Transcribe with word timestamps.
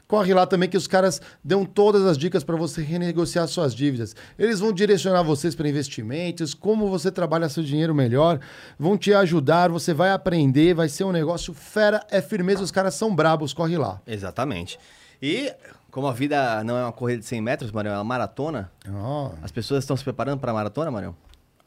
corre 0.06 0.32
lá 0.32 0.46
também 0.46 0.68
que 0.68 0.76
os 0.76 0.86
caras 0.86 1.20
dão 1.42 1.64
todas 1.64 2.04
as 2.04 2.16
dicas 2.16 2.44
para 2.44 2.56
você 2.56 2.82
renegociar 2.82 3.46
suas 3.48 3.74
dívidas. 3.74 4.14
Eles 4.38 4.60
vão 4.60 4.72
direcionar 4.72 5.22
vocês 5.22 5.54
para 5.54 5.68
investimentos, 5.68 6.54
como 6.54 6.88
você 6.88 7.10
trabalha 7.10 7.48
seu 7.48 7.62
dinheiro 7.62 7.94
melhor, 7.94 8.40
vão 8.78 8.96
te 8.96 9.12
ajudar, 9.12 9.70
você 9.70 9.92
vai 9.92 10.10
aprender, 10.10 10.74
vai 10.74 10.88
ser 10.88 11.04
um 11.04 11.12
negócio 11.12 11.52
fera, 11.52 12.04
é 12.10 12.20
firmeza, 12.20 12.62
os 12.62 12.70
caras 12.70 12.94
são 12.94 13.14
brabos, 13.14 13.52
corre 13.52 13.76
lá. 13.76 14.00
Exatamente. 14.06 14.78
E 15.20 15.52
como 15.90 16.06
a 16.06 16.12
vida 16.12 16.62
não 16.62 16.76
é 16.76 16.82
uma 16.82 16.92
corrida 16.92 17.20
de 17.20 17.26
100 17.26 17.41
metros, 17.41 17.72
Marião, 17.72 17.94
é 17.94 17.96
uma 17.96 18.04
maratona, 18.04 18.70
oh. 18.88 19.30
as 19.42 19.50
pessoas 19.50 19.82
estão 19.82 19.96
se 19.96 20.04
preparando 20.04 20.38
para 20.38 20.50
a 20.50 20.54
maratona, 20.54 20.91
Marião? 20.91 21.14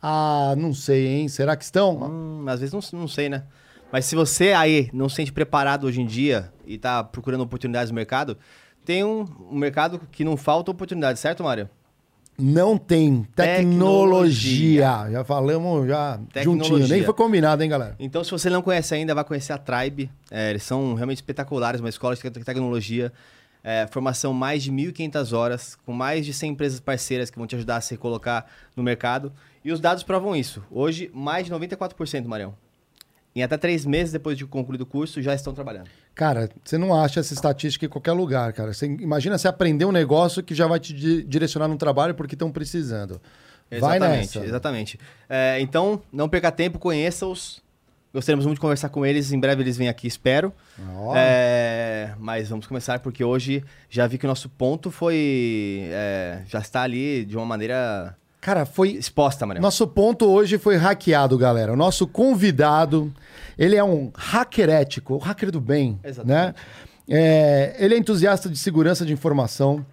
Ah, 0.02 0.54
não 0.58 0.74
sei, 0.74 1.08
hein? 1.08 1.28
Será 1.28 1.58
que 1.58 1.64
estão? 1.64 2.04
Hum, 2.04 2.46
às 2.48 2.62
vezes 2.62 2.74
não, 2.74 3.00
não 3.00 3.08
sei, 3.08 3.28
né? 3.28 3.44
Mas 3.92 4.06
se 4.06 4.16
você 4.16 4.54
aí 4.54 4.90
não 4.94 5.10
se 5.10 5.16
sente 5.16 5.32
preparado 5.32 5.86
hoje 5.88 6.02
em 6.02 6.06
dia 6.06 6.52
e 6.66 6.76
está 6.76 7.04
procurando 7.04 7.42
oportunidades 7.42 7.92
no 7.92 7.96
mercado, 7.96 8.38
tem 8.86 9.04
um, 9.04 9.26
um 9.50 9.58
mercado 9.58 10.02
que 10.12 10.24
não 10.24 10.38
falta 10.38 10.72
oportunidades, 10.72 11.22
certo, 11.22 11.44
Mário? 11.44 11.70
Não 12.40 12.78
tem 12.78 13.28
tecnologia. 13.36 14.88
tecnologia. 14.88 15.12
Já 15.12 15.24
falamos 15.26 15.88
já 15.88 16.20
tecnologia. 16.32 16.70
juntinho. 16.70 16.88
Nem 16.88 17.04
foi 17.04 17.14
combinado, 17.14 17.62
hein, 17.62 17.70
galera? 17.70 17.96
Então, 18.00 18.24
se 18.24 18.32
você 18.32 18.50
não 18.50 18.62
conhece 18.62 18.96
ainda, 18.96 19.14
vai 19.14 19.26
conhecer 19.26 19.52
a 19.52 19.58
Tribe. 19.58 20.10
É, 20.32 20.52
eles 20.52 20.64
são 20.64 20.94
realmente 20.94 21.18
espetaculares, 21.18 21.82
uma 21.82 21.90
escola 21.90 22.16
de 22.16 22.22
tecnologia. 22.22 23.12
É, 23.62 23.86
formação 23.88 24.32
mais 24.32 24.64
de 24.64 24.72
1.500 24.72 25.38
horas, 25.38 25.78
com 25.86 25.92
mais 25.92 26.26
de 26.26 26.32
100 26.34 26.52
empresas 26.52 26.80
parceiras 26.80 27.30
que 27.30 27.38
vão 27.38 27.46
te 27.46 27.58
ajudar 27.58 27.76
a 27.76 27.82
se 27.82 27.98
colocar 27.98 28.50
no 28.74 28.82
mercado. 28.82 29.34
E 29.66 29.72
os 29.74 29.82
dados 29.82 30.02
provam 30.02 30.34
isso. 30.34 30.64
Hoje, 30.72 31.12
mais 31.14 31.46
de 31.46 31.52
94%, 31.52 32.26
Marião, 32.26 32.56
em 33.36 33.44
até 33.44 33.58
três 33.58 33.86
meses 33.86 34.12
depois 34.12 34.38
de 34.38 34.46
concluído 34.46 34.82
o 34.82 34.86
curso, 34.86 35.22
já 35.22 35.34
estão 35.34 35.54
trabalhando. 35.54 35.90
Cara, 36.16 36.50
você 36.64 36.78
não 36.78 36.94
acha 36.94 37.20
essa 37.20 37.34
estatística 37.34 37.86
em 37.86 37.90
qualquer 37.90 38.12
lugar, 38.12 38.52
cara. 38.54 38.74
Você, 38.74 38.86
imagina 38.86 39.38
você 39.38 39.48
aprender 39.48 39.86
um 39.86 39.92
negócio 39.92 40.44
que 40.44 40.54
já 40.54 40.68
vai 40.68 40.80
te 40.80 40.94
direcionar 41.24 41.68
no 41.68 41.78
trabalho 41.78 42.14
porque 42.16 42.36
estão 42.36 42.52
precisando. 42.52 43.22
Vai 43.70 43.98
exatamente, 43.98 44.38
nessa. 44.38 44.46
Exatamente. 44.46 45.00
É, 45.30 45.60
então, 45.62 46.02
não 46.12 46.28
perca 46.28 46.52
tempo, 46.52 46.80
conheça-os. 46.80 47.62
Gostaríamos 48.12 48.46
muito 48.46 48.58
de 48.58 48.62
conversar 48.62 48.90
com 48.90 49.06
eles. 49.06 49.32
Em 49.32 49.40
breve 49.40 49.62
eles 49.62 49.78
vêm 49.78 49.88
aqui, 49.88 50.08
espero. 50.08 50.52
Oh. 50.98 51.14
É, 51.16 52.16
mas 52.18 52.50
vamos 52.50 52.66
começar 52.66 53.00
porque 53.00 53.24
hoje 53.24 53.64
já 53.88 54.08
vi 54.08 54.18
que 54.18 54.26
o 54.26 54.28
nosso 54.28 54.50
ponto 54.50 54.90
foi. 54.90 55.84
É, 55.92 56.42
já 56.48 56.58
está 56.58 56.82
ali 56.82 57.24
de 57.24 57.38
uma 57.38 57.46
maneira 57.46 58.18
Cara, 58.42 58.66
foi. 58.66 58.92
Exposta, 58.92 59.46
Maria. 59.46 59.62
Nosso 59.62 59.86
ponto 59.88 60.26
hoje 60.26 60.58
foi 60.58 60.78
hackeado, 60.78 61.38
galera. 61.38 61.74
O 61.74 61.76
nosso 61.76 62.08
convidado, 62.08 63.14
ele 63.58 63.76
é 63.76 63.84
um 63.84 64.12
hacker 64.16 64.70
ético, 64.70 65.16
o 65.16 65.18
hacker 65.18 65.52
do 65.52 65.60
bem. 65.60 66.00
Exatamente. 66.04 66.48
Né? 66.48 66.54
É, 67.10 67.76
ele 67.80 67.96
é 67.96 67.98
entusiasta 67.98 68.48
de 68.48 68.58
segurança 68.58 69.06
de 69.06 69.12
informação, 69.12 69.84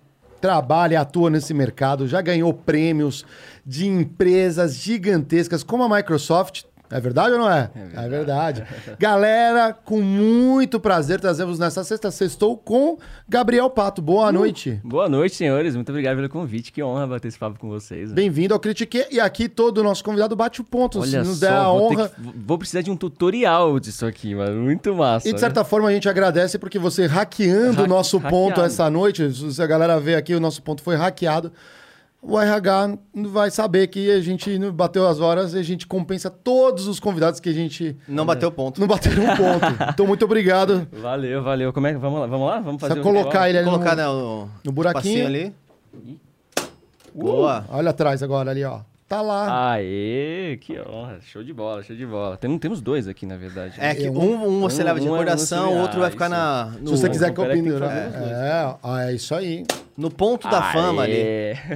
trabalha 0.41 0.95
e 0.95 0.97
atua 0.97 1.31
nesse 1.31 1.55
mercado, 1.55 2.07
já 2.07 2.21
ganhou 2.21 2.53
prêmios 2.53 3.25
de 3.65 3.87
empresas 3.87 4.77
gigantescas 4.77 5.63
como 5.63 5.83
a 5.83 5.97
Microsoft, 5.97 6.65
é 6.91 7.00
verdade 7.00 7.32
ou 7.32 7.38
não 7.38 7.50
é? 7.50 7.70
É 7.74 8.08
verdade. 8.08 8.62
É 8.62 8.64
verdade. 8.64 8.97
Galera, 8.98 9.72
com 9.72 10.00
muito 10.00 10.78
prazer, 10.78 11.20
trazemos 11.20 11.58
nessa 11.58 11.82
sexta 11.82 12.10
sextou 12.10 12.56
com 12.56 12.98
Gabriel 13.28 13.69
Pato. 13.69 14.00
Boa 14.00 14.28
uh, 14.28 14.32
noite. 14.32 14.80
Boa 14.84 15.08
noite, 15.08 15.34
senhores. 15.34 15.74
Muito 15.74 15.88
obrigado 15.88 16.16
pelo 16.16 16.28
convite. 16.28 16.72
Que 16.72 16.82
honra 16.82 17.06
bater 17.06 17.28
esse 17.28 17.38
papo 17.38 17.58
com 17.58 17.69
vocês. 17.69 18.12
Bem-vindo 18.12 18.54
ao 18.54 18.60
Critique. 18.60 19.06
E 19.10 19.19
aqui 19.19 19.48
todo 19.48 19.78
o 19.78 19.82
nosso 19.82 20.04
convidado 20.04 20.36
bate 20.36 20.60
o 20.60 20.64
ponto. 20.64 21.00
Olha 21.00 21.10
se 21.10 21.19
nos 21.19 21.38
só, 21.38 21.47
der 21.47 21.52
a 21.52 21.72
honra. 21.72 22.08
Que, 22.08 22.14
vou 22.47 22.58
precisar 22.58 22.82
de 22.82 22.91
um 22.91 22.97
tutorial 22.97 23.80
disso 23.80 24.06
aqui, 24.06 24.34
mano. 24.34 24.62
Muito 24.62 24.94
massa. 24.94 25.28
E 25.28 25.32
de 25.32 25.41
certa 25.41 25.60
né? 25.60 25.64
forma 25.64 25.88
a 25.88 25.92
gente 25.92 26.08
agradece 26.08 26.58
porque 26.58 26.78
você 26.78 27.06
hackeando 27.06 27.82
o 27.82 27.86
nosso 27.86 28.18
hackeado. 28.18 28.36
ponto 28.36 28.60
essa 28.60 28.88
noite, 28.88 29.53
se 29.53 29.60
a 29.60 29.66
galera 29.66 29.98
vê 29.98 30.14
aqui, 30.14 30.34
o 30.34 30.41
nosso 30.41 30.62
ponto 30.62 30.82
foi 30.82 30.94
hackeado 30.94 31.53
o 32.22 32.38
RH 32.41 32.99
vai 33.15 33.50
saber 33.50 33.87
que 33.87 34.10
a 34.10 34.21
gente 34.21 34.59
bateu 34.71 35.06
as 35.06 35.21
horas 35.21 35.54
e 35.54 35.59
a 35.59 35.62
gente 35.62 35.87
compensa 35.87 36.28
todos 36.28 36.88
os 36.88 36.99
convidados 36.99 37.38
que 37.38 37.49
a 37.49 37.53
gente. 37.53 37.97
Não 38.09 38.27
bateu 38.27 38.50
ponto. 38.50 38.81
Não 38.81 38.88
bateu 38.88 39.12
um 39.12 39.27
ponto. 39.37 39.84
então, 39.91 40.06
muito 40.06 40.25
obrigado. 40.25 40.88
Valeu, 40.93 41.43
valeu. 41.43 41.72
Como 41.72 41.87
é 41.87 41.93
que. 41.93 41.99
Vamos 41.99 42.21
lá, 42.21 42.27
vamos 42.27 42.47
lá? 42.49 42.60
Vamos 42.60 42.81
fazer 42.81 42.97
Só 42.97 43.03
colocar 43.03 43.49
ele 43.49 43.59
ali 43.59 43.69
colocar, 43.69 43.97
no, 43.97 43.97
né, 43.97 44.06
no, 44.06 44.50
no 44.65 44.72
buraquinho 44.72 45.27
ali. 45.27 45.54
Uh, 45.94 46.19
Boa. 47.15 47.65
Olha 47.69 47.91
atrás 47.91 48.22
agora 48.22 48.50
ali, 48.50 48.65
ó. 48.65 48.81
Tá 49.09 49.22
lá. 49.22 49.75
Aê, 49.75 50.59
que 50.61 50.81
honra. 50.81 51.21
Show 51.21 51.44
de 51.44 51.53
bola, 51.53 51.81
show 51.84 51.94
de 51.94 52.05
bola. 52.05 52.37
Tem, 52.37 52.59
temos 52.59 52.81
dois 52.81 53.06
aqui, 53.06 53.25
na 53.25 53.37
verdade. 53.37 53.77
É 53.78 53.94
que 53.94 54.09
um, 54.09 54.49
um 54.49 54.61
você 54.61 54.83
um, 54.83 54.84
leva 54.84 54.99
de 54.99 55.06
recordação, 55.06 55.75
o 55.75 55.78
outro 55.81 56.00
vai 56.00 56.11
ficar 56.11 56.28
na. 56.28 56.72
No... 56.81 56.89
Se 56.89 57.03
você 57.03 57.09
quiser 57.09 57.33
que 57.33 57.39
eu 57.39 57.45
opine. 57.45 57.71
É, 57.71 58.77
é, 58.83 59.09
é 59.09 59.15
isso 59.15 59.33
aí. 59.33 59.65
No 59.97 60.11
ponto 60.11 60.49
da 60.49 60.61
Aê. 60.61 60.72
fama 60.72 61.03
ali. 61.03 61.22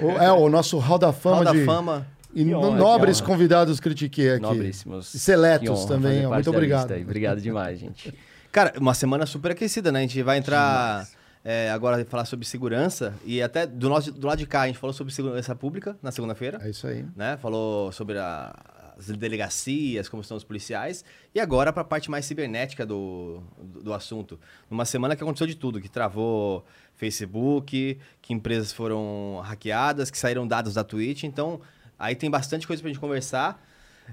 O, 0.03 0.11
é, 0.21 0.33
o 0.33 0.49
nosso 0.49 0.77
hall 0.79 0.99
da 0.99 1.13
fama. 1.13 1.37
Hall 1.37 1.45
da 1.45 1.53
de... 1.53 1.65
fama. 1.65 2.07
E 2.35 2.53
honra, 2.53 2.77
nobres 2.77 3.21
convidados 3.21 3.79
critiquei 3.79 4.33
aqui. 4.33 4.43
Nobríssimos. 4.43 5.15
E 5.15 5.19
seletos 5.19 5.85
também. 5.85 6.27
Muito 6.27 6.51
obrigado. 6.51 6.93
Obrigado 6.95 7.41
demais, 7.41 7.79
gente. 7.79 8.13
Cara, 8.51 8.73
uma 8.81 8.95
semana 8.95 9.25
super 9.25 9.53
aquecida, 9.53 9.93
né? 9.93 10.01
A 10.01 10.03
gente 10.03 10.21
vai 10.23 10.39
entrar. 10.39 11.07
É, 11.43 11.71
agora 11.71 12.05
falar 12.05 12.27
sobre 12.27 12.47
segurança 12.47 13.15
e 13.25 13.41
até 13.41 13.67
do, 13.67 13.89
nosso, 13.89 14.13
do 14.13 14.27
lado 14.27 14.39
de 14.39 14.47
cá 14.47 14.63
a 14.63 14.66
gente 14.66 14.78
falou 14.78 14.92
sobre 14.92 15.13
segurança 15.13 15.54
pública 15.54 15.97
na 16.03 16.13
segunda-feira. 16.13 16.60
É 16.63 16.69
isso 16.69 16.87
aí. 16.87 17.04
Né? 17.16 17.39
Falou 17.39 17.91
sobre 17.92 18.19
a, 18.19 18.54
as 18.98 19.07
delegacias, 19.07 20.07
como 20.09 20.21
estão 20.21 20.37
os 20.37 20.45
policiais 20.45 21.03
e 21.34 21.41
agora 21.41 21.72
para 21.72 21.81
a 21.81 21.84
parte 21.84 22.10
mais 22.10 22.27
cibernética 22.27 22.84
do, 22.84 23.42
do, 23.59 23.83
do, 23.84 23.95
assunto. 23.95 24.39
Numa 24.71 24.84
semana 24.84 25.16
que 25.16 25.22
aconteceu 25.22 25.47
de 25.47 25.54
tudo, 25.54 25.81
que 25.81 25.89
travou 25.89 26.65
Facebook, 26.97 27.98
que 28.21 28.34
empresas 28.34 28.71
foram 28.71 29.41
hackeadas, 29.42 30.10
que 30.10 30.19
saíram 30.19 30.47
dados 30.47 30.75
da 30.75 30.84
Twitch. 30.84 31.25
Então 31.25 31.60
aí 31.98 32.15
tem 32.15 32.31
bastante 32.31 32.66
coisa 32.66 32.83
para 32.83 32.91
a 32.91 32.92
gente 32.92 33.01
conversar 33.01 33.66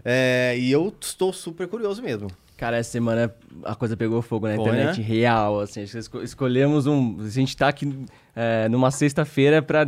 é, 0.05 0.55
e 0.57 0.71
eu 0.71 0.95
estou 0.99 1.33
super 1.33 1.67
curioso 1.67 2.01
mesmo. 2.01 2.29
Cara, 2.57 2.77
essa 2.77 2.89
semana 2.89 3.33
a 3.63 3.75
coisa 3.75 3.95
pegou 3.95 4.19
fogo 4.21 4.47
na 4.47 4.55
Foi, 4.55 4.63
internet 4.63 4.99
né? 4.99 5.05
real, 5.05 5.59
assim. 5.59 5.83
Escolhemos 6.23 6.87
um... 6.87 7.21
A 7.21 7.29
gente 7.29 7.55
tá 7.55 7.67
aqui 7.67 8.05
é, 8.35 8.67
numa 8.67 8.89
sexta-feira 8.89 9.61
para 9.61 9.87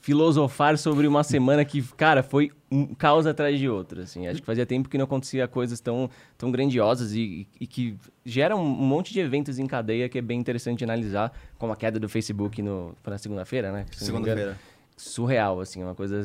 filosofar 0.00 0.76
sobre 0.76 1.06
uma 1.06 1.22
semana 1.22 1.64
que, 1.64 1.82
cara, 1.96 2.22
foi 2.22 2.50
um 2.70 2.94
caos 2.94 3.26
atrás 3.26 3.58
de 3.58 3.68
outro, 3.68 4.00
assim. 4.00 4.26
Acho 4.26 4.40
que 4.40 4.46
fazia 4.46 4.66
tempo 4.66 4.88
que 4.88 4.98
não 4.98 5.04
acontecia 5.04 5.46
coisas 5.46 5.80
tão, 5.80 6.10
tão 6.36 6.50
grandiosas 6.50 7.12
e, 7.12 7.46
e 7.60 7.66
que 7.66 7.96
geram 8.24 8.60
um 8.60 8.68
monte 8.68 9.12
de 9.12 9.20
eventos 9.20 9.58
em 9.58 9.66
cadeia 9.66 10.08
que 10.08 10.18
é 10.18 10.22
bem 10.22 10.38
interessante 10.38 10.82
analisar, 10.82 11.32
como 11.58 11.72
a 11.72 11.76
queda 11.76 12.00
do 12.00 12.08
Facebook 12.08 12.60
no, 12.60 12.94
na 13.06 13.18
segunda-feira, 13.18 13.70
né? 13.70 13.86
Segunda-feira. 13.92 14.58
Surreal, 14.96 15.60
assim, 15.60 15.82
uma 15.82 15.94
coisa 15.94 16.22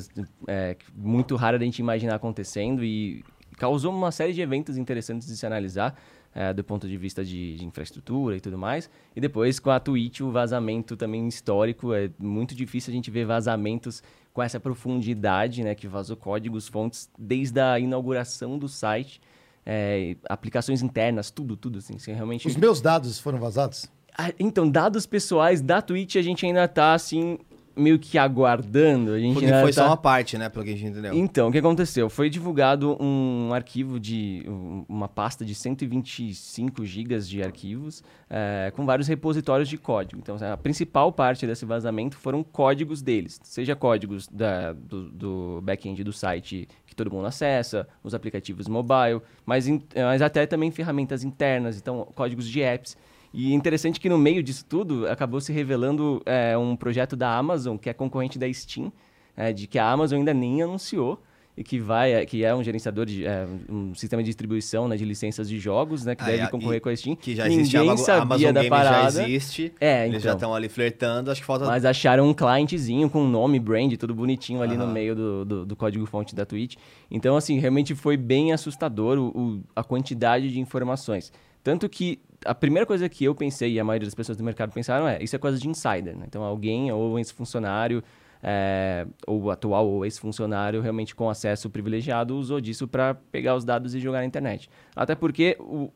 é, 0.47 0.75
muito 0.95 1.35
rara 1.35 1.57
da 1.57 1.63
gente 1.63 1.79
imaginar 1.79 2.15
acontecendo 2.15 2.83
e 2.83 3.23
causou 3.57 3.93
uma 3.93 4.11
série 4.11 4.33
de 4.33 4.41
eventos 4.41 4.77
interessantes 4.77 5.27
de 5.27 5.35
se 5.37 5.45
analisar 5.45 5.95
é, 6.35 6.53
do 6.53 6.63
ponto 6.63 6.85
de 6.87 6.97
vista 6.97 7.23
de, 7.23 7.55
de, 7.55 7.65
infraestrutura 7.65 8.35
e 8.35 8.41
tudo 8.41 8.57
mais. 8.57 8.89
E 9.15 9.21
depois, 9.21 9.57
com 9.57 9.69
a 9.69 9.79
Twitch, 9.79 10.19
o 10.19 10.29
vazamento 10.29 10.97
também 10.97 11.25
histórico. 11.27 11.93
É 11.93 12.09
muito 12.19 12.53
difícil 12.53 12.91
a 12.91 12.95
gente 12.95 13.09
ver 13.09 13.25
vazamentos 13.25 14.03
com 14.33 14.43
essa 14.43 14.59
profundidade, 14.59 15.63
né? 15.63 15.73
Que 15.73 15.87
vazou 15.87 16.17
códigos, 16.17 16.67
fontes, 16.67 17.09
desde 17.17 17.61
a 17.61 17.79
inauguração 17.79 18.59
do 18.59 18.67
site. 18.67 19.21
É, 19.65 20.15
aplicações 20.29 20.83
internas, 20.83 21.31
tudo, 21.31 21.57
tudo, 21.57 21.79
assim, 21.79 21.95
assim 21.95 22.13
realmente... 22.13 22.47
Os 22.47 22.55
meus 22.55 22.81
dados 22.81 23.19
foram 23.19 23.39
vazados? 23.39 23.87
Ah, 24.15 24.31
então, 24.37 24.69
dados 24.69 25.07
pessoais 25.07 25.59
da 25.59 25.81
Twitch, 25.81 26.17
a 26.17 26.21
gente 26.21 26.45
ainda 26.45 26.65
está, 26.65 26.93
assim, 26.93 27.39
meio 27.75 27.99
que 27.99 28.17
aguardando. 28.17 29.11
A 29.11 29.19
gente 29.19 29.33
Porque 29.33 29.47
foi 29.47 29.71
tá- 29.73 29.81
só 29.83 29.87
uma 29.87 29.97
parte, 29.97 30.37
né? 30.37 30.49
Pelo 30.49 30.63
que 30.65 30.71
a 30.71 30.75
gente 30.77 30.91
entendeu. 30.91 31.13
Então, 31.13 31.49
o 31.49 31.51
que 31.51 31.57
aconteceu? 31.57 32.09
Foi 32.09 32.29
divulgado 32.29 32.97
um 33.01 33.53
arquivo 33.53 33.99
de. 33.99 34.43
um- 34.47 34.85
uma 34.87 35.07
pasta 35.07 35.43
de 35.43 35.53
125 35.55 36.85
gigas 36.85 37.27
de 37.27 37.41
arquivos 37.43 38.03
eh, 38.29 38.71
com 38.75 38.85
vários 38.85 39.07
repositórios 39.07 39.67
de 39.69 39.77
código. 39.77 40.19
Então, 40.21 40.37
a 40.51 40.57
principal 40.57 41.11
parte 41.11 41.45
desse 41.45 41.65
vazamento 41.65 42.17
foram 42.17 42.43
códigos 42.43 43.01
deles, 43.01 43.39
seja 43.43 43.75
códigos 43.75 44.27
da- 44.27 44.73
do, 44.73 45.09
do 45.09 45.61
back-end 45.63 46.03
do 46.03 46.13
site 46.13 46.67
que 46.85 46.95
todo 46.95 47.11
mundo 47.11 47.25
acessa, 47.27 47.87
os 48.03 48.13
aplicativos 48.13 48.67
mobile, 48.67 49.21
mas, 49.45 49.67
mas 49.67 50.21
até 50.21 50.45
também 50.45 50.71
ferramentas 50.71 51.23
internas, 51.23 51.77
então 51.77 52.07
códigos 52.15 52.47
de 52.47 52.61
apps. 52.61 52.97
E 53.35 53.53
interessante 53.53 53.99
que 53.99 54.07
no 54.09 54.17
meio 54.17 54.41
disso 54.41 54.65
tudo 54.67 55.07
acabou 55.07 55.41
se 55.41 55.51
revelando 55.51 56.21
eh, 56.25 56.57
um 56.57 56.75
projeto 56.75 57.15
da 57.15 57.35
Amazon, 57.37 57.75
que 57.77 57.89
é 57.89 57.93
concorrente 57.93 58.39
da 58.39 58.51
Steam, 58.53 58.91
eh, 59.35 59.51
de 59.51 59.67
que 59.67 59.77
a 59.77 59.89
Amazon 59.91 60.19
ainda 60.19 60.33
nem 60.33 60.61
anunciou 60.61 61.21
e 61.57 61.63
que 61.63 61.79
vai, 61.79 62.13
eh, 62.13 62.25
que 62.25 62.43
é 62.45 62.53
um 62.55 62.61
gerenciador 62.63 63.05
de 63.05 63.25
eh, 63.25 63.45
um 63.69 63.93
sistema 63.95 64.21
de 64.21 64.27
distribuição 64.27 64.87
né, 64.87 64.95
de 64.97 65.03
licenças 65.05 65.47
de 65.49 65.57
jogos, 65.59 66.05
né, 66.05 66.15
que 66.15 66.23
Ah, 66.23 66.27
deve 66.27 66.47
concorrer 66.49 66.79
com 66.81 66.89
a 66.89 66.95
Steam. 66.95 67.15
Que 67.15 67.35
já 67.35 67.47
existe, 67.47 67.75
a 67.77 67.79
Ninguém 67.81 67.93
Ama- 67.95 68.03
sabia 68.05 68.21
Amazon 68.23 68.53
da 68.53 68.59
Game 68.61 68.69
parada. 68.69 69.11
já 69.11 69.23
existe. 69.23 69.73
É, 69.81 70.03
Eles 70.05 70.09
então. 70.17 70.19
já 70.21 70.33
estão 70.33 70.53
ali 70.55 70.67
flertando, 70.69 71.29
acho 71.31 71.41
que 71.41 71.47
falta... 71.47 71.65
Mas 71.65 71.83
acharam 71.85 72.27
um 72.29 72.33
clientezinho 72.33 73.09
com 73.09 73.25
nome, 73.27 73.59
brand, 73.59 73.93
tudo 73.97 74.13
bonitinho 74.15 74.61
ali 74.61 74.75
no 74.77 74.83
Aham. 74.83 74.93
meio 74.93 75.15
do, 75.15 75.45
do, 75.45 75.65
do 75.65 75.75
código-fonte 75.75 76.33
da 76.35 76.45
Twitch. 76.45 76.75
Então, 77.11 77.35
assim, 77.37 77.57
realmente 77.59 77.95
foi 77.95 78.15
bem 78.17 78.51
assustador 78.53 79.17
o, 79.17 79.27
o- 79.37 79.63
a 79.75 79.83
quantidade 79.83 80.51
de 80.51 80.59
informações. 80.59 81.31
Tanto 81.63 81.89
que 81.89 82.19
a 82.45 82.55
primeira 82.55 82.85
coisa 82.85 83.09
que 83.09 83.23
eu 83.25 83.33
pensei, 83.35 83.73
e 83.73 83.79
a 83.79 83.83
maioria 83.83 84.05
das 84.07 84.15
pessoas 84.15 84.37
do 84.37 84.43
mercado 84.43 84.71
pensaram, 84.71 85.07
é 85.07 85.21
isso 85.21 85.35
é 85.35 85.39
coisa 85.39 85.57
de 85.57 85.67
insider. 85.67 86.15
Né? 86.15 86.25
Então, 86.27 86.43
alguém, 86.43 86.91
ou 86.91 87.17
esse 87.19 87.33
funcionário, 87.33 88.03
é, 88.43 89.07
ou 89.25 89.49
atual, 89.49 89.87
ou 89.87 90.05
ex-funcionário, 90.05 90.79
realmente 90.79 91.15
com 91.15 91.27
acesso 91.29 91.67
privilegiado, 91.69 92.37
usou 92.37 92.61
disso 92.61 92.87
para 92.87 93.15
pegar 93.31 93.55
os 93.55 93.65
dados 93.65 93.95
e 93.95 93.99
jogar 93.99 94.19
na 94.19 94.25
internet. 94.25 94.69
Até 94.95 95.15
porque 95.15 95.57
o, 95.59 95.89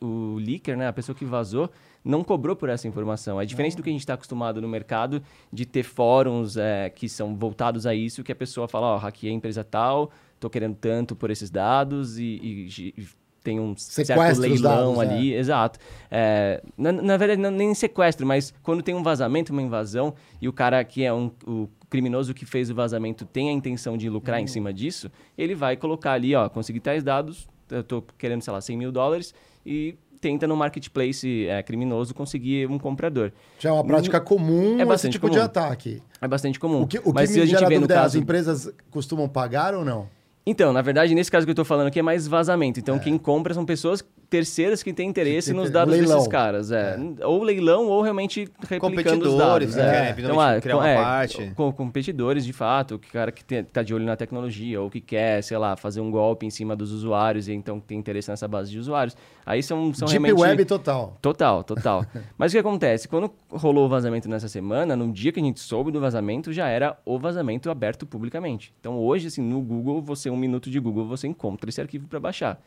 o, 0.00 0.06
o 0.06 0.34
leaker, 0.36 0.76
né, 0.76 0.86
a 0.86 0.92
pessoa 0.92 1.16
que 1.16 1.24
vazou, 1.24 1.68
não 2.04 2.22
cobrou 2.22 2.54
por 2.54 2.68
essa 2.68 2.86
informação. 2.86 3.40
É 3.40 3.44
diferente 3.44 3.76
do 3.76 3.82
que 3.82 3.88
a 3.90 3.92
gente 3.92 4.02
está 4.02 4.14
acostumado 4.14 4.62
no 4.62 4.68
mercado 4.68 5.20
de 5.52 5.66
ter 5.66 5.82
fóruns 5.82 6.56
é, 6.56 6.88
que 6.90 7.08
são 7.08 7.34
voltados 7.36 7.86
a 7.86 7.94
isso, 7.94 8.22
que 8.22 8.32
a 8.32 8.36
pessoa 8.36 8.68
fala, 8.68 8.86
ó, 8.94 8.96
hackeei 8.96 9.32
a 9.32 9.34
empresa 9.34 9.64
tal, 9.64 10.10
tô 10.38 10.48
querendo 10.48 10.76
tanto 10.76 11.16
por 11.16 11.28
esses 11.30 11.50
dados 11.50 12.18
e, 12.18 12.22
e- 12.22 12.94
e 12.96 13.06
tem 13.42 13.58
um 13.58 13.74
certo 13.76 14.38
leilão 14.38 14.94
dados, 14.94 15.10
ali, 15.12 15.34
exato. 15.34 15.78
É, 16.10 16.62
na, 16.76 16.92
na 16.92 17.16
verdade, 17.16 17.40
não, 17.40 17.50
nem 17.50 17.74
sequestro, 17.74 18.26
mas 18.26 18.52
quando 18.62 18.82
tem 18.82 18.94
um 18.94 19.02
vazamento, 19.02 19.52
uma 19.52 19.62
invasão, 19.62 20.14
e 20.40 20.48
o 20.48 20.52
cara 20.52 20.82
que 20.84 21.04
é 21.04 21.12
um, 21.12 21.30
o 21.46 21.68
criminoso 21.88 22.34
que 22.34 22.44
fez 22.44 22.70
o 22.70 22.74
vazamento 22.74 23.24
tem 23.24 23.48
a 23.48 23.52
intenção 23.52 23.96
de 23.96 24.08
lucrar 24.08 24.40
em 24.40 24.46
cima 24.46 24.72
disso, 24.72 25.10
ele 25.36 25.54
vai 25.54 25.76
colocar 25.76 26.12
ali, 26.12 26.34
ó, 26.34 26.48
consegui 26.48 26.80
tais 26.80 27.02
dados, 27.02 27.48
eu 27.70 27.82
tô 27.82 28.02
querendo, 28.18 28.42
sei 28.42 28.52
lá, 28.52 28.60
100 28.60 28.76
mil 28.76 28.92
dólares, 28.92 29.34
e 29.64 29.96
tenta 30.20 30.46
no 30.46 30.56
marketplace 30.56 31.46
é, 31.46 31.62
criminoso 31.62 32.14
conseguir 32.14 32.68
um 32.68 32.78
comprador. 32.78 33.32
Já 33.58 33.70
é 33.70 33.72
uma 33.72 33.84
prática 33.84 34.20
comum 34.20 34.72
É 34.72 34.82
esse 34.82 34.84
bastante 34.84 35.12
tipo 35.12 35.28
de 35.30 35.36
comum. 35.36 35.44
ataque. 35.44 36.02
É 36.20 36.28
bastante 36.28 36.60
comum. 36.60 36.82
O 36.82 36.86
que, 36.86 36.98
o 36.98 37.12
mas 37.12 37.28
que 37.30 37.34
se 37.34 37.40
a 37.40 37.44
me 37.44 37.48
gente 37.48 37.64
vê 37.66 37.78
no 37.78 37.86
é, 37.86 37.94
as 37.94 38.02
caso... 38.02 38.18
empresas 38.18 38.72
costumam 38.90 39.28
pagar 39.28 39.74
ou 39.74 39.84
não? 39.84 40.08
Então, 40.46 40.72
na 40.72 40.82
verdade, 40.82 41.14
nesse 41.14 41.30
caso 41.30 41.46
que 41.46 41.50
eu 41.50 41.54
tô 41.54 41.64
falando 41.64 41.88
aqui 41.88 41.98
é 41.98 42.02
mais 42.02 42.26
vazamento. 42.26 42.80
Então, 42.80 42.98
quem 42.98 43.18
compra 43.18 43.54
são 43.54 43.64
pessoas 43.64 44.02
terceiras 44.30 44.82
que 44.82 44.92
têm 44.92 45.08
interesse 45.08 45.48
Que 45.50 45.54
tem 45.54 45.60
nos 45.60 45.70
dados 45.70 45.92
leilão. 45.92 46.16
desses 46.16 46.28
caras. 46.30 46.70
É. 46.70 46.96
Ou 47.24 47.42
leilão, 47.42 47.86
ou 47.88 48.00
realmente 48.00 48.48
replicando 48.68 49.26
os 49.26 49.34
Competidores, 49.34 49.74
dados. 49.74 49.76
né, 49.76 49.82
é. 49.82 49.92
querem 49.92 50.10
eventualmente 50.10 50.62
criar 50.62 50.74
com- 50.74 50.80
uma 50.80 50.94
parte. 50.94 51.52
Com, 51.56 51.72
competidores, 51.72 52.44
de 52.46 52.52
fato, 52.52 52.98
que 52.98 53.10
cara 53.10 53.32
que 53.32 53.44
tem- 53.44 53.64
tá 53.64 53.82
de 53.82 53.92
olho 53.92 54.04
na 54.06 54.16
tecnologia, 54.16 54.80
ou 54.80 54.88
que 54.88 55.00
quer, 55.00 55.42
sei 55.42 55.58
lá, 55.58 55.76
fazer 55.76 56.00
um 56.00 56.10
golpe 56.10 56.46
em 56.46 56.50
cima 56.50 56.76
dos 56.76 56.92
usuários 56.92 57.48
e 57.48 57.52
então 57.52 57.80
tem 57.80 57.98
interesse 57.98 58.30
nessa 58.30 58.46
base 58.46 58.70
de 58.70 58.78
usuários. 58.78 59.16
Aí 59.44 59.62
são, 59.62 59.92
são 59.92 60.06
Deep 60.06 60.22
realmente... 60.22 60.40
Web 60.42 60.64
total. 60.64 61.18
Total, 61.20 61.64
total. 61.64 62.06
Mas 62.38 62.52
o 62.52 62.54
que 62.54 62.58
acontece? 62.58 63.08
Quando 63.08 63.30
rolou 63.50 63.86
o 63.86 63.88
vazamento 63.88 64.28
nessa 64.28 64.46
semana, 64.46 64.94
no 64.94 65.10
dia 65.12 65.32
que 65.32 65.40
a 65.40 65.42
gente 65.42 65.58
soube 65.58 65.90
do 65.90 65.98
vazamento, 66.00 66.52
já 66.52 66.68
era 66.68 66.96
o 67.04 67.18
vazamento 67.18 67.68
aberto 67.68 68.06
publicamente. 68.06 68.72
Então 68.78 68.96
hoje, 68.96 69.26
assim, 69.26 69.42
no 69.42 69.60
Google, 69.60 70.00
você, 70.00 70.30
um 70.30 70.36
minuto 70.36 70.70
de 70.70 70.78
Google, 70.78 71.04
você 71.04 71.26
encontra 71.26 71.68
esse 71.68 71.80
arquivo 71.80 72.06
para 72.06 72.20
baixar. 72.20 72.60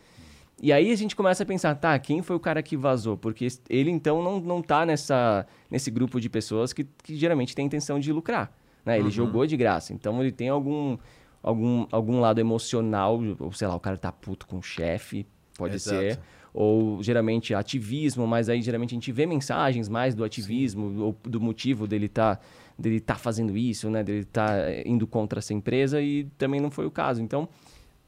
E 0.62 0.72
aí 0.72 0.92
a 0.92 0.96
gente 0.96 1.16
começa 1.16 1.44
a 1.44 1.46
pensar, 1.46 1.76
tá, 1.76 1.98
quem 2.00 2.22
foi 2.22 2.36
o 2.36 2.40
cara 2.40 2.64
que 2.64 2.78
vazou? 2.78 3.18
Porque 3.18 3.48
ele, 3.70 3.92
então, 3.92 4.24
não, 4.24 4.40
não 4.40 4.62
tá 4.62 4.86
nessa, 4.86 5.46
nesse 5.70 5.92
grupo 5.92 6.22
de 6.22 6.30
pessoas 6.30 6.72
que, 6.72 6.86
que 7.04 7.16
geralmente 7.16 7.56
tem 7.56 7.66
intenção 7.66 8.00
de 8.00 8.14
lucrar. 8.14 8.52
Né? 8.86 9.00
Ele 9.00 9.10
jogou 9.10 9.46
de 9.46 9.58
graça. 9.58 9.94
Então 9.94 10.22
ele 10.22 10.32
tem 10.32 10.50
algum, 10.50 10.98
algum, 11.42 11.86
algum 11.92 12.20
lado 12.20 12.40
emocional, 12.40 13.20
ou 13.40 13.52
sei 13.52 13.68
lá, 13.68 13.76
o 13.76 13.80
cara 13.80 13.98
tá 13.98 14.12
puto 14.12 14.48
com 14.48 14.60
o 14.60 14.64
chefe, 14.64 15.26
pode 15.58 15.76
Exato. 15.76 16.00
ser 16.00 16.20
ou 16.54 17.02
geralmente 17.02 17.54
ativismo, 17.56 18.28
mas 18.28 18.48
aí 18.48 18.62
geralmente 18.62 18.92
a 18.92 18.98
gente 18.98 19.12
vê 19.12 19.26
mensagens 19.26 19.90
mais 19.90 20.14
do 20.14 20.24
ativismo 20.24 21.02
ou 21.02 21.18
do 21.24 21.42
motivo 21.42 21.88
dele 21.88 22.08
tá 22.08 22.40
dele 22.78 23.00
tá 23.00 23.16
fazendo 23.16 23.58
isso, 23.58 23.90
né, 23.90 24.04
dele 24.04 24.26
tá 24.26 24.56
indo 24.86 25.08
contra 25.08 25.40
essa 25.40 25.54
empresa 25.54 26.02
e 26.02 26.26
também 26.38 26.60
não 26.60 26.72
foi 26.72 26.86
o 26.86 26.92
caso. 26.92 27.22
Então, 27.22 27.48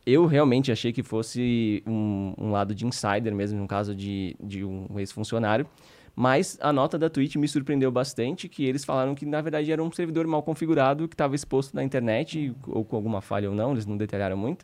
eu 0.06 0.26
realmente 0.26 0.72
achei 0.72 0.94
que 0.94 1.02
fosse 1.04 1.84
um, 1.88 2.34
um 2.38 2.52
lado 2.52 2.74
de 2.76 2.86
insider 2.86 3.34
mesmo, 3.34 3.60
no 3.60 3.68
caso 3.68 3.96
de, 3.96 4.36
de 4.42 4.64
um 4.64 4.88
ex-funcionário. 5.00 5.66
Mas 6.16 6.58
a 6.62 6.72
nota 6.72 6.98
da 6.98 7.10
Twitch 7.10 7.36
me 7.36 7.48
surpreendeu 7.48 7.92
bastante, 7.92 8.48
que 8.48 8.64
eles 8.64 8.86
falaram 8.86 9.14
que 9.14 9.26
na 9.26 9.42
verdade 9.42 9.70
era 9.72 9.84
um 9.84 9.92
servidor 9.92 10.26
mal 10.28 10.42
configurado 10.44 11.08
que 11.10 11.14
estava 11.14 11.36
exposto 11.36 11.74
na 11.76 11.84
internet, 11.84 12.56
ou 12.68 12.86
com 12.86 12.96
alguma 12.96 13.20
falha 13.20 13.50
ou 13.50 13.56
não, 13.56 13.74
eles 13.74 13.86
não 13.86 13.98
detalharam 13.98 14.38
muito. 14.38 14.64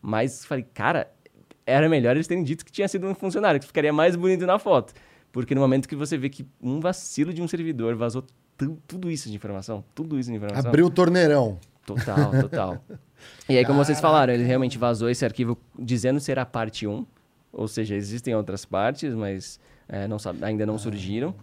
Mas 0.00 0.44
falei, 0.44 0.64
cara, 0.72 1.10
era 1.66 1.88
melhor 1.88 2.14
eles 2.14 2.28
terem 2.28 2.44
dito 2.44 2.64
que 2.64 2.70
tinha 2.70 2.86
sido 2.86 3.06
um 3.08 3.14
funcionário, 3.14 3.58
que 3.58 3.66
ficaria 3.66 3.92
mais 3.92 4.14
bonito 4.14 4.46
na 4.46 4.58
foto. 4.58 4.92
Porque 5.32 5.52
no 5.54 5.60
momento 5.60 5.88
que 5.88 5.96
você 5.96 6.16
vê 6.16 6.28
que 6.28 6.46
um 6.62 6.78
vacilo 6.78 7.32
de 7.34 7.42
um 7.42 7.48
servidor 7.48 7.96
vazou 7.96 8.22
tu- 8.56 8.78
tudo 8.86 9.10
isso 9.10 9.28
de 9.28 9.34
informação, 9.34 9.82
tudo 9.96 10.16
isso 10.16 10.30
de 10.30 10.36
informação. 10.36 10.68
Abriu 10.68 10.86
o 10.86 10.90
torneirão. 10.90 11.58
Total, 11.86 12.30
total. 12.40 12.84
e 13.48 13.56
aí, 13.56 13.64
como 13.64 13.84
vocês 13.84 14.00
falaram, 14.00 14.32
ele 14.32 14.44
realmente 14.44 14.78
vazou 14.78 15.08
esse 15.08 15.24
arquivo 15.24 15.58
dizendo 15.78 16.20
ser 16.20 16.38
a 16.38 16.46
parte 16.46 16.86
1. 16.86 17.06
Ou 17.52 17.68
seja, 17.68 17.94
existem 17.94 18.34
outras 18.34 18.64
partes, 18.64 19.14
mas 19.14 19.60
é, 19.88 20.08
não 20.08 20.16
ainda 20.42 20.66
não 20.66 20.76
surgiram. 20.78 21.34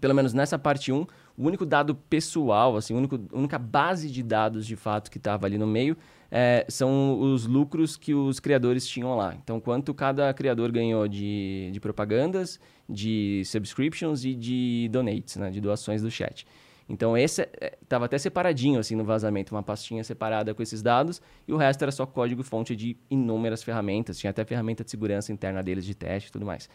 Pelo 0.00 0.14
menos 0.14 0.34
nessa 0.34 0.58
parte 0.58 0.92
1, 0.92 1.06
o 1.36 1.46
único 1.46 1.64
dado 1.64 1.94
pessoal, 1.94 2.76
assim, 2.76 2.92
a 2.94 2.96
único- 2.96 3.20
a 3.32 3.38
única 3.38 3.58
base 3.58 4.10
de 4.10 4.22
dados 4.22 4.66
de 4.66 4.76
fato 4.76 5.10
que 5.10 5.18
estava 5.18 5.46
ali 5.46 5.56
no 5.56 5.66
meio 5.66 5.96
é, 6.30 6.66
são 6.68 7.18
os 7.20 7.46
lucros 7.46 7.96
que 7.96 8.12
os 8.14 8.38
criadores 8.40 8.86
tinham 8.86 9.16
lá. 9.16 9.34
Então, 9.42 9.60
quanto 9.60 9.94
cada 9.94 10.32
criador 10.34 10.70
ganhou 10.72 11.06
de, 11.08 11.70
de 11.72 11.80
propagandas, 11.80 12.60
de 12.88 13.42
subscriptions 13.46 14.24
e 14.24 14.34
de 14.34 14.88
donates, 14.90 15.36
né, 15.36 15.50
de 15.50 15.60
doações 15.60 16.02
do 16.02 16.10
chat. 16.10 16.46
Então, 16.88 17.16
esse 17.16 17.46
estava 17.82 18.06
até 18.06 18.16
separadinho 18.16 18.80
assim 18.80 18.96
no 18.96 19.04
vazamento, 19.04 19.54
uma 19.54 19.62
pastinha 19.62 20.02
separada 20.02 20.54
com 20.54 20.62
esses 20.62 20.80
dados, 20.80 21.20
e 21.46 21.52
o 21.52 21.56
resto 21.56 21.82
era 21.82 21.92
só 21.92 22.06
código-fonte 22.06 22.74
de 22.74 22.96
inúmeras 23.10 23.62
ferramentas. 23.62 24.18
Tinha 24.18 24.30
até 24.30 24.44
ferramenta 24.44 24.82
de 24.82 24.90
segurança 24.90 25.32
interna 25.32 25.62
deles 25.62 25.84
de 25.84 25.94
teste 25.94 26.30
e 26.30 26.32
tudo 26.32 26.46
mais. 26.46 26.68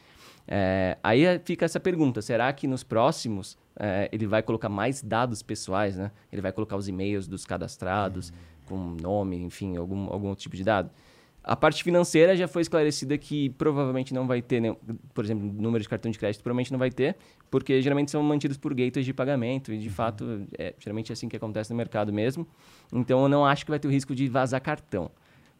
É, 0.48 0.98
aí 1.02 1.26
é- 1.26 1.40
fica 1.40 1.66
essa 1.66 1.80
pergunta: 1.80 2.22
será 2.22 2.52
que 2.54 2.68
nos 2.68 2.84
próximos 2.84 3.58
é, 3.80 4.10
ele 4.12 4.28
vai 4.28 4.44
colocar 4.44 4.70
mais 4.70 5.02
dados 5.02 5.42
pessoais, 5.42 5.98
né? 5.98 6.12
Ele 6.32 6.42
vai 6.42 6.52
colocar 6.52 6.76
os 6.76 6.88
e-mails 6.88 7.28
dos 7.28 7.46
cadastrados, 7.46 8.32
com 8.66 8.78
nome, 8.78 9.38
enfim, 9.38 9.78
algum, 9.78 10.12
algum 10.12 10.28
outro 10.28 10.44
tipo 10.44 10.56
de 10.56 10.64
dado? 10.64 10.92
A 11.44 11.56
parte 11.58 11.84
financeira 11.84 12.38
já 12.38 12.48
foi 12.48 12.62
esclarecida 12.62 13.18
que 13.18 13.50
provavelmente 13.52 14.14
não 14.14 14.26
vai 14.26 14.42
ter, 14.42 14.62
nenhum- 14.62 14.78
por 15.14 15.26
exemplo, 15.26 15.46
número 15.46 15.82
de 15.82 15.90
cartão 15.90 16.10
de 16.10 16.18
crédito 16.18 16.42
provavelmente 16.42 16.72
não 16.72 16.80
vai 16.80 16.90
ter, 16.90 17.18
porque 17.52 17.82
geralmente 17.82 18.12
são 18.12 18.24
mantidos 18.24 18.58
por 18.58 18.74
gateways 18.74 19.06
de 19.06 19.14
pagamento 19.14 19.74
e 19.74 19.78
de 19.78 19.90
fato 19.90 20.48
é 20.58 20.74
geralmente 20.80 21.12
é 21.12 21.14
assim 21.14 21.28
que 21.28 21.36
acontece 21.36 21.70
no 21.70 21.76
mercado 21.76 22.14
mesmo. 22.14 22.48
Então 22.94 23.22
eu 23.24 23.28
não 23.28 23.46
acho 23.46 23.66
que 23.66 23.72
vai 23.72 23.80
ter 23.80 23.88
o 23.88 23.92
risco 23.92 24.16
de 24.16 24.28
vazar 24.30 24.62
cartão. 24.62 25.12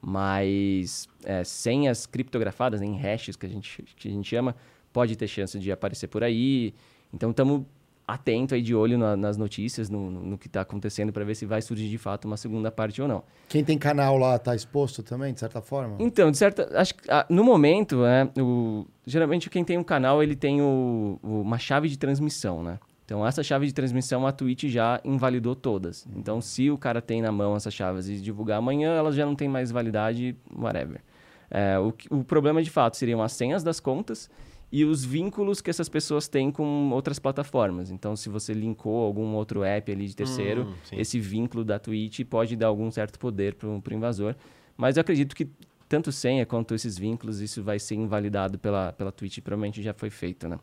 Mas 0.02 1.08
é, 1.24 1.44
senhas 1.44 2.06
criptografadas, 2.06 2.82
né, 2.82 2.88
em 2.88 2.96
hashes 2.98 3.36
que 3.36 3.46
a, 3.46 3.50
gente, 3.50 3.84
que 3.96 4.08
a 4.08 4.12
gente 4.12 4.28
chama, 4.30 4.56
pode 4.92 5.16
ter 5.16 5.28
chance 5.28 5.58
de 5.58 5.72
aparecer 5.72 6.08
por 6.08 6.24
aí. 6.24 6.74
Então 7.14 7.32
estamos 7.32 7.64
atento 8.08 8.54
aí 8.54 8.62
de 8.62 8.76
olho 8.76 8.98
na- 8.98 9.16
nas 9.16 9.38
notícias, 9.38 9.90
no, 9.90 10.12
no- 10.12 10.38
que 10.38 10.48
está 10.48 10.62
acontecendo 10.62 11.14
para 11.14 11.24
ver 11.24 11.36
se 11.36 11.46
vai 11.46 11.62
surgir 11.62 11.90
de 11.90 11.98
fato 11.98 12.26
uma 12.26 12.36
segunda 12.38 12.70
parte 12.72 13.02
ou 13.02 13.08
não. 13.08 13.24
Quem 13.48 13.64
tem 13.64 13.78
canal 13.78 14.18
lá 14.18 14.38
tá 14.38 14.56
exposto 14.56 15.02
também, 15.02 15.34
de 15.34 15.40
certa 15.40 15.62
forma? 15.62 15.96
Então, 16.00 16.30
de 16.30 16.38
certa, 16.38 16.70
acho 16.80 16.96
que 16.96 17.10
ah, 17.10 17.26
no 17.30 17.44
momento, 17.44 18.02
né, 18.02 18.30
o, 18.38 18.86
geralmente 19.06 19.50
quem 19.50 19.64
tem 19.64 19.78
um 19.78 19.84
canal 19.84 20.22
ele 20.22 20.36
tem 20.36 20.62
o- 20.62 21.18
o- 21.24 21.42
uma 21.42 21.58
chave 21.58 21.88
de 21.88 21.98
transmissão, 21.98 22.62
né? 22.62 22.80
Então 23.06 23.26
essa 23.28 23.44
chave 23.44 23.66
de 23.68 23.74
transmissão 23.74 24.26
a 24.26 24.32
Twitch 24.32 24.66
já 24.66 25.00
invalidou 25.04 25.56
todas. 25.56 26.08
Então 26.16 26.40
se 26.42 26.72
o 26.72 26.78
cara 26.78 27.02
tem 27.02 27.22
na 27.22 27.32
mão 27.32 27.56
essas 27.56 27.74
chaves 27.74 28.08
e 28.08 28.16
divulgar 28.16 28.58
amanhã, 28.60 28.96
elas 28.96 29.14
já 29.16 29.26
não 29.26 29.36
têm 29.36 29.48
mais 29.50 29.72
validade, 29.72 30.36
whatever. 30.56 31.02
É, 31.52 31.78
o, 31.78 31.94
o 32.10 32.24
problema 32.24 32.64
de 32.64 32.70
fato 32.70 32.98
seriam 32.98 33.22
as 33.22 33.34
senhas 33.34 33.62
das 33.62 33.80
contas 33.80 34.30
e 34.76 34.84
os 34.84 35.06
vínculos 35.06 35.62
que 35.62 35.70
essas 35.70 35.88
pessoas 35.88 36.28
têm 36.28 36.52
com 36.52 36.90
outras 36.90 37.20
plataformas. 37.20 37.92
Então, 37.92 38.16
se 38.16 38.28
você 38.28 38.54
linkou 38.54 39.06
algum 39.06 39.36
outro 39.36 39.64
app 39.64 39.92
ali 39.92 40.08
de 40.08 40.16
terceiro, 40.16 40.64
Hum, 40.64 40.74
esse 41.00 41.20
vínculo 41.20 41.64
da 41.64 41.78
Twitch 41.78 42.22
pode 42.26 42.56
dar 42.56 42.68
algum 42.68 42.90
certo 42.90 43.20
poder 43.20 43.54
para 43.54 43.68
o 43.70 43.82
invasor. 43.92 44.36
Mas 44.76 44.98
eu 44.98 45.02
acredito 45.02 45.36
que 45.36 45.48
tanto 45.88 46.12
senha 46.12 46.44
quanto 46.44 46.74
esses 46.74 46.98
vínculos, 46.98 47.40
isso 47.40 47.62
vai 47.62 47.78
ser 47.78 47.94
invalidado 47.94 48.58
pela, 48.58 48.92
pela 48.94 49.12
Twitch, 49.12 49.38
provavelmente 49.42 49.80
já 49.84 49.94
foi 49.94 50.10
feito, 50.10 50.48
né? 50.48 50.58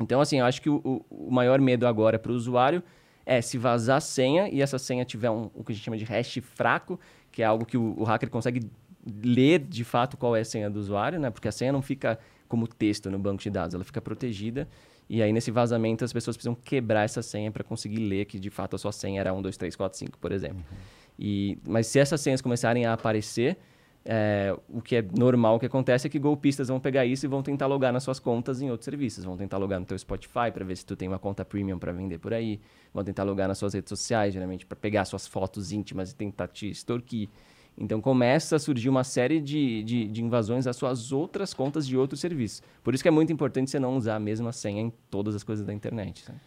Então, 0.00 0.18
assim, 0.18 0.38
eu 0.38 0.46
acho 0.46 0.62
que 0.62 0.70
o, 0.70 1.04
o- 1.10 1.30
maior 1.30 1.60
medo 1.60 1.86
agora 1.86 2.18
para 2.18 2.32
o 2.32 2.34
usuário 2.34 2.82
é 3.26 3.42
se 3.42 3.58
vazar 3.58 3.98
a 3.98 4.00
senha 4.00 4.48
e 4.48 4.62
essa 4.62 4.78
senha 4.78 5.04
tiver 5.04 5.28
um, 5.30 5.50
o 5.54 5.62
que 5.62 5.72
a 5.72 5.74
gente 5.74 5.84
chama 5.84 5.98
de 5.98 6.04
hash 6.04 6.38
fraco, 6.42 6.98
que 7.30 7.42
é 7.42 7.44
algo 7.44 7.66
que 7.66 7.76
o, 7.76 7.94
o 7.98 8.04
hacker 8.04 8.30
consegue 8.30 8.60
ler 9.22 9.58
de 9.58 9.84
fato 9.84 10.16
qual 10.16 10.34
é 10.34 10.40
a 10.40 10.44
senha 10.44 10.70
do 10.70 10.78
usuário, 10.80 11.20
né? 11.20 11.28
Porque 11.30 11.48
a 11.48 11.52
senha 11.52 11.70
não 11.70 11.82
fica 11.82 12.18
como 12.46 12.66
texto 12.66 13.10
no 13.10 13.18
banco 13.18 13.42
de 13.42 13.50
dados, 13.50 13.74
ela 13.74 13.84
fica 13.84 14.00
protegida. 14.00 14.68
E 15.08 15.22
aí, 15.22 15.32
nesse 15.32 15.50
vazamento, 15.50 16.04
as 16.04 16.12
pessoas 16.12 16.36
precisam 16.36 16.54
quebrar 16.54 17.04
essa 17.04 17.22
senha 17.22 17.50
para 17.50 17.62
conseguir 17.62 17.98
ler 17.98 18.24
que 18.24 18.38
de 18.38 18.50
fato 18.50 18.74
a 18.74 18.78
sua 18.78 18.92
senha 18.92 19.20
era 19.20 19.32
1, 19.32 19.40
2, 19.40 19.56
3, 19.56 19.76
4, 19.76 19.98
5, 19.98 20.18
por 20.18 20.32
exemplo. 20.32 20.64
E, 21.18 21.58
mas 21.66 21.86
se 21.86 21.98
essas 21.98 22.20
senhas 22.20 22.40
começarem 22.40 22.84
a 22.84 22.92
aparecer, 22.92 23.56
é, 24.08 24.56
o 24.68 24.80
que 24.80 24.96
é 24.96 25.04
normal 25.16 25.58
que 25.58 25.66
acontece 25.66 26.06
é 26.06 26.10
que 26.10 26.18
golpistas 26.18 26.68
vão 26.68 26.78
pegar 26.78 27.04
isso 27.04 27.26
e 27.26 27.28
vão 27.28 27.42
tentar 27.42 27.66
logar 27.66 27.92
nas 27.92 28.04
suas 28.04 28.20
contas 28.20 28.60
em 28.60 28.70
outros 28.70 28.84
serviços. 28.84 29.24
Vão 29.24 29.36
tentar 29.36 29.58
logar 29.58 29.80
no 29.80 29.86
teu 29.86 29.98
Spotify 29.98 30.50
para 30.52 30.64
ver 30.64 30.76
se 30.76 30.86
tu 30.86 30.94
tem 30.94 31.08
uma 31.08 31.18
conta 31.18 31.44
premium 31.44 31.78
para 31.78 31.92
vender 31.92 32.18
por 32.18 32.32
aí. 32.32 32.60
Vão 32.94 33.02
tentar 33.02 33.24
logar 33.24 33.48
nas 33.48 33.58
suas 33.58 33.74
redes 33.74 33.88
sociais, 33.88 34.32
geralmente 34.32 34.64
para 34.64 34.76
pegar 34.76 35.04
suas 35.04 35.26
fotos 35.26 35.72
íntimas 35.72 36.12
e 36.12 36.14
tentar 36.14 36.46
te 36.48 36.70
extorquir. 36.70 37.28
Então 37.78 38.00
começa 38.00 38.56
a 38.56 38.58
surgir 38.58 38.88
uma 38.88 39.04
série 39.04 39.40
de, 39.40 39.82
de, 39.82 40.08
de 40.08 40.22
invasões 40.24 40.66
às 40.66 40.76
suas 40.76 41.12
outras 41.12 41.52
contas 41.52 41.86
de 41.86 41.96
outros 41.96 42.20
serviços. 42.20 42.62
Por 42.82 42.94
isso 42.94 43.02
que 43.02 43.08
é 43.08 43.10
muito 43.10 43.32
importante 43.32 43.70
você 43.70 43.78
não 43.78 43.96
usar 43.96 44.16
a 44.16 44.20
mesma 44.20 44.50
senha 44.52 44.80
em 44.80 44.92
todas 45.10 45.34
as 45.34 45.42
coisas 45.42 45.64
da 45.66 45.74
internet. 45.74 46.24
sabe? 46.24 46.38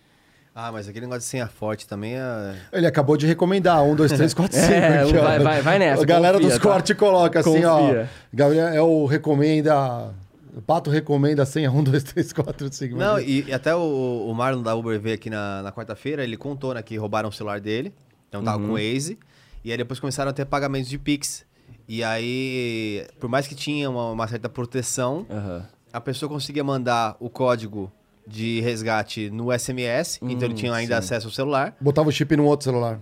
Ah, 0.56 0.72
mas 0.72 0.88
aquele 0.88 1.06
negócio 1.06 1.22
de 1.22 1.28
senha 1.28 1.48
forte 1.48 1.88
também 1.88 2.16
é. 2.16 2.56
Ele 2.74 2.88
acabou 2.88 3.16
de 3.16 3.28
recomendar. 3.28 3.84
Um, 3.84 3.94
dois, 3.96 4.12
três, 4.12 4.34
quatro, 4.34 4.58
cinco. 4.60 4.74
É, 4.74 5.04
aqui, 5.04 5.14
vai- 5.14 5.40
vai- 5.40 5.62
vai 5.62 5.80
nessa, 5.80 6.02
A 6.02 6.06
galera 6.06 6.38
confia, 6.38 6.50
dos 6.50 6.58
tá? 6.58 6.70
cortes 6.70 6.98
coloca 6.98 7.40
assim, 7.40 7.64
ó. 7.64 8.06
Gabriel 8.34 8.68
é 8.70 8.82
o 8.82 9.06
recomenda. 9.06 10.12
O 10.56 10.62
Pato 10.62 10.90
recomenda 10.90 11.44
a 11.44 11.46
senha 11.46 11.72
1, 11.72 11.84
2, 11.84 12.04
3, 12.04 12.34
4, 12.34 12.74
5. 12.74 12.98
Não, 12.98 13.20
e, 13.20 13.46
e 13.48 13.54
até 13.54 13.74
o, 13.76 14.26
o 14.28 14.34
Marlon 14.34 14.64
da 14.64 14.76
Uber 14.76 15.00
veio 15.00 15.14
aqui 15.16 15.30
na, 15.30 15.62
na 15.62 15.72
quarta-feira, 15.72 16.24
ele 16.24 16.36
contou 16.36 16.74
né, 16.74 16.82
que 16.82 16.98
roubaram 16.98 17.30
o 17.30 17.32
celular 17.32 17.62
dele, 17.62 17.94
então 18.28 18.44
tava 18.44 18.58
com 18.58 18.72
o 18.72 18.74
Waze, 18.74 19.18
e 19.64 19.72
aí 19.72 19.78
depois 19.78 20.00
começaram 20.00 20.30
a 20.30 20.34
ter 20.34 20.46
pagamentos 20.46 20.90
de 20.90 20.98
Pix. 20.98 21.46
E 21.88 22.04
aí, 22.04 23.06
por 23.20 23.30
mais 23.30 23.48
que 23.48 23.56
tinha 23.56 23.90
uma, 23.90 24.12
uma 24.12 24.28
certa 24.28 24.48
proteção, 24.48 25.26
Aham. 25.30 25.66
a 25.92 26.00
pessoa 26.00 26.30
conseguia 26.30 26.64
mandar 26.64 27.18
o 27.20 27.30
código 27.30 27.92
de 28.28 28.60
resgate 28.62 29.32
no 29.32 29.52
SMS, 29.58 30.20
então 30.22 30.44
ele 30.48 30.54
tinha 30.54 30.72
ainda 30.72 31.00
acesso 31.00 31.26
ao 31.26 31.34
celular. 31.34 31.76
Botava 31.82 32.10
o 32.10 32.12
chip 32.12 32.36
num 32.38 32.46
outro 32.46 32.66
celular. 32.66 33.00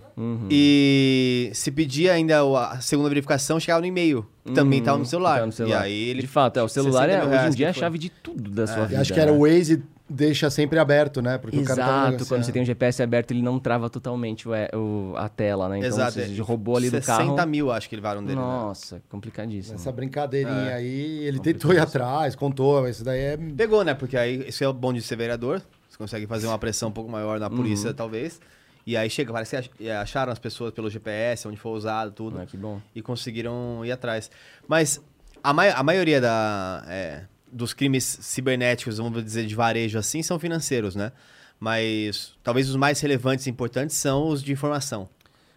E 0.50 1.50
se 1.52 1.70
pedia 1.70 2.14
ainda 2.14 2.40
a 2.40 2.80
segunda 2.80 3.10
verificação, 3.10 3.60
chegava 3.60 3.82
no 3.82 3.86
e-mail, 3.86 4.26
que 4.44 4.52
também 4.52 4.78
estava 4.78 4.96
no 4.96 5.04
celular. 5.04 5.40
Tá 5.40 5.46
no 5.46 5.52
celular. 5.52 5.80
E 5.80 5.92
aí 5.92 6.08
ele. 6.08 6.22
De 6.22 6.26
fato, 6.26 6.58
é, 6.58 6.62
o 6.62 6.68
celular 6.68 7.08
60 7.10 7.24
é, 7.24 7.38
hoje 7.38 7.46
em 7.52 7.56
dia 7.56 7.66
é 7.66 7.70
a 7.70 7.72
chave 7.74 7.98
de 7.98 8.08
tudo 8.08 8.50
da 8.50 8.66
sua 8.66 8.84
E 8.84 8.86
vida. 8.86 9.00
acho 9.02 9.12
que 9.12 9.20
era 9.20 9.30
né? 9.30 9.36
o 9.36 9.42
Waze 9.42 9.82
deixa 10.08 10.48
sempre 10.50 10.78
aberto, 10.78 11.20
né? 11.20 11.36
Porque 11.38 11.58
o 11.58 11.64
cara 11.64 11.76
tá 11.84 12.08
Exato, 12.08 12.26
quando 12.26 12.42
você 12.44 12.52
tem 12.52 12.62
o 12.62 12.64
GPS 12.64 13.02
aberto, 13.02 13.30
ele 13.32 13.42
não 13.42 13.58
trava 13.58 13.90
totalmente 13.90 14.48
o, 14.48 14.52
o- 14.74 15.14
a 15.16 15.28
tela, 15.28 15.68
né? 15.68 15.78
Então, 15.78 15.88
Exato. 15.88 16.12
você 16.20 16.40
roubou 16.40 16.76
ali 16.76 16.88
do 16.90 16.96
60 16.96 17.34
carro. 17.34 17.48
mil, 17.48 17.70
acho 17.70 17.88
que 17.88 17.96
levaram 17.96 18.22
dele. 18.22 18.36
né? 18.36 18.42
Nossa, 18.42 19.02
complicadíssimo. 19.08 19.74
Essa 19.76 19.92
brincadeirinha 19.92 20.70
É. 20.70 20.74
aí, 20.74 21.24
ele 21.24 21.38
tentou 21.40 21.72
ir 21.72 21.78
atrás, 21.78 22.34
contou, 22.34 22.82
mas 22.82 22.96
isso 22.96 23.04
daí 23.04 23.20
é. 23.20 23.36
Pegou, 23.36 23.84
né? 23.84 23.94
Porque 23.94 24.16
aí, 24.16 24.48
isso 24.48 24.62
é 24.64 24.68
o 24.68 24.72
bom 24.72 24.92
de 24.92 25.02
ser 25.02 25.16
vereador. 25.16 25.60
Você 25.88 25.98
consegue 25.98 26.26
fazer 26.26 26.46
uma 26.46 26.58
pressão 26.58 26.88
um 26.88 26.92
pouco 26.92 27.10
maior 27.10 27.38
na 27.38 27.48
Uhum. 27.48 27.56
polícia, 27.56 27.92
talvez. 27.92 28.40
E 28.86 28.96
aí 28.96 29.10
chega, 29.10 29.32
parece 29.32 29.68
que 29.68 29.90
ach- 29.90 30.00
acharam 30.02 30.32
as 30.32 30.38
pessoas 30.38 30.72
pelo 30.72 30.88
GPS, 30.88 31.46
onde 31.46 31.58
foi 31.58 31.72
usado, 31.72 32.10
tudo. 32.12 32.40
Ah, 32.40 32.46
que 32.46 32.56
bom. 32.56 32.80
E 32.94 33.02
conseguiram 33.02 33.84
ir 33.84 33.92
atrás. 33.92 34.30
Mas 34.66 34.98
a, 35.42 35.52
mai- 35.52 35.70
a 35.72 35.82
maioria 35.82 36.18
da, 36.20 36.82
é, 36.88 37.22
dos 37.52 37.72
crimes 37.72 38.04
cibernéticos, 38.20 38.98
vamos 38.98 39.24
dizer, 39.24 39.46
de 39.46 39.54
varejo 39.54 39.98
assim, 39.98 40.22
são 40.22 40.38
financeiros, 40.38 40.94
né? 40.94 41.12
Mas 41.60 42.34
talvez 42.42 42.68
os 42.68 42.76
mais 42.76 43.00
relevantes 43.00 43.46
e 43.46 43.50
importantes 43.50 43.96
são 43.96 44.28
os 44.28 44.42
de 44.42 44.52
informação. 44.52 45.08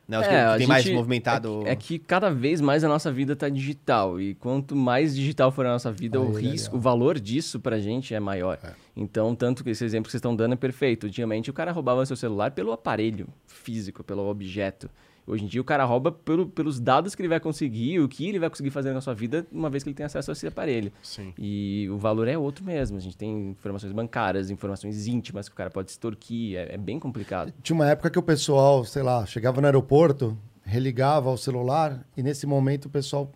Né? 0.08 0.20
Os 0.20 0.28
que, 0.28 0.34
É, 0.34 0.38
que 0.38 0.44
a 0.46 0.58
tem 0.58 0.68
mais 0.68 0.90
movimentado. 0.90 1.62
É, 1.62 1.64
que- 1.64 1.70
é 1.70 1.76
que 1.76 2.00
cada 2.00 2.30
vez 2.32 2.60
mais 2.60 2.84
a 2.84 2.88
nossa 2.88 3.12
vida 3.12 3.36
tá 3.36 3.48
digital. 3.48 4.20
E 4.20 4.34
quanto 4.36 4.76
mais 4.76 5.16
digital 5.16 5.52
for 5.52 5.66
a 5.66 5.70
nossa 5.70 5.92
vida, 5.92 6.20
o 6.20 6.36
ali, 6.36 6.50
risco, 6.50 6.76
o 6.76 6.80
valor 6.80 7.20
disso 7.20 7.60
pra 7.60 7.80
gente 7.80 8.14
é 8.14 8.20
maior. 8.20 8.58
Então, 8.96 9.34
tanto 9.36 9.64
que 9.64 9.70
esse 9.70 9.86
exemplo 9.86 10.06
que 10.08 10.12
vocês 10.12 10.20
estão 10.20 10.36
dando 10.36 10.54
é 10.54 10.58
perfeito. 10.58 11.06
Antigamente 11.08 11.50
o 11.50 11.54
cara 11.54 11.72
roubava 11.72 12.06
seu 12.06 12.16
celular 12.18 12.52
pelo 12.52 12.72
aparelho 12.74 13.28
físico, 13.46 14.04
pelo 14.04 14.28
objeto. 14.28 14.90
Hoje 15.28 15.44
em 15.44 15.48
dia 15.48 15.62
o 15.62 15.64
cara 15.64 15.86
rouba 15.86 16.12
pelo- 16.12 16.48
pelos 16.48 16.80
dados 16.80 17.14
que 17.16 17.22
ele 17.22 17.30
vai 17.30 17.40
conseguir, 17.40 18.00
o 18.00 18.08
que 18.10 18.28
ele 18.28 18.40
vai 18.40 18.50
conseguir 18.50 18.70
fazer 18.72 18.92
na 18.94 19.02
sua 19.02 19.14
vida, 19.14 19.46
uma 19.52 19.70
vez 19.70 19.84
que 19.84 19.90
ele 19.90 19.96
tem 19.96 20.06
acesso 20.06 20.32
a 20.32 20.34
esse 20.34 20.48
aparelho. 20.48 20.92
Sim. 21.02 21.34
E 21.38 21.88
o 21.92 21.98
valor 21.98 22.28
é 22.28 22.38
outro 22.38 22.66
mesmo. 22.66 22.98
A 22.98 23.00
gente 23.00 23.16
tem 23.16 23.50
informações 23.52 23.92
bancárias, 23.94 24.50
informações 24.50 25.08
íntimas 25.08 25.48
que 25.48 25.54
o 25.54 25.58
cara 25.58 25.70
pode 25.70 25.92
extorquir. 25.92 26.58
É, 26.58 26.76
é 26.76 26.78
bem 26.78 27.00
complicado. 27.00 27.54
Tinha 27.62 27.76
uma 27.76 27.88
época 27.88 28.10
que 28.10 28.20
o 28.20 28.24
pessoal, 28.24 28.84
sei 28.84 29.04
lá, 29.04 29.26
chegava 29.26 29.62
no 29.62 29.68
aeroporto, 29.68 30.38
religava 30.64 31.30
ao 31.30 31.38
celular 31.38 32.06
e 32.16 32.24
nesse 32.24 32.46
momento 32.46 32.86
o 32.86 32.90
pessoal 32.90 33.32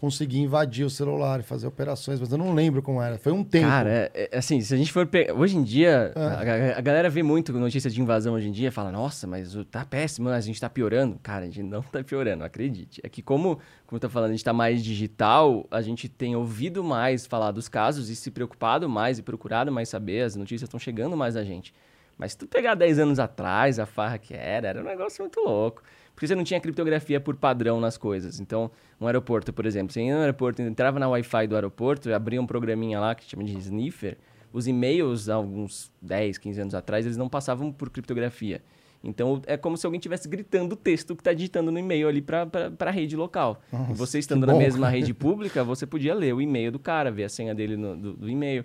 conseguia 0.00 0.40
invadir 0.40 0.82
o 0.82 0.88
celular 0.88 1.40
e 1.40 1.42
fazer 1.42 1.66
operações, 1.66 2.18
mas 2.18 2.32
eu 2.32 2.38
não 2.38 2.54
lembro 2.54 2.80
como 2.80 3.02
era. 3.02 3.18
Foi 3.18 3.32
um 3.32 3.44
tempo. 3.44 3.66
Cara, 3.68 3.90
é, 4.14 4.30
é, 4.32 4.38
assim, 4.38 4.58
se 4.62 4.72
a 4.72 4.76
gente 4.78 4.90
for 4.90 5.06
pegar. 5.06 5.34
Hoje 5.34 5.58
em 5.58 5.62
dia, 5.62 6.10
Ah. 6.16 6.38
a, 6.74 6.78
a- 6.78 6.80
galera 6.80 7.10
vê 7.10 7.22
muito 7.22 7.52
notícia 7.52 7.90
de 7.90 8.00
invasão 8.00 8.32
hoje 8.32 8.48
em 8.48 8.50
dia 8.50 8.68
e 8.68 8.70
fala, 8.70 8.90
nossa, 8.90 9.26
mas 9.26 9.54
tá 9.70 9.84
péssimo, 9.84 10.30
a 10.30 10.40
gente 10.40 10.58
tá 10.58 10.70
piorando. 10.70 11.18
Cara, 11.22 11.42
a 11.44 11.46
gente 11.48 11.62
não 11.62 11.82
tá 11.82 12.02
piorando, 12.02 12.42
acredite. 12.44 12.98
É 13.04 13.10
que, 13.10 13.20
como, 13.20 13.56
como 13.86 13.96
eu 13.96 14.00
tô 14.00 14.08
falando, 14.08 14.30
a 14.30 14.32
gente 14.32 14.42
tá 14.44 14.54
mais 14.54 14.82
digital, 14.82 15.66
a 15.70 15.82
gente 15.82 16.08
tem 16.08 16.34
ouvido 16.34 16.82
mais 16.82 17.26
falar 17.26 17.50
dos 17.50 17.68
casos 17.68 18.08
e 18.08 18.16
se 18.16 18.30
preocupado 18.30 18.88
mais 18.88 19.18
e 19.18 19.22
procurado 19.22 19.70
mais 19.70 19.90
saber, 19.90 20.22
as 20.22 20.34
notícias 20.34 20.62
estão 20.66 20.80
chegando 20.80 21.14
mais 21.14 21.36
a 21.36 21.44
gente. 21.44 21.74
Mas 22.16 22.32
se 22.32 22.38
tu 22.38 22.46
pegar 22.46 22.74
10 22.74 22.98
anos 22.98 23.18
atrás, 23.18 23.78
a 23.78 23.84
farra 23.84 24.16
que 24.16 24.32
era, 24.34 24.68
era 24.68 24.80
um 24.80 24.84
negócio 24.84 25.22
muito 25.22 25.40
louco. 25.40 25.82
Porque 26.20 26.26
você 26.26 26.34
não 26.34 26.44
tinha 26.44 26.60
criptografia 26.60 27.18
por 27.18 27.34
padrão 27.34 27.80
nas 27.80 27.96
coisas. 27.96 28.40
Então, 28.40 28.70
um 29.00 29.06
aeroporto, 29.06 29.54
por 29.54 29.64
exemplo, 29.64 29.90
você 29.90 30.02
ia 30.02 30.14
no 30.14 30.20
aeroporto, 30.20 30.60
entrava 30.60 30.98
na 30.98 31.08
Wi-Fi 31.08 31.46
do 31.46 31.54
aeroporto, 31.54 32.12
abria 32.12 32.38
um 32.38 32.46
programinha 32.46 33.00
lá 33.00 33.14
que 33.14 33.24
chama 33.24 33.42
de 33.42 33.56
sniffer, 33.56 34.18
os 34.52 34.66
e-mails, 34.66 35.30
há 35.30 35.36
alguns 35.36 35.90
10, 36.02 36.36
15 36.36 36.60
anos 36.60 36.74
atrás, 36.74 37.06
eles 37.06 37.16
não 37.16 37.26
passavam 37.26 37.72
por 37.72 37.88
criptografia. 37.88 38.60
Então, 39.02 39.40
é 39.46 39.56
como 39.56 39.78
se 39.78 39.86
alguém 39.86 39.96
estivesse 39.98 40.28
gritando 40.28 40.74
o 40.74 40.76
texto 40.76 41.16
que 41.16 41.22
está 41.22 41.32
digitando 41.32 41.72
no 41.72 41.78
e-mail 41.78 42.06
ali 42.06 42.20
para 42.20 42.46
a 42.78 42.90
rede 42.90 43.16
local. 43.16 43.62
e 43.90 43.94
você 43.94 44.18
estando 44.18 44.46
na 44.46 44.52
bom. 44.52 44.58
mesma 44.58 44.90
rede 44.92 45.14
pública, 45.14 45.64
você 45.64 45.86
podia 45.86 46.12
ler 46.12 46.34
o 46.34 46.42
e-mail 46.42 46.70
do 46.70 46.78
cara, 46.78 47.10
ver 47.10 47.24
a 47.24 47.28
senha 47.30 47.54
dele 47.54 47.78
no- 47.78 47.96
do, 47.96 48.12
do 48.12 48.28
e-mail. 48.28 48.62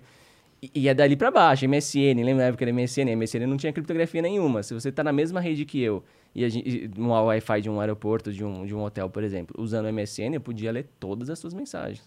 E, 0.74 0.88
é 0.88 0.94
dali 0.94 1.16
para 1.16 1.30
baixo, 1.30 1.64
MSN, 1.68 2.14
lembra 2.24 2.36
na 2.36 2.42
época 2.44 2.64
da 2.64 2.72
MSN? 2.72 3.10
A 3.12 3.16
MSN 3.16 3.46
não 3.46 3.56
tinha 3.56 3.72
criptografia 3.72 4.22
nenhuma. 4.22 4.62
Se 4.62 4.72
você 4.74 4.88
está 4.88 5.04
na 5.04 5.12
mesma 5.12 5.38
rede 5.40 5.64
que 5.64 5.80
eu, 5.80 6.02
e 6.34 6.44
a 6.44 6.48
gente, 6.48 6.90
uma 6.96 7.20
Wi-Fi 7.22 7.60
de 7.60 7.70
um 7.70 7.78
aeroporto, 7.80 8.32
de 8.32 8.42
um, 8.44 8.64
de 8.66 8.74
um 8.74 8.82
hotel, 8.82 9.08
por 9.10 9.22
exemplo, 9.22 9.54
usando 9.62 9.84
o 9.86 9.92
MSN, 9.92 10.34
eu 10.34 10.40
podia 10.40 10.72
ler 10.72 10.88
todas 10.98 11.28
as 11.30 11.38
suas 11.38 11.52
mensagens. 11.54 12.02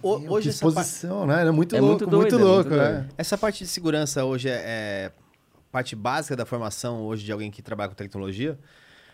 O- 0.00 0.10
hoje 0.32 0.50
essa 0.50 0.64
parte- 0.64 0.78
exposição, 0.78 1.26
né? 1.26 1.42
É 1.46 1.50
muito 1.50 1.74
É 1.74 1.80
louco, 1.80 2.04
muito 2.04 2.16
muito, 2.16 2.30
doido, 2.30 2.34
é 2.34 2.38
muito 2.38 2.54
louco, 2.54 2.70
doido. 2.70 2.82
né? 3.02 3.08
Essa 3.18 3.36
parte 3.36 3.64
de 3.64 3.68
segurança 3.68 4.24
hoje 4.24 4.48
é, 4.48 4.62
é 4.64 5.12
parte 5.72 5.96
básica 5.96 6.36
da 6.36 6.46
formação 6.46 7.02
hoje 7.02 7.24
de 7.24 7.32
alguém 7.32 7.50
que 7.50 7.60
trabalha 7.60 7.88
com 7.88 7.96
tecnologia? 7.96 8.56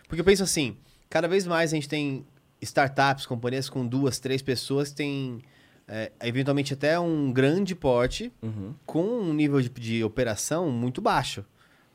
Porque 0.07 0.21
eu 0.21 0.25
penso 0.25 0.43
assim, 0.43 0.77
cada 1.09 1.27
vez 1.27 1.47
mais 1.47 1.73
a 1.73 1.75
gente 1.75 1.89
tem 1.89 2.25
startups, 2.61 3.25
companhias 3.25 3.71
com 3.71 3.87
duas, 3.87 4.19
três 4.19 4.43
pessoas 4.43 4.91
que 4.91 4.97
têm 4.97 5.41
é, 5.89 6.11
eventualmente 6.23 6.73
até 6.73 6.99
um 6.99 7.33
grande 7.33 7.75
porte 7.75 8.33
com 8.87 9.03
um 9.05 9.33
nível 9.35 9.61
de, 9.61 9.69
de 9.69 10.03
operação 10.05 10.71
muito 10.71 11.01
baixo 11.01 11.45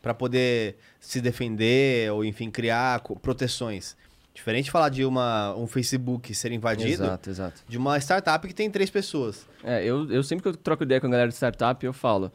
para 0.02 0.14
poder 0.14 0.78
se 1.00 1.20
defender 1.20 2.12
ou 2.12 2.24
enfim 2.24 2.50
criar 2.50 3.02
proteções. 3.22 3.98
Diferente 4.34 4.66
de 4.66 4.72
falar 4.72 4.90
de 4.90 5.04
uma, 5.04 5.54
um 5.56 5.68
Facebook 5.68 6.34
ser 6.34 6.52
invadido, 6.52 7.04
Exato, 7.04 7.30
exato. 7.30 7.62
de 7.68 7.78
uma 7.78 7.98
startup 8.00 8.48
que 8.48 8.54
tem 8.54 8.70
três 8.72 8.90
pessoas. 8.90 9.46
É, 9.64 9.84
eu, 9.84 10.10
eu 10.10 10.24
sempre 10.24 10.44
que 10.44 10.50
eu 10.50 10.56
troco 10.56 10.84
ideia 10.84 11.02
com 11.02 11.08
a 11.08 11.10
galera 11.10 11.28
de 11.30 11.36
startup, 11.36 11.86
eu 11.86 11.92
falo. 11.92 12.32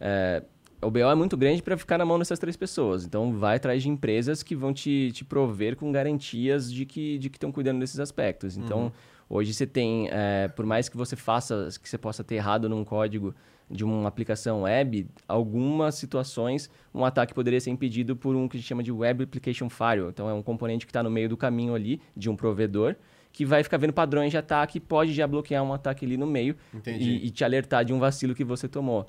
é, 0.00 0.42
o 0.82 0.90
BO 0.90 0.98
é 0.98 1.14
muito 1.14 1.36
grande 1.36 1.62
para 1.62 1.78
ficar 1.78 1.96
na 1.96 2.04
mão 2.04 2.18
dessas 2.18 2.38
três 2.38 2.56
pessoas. 2.56 3.04
Então, 3.06 3.32
vai 3.32 3.56
atrás 3.56 3.82
de 3.82 3.88
empresas 3.88 4.42
que 4.42 4.54
vão 4.54 4.72
te, 4.74 5.12
te 5.12 5.24
prover 5.24 5.76
com 5.76 5.90
garantias 5.92 6.70
de 6.70 6.84
que 6.84 7.16
de 7.18 7.30
que 7.30 7.36
estão 7.36 7.50
cuidando 7.52 7.78
desses 7.78 7.98
aspectos. 8.00 8.56
Então, 8.56 8.92
hoje 9.28 9.52
você 9.52 9.66
tem, 9.66 10.08
é, 10.10 10.48
por 10.48 10.66
mais 10.66 10.88
que 10.88 10.96
você 10.96 11.16
faça, 11.16 11.68
que 11.82 11.88
você 11.88 11.98
possa 11.98 12.22
ter 12.22 12.36
errado 12.36 12.68
num 12.68 12.84
código 12.84 13.34
de 13.70 13.84
uma 13.84 14.08
aplicação 14.08 14.62
web, 14.62 15.06
algumas 15.26 15.94
situações 15.94 16.70
um 16.94 17.04
ataque 17.04 17.32
poderia 17.34 17.60
ser 17.60 17.70
impedido 17.70 18.14
por 18.14 18.36
um 18.36 18.46
que 18.46 18.56
a 18.56 18.60
gente 18.60 18.68
chama 18.68 18.82
de 18.82 18.92
Web 18.92 19.24
Application 19.24 19.68
Firewall. 19.68 20.10
Então, 20.10 20.28
é 20.28 20.34
um 20.34 20.42
componente 20.42 20.86
que 20.86 20.90
está 20.90 21.02
no 21.02 21.10
meio 21.10 21.28
do 21.28 21.36
caminho 21.36 21.74
ali 21.74 22.00
de 22.16 22.28
um 22.28 22.36
provedor 22.36 22.94
que 23.32 23.44
vai 23.44 23.64
ficar 23.64 23.78
vendo 23.78 23.92
padrões 23.92 24.30
de 24.30 24.38
ataque 24.38 24.78
e 24.78 24.80
pode 24.80 25.12
já 25.12 25.26
bloquear 25.26 25.62
um 25.64 25.72
ataque 25.72 26.04
ali 26.06 26.16
no 26.16 26.26
meio 26.26 26.56
e, 26.86 27.26
e, 27.26 27.30
te 27.30 27.42
alertar 27.42 27.84
de 27.84 27.92
um 27.92 27.98
vacilo 27.98 28.32
que 28.32 28.44
você 28.44 28.68
tomou. 28.68 29.06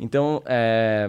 Então, 0.00 0.42
é, 0.46 1.06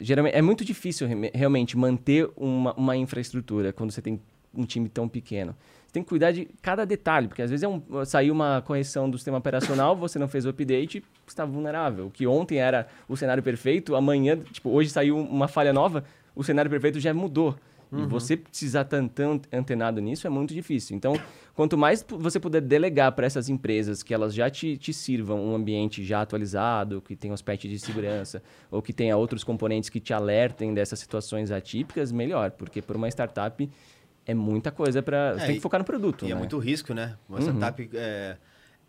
geralmente, 0.00 0.34
é 0.34 0.40
muito 0.40 0.64
difícil 0.64 1.08
realmente 1.34 1.76
manter 1.76 2.30
uma, 2.36 2.72
uma 2.74 2.96
infraestrutura 2.96 3.72
quando 3.72 3.90
você 3.90 4.00
tem 4.00 4.20
um 4.54 4.64
time 4.64 4.88
tão 4.88 5.08
pequeno. 5.08 5.56
Tem 5.92 6.02
que 6.02 6.08
cuidar 6.08 6.32
de 6.32 6.48
cada 6.62 6.86
detalhe, 6.86 7.28
porque 7.28 7.42
às 7.42 7.50
vezes 7.50 7.62
é 7.62 7.68
um, 7.68 7.82
saiu 8.06 8.32
uma 8.32 8.62
correção 8.62 9.10
do 9.10 9.18
sistema 9.18 9.36
operacional, 9.36 9.94
você 9.94 10.18
não 10.18 10.26
fez 10.26 10.46
o 10.46 10.48
update, 10.48 11.04
está 11.26 11.44
vulnerável. 11.44 12.06
O 12.06 12.10
que 12.10 12.26
ontem 12.26 12.58
era 12.58 12.86
o 13.06 13.16
cenário 13.16 13.42
perfeito, 13.42 13.94
amanhã, 13.94 14.38
tipo, 14.38 14.70
hoje 14.70 14.88
saiu 14.88 15.18
uma 15.18 15.48
falha 15.48 15.72
nova, 15.72 16.02
o 16.34 16.42
cenário 16.42 16.70
perfeito 16.70 16.98
já 16.98 17.12
mudou. 17.12 17.54
Uhum. 17.92 18.04
E 18.04 18.06
você 18.06 18.38
precisar 18.38 18.82
estar 18.82 19.06
tão 19.10 19.38
antenado 19.52 20.00
nisso 20.00 20.26
é 20.26 20.30
muito 20.30 20.54
difícil. 20.54 20.96
Então, 20.96 21.14
quanto 21.54 21.76
mais 21.76 22.02
você 22.08 22.40
puder 22.40 22.62
delegar 22.62 23.12
para 23.12 23.26
essas 23.26 23.50
empresas 23.50 24.02
que 24.02 24.14
elas 24.14 24.32
já 24.32 24.48
te, 24.48 24.78
te, 24.78 24.94
sirvam 24.94 25.38
um 25.44 25.54
ambiente 25.54 26.02
já 26.02 26.22
atualizado, 26.22 27.02
que 27.02 27.14
tenha 27.14 27.34
os 27.34 27.42
patches 27.42 27.70
de 27.70 27.78
segurança, 27.78 28.42
ou 28.70 28.80
que 28.80 28.94
tenha 28.94 29.14
outros 29.14 29.44
componentes 29.44 29.90
que 29.90 30.00
te 30.00 30.14
alertem 30.14 30.72
dessas 30.72 31.00
situações 31.00 31.50
atípicas, 31.50 32.10
melhor. 32.10 32.52
Porque 32.52 32.80
por 32.80 32.96
uma 32.96 33.08
startup 33.08 33.68
é 34.26 34.34
muita 34.34 34.70
coisa 34.70 35.02
para. 35.02 35.16
É, 35.16 35.32
você 35.34 35.46
tem 35.46 35.54
que 35.56 35.60
focar 35.60 35.80
no 35.80 35.84
produto. 35.84 36.24
E 36.24 36.26
é 36.26 36.28
né? 36.28 36.34
é 36.34 36.38
muito 36.38 36.58
risco, 36.58 36.94
né? 36.94 37.16
Uma 37.28 37.38
uhum. 37.38 37.44
startup. 37.44 37.90
É, 37.94 38.36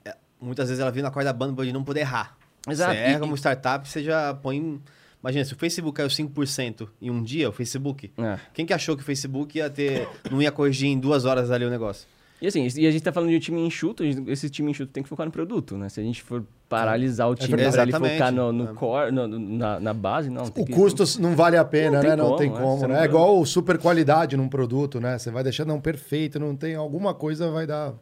é, 0.06 0.16
muitas 0.40 0.70
vezes 0.70 0.82
ela 0.82 0.92
vem 0.92 1.04
na 1.04 1.12
corda 1.12 1.34
banda 1.34 1.66
de 1.66 1.74
não 1.74 1.84
poder 1.84 2.02
errar. 2.02 2.38
Exato. 2.70 2.94
Você 2.94 3.00
erra 3.00 3.20
como 3.20 3.36
startup, 3.36 3.88
você 3.88 4.04
já 4.04 4.34
põe. 4.34 4.82
Imagina, 5.22 5.46
se 5.46 5.54
o 5.54 5.58
Facebook 5.58 5.96
caiu 5.96 6.10
5% 6.10 6.90
em 7.02 7.10
um 7.10 7.24
dia, 7.24 7.50
o 7.50 7.52
Facebook. 7.52 8.12
É. 8.18 8.40
Quem 8.54 8.66
que 8.66 8.74
achou 8.74 8.96
que 8.96 9.02
o 9.02 9.06
Facebook 9.06 9.58
ia 9.58 9.70
ter. 9.70 10.08
não 10.30 10.42
ia 10.42 10.52
corrigir 10.52 10.90
em 10.90 11.00
duas 11.00 11.26
horas 11.26 11.50
ali 11.50 11.66
o 11.66 11.70
negócio? 11.70 12.08
E 12.44 12.48
assim, 12.48 12.68
e 12.76 12.86
a 12.86 12.92
gente 12.92 13.02
tá 13.02 13.14
falando 13.14 13.30
de 13.30 13.38
um 13.38 13.40
time 13.40 13.62
enxuto, 13.62 14.04
esse 14.04 14.50
time 14.50 14.70
enxuto 14.70 14.92
tem 14.92 15.02
que 15.02 15.08
focar 15.08 15.26
no 15.26 15.32
produto, 15.32 15.78
né? 15.78 15.88
Se 15.88 16.02
a 16.02 16.04
gente 16.04 16.22
for 16.22 16.44
paralisar 16.68 17.30
o 17.30 17.32
é 17.32 17.36
time 17.38 17.54
é 17.54 17.72
para 17.72 17.84
ele 17.84 17.92
focar 17.94 18.34
no, 18.34 18.52
no 18.52 18.76
core, 18.76 19.14
no, 19.14 19.26
na, 19.26 19.80
na, 19.80 19.94
base, 19.94 20.30
não. 20.30 20.44
o 20.44 20.66
que... 20.66 20.74
custo 20.74 21.06
não 21.22 21.38
vale 21.38 21.56
a 21.56 21.64
pena, 21.64 22.04
não 22.04 22.10
né? 22.10 22.18
Como, 22.18 22.30
não 22.32 22.36
tem 22.36 22.52
como, 22.52 22.86
né? 22.86 23.00
É 23.00 23.06
igual 23.06 23.46
super 23.46 23.78
qualidade 23.78 24.36
num 24.36 24.50
produto, 24.50 25.00
né? 25.00 25.18
Você 25.18 25.32
vai 25.32 25.42
deixar 25.42 25.64
não 25.64 25.80
perfeito, 25.80 26.38
não 26.38 26.54
tem 26.54 26.76
alguma 26.76 27.14
coisa 27.14 27.50
vai 27.50 27.66
dar 27.66 27.94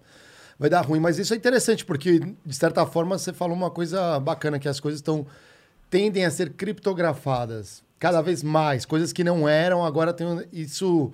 vai 0.57 0.71
dar 0.71 0.81
ruim, 0.81 0.99
mas 0.99 1.19
isso 1.19 1.35
é 1.35 1.37
interessante 1.37 1.85
porque 1.85 2.19
de 2.43 2.55
certa 2.55 2.83
forma 2.83 3.19
você 3.19 3.31
falou 3.31 3.55
uma 3.55 3.69
coisa 3.69 4.19
bacana 4.19 4.57
que 4.57 4.67
as 4.67 4.79
coisas 4.79 5.01
estão 5.01 5.23
tendem 5.87 6.25
a 6.25 6.31
ser 6.31 6.53
criptografadas 6.53 7.83
cada 7.99 8.23
vez 8.23 8.41
mais, 8.41 8.87
coisas 8.87 9.13
que 9.13 9.23
não 9.23 9.47
eram, 9.47 9.85
agora 9.85 10.11
tem 10.11 10.25
isso 10.51 11.13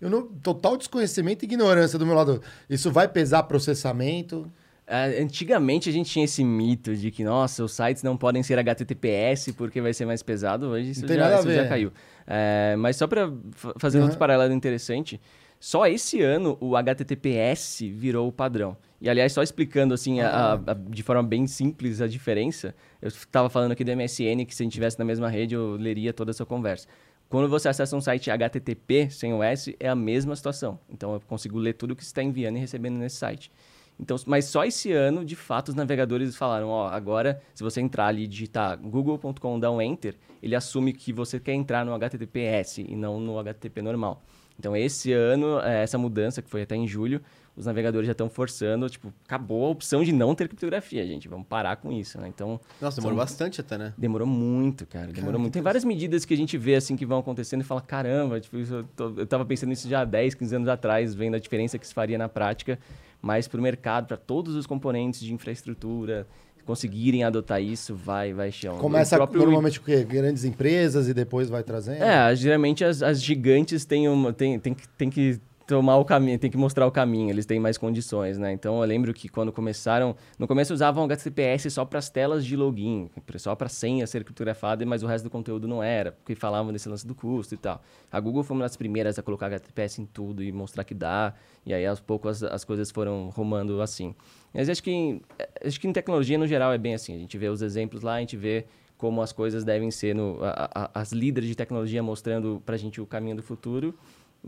eu 0.00 0.10
não, 0.10 0.22
total 0.22 0.76
desconhecimento 0.76 1.42
e 1.42 1.46
ignorância 1.46 1.98
do 1.98 2.04
meu 2.04 2.14
lado. 2.14 2.42
Isso 2.68 2.90
vai 2.90 3.08
pesar 3.08 3.44
processamento? 3.44 4.50
Uh, 4.86 5.20
antigamente 5.20 5.88
a 5.88 5.92
gente 5.92 6.08
tinha 6.08 6.24
esse 6.24 6.44
mito 6.44 6.94
de 6.94 7.10
que, 7.10 7.24
nossa, 7.24 7.64
os 7.64 7.72
sites 7.72 8.04
não 8.04 8.16
podem 8.16 8.40
ser 8.42 8.56
HTTPS 8.58 9.52
porque 9.52 9.80
vai 9.80 9.92
ser 9.92 10.06
mais 10.06 10.22
pesado. 10.22 10.66
Hoje 10.68 10.90
isso, 10.90 11.08
já, 11.08 11.40
isso 11.40 11.50
já, 11.50 11.66
caiu. 11.66 11.88
Uh, 11.88 12.78
mas 12.78 12.96
só 12.96 13.06
para 13.06 13.32
fazer 13.78 13.98
uhum. 13.98 14.04
outro 14.04 14.18
paralelo 14.18 14.52
interessante, 14.52 15.20
só 15.58 15.86
esse 15.86 16.22
ano 16.22 16.56
o 16.60 16.76
HTTPS 16.76 17.88
virou 17.88 18.28
o 18.28 18.32
padrão. 18.32 18.76
E 19.00 19.10
aliás, 19.10 19.32
só 19.32 19.42
explicando 19.42 19.92
assim, 19.92 20.20
uhum. 20.20 20.26
a, 20.26 20.52
a, 20.52 20.74
de 20.74 21.02
forma 21.02 21.22
bem 21.22 21.46
simples 21.48 22.00
a 22.00 22.06
diferença, 22.06 22.72
eu 23.02 23.08
estava 23.08 23.50
falando 23.50 23.72
aqui 23.72 23.82
do 23.82 23.90
MSN 23.90 24.44
que 24.46 24.54
se 24.54 24.62
a 24.62 24.64
gente 24.64 24.72
estivesse 24.72 24.98
na 24.98 25.04
mesma 25.04 25.28
rede 25.28 25.54
eu 25.54 25.72
leria 25.72 26.12
toda 26.12 26.30
essa 26.30 26.44
conversa. 26.44 26.86
Quando 27.28 27.48
você 27.48 27.68
acessa 27.68 27.96
um 27.96 28.00
site 28.00 28.30
HTTP 28.30 29.10
sem 29.10 29.34
o 29.34 29.42
S, 29.42 29.76
é 29.80 29.88
a 29.88 29.96
mesma 29.96 30.36
situação. 30.36 30.78
Então 30.88 31.14
eu 31.14 31.20
consigo 31.20 31.58
ler 31.58 31.72
tudo 31.74 31.96
que 31.96 32.04
você 32.04 32.10
está 32.10 32.22
enviando 32.22 32.56
e 32.56 32.60
recebendo 32.60 32.96
nesse 32.96 33.16
site. 33.16 33.50
Então, 33.98 34.16
mas 34.26 34.44
só 34.44 34.64
esse 34.64 34.92
ano, 34.92 35.24
de 35.24 35.34
fato, 35.34 35.70
os 35.70 35.74
navegadores 35.74 36.36
falaram, 36.36 36.68
ó, 36.68 36.88
agora, 36.88 37.40
se 37.54 37.62
você 37.62 37.80
entrar 37.80 38.06
ali 38.08 38.24
e 38.24 38.26
digitar 38.26 38.76
google.com, 38.78 39.58
dá 39.58 39.70
um 39.70 39.80
enter, 39.80 40.14
ele 40.42 40.54
assume 40.54 40.92
que 40.92 41.12
você 41.12 41.40
quer 41.40 41.54
entrar 41.54 41.84
no 41.84 41.94
HTTPS 41.94 42.78
e 42.82 42.94
não 42.94 43.18
no 43.18 43.38
HTTP 43.38 43.80
normal. 43.80 44.22
Então, 44.58 44.76
esse 44.76 45.12
ano, 45.12 45.60
é, 45.60 45.82
essa 45.82 45.98
mudança, 45.98 46.42
que 46.42 46.50
foi 46.50 46.62
até 46.62 46.76
em 46.76 46.86
julho, 46.86 47.22
os 47.56 47.64
navegadores 47.64 48.06
já 48.06 48.12
estão 48.12 48.28
forçando, 48.28 48.88
tipo, 48.90 49.12
acabou 49.24 49.64
a 49.64 49.68
opção 49.70 50.04
de 50.04 50.12
não 50.12 50.34
ter 50.34 50.46
criptografia, 50.46 51.06
gente. 51.06 51.26
Vamos 51.26 51.46
parar 51.46 51.76
com 51.76 51.90
isso, 51.90 52.20
né? 52.20 52.28
Então. 52.28 52.60
Nossa, 52.80 53.00
demorou 53.00 53.16
são... 53.16 53.24
bastante 53.24 53.60
até, 53.62 53.78
né? 53.78 53.94
Demorou 53.96 54.26
muito, 54.26 54.86
cara. 54.86 55.06
Demorou 55.06 55.24
cara, 55.24 55.38
muito. 55.38 55.52
Tem 55.54 55.62
várias 55.62 55.84
medidas 55.84 56.26
que 56.26 56.34
a 56.34 56.36
gente 56.36 56.58
vê 56.58 56.74
assim 56.74 56.96
que 56.96 57.06
vão 57.06 57.18
acontecendo 57.18 57.62
e 57.62 57.64
fala, 57.64 57.80
caramba, 57.80 58.38
tipo, 58.38 58.58
eu, 58.58 58.84
tô... 58.94 59.14
eu 59.16 59.26
tava 59.26 59.44
pensando 59.46 59.70
nisso 59.70 59.88
já 59.88 60.02
há 60.02 60.04
10, 60.04 60.34
15 60.34 60.56
anos 60.56 60.68
atrás, 60.68 61.14
vendo 61.14 61.34
a 61.34 61.38
diferença 61.38 61.78
que 61.78 61.86
se 61.86 61.94
faria 61.94 62.18
na 62.18 62.28
prática, 62.28 62.78
mas 63.22 63.48
para 63.48 63.58
o 63.58 63.62
mercado, 63.62 64.06
para 64.06 64.18
todos 64.18 64.54
os 64.54 64.66
componentes 64.66 65.20
de 65.20 65.32
infraestrutura, 65.32 66.26
conseguirem 66.66 67.24
adotar 67.24 67.62
isso, 67.62 67.94
vai, 67.94 68.34
vai 68.34 68.52
chão. 68.52 68.76
Começa 68.76 69.16
próprio... 69.16 69.42
normalmente 69.42 69.78
o 69.78 69.82
quê? 69.82 70.04
Grandes 70.04 70.44
empresas 70.44 71.08
e 71.08 71.14
depois 71.14 71.48
vai 71.48 71.62
trazendo? 71.62 72.02
É, 72.02 72.34
geralmente 72.36 72.84
as, 72.84 73.02
as 73.02 73.22
gigantes 73.22 73.86
têm, 73.86 74.08
uma, 74.08 74.32
têm, 74.32 74.58
têm, 74.58 74.76
têm 74.98 75.08
que 75.08 75.40
tomar 75.66 75.96
o 75.96 76.04
caminho, 76.04 76.38
tem 76.38 76.50
que 76.50 76.56
mostrar 76.56 76.86
o 76.86 76.92
caminho, 76.92 77.30
eles 77.30 77.44
têm 77.44 77.58
mais 77.58 77.76
condições, 77.76 78.38
né? 78.38 78.52
Então 78.52 78.80
eu 78.80 78.84
lembro 78.86 79.12
que 79.12 79.28
quando 79.28 79.52
começaram, 79.52 80.14
no 80.38 80.46
começo 80.46 80.72
usavam 80.72 81.04
HTTPS 81.04 81.70
só 81.70 81.84
para 81.84 81.98
as 81.98 82.08
telas 82.08 82.46
de 82.46 82.56
login, 82.56 83.10
só 83.36 83.54
para 83.56 83.68
senha 83.68 84.06
ser 84.06 84.22
criptografada, 84.22 84.86
mas 84.86 85.02
o 85.02 85.06
resto 85.06 85.24
do 85.24 85.30
conteúdo 85.30 85.66
não 85.66 85.82
era, 85.82 86.12
porque 86.12 86.36
falavam 86.36 86.72
desse 86.72 86.88
lance 86.88 87.04
do 87.04 87.14
custo 87.14 87.54
e 87.54 87.56
tal. 87.56 87.82
A 88.12 88.20
Google 88.20 88.44
foi 88.44 88.56
uma 88.56 88.64
das 88.64 88.76
primeiras 88.76 89.18
a 89.18 89.22
colocar 89.22 89.46
HTTPS 89.46 90.00
em 90.00 90.06
tudo 90.06 90.42
e 90.42 90.52
mostrar 90.52 90.84
que 90.84 90.94
dá, 90.94 91.34
e 91.64 91.74
aí 91.74 91.84
aos 91.84 91.98
poucos 91.98 92.44
as, 92.44 92.52
as 92.52 92.64
coisas 92.64 92.90
foram 92.92 93.28
rumando 93.30 93.82
assim. 93.82 94.14
Mas 94.54 94.68
acho 94.68 94.82
que 94.82 95.20
acho 95.64 95.80
que 95.80 95.88
em 95.88 95.92
tecnologia 95.92 96.38
no 96.38 96.46
geral 96.46 96.72
é 96.72 96.78
bem 96.78 96.94
assim, 96.94 97.16
a 97.16 97.18
gente 97.18 97.36
vê 97.36 97.48
os 97.48 97.60
exemplos 97.60 98.02
lá, 98.02 98.14
a 98.14 98.20
gente 98.20 98.36
vê 98.36 98.66
como 98.96 99.20
as 99.20 99.32
coisas 99.32 99.64
devem 99.64 99.90
ser 99.90 100.14
no, 100.14 100.38
a, 100.42 100.70
a, 100.74 101.00
as 101.00 101.12
líderes 101.12 101.48
de 101.48 101.54
tecnologia 101.54 102.02
mostrando 102.02 102.62
para 102.64 102.76
a 102.76 102.78
gente 102.78 103.00
o 103.00 103.06
caminho 103.06 103.36
do 103.36 103.42
futuro 103.42 103.94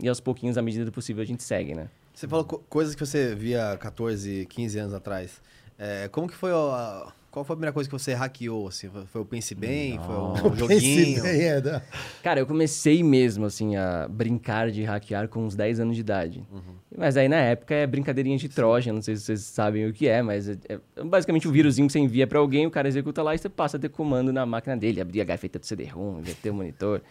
e 0.01 0.07
aos 0.07 0.19
pouquinhos, 0.19 0.57
à 0.57 0.61
medida 0.61 0.85
do 0.85 0.91
possível, 0.91 1.21
a 1.21 1.25
gente 1.25 1.43
segue, 1.43 1.75
né? 1.75 1.89
Você 2.19 2.27
falou 2.27 2.43
co 2.43 2.59
coisas 2.67 2.95
que 2.95 2.99
você 2.99 3.33
via 3.33 3.77
14, 3.79 4.45
15 4.47 4.77
anos 4.77 4.93
atrás. 4.93 5.41
É, 5.77 6.09
como 6.09 6.27
que 6.27 6.35
foi 6.35 6.51
a, 6.51 7.13
qual 7.31 7.45
foi 7.45 7.53
a 7.53 7.57
primeira 7.57 7.73
coisa 7.73 7.87
que 7.87 7.93
você 7.93 8.13
hackeou? 8.13 8.67
Assim? 8.67 8.89
Foi 9.07 9.21
o 9.21 9.25
Pense 9.25 9.53
Bem? 9.53 9.95
Não. 9.97 10.35
Foi 10.35 10.51
um 10.51 10.55
joguinho? 10.55 11.21
Bem, 11.21 11.41
é, 11.43 11.61
né? 11.61 11.81
Cara, 12.23 12.39
eu 12.39 12.47
comecei 12.47 13.03
mesmo 13.03 13.45
assim 13.45 13.75
a 13.75 14.07
brincar 14.09 14.71
de 14.71 14.83
hackear 14.83 15.27
com 15.27 15.45
uns 15.45 15.55
10 15.55 15.79
anos 15.79 15.95
de 15.95 16.01
idade. 16.01 16.43
Uhum. 16.51 16.75
Mas 16.97 17.15
aí 17.17 17.29
na 17.29 17.37
época 17.37 17.75
é 17.75 17.85
brincadeirinha 17.85 18.35
de 18.35 18.49
Trojan, 18.49 18.93
não 18.93 19.01
sei 19.01 19.15
se 19.15 19.21
vocês 19.21 19.41
sabem 19.41 19.87
o 19.87 19.93
que 19.93 20.07
é, 20.07 20.23
mas 20.23 20.49
é, 20.49 20.57
é 20.67 21.03
basicamente 21.03 21.47
um 21.47 21.51
vírusinho 21.51 21.85
que 21.85 21.93
você 21.93 21.99
envia 21.99 22.25
para 22.25 22.39
alguém, 22.39 22.65
o 22.65 22.71
cara 22.71 22.87
executa 22.87 23.21
lá 23.21 23.35
e 23.35 23.37
você 23.37 23.47
passa 23.47 23.77
a 23.77 23.79
ter 23.79 23.89
comando 23.89 24.33
na 24.33 24.43
máquina 24.43 24.75
dele, 24.75 24.99
abrir 24.99 25.21
a 25.21 25.23
gaveta 25.23 25.59
do 25.59 25.65
CD-ROM, 25.65 26.19
inverter 26.19 26.51
o 26.51 26.55
monitor. 26.55 27.01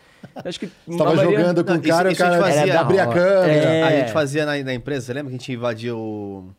acho 0.45 0.59
que 0.59 0.69
você 0.85 0.99
tava 0.99 1.15
maioria... 1.15 1.39
jogando 1.39 1.65
com 1.65 1.75
o 1.75 1.83
cara, 1.83 2.11
isso, 2.11 2.21
o 2.21 2.27
cara 2.27 2.41
fazia, 2.41 2.81
abria 2.81 3.05
a 3.05 3.07
câmera. 3.07 3.71
É... 3.71 3.83
A 3.85 4.01
gente 4.01 4.13
fazia 4.13 4.45
na, 4.45 4.63
na, 4.65 4.75
empresa, 4.75 4.98
você 5.01 5.13
lembra 5.13 5.31
que 5.31 5.37
a 5.37 5.39
gente 5.39 5.53
invadiu 5.53 5.99
o... 5.99 6.51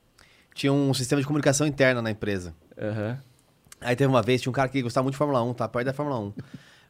Tinha 0.54 0.74
um 0.74 0.94
sistema 0.94 1.22
de 1.22 1.28
comunicação 1.28 1.66
interna 1.66 2.02
na 2.02 2.12
empresa. 2.12 2.54
Uhum. 2.78 3.18
Aí 3.82 3.96
teve 3.96 4.10
uma 4.10 4.22
vez, 4.22 4.42
tinha 4.42 4.50
um 4.50 4.54
cara 4.54 4.68
que 4.68 4.82
gostava 4.82 5.04
muito 5.04 5.14
de 5.14 5.18
Fórmula 5.18 5.42
1, 5.44 5.54
tá 5.54 5.68
perto 5.68 5.86
da 5.86 5.94
Fórmula 5.94 6.20
1. 6.20 6.34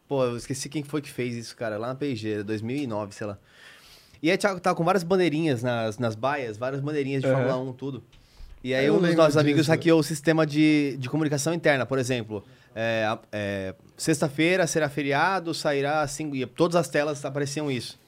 Pô, 0.08 0.24
eu 0.24 0.38
esqueci 0.38 0.70
quem 0.70 0.84
foi 0.84 1.02
que 1.02 1.10
fez 1.10 1.36
isso, 1.36 1.56
cara, 1.56 1.78
lá 1.78 1.90
na 1.90 1.96
PG, 1.96 2.44
2009, 2.44 3.14
sei 3.14 3.28
lá. 3.28 3.38
E 4.22 4.32
aí 4.32 4.38
tava 4.38 4.76
com 4.76 4.84
várias 4.84 5.04
bandeirinhas 5.04 5.62
nas, 5.62 5.98
nas 5.98 6.16
baias, 6.16 6.58
várias 6.58 6.82
bandeirinhas 6.82 7.22
de 7.22 7.28
uhum. 7.28 7.36
Fórmula 7.36 7.58
1, 7.58 7.74
tudo. 7.74 8.04
E 8.64 8.74
aí 8.74 8.86
eu 8.86 8.96
um 8.96 9.00
dos 9.00 9.16
nossos 9.16 9.34
disso. 9.34 9.40
amigos 9.40 9.68
hackeou 9.68 10.00
o 10.00 10.04
sistema 10.04 10.46
de, 10.46 10.98
de 10.98 11.10
comunicação 11.10 11.54
interna, 11.54 11.86
por 11.86 11.98
exemplo. 11.98 12.44
É, 12.76 13.18
é, 13.32 13.76
Sexta-feira 13.96 14.68
será 14.68 14.90
feriado, 14.90 15.54
sairá 15.54 16.02
assim, 16.02 16.30
e 16.34 16.46
todas 16.46 16.76
as 16.76 16.90
telas 16.90 17.24
apareciam 17.24 17.72
isso. 17.72 18.00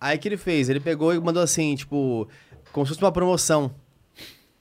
Aí 0.00 0.18
que 0.18 0.28
ele 0.28 0.36
fez? 0.36 0.68
Ele 0.68 0.80
pegou 0.80 1.14
e 1.14 1.20
mandou 1.20 1.42
assim, 1.42 1.74
tipo, 1.74 2.28
como 2.72 2.86
se 2.86 2.90
fosse 2.90 3.02
uma 3.02 3.12
promoção. 3.12 3.74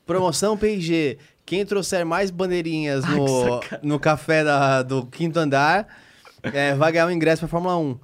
Promoção 0.06 0.56
PG. 0.58 1.18
Quem 1.46 1.66
trouxer 1.66 2.06
mais 2.06 2.32
bandeirinhas 2.32 3.04
Ai, 3.04 3.16
no, 3.16 3.60
no 3.84 4.00
café 4.00 4.44
da, 4.44 4.82
do 4.82 5.06
quinto 5.06 5.38
andar 5.38 5.88
é, 6.42 6.74
vai 6.74 6.92
ganhar 6.92 7.08
um 7.08 7.12
ingresso 7.12 7.42
pra 7.42 7.48
Fórmula 7.48 7.78
1. 7.78 8.00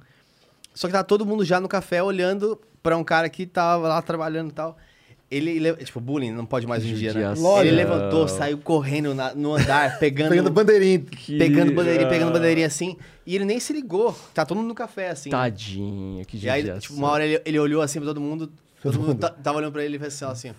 Só 0.74 0.86
que 0.86 0.92
tá 0.92 1.02
todo 1.02 1.26
mundo 1.26 1.44
já 1.44 1.60
no 1.60 1.68
café 1.68 2.02
olhando 2.02 2.60
pra 2.82 2.96
um 2.96 3.04
cara 3.04 3.28
que 3.28 3.46
tava 3.46 3.88
lá 3.88 4.02
trabalhando 4.02 4.50
e 4.50 4.54
tal. 4.54 4.76
Ele, 5.32 5.74
tipo, 5.76 5.98
bullying 5.98 6.30
não 6.30 6.44
pode 6.44 6.66
mais 6.66 6.84
em 6.84 6.92
dia, 6.92 7.14
né? 7.14 7.32
Ele 7.60 7.70
levantou, 7.70 8.28
saiu 8.28 8.58
correndo 8.58 9.14
na, 9.14 9.34
no 9.34 9.54
andar, 9.54 9.96
pegando. 9.98 10.28
pegando 10.28 10.50
bandeirinha. 10.50 10.98
Que... 10.98 11.38
Pegando 11.38 11.72
bandeirinha, 11.72 12.06
pegando 12.06 12.32
bandeirinha 12.32 12.66
assim. 12.66 12.98
E 13.26 13.34
ele 13.34 13.46
nem 13.46 13.58
se 13.58 13.72
ligou. 13.72 14.14
Tá 14.34 14.44
todo 14.44 14.58
mundo 14.58 14.68
no 14.68 14.74
café, 14.74 15.08
assim. 15.08 15.30
Tadinho, 15.30 16.22
que 16.26 16.36
E 16.36 16.50
aí, 16.50 16.78
tipo, 16.78 16.92
uma 16.94 17.08
hora 17.08 17.24
ele, 17.24 17.40
ele 17.46 17.58
olhou 17.58 17.80
assim 17.80 17.98
pra 17.98 18.08
todo 18.08 18.20
mundo. 18.20 18.52
Todo 18.82 19.00
mundo 19.00 19.14
tava 19.42 19.56
olhando 19.56 19.72
pra 19.72 19.82
ele 19.82 19.96
e 19.96 19.98
fez 19.98 20.22
assim, 20.22 20.24
ó, 20.26 20.30
assim. 20.32 20.54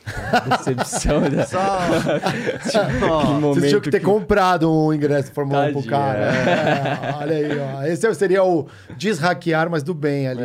Decepção 0.58 1.20
da... 1.30 1.46
Só. 1.46 1.78
tipo, 2.68 3.06
ó, 3.06 3.20
que 3.20 3.26
Você 3.26 3.38
momento 3.38 3.68
tinha 3.68 3.80
que 3.80 3.90
ter 3.90 4.00
que- 4.00 4.04
comprado 4.04 4.72
um 4.72 4.92
ingresso 4.92 5.28
de 5.28 5.34
Fórmula 5.34 5.66
1 5.66 5.72
pro 5.72 5.84
cara. 5.84 6.34
É, 6.34 7.14
olha 7.16 7.36
aí, 7.36 7.58
ó. 7.60 7.82
Esse 7.84 8.12
seria 8.14 8.42
o 8.42 8.66
desraquear, 8.96 9.70
mas 9.70 9.84
do 9.84 9.94
bem 9.94 10.26
ali. 10.26 10.40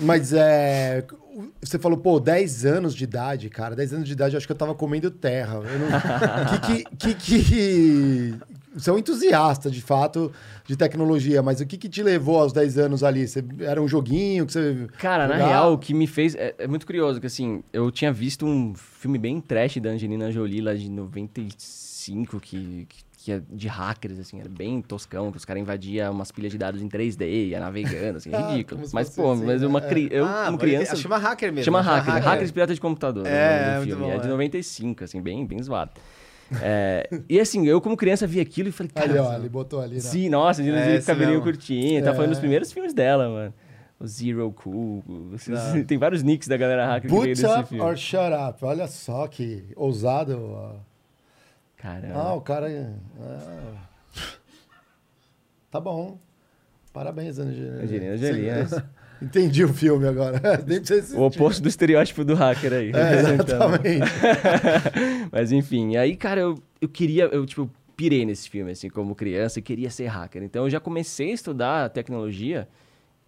Mas 0.00 0.32
é. 0.32 1.02
Você 1.60 1.78
falou, 1.78 1.98
pô, 1.98 2.18
10 2.18 2.64
anos 2.64 2.94
de 2.94 3.04
idade, 3.04 3.48
cara. 3.50 3.74
10 3.74 3.94
anos 3.94 4.06
de 4.06 4.12
idade, 4.12 4.34
eu 4.34 4.38
acho 4.38 4.46
que 4.46 4.52
eu 4.52 4.56
tava 4.56 4.74
comendo 4.74 5.10
terra. 5.10 5.60
Não... 5.60 6.60
que, 6.60 6.84
que, 6.96 7.14
que, 7.14 7.44
que... 7.44 8.34
Você 8.76 8.90
é 8.90 8.92
um 8.92 8.98
entusiasta, 8.98 9.70
de 9.70 9.80
fato, 9.80 10.30
de 10.66 10.76
tecnologia, 10.76 11.42
mas 11.42 11.60
o 11.60 11.66
que, 11.66 11.78
que 11.78 11.88
te 11.88 12.02
levou 12.02 12.38
aos 12.38 12.52
10 12.52 12.78
anos 12.78 13.02
ali? 13.02 13.26
Você... 13.26 13.42
Era 13.60 13.80
um 13.80 13.88
joguinho 13.88 14.44
que 14.44 14.52
você. 14.52 14.86
Cara, 14.98 15.26
na 15.26 15.34
jogava? 15.34 15.50
real, 15.50 15.72
o 15.72 15.78
que 15.78 15.94
me 15.94 16.06
fez. 16.06 16.34
É, 16.34 16.54
é 16.58 16.66
muito 16.66 16.84
curioso, 16.84 17.18
que 17.18 17.26
assim, 17.26 17.62
eu 17.72 17.90
tinha 17.90 18.12
visto 18.12 18.44
um 18.44 18.74
filme 18.74 19.16
bem 19.16 19.40
trash 19.40 19.78
da 19.78 19.90
Angelina 19.90 20.30
Jolie 20.30 20.60
lá 20.60 20.74
de 20.74 20.90
95, 20.90 22.38
que, 22.38 22.86
que, 22.86 23.04
que 23.26 23.32
é 23.32 23.42
de 23.50 23.66
hackers, 23.66 24.20
assim, 24.20 24.38
era 24.38 24.48
bem 24.48 24.80
toscão, 24.80 25.32
que 25.32 25.36
os 25.36 25.44
caras 25.44 25.60
invadiam 25.60 26.12
umas 26.12 26.30
pilhas 26.30 26.52
de 26.52 26.58
dados 26.58 26.80
em 26.80 26.88
3D, 26.88 27.48
ia 27.48 27.58
navegando, 27.58 28.18
assim, 28.18 28.30
Ah, 28.32 28.50
ridículo. 28.54 28.82
mas, 28.92 29.10
pô, 29.10 29.32
assim, 29.32 29.44
mas 29.44 29.62
uma 29.64 29.80
né? 29.80 29.88
cri... 29.88 30.08
eu, 30.12 30.24
ah, 30.24 30.44
como 30.46 30.58
criança. 30.58 30.94
Chama 30.94 31.18
hacker 31.18 31.52
mesmo. 31.52 31.64
Chama 31.64 31.82
chama 31.82 31.96
hacker, 31.98 32.22
hackers 32.22 32.50
pirata 32.52 32.72
de 32.72 32.80
computador. 32.80 33.26
É, 33.26 33.58
nome 33.58 33.72
do 33.72 33.76
muito 33.78 33.88
filme. 33.96 34.04
bom, 34.04 34.12
é 34.12 34.18
de 34.20 34.26
é. 34.26 34.30
95, 34.30 35.02
assim, 35.04 35.20
bem, 35.20 35.44
bem 35.44 35.60
zoado. 35.60 35.90
É, 36.62 37.08
e 37.28 37.40
assim, 37.40 37.66
eu 37.66 37.80
como 37.80 37.96
criança 37.96 38.28
vi 38.28 38.38
aquilo 38.38 38.68
e 38.68 38.72
falei, 38.72 38.92
cara. 38.94 39.10
Ali, 39.10 39.18
ó, 39.18 39.34
ele 39.34 39.48
botou 39.48 39.80
ali. 39.80 39.94
Né? 39.96 40.00
Sim, 40.00 40.28
nossa, 40.28 40.62
de 40.62 40.70
É, 40.70 40.94
esse 40.94 41.06
cabelinho 41.08 41.30
mesmo. 41.40 41.42
curtinho. 41.44 42.04
Tá 42.04 42.10
É. 42.10 42.14
falando 42.14 42.30
dos 42.30 42.38
primeiros 42.38 42.72
filmes 42.72 42.94
dela, 42.94 43.28
mano. 43.28 43.54
O 43.98 44.06
Zero 44.06 44.52
Cool. 44.52 45.02
Tem 45.88 45.98
vários 45.98 46.22
nicks 46.22 46.46
da 46.46 46.56
galera 46.56 46.86
hacker 46.86 47.02
que 47.02 47.08
veio 47.08 47.22
Boots 47.26 47.40
desse 47.42 47.58
up 47.60 47.68
filme. 47.68 47.82
or 47.82 47.96
shut 47.96 48.32
up. 48.32 48.64
Olha 48.64 48.86
só 48.86 49.26
que 49.26 49.64
ousado. 49.74 50.38
ó. 50.40 50.74
Caramba. 51.86 52.14
Ah, 52.20 52.34
o 52.34 52.40
cara. 52.40 52.68
é- 52.68 52.92
Tá 55.70 55.78
bom. 55.80 56.18
Parabéns, 56.92 57.38
Angelina. 57.38 58.12
Angelina 58.12 58.54
é. 58.60 58.66
Entendi 59.24 59.64
o 59.64 59.72
filme 59.72 60.06
agora. 60.08 60.40
Nem 60.66 60.78
precisa. 60.80 61.16
O 61.16 61.22
oposto 61.24 61.62
do 61.62 61.68
estereótipo 61.68 62.24
do 62.24 62.34
hacker 62.34 62.72
aí. 62.72 62.90
É, 62.96 63.20
exatamente. 63.20 64.10
Mas 65.30 65.52
enfim, 65.52 65.92
e 65.92 65.96
aí, 65.96 66.16
cara, 66.16 66.40
eu, 66.40 66.60
eu 66.80 66.88
queria, 66.88 67.24
eu 67.26 67.46
tipo, 67.46 67.70
pirei 67.96 68.26
nesse 68.26 68.50
filme, 68.50 68.72
assim, 68.72 68.90
como 68.90 69.14
criança, 69.14 69.60
e 69.60 69.62
queria 69.62 69.88
ser 69.88 70.06
hacker. 70.06 70.42
Então 70.42 70.64
eu 70.64 70.70
já 70.70 70.80
comecei 70.80 71.30
a 71.30 71.34
estudar 71.34 71.90
tecnologia 71.90 72.66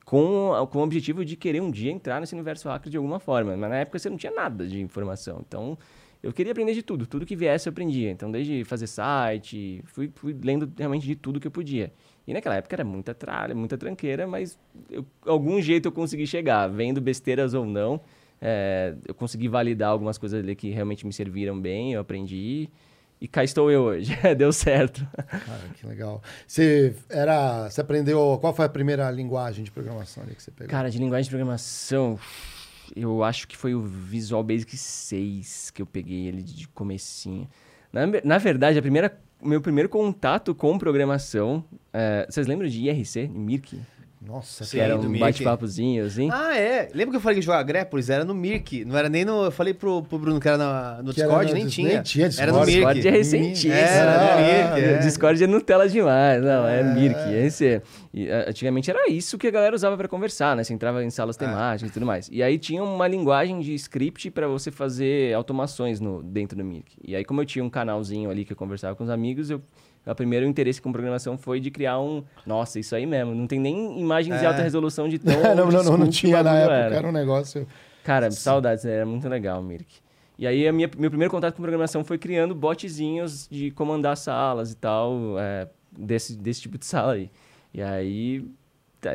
com, 0.04 0.50
com 0.70 0.78
o 0.78 0.82
objetivo 0.82 1.24
de 1.24 1.36
querer 1.36 1.62
um 1.62 1.70
dia 1.70 1.92
entrar 1.92 2.20
nesse 2.20 2.34
universo 2.34 2.68
hacker 2.68 2.90
de 2.90 2.96
alguma 2.96 3.20
forma. 3.20 3.56
Mas 3.56 3.70
na 3.70 3.76
época 3.76 3.98
você 4.00 4.10
não 4.10 4.16
tinha 4.16 4.32
nada 4.32 4.66
de 4.66 4.80
informação. 4.80 5.44
Então 5.46 5.78
eu 6.22 6.32
queria 6.32 6.52
aprender 6.52 6.74
de 6.74 6.82
tudo. 6.82 7.06
Tudo 7.06 7.24
que 7.24 7.36
viesse 7.36 7.68
eu 7.68 7.70
aprendia. 7.70 8.10
Então 8.10 8.30
desde 8.30 8.64
fazer 8.64 8.86
site, 8.86 9.82
fui, 9.86 10.10
fui 10.14 10.36
lendo 10.42 10.70
realmente 10.76 11.06
de 11.06 11.14
tudo 11.14 11.38
que 11.40 11.46
eu 11.46 11.50
podia. 11.50 11.92
E 12.26 12.32
naquela 12.32 12.56
época 12.56 12.74
era 12.76 12.84
muita 12.84 13.14
tralha, 13.14 13.54
muita 13.54 13.78
tranqueira, 13.78 14.26
mas 14.26 14.58
eu, 14.90 15.04
algum 15.24 15.60
jeito 15.62 15.86
eu 15.86 15.92
consegui 15.92 16.26
chegar, 16.26 16.68
vendo 16.68 17.00
besteiras 17.00 17.54
ou 17.54 17.64
não. 17.64 18.00
é, 18.40 18.94
eu 19.06 19.14
consegui 19.14 19.48
validar 19.48 19.90
algumas 19.90 20.18
coisas 20.18 20.42
ali 20.42 20.54
que 20.54 20.70
realmente 20.70 21.06
me 21.06 21.12
serviram 21.12 21.58
bem, 21.60 21.92
eu 21.94 22.00
aprendi. 22.00 22.68
E 23.20 23.26
cá 23.26 23.42
estou 23.42 23.68
eu 23.70 23.82
hoje. 23.82 24.16
Deu 24.36 24.52
certo. 24.52 25.04
Cara, 25.14 25.68
que 25.74 25.84
legal. 25.86 26.22
Você 26.46 26.94
era. 27.08 27.68
Você 27.68 27.80
aprendeu. 27.80 28.38
Qual 28.40 28.54
foi 28.54 28.64
a 28.64 28.68
primeira 28.68 29.10
linguagem 29.10 29.64
de 29.64 29.72
programação 29.72 30.22
ali 30.22 30.36
que 30.36 30.42
você 30.42 30.52
pegou? 30.52 30.70
Cara, 30.70 30.88
de 30.88 30.98
linguagem 30.98 31.24
de 31.24 31.30
programação, 31.30 32.16
eu 32.96 33.22
acho 33.22 33.46
que 33.48 33.56
foi 33.56 33.74
o 33.74 33.80
Visual 33.80 34.42
Basic 34.42 34.76
6 34.76 35.70
que 35.70 35.82
eu 35.82 35.86
peguei 35.86 36.26
ele 36.26 36.42
de 36.42 36.68
comecinho. 36.68 37.48
Na, 37.92 38.02
na 38.24 38.38
verdade, 38.38 38.78
a 38.78 38.82
primeira, 38.82 39.18
meu 39.42 39.60
primeiro 39.60 39.88
contato 39.88 40.54
com 40.54 40.78
programação... 40.78 41.64
é, 41.92 42.26
vocês 42.28 42.46
lembram 42.46 42.68
de 42.68 42.82
IRC, 42.82 43.28
Mirk? 43.28 43.80
Nossa, 44.28 44.62
Sim, 44.66 44.76
Que 44.76 44.80
era 44.82 44.94
um 44.98 45.18
bate-papozinho, 45.18 46.04
assim? 46.04 46.28
Ah, 46.30 46.54
é. 46.54 46.90
Lembra 46.92 47.12
que 47.12 47.16
eu 47.16 47.20
falei 47.22 47.38
que 47.38 47.42
jogava 47.42 47.62
Greppolis? 47.62 48.10
Era 48.10 48.26
no 48.26 48.34
Mirk. 48.34 48.84
Não 48.84 48.94
era 48.98 49.08
nem 49.08 49.24
no. 49.24 49.44
Eu 49.46 49.50
falei 49.50 49.72
pro, 49.72 50.02
pro 50.02 50.18
Bruno 50.18 50.38
que 50.38 50.46
era 50.46 50.58
na- 50.58 51.00
no 51.02 51.14
Que 51.14 51.22
era 51.22 51.28
Discord, 51.30 51.48
no 51.52 51.58
nem 51.58 51.66
tinha. 51.66 51.88
nem 51.94 52.02
tinha 52.02 52.26
Era 52.38 52.52
no 52.52 52.58
Discord. 52.66 52.66
Mirk. 52.66 52.94
Discord 52.94 53.08
é 53.08 53.10
recentíssimo. 53.10 53.72
Era 53.72 54.10
Ah, 54.12 54.34
no 54.36 54.42
Mirk. 54.76 54.80
é. 54.94 54.98
Discord 54.98 55.42
é 55.42 55.46
Nutella 55.46 55.88
demais, 55.88 56.42
não, 56.44 56.68
é, 56.68 56.82
Mirk, 56.82 57.18
esse. 57.42 57.80
E, 58.12 58.28
antigamente 58.30 58.90
era 58.90 59.08
isso 59.10 59.38
que 59.38 59.46
a 59.46 59.50
galera 59.50 59.74
usava 59.74 59.96
para 59.96 60.08
conversar, 60.08 60.54
né? 60.54 60.62
Você 60.62 60.74
entrava 60.74 61.02
em 61.02 61.08
salas 61.08 61.34
temáticas 61.36 61.88
e 61.88 61.92
tudo 61.94 62.04
mais. 62.04 62.28
E 62.30 62.42
aí 62.42 62.58
tinha 62.58 62.84
uma 62.84 63.08
linguagem 63.08 63.60
de 63.60 63.72
script 63.74 64.30
para 64.30 64.46
você 64.46 64.70
fazer 64.70 65.34
automações 65.34 66.00
no, 66.00 66.22
dentro 66.22 66.54
do 66.58 66.64
Mirk. 66.64 66.92
E 67.02 67.16
aí, 67.16 67.24
como 67.24 67.40
eu 67.40 67.46
tinha 67.46 67.64
um 67.64 67.70
canalzinho 67.70 68.30
ali 68.30 68.44
que 68.44 68.52
eu 68.52 68.56
conversava 68.56 68.94
com 68.94 69.04
os 69.04 69.10
amigos, 69.10 69.48
eu. 69.48 69.62
O 70.06 70.14
primeiro 70.14 70.46
interesse 70.46 70.80
com 70.80 70.90
programação 70.90 71.36
foi 71.36 71.60
de 71.60 71.70
criar 71.70 72.00
um. 72.00 72.22
Nossa, 72.46 72.78
isso 72.80 72.94
aí 72.94 73.04
mesmo. 73.04 73.34
Não 73.34 73.46
tem 73.46 73.60
nem 73.60 74.00
imagens 74.00 74.40
de 74.40 74.46
alta 74.46 74.62
resolução 74.62 75.08
de 75.08 75.18
tão. 75.20 75.34
não, 75.54 75.70
não, 75.70 75.82
não, 75.82 75.96
não, 75.98 76.08
tinha 76.08 76.42
na 76.42 76.56
época. 76.56 76.74
era. 76.74 76.96
Era 76.96 77.08
um 77.08 77.12
negócio. 77.12 77.66
Cara, 78.02 78.30
saudades, 78.30 78.84
era 78.84 79.04
muito 79.04 79.28
legal, 79.28 79.62
Mirk. 79.62 79.86
E 80.38 80.46
aí, 80.46 80.66
a 80.68 80.72
minha, 80.72 80.88
meu 80.96 81.10
primeiro 81.10 81.30
contato 81.30 81.56
com 81.56 81.62
programação 81.62 82.04
foi 82.04 82.16
criando 82.16 82.54
botzinhos 82.54 83.48
de 83.50 83.70
comandar 83.72 84.16
salas 84.16 84.70
e 84.70 84.76
tal, 84.76 85.38
é, 85.38 85.68
desse, 85.92 86.36
desse 86.36 86.62
tipo 86.62 86.78
de 86.78 86.86
sala 86.86 87.14
aí. 87.14 87.30
E 87.74 87.82
aí, 87.82 88.48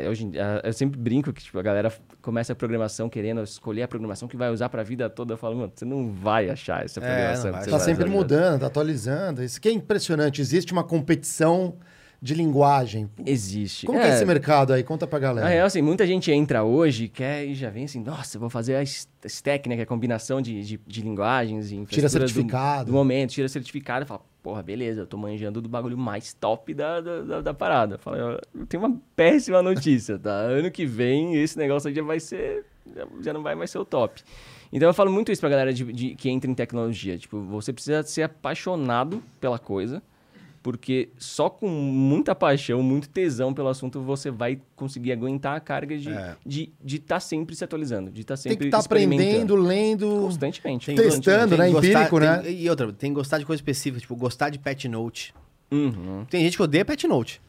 hoje, 0.09 0.25
em 0.25 0.29
dia, 0.31 0.61
eu 0.63 0.71
sempre 0.73 0.99
brinco 0.99 1.33
que 1.33 1.43
tipo, 1.43 1.59
a 1.59 1.61
galera 1.61 1.91
começa 2.21 2.53
a 2.53 2.55
programação 2.55 3.09
querendo 3.09 3.41
escolher 3.43 3.83
a 3.83 3.87
programação 3.87 4.27
que 4.27 4.37
vai 4.37 4.49
usar 4.49 4.69
pra 4.69 4.81
vida 4.83 5.09
toda. 5.09 5.33
Eu 5.33 5.37
falo, 5.37 5.55
mano, 5.57 5.71
você 5.75 5.83
não 5.85 6.11
vai 6.11 6.49
achar 6.49 6.85
essa 6.85 6.99
É, 6.99 7.03
programação. 7.03 7.43
não 7.45 7.51
que 7.51 7.51
vai 7.51 7.63
você 7.63 7.69
Tá 7.71 7.77
vai 7.77 7.85
sempre 7.85 8.09
mudando, 8.09 8.61
tá 8.61 8.67
atualizando. 8.67 9.43
Isso 9.43 9.59
que 9.59 9.67
é 9.67 9.71
impressionante. 9.71 10.39
Existe 10.41 10.71
uma 10.71 10.83
competição 10.83 11.75
de 12.21 12.33
linguagem. 12.33 13.09
Existe. 13.25 13.85
Como 13.85 13.99
que 13.99 14.05
é 14.05 14.13
esse 14.13 14.23
mercado 14.25 14.71
aí? 14.71 14.81
Conta 14.81 15.05
pra 15.05 15.19
galera. 15.19 15.45
Na 15.45 15.51
real, 15.53 15.67
assim, 15.67 15.81
muita 15.81 16.07
gente 16.07 16.31
entra 16.31 16.63
hoje 16.63 17.09
quer 17.09 17.45
e 17.45 17.53
já 17.53 17.69
vem 17.69 17.83
assim, 17.83 17.99
nossa, 18.01 18.37
eu 18.37 18.39
vou 18.39 18.49
fazer 18.49 18.75
a 18.77 18.83
stack, 18.83 19.67
né? 19.67 19.75
Que 19.75 19.81
é 19.81 19.83
a 19.83 19.87
combinação 19.87 20.41
de, 20.41 20.63
de, 20.63 20.79
de 20.87 21.01
linguagens 21.01 21.65
e 21.65 21.69
Tira 21.71 21.81
infraestruturas 21.81 22.31
do- 22.31 22.33
certificado. 22.35 22.85
Do, 22.85 22.93
momento, 22.93 23.31
tira 23.31 23.49
certificado 23.49 24.05
e 24.05 24.07
fala, 24.07 24.21
porra, 24.43 24.62
beleza, 24.62 25.01
eu 25.01 25.08
tô 25.08 25.17
manjando 25.17 25.62
do 25.62 25.69
bagulho 25.69 25.97
mais 25.97 26.34
top 26.34 26.73
da, 26.73 26.99
da, 27.01 27.21
da, 27.21 27.41
da 27.41 27.53
parada. 27.53 27.97
Fala, 27.97 28.39
eu 28.53 28.65
tenho 28.67 28.84
uma 28.84 29.01
péssima 29.15 29.63
notícia, 29.63 30.19
tá? 30.19 30.29
Ano 30.32 30.69
que 30.69 30.86
vem 30.86 31.36
esse 31.41 31.58
negócio 31.58 31.88
aí 31.88 31.95
já 31.95 32.03
vai 32.03 32.19
ser. 32.19 32.65
já- 32.95 33.08
Já 33.21 33.34
não 33.34 33.41
vai 33.41 33.56
mais 33.56 33.71
ser 33.71 33.79
o 33.79 33.86
top. 33.86 34.21
Então 34.71 34.89
eu 34.89 34.93
falo 34.93 35.12
muito 35.12 35.32
isso 35.32 35.39
pra 35.39 35.49
galera 35.49 35.73
de, 35.73 35.86
de- 35.93 36.15
que 36.15 36.29
entra 36.29 36.51
em 36.51 36.53
tecnologia. 36.53 37.17
Tipo, 37.17 37.41
você 37.43 37.71
precisa 37.71 38.03
ser 38.03 38.23
apaixonado 38.23 39.23
pela 39.39 39.58
coisa. 39.58 40.03
Porque 40.63 41.10
só 41.17 41.49
com 41.49 41.67
muita 41.67 42.34
paixão, 42.34 42.82
muito 42.82 43.10
tesão 43.10 43.54
pelo 43.54 43.67
assunto, 43.67 44.02
você 44.02 44.32
vai 44.32 44.62
conseguir 44.78 45.12
aguentar 45.12 45.58
a 45.58 45.60
carga 45.60 45.97
de 45.97 46.10
É. 46.10 46.36
de 46.45 46.71
de 46.82 46.95
estar 46.95 47.19
sempre 47.19 47.54
se 47.54 47.65
atualizando, 47.65 48.10
de 48.10 48.21
estar 48.21 48.36
Tem 48.36 48.43
sempre 48.54 48.58
que 48.69 48.76
estar 48.76 48.80
aprendendo, 48.80 49.56
lendo. 49.58 50.08
constantemente. 50.21 50.86
Tem- 50.86 50.95
Testando, 50.95 51.58
né? 51.58 51.65
tem 51.65 51.73
gostar- 51.73 51.89
Empírico, 51.89 52.19
né? 52.19 52.38
tem- 52.38 52.62
E 52.62 52.69
outra, 52.69 52.93
tem 52.93 53.10
que 53.12 53.15
gostar 53.15 53.39
de 53.39 53.45
coisa 53.45 53.58
específica, 53.62 53.99
tipo, 53.99 54.15
gostar 54.15 54.49
de 54.49 54.58
Pet 54.58 54.88
Note. 54.88 55.36
Uhum. 55.69 56.26
Tem 56.30 56.41
gente 56.45 56.56
que 56.56 56.63
odeia 56.63 56.86
Pet 56.86 57.06
Note. 57.08 57.41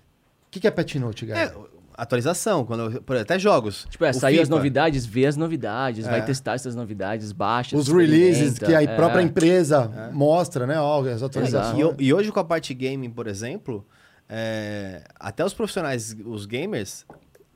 O 0.49 0.51
que, 0.51 0.59
que 0.59 0.67
é 0.67 0.71
Pet 0.73 0.99
Note, 0.99 1.25
É, 1.25 1.29
galera? 1.29 1.55
Atualização, 1.97 2.65
quando 2.65 3.03
eu- 3.07 3.21
até 3.21 3.39
jogos. 3.39 3.87
Tipo, 3.89 4.05
é, 4.05 4.13
sair 4.13 4.41
as 4.41 4.49
novidades, 4.49 5.07
vê 5.07 5.27
as 5.27 5.37
novidades, 5.37 6.07
É. 6.07 6.11
vai 6.11 6.25
testar 6.25 6.55
essas 6.55 6.75
novidades, 6.75 7.33
baixa, 7.33 7.77
Os 7.77 7.89
releases 7.89 8.59
que 8.59 8.75
a 8.75 8.83
é. 8.83 8.97
própria 8.97 9.23
empresa 9.23 10.11
mostra, 10.13 10.67
né? 10.67 10.79
Ó, 10.81 11.01
as 11.07 11.23
atualizações. 11.23 11.95
E, 11.99 12.05
e 12.05 12.13
hoje 12.15 12.31
com 12.33 12.41
a 12.41 12.45
parte 12.45 12.73
gaming, 12.75 13.11
por 13.11 13.27
exemplo, 13.27 13.87
é, 14.29 15.03
até 15.19 15.45
os 15.45 15.55
profissionais, 15.55 16.17
os 16.25 16.47
gamers, 16.47 17.07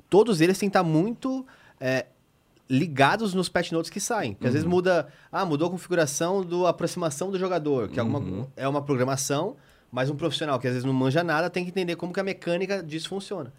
todos 0.09 0.41
eles 0.41 0.59
têm 0.59 0.69
que 0.69 0.77
estar 0.77 0.83
muito 0.85 1.47
é, 1.81 2.07
ligados 2.69 3.33
nos 3.35 3.49
patch 3.49 3.73
notes 3.73 3.91
que 3.91 4.01
saem. 4.01 4.35
Porque 4.35 4.47
às 4.47 4.53
vezes 4.53 4.69
muda, 4.69 5.09
ah, 5.33 5.45
mudou 5.45 5.69
a 5.69 5.71
configuração 5.71 6.43
do 6.43 6.67
aproximação 6.67 7.31
do 7.31 7.39
jogador, 7.39 7.89
que 7.89 7.99
é, 7.99 8.03
uma, 8.03 8.47
é 8.57 8.69
uma 8.69 8.83
programação, 8.83 9.57
mas 9.91 10.11
um 10.11 10.17
profissional 10.17 10.59
que 10.59 10.67
às 10.67 10.75
vezes 10.75 10.85
não 10.85 10.93
manja 10.93 11.25
nada 11.25 11.49
tem 11.49 11.65
que 11.65 11.71
entender 11.71 11.97
como 11.97 12.13
que 12.13 12.21
a 12.21 12.25
mecânica 12.25 12.83
disso 12.83 13.09
funciona. 13.09 13.53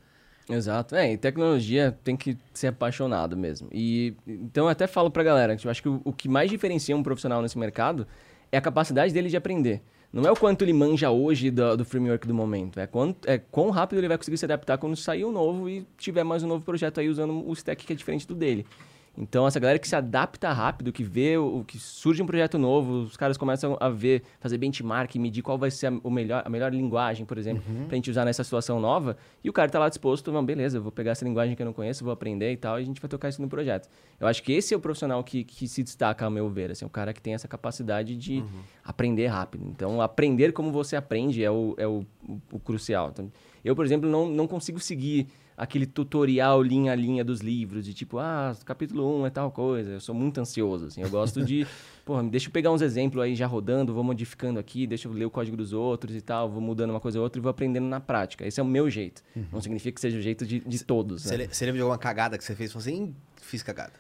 Exato. 0.50 0.96
É, 0.96 1.14
e 1.14 1.18
tecnologia 1.18 1.96
tem 2.04 2.18
que 2.18 2.36
ser 2.54 2.68
apaixonado 2.68 3.38
mesmo. 3.38 3.70
E 3.72 4.16
então 4.28 4.66
eu 4.66 4.70
até 4.70 4.88
falo 4.88 5.12
pra 5.12 5.24
galera 5.24 5.56
que 5.56 5.68
eu 5.68 5.72
acho 5.72 5.82
que 5.82 5.90
o, 5.90 6.02
o 6.04 6.12
que 6.12 6.28
mais 6.28 6.50
diferencia 6.50 6.98
um 6.98 7.04
profissional 7.04 7.42
nesse 7.42 7.58
mercado 7.58 8.08
é 8.52 8.58
a 8.58 8.62
capacidade 8.62 9.14
dele 9.14 9.30
de 9.30 9.38
aprender. 9.38 9.82
Não 10.12 10.24
é 10.24 10.32
o 10.32 10.36
quanto 10.36 10.64
ele 10.64 10.74
manja 10.74 11.12
hoje 11.12 11.52
do, 11.52 11.78
do 11.78 11.86
framework 11.86 12.28
do 12.28 12.34
momento, 12.34 12.80
é, 12.80 12.88
quanto, 12.88 13.30
é 13.30 13.38
quão 13.38 13.70
rápido 13.70 14.00
ele 14.00 14.08
vai 14.08 14.18
conseguir 14.18 14.38
se 14.38 14.46
adaptar 14.46 14.80
quando 14.80 14.96
sair 14.96 15.24
um 15.24 15.32
novo 15.32 15.70
e 15.70 15.86
tiver 16.00 16.24
mais 16.24 16.42
um 16.42 16.48
novo 16.48 16.66
projeto 16.66 17.00
aí 17.00 17.08
usando 17.08 17.48
o 17.48 17.54
stack 17.54 17.86
que 17.86 17.94
é 17.94 17.96
diferente 17.96 18.28
do 18.28 18.34
dele. 18.34 18.66
Então, 19.20 19.46
essa 19.46 19.60
galera 19.60 19.78
que 19.78 19.88
se 19.88 19.96
adapta 19.98 20.50
rápido, 20.54 20.94
que 20.94 21.04
vê 21.04 21.38
o, 21.38 21.62
que 21.68 21.78
surge 21.78 22.24
um 22.24 22.26
projeto 22.26 22.58
novo, 22.58 23.02
os 23.02 23.18
caras 23.18 23.38
começam 23.38 23.76
a 23.78 23.90
ver, 23.90 24.24
fazer 24.40 24.58
benchmark, 24.58 25.14
medir 25.18 25.42
qual 25.42 25.58
vai 25.58 25.70
ser 25.70 25.88
a, 25.88 25.92
o 26.02 26.10
melhor, 26.10 26.42
a 26.46 26.50
melhor 26.50 26.74
linguagem, 26.74 27.26
por 27.26 27.38
exemplo, 27.38 27.62
uhum. 27.68 27.86
pra 27.88 27.96
gente 27.96 28.10
usar 28.10 28.24
nessa 28.24 28.46
situação 28.46 28.80
nova. 28.80 29.18
E 29.44 29.50
o 29.50 29.54
cara 29.54 29.70
tá 29.70 29.78
lá 29.78 29.90
disposto, 29.90 30.32
não, 30.32 30.44
beleza, 30.44 30.78
eu 30.78 30.82
vou 30.82 30.92
pegar 30.92 31.12
essa 31.12 31.26
linguagem 31.26 31.54
que 31.54 31.62
eu 31.62 31.66
não 31.66 31.74
conheço, 31.74 32.02
vou 32.02 32.14
aprender 32.14 32.54
e 32.54 32.58
tal, 32.58 32.80
e 32.80 32.84
a 32.84 32.86
gente 32.86 33.02
vai 33.02 33.10
tocar 33.10 33.28
isso 33.28 33.42
no 33.42 33.50
projeto. 33.50 33.90
Eu 34.18 34.26
acho 34.26 34.42
que 34.42 34.54
esse 34.54 34.74
é 34.74 34.78
o 34.78 34.80
profissional 34.80 35.22
que, 35.22 35.44
que 35.44 35.68
se 35.68 35.84
destaca, 35.84 36.24
ao 36.24 36.32
meu 36.32 36.50
ver, 36.50 36.72
assim, 36.72 36.86
o 36.86 36.90
cara 36.90 37.14
que 37.14 37.22
tem 37.22 37.34
essa 37.34 37.48
capacidade 37.48 38.16
de 38.16 38.38
uhum. 38.38 38.62
aprender 38.86 39.28
rápido. 39.28 39.66
Então, 39.68 40.02
aprender 40.02 40.54
como 40.54 40.72
você 40.72 40.96
aprende 40.96 41.44
é 41.44 41.52
o, 41.52 41.76
é 41.78 41.86
o, 41.86 42.06
o, 42.26 42.40
o 42.54 42.60
crucial. 42.60 43.10
Então, 43.12 43.30
eu, 43.66 43.76
por 43.76 43.84
exemplo, 43.84 44.10
não, 44.10 44.30
não 44.30 44.48
consigo 44.48 44.80
seguir 44.80 45.28
aquele 45.60 45.86
tutorial 45.86 46.64
linha 46.64 46.94
a 46.94 46.96
linha 46.96 47.24
dos 47.24 47.42
livros, 47.42 47.84
de 47.84 47.94
tipo, 47.94 48.18
ah, 48.18 48.56
capítulo 48.64 49.22
1 49.22 49.26
é 49.26 49.30
tal 49.30 49.52
coisa. 49.52 49.92
Eu 49.92 50.00
sou 50.00 50.16
muito 50.16 50.40
ansioso, 50.40 50.86
assim. 50.86 51.02
Eu 51.02 51.10
gosto 51.10 51.44
de, 51.44 51.68
porra, 52.06 52.24
deixa 52.24 52.48
eu 52.48 52.52
pegar 52.52 52.72
uns 52.72 52.82
exemplos 52.82 53.22
aí 53.22 53.36
já 53.36 53.46
rodando, 53.46 53.94
vou 53.94 54.04
modificando 54.04 54.58
aqui, 54.58 54.88
deixa 54.88 55.10
eu 55.10 55.12
ler 55.12 55.26
o 55.26 55.30
código 55.30 55.58
dos 55.58 55.74
outros 55.74 56.16
e 56.16 56.22
tal, 56.22 56.50
vou 56.50 56.62
mudando 56.62 56.92
uma 56.92 57.00
coisa 57.02 57.20
ou 57.20 57.24
outra 57.24 57.40
e 57.40 57.44
vou 57.44 57.50
aprendendo 57.50 57.88
na 57.88 58.00
prática. 58.00 58.48
Esse 58.48 58.60
é 58.60 58.64
o 58.64 58.66
meu 58.66 58.90
jeito. 58.90 59.22
Uhum. 59.36 59.46
Não 59.52 59.62
significa 59.62 59.94
que 59.94 60.02
seja 60.02 60.18
o 60.18 60.22
jeito 60.22 60.46
de, 60.46 60.62
de 60.62 60.84
todos. 60.84 61.24
Você, 61.24 61.38
né? 61.38 61.48
lembra 61.62 61.74
de 61.74 61.82
alguma 61.82 61.98
cagada 61.98 62.38
que 62.38 62.44
você 62.44 62.56
fez? 62.56 62.72
Você 62.72 62.90
assim, 62.90 63.14
fiz 63.42 63.62
cagada. 63.62 63.94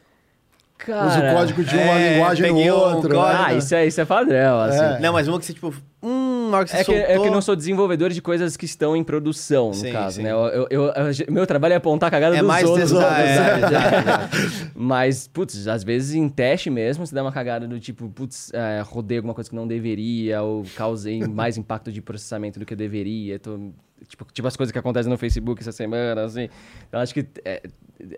Cara, 0.77 1.07
Usa 1.07 1.19
o 1.19 1.35
código 1.35 1.63
de 1.65 1.75
uma 1.75 1.99
é, 1.99 2.13
linguagem 2.13 2.53
no 2.53 2.73
outro. 2.73 3.17
Um 3.17 3.21
ah, 3.21 3.53
isso 3.53 3.75
é, 3.75 3.85
isso 3.85 3.99
é 3.99 4.05
padrão, 4.05 4.61
assim. 4.61 4.79
É. 4.79 4.99
Não, 5.01 5.11
mas 5.11 5.27
uma 5.27 5.37
que 5.37 5.45
você, 5.45 5.53
tipo, 5.53 5.75
hum, 6.01 6.38
que 6.63 6.71
você 6.71 6.77
é, 6.77 6.79
que, 6.79 6.85
soltou... 6.85 7.03
é 7.03 7.19
que 7.19 7.27
eu 7.27 7.31
não 7.31 7.41
sou 7.41 7.55
desenvolvedor 7.55 8.09
de 8.09 8.21
coisas 8.21 8.57
que 8.57 8.65
estão 8.65 8.95
em 8.95 9.03
produção, 9.03 9.69
no 9.69 9.73
sim, 9.73 9.91
caso, 9.91 10.17
sim. 10.17 10.23
né? 10.23 10.31
Eu, 10.31 10.67
eu, 10.69 10.69
eu, 10.69 10.93
meu 11.29 11.45
trabalho 11.47 11.73
é 11.73 11.77
apontar 11.77 12.07
a 12.07 12.11
cagada 12.11 12.35
é 12.35 12.39
dos 12.39 12.47
mais 12.47 12.67
outros. 12.67 12.91
Testar, 12.91 13.19
é, 13.21 13.25
é, 13.25 14.71
mas, 14.75 15.27
putz, 15.27 15.67
às 15.67 15.83
vezes 15.83 16.15
em 16.15 16.27
teste 16.29 16.69
mesmo, 16.69 17.05
você 17.05 17.13
dá 17.13 17.21
uma 17.21 17.31
cagada 17.31 17.67
do 17.67 17.79
tipo, 17.79 18.09
putz, 18.09 18.51
é, 18.53 18.81
rodei 18.81 19.17
alguma 19.17 19.33
coisa 19.33 19.49
que 19.49 19.55
não 19.55 19.67
deveria, 19.67 20.41
ou 20.41 20.63
causei 20.75 21.25
mais 21.27 21.57
impacto 21.57 21.91
de 21.91 22.01
processamento 22.01 22.59
do 22.59 22.65
que 22.65 22.73
eu 22.73 22.77
deveria, 22.77 23.39
tô 23.39 23.71
tipo, 24.07 24.25
tipo 24.31 24.47
as 24.47 24.55
coisas 24.55 24.71
que 24.71 24.79
acontecem 24.79 25.09
no 25.09 25.17
Facebook 25.17 25.61
essa 25.61 25.71
semana, 25.71 26.23
assim. 26.23 26.49
Então, 26.87 26.99
acho 26.99 27.13
que 27.13 27.25
é, 27.43 27.61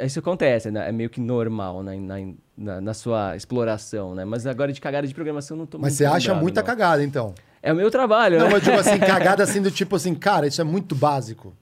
isso 0.02 0.20
acontece, 0.20 0.70
né? 0.70 0.88
É 0.88 0.92
meio 0.92 1.10
que 1.10 1.20
normal 1.20 1.82
né? 1.84 1.98
na, 1.98 2.16
na, 2.58 2.82
na, 2.82 2.94
sua 2.94 3.36
exploração, 3.36 4.14
né? 4.14 4.26
Mas 4.26 4.46
agora 4.46 4.72
de 4.72 4.80
cagada 4.80 5.08
de 5.08 5.14
programação 5.14 5.58
não 5.58 5.66
tô 5.66 5.80
Mas 5.80 5.94
você 5.94 6.06
acha 6.06 6.34
muita 6.36 6.62
não. 6.62 6.66
cagada, 6.68 7.04
então? 7.04 7.34
É 7.64 7.72
o 7.72 7.76
meu 7.76 7.92
trabalho, 7.92 8.40
Não, 8.40 8.46
né? 8.48 8.54
mas 8.54 8.64
tipo 8.64 8.78
assim, 8.78 8.98
cagada 9.00 9.44
assim 9.44 9.62
do 9.62 9.70
tipo 9.70 9.96
assim, 9.96 10.16
cara, 10.16 10.48
isso 10.48 10.60
é 10.62 10.64
muito 10.64 10.96
básico. 10.96 11.54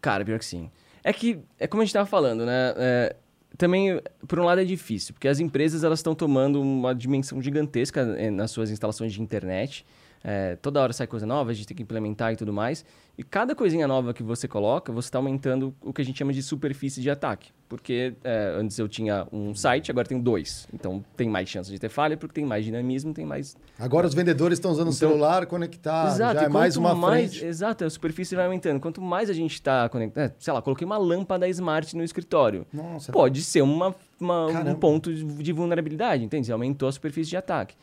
Cara, 0.00 0.24
pior 0.24 0.38
que 0.38 0.44
sim. 0.44 0.70
É 1.02 1.12
que, 1.12 1.38
é 1.58 1.66
como 1.66 1.82
a 1.82 1.84
gente 1.84 1.92
tava 1.92 2.06
falando, 2.06 2.46
né? 2.46 2.74
É, 2.76 3.16
também, 3.56 4.00
por 4.26 4.40
um 4.40 4.44
lado, 4.44 4.60
é 4.60 4.64
difícil, 4.64 5.14
porque 5.14 5.28
as 5.28 5.38
empresas 5.38 5.84
elas 5.84 5.98
estão 5.98 6.14
tomando 6.14 6.60
uma 6.60 6.94
dimensão 6.94 7.40
gigantesca 7.40 8.00
eh, 8.18 8.30
nas 8.30 8.50
suas 8.50 8.70
instalações 8.70 9.12
de 9.12 9.22
internet. 9.22 9.84
É, 10.26 10.56
toda 10.56 10.80
hora 10.80 10.90
sai 10.94 11.06
coisa 11.06 11.26
nova, 11.26 11.50
a 11.50 11.54
gente 11.54 11.66
tem 11.66 11.76
que 11.76 11.82
implementar 11.82 12.32
e 12.32 12.36
tudo 12.36 12.50
mais. 12.50 12.82
E 13.16 13.22
cada 13.22 13.54
coisinha 13.54 13.86
nova 13.86 14.14
que 14.14 14.22
você 14.22 14.48
coloca, 14.48 14.90
você 14.90 15.08
está 15.08 15.18
aumentando 15.18 15.74
o 15.82 15.92
que 15.92 16.00
a 16.00 16.04
gente 16.04 16.18
chama 16.18 16.32
de 16.32 16.42
superfície 16.42 17.02
de 17.02 17.10
ataque. 17.10 17.50
Porque 17.68 18.14
é, 18.24 18.54
antes 18.58 18.78
eu 18.78 18.88
tinha 18.88 19.26
um 19.30 19.54
site, 19.54 19.90
agora 19.90 20.08
tenho 20.08 20.22
dois. 20.22 20.66
Então 20.72 21.04
tem 21.14 21.28
mais 21.28 21.48
chance 21.48 21.70
de 21.70 21.78
ter 21.78 21.90
falha, 21.90 22.16
porque 22.16 22.34
tem 22.34 22.46
mais 22.46 22.64
dinamismo, 22.64 23.12
tem 23.12 23.26
mais. 23.26 23.54
Agora 23.78 24.06
os 24.06 24.14
vendedores 24.14 24.58
estão 24.58 24.70
usando 24.70 24.88
o 24.88 24.94
então, 24.94 25.10
celular 25.10 25.44
conectado, 25.44 26.14
exato, 26.14 26.40
já 26.40 26.46
é 26.46 26.48
mais 26.48 26.76
uma 26.78 26.94
mais, 26.94 27.32
frente. 27.32 27.44
Exato, 27.44 27.84
a 27.84 27.90
superfície 27.90 28.34
vai 28.34 28.46
aumentando. 28.46 28.80
Quanto 28.80 29.02
mais 29.02 29.28
a 29.28 29.34
gente 29.34 29.54
está 29.54 29.88
conectado. 29.90 30.24
É, 30.24 30.34
sei 30.38 30.52
lá, 30.52 30.62
coloquei 30.62 30.86
uma 30.86 30.96
lâmpada 30.96 31.46
smart 31.48 31.94
no 31.94 32.02
escritório. 32.02 32.66
Nossa, 32.72 33.12
Pode 33.12 33.42
ser 33.42 33.62
uma, 33.62 33.94
uma 34.18 34.46
um 34.46 34.74
ponto 34.74 35.12
de 35.12 35.52
vulnerabilidade, 35.52 36.24
entende? 36.24 36.50
Aumentou 36.50 36.88
a 36.88 36.92
superfície 36.92 37.30
de 37.30 37.36
ataque. 37.36 37.74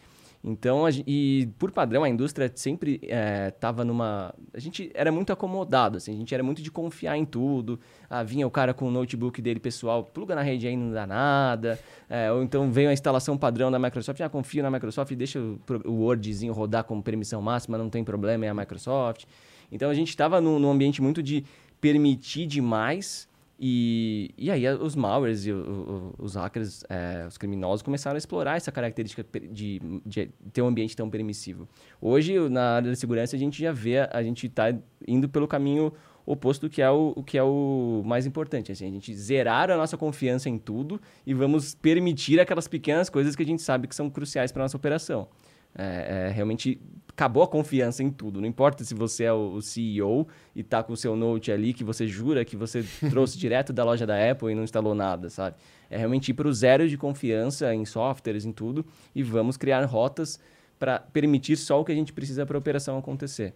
Então, 0.44 0.86
a, 0.86 0.90
e 1.06 1.50
por 1.60 1.72
padrão, 1.72 2.04
a 2.04 2.10
indústria 2.10 2.52
sempre 2.56 3.00
estava 3.48 3.84
é, 3.84 3.86
numa. 3.86 4.34
A 4.54 4.60
gente 4.60 4.90
era 4.96 5.12
muito 5.12 5.32
acomodado, 5.32 5.98
assim, 5.98 6.14
a 6.14 6.16
gente 6.16 6.34
era 6.34 6.44
muito 6.44 6.62
de 6.64 6.72
confiar 6.72 7.16
em 7.16 7.26
tudo. 7.26 7.80
Ah, 8.10 8.24
vinha 8.24 8.48
o 8.48 8.52
cara 8.52 8.74
com 8.74 8.88
o 8.88 8.92
notebook 8.92 9.40
dele 9.42 9.60
pessoal, 9.60 10.04
pluga 10.04 10.34
na 10.34 10.42
rede 10.42 10.68
aí, 10.68 10.76
não 10.76 10.92
dá 10.92 11.06
nada. 11.06 11.80
É, 12.10 12.32
ou 12.32 12.42
então 12.42 12.72
veio 12.72 12.90
a 12.90 12.94
instalação 12.94 13.38
padrão 13.38 13.70
da 13.70 13.78
Microsoft, 13.78 14.18
já 14.18 14.26
ah, 14.26 14.30
confio 14.30 14.64
na 14.64 14.72
Microsoft, 14.72 15.14
deixa 15.14 15.40
o, 15.40 15.60
o 15.86 15.92
Wordzinho 16.04 16.54
rodar 16.54 16.86
com 16.86 17.00
permissão 17.02 17.42
máxima, 17.42 17.78
não 17.78 17.90
tem 17.90 18.04
problema, 18.04 18.46
é 18.46 18.50
a 18.50 18.54
Microsoft. 18.54 19.26
Então 19.72 19.92
a 19.92 19.94
gente 19.94 20.10
estava 20.10 20.42
num, 20.42 20.58
num 20.58 20.72
ambiente 20.72 21.02
muito 21.02 21.22
de 21.22 21.46
permitir 21.80 22.48
demais 22.48 23.30
e, 23.64 24.34
e 24.40 24.50
aí 24.50 24.68
os 24.68 24.96
malwares 24.96 25.46
e 25.46 25.52
o, 25.52 26.14
o, 26.18 26.26
os 26.26 26.34
hackers, 26.34 26.84
é, 26.90 27.28
os 27.28 27.38
criminosos 27.38 27.84
começaram 27.84 28.16
a 28.16 28.18
explorar 28.18 28.58
essa 28.58 28.72
característica 28.72 29.24
de, 29.52 29.80
de, 30.04 30.32
ter 30.52 30.64
um 30.64 30.68
ambiente 30.68 30.96
tão 30.96 31.08
permissivo. 31.08 31.70
Hoje, 32.02 32.40
na 32.50 32.78
área 32.78 32.90
da 32.90 32.96
segurança, 32.96 33.36
a 33.36 33.40
gente 33.40 33.62
já 33.62 33.72
vê, 33.72 34.00
a 34.00 34.24
gente 34.24 34.48
está 34.48 34.74
indo 35.08 35.30
pelo 35.30 35.48
caminho 35.48 35.94
oposto 36.26 36.68
do 36.68 36.72
que 36.72 36.82
é 36.82 36.90
o, 36.90 37.14
o 37.16 37.24
que 37.24 37.38
é 37.38 37.44
o 37.44 38.02
mais 38.04 38.26
importante. 38.26 38.72
Assim, 38.72 38.88
a 38.88 38.92
gente 38.92 39.14
zerar 39.14 39.70
a 39.70 39.78
nossa 39.78 39.96
confiança 39.96 40.50
em 40.50 40.58
tudo 40.58 41.00
e 41.24 41.32
vamos 41.32 41.76
permitir 41.76 42.40
aquelas 42.40 42.68
pequenas 42.68 43.12
coisas 43.12 43.36
que 43.36 43.44
a 43.44 43.46
gente 43.46 43.62
sabe 43.62 43.88
que 43.88 43.94
são 43.94 44.10
cruciais 44.10 44.52
para 44.52 44.64
nossa 44.64 44.76
operação. 44.76 45.28
É, 45.76 46.28
é, 46.28 46.32
realmente 46.32 46.80
acabou 47.08 47.44
a 47.44 47.48
confiança 47.48 48.02
em 48.02 48.10
tudo. 48.10 48.42
Não 48.42 48.48
importa 48.48 48.84
se 48.84 48.94
você 48.94 49.26
é 49.26 49.34
o, 49.34 49.62
CEO 49.62 50.28
e 50.56 50.62
está 50.62 50.82
com 50.82 50.94
o 50.94 50.98
seu 50.98 51.16
note 51.16 51.52
ali 51.52 51.74
que 51.74 51.84
você 51.84 52.08
jura 52.08 52.44
que 52.44 52.56
você 52.56 52.84
trouxe 53.10 53.38
direto 53.38 53.72
da 53.72 53.84
loja 53.84 54.06
da 54.06 54.32
Apple 54.32 54.52
e 54.52 54.56
não 54.56 54.64
instalou 54.64 54.96
nada, 54.96 55.30
sabe? 55.30 55.56
É 55.90 55.98
realmente 55.98 56.30
ir 56.30 56.34
para 56.34 56.48
o 56.48 56.54
zero 56.54 56.88
de 56.90 56.98
confiança 56.98 57.74
em 57.76 57.86
softwares, 57.86 58.46
em 58.46 58.52
tudo, 58.52 58.86
e 59.14 59.22
vamos 59.22 59.58
criar 59.58 59.84
rotas 59.86 60.40
para 60.80 61.00
permitir 61.00 61.58
só 61.58 61.80
o 61.80 61.86
que 61.86 61.92
a 61.92 61.96
gente 61.96 62.12
precisa 62.12 62.46
para 62.46 62.58
a 62.58 62.60
operação 62.60 62.98
acontecer. 62.98 63.54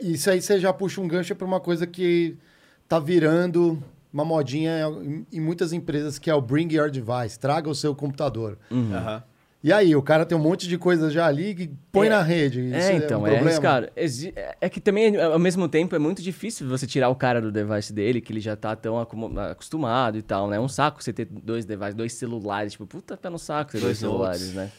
Isso 0.00 0.30
aí 0.30 0.40
você 0.40 0.58
já 0.58 0.72
puxa 0.72 1.00
um 1.00 1.08
gancho 1.08 1.34
para 1.34 1.46
uma 1.46 1.60
coisa 1.60 1.86
que 1.86 2.36
está 2.84 2.98
virando 2.98 3.82
uma 4.10 4.24
modinha 4.24 4.86
em 5.30 5.40
muitas 5.40 5.72
empresas, 5.72 6.18
que 6.18 6.30
é 6.30 6.34
o 6.34 6.40
Bring 6.40 6.72
Your 6.72 6.90
Device, 6.90 7.38
traga 7.38 7.68
o 7.68 7.74
seu 7.74 7.94
computador. 7.94 8.56
Uhum. 8.70 8.92
Uhum. 8.92 9.22
E 9.62 9.72
aí, 9.72 9.96
o 9.96 10.02
cara 10.02 10.24
tem 10.24 10.38
um 10.38 10.40
monte 10.40 10.68
de 10.68 10.78
coisa 10.78 11.10
já 11.10 11.26
ali 11.26 11.52
que 11.52 11.68
põe 11.90 12.06
é, 12.06 12.10
na 12.10 12.22
rede. 12.22 12.60
Isso 12.60 12.90
é, 12.90 12.94
então, 12.94 13.26
é, 13.26 13.42
um 13.42 13.48
é 13.48 13.60
cara. 13.60 13.92
É 14.60 14.68
que 14.68 14.80
também, 14.80 15.20
ao 15.20 15.38
mesmo 15.38 15.68
tempo, 15.68 15.96
é 15.96 15.98
muito 15.98 16.22
difícil 16.22 16.68
você 16.68 16.86
tirar 16.86 17.08
o 17.08 17.16
cara 17.16 17.40
do 17.40 17.50
device 17.50 17.92
dele, 17.92 18.20
que 18.20 18.32
ele 18.32 18.40
já 18.40 18.54
tá 18.54 18.76
tão 18.76 18.96
acostumado 19.50 20.16
e 20.16 20.22
tal, 20.22 20.48
né? 20.48 20.58
É 20.58 20.60
um 20.60 20.68
saco 20.68 21.02
você 21.02 21.12
ter 21.12 21.24
dois 21.24 21.64
devices, 21.64 21.94
dois 21.94 22.12
celulares. 22.12 22.72
Tipo, 22.72 22.86
puta 22.86 23.16
pé 23.16 23.28
no 23.28 23.38
saco 23.38 23.72
ter 23.72 23.80
dois, 23.80 23.98
dois 23.98 23.98
celulares, 23.98 24.54
né? 24.54 24.70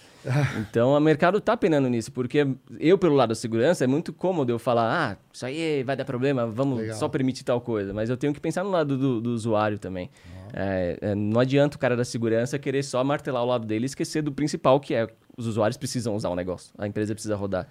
Então, 0.59 0.91
o 0.91 0.99
mercado 0.99 1.39
tá 1.39 1.55
penando 1.55 1.87
nisso, 1.89 2.11
porque 2.11 2.47
eu, 2.79 2.97
pelo 2.97 3.15
lado 3.15 3.29
da 3.29 3.35
segurança, 3.35 3.83
é 3.83 3.87
muito 3.87 4.11
cômodo 4.11 4.51
eu 4.51 4.59
falar, 4.59 5.11
ah, 5.11 5.17
isso 5.31 5.45
aí 5.45 5.83
vai 5.83 5.95
dar 5.95 6.05
problema, 6.05 6.45
vamos 6.45 6.79
Legal. 6.79 6.97
só 6.97 7.07
permitir 7.07 7.43
tal 7.43 7.61
coisa. 7.61 7.93
Mas 7.93 8.09
eu 8.09 8.17
tenho 8.17 8.33
que 8.33 8.39
pensar 8.39 8.63
no 8.63 8.69
lado 8.69 8.97
do, 8.97 9.21
do 9.21 9.29
usuário 9.31 9.79
também. 9.79 10.09
É, 10.53 10.97
é, 11.01 11.15
não 11.15 11.39
adianta 11.39 11.77
o 11.77 11.79
cara 11.79 11.95
da 11.95 12.03
segurança 12.03 12.57
querer 12.57 12.83
só 12.83 13.03
martelar 13.03 13.43
o 13.43 13.45
lado 13.45 13.65
dele 13.65 13.85
e 13.85 13.87
esquecer 13.87 14.21
do 14.21 14.31
principal, 14.31 14.79
que 14.79 14.93
é 14.93 15.07
os 15.37 15.47
usuários 15.47 15.77
precisam 15.77 16.15
usar 16.15 16.29
o 16.29 16.35
negócio, 16.35 16.73
a 16.77 16.87
empresa 16.87 17.13
precisa 17.13 17.35
rodar. 17.35 17.67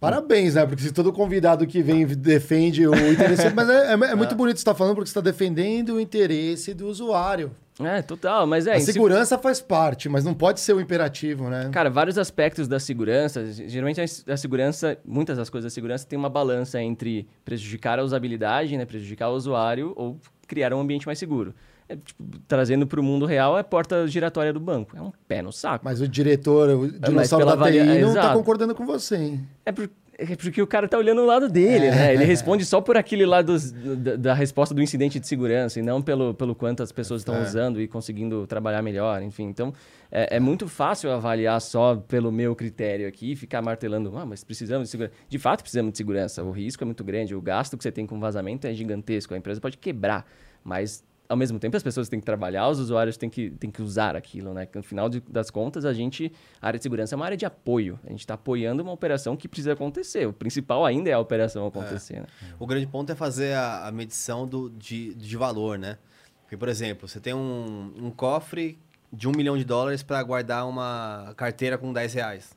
Parabéns, 0.00 0.54
né? 0.54 0.64
Porque 0.64 0.82
se 0.82 0.92
todo 0.92 1.12
convidado 1.12 1.66
que 1.66 1.82
vem 1.82 2.06
defende 2.06 2.86
o 2.86 2.94
interesse. 2.94 3.50
mas 3.54 3.68
é, 3.68 3.88
é, 3.88 3.92
é 3.92 4.14
muito 4.14 4.34
bonito 4.34 4.56
você 4.56 4.60
estar 4.60 4.72
tá 4.72 4.78
falando 4.78 4.94
porque 4.94 5.08
você 5.08 5.18
está 5.18 5.20
defendendo 5.20 5.94
o 5.94 6.00
interesse 6.00 6.72
do 6.72 6.86
usuário. 6.86 7.50
É, 7.80 8.02
total, 8.02 8.44
mas 8.46 8.66
é... 8.66 8.74
A 8.74 8.80
segurança 8.80 9.36
se... 9.36 9.42
faz 9.42 9.60
parte, 9.60 10.08
mas 10.08 10.24
não 10.24 10.34
pode 10.34 10.58
ser 10.58 10.72
o 10.72 10.80
imperativo, 10.80 11.48
né? 11.48 11.70
Cara, 11.72 11.88
vários 11.88 12.18
aspectos 12.18 12.66
da 12.66 12.80
segurança, 12.80 13.44
geralmente 13.52 14.00
a 14.00 14.36
segurança, 14.36 14.98
muitas 15.04 15.36
das 15.36 15.48
coisas 15.48 15.72
da 15.72 15.74
segurança 15.74 16.04
tem 16.04 16.18
uma 16.18 16.28
balança 16.28 16.82
entre 16.82 17.28
prejudicar 17.44 18.00
a 18.00 18.02
usabilidade, 18.02 18.76
né, 18.76 18.84
prejudicar 18.84 19.28
o 19.28 19.34
usuário 19.34 19.92
ou 19.94 20.18
criar 20.48 20.74
um 20.74 20.80
ambiente 20.80 21.06
mais 21.06 21.20
seguro. 21.20 21.54
É, 21.88 21.96
tipo, 21.96 22.22
trazendo 22.46 22.86
para 22.86 23.00
o 23.00 23.02
mundo 23.02 23.24
real 23.24 23.56
é 23.56 23.60
a 23.60 23.64
porta 23.64 24.06
giratória 24.06 24.52
do 24.52 24.60
banco. 24.60 24.96
É 24.96 25.00
um 25.00 25.10
pé 25.26 25.40
no 25.40 25.50
saco. 25.52 25.84
Mas 25.84 26.00
o 26.00 26.08
diretor, 26.08 26.68
o 26.68 26.86
é, 26.86 26.88
dinossauro 27.08 27.46
da 27.46 27.70
TI 27.70 27.78
é, 27.78 28.00
não 28.00 28.08
está 28.08 28.32
concordando 28.34 28.74
com 28.74 28.84
você, 28.84 29.16
hein? 29.16 29.48
É 29.64 29.72
porque 29.72 29.94
é 30.18 30.34
porque 30.34 30.60
o 30.60 30.66
cara 30.66 30.88
tá 30.88 30.98
olhando 30.98 31.22
o 31.22 31.24
lado 31.24 31.48
dele, 31.48 31.86
é. 31.86 31.90
né? 31.94 32.14
Ele 32.14 32.24
responde 32.24 32.64
só 32.64 32.80
por 32.80 32.96
aquele 32.96 33.24
lado 33.24 33.56
da, 33.96 34.16
da, 34.16 34.34
resposta 34.34 34.74
do 34.74 34.82
incidente 34.82 35.20
de 35.20 35.28
segurança 35.28 35.78
e 35.78 35.82
não 35.82 36.02
pelo, 36.02 36.34
pelo 36.34 36.56
quanto 36.56 36.82
as 36.82 36.90
pessoas 36.90 37.20
estão 37.20 37.36
é. 37.36 37.42
usando 37.42 37.80
e 37.80 37.86
conseguindo 37.86 38.44
trabalhar 38.44 38.82
melhor, 38.82 39.22
enfim. 39.22 39.44
Então, 39.44 39.72
é, 40.10 40.36
é, 40.36 40.40
muito 40.40 40.66
fácil 40.66 41.12
avaliar 41.12 41.60
só 41.60 41.94
pelo 41.94 42.32
meu 42.32 42.56
critério 42.56 43.06
aqui 43.06 43.32
e 43.32 43.36
ficar 43.36 43.62
martelando, 43.62 44.12
ah, 44.18 44.26
mas 44.26 44.42
precisamos 44.42 44.88
de 44.88 44.90
segurança. 44.90 45.14
De 45.28 45.38
fato, 45.38 45.60
precisamos 45.60 45.92
de 45.92 45.98
segurança. 45.98 46.42
O 46.42 46.50
risco 46.50 46.82
é 46.82 46.86
muito 46.86 47.04
grande, 47.04 47.36
o 47.36 47.40
gasto 47.40 47.76
que 47.76 47.82
você 47.84 47.92
tem 47.92 48.04
com 48.04 48.18
vazamento 48.18 48.66
é 48.66 48.74
gigantesco, 48.74 49.34
a 49.34 49.38
empresa 49.38 49.60
pode 49.60 49.78
quebrar, 49.78 50.26
mas 50.64 51.04
ao 51.28 51.36
mesmo 51.36 51.58
tempo 51.58 51.76
as 51.76 51.82
pessoas 51.82 52.08
têm 52.08 52.18
que 52.18 52.24
trabalhar, 52.24 52.68
os 52.68 52.78
usuários 52.78 53.16
têm 53.16 53.28
que, 53.28 53.50
têm 53.50 53.70
que 53.70 53.82
usar 53.82 54.16
aquilo, 54.16 54.54
né? 54.54 54.66
No 54.74 54.82
final 54.82 55.08
de, 55.08 55.20
das 55.20 55.50
contas, 55.50 55.84
a 55.84 55.92
gente, 55.92 56.32
a 56.60 56.66
área 56.68 56.78
de 56.78 56.82
segurança 56.82 57.14
é 57.14 57.16
uma 57.16 57.26
área 57.26 57.36
de 57.36 57.44
apoio. 57.44 58.00
A 58.06 58.10
gente 58.10 58.20
está 58.20 58.34
apoiando 58.34 58.82
uma 58.82 58.92
operação 58.92 59.36
que 59.36 59.46
precisa 59.46 59.74
acontecer. 59.74 60.26
O 60.26 60.32
principal 60.32 60.86
ainda 60.86 61.10
é 61.10 61.12
a 61.12 61.18
operação 61.18 61.66
acontecer. 61.66 62.14
É. 62.16 62.20
Né? 62.20 62.26
O 62.58 62.66
grande 62.66 62.86
ponto 62.86 63.12
é 63.12 63.14
fazer 63.14 63.52
a, 63.54 63.88
a, 63.88 63.92
medição 63.92 64.46
do, 64.46 64.70
de, 64.70 65.14
de 65.14 65.36
valor, 65.36 65.78
né? 65.78 65.98
Porque, 66.42 66.56
por 66.56 66.68
exemplo, 66.68 67.06
você 67.06 67.20
tem 67.20 67.34
um, 67.34 67.92
um 68.00 68.10
cofre 68.10 68.78
de 69.12 69.28
um 69.28 69.32
milhão 69.32 69.58
de 69.58 69.64
dólares 69.64 70.02
pra 70.02 70.22
guardar 70.22 70.66
uma 70.66 71.34
carteira 71.36 71.76
com 71.76 71.92
10 71.92 72.14
reais. 72.14 72.56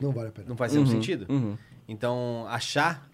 Não 0.00 0.10
vale 0.12 0.28
a 0.28 0.32
pena. 0.32 0.48
Não 0.48 0.56
faz 0.56 0.72
nenhum 0.72 0.86
Uhum, 0.86 0.90
sentido? 0.92 1.26
uhum. 1.28 1.58
Então, 1.86 2.46
achar 2.48 3.06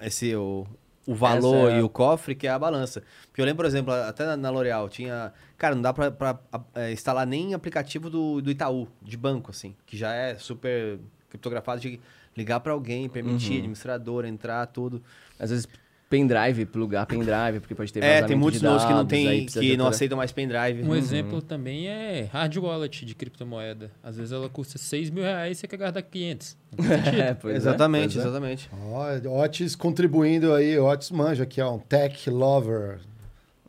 esse, 0.00 0.34
o, 0.36 0.66
o 1.10 1.14
valor 1.14 1.70
é 1.70 1.78
e 1.78 1.82
o 1.82 1.88
cofre 1.88 2.34
que 2.34 2.46
é 2.46 2.50
a 2.50 2.58
balança. 2.58 3.02
Porque 3.26 3.40
eu 3.40 3.44
lembro, 3.44 3.58
por 3.58 3.66
exemplo, 3.66 3.92
até 3.92 4.36
na- 4.36 4.50
L'Oréal 4.50 4.88
tinha... 4.88 5.32
Cara, 5.58 5.74
não 5.74 5.82
dá 5.82 5.92
pra, 5.92 6.10
pra, 6.10 6.38
é, 6.74 6.92
instalar 6.92 7.26
nem 7.26 7.52
aplicativo 7.54 8.08
do, 8.08 8.40
do 8.40 8.50
Itaú, 8.50 8.88
de 9.02 9.16
banco, 9.16 9.50
assim. 9.50 9.74
Que 9.86 9.96
já 9.96 10.12
é 10.12 10.36
super 10.36 10.98
criptografado 11.28 11.80
de 11.80 12.00
ligar 12.36 12.60
pra 12.60 12.72
alguém, 12.72 13.08
permitir, 13.08 13.52
Uhum. 13.52 13.58
administrador, 13.58 14.24
entrar, 14.24 14.66
tudo. 14.66 15.02
Às 15.38 15.50
vezes 15.50 15.68
pendrive, 16.10 16.66
plugar 16.66 17.06
pendrive, 17.06 17.60
porque 17.60 17.72
pode 17.72 17.92
ter 17.92 18.02
É, 18.02 18.20
tem 18.20 18.36
muitos 18.36 18.60
nodes 18.60 18.84
que 18.84 18.90
não, 18.90 19.04
dados, 19.04 19.10
tem, 19.10 19.46
que 19.46 19.76
não 19.76 19.86
aceitam 19.86 20.18
mais 20.18 20.32
pendrive. 20.32 20.82
Um 20.82 20.96
exemplo 20.96 21.40
também 21.40 21.86
é 21.86 22.28
hard 22.32 22.56
wallet 22.56 23.06
de 23.06 23.14
criptomoeda. 23.14 23.92
Às 24.02 24.16
vezes 24.16 24.32
ela 24.32 24.48
custa 24.48 24.76
6 24.76 25.08
mil 25.08 25.22
reais 25.22 25.56
e 25.56 25.60
você 25.60 25.68
quer 25.68 25.76
guardar 25.76 26.02
500. 26.02 26.56
Não 26.76 26.84
faz 26.84 27.00
sentido. 27.04 27.22
É, 27.22 27.34
pois 27.34 27.54
é, 27.54 27.56
exatamente, 27.56 28.14
pois 28.14 28.26
é. 28.26 28.28
exatamente. 28.28 28.70
Ó, 28.90 29.44
Otis 29.44 29.76
contribuindo 29.76 30.52
aí, 30.52 30.76
Otis 30.76 31.12
manja 31.12 31.44
aqui, 31.44 31.60
ó, 31.60 31.76
um 31.76 31.78
tech 31.78 32.28
lover, 32.28 32.98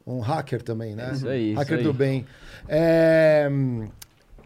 um 0.06 0.20
hacker 0.20 0.64
também, 0.64 0.96
né? 0.96 1.12
Isso 1.14 1.30
aí, 1.30 1.54
Hacker 1.54 1.80
isso 1.80 1.84
do 1.84 1.92
aí. 1.92 1.96
bem. 1.96 2.26
É, 2.68 3.48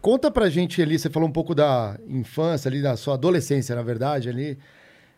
conta 0.02 0.30
pra 0.30 0.50
gente 0.50 0.82
ali, 0.82 1.00
você 1.00 1.10
falou 1.10 1.30
um 1.30 1.32
pouco 1.32 1.56
da 1.56 1.98
infância 2.10 2.68
ali, 2.68 2.82
da 2.82 2.98
sua 2.98 3.14
adolescência, 3.14 3.74
na 3.74 3.84
verdade, 3.84 4.28
ali. 4.28 4.58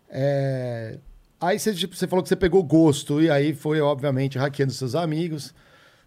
É, 0.10 1.00
aí 1.39 1.60
você, 1.60 1.73
tipo, 1.73 1.95
você 1.95 2.08
falou 2.08 2.23
que 2.23 2.30
você 2.30 2.36
pegou 2.36 2.63
gosto, 2.63 3.21
e 3.21 3.30
aí 3.30 3.54
foi, 3.54 3.80
obviamente, 3.82 4.38
hackeando 4.38 4.73
seus 4.73 4.95
amigos, 4.95 5.54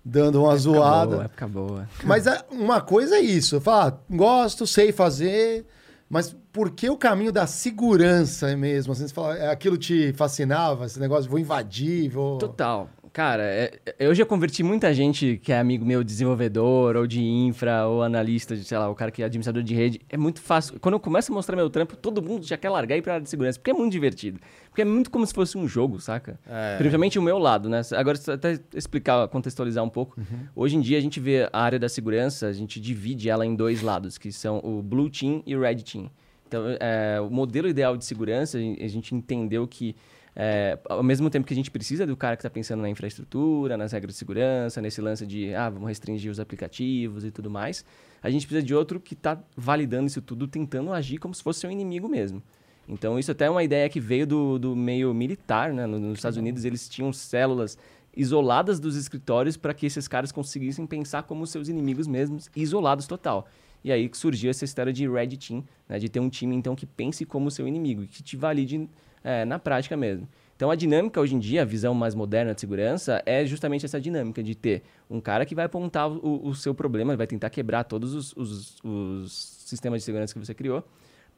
dando 0.04 0.36
uma 0.42 0.48
Época 0.54 0.58
zoada. 0.60 1.10
boa, 1.16 1.24
época 1.24 1.48
boa. 1.48 1.88
Mas 2.04 2.26
é- 2.26 2.44
uma 2.50 2.80
coisa 2.80 3.16
é 3.16 3.20
isso. 3.20 3.56
Eu 3.56 3.60
falo, 3.60 3.88
ah, 3.88 3.98
gosto, 4.10 4.66
sei 4.66 4.92
fazer, 4.92 5.66
mas 6.08 6.34
por 6.52 6.70
que 6.70 6.88
o 6.90 6.96
caminho 6.96 7.30
da 7.32 7.46
segurança 7.46 8.56
mesmo? 8.56 8.92
Assim, 8.92 9.06
você 9.06 9.14
fala, 9.14 9.36
é, 9.36 9.50
aquilo 9.50 9.76
te 9.76 10.12
fascinava, 10.14 10.86
esse 10.86 10.98
negócio, 11.00 11.30
vou 11.30 11.38
invadir, 11.38 12.08
vou... 12.08 12.38
Total. 12.38 12.88
Cara, 13.12 13.42
é- 13.42 13.72
eu 13.98 14.14
já 14.14 14.24
converti 14.24 14.62
muita 14.62 14.94
gente 14.94 15.40
que 15.42 15.52
é 15.52 15.58
amigo 15.58 15.84
meu, 15.84 16.04
desenvolvedor, 16.04 16.94
ou 16.96 17.08
de 17.08 17.20
infra, 17.20 17.84
ou 17.88 18.04
analista, 18.04 18.54
de, 18.56 18.62
sei 18.64 18.78
lá, 18.78 18.88
o 18.88 18.94
cara 18.94 19.10
que 19.10 19.20
é 19.20 19.26
administrador 19.26 19.64
de 19.64 19.74
rede. 19.74 20.00
É 20.08 20.16
muito 20.16 20.40
fácil. 20.40 20.78
Quando 20.80 20.94
eu 20.94 21.00
começo 21.00 21.32
a 21.32 21.34
mostrar 21.34 21.56
meu 21.56 21.68
trampo, 21.68 21.96
todo 21.96 22.22
mundo 22.22 22.46
já 22.46 22.56
quer 22.56 22.70
largar 22.70 22.94
e 22.94 23.00
ir 23.00 23.02
pra 23.02 23.14
área 23.14 23.24
de 23.24 23.28
segurança, 23.28 23.58
porque 23.58 23.72
é 23.72 23.74
muito 23.74 23.90
divertido. 23.90 24.38
Porque 24.70 24.82
é 24.82 24.84
muito 24.84 25.10
como 25.10 25.26
se 25.26 25.34
fosse 25.34 25.58
um 25.58 25.66
jogo, 25.66 26.00
saca? 26.00 26.38
É. 26.46 26.76
Principalmente 26.78 27.18
o 27.18 27.22
meu 27.22 27.38
lado, 27.38 27.68
né? 27.68 27.82
Agora, 27.96 28.16
até 28.32 28.60
explicar, 28.72 29.26
contextualizar 29.28 29.82
um 29.84 29.88
pouco. 29.88 30.16
Hoje 30.54 30.76
em 30.76 30.80
dia, 30.80 30.96
a 30.96 31.00
gente 31.00 31.18
vê 31.18 31.48
a 31.52 31.60
área 31.60 31.78
da 31.78 31.88
segurança, 31.88 32.46
a 32.46 32.52
gente 32.52 32.80
divide 32.80 33.28
ela 33.28 33.44
em 33.44 33.54
dois 33.56 33.82
lados, 33.82 34.16
que 34.16 34.30
são 34.30 34.58
o 34.62 34.80
Blue 34.80 35.10
Team 35.10 35.42
e 35.44 35.56
o 35.56 35.60
Red 35.60 35.76
Team. 35.78 36.08
Então, 36.46 36.64
é, 36.78 37.20
o 37.20 37.28
modelo 37.28 37.68
ideal 37.68 37.96
de 37.96 38.04
segurança, 38.04 38.58
a 38.58 38.88
gente 38.88 39.14
entendeu 39.14 39.66
que, 39.66 39.94
é, 40.36 40.78
ao 40.88 41.02
mesmo 41.02 41.28
tempo 41.30 41.46
que 41.46 41.52
a 41.52 41.56
gente 41.56 41.70
precisa 41.70 42.06
do 42.06 42.16
cara 42.16 42.36
que 42.36 42.40
está 42.40 42.50
pensando 42.50 42.80
na 42.80 42.88
infraestrutura, 42.88 43.76
nas 43.76 43.90
regras 43.92 44.14
de 44.14 44.18
segurança, 44.18 44.80
nesse 44.80 45.00
lance 45.00 45.26
de, 45.26 45.52
ah, 45.52 45.68
vamos 45.68 45.88
restringir 45.88 46.30
os 46.30 46.38
aplicativos 46.38 47.24
e 47.24 47.30
tudo 47.32 47.50
mais, 47.50 47.84
a 48.22 48.30
gente 48.30 48.46
precisa 48.46 48.64
de 48.64 48.74
outro 48.74 49.00
que 49.00 49.14
está 49.14 49.40
validando 49.56 50.06
isso 50.06 50.22
tudo, 50.22 50.46
tentando 50.46 50.92
agir 50.92 51.18
como 51.18 51.34
se 51.34 51.42
fosse 51.42 51.66
um 51.66 51.70
inimigo 51.70 52.08
mesmo. 52.08 52.40
Então, 52.90 53.18
isso 53.18 53.30
até 53.30 53.44
é 53.46 53.50
uma 53.50 53.62
ideia 53.62 53.88
que 53.88 54.00
veio 54.00 54.26
do, 54.26 54.58
do 54.58 54.74
meio 54.76 55.14
militar, 55.14 55.72
né? 55.72 55.86
No- 55.86 55.98
Nos 56.00 56.18
Estados 56.18 56.36
Unidos, 56.36 56.64
eles 56.64 56.88
tinham 56.88 57.12
células 57.12 57.78
isoladas 58.16 58.80
dos 58.80 58.96
escritórios 58.96 59.56
para 59.56 59.72
que 59.72 59.86
esses 59.86 60.08
caras 60.08 60.32
conseguissem 60.32 60.84
pensar 60.86 61.22
como 61.22 61.46
seus 61.46 61.68
inimigos 61.68 62.06
mesmos, 62.08 62.50
isolados 62.56 63.06
total. 63.06 63.46
E 63.84 63.92
aí 63.92 64.08
que 64.08 64.16
surgiu 64.18 64.50
essa 64.50 64.64
história 64.64 64.92
de 64.92 65.08
Red 65.08 65.28
Team, 65.36 65.64
né? 65.88 65.98
de 65.98 66.08
ter 66.08 66.18
um 66.20 66.28
time, 66.28 66.54
então, 66.56 66.74
que 66.74 66.84
pense 66.84 67.24
como 67.24 67.50
seu 67.50 67.66
inimigo, 67.68 68.02
e 68.02 68.06
que 68.08 68.22
te 68.22 68.36
valide 68.36 68.88
é, 69.22 69.44
na 69.44 69.58
prática 69.58 69.96
mesmo. 69.96 70.28
Então, 70.56 70.70
a 70.70 70.74
dinâmica 70.74 71.18
hoje 71.20 71.34
em 71.34 71.38
dia, 71.38 71.62
a 71.62 71.64
visão 71.64 71.94
mais 71.94 72.14
moderna 72.14 72.52
de 72.54 72.60
segurança, 72.60 73.22
é 73.24 73.46
justamente 73.46 73.86
essa 73.86 73.98
dinâmica 74.00 74.42
de 74.42 74.54
ter 74.54 74.82
um 75.08 75.18
cara 75.20 75.46
que 75.46 75.54
vai 75.54 75.64
apontar 75.64 76.10
o, 76.10 76.46
o 76.48 76.54
seu 76.54 76.74
problema, 76.74 77.16
vai 77.16 77.26
tentar 77.26 77.48
quebrar 77.48 77.84
todos 77.84 78.12
os, 78.12 78.36
os- 78.36 78.76
os 78.84 79.32
sistemas 79.64 80.00
de 80.00 80.04
segurança 80.04 80.34
que 80.34 80.40
você 80.44 80.52
criou, 80.52 80.84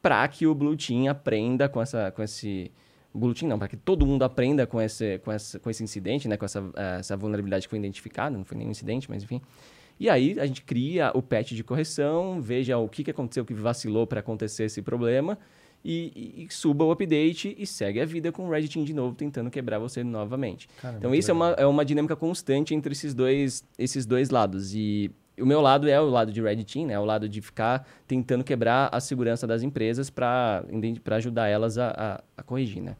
para 0.03 0.27
que 0.27 0.45
o 0.45 0.53
Blue 0.53 0.75
Team 0.75 1.09
aprenda 1.09 1.69
com, 1.69 1.81
essa, 1.81 2.11
com 2.11 2.21
esse... 2.21 2.69
Blue 3.15 3.33
Team 3.33 3.47
não, 3.47 3.57
para 3.57 3.69
que 3.69 3.77
todo 3.77 4.05
mundo 4.05 4.23
aprenda 4.23 4.67
com 4.67 4.81
esse, 4.81 5.17
com 5.19 5.31
esse, 5.31 5.57
com 5.59 5.69
esse 5.69 5.81
incidente, 5.81 6.27
né? 6.27 6.35
com 6.35 6.43
essa, 6.43 6.61
essa 6.99 7.15
vulnerabilidade 7.15 7.65
que 7.65 7.69
foi 7.69 7.79
identificada, 7.79 8.37
não 8.37 8.43
foi 8.43 8.57
nenhum 8.57 8.71
incidente, 8.71 9.09
mas 9.09 9.23
enfim. 9.23 9.41
E 9.97 10.09
aí 10.09 10.37
a 10.39 10.45
gente 10.45 10.61
cria 10.63 11.11
o 11.15 11.21
patch 11.21 11.53
de 11.53 11.63
correção, 11.63 12.41
veja 12.41 12.77
o 12.77 12.89
que, 12.89 13.03
que 13.03 13.11
aconteceu, 13.11 13.43
o 13.43 13.45
que 13.45 13.53
vacilou 13.53 14.05
para 14.05 14.19
acontecer 14.19 14.65
esse 14.65 14.81
problema, 14.81 15.37
e, 15.85 16.43
e- 16.43 16.53
suba 16.53 16.83
o 16.83 16.91
update 16.91 17.55
e 17.57 17.65
segue 17.65 18.01
a 18.01 18.05
vida 18.05 18.31
com 18.31 18.47
o 18.47 18.49
Red 18.49 18.67
Team 18.67 18.83
de 18.83 18.93
novo, 18.93 19.15
tentando 19.15 19.49
quebrar 19.49 19.79
você 19.79 20.03
novamente. 20.03 20.67
Cara, 20.81 20.97
então 20.97 21.15
isso 21.15 21.31
é 21.31 21.33
uma, 21.33 21.51
é 21.51 21.65
uma 21.65 21.85
dinâmica 21.85 22.15
constante 22.15 22.73
entre 22.73 22.91
esses 22.91 23.13
dois, 23.13 23.63
esses 23.77 24.05
dois 24.05 24.29
lados. 24.29 24.73
E 24.73 25.11
o 25.39 25.45
meu 25.45 25.61
lado 25.61 25.89
é 25.89 25.99
o 25.99 26.09
lado 26.09 26.31
de 26.31 26.41
Red 26.41 26.63
Team, 26.63 26.87
né? 26.87 26.99
O 26.99 27.05
lado 27.05 27.27
de 27.27 27.41
ficar 27.41 27.87
tentando 28.07 28.43
quebrar 28.43 28.89
a 28.91 28.99
segurança 28.99 29.47
das 29.47 29.63
empresas 29.63 30.09
para 30.09 30.63
ajudar 31.17 31.47
elas 31.47 31.77
a, 31.77 31.89
a, 31.89 32.23
a 32.37 32.43
corrigir, 32.43 32.81
né? 32.83 32.95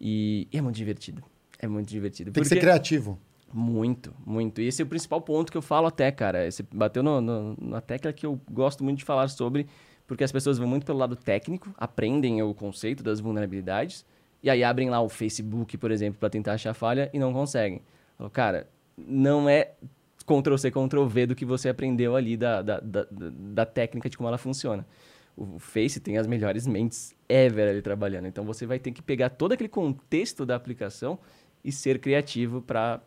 E, 0.00 0.46
é 0.52 0.60
muito 0.60 0.76
divertido. 0.76 1.22
É 1.58 1.66
muito 1.66 1.88
divertido. 1.88 2.30
Tem 2.30 2.42
que 2.42 2.48
ser 2.48 2.60
criativo. 2.60 3.18
muito, 3.52 4.14
muito. 4.24 4.60
E 4.60 4.66
esse 4.68 4.80
é 4.82 4.84
o 4.84 4.88
principal 4.88 5.20
ponto 5.20 5.50
que 5.50 5.58
eu 5.58 5.62
falo 5.62 5.86
até, 5.86 6.10
cara. 6.12 6.48
Você 6.50 6.64
bateu 6.72 7.02
no, 7.02 7.20
no- 7.20 7.56
na 7.60 7.80
tecla 7.80 8.12
que 8.12 8.24
eu 8.26 8.40
gosto 8.50 8.84
muito 8.84 8.98
de 8.98 9.04
falar 9.04 9.28
sobre, 9.28 9.66
porque 10.06 10.22
as 10.24 10.30
pessoas 10.32 10.58
vão 10.58 10.68
muito 10.68 10.86
pelo 10.86 10.98
lado 10.98 11.16
técnico, 11.16 11.74
aprendem 11.76 12.42
o 12.42 12.54
conceito 12.54 13.02
das 13.02 13.20
vulnerabilidades, 13.20 14.04
e 14.42 14.48
aí 14.48 14.62
abrem 14.62 14.88
lá 14.88 15.00
o 15.00 15.08
Facebook, 15.08 15.76
por 15.78 15.90
exemplo, 15.90 16.18
para 16.20 16.30
tentar 16.30 16.52
achar 16.52 16.74
falha 16.74 17.10
e 17.12 17.18
não 17.18 17.32
conseguem. 17.32 17.82
Falo, 18.16 18.30
cara, 18.30 18.68
não 18.96 19.48
é 19.48 19.72
Ctrl-C, 20.28 20.70
Ctrl-V 20.70 21.26
do 21.26 21.34
que 21.34 21.44
você 21.44 21.68
aprendeu 21.68 22.14
ali 22.14 22.36
da, 22.36 22.62
da, 22.62 22.80
da, 22.80 23.06
da- 23.10 23.66
técnica 23.66 24.08
de 24.08 24.16
como 24.16 24.28
ela 24.28 24.38
funciona. 24.38 24.86
O 25.36 25.58
Face 25.58 26.00
tem 26.00 26.18
as 26.18 26.26
melhores 26.26 26.66
mentes 26.66 27.14
ever 27.28 27.68
ali 27.70 27.80
trabalhando. 27.82 28.26
Então 28.26 28.44
você 28.44 28.66
vai 28.66 28.78
ter 28.78 28.90
que 28.92 29.00
pegar 29.00 29.30
todo 29.30 29.52
aquele 29.52 29.68
contexto 29.68 30.44
da 30.44 30.56
aplicação 30.56 31.18
e 31.64 31.70
ser 31.72 31.98
criativo 32.00 32.60
para 32.60 33.00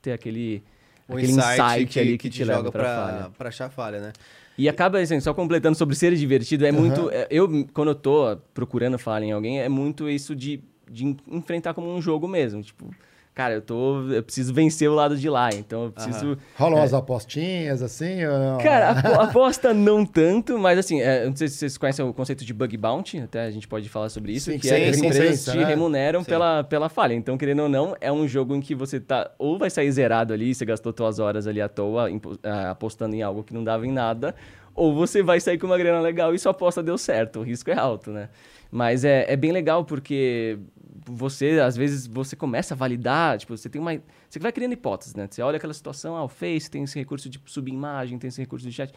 ter 0.00 0.12
aquele, 0.12 0.62
O 1.08 1.12
aquele 1.14 1.32
insight, 1.32 1.98
ali 1.98 2.18
que, 2.18 2.30
te, 2.30 2.44
leva 2.44 2.58
joga 2.58 2.72
para 2.72 3.30
pra 3.36 3.48
achar 3.48 3.70
falha, 3.70 4.00
né? 4.00 4.12
E 4.56 4.68
acaba, 4.68 4.98
assim, 5.00 5.18
só 5.20 5.34
completando 5.34 5.76
sobre 5.76 5.94
ser 5.96 6.14
divertido, 6.14 6.64
é 6.64 6.70
Aham. 6.70 6.80
muito... 6.80 7.10
é, 7.10 7.26
Eu, 7.30 7.48
quando 7.72 7.88
eu 7.88 7.94
tô 7.94 8.36
procurando 8.54 8.98
falha 8.98 9.24
em 9.24 9.32
alguém, 9.32 9.60
é 9.60 9.68
muito 9.68 10.08
isso 10.08 10.34
de, 10.34 10.62
de 10.90 11.04
en- 11.06 11.16
enfrentar 11.28 11.74
como 11.74 11.92
um 11.92 12.00
jogo 12.00 12.28
mesmo. 12.28 12.62
Tipo, 12.62 12.88
cara, 13.34 13.54
eu 13.54 13.62
tô... 13.62 14.10
Eu 14.10 14.22
preciso 14.22 14.54
vencer 14.54 14.88
o 14.88 14.94
lado 14.94 15.16
de 15.16 15.28
lá, 15.28 15.50
então 15.52 15.84
eu 15.84 15.92
preciso... 15.92 16.38
Rolam 16.56 16.78
umas 16.78 16.94
apostinhas 16.94 17.82
assim? 17.82 18.22
É. 18.22 18.62
Cara, 18.62 18.90
apo- 18.90 19.20
aposta 19.20 19.74
não 19.74 20.06
tanto, 20.06 20.58
mas 20.58 20.78
assim, 20.78 21.00
é, 21.00 21.26
não 21.26 21.34
sei 21.34 21.48
se 21.48 21.56
vocês 21.56 21.76
conhecem 21.76 22.04
o 22.04 22.12
conceito 22.14 22.44
de 22.44 22.54
bug 22.54 22.76
bounty, 22.76 23.18
até 23.18 23.44
a 23.44 23.50
gente 23.50 23.66
pode 23.66 23.88
falar 23.88 24.08
sobre 24.08 24.32
isso, 24.32 24.50
Sim, 24.50 24.58
que 24.58 24.68
sim, 24.68 24.74
é 24.74 24.88
as 24.88 24.98
empresas 24.98 25.44
te 25.52 25.58
né? 25.58 25.64
remuneram 25.64 26.20
Sim. 26.20 26.26
pela, 26.26 26.64
pela 26.64 26.88
falha. 26.88 27.14
Então, 27.14 27.36
querendo 27.36 27.62
ou 27.62 27.68
não, 27.68 27.96
é 28.00 28.12
um 28.12 28.26
jogo 28.28 28.54
em 28.54 28.60
que 28.60 28.74
você 28.74 29.00
tá 29.00 29.30
ou 29.38 29.58
vai 29.58 29.70
sair 29.70 29.90
zerado 29.90 30.32
ali, 30.32 30.54
você 30.54 30.64
gastou 30.64 30.94
suas 30.96 31.18
horas 31.18 31.46
ali 31.46 31.60
à 31.60 31.68
toa 31.68 32.08
ah, 32.42 32.70
apostando 32.70 33.14
em 33.16 33.22
algo 33.22 33.42
que 33.42 33.52
não 33.52 33.64
dava 33.64 33.86
em 33.86 33.92
nada, 33.92 34.34
ou 34.74 34.94
você 34.94 35.22
vai 35.22 35.40
sair 35.40 35.58
com 35.58 35.66
uma 35.66 35.78
grana 35.78 36.00
legal 36.00 36.34
e 36.34 36.38
sua 36.38 36.50
aposta 36.52 36.82
deu 36.82 36.98
certo, 36.98 37.40
o 37.40 37.42
risco 37.42 37.70
é 37.70 37.78
alto, 37.78 38.10
né? 38.10 38.28
Mas 38.70 39.04
é, 39.04 39.32
é 39.32 39.36
bem 39.36 39.52
legal 39.52 39.84
porque 39.84 40.58
você, 41.06 41.60
às 41.60 41.76
vezes, 41.76 42.06
você 42.06 42.34
começa 42.34 42.74
a 42.74 42.76
validar, 42.76 43.38
tipo, 43.38 43.56
você 43.56 43.68
tem 43.68 43.80
uma... 43.80 43.92
Você 44.28 44.38
vai 44.38 44.52
criando 44.52 44.72
hipóteses, 44.72 45.14
né? 45.14 45.28
Você 45.30 45.42
olha 45.42 45.56
aquela 45.56 45.74
situação, 45.74 46.16
ah, 46.16 46.24
o 46.24 46.28
Face 46.28 46.70
tem 46.70 46.82
esse 46.82 46.98
recurso 46.98 47.28
de 47.28 47.40
subir 47.46 47.72
imagem, 47.72 48.18
tem 48.18 48.28
esse 48.28 48.40
recurso 48.40 48.66
de 48.66 48.72
chat. 48.72 48.92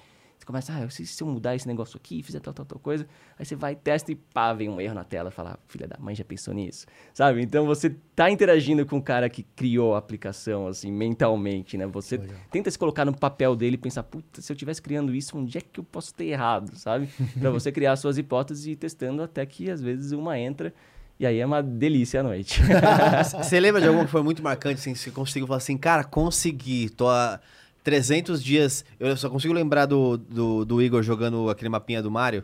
Começa, 0.48 0.74
ah, 0.74 0.80
eu 0.80 0.90
sei 0.90 1.06
se 1.06 1.22
eu 1.22 1.28
mudar 1.28 1.58
esse 1.58 1.68
negócio 1.68 1.98
aqui, 1.98 2.24
fizer 2.24 2.40
tal, 2.40 2.54
tal, 2.54 2.66
tal 2.66 2.80
coisa. 2.80 3.06
Aí 3.38 3.46
você 3.46 3.54
vai, 3.54 3.76
testa 3.76 4.14
e 4.14 4.16
pá, 4.16 4.54
vem 4.54 4.70
um 4.70 4.80
erro 4.80 4.94
na 4.94 5.04
tela. 5.04 5.30
Fala, 5.30 5.56
"Ah, 5.56 5.60
filha 5.68 5.86
da 5.90 5.98
mãe, 6.00 6.16
já 6.16 6.24
pensou 6.24 6.54
nisso? 6.54 6.86
Sabe? 7.14 7.42
Então 7.42 7.66
você 7.66 7.94
tá 8.16 8.32
interagindo 8.32 8.86
com 8.86 8.96
o 8.98 9.02
cara 9.02 9.30
que 9.30 9.44
criou 9.44 9.94
a 9.94 9.98
aplicação, 9.98 10.68
assim, 10.68 10.90
mentalmente, 10.90 11.78
né? 11.78 11.86
Você 11.88 12.16
Legal. 12.16 12.38
tenta 12.50 12.72
se 12.72 12.80
colocar 12.80 13.04
no 13.04 13.14
papel 13.14 13.58
dele 13.58 13.76
e 13.76 13.78
pensar, 13.78 14.04
puta, 14.04 14.42
se 14.42 14.50
eu 14.50 14.54
estivesse 14.54 14.82
criando 14.82 15.14
isso, 15.14 15.38
onde 15.38 15.58
é 15.58 15.60
que 15.60 15.82
eu 15.82 15.84
posso 15.84 16.14
ter 16.14 16.28
errado, 16.28 16.74
sabe? 16.78 17.10
Pra 17.38 17.50
você 17.50 17.70
criar 17.70 17.98
suas 17.98 18.18
hipóteses 18.18 18.68
e 18.68 18.72
ir 18.72 18.78
testando 18.78 19.22
até 19.22 19.46
que 19.46 19.70
às 19.70 19.82
vezes 19.82 20.14
uma 20.14 20.40
entra. 20.40 20.74
E 21.20 21.26
aí 21.26 21.40
é 21.40 21.46
uma 21.46 21.62
delícia 21.62 22.22
à 22.22 22.24
noite. 22.24 22.62
Você 23.44 23.60
lembra 23.60 23.82
de 23.82 23.88
alguma 23.88 24.06
que 24.06 24.12
foi 24.12 24.22
muito 24.24 24.42
marcante, 24.42 24.80
assim, 24.80 24.94
você 24.94 25.10
conseguiu 25.10 25.48
falar 25.48 25.58
assim, 25.58 25.76
cara, 25.76 26.04
consegui, 26.04 26.90
tô 26.92 27.10
há 27.10 27.40
300 27.88 28.44
dias, 28.44 28.84
eu 29.00 29.16
só 29.16 29.30
consigo 29.30 29.54
lembrar 29.54 29.86
do, 29.86 30.18
do, 30.18 30.66
do 30.66 30.82
Igor 30.82 31.02
jogando 31.02 31.50
aquele 31.50 31.70
mapinha 31.70 32.02
do 32.04 32.12
Mario, 32.12 32.44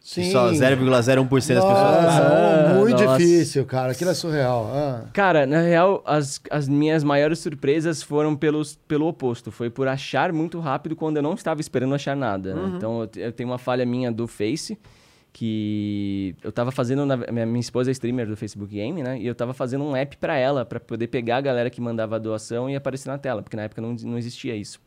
Que 0.00 0.32
Só 0.32 0.50
0,01% 0.50 1.30
das 1.30 1.44
pessoas. 1.44 1.64
Ah, 1.64 2.74
muito 2.76 3.04
nossa. 3.04 3.16
difícil, 3.16 3.64
cara. 3.64 3.92
Aquilo 3.92 4.10
é 4.10 4.14
surreal. 4.14 4.68
Ah. 4.74 5.04
Cara, 5.12 5.46
na 5.46 5.60
real, 5.60 6.02
as, 6.04 6.40
as 6.50 6.68
minhas 6.68 7.04
maiores 7.04 7.38
surpresas 7.38 8.02
foram 8.02 8.34
pelos, 8.34 8.74
pelo 8.88 9.06
oposto. 9.06 9.52
Foi 9.52 9.70
por 9.70 9.86
achar 9.86 10.32
muito 10.32 10.58
rápido 10.58 10.96
quando 10.96 11.18
eu 11.18 11.22
não 11.22 11.34
estava 11.34 11.60
esperando 11.60 11.94
achar 11.94 12.16
nada. 12.16 12.52
né? 12.52 12.72
Então, 12.76 13.02
eu, 13.02 13.22
eu 13.22 13.32
tenho 13.32 13.50
uma 13.50 13.58
falha 13.58 13.86
minha 13.86 14.10
do 14.10 14.26
Face, 14.26 14.76
que 15.32 16.34
eu 16.42 16.52
tava 16.52 16.70
fazendo... 16.70 17.04
Na, 17.06 17.16
minha, 17.16 17.46
minha 17.46 17.60
esposa 17.60 17.90
é 17.90 17.92
streamer 17.92 18.26
do 18.28 18.36
Facebook 18.36 18.72
Game, 18.74 19.02
né? 19.02 19.18
E 19.18 19.26
eu 19.26 19.34
tava 19.34 19.54
fazendo 19.54 19.82
um 19.84 19.96
app 19.96 20.16
pra 20.18 20.36
ela, 20.36 20.64
pra 20.64 20.78
poder 20.78 21.06
pegar 21.08 21.38
a 21.38 21.40
galera 21.40 21.70
que 21.70 21.80
mandava 21.80 22.16
a 22.16 22.18
doação 22.18 22.68
e 22.68 22.76
aparecer 22.76 23.08
na 23.08 23.18
tela. 23.18 23.42
Porque 23.42 23.56
na 23.56 23.62
época 23.62 23.80
não, 23.80 23.94
não 23.94 24.18
existia 24.18 24.54
isso. 24.54 24.80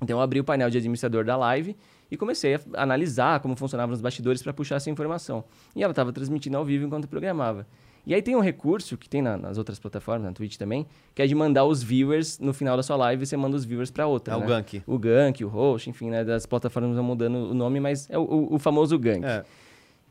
Então 0.00 0.16
eu 0.18 0.22
abri 0.22 0.40
o 0.40 0.44
painel 0.44 0.70
de 0.70 0.78
administrador 0.78 1.24
da 1.24 1.36
live 1.36 1.76
e 2.10 2.16
comecei 2.16 2.54
a 2.54 2.60
analisar 2.82 3.40
como 3.40 3.56
funcionavam 3.56 3.92
os 3.94 4.00
bastidores 4.00 4.42
para 4.42 4.52
puxar 4.52 4.76
essa 4.76 4.90
informação. 4.90 5.44
E 5.74 5.82
ela 5.82 5.92
estava 5.92 6.12
transmitindo 6.12 6.56
ao 6.56 6.64
vivo 6.64 6.84
enquanto 6.86 7.06
programava. 7.08 7.66
E 8.06 8.14
aí 8.14 8.22
tem 8.22 8.36
um 8.36 8.40
recurso 8.40 8.96
que 8.96 9.08
tem 9.08 9.20
na- 9.20 9.36
nas 9.36 9.58
outras 9.58 9.80
plataformas, 9.80 10.24
na 10.28 10.32
Twitch 10.32 10.56
também, 10.56 10.86
que 11.12 11.20
é 11.22 11.26
de 11.26 11.34
mandar 11.34 11.64
os 11.64 11.82
viewers 11.82 12.38
no 12.38 12.54
final 12.54 12.76
da 12.76 12.82
sua 12.84 12.94
live, 12.96 13.26
você 13.26 13.36
manda 13.36 13.56
os 13.56 13.64
viewers 13.64 13.90
para 13.90 14.06
outra. 14.06 14.34
É 14.34 14.36
o 14.36 14.40
né? 14.40 14.46
gank. 14.46 14.82
O 14.86 14.96
gank, 14.96 15.44
o 15.44 15.48
host, 15.48 15.90
enfim, 15.90 16.10
né? 16.10 16.22
Das 16.24 16.46
plataformas 16.46 16.94
vão 16.94 17.02
mudando 17.02 17.34
o 17.50 17.54
nome, 17.54 17.80
mas 17.80 18.08
é 18.08 18.16
o, 18.16 18.22
o- 18.22 18.54
o 18.54 18.58
famoso 18.60 18.96
gank. 18.96 19.24
É. 19.26 19.44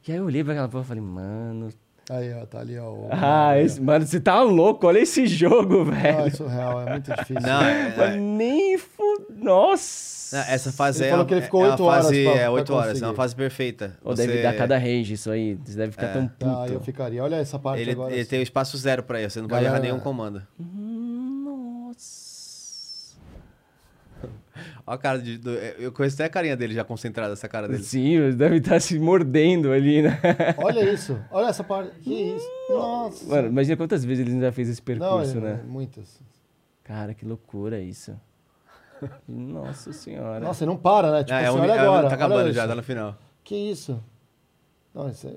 E 0.07 0.11
aí 0.11 0.17
eu 0.17 0.25
olhei 0.25 0.43
pra 0.43 0.53
aquela 0.53 0.67
porra 0.69 0.83
e 0.83 0.87
falei, 0.87 1.03
mano. 1.03 1.69
Aí, 2.07 2.31
ó, 2.35 2.45
tá 2.45 2.59
ali, 2.59 2.77
ó. 2.77 2.91
o- 2.91 3.07
Ah, 3.11 3.57
esse, 3.59 3.81
mano, 3.81 4.05
você 4.05 4.19
tá 4.19 4.39
louco, 4.43 4.85
olha 4.85 4.99
esse 4.99 5.25
jogo, 5.25 5.85
velho. 5.85 6.19
é 6.19 6.29
surreal, 6.29 6.81
é 6.87 6.91
muito 6.91 7.11
difícil. 7.11 7.41
Não, 7.41 7.61
é- 7.63 7.93
Mas 7.97 8.15
nem 8.21 8.77
fu... 8.77 9.03
Nossa! 9.35 10.37
Não, 10.37 10.43
Essa 10.43 10.71
fase 10.71 10.99
Ele 10.99 11.07
é, 11.07 11.11
falou 11.11 11.25
que 11.25 11.33
ele 11.33 11.41
ficou 11.41 11.61
é 11.63 11.67
uma 11.67 11.71
oito 11.73 11.83
horas 11.83 12.05
fase, 12.05 12.23
pra- 12.23 12.31
É, 12.33 12.39
pra 12.41 12.51
8 12.51 12.73
horas. 12.73 13.01
É 13.01 13.05
uma 13.07 13.13
fase 13.15 13.35
perfeita. 13.35 13.97
Ou 14.03 14.15
Você- 14.15 14.27
deve 14.27 14.41
dar 14.43 14.53
cada 14.55 14.77
rage 14.77 15.13
isso 15.13 15.31
aí. 15.31 15.57
Você 15.63 15.77
deve 15.77 15.91
ficar 15.93 16.07
tão 16.13 16.27
puto. 16.27 16.45
Ah, 16.45 16.67
eu 16.67 16.79
ficaria. 16.81 17.23
Olha 17.23 17.35
essa 17.37 17.57
parte 17.57 17.81
Ele, 17.81 17.91
agora. 17.91 18.11
ele 18.11 18.21
assim. 18.21 18.29
tem 18.29 18.39
o 18.39 18.43
espaço 18.43 18.77
zero 18.77 19.01
pra 19.03 19.21
isso. 19.21 19.31
Você 19.35 19.41
não 19.41 19.47
pode 19.47 19.63
Galera- 19.63 19.83
errar 19.83 19.91
nenhum 19.93 19.99
comando. 20.03 20.41
Nossa. 20.59 21.04
Olha 24.87 24.95
a 24.95 24.97
cara 24.99 25.19
de. 25.19 25.37
do- 25.37 25.51
eu 25.51 25.91
conheço 25.91 26.15
até 26.15 26.25
a 26.25 26.29
carinha 26.29 26.55
dele 26.55 26.73
já 26.73 26.83
concentrada, 26.83 27.33
essa 27.33 27.47
cara 27.47 27.67
dele. 27.67 27.83
Sim, 27.83 28.31
deve 28.35 28.57
estar 28.57 28.79
se 28.79 28.99
mordendo 28.99 29.71
ali, 29.71 30.01
né? 30.03 30.19
Olha 30.57 30.81
isso. 30.93 31.19
Olha 31.31 31.47
essa 31.47 31.63
parte. 31.63 31.91
Que 32.01 32.13
isso? 32.13 32.47
Nossa. 32.69 33.25
Mano, 33.25 33.47
imagina 33.47 33.75
quantas 33.77 34.05
vezes 34.05 34.27
ele 34.27 34.39
já 34.39 34.51
fez 34.51 34.69
esse 34.69 34.79
não, 34.81 34.85
percurso, 34.85 35.37
é, 35.37 35.41
né? 35.41 35.63
muitas. 35.65 36.21
Cara, 36.83 37.13
que 37.15 37.25
loucura 37.25 37.79
isso. 37.79 38.15
Nossa 39.27 39.91
senhora. 39.91 40.39
Nossa, 40.39 40.65
não 40.65 40.77
para, 40.77 41.11
né? 41.11 41.23
Tipo 41.23 41.33
Ah, 41.33 41.41
é 41.41 41.47
assim, 41.47 41.57
um- 41.57 41.61
olha 41.61 41.71
é 41.71 41.75
um- 41.75 41.79
agora. 41.93 42.09
Tá 42.09 42.15
acabando 42.15 42.53
já, 42.53 42.67
tá 42.67 42.75
no 42.75 42.83
final. 42.83 43.17
Que 43.43 43.55
isso? 43.55 44.01
Não, 44.93 45.09
isso 45.09 45.27
é... 45.27 45.33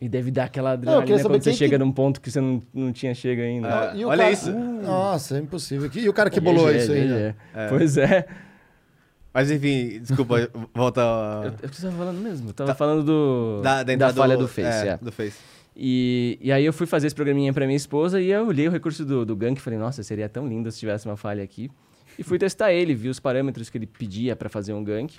E 0.00 0.08
deve 0.08 0.30
dar 0.30 0.44
aquela 0.44 0.72
adrenalina 0.72 1.18
saber 1.18 1.28
quando 1.34 1.42
você 1.42 1.52
chega 1.52 1.76
que- 1.76 1.84
num 1.84 1.90
ponto 1.90 2.20
que 2.20 2.30
você 2.30 2.40
não, 2.40 2.62
não 2.72 2.92
tinha 2.92 3.12
chego 3.14 3.42
ainda. 3.42 3.68
Ah, 3.68 3.92
olha 3.96 4.16
cara- 4.18 4.30
isso. 4.30 4.52
Nossa, 4.52 5.36
é 5.36 5.40
impossível. 5.40 5.90
E 5.92 6.08
o 6.08 6.12
cara 6.12 6.30
que 6.30 6.38
bolou 6.38 6.70
isso 6.70 6.92
aí? 6.92 7.04
Né? 7.06 7.34
Pois 7.68 7.96
é. 7.96 8.26
Mas 9.34 9.50
enfim, 9.50 10.00
desculpa, 10.00 10.48
volta. 10.74 11.00
Eu, 11.00 11.52
eu 11.62 11.68
tava 11.68 11.92
falando 11.96 12.18
mesmo. 12.20 12.48
Eu 12.48 12.52
tava 12.54 12.74
falando 12.74 13.04
do, 13.04 13.60
da, 13.62 13.82
da, 13.82 13.94
da 13.96 14.12
falha 14.12 14.36
do, 14.36 14.48
Face. 14.48 14.86
É, 14.86 14.90
é. 14.90 14.96
do 14.98 15.12
Face. 15.12 15.38
E, 15.76 16.38
e 16.40 16.50
aí 16.50 16.64
eu 16.64 16.72
fui 16.72 16.86
fazer 16.86 17.06
esse 17.06 17.14
programinha 17.14 17.52
pra 17.52 17.64
minha 17.66 17.76
esposa 17.76 18.20
e 18.20 18.30
eu 18.30 18.46
olhei 18.46 18.66
o 18.66 18.70
recurso 18.70 19.04
do, 19.04 19.24
do 19.24 19.36
Gank 19.36 19.58
e 19.58 19.62
falei, 19.62 19.78
nossa, 19.78 20.02
seria 20.02 20.28
tão 20.28 20.46
lindo 20.48 20.70
se 20.72 20.78
tivesse 20.80 21.06
uma 21.06 21.16
falha 21.16 21.42
aqui. 21.42 21.70
E 22.18 22.22
fui 22.24 22.36
testar 22.36 22.72
ele, 22.72 22.94
vi 22.94 23.08
os 23.08 23.20
parâmetros 23.20 23.70
que 23.70 23.78
ele 23.78 23.86
pedia 23.86 24.34
pra 24.34 24.48
fazer 24.48 24.72
um 24.72 24.82
Gank. 24.82 25.18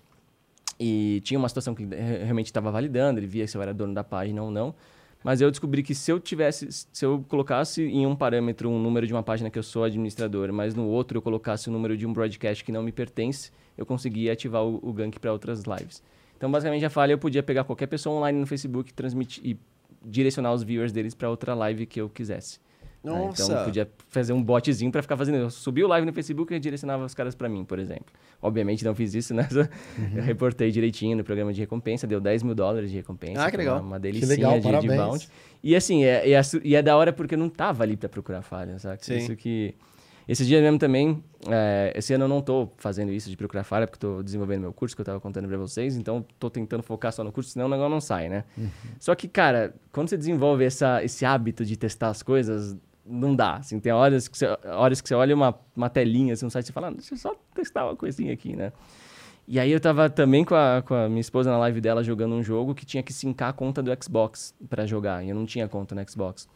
E 0.80 1.22
tinha 1.26 1.38
uma 1.38 1.50
situação 1.50 1.76
que 1.76 1.84
re- 1.84 2.24
realmente 2.24 2.46
estava 2.46 2.72
validando, 2.72 3.20
ele 3.20 3.28
via 3.28 3.48
se 3.48 3.58
eu 3.58 3.62
era 3.62 3.74
dono 3.74 3.94
da 3.94 4.04
página 4.04 4.42
ou 4.42 4.50
não. 4.50 4.74
Mas 5.22 5.42
eu 5.42 5.52
descobri 5.52 5.84
que 5.84 5.94
se 5.94 6.10
eu 6.10 6.20
tivesse, 6.20 6.70
se 6.72 7.06
eu 7.06 7.26
colocasse 7.28 7.84
em 7.84 8.06
um 8.06 8.16
parâmetro 8.16 8.70
um 8.70 8.82
número 8.82 9.06
de 9.06 9.14
uma 9.14 9.22
página 9.22 9.50
que 9.50 9.60
eu 9.60 9.64
sou 9.64 9.84
administrador, 9.84 10.54
mas 10.54 10.74
no 10.74 10.88
outro 10.88 11.18
eu 11.18 11.22
colocasse 11.22 11.68
o 11.68 11.72
número 11.72 11.98
de 11.98 12.08
um 12.08 12.14
broadcast 12.14 12.64
que 12.64 12.72
não 12.72 12.82
me 12.82 12.94
pertence, 12.94 13.52
eu 13.78 13.86
conseguia 13.86 14.32
ativar 14.32 14.64
o, 14.64 14.80
o 14.82 14.94
gank 14.94 15.20
para 15.20 15.34
outras 15.34 15.64
lives. 15.64 16.02
Então, 16.38 16.50
basicamente, 16.50 16.86
a 16.86 16.90
falha 16.90 17.12
eu 17.12 17.18
podia 17.18 17.44
pegar 17.44 17.66
qualquer 17.66 17.88
pessoa 17.88 18.16
online 18.16 18.40
no 18.40 18.48
Facebook 18.48 18.94
transmitir 18.94 19.46
e 19.46 19.58
direcionar 20.06 20.54
os 20.54 20.64
viewers 20.64 20.94
deles 20.94 21.14
para 21.14 21.30
outra 21.30 21.54
live 21.54 21.86
que 21.86 22.00
eu 22.00 22.08
quisesse. 22.08 22.62
Né? 23.04 23.12
Então, 23.12 23.28
Nossa. 23.28 23.54
eu 23.54 23.66
podia 23.66 23.90
fazer 24.10 24.34
um 24.34 24.44
botzinho 24.44 24.92
para 24.92 25.02
ficar 25.02 25.16
fazendo. 25.16 25.38
Eu 25.38 25.50
subia 25.50 25.86
o 25.86 25.88
live 25.88 26.06
no 26.06 26.14
Facebook 26.14 26.54
e 26.54 26.60
direcionava 26.60 27.06
os 27.06 27.14
caras 27.14 27.34
para 27.34 27.48
mim, 27.48 27.64
por 27.64 27.80
exemplo. 27.80 28.08
Obviamente 28.42 28.84
não 28.84 28.94
fiz 28.94 29.14
isso, 29.14 29.34
né? 29.36 29.48
Uhum. 29.52 30.18
Eu 30.18 30.24
reportei 30.24 30.70
direitinho 30.70 31.16
no 31.16 31.24
programa 31.24 31.54
de 31.54 31.62
recompensa, 31.62 32.06
deu 32.06 32.20
10 32.20 32.44
mil 32.44 32.56
dólares 32.56 32.92
de 32.92 32.98
recompensa. 32.98 33.44
Ah, 33.44 33.50
que 33.50 33.58
legal. 33.58 33.80
Uma, 33.80 33.98
uma 33.98 33.98
legal, 33.98 34.60
de, 34.60 34.88
de 34.88 34.88
bounty. 34.88 35.30
E 35.64 35.76
assim, 35.76 36.04
é, 36.04 36.30
é, 36.30 36.42
e 36.64 36.76
é 36.76 36.82
da 36.82 36.96
hora 36.96 37.14
porque 37.14 37.36
eu 37.36 37.40
não 37.40 37.50
tava 37.50 37.84
ali 37.84 37.96
para 37.96 38.10
procurar 38.10 38.42
falha, 38.42 38.78
sabe? 38.80 39.04
Sim. 39.06 39.18
Isso 39.18 39.36
que. 39.36 39.76
Esse 40.28 40.46
dia 40.46 40.62
mesmo 40.62 40.78
também, 40.78 41.24
é, 41.50 41.92
esse 41.96 42.14
ano 42.14 42.26
eu 42.26 42.28
não 42.28 42.40
tô 42.40 42.70
fazendo 42.78 43.12
isso 43.12 43.32
de 43.32 43.36
procurar 43.36 43.64
falha, 43.64 43.88
porque 43.88 43.98
tô 43.98 44.22
desenvolvendo 44.22 44.62
meu 44.62 44.72
curso 44.72 44.96
que 44.96 45.02
eu 45.02 45.06
tava 45.06 45.20
contando 45.20 45.48
pra 45.48 45.58
vocês, 45.58 45.98
então 45.98 46.24
tô 46.38 46.52
tentando 46.52 46.84
focar 46.84 47.12
só 47.12 47.24
no 47.24 47.32
curso, 47.32 47.50
senão 47.50 47.66
o 47.66 47.70
negócio 47.70 47.90
não 47.90 48.00
sai, 48.00 48.30
né? 48.30 48.44
Só 49.00 49.16
que, 49.16 49.28
cara, 49.28 49.74
quando 49.92 50.08
você 50.08 50.16
desenvolve 50.16 50.64
essa, 50.64 51.04
esse 51.04 51.26
hábito 51.26 51.66
de 51.66 51.76
testar 51.76 52.10
as 52.10 52.22
coisas, 52.22 52.78
não 53.10 53.36
dá. 53.36 53.56
Assim, 53.56 53.80
tem 53.80 53.92
horas 53.92 54.28
que 54.28 54.38
você, 54.38 54.46
horas 54.66 55.02
que 55.02 55.10
você 55.10 55.16
olha 55.16 55.36
uma, 55.36 55.58
uma 55.76 55.90
telinha 55.90 56.34
assim, 56.34 56.46
no 56.46 56.52
site 56.52 56.68
você 56.68 56.74
fala, 56.74 56.88
ah, 56.88 56.92
deixa 56.92 57.14
eu 57.14 57.18
só 57.18 57.36
testar 57.54 57.86
uma 57.86 57.96
coisinha 57.96 58.32
aqui, 58.32 58.56
né? 58.56 58.72
E 59.48 59.60
aí 59.60 59.72
eu 59.72 59.80
tava 59.80 60.10
também 60.12 60.46
com 60.46 60.54
a, 60.54 60.84
com 60.86 60.94
a 60.94 61.10
minha 61.10 61.22
esposa 61.22 61.50
na 61.50 61.58
live 61.58 61.82
dela 61.82 62.04
jogando 62.04 62.36
um 62.36 62.44
jogo 62.44 62.76
que 62.76 62.86
tinha 62.86 63.02
que 63.02 63.12
sincar 63.12 63.50
a 63.50 63.54
conta 63.54 63.82
do 63.82 63.92
Xbox 64.04 64.54
pra 64.70 64.86
jogar. 64.86 65.26
E 65.26 65.30
eu 65.30 65.36
não 65.36 65.46
tinha 65.46 65.68
conta 65.68 65.96
no 65.96 66.08
Xbox. 66.08 66.48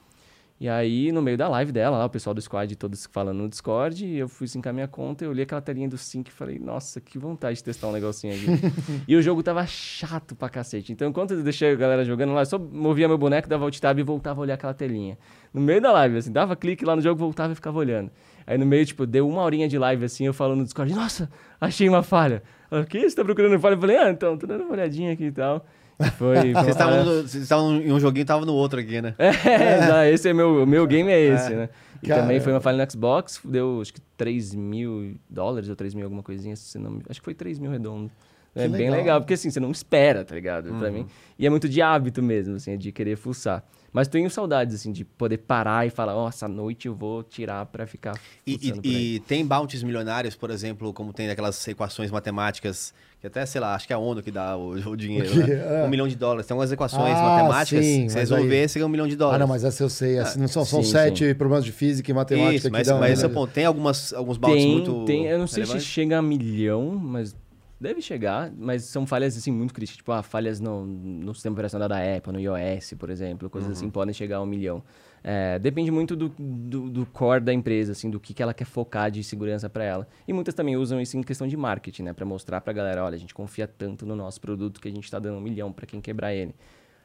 E 0.59 0.69
aí, 0.69 1.11
no 1.11 1.21
meio 1.21 1.37
da 1.37 1.47
live 1.49 1.71
dela, 1.71 1.97
lá, 1.97 2.05
o 2.05 2.09
pessoal 2.09 2.33
do 2.33 2.41
squad 2.41 2.73
todos 2.77 3.05
falando 3.11 3.39
no 3.39 3.49
Discord, 3.49 4.05
e 4.05 4.17
eu 4.17 4.29
fui 4.29 4.47
sincar 4.47 4.73
minha 4.73 4.87
conta, 4.87 5.25
eu 5.25 5.31
olhei 5.31 5.43
aquela 5.43 5.61
telinha 5.61 5.89
do 5.89 5.97
sync 5.97 6.29
e 6.29 6.33
falei, 6.33 6.57
nossa, 6.57 7.01
que 7.01 7.17
vontade 7.17 7.57
de 7.57 7.63
testar 7.63 7.87
um 7.87 7.91
negocinho 7.91 8.33
aqui. 8.33 8.45
e 9.07 9.15
o 9.15 9.21
jogo 9.21 9.43
tava 9.43 9.65
chato 9.65 10.35
pra 10.35 10.47
cacete. 10.47 10.93
Então, 10.93 11.09
enquanto 11.09 11.31
eu 11.31 11.43
deixei 11.43 11.71
a 11.71 11.75
galera 11.75 12.05
jogando 12.05 12.33
lá, 12.33 12.41
eu 12.41 12.45
só 12.45 12.57
movia 12.57 13.07
meu 13.07 13.17
boneco, 13.17 13.49
dava 13.49 13.65
alt 13.65 13.77
tab 13.79 13.99
e 13.99 14.03
voltava 14.03 14.39
a 14.39 14.43
olhar 14.43 14.53
aquela 14.53 14.73
telinha. 14.73 15.17
No 15.53 15.59
meio 15.59 15.81
da 15.81 15.91
live, 15.91 16.17
assim, 16.17 16.31
dava 16.31 16.55
clique 16.55 16.85
lá 16.85 16.95
no 16.95 17.01
jogo, 17.01 17.19
voltava 17.19 17.51
e 17.51 17.55
ficava 17.55 17.77
olhando. 17.77 18.09
Aí 18.45 18.57
no 18.57 18.65
meio, 18.65 18.85
tipo, 18.85 19.05
deu 19.05 19.27
uma 19.27 19.41
horinha 19.41 19.67
de 19.67 19.77
live, 19.77 20.05
assim, 20.05 20.25
eu 20.25 20.33
falando 20.33 20.59
no 20.59 20.63
Discord, 20.63 20.93
nossa, 20.93 21.29
achei 21.59 21.89
uma 21.89 22.03
falha. 22.03 22.43
Ela, 22.71 22.81
O 22.81 22.85
que? 22.85 23.01
Você 23.01 23.15
tá 23.15 23.23
procurando 23.23 23.59
falha? 23.59 23.73
Eu 23.73 23.79
falei, 23.79 23.97
ah, 23.97 24.09
então, 24.09 24.37
tô 24.37 24.47
dando 24.47 24.63
uma 24.63 24.73
olhadinha 24.73 25.11
aqui 25.11 25.25
e 25.25 25.31
tal. 25.31 25.65
Foi. 26.11 26.53
Vocês 26.53 26.67
estavam 26.69 27.21
estavam 27.25 27.75
em 27.81 27.91
um 27.91 27.99
joguinho 27.99 28.23
e 28.23 28.25
tava 28.25 28.45
no 28.45 28.53
outro 28.53 28.79
aqui, 28.79 29.01
né? 29.01 29.15
é, 29.17 29.87
não, 29.87 30.03
esse 30.05 30.29
é 30.29 30.33
meu, 30.33 30.65
meu 30.65 30.85
game 30.87 31.11
é 31.11 31.19
esse, 31.19 31.53
né? 31.53 31.69
E 32.01 32.07
Cara. 32.07 32.21
também 32.21 32.39
foi 32.39 32.51
uma 32.51 32.59
falha 32.61 32.83
no 32.85 32.91
Xbox, 32.91 33.39
deu 33.45 33.79
acho 33.81 33.93
que 33.93 34.01
3 34.17 34.53
mil 34.53 35.15
dólares 35.29 35.69
ou 35.69 35.75
3 35.75 35.93
mil 35.93 36.03
alguma 36.05 36.21
coisinha, 36.23 36.55
se 36.55 36.77
não, 36.77 36.99
acho 37.09 37.19
que 37.21 37.25
foi 37.25 37.33
3 37.33 37.59
mil 37.59 37.71
redondo. 37.71 38.11
É 38.55 38.63
Que 38.63 38.69
bem 38.69 38.81
legal. 38.81 38.97
legal, 38.97 39.21
porque 39.21 39.33
assim, 39.33 39.49
você 39.49 39.59
não 39.59 39.71
espera, 39.71 40.23
tá 40.23 40.35
ligado? 40.35 40.71
Pra 40.75 40.91
mim. 40.91 41.07
E 41.39 41.47
é 41.47 41.49
muito 41.49 41.67
de 41.67 41.81
hábito 41.81 42.21
mesmo, 42.21 42.55
assim, 42.57 42.77
de 42.77 42.91
querer 42.91 43.15
fuçar. 43.15 43.63
Mas 43.91 44.07
tenho 44.07 44.29
saudades, 44.29 44.75
assim, 44.75 44.91
de 44.91 45.03
poder 45.03 45.37
parar 45.39 45.87
e 45.87 45.89
falar, 45.89 46.13
nossa, 46.13 46.45
à 46.45 46.49
noite 46.49 46.87
eu 46.87 46.93
vou 46.93 47.23
tirar 47.23 47.65
pra 47.67 47.87
ficar 47.87 48.13
E, 48.45 48.59
e- 48.83 49.15
e 49.15 49.19
tem 49.21 49.43
bounties 49.45 49.81
milionários, 49.81 50.35
por 50.35 50.51
exemplo, 50.51 50.93
como 50.93 51.11
tem 51.13 51.29
aquelas 51.31 51.67
equações 51.67 52.11
matemáticas, 52.11 52.93
que 53.23 53.27
até, 53.27 53.45
sei 53.45 53.61
lá, 53.61 53.73
acho 53.73 53.87
que 53.87 53.93
é 53.93 53.95
a 53.95 53.99
ONU 53.99 54.21
que 54.21 54.29
dá 54.29 54.57
o, 54.57 54.71
o 54.91 54.97
dinheiro, 54.97 55.33
né? 55.33 55.81
É. 55.81 55.85
Um 55.85 55.87
milhão 55.87 56.09
de 56.09 56.15
dólares. 56.17 56.45
Tem 56.45 56.53
algumas 56.53 56.73
equações 56.73 57.17
Ah, 57.19 57.23
matemáticas, 57.23 57.85
sim, 57.85 58.03
que 58.07 58.11
se 58.11 58.17
resolver, 58.17 58.61
aí- 58.63 58.67
você 58.67 58.79
ganha 58.79 58.85
um 58.85 58.89
milhão 58.89 59.07
de 59.07 59.13
Ah, 59.13 59.17
dólares. 59.17 59.39
não, 59.39 59.47
mas 59.47 59.63
essa 59.63 59.81
eu 59.81 59.89
sei. 59.89 60.19
Assim, 60.19 60.39
não 60.41 60.49
são, 60.49 60.65
são 60.65 60.83
sim, 60.83 60.91
sete 60.91 61.33
problemas 61.33 61.63
de 61.63 61.71
física 61.71 62.11
e 62.11 62.13
matemática 62.13 62.55
Isso, 62.57 62.67
que 62.67 62.71
mas, 62.73 62.85
dão. 62.87 62.99
mas 62.99 63.13
esse 63.13 63.23
é 63.23 63.27
né? 63.29 63.31
o 63.31 63.33
ponto. 63.33 63.53
Tem 63.53 63.63
algumas, 63.63 64.11
alguns 64.13 64.37
Tem, 64.37 64.67
muito 64.67 65.05
tem, 65.05 65.25
eu 65.25 65.39
não 65.39 65.47
sei 65.47 65.63
se 65.63 65.69
relevantes? 65.69 65.87
chega 65.87 66.17
a 66.17 66.21
milhão, 66.21 66.99
mas 67.01 67.33
deve 67.79 68.01
chegar, 68.01 68.51
mas 68.57 68.83
são 68.83 69.07
falhas 69.07 69.37
assim 69.37 69.51
muito 69.51 69.73
críticas, 69.73 69.95
tipo, 69.97 70.11
ah, 70.11 70.21
falhas 70.21 70.59
no, 70.59 70.85
no 70.85 71.33
sistema 71.33 71.53
operacional 71.53 71.87
da 71.87 71.99
Apple, 71.99 72.33
no 72.33 72.39
iOS, 72.41 72.93
por 72.99 73.09
exemplo, 73.09 73.49
coisas 73.49 73.69
Uhum. 73.69 73.77
assim 73.77 73.89
podem 73.89 74.13
chegar 74.13 74.37
a 74.37 74.41
um 74.41 74.45
milhão. 74.45 74.83
É, 75.23 75.57
depende 75.57 75.89
muito 75.89 76.17
do, 76.17 76.29
do, 76.37 76.89
do 76.89 77.05
core 77.05 77.39
da 77.39 77.53
empresa, 77.53 77.93
assim, 77.93 78.09
do 78.09 78.19
que, 78.19 78.33
que 78.33 78.43
ela 78.43 78.53
quer 78.53 78.65
focar 78.65 79.09
de 79.09 79.23
segurança 79.23 79.69
para 79.69 79.83
ela. 79.83 80.07
E 80.27 80.33
muitas 80.33 80.53
também 80.53 80.75
usam 80.75 80.99
isso 80.99 81.17
em 81.17 81.23
questão 81.23 81.47
de 81.47 81.55
marketing, 81.55 82.03
né, 82.03 82.13
para 82.13 82.25
mostrar 82.25 82.59
para 82.59 82.71
a 82.71 82.73
galera, 82.73 83.03
olha, 83.05 83.15
a 83.15 83.19
gente 83.19 83.33
confia 83.33 83.65
tanto 83.65 84.05
no 84.05 84.15
nosso 84.15 84.41
produto 84.41 84.81
que 84.81 84.87
a 84.89 84.91
gente 84.91 85.05
está 85.05 85.19
dando 85.19 85.37
um 85.37 85.41
milhão 85.41 85.71
para 85.71 85.85
quem 85.85 86.01
quebrar 86.01 86.33
ele. 86.33 86.53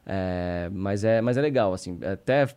É, 0.05 0.69
mas 0.73 1.03
é, 1.05 1.21
mas 1.21 1.37
é 1.37 1.41
legal, 1.41 1.73
assim, 1.73 1.97
até 2.03 2.47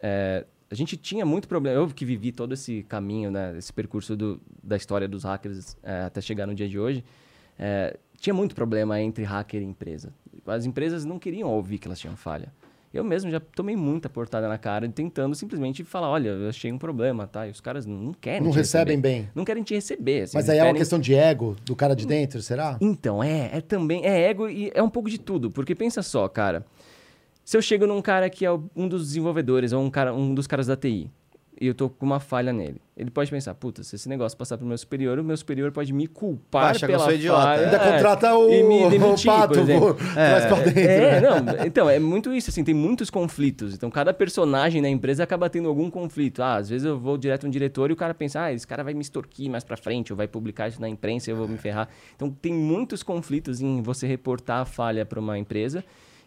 é, 0.00 0.44
a 0.68 0.74
gente 0.74 0.96
tinha 0.96 1.24
muito 1.24 1.46
problema. 1.46 1.76
Eu 1.76 1.86
que 1.88 2.04
vivi 2.04 2.32
todo 2.32 2.52
esse 2.52 2.82
caminho, 2.82 3.30
né, 3.30 3.56
esse 3.56 3.72
percurso 3.72 4.16
do, 4.16 4.40
da 4.62 4.76
história 4.76 5.06
dos 5.06 5.22
hackers 5.22 5.76
é, 5.82 6.02
até 6.02 6.20
chegar 6.20 6.46
no 6.46 6.54
dia 6.54 6.68
de 6.68 6.78
hoje, 6.78 7.04
é, 7.56 7.96
tinha 8.18 8.34
muito 8.34 8.54
problema 8.54 9.00
entre 9.00 9.22
hacker 9.22 9.62
e 9.62 9.64
empresa. 9.64 10.12
As 10.44 10.66
empresas 10.66 11.04
não 11.04 11.20
queriam 11.20 11.48
ouvir 11.48 11.78
que 11.78 11.86
elas 11.86 12.00
tinham 12.00 12.16
falha. 12.16 12.52
Eu 12.94 13.02
mesmo 13.02 13.28
já 13.30 13.40
tomei 13.40 13.74
muita 13.74 14.08
portada 14.08 14.46
na 14.48 14.56
cara 14.56 14.88
tentando 14.88 15.34
simplesmente 15.34 15.82
falar, 15.82 16.08
olha, 16.08 16.28
eu 16.28 16.48
achei 16.48 16.70
um 16.70 16.78
problema, 16.78 17.26
tá? 17.26 17.46
E 17.46 17.50
os 17.50 17.60
caras 17.60 17.84
não 17.84 18.14
querem 18.14 18.40
Não 18.42 18.52
recebem 18.52 18.96
receber. 18.96 19.02
bem. 19.20 19.28
Não 19.34 19.44
querem 19.44 19.62
te 19.64 19.74
receber. 19.74 20.22
assim, 20.22 20.36
Mas 20.36 20.48
aí 20.48 20.58
é 20.58 20.60
uma 20.62 20.66
querem- 20.68 20.78
questão 20.80 20.98
de 21.00 21.12
ego 21.12 21.56
do 21.64 21.74
cara 21.74 21.96
de 21.96 22.06
dentro, 22.06 22.40
será? 22.40 22.78
então, 22.80 23.22
é, 23.22 23.50
é 23.52 23.60
também, 23.60 24.06
é 24.06 24.28
ego 24.30 24.48
e 24.48 24.70
é 24.72 24.82
um 24.82 24.88
pouco 24.88 25.10
de 25.10 25.18
tudo, 25.18 25.50
porque 25.50 25.74
pensa 25.74 26.02
só, 26.02 26.28
cara. 26.28 26.64
Se 27.44 27.56
eu 27.56 27.60
chego 27.62 27.86
num 27.86 28.00
cara 28.00 28.30
que 28.30 28.46
é 28.46 28.50
um 28.74 28.88
dos 28.88 29.08
desenvolvedores 29.08 29.72
ou 29.72 29.82
um, 29.82 29.90
cara, 29.90 30.14
um 30.14 30.32
dos 30.34 30.46
caras 30.46 30.66
da 30.68 30.76
TI 30.76 31.10
e 31.60 31.66
eu 31.66 31.74
tô 31.74 31.88
com 31.88 32.04
uma 32.04 32.18
falha 32.18 32.52
nele, 32.52 32.80
ele 32.96 33.10
pode 33.10 33.30
pensar, 33.30 33.54
puta, 33.54 33.82
se 33.82 33.96
esse 33.96 34.08
negócio 34.08 34.36
passar 34.36 34.56
pro 34.56 34.66
meu 34.66 34.78
superior, 34.78 35.18
o 35.18 35.24
meu 35.24 35.36
superior 35.36 35.70
pode 35.72 35.92
me 35.92 36.06
culpar 36.06 36.74
eu 36.74 36.86
pela 36.86 37.04
sou 37.04 37.12
idiota. 37.12 37.42
falha. 37.42 37.64
Ainda 37.64 37.76
é, 37.76 37.92
contrata 37.92 38.36
o, 38.36 38.52
e 38.52 38.62
me 38.62 38.84
o 38.84 38.90
demitir, 38.90 39.30
por 39.30 39.40
pato, 39.40 39.58
exemplo. 39.60 39.94
pra 39.94 40.56
dentro. 40.56 40.80
É, 40.80 41.20
né? 41.20 41.40
não, 41.40 41.66
então, 41.66 41.90
é 41.90 41.98
muito 41.98 42.32
isso, 42.32 42.50
assim, 42.50 42.62
tem 42.62 42.74
muitos 42.74 43.10
conflitos. 43.10 43.74
Então, 43.74 43.90
cada 43.90 44.14
personagem 44.14 44.80
na 44.80 44.88
empresa 44.88 45.24
acaba 45.24 45.48
tendo 45.50 45.68
algum 45.68 45.90
conflito. 45.90 46.42
Ah, 46.42 46.56
às 46.56 46.68
vezes 46.68 46.84
eu 46.84 46.98
vou 46.98 47.16
direto 47.16 47.46
no 47.46 47.52
diretor 47.52 47.90
e 47.90 47.92
o 47.92 47.96
cara 47.96 48.14
pensa, 48.14 48.42
ah, 48.42 48.52
esse 48.52 48.66
cara 48.66 48.84
vai 48.84 48.94
me 48.94 49.00
extorquir 49.00 49.50
mais 49.50 49.64
pra 49.64 49.76
frente, 49.76 50.12
ou 50.12 50.16
vai 50.16 50.28
publicar 50.28 50.68
isso 50.68 50.80
na 50.80 50.88
imprensa 50.88 51.30
e 51.30 51.32
eu 51.32 51.36
vou 51.36 51.48
me 51.48 51.58
ferrar. 51.58 51.88
Então, 52.14 52.30
tem 52.30 52.52
muitos 52.52 53.02
conflitos 53.02 53.60
em 53.60 53.82
você 53.82 54.06
reportar 54.06 54.60
a 54.60 54.64
falha 54.64 55.04
para 55.04 55.18
uma 55.18 55.38
empresa. 55.38 55.84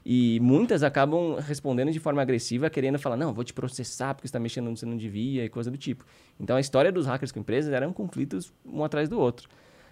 E 0.10 0.40
muitas 0.40 0.84
acabam 0.84 1.36
respondendo 1.36 1.92
de 1.92 2.00
forma 2.00 2.22
agressiva, 2.22 2.70
querendo 2.70 2.98
falar, 2.98 3.18
não, 3.18 3.34
vou 3.34 3.44
te 3.44 3.54
processar 3.54 4.14
porque 4.14 4.26
você 4.26 4.30
está 4.30 4.40
mexendo 4.40 4.70
onde 4.70 4.80
você 4.80 4.86
não 4.86 4.96
devia 4.96 5.44
e 5.44 5.50
coisa 5.50 5.70
do 5.70 5.78
tipo. 5.78 6.06
Então, 6.40 6.56
a 6.56 6.62
história 6.62 6.94
dos 6.94 7.06
hackers 7.06 7.30
com 7.30 7.42
empresas 7.42 7.74
eram 7.74 7.92
conflitos 7.92 8.54
um 8.66 8.86
atrás 8.86 9.10
do 9.10 9.20
outro. 9.20 9.50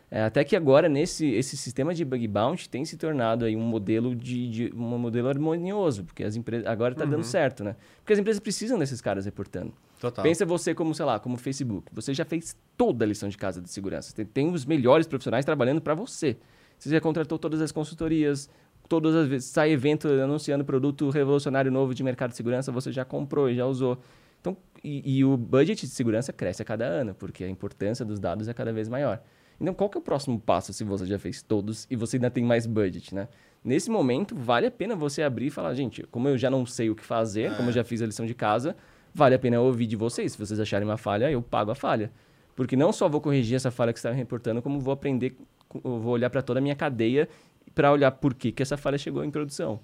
É, 0.09 0.24
até 0.24 0.45
que 0.45 0.55
agora, 0.55 0.88
nesse 0.88 1.26
esse 1.26 1.57
sistema 1.57 1.93
de 1.93 2.05
bug 2.05 2.26
bounty 2.30 2.70
tem 2.70 2.86
se 2.86 2.95
tornado 2.95 3.43
aí 3.43 3.57
um 3.57 3.61
modelo 3.61 4.16
de, 4.16 4.49
de 4.49 4.74
um 4.74 4.97
modelo 4.97 5.28
harmonioso, 5.28 6.05
porque 6.05 6.24
as 6.24 6.38
empresas 6.38 6.66
agora 6.66 6.93
está 6.93 7.03
dando 7.03 7.26
certo, 7.26 7.66
né? 7.66 7.76
Porque 7.97 8.13
as 8.13 8.20
empresas 8.20 8.39
precisam 8.39 8.80
desses 8.80 9.01
caras 9.01 9.26
reportando. 9.26 9.74
Total. 9.99 10.24
Pensa 10.24 10.45
você 10.45 10.74
como, 10.74 10.95
sei 10.95 11.03
lá, 11.03 11.20
como 11.20 11.36
Facebook. 11.36 11.91
Você 11.91 12.13
já 12.13 12.24
fez 12.24 12.55
toda 12.78 13.03
a 13.03 13.07
lição 13.07 13.28
de 13.28 13.38
casa 13.38 13.61
de 13.61 13.70
segurança. 13.70 14.16
Tem, 14.16 14.26
tem 14.26 14.49
os 14.49 14.63
melhores 14.66 15.07
profissionais 15.07 15.43
trabalhando 15.43 15.82
para 15.82 15.93
você. 15.93 16.38
Você 16.78 16.89
já 16.89 17.01
contratou 17.01 17.39
todas 17.39 17.61
as 17.61 17.72
consultorias, 17.72 18.49
todas 18.88 19.15
as 19.15 19.27
vezes 19.27 19.49
sai 19.49 19.71
evento 19.71 20.07
anunciando 20.07 20.63
produto 20.63 21.09
revolucionário 21.09 21.71
novo 21.71 21.93
de 21.93 22.03
mercado 22.03 22.31
de 22.31 22.38
segurança, 22.38 22.71
você 22.71 22.91
já 22.91 23.05
comprou 23.05 23.49
e 23.49 23.55
já 23.55 23.65
usou. 23.65 23.97
Então, 24.39 24.55
e, 24.83 25.17
e 25.17 25.25
o 25.25 25.36
budget 25.36 25.81
de 25.81 25.91
segurança 25.91 26.31
cresce 26.31 26.61
a 26.61 26.65
cada 26.65 26.86
ano, 26.86 27.15
porque 27.15 27.43
a 27.43 27.49
importância 27.49 28.05
dos 28.05 28.19
dados 28.19 28.47
é 28.47 28.53
cada 28.53 28.71
vez 28.71 28.88
maior. 28.88 29.21
Então, 29.59 29.73
qual 29.73 29.89
que 29.89 29.97
é 29.97 29.99
o 29.99 30.03
próximo 30.03 30.39
passo 30.39 30.73
se 30.73 30.83
você 30.83 31.05
já 31.05 31.17
fez 31.17 31.41
todos 31.41 31.88
e 31.89 31.95
você 31.95 32.17
ainda 32.17 32.29
tem 32.29 32.43
mais 32.43 32.65
budget, 32.65 33.15
né? 33.15 33.27
Nesse 33.63 33.89
momento, 33.89 34.36
vale 34.36 34.67
a 34.67 34.71
pena 34.71 34.95
você 34.95 35.23
abrir 35.23 35.47
e 35.47 35.49
falar, 35.49 35.73
gente, 35.73 36.03
como 36.11 36.27
eu 36.27 36.38
já 36.38 36.51
não 36.51 36.65
sei 36.65 36.89
o 36.89 36.95
que 36.95 37.03
fazer, 37.03 37.55
como 37.55 37.69
eu 37.69 37.73
já 37.73 37.83
fiz 37.83 38.01
a 38.01 38.05
lição 38.05 38.25
de 38.25 38.36
casa, 38.36 38.75
vale 39.11 39.33
a 39.33 39.39
pena 39.39 39.55
eu 39.55 39.63
ouvir 39.63 39.88
de 39.88 39.95
vocês. 39.95 40.33
Se 40.33 40.38
vocês 40.38 40.59
acharem 40.59 40.88
uma 40.88 40.97
falha, 40.97 41.31
eu 41.31 41.41
pago 41.41 41.71
a 41.71 41.75
falha. 41.75 42.11
Porque 42.55 42.75
não 42.75 42.93
só 42.93 43.09
vou 43.09 43.19
corrigir 43.19 43.55
essa 43.55 43.71
falha 43.71 43.91
que 43.91 43.99
você 43.99 44.07
está 44.07 44.15
reportando, 44.15 44.61
como 44.61 44.79
vou 44.79 44.93
aprender, 44.93 45.36
vou 45.83 46.13
olhar 46.13 46.29
para 46.29 46.43
toda 46.43 46.59
a 46.59 46.61
minha 46.61 46.75
cadeia 46.75 47.27
para 47.76 47.91
olhar 47.91 48.11
por 48.11 48.34
que, 48.34 48.51
que 48.51 48.63
essa 48.63 48.78
falha 48.78 48.97
chegou 48.97 49.23
em 49.23 49.30
produção. 49.30 49.80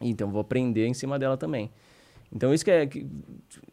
Então, 0.00 0.30
vou 0.30 0.40
aprender 0.40 0.86
em 0.86 0.92
cima 0.94 1.18
dela 1.18 1.36
também. 1.36 1.70
Então, 2.34 2.52
isso 2.52 2.64
que 2.64 2.70
é. 2.70 2.86
Que, 2.86 3.06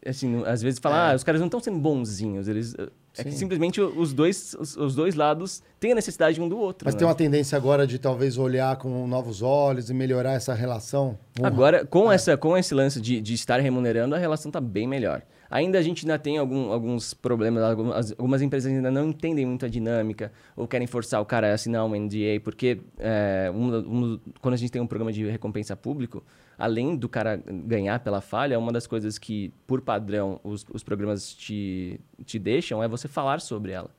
assim, 0.06 0.42
às 0.44 0.62
vezes 0.62 0.78
fala, 0.78 1.10
ah, 1.10 1.14
os 1.16 1.24
caras 1.24 1.40
não 1.40 1.46
estão 1.46 1.60
sendo 1.60 1.78
bonzinhos. 1.78 2.46
Eles, 2.46 2.74
é 3.18 3.24
que 3.24 3.32
Sim. 3.32 3.38
simplesmente 3.38 3.80
os 3.80 4.12
dois, 4.12 4.54
os, 4.54 4.76
os 4.76 4.94
dois 4.94 5.14
lados 5.14 5.62
têm 5.80 5.92
a 5.92 5.94
necessidade 5.94 6.40
um 6.40 6.48
do 6.48 6.58
outro. 6.58 6.84
Mas 6.84 6.94
né? 6.94 6.98
tem 6.98 7.08
uma 7.08 7.14
tendência 7.14 7.56
agora 7.56 7.86
de 7.86 7.98
talvez 7.98 8.38
olhar 8.38 8.76
com 8.76 9.06
novos 9.06 9.42
olhos 9.42 9.90
e 9.90 9.94
melhorar 9.94 10.34
essa 10.34 10.54
relação. 10.54 11.18
Agora, 11.42 11.86
com, 11.86 12.12
essa, 12.12 12.36
com 12.36 12.56
esse 12.56 12.74
lance 12.74 13.00
de, 13.00 13.20
de 13.20 13.34
estar 13.34 13.58
remunerando, 13.60 14.14
a 14.14 14.18
relação 14.18 14.50
está 14.50 14.60
bem 14.60 14.86
melhor. 14.86 15.22
Ainda 15.50 15.78
a 15.78 15.82
gente 15.82 16.04
ainda 16.04 16.16
tem 16.18 16.38
algum, 16.38 16.70
alguns 16.70 17.12
problemas, 17.12 17.62
algumas, 17.64 18.12
algumas 18.12 18.40
empresas 18.40 18.70
ainda 18.72 18.90
não 18.90 19.08
entendem 19.08 19.44
muito 19.44 19.66
a 19.66 19.68
dinâmica 19.68 20.30
ou 20.56 20.68
querem 20.68 20.86
forçar 20.86 21.20
o 21.20 21.24
cara 21.24 21.50
a 21.50 21.54
assinar 21.54 21.84
um 21.84 21.94
NDA, 21.94 22.40
porque 22.44 22.80
é, 22.98 23.50
um- 23.52 23.76
um- 23.78 24.20
quando 24.40 24.54
a 24.54 24.56
gente 24.56 24.70
tem 24.70 24.80
um 24.80 24.86
programa 24.86 25.12
de 25.12 25.26
recompensa 25.28 25.74
público, 25.74 26.22
além 26.56 26.94
do 26.94 27.08
cara 27.08 27.42
ganhar 27.66 27.98
pela 27.98 28.20
falha, 28.20 28.58
uma 28.58 28.70
das 28.70 28.86
coisas 28.86 29.18
que, 29.18 29.52
por 29.66 29.80
padrão, 29.80 30.38
os, 30.44 30.64
os 30.72 30.84
programas 30.84 31.34
te, 31.34 31.98
te 32.24 32.38
deixam 32.38 32.80
é 32.80 32.86
você 32.86 33.08
falar 33.08 33.40
sobre 33.40 33.72
ela. 33.72 33.90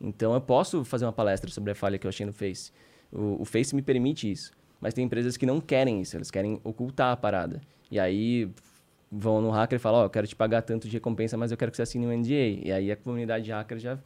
Então, 0.00 0.32
eu 0.32 0.40
posso 0.40 0.84
fazer 0.84 1.04
uma 1.06 1.12
palestra 1.12 1.50
sobre 1.50 1.72
a 1.72 1.74
falha 1.74 1.98
que 1.98 2.06
eu 2.06 2.08
achei 2.08 2.24
no 2.24 2.32
Face. 2.32 2.70
O, 3.12 3.42
o 3.42 3.44
Face 3.44 3.74
me 3.74 3.82
permite 3.82 4.30
isso. 4.30 4.52
Mas 4.80 4.94
tem 4.94 5.04
empresas 5.04 5.36
que 5.36 5.44
não 5.44 5.60
querem 5.60 6.00
isso, 6.00 6.16
eles 6.16 6.30
querem 6.30 6.58
ocultar 6.64 7.12
a 7.12 7.16
parada. 7.16 7.60
E 7.90 7.98
aí 8.00 8.48
vão 9.10 9.40
no 9.42 9.50
hacker 9.50 9.76
e 9.76 9.78
falam, 9.78 10.00
ó, 10.00 10.04
eu 10.04 10.10
quero 10.10 10.26
te 10.26 10.36
pagar 10.36 10.62
tanto 10.62 10.88
de 10.88 10.96
recompensa, 10.96 11.36
mas 11.36 11.50
eu 11.50 11.56
quero 11.56 11.70
que 11.70 11.76
você 11.76 11.82
assine 11.82 12.06
um 12.06 12.16
NDA. 12.16 12.62
E 12.64 12.72
aí 12.72 12.92
a 12.92 12.96
comunidade 12.96 13.50
hacker 13.50 13.78
já, 13.78 13.98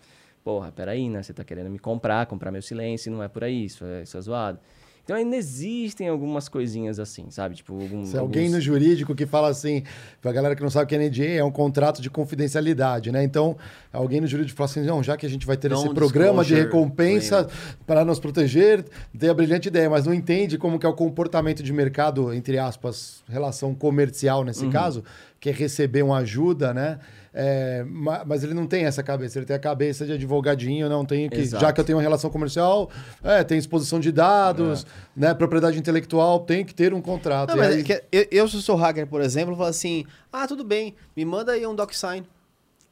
porra, 0.42 0.72
peraí, 0.72 1.08
né? 1.10 1.22
Você 1.22 1.34
tá 1.34 1.44
querendo 1.44 1.70
me 1.70 1.78
comprar, 1.78 2.26
comprar 2.26 2.50
meu 2.50 2.62
silêncio, 2.62 3.12
não 3.12 3.22
é 3.22 3.28
por 3.28 3.44
aí, 3.44 3.66
isso 3.66 3.84
é, 3.84 4.02
isso 4.02 4.16
é 4.16 4.20
zoado. 4.20 4.58
Então 5.04 5.14
ainda 5.16 5.36
existem 5.36 6.08
algumas 6.08 6.48
coisinhas 6.48 6.98
assim, 6.98 7.26
sabe? 7.30 7.56
Tipo, 7.56 7.74
algum, 7.74 8.06
Se 8.06 8.16
alguém 8.16 8.44
alguns- 8.46 8.54
no 8.56 8.60
jurídico 8.60 9.14
que 9.14 9.26
fala 9.26 9.48
assim, 9.48 9.82
pra 10.22 10.32
galera 10.32 10.56
que 10.56 10.62
não 10.62 10.70
sabe 10.70 10.84
o 10.84 10.88
que 10.88 10.94
é 10.94 10.98
NDA, 10.98 11.24
é 11.40 11.44
um 11.44 11.50
contrato 11.50 12.00
de 12.00 12.08
confidencialidade, 12.08 13.12
né? 13.12 13.22
Então, 13.22 13.54
alguém 13.92 14.20
no 14.20 14.26
jurídico 14.26 14.56
fala 14.56 14.70
assim, 14.70 14.82
não, 14.82 15.02
já 15.02 15.16
que 15.16 15.26
a 15.26 15.28
gente 15.28 15.46
vai 15.46 15.56
ter 15.58 15.70
esse 15.72 15.88
programa 15.90 16.42
de 16.44 16.54
recompensa 16.54 17.48
para 17.86 18.04
nos 18.04 18.18
proteger, 18.18 18.84
tem 19.18 19.28
a 19.28 19.34
brilhante 19.34 19.68
ideia, 19.68 19.90
mas 19.90 20.06
não 20.06 20.14
entende 20.14 20.56
como 20.56 20.78
que 20.78 20.86
é 20.86 20.88
o 20.88 20.94
comportamento 20.94 21.62
de 21.62 21.72
mercado, 21.72 22.32
entre 22.32 22.58
aspas, 22.58 23.22
relação 23.28 23.74
comercial 23.74 24.38
Uhum. 24.38 24.44
nesse 24.46 24.66
caso, 24.68 25.04
que 25.44 25.50
é 25.50 25.52
receber 25.52 26.02
uma 26.02 26.16
ajuda, 26.20 26.72
né? 26.72 26.98
É, 27.34 27.84
ma- 27.86 28.24
mas 28.24 28.42
ele 28.42 28.54
não 28.54 28.66
tem 28.66 28.86
essa 28.86 29.02
cabeça, 29.02 29.38
ele 29.38 29.44
tem 29.44 29.54
a 29.54 29.58
cabeça 29.58 30.06
de 30.06 30.12
advogadinho, 30.12 30.88
não 30.88 31.04
tem 31.04 31.28
que, 31.28 31.36
Exato. 31.36 31.60
já 31.62 31.70
que 31.70 31.78
eu 31.78 31.84
tenho 31.84 31.98
uma 31.98 32.02
relação 32.02 32.30
comercial, 32.30 32.88
é, 33.22 33.44
tem 33.44 33.58
exposição 33.58 34.00
de 34.00 34.10
dados, 34.10 34.86
né, 35.14 35.34
propriedade 35.34 35.78
intelectual, 35.78 36.40
tem 36.40 36.64
que 36.64 36.74
ter 36.74 36.94
um 36.94 37.00
contrato. 37.02 37.54
Não, 37.54 37.62
aí- 37.62 37.84
é 37.92 38.04
eu, 38.10 38.26
eu, 38.30 38.48
se 38.48 38.56
eu 38.56 38.60
sou 38.62 38.74
hacker, 38.74 39.06
por 39.06 39.20
exemplo, 39.20 39.54
falo 39.54 39.68
assim: 39.68 40.06
ah, 40.32 40.46
tudo 40.48 40.64
bem, 40.64 40.94
me 41.14 41.26
manda 41.26 41.52
aí 41.52 41.66
um 41.66 41.74
DocSign. 41.74 42.24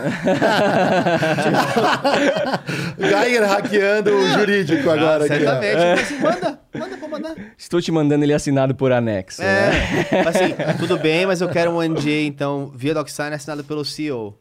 Geiger 2.98 3.42
hackeando 3.48 4.10
o 4.14 4.28
jurídico 4.30 4.90
agora. 4.90 5.24
aqui, 5.24 5.34
ó. 5.34 5.38
Certamente. 5.38 5.74
Eu 5.74 5.96
falo 5.96 6.00
assim, 6.00 6.18
manda, 6.20 6.60
manda 6.78 6.96
pra 6.96 7.08
mandar. 7.08 7.34
Estou 7.56 7.80
te 7.80 7.90
mandando 7.92 8.24
ele 8.24 8.32
assinado 8.34 8.74
por 8.74 8.92
anexo, 8.92 9.40
né? 9.42 9.70
É, 10.12 10.20
assim, 10.28 10.54
tudo 10.78 10.98
bem, 10.98 11.26
mas 11.26 11.40
eu 11.40 11.48
quero 11.48 11.70
um 11.70 11.80
NDA, 11.82 12.22
então, 12.22 12.70
via 12.74 12.92
DocSign 12.94 13.34
assinado 13.34 13.64
pelo 13.64 13.84
CEO. 13.84 14.36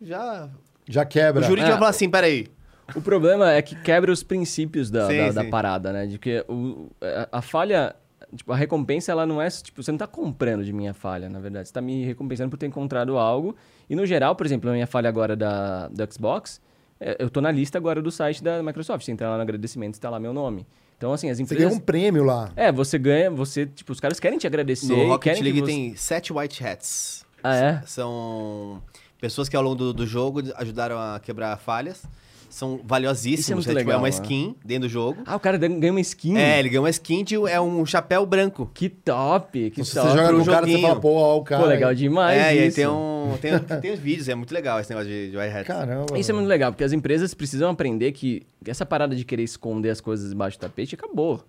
Já. 0.00 0.48
Já 0.88 1.02
O 1.02 1.06
quebra. 1.06 1.42
jurídico 1.42 1.68
Ah. 1.68 1.72
vai 1.72 1.78
falar 1.78 1.90
assim: 1.90 2.08
peraí. 2.10 2.46
O 2.94 3.00
problema 3.00 3.52
é 3.52 3.62
que 3.62 3.76
quebra 3.76 4.10
os 4.10 4.22
princípios 4.24 4.90
da, 4.90 5.06
Sim, 5.06 5.18
da, 5.18 5.30
da 5.32 5.42
sim. 5.44 5.50
parada, 5.50 5.92
né? 5.92 6.06
De 6.06 6.18
que 6.18 6.44
o, 6.48 6.90
a, 7.00 7.38
a 7.38 7.42
falha, 7.42 7.94
tipo, 8.34 8.52
a 8.52 8.56
recompensa, 8.56 9.12
ela 9.12 9.26
não 9.26 9.40
é, 9.40 9.48
tipo, 9.48 9.82
você 9.82 9.90
não 9.90 9.98
tá 9.98 10.06
comprando 10.06 10.64
de 10.64 10.72
minha 10.72 10.94
falha, 10.94 11.28
na 11.28 11.40
verdade. 11.40 11.68
Você 11.68 11.74
tá 11.74 11.80
me 11.80 12.04
recompensando 12.04 12.50
por 12.50 12.56
ter 12.56 12.66
encontrado 12.66 13.18
algo. 13.18 13.56
E 13.88 13.94
no 13.94 14.06
geral, 14.06 14.34
por 14.34 14.46
exemplo, 14.46 14.70
a 14.70 14.72
minha 14.72 14.86
falha 14.86 15.08
agora 15.08 15.36
da, 15.36 15.88
da 15.88 16.06
Xbox, 16.10 16.60
é, 17.00 17.16
eu 17.18 17.30
tô 17.30 17.40
na 17.40 17.50
lista 17.50 17.78
agora 17.78 18.00
do 18.02 18.10
site 18.10 18.42
da 18.42 18.62
Microsoft. 18.62 19.04
Você 19.04 19.12
entra 19.12 19.28
lá 19.28 19.36
no 19.36 19.42
agradecimento, 19.42 19.94
está 19.94 20.10
lá 20.10 20.20
meu 20.20 20.32
nome. 20.32 20.66
Então, 20.96 21.14
assim, 21.14 21.30
as 21.30 21.38
Você 21.38 21.54
ganhou 21.54 21.70
empresas... 21.70 21.78
um 21.78 21.80
prêmio 21.80 22.24
lá. 22.24 22.52
É, 22.54 22.70
você 22.70 22.98
ganha, 22.98 23.30
você, 23.30 23.64
tipo, 23.64 23.90
os 23.90 23.98
caras 23.98 24.20
querem 24.20 24.38
te 24.38 24.46
agradecer. 24.46 24.92
No 24.92 25.04
e 25.04 25.06
Rocket 25.06 25.40
League 25.40 25.52
que 25.52 25.60
você... 25.60 25.72
tem 25.72 25.96
sete 25.96 26.30
White 26.30 26.62
Hats. 26.62 27.24
Ah, 27.42 27.56
é? 27.56 27.82
São 27.86 28.82
pessoas 29.18 29.48
que 29.48 29.56
ao 29.56 29.62
longo 29.62 29.76
do, 29.76 29.92
do 29.94 30.06
jogo 30.06 30.42
ajudaram 30.56 30.98
a 30.98 31.18
quebrar 31.18 31.56
falhas. 31.56 32.04
São 32.50 32.80
valiosíssimos. 32.84 33.40
Isso 33.40 33.52
é 33.52 33.54
muito 33.54 33.66
né? 33.68 33.74
Tipo, 33.74 33.88
legal, 33.88 34.00
uma 34.00 34.08
né? 34.08 34.10
skin 34.10 34.56
dentro 34.64 34.88
do 34.88 34.92
jogo. 34.92 35.22
Ah, 35.24 35.36
o 35.36 35.40
cara 35.40 35.56
ganha 35.56 35.92
uma 35.92 36.00
skin? 36.00 36.36
É, 36.36 36.58
ele 36.58 36.68
ganhou 36.68 36.84
uma 36.84 36.90
skin 36.90 37.24
de 37.24 37.36
é 37.36 37.60
um 37.60 37.86
chapéu 37.86 38.26
branco. 38.26 38.70
Que 38.74 38.88
top, 38.88 39.70
que 39.70 39.84
Se 39.84 39.94
top. 39.94 40.08
você 40.08 40.16
joga 40.16 40.28
pro 40.28 40.36
com 40.36 40.42
o 40.42 40.46
cara, 40.46 40.66
você 40.66 40.80
fala, 40.80 41.00
pô, 41.00 41.12
ó, 41.12 41.38
o 41.38 41.44
cara. 41.44 41.62
Pô, 41.62 41.68
legal 41.68 41.94
demais 41.94 42.38
é, 42.38 42.54
e 42.56 42.58
aí 42.58 42.66
isso. 42.66 42.76
tem, 42.76 42.86
um, 42.88 43.38
tem, 43.40 43.58
tem 43.80 43.92
os 43.92 44.00
vídeos, 44.00 44.28
é 44.28 44.34
muito 44.34 44.52
legal 44.52 44.80
esse 44.80 44.90
negócio 44.90 45.08
de, 45.08 45.30
de 45.30 45.36
White 45.36 45.56
Hats. 45.56 45.66
Caramba. 45.66 46.18
Isso 46.18 46.30
é 46.30 46.34
muito 46.34 46.48
legal, 46.48 46.72
porque 46.72 46.84
as 46.84 46.92
empresas 46.92 47.32
precisam 47.32 47.70
aprender 47.70 48.12
que 48.12 48.42
essa 48.66 48.84
parada 48.84 49.14
de 49.14 49.24
querer 49.24 49.44
esconder 49.44 49.90
as 49.90 50.00
coisas 50.00 50.30
debaixo 50.30 50.58
do 50.58 50.60
tapete 50.60 50.94
acabou. 50.94 51.42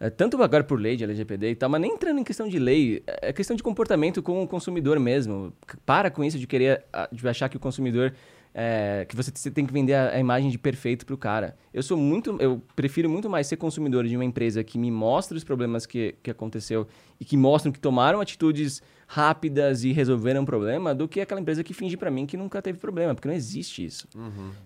É, 0.00 0.08
tanto 0.08 0.40
agora 0.40 0.62
por 0.62 0.80
lei 0.80 0.96
de 0.96 1.02
LGPD 1.02 1.50
e 1.50 1.54
tal, 1.56 1.68
mas 1.68 1.80
nem 1.80 1.92
entrando 1.92 2.20
em 2.20 2.24
questão 2.24 2.48
de 2.48 2.58
lei, 2.58 3.02
é 3.06 3.32
questão 3.32 3.56
de 3.56 3.62
comportamento 3.62 4.22
com 4.22 4.42
o 4.42 4.46
consumidor 4.46 4.98
mesmo. 5.00 5.52
Para 5.84 6.10
com 6.10 6.22
isso 6.22 6.38
de 6.38 6.46
querer 6.46 6.84
de 7.10 7.28
achar 7.28 7.48
que 7.48 7.56
o 7.56 7.60
consumidor 7.60 8.14
é, 8.54 9.04
que 9.08 9.14
você 9.14 9.30
te- 9.30 9.50
tem 9.50 9.64
que 9.66 9.72
vender 9.72 9.94
a, 9.94 10.10
a 10.10 10.18
imagem 10.18 10.50
de 10.50 10.58
perfeito 10.58 11.04
pro 11.06 11.16
cara. 11.16 11.56
Eu 11.72 11.82
sou 11.82 11.96
muito, 11.96 12.36
eu 12.40 12.60
prefiro 12.74 13.08
muito 13.08 13.28
mais 13.30 13.46
ser 13.46 13.56
consumidor 13.56 14.06
de 14.06 14.16
uma 14.16 14.24
empresa 14.24 14.62
que 14.64 14.78
me 14.78 14.90
mostra 14.90 15.36
os 15.36 15.44
problemas 15.44 15.86
que, 15.86 16.14
que 16.22 16.30
aconteceu 16.30 16.86
e 17.20 17.24
que 17.24 17.36
mostram 17.36 17.70
que 17.72 17.78
tomaram 17.78 18.20
atitudes 18.20 18.82
rápidas 19.10 19.84
e 19.84 19.92
resolveram 19.92 20.42
o 20.42 20.46
problema 20.46 20.94
do 20.94 21.08
que 21.08 21.20
aquela 21.20 21.40
empresa 21.40 21.64
que 21.64 21.72
finge 21.72 21.96
pra 21.96 22.10
mim 22.10 22.26
que 22.26 22.36
nunca 22.36 22.60
teve 22.60 22.78
problema, 22.78 23.14
porque 23.14 23.26
não 23.26 23.34
existe 23.34 23.84
isso. 23.84 24.06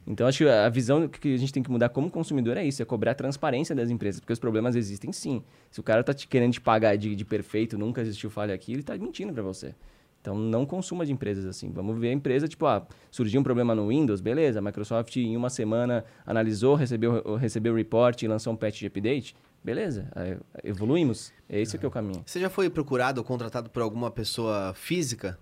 Então 0.07 0.27
acho 0.27 0.39
que 0.39 0.49
a 0.51 0.69
visão 0.69 1.07
que 1.09 1.33
a 1.35 1.37
gente 1.37 1.53
tem 1.53 1.63
que 1.63 1.71
mudar 1.71 1.89
como 1.91 2.11
consumidor 2.11 2.57
é 2.57 2.65
isso, 2.65 2.83
é 2.83 2.85
cobrar 2.85 3.13
a 3.13 3.15
transparência 3.15 3.73
das 3.75 3.89
empresas, 3.89 4.19
porque 4.21 4.33
os 4.33 4.41
problemas 4.41 4.75
existem 4.75 5.13
sim. 5.13 5.43
Se 5.71 5.79
o 5.79 5.83
cara 5.83 6.03
tá 6.03 6.13
te 6.13 6.27
querendo 6.27 6.53
te 6.53 6.61
pagar 6.61 6.97
de, 6.97 7.15
de 7.15 7.25
perfeito, 7.25 7.79
nunca 7.79 8.01
existiu 8.01 8.31
falha 8.31 8.53
aqui, 8.55 8.73
ele 8.73 8.83
tá 8.83 8.97
mentindo 8.99 9.33
pra 9.33 9.43
você. 9.45 9.75
Então 10.23 10.39
não 10.39 10.65
consuma 10.65 11.05
de 11.05 11.13
empresas 11.13 11.45
assim. 11.45 11.71
Vamos 11.73 11.99
ver 11.99 12.11
a 12.11 12.13
empresa, 12.13 12.47
tipo, 12.47 12.65
ah, 12.65 12.87
surgiu 13.11 13.41
um 13.41 13.45
problema 13.45 13.75
no 13.75 13.89
Windows, 13.89 14.21
beleza. 14.21 14.61
A 14.61 14.63
Microsoft 14.63 15.17
em 15.17 15.37
uma 15.37 15.51
semana 15.51 16.05
analisou, 16.25 16.77
recebeu, 16.77 17.35
recebeu 17.35 17.73
o 17.73 17.77
report 17.77 18.23
e 18.23 18.29
lançou 18.29 18.53
um 18.53 18.57
patch 18.57 18.79
de 18.79 18.87
update. 18.87 19.35
Beleza, 19.65 20.09
aí 20.15 20.39
evoluímos. 20.63 21.33
Esse 21.51 21.75
é 21.77 21.79
que 21.79 21.85
é 21.85 21.89
o 21.89 21.91
caminho. 21.91 22.23
Você 22.25 22.41
já 22.41 22.49
foi 22.49 22.71
procurado 22.71 23.21
ou 23.21 23.25
contratado 23.25 23.69
por 23.69 23.83
alguma 23.83 24.11
pessoa 24.13 24.73
física? 24.75 25.39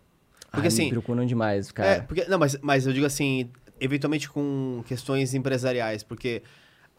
Porque 0.51 0.57
Ai, 0.57 0.63
me 0.63 0.67
assim. 0.69 0.89
procuram 0.91 1.25
demais, 1.27 1.69
É, 1.69 1.73
cara. 1.73 2.03
porque, 2.03 2.25
não, 2.25 2.39
mas, 2.39 2.59
mas 2.63 2.87
eu 2.87 2.93
digo 2.93 3.07
assim, 3.07 3.51
eventualmente 3.79 4.29
com 4.31 4.83
questões 4.87 5.33
empresariais, 5.35 6.03
porque 6.03 6.43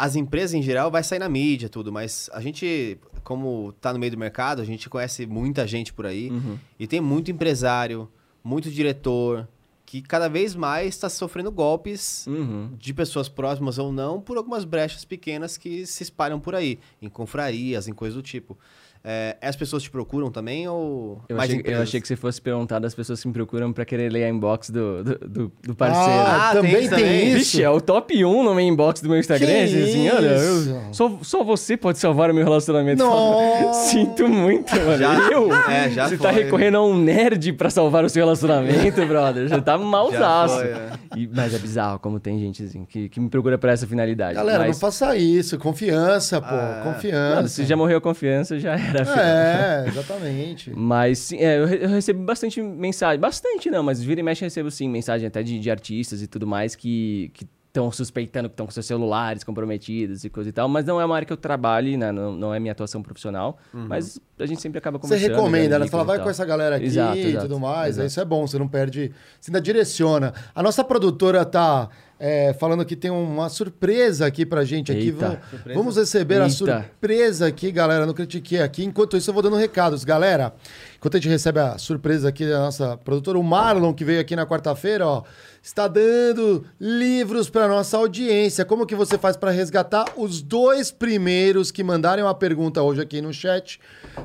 as 0.04 0.16
empresas 0.16 0.54
em 0.54 0.62
geral 0.62 0.90
vai 0.90 1.04
sair 1.04 1.20
na 1.20 1.30
mídia 1.30 1.70
tudo, 1.70 1.92
mas 1.92 2.30
a 2.34 2.42
gente, 2.42 2.98
como 3.24 3.72
tá 3.80 3.94
no 3.94 4.00
meio 4.00 4.12
do 4.12 4.18
mercado, 4.18 4.62
a 4.62 4.66
gente 4.66 4.90
conhece 4.90 5.26
muita 5.26 5.68
gente 5.68 5.94
por 5.94 6.06
aí 6.06 6.30
Uhum. 6.32 6.58
e 6.80 6.88
tem 6.88 7.00
muito 7.00 7.30
empresário, 7.30 8.10
muito 8.44 8.72
diretor 8.72 9.48
que 9.86 10.02
cada 10.02 10.28
vez 10.30 10.56
mais 10.56 10.88
está 10.96 11.10
sofrendo 11.10 11.52
golpes 11.52 12.26
Uhum. 12.26 12.70
de 12.80 12.94
pessoas 12.94 13.28
próximas 13.30 13.78
ou 13.78 13.92
não 13.92 14.22
por 14.22 14.38
algumas 14.38 14.64
brechas 14.64 15.04
pequenas 15.06 15.58
que 15.58 15.86
se 15.86 16.02
espalham 16.04 16.40
por 16.40 16.56
aí, 16.56 16.80
em 17.02 17.10
confrarias, 17.10 17.88
em 17.88 17.94
coisas 17.94 18.16
do 18.16 18.22
tipo. 18.24 18.58
É, 19.04 19.36
as 19.42 19.56
pessoas 19.56 19.82
te 19.82 19.90
procuram 19.90 20.30
também 20.30 20.68
ou 20.68 21.20
Eu 21.28 21.36
mais 21.36 21.50
achei, 21.50 21.64
eu 21.66 21.82
achei 21.82 22.00
que 22.00 22.08
você 22.08 22.16
fosse 22.16 22.40
perguntar 22.40 22.78
das 22.78 22.94
pessoas 22.94 23.20
que 23.20 23.28
me 23.28 23.34
procuram 23.34 23.74
pra 23.74 23.84
querer 23.84 24.12
ler 24.12 24.26
a 24.26 24.30
inbox 24.30 24.70
do, 24.70 25.04
do, 25.04 25.16
do- 25.28 25.52
do 25.64 25.76
parceiro. 25.76 26.20
Ah, 26.20 26.50
Ah, 26.50 26.52
tem 26.54 26.62
também 26.62 26.80
isso 26.86 26.96
tem, 26.96 27.04
também. 27.04 27.28
isso. 27.30 27.38
Vixe, 27.40 27.64
é 27.64 27.70
o 27.72 27.82
top 27.82 28.24
1 28.24 28.44
no 28.44 28.54
meu 28.54 28.60
inbox 28.64 29.02
do 29.02 29.10
meu 29.10 29.18
Instagram. 29.18 29.48
Que 29.48 29.64
assim, 29.64 29.84
assim, 29.84 30.10
olha, 30.12 30.28
eu- 30.28 30.60
isso? 30.62 30.78
só, 30.92 31.18
só 31.24 31.44
você 31.44 31.76
pode 31.76 31.98
salvar 31.98 32.30
o 32.30 32.34
meu 32.36 32.44
relacionamento. 32.44 33.04
Nossa. 33.04 33.90
Sinto 33.90 34.28
muito, 34.28 34.72
mano. 34.76 34.98
Já- 35.00 35.32
eu? 35.32 35.52
é, 35.52 35.90
já 35.90 36.08
você 36.08 36.18
tá 36.18 36.32
foi. 36.32 36.44
recorrendo 36.44 36.78
a 36.78 36.86
um 36.86 36.96
nerd 36.96 37.54
pra 37.54 37.72
salvar 37.72 38.06
o 38.06 38.10
seu 38.10 38.24
relacionamento, 38.24 39.04
brother. 39.08 39.48
Já 39.48 39.60
tá 39.60 39.80
malzaço. 39.80 40.58
foi, 40.58 40.68
é. 40.68 40.90
E- 41.18 41.28
mas 41.34 41.54
é 41.56 41.58
bizarro 41.58 41.98
como 41.98 42.20
tem 42.20 42.38
gente 42.40 42.62
assim, 42.64 42.86
que, 42.86 43.10
que 43.10 43.20
me 43.20 43.30
procura 43.30 43.58
pra 43.58 43.72
essa 43.72 43.88
finalidade. 43.88 44.36
Galera, 44.36 44.60
mas, 44.60 44.76
não 44.76 44.80
faça 44.80 45.16
isso. 45.18 45.58
Confiança, 45.58 46.40
pô. 46.40 46.48
Ah. 46.52 46.82
confiança. 46.84 47.36
mano, 47.36 47.48
se 47.48 47.66
já 47.66 47.76
morreu 47.76 47.98
a 47.98 48.02
confiança, 48.02 48.60
já 48.60 48.76
É, 49.22 49.86
exatamente. 49.88 50.72
Mas 50.76 51.20
sim, 51.20 51.38
é, 51.38 51.58
eu, 51.58 51.68
eu 51.68 51.90
recebo 51.90 52.24
bastante 52.24 52.62
mensagem. 52.62 53.20
Bastante 53.20 53.70
não, 53.70 53.84
mas 53.84 54.02
vira 54.02 54.20
e 54.20 54.24
mexe 54.24 54.44
eu 54.44 54.48
recebo 54.48 54.70
sim 54.72 54.90
mensagem 54.90 55.28
até 55.28 55.42
de, 55.44 55.60
de 55.60 55.72
artistas 55.72 56.22
e 56.22 56.28
tudo 56.28 56.46
mais 56.48 56.76
que 56.76 57.32
estão 57.72 57.90
suspeitando 57.90 58.50
que 58.50 58.54
estão 58.54 58.66
com 58.66 58.72
seus 58.72 58.86
celulares 58.86 59.44
comprometidos 59.44 60.26
e 60.26 60.30
coisa 60.30 60.50
e 60.50 60.52
tal. 60.52 60.68
Mas 60.68 60.86
não 60.86 61.00
é 61.00 61.06
uma 61.06 61.16
área 61.16 61.26
que 61.26 61.32
eu 61.34 61.38
trabalhe, 61.38 61.96
né? 61.96 62.12
Não, 62.12 62.34
não 62.34 62.54
é 62.54 62.60
minha 62.60 62.74
atuação 62.74 63.02
profissional. 63.02 63.58
Mas 63.74 64.20
a 64.38 64.46
gente 64.46 64.62
sempre 64.62 64.78
acaba 64.78 64.98
Você 64.98 65.16
conversando. 65.16 65.30
recomenda, 65.36 65.80
dando 65.80 65.82
ela 65.84 65.88
fala, 65.88 66.04
e 66.04 66.08
vai 66.08 66.20
com 66.20 66.30
essa 66.30 66.46
galera 66.46 66.76
aqui 66.76 66.86
Exato, 66.86 67.18
e 67.18 67.28
exato, 67.28 67.48
tudo 67.48 67.60
mais. 67.60 67.96
exato. 67.96 68.08
Isso 68.08 68.20
é 68.20 68.26
bom, 68.26 68.46
você 68.46 68.60
não 68.60 68.68
perde, 68.68 69.12
você 69.40 69.52
ainda 69.52 69.62
direciona. 69.62 70.34
A 70.54 70.62
nossa 70.62 70.84
produtora 70.84 71.46
tá 71.46 71.90
é, 72.24 72.54
falando 72.54 72.86
que 72.86 72.96
tem 72.96 73.10
uma 73.10 73.50
surpresa 73.50 74.28
aqui 74.28 74.46
pra 74.46 74.64
gente 74.64 74.92
aqui. 74.92 75.08
Eita. 75.08 75.42
Vamos, 75.74 75.98
receber 75.98 76.36
a 76.40 76.46
Eita. 76.46 76.56
surpresa 76.56 77.48
aqui, 77.48 77.72
galera, 77.72 78.06
no 78.06 78.14
Critiquei 78.14 78.62
aqui. 78.62 78.84
Enquanto 78.86 79.18
isso, 79.18 79.32
eu 79.32 79.34
vou 79.34 79.42
dando 79.42 79.56
recados. 79.56 80.04
Galera, 80.04 80.54
enquanto 81.02 81.18
a 81.18 81.20
gente 81.20 81.32
recebe 81.32 81.60
a 81.60 81.80
surpresa 81.80 82.30
aqui 82.30 82.48
da 82.48 82.60
nossa 82.60 82.96
produtora, 82.96 83.40
o 83.40 83.44
Marlon, 83.44 83.92
que 83.92 84.06
veio 84.06 84.22
aqui 84.22 84.36
na 84.36 84.46
quarta-feira, 84.46 85.08
ó, 85.08 85.24
está 85.60 85.88
dando 85.88 86.64
livros 86.80 87.50
para 87.50 87.68
nossa 87.68 87.98
audiência. 87.98 88.64
Como 88.64 88.86
que 88.86 88.94
você 88.94 89.18
faz 89.18 89.36
para 89.36 89.50
resgatar 89.50 90.06
os 90.16 90.44
dois 90.44 90.92
primeiros 90.92 91.72
que 91.72 91.84
mandarem 91.84 92.24
uma 92.24 92.36
pergunta 92.36 92.84
hoje 92.84 93.02
aqui 93.02 93.20
no 93.20 93.34
chat? 93.34 93.80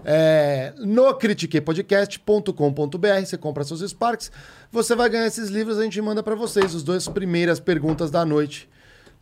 É, 0.05 0.75
no 0.77 1.15
critiquepodcast.com.br, 1.15 3.25
você 3.25 3.39
compra 3.39 3.65
seus 3.65 3.81
Sparks, 3.81 4.31
você 4.71 4.95
vai 4.95 5.09
ganhar 5.09 5.27
esses 5.27 5.49
livros, 5.49 5.79
a 5.79 5.83
gente 5.83 5.99
manda 6.03 6.23
para 6.23 6.35
vocês, 6.35 6.75
os 6.75 6.83
dois 6.83 7.09
primeiras 7.09 7.59
perguntas 7.59 8.11
da 8.11 8.23
noite. 8.23 8.69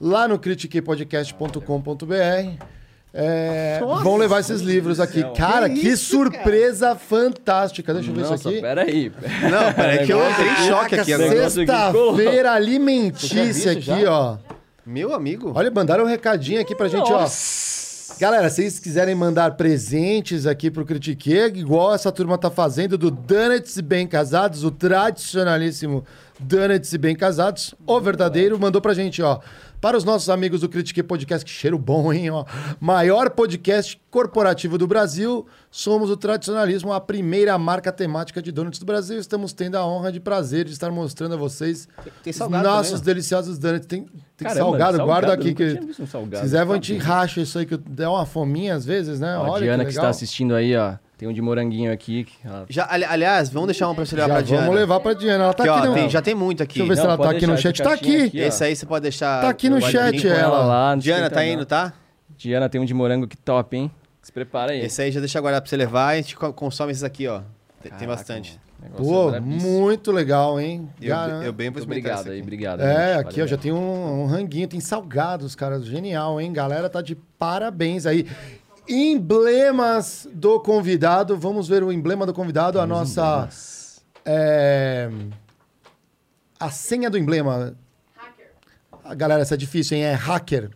Lá 0.01 0.27
no 0.27 0.41
critiquepodcast.com.br. 0.41 2.84
É, 3.17 3.79
vão 4.03 4.17
levar 4.17 4.41
esses 4.41 4.61
livros 4.61 4.99
aqui. 4.99 5.23
Cara, 5.37 5.71
que, 5.71 5.97
surpresa 5.97 6.97
fantástica. 6.97 7.95
Deixa 7.95 8.11
eu 8.11 8.15
ver 8.15 8.23
Nossa, 8.23 8.35
isso 8.35 8.49
aqui. 8.49 8.61
peraí. 8.61 9.13
Não, 9.51 9.73
peraí 9.73 10.05
que 10.05 10.13
eu 10.13 10.31
entrei 10.31 10.49
em 10.49 10.69
choque 10.69 10.95
aqui 10.97 11.13
agora. 11.13 11.49
Sexta-feira 11.49 12.53
alimentícia 12.53 13.71
aqui, 13.71 13.93
isso 13.93 14.11
ó. 14.11 14.37
Meu 14.85 15.15
amigo. 15.15 15.53
Olha, 15.55 15.71
mandaram 15.71 16.05
um 16.05 16.09
recadinho 16.09 16.61
aqui 16.61 16.75
pra 16.75 16.89
gente, 16.89 17.11
ó. 17.13 17.25
Galera, 18.19 18.49
se 18.49 18.57
vocês 18.57 18.79
quiserem 18.79 19.15
mandar 19.15 19.53
presentes 19.53 20.47
aqui 20.47 20.71
pro 20.71 20.85
Critique, 20.85 21.33
igual 21.33 21.95
essa 21.95 22.13
turma 22.13 22.37
tá 22.37 22.51
fazendo 22.51 22.99
do 22.99 23.11
Donuts 23.11 23.77
e 23.77 23.83
Bem 23.83 24.07
Casados, 24.07 24.63
o 24.63 24.71
tradicionalíssimo 24.71 26.05
Donuts 26.39 26.93
e 26.93 26.99
Bem 26.99 27.17
Casados, 27.17 27.75
o 27.87 28.01
verdadeiro, 28.01 28.59
mandou 28.59 28.81
pra 28.81 28.93
gente, 28.93 29.23
ó. 29.23 29.41
Para 29.85 29.99
os 29.99 30.05
nossos 30.05 30.31
amigos 30.31 30.63
do 30.63 30.69
Critique 30.71 31.03
Podcast, 31.03 31.45
que 31.45 31.51
cheiro 31.51 31.79
bom, 31.79 32.11
hein, 32.11 32.31
ó. 32.31 32.47
Maior 32.81 33.29
podcast 33.29 34.01
corporativo 34.11 34.79
do 34.79 34.87
Brasil, 34.87 35.47
somos 35.71 36.09
o 36.09 36.17
Tradicionalismo, 36.17 36.91
a 36.91 36.99
primeira 36.99 37.59
marca 37.59 37.93
temática 37.93 38.41
de 38.41 38.51
donuts 38.51 38.79
do 38.79 38.87
Brasil. 38.87 39.19
Estamos 39.19 39.53
tendo 39.53 39.77
a 39.77 39.87
honra 39.87 40.11
de 40.11 40.21
prazer 40.21 40.65
de 40.65 40.73
estar 40.73 40.91
mostrando 40.91 41.35
a 41.35 41.37
vocês 41.37 41.87
nossos 42.25 42.39
também, 42.39 42.63
né? 42.63 43.05
deliciosos 43.05 43.59
donuts. 43.59 43.87
Tem, 43.87 44.07
tem 44.39 44.49
Caramba, 44.49 44.65
salgado, 44.65 45.05
guarda 45.05 45.27
salgado, 45.27 45.33
aqui. 45.43 45.49
nunca 45.51 45.95
Que, 45.95 46.03
um 46.03 46.07
salgado. 46.07 46.37
se 46.37 46.43
quiser, 46.45 46.65
vão 46.65 46.81
te 46.81 46.97
racha 46.97 47.43
isso 47.43 47.59
aí, 47.59 47.67
que 47.67 47.77
dá 47.77 48.11
uma 48.11 48.25
fominha 48.25 48.77
às 48.77 48.87
vezes, 48.87 49.21
né? 49.21 49.37
Ó, 49.37 49.45
a 49.45 49.51
Olha 49.51 49.65
Diana 49.65 49.85
que 49.85 49.91
que, 49.91 49.97
está 49.99 50.09
assistindo 50.09 50.55
aí, 50.55 50.75
ó. 50.75 50.95
Tem 51.17 51.29
um 51.29 51.33
de 51.33 51.41
moranguinho 51.41 51.93
aqui. 51.93 52.25
que 52.25 52.35
ela- 52.45 52.67
Já, 52.69 52.87
ali- 52.91 53.05
aliás, 53.05 53.49
vamos 53.49 53.69
deixar 53.69 53.87
uma 53.89 53.95
pra 53.95 54.05
você 54.05 54.17
levar 54.17 54.29
Já 54.29 54.35
pra 54.35 54.43
Diana. 54.43 54.63
vamos 54.67 54.81
levar 54.81 55.01
pra 55.01 55.13
Diana. 55.15 55.45
Ela 55.45 55.55
tá 55.55 55.63
Aqui, 55.63 55.71
aqui, 55.73 55.81
ó, 55.81 55.87
no... 55.91 55.95
tem- 55.95 56.11
já 56.11 56.21
tem 56.23 56.35
muito 56.35 56.63
aqui. 56.63 56.81
Deixa 56.81 56.83
eu 56.83 56.89
ver 56.89 56.97
se 56.97 57.03
Não, 57.03 57.09
ela 57.11 57.17
tá 57.17 57.25
pode 57.25 57.37
aqui 57.37 57.47
no 57.47 57.53
deixar 57.55 57.69
chat. 57.69 57.81
essa 57.81 57.91
Tá 57.91 57.97
caixinha 57.97 58.19
aqui. 58.19 58.27
aqui, 58.27 58.43
ó. 58.43 58.47
Esse 58.49 58.65
aí 58.65 58.77
você 58.77 58.87
pode 58.87 59.03
deixar. 59.05 59.41
Tá 59.41 59.49
aqui 59.49 59.69
no 59.69 59.81
chat, 59.81 60.11
vir 60.13 60.23
Com 60.23 60.29
com 60.29 60.35
ela. 60.35 60.65
lá. 60.65 60.95
Diana, 60.97 61.21
tá 61.23 61.27
esquentador. 61.27 61.53
indo, 61.53 61.65
tá? 61.67 61.93
Diana 62.37 62.69
tem 62.69 62.81
um 62.81 62.85
de 62.85 62.93
morango 62.95 63.29
que 63.29 63.37
top, 63.37 63.77
hein? 63.77 63.91
Se 64.23 64.33
prepara 64.33 64.73
aí. 64.73 64.81
Esse 64.81 65.03
aí 65.03 65.13
já 65.13 65.21
deixa 65.21 65.41
guardado 65.41 65.63
pra 65.63 65.71
você 65.71 65.77
levar 65.77 66.15
e 66.15 66.19
a 66.19 66.23
gente 66.23 66.37
co- 66.37 66.53
consome 66.53 66.91
esses 66.91 67.05
aqui, 67.05 67.29
ó. 67.29 67.39
Tem, 67.39 67.45
tem 67.83 67.91
Caraca, 67.93 68.07
bastante. 68.17 68.51
mano, 68.81 68.93
negócio 68.97 69.05
Pô, 69.13 69.31
brabíssimo. 69.31 69.81
muito 69.83 70.11
legal, 70.11 70.59
hein? 70.61 70.89
Eu, 71.01 71.15
eu 71.15 71.53
bem 71.53 71.71
vou 71.71 71.75
Muito 71.77 71.79
experimentar 71.81 71.87
obrigado 71.91 72.21
esse 72.23 72.29
aí, 72.31 72.35
aqui. 72.35 72.43
obrigado. 72.43 72.81
É, 72.81 73.17
gente, 73.19 73.21
aqui 73.29 73.43
ó, 73.43 73.47
já 73.47 73.57
tem 73.57 73.73
um, 73.73 74.23
um 74.23 74.27
ranguinho, 74.27 74.67
tem 74.67 74.81
salgados, 74.81 75.55
cara. 75.55 75.79
Genial, 75.81 76.41
hein? 76.41 76.53
Galera 76.53 76.89
tá 76.91 77.01
de 77.01 77.15
parabéns 77.39 78.05
aí. 78.07 78.27
Emblemas 78.89 80.29
do 80.33 80.61
convidado. 80.61 81.37
Vamos 81.37 81.69
ver 81.69 81.83
o 81.83 81.93
emblema 81.93 82.27
do 82.27 82.33
convidado. 82.35 82.81
A 82.81 82.87
nossa. 82.87 83.49
é, 84.25 85.11
A 86.59 86.71
senha 86.71 87.09
do 87.11 87.19
emblema. 87.19 87.75
A 89.05 89.15
galera, 89.15 89.43
essa 89.43 89.55
é 89.55 89.57
difícil, 89.59 89.99
hein? 89.99 90.05
É 90.05 90.15
hacker. 90.15 90.71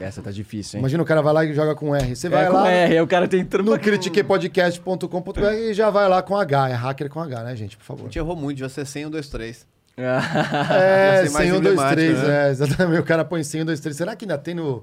Essa 0.00 0.22
tá 0.22 0.30
difícil, 0.30 0.78
hein? 0.78 0.80
Imagina 0.80 1.02
o 1.02 1.06
cara 1.06 1.20
vai 1.20 1.34
lá 1.34 1.44
e 1.44 1.52
joga 1.52 1.74
com 1.74 1.94
R. 1.94 2.16
Você 2.16 2.28
é 2.28 2.30
vai 2.30 2.46
com 2.46 2.52
lá 2.54 2.70
R, 2.70 2.94
aí 2.94 3.00
o 3.02 3.06
cara 3.06 3.28
tem 3.28 3.46
no 3.62 3.78
critiquepodcast.com.br 3.78 5.42
e 5.52 5.74
já 5.74 5.90
vai 5.90 6.08
lá 6.08 6.22
com 6.22 6.34
H. 6.34 6.70
É 6.70 6.72
hacker 6.72 7.10
com 7.10 7.20
H, 7.20 7.42
né, 7.44 7.54
gente? 7.54 7.76
Por 7.76 7.82
A 7.82 7.86
favor. 7.86 8.04
gente 8.04 8.18
errou 8.18 8.34
muito, 8.34 8.56
devia 8.56 8.70
ser 8.70 8.86
100, 8.86 9.06
1, 9.06 9.10
2, 9.10 9.28
3. 9.28 9.66
É, 9.96 10.02
Ia 10.02 11.26
ser 11.26 11.32
mais 11.32 11.48
100, 11.48 11.52
1, 11.52 11.60
2, 11.60 11.62
3. 11.62 12.10
emblemático, 12.10 12.26
né? 12.28 12.46
É, 12.46 12.50
exatamente. 12.50 13.00
O 13.00 13.04
cara 13.04 13.24
põe 13.26 13.44
100, 13.44 13.62
1, 13.62 13.64
2, 13.66 13.80
3. 13.80 13.96
Será 13.96 14.16
que 14.16 14.24
ainda 14.24 14.38
tem 14.38 14.54
no, 14.54 14.82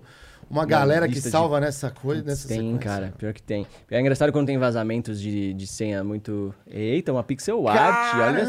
uma 0.51 0.65
galera 0.65 1.07
que 1.07 1.13
lista 1.15 1.29
de- 1.29 1.31
salva 1.31 1.59
nessa 1.59 1.89
coisa? 1.89 2.23
Nessa 2.23 2.47
Tem, 2.47 2.57
sequência? 2.57 2.79
cara. 2.79 3.13
Pior 3.17 3.33
que 3.33 3.41
tem. 3.41 3.65
É 3.89 3.99
engraçado 3.99 4.31
quando 4.31 4.47
tem 4.47 4.57
vazamentos 4.57 5.19
de, 5.21 5.53
de 5.53 5.65
senha 5.67 6.03
muito. 6.03 6.53
Eita, 6.67 7.11
uma 7.11 7.23
pixel 7.23 7.67
art. 7.67 8.15
Olha. 8.15 8.45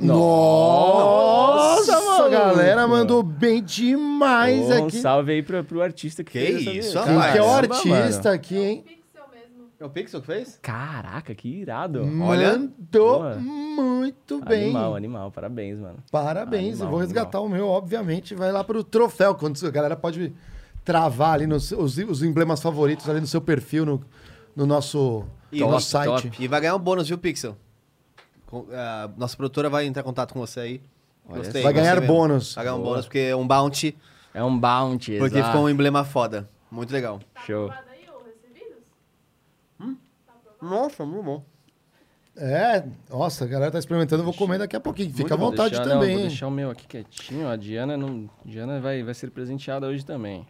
Nossa, 0.00 1.92
Nossa, 1.92 2.24
a 2.24 2.28
galera 2.28 2.86
mandou 2.86 3.22
bem 3.22 3.62
demais 3.62 4.68
um 4.68 4.86
aqui. 4.86 4.98
salve 4.98 5.32
aí 5.32 5.42
pro, 5.42 5.62
pro 5.64 5.82
artista 5.82 6.22
que, 6.24 6.30
Que 6.32 6.38
fez 6.38 6.56
essa 6.66 6.70
isso, 6.70 6.98
vida. 7.02 7.04
Quem 7.22 7.32
que 7.32 7.38
é 7.38 7.42
o 7.42 7.50
artista 7.50 7.88
mano. 8.22 8.34
aqui, 8.34 8.56
hein? 8.56 8.84
Pixel 8.86 9.24
mesmo. 9.32 9.68
É 9.80 9.84
o 9.84 9.90
Pixel 9.90 10.20
que 10.20 10.26
fez? 10.26 10.58
Caraca, 10.62 11.34
que 11.34 11.48
irado. 11.48 12.00
Olha. 12.22 12.58
Mandou 12.58 13.18
Boa. 13.18 13.34
muito 13.36 14.40
bem. 14.44 14.64
Animal, 14.64 14.96
animal. 14.96 15.30
Parabéns, 15.32 15.78
mano. 15.78 15.96
Parabéns. 16.10 16.68
Animal, 16.74 16.86
eu 16.86 16.90
vou 16.90 17.00
resgatar 17.00 17.40
o 17.40 17.48
meu, 17.48 17.68
obviamente. 17.68 18.34
Vai 18.34 18.52
lá 18.52 18.62
pro 18.62 18.82
troféu. 18.84 19.34
Quando 19.34 19.58
a 19.66 19.70
galera 19.70 19.96
pode 19.96 20.32
travar 20.84 21.34
ali 21.34 21.46
nos, 21.46 21.70
os, 21.72 21.96
os 21.98 22.22
emblemas 22.22 22.60
favoritos 22.60 23.08
ali 23.08 23.20
no 23.20 23.26
seu 23.26 23.40
perfil, 23.40 23.84
no, 23.86 24.04
no 24.56 24.66
nosso, 24.66 25.24
E 25.50 25.56
no 25.56 25.62
top, 25.66 25.72
nosso 25.72 25.88
site. 25.90 26.30
E 26.38 26.48
vai 26.48 26.60
ganhar 26.60 26.76
um 26.76 26.78
bônus, 26.80 27.08
viu, 27.08 27.18
Pixel? 27.18 27.56
Com- 28.46 28.66
a 28.72 29.08
nossa 29.16 29.36
produtora 29.36 29.70
vai 29.70 29.86
entrar 29.86 30.02
em 30.02 30.04
contato 30.04 30.32
com 30.34 30.40
você 30.40 30.60
aí. 30.60 30.82
Gostei. 31.26 31.62
Vai 31.62 31.72
ganhar 31.72 32.00
bônus. 32.00 32.54
Vai 32.54 32.64
ganhar 32.64 32.76
um 32.76 32.82
bônus, 32.82 33.06
porque 33.06 33.18
é 33.20 33.36
um 33.36 33.46
bounty, 33.46 33.96
É 34.34 34.42
um 34.42 34.58
bounty, 34.58 35.18
porque 35.18 35.36
exato. 35.38 35.52
ficou 35.52 35.66
um 35.66 35.68
emblema 35.70 36.04
foda. 36.04 36.48
Muito 36.70 36.92
legal. 36.92 37.20
Show. 37.46 37.66
Aprovado 37.70 37.86
aí, 37.90 38.06
ô, 38.08 38.24
recebidos? 38.24 39.96
Nossa, 40.60 41.04
muito 41.04 41.22
bom. 41.24 41.44
É, 42.34 42.82
nossa, 43.10 43.44
a 43.44 43.46
galera 43.46 43.70
tá 43.70 43.78
experimentando, 43.78 44.22
eu 44.22 44.24
vou 44.24 44.32
comer 44.34 44.58
daqui 44.58 44.74
a 44.74 44.80
pouquinho. 44.80 45.12
Fica 45.12 45.34
à 45.34 45.36
Vou 45.36 45.50
vontade 45.50 45.70
deixar- 45.70 45.84
não, 45.86 45.92
também, 45.96 46.12
vou 46.14 46.22
hein? 46.22 46.28
deixar 46.28 46.46
o 46.46 46.50
meu 46.50 46.70
aqui 46.70 46.86
quietinho. 46.86 47.46
A 47.46 47.56
Diana, 47.56 47.94
não, 47.96 48.28
Diana 48.44 48.80
vai, 48.80 49.02
vai 49.02 49.12
ser 49.12 49.30
presenteada 49.30 49.86
hoje 49.86 50.02
também. 50.04 50.46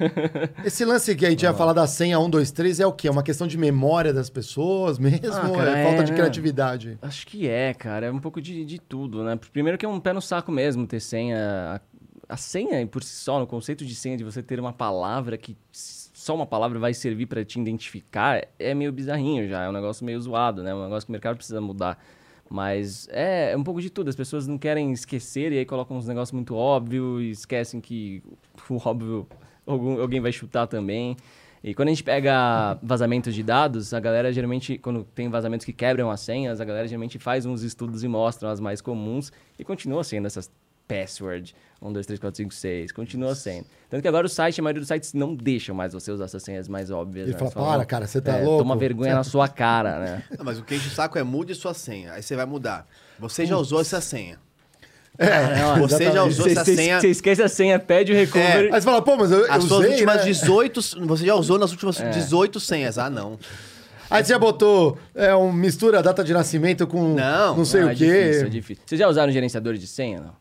Esse 0.64 0.84
lance 0.84 1.14
que 1.14 1.24
a 1.24 1.30
gente 1.30 1.42
ia 1.42 1.54
falar 1.54 1.72
da 1.72 1.86
senha 1.86 2.18
1, 2.18 2.30
2, 2.30 2.50
3 2.50 2.80
é 2.80 2.86
o 2.86 2.92
quê? 2.92 3.08
É 3.08 3.10
uma 3.10 3.22
questão 3.22 3.46
de 3.46 3.56
memória 3.56 4.12
das 4.12 4.28
pessoas 4.28 4.98
mesmo? 5.00 5.32
Ah, 5.32 5.48
ou 5.48 5.56
cara, 5.56 5.78
é 5.78 5.84
falta 5.84 6.02
é, 6.02 6.04
de 6.04 6.12
né? 6.12 6.18
criatividade? 6.18 6.98
Acho 7.02 7.26
que 7.26 7.48
é, 7.48 7.72
cara. 7.74 8.06
É 8.06 8.12
um 8.12 8.18
pouco 8.18 8.40
de, 8.40 8.64
de 8.64 8.78
tudo, 8.78 9.22
né? 9.24 9.38
Primeiro 9.52 9.78
que 9.78 9.86
é 9.86 9.88
um 9.88 10.00
pé 10.00 10.12
no 10.12 10.20
saco 10.20 10.50
mesmo 10.50 10.86
ter 10.86 11.00
senha. 11.00 11.80
A, 12.28 12.34
a 12.34 12.36
senha, 12.36 12.84
por 12.86 13.02
si 13.02 13.14
só, 13.14 13.38
no 13.38 13.46
conceito 13.46 13.84
de 13.84 13.94
senha, 13.94 14.16
de 14.16 14.24
você 14.24 14.42
ter 14.42 14.58
uma 14.58 14.72
palavra 14.72 15.36
que 15.36 15.56
só 15.70 16.34
uma 16.34 16.46
palavra 16.46 16.78
vai 16.78 16.92
servir 16.92 17.26
pra 17.26 17.44
te 17.44 17.60
identificar, 17.60 18.44
é 18.58 18.74
meio 18.74 18.90
bizarrinho 18.90 19.48
já. 19.48 19.62
É 19.62 19.68
um 19.68 19.72
negócio 19.72 20.04
meio 20.04 20.20
zoado, 20.20 20.62
né? 20.62 20.74
Um 20.74 20.82
negócio 20.82 21.06
que 21.06 21.10
o 21.10 21.12
mercado 21.12 21.36
precisa 21.36 21.60
mudar. 21.60 22.02
Mas 22.48 23.08
é, 23.10 23.52
é 23.52 23.56
um 23.56 23.62
pouco 23.62 23.80
de 23.80 23.90
tudo. 23.90 24.08
As 24.08 24.16
pessoas 24.16 24.46
não 24.46 24.58
querem 24.58 24.92
esquecer 24.92 25.52
e 25.52 25.58
aí 25.58 25.64
colocam 25.64 25.96
uns 25.96 26.06
negócios 26.06 26.32
muito 26.32 26.54
óbvios 26.54 27.22
e 27.22 27.30
esquecem 27.30 27.80
que 27.80 28.22
o 28.68 28.76
óbvio 28.84 29.26
algum- 29.66 30.00
alguém 30.00 30.20
vai 30.20 30.32
chutar 30.32 30.66
também. 30.66 31.16
E 31.64 31.74
quando 31.74 31.88
a 31.88 31.90
gente 31.90 32.04
pega 32.04 32.78
vazamentos 32.82 33.34
de 33.34 33.42
dados, 33.42 33.92
a 33.92 33.98
galera 33.98 34.32
geralmente, 34.32 34.78
quando 34.78 35.04
tem 35.14 35.28
vazamentos 35.28 35.64
que 35.64 35.72
quebram 35.72 36.10
as 36.10 36.20
senhas, 36.20 36.60
a 36.60 36.64
galera 36.64 36.86
geralmente 36.86 37.18
faz 37.18 37.44
uns 37.44 37.62
estudos 37.62 38.04
e 38.04 38.08
mostram 38.08 38.48
as 38.48 38.60
mais 38.60 38.80
comuns 38.80 39.32
e 39.58 39.64
continua 39.64 40.04
sendo 40.04 40.26
essas 40.26 40.50
password 40.86 41.54
1, 41.82 41.92
2, 41.92 42.06
3, 42.06 42.20
4, 42.20 42.36
5, 42.36 42.54
6, 42.54 42.92
continua 42.92 43.34
sendo. 43.34 43.66
Tanto 43.90 44.00
que 44.00 44.08
agora 44.08 44.26
o 44.26 44.28
site, 44.28 44.60
a 44.60 44.62
maioria 44.62 44.80
dos 44.80 44.88
sites 44.88 45.12
não 45.12 45.34
deixam 45.34 45.74
mais 45.74 45.92
você 45.92 46.10
usar 46.10 46.24
essas 46.24 46.42
senhas 46.42 46.68
mais 46.68 46.90
óbvias. 46.90 47.26
Ele 47.28 47.32
né? 47.34 47.38
fala, 47.38 47.50
para, 47.50 47.78
"Não, 47.78 47.84
cara, 47.84 48.06
você 48.06 48.20
tá 48.20 48.36
é, 48.36 48.44
louco?" 48.44 48.62
Toma 48.62 48.76
vergonha 48.76 49.14
na 49.14 49.24
sua 49.24 49.48
cara, 49.48 49.98
né? 49.98 50.24
Não, 50.38 50.44
mas 50.44 50.58
o 50.58 50.62
que 50.62 50.74
enche 50.74 50.88
o 50.88 50.90
saco 50.90 51.18
é 51.18 51.22
mude 51.22 51.54
sua 51.54 51.74
senha. 51.74 52.12
Aí 52.12 52.22
você 52.22 52.34
vai 52.34 52.46
mudar. 52.46 52.86
Você 53.18 53.44
já 53.44 53.56
usou 53.56 53.80
essa 53.80 54.00
senha. 54.00 54.38
É, 55.18 55.78
Você 55.80 56.10
já 56.12 56.22
usou 56.24 56.44
Você 56.46 56.52
essa 56.52 56.64
você- 56.64 56.76
senha. 56.76 57.00
você 57.00 57.08
esquece 57.08 57.42
a 57.42 57.48
senha, 57.48 57.78
pede 57.78 58.12
o 58.12 58.14
recovery. 58.14 58.66
Aí 58.72 58.80
você 58.80 58.82
fala, 58.82 59.00
pô, 59.02 59.16
mas 59.16 59.30
eu, 59.32 59.40
eu 59.46 59.52
As 59.52 59.64
suas 59.64 59.80
usei, 59.80 59.90
últimas 59.92 60.16
né? 60.16 60.22
18. 60.24 60.80
Você 61.06 61.26
já 61.26 61.34
usou 61.34 61.58
nas 61.58 61.70
últimas 61.72 61.96
18 61.96 62.60
senhas. 62.60 62.98
Ah, 62.98 63.08
não. 63.08 63.38
Aí 64.10 64.22
você 64.24 64.32
já 64.32 64.38
botou 64.38 64.96
é, 65.14 65.34
um 65.34 65.52
mistura 65.52 66.02
data 66.02 66.22
de 66.22 66.32
nascimento 66.32 66.86
com 66.86 67.14
Não. 67.14 67.56
não 67.56 67.64
sei 67.64 67.82
Ah, 67.82 67.86
o 67.86 67.90
é 67.90 67.94
quê. 67.94 68.04
difícil, 68.06 68.46
é 68.46 68.50
difícil. 68.50 68.82
Vocês 68.86 68.98
já 69.00 69.08
usaram 69.08 69.32
gerenciador 69.32 69.74
de 69.74 69.86
senha? 69.86 70.20
Não? 70.20 70.34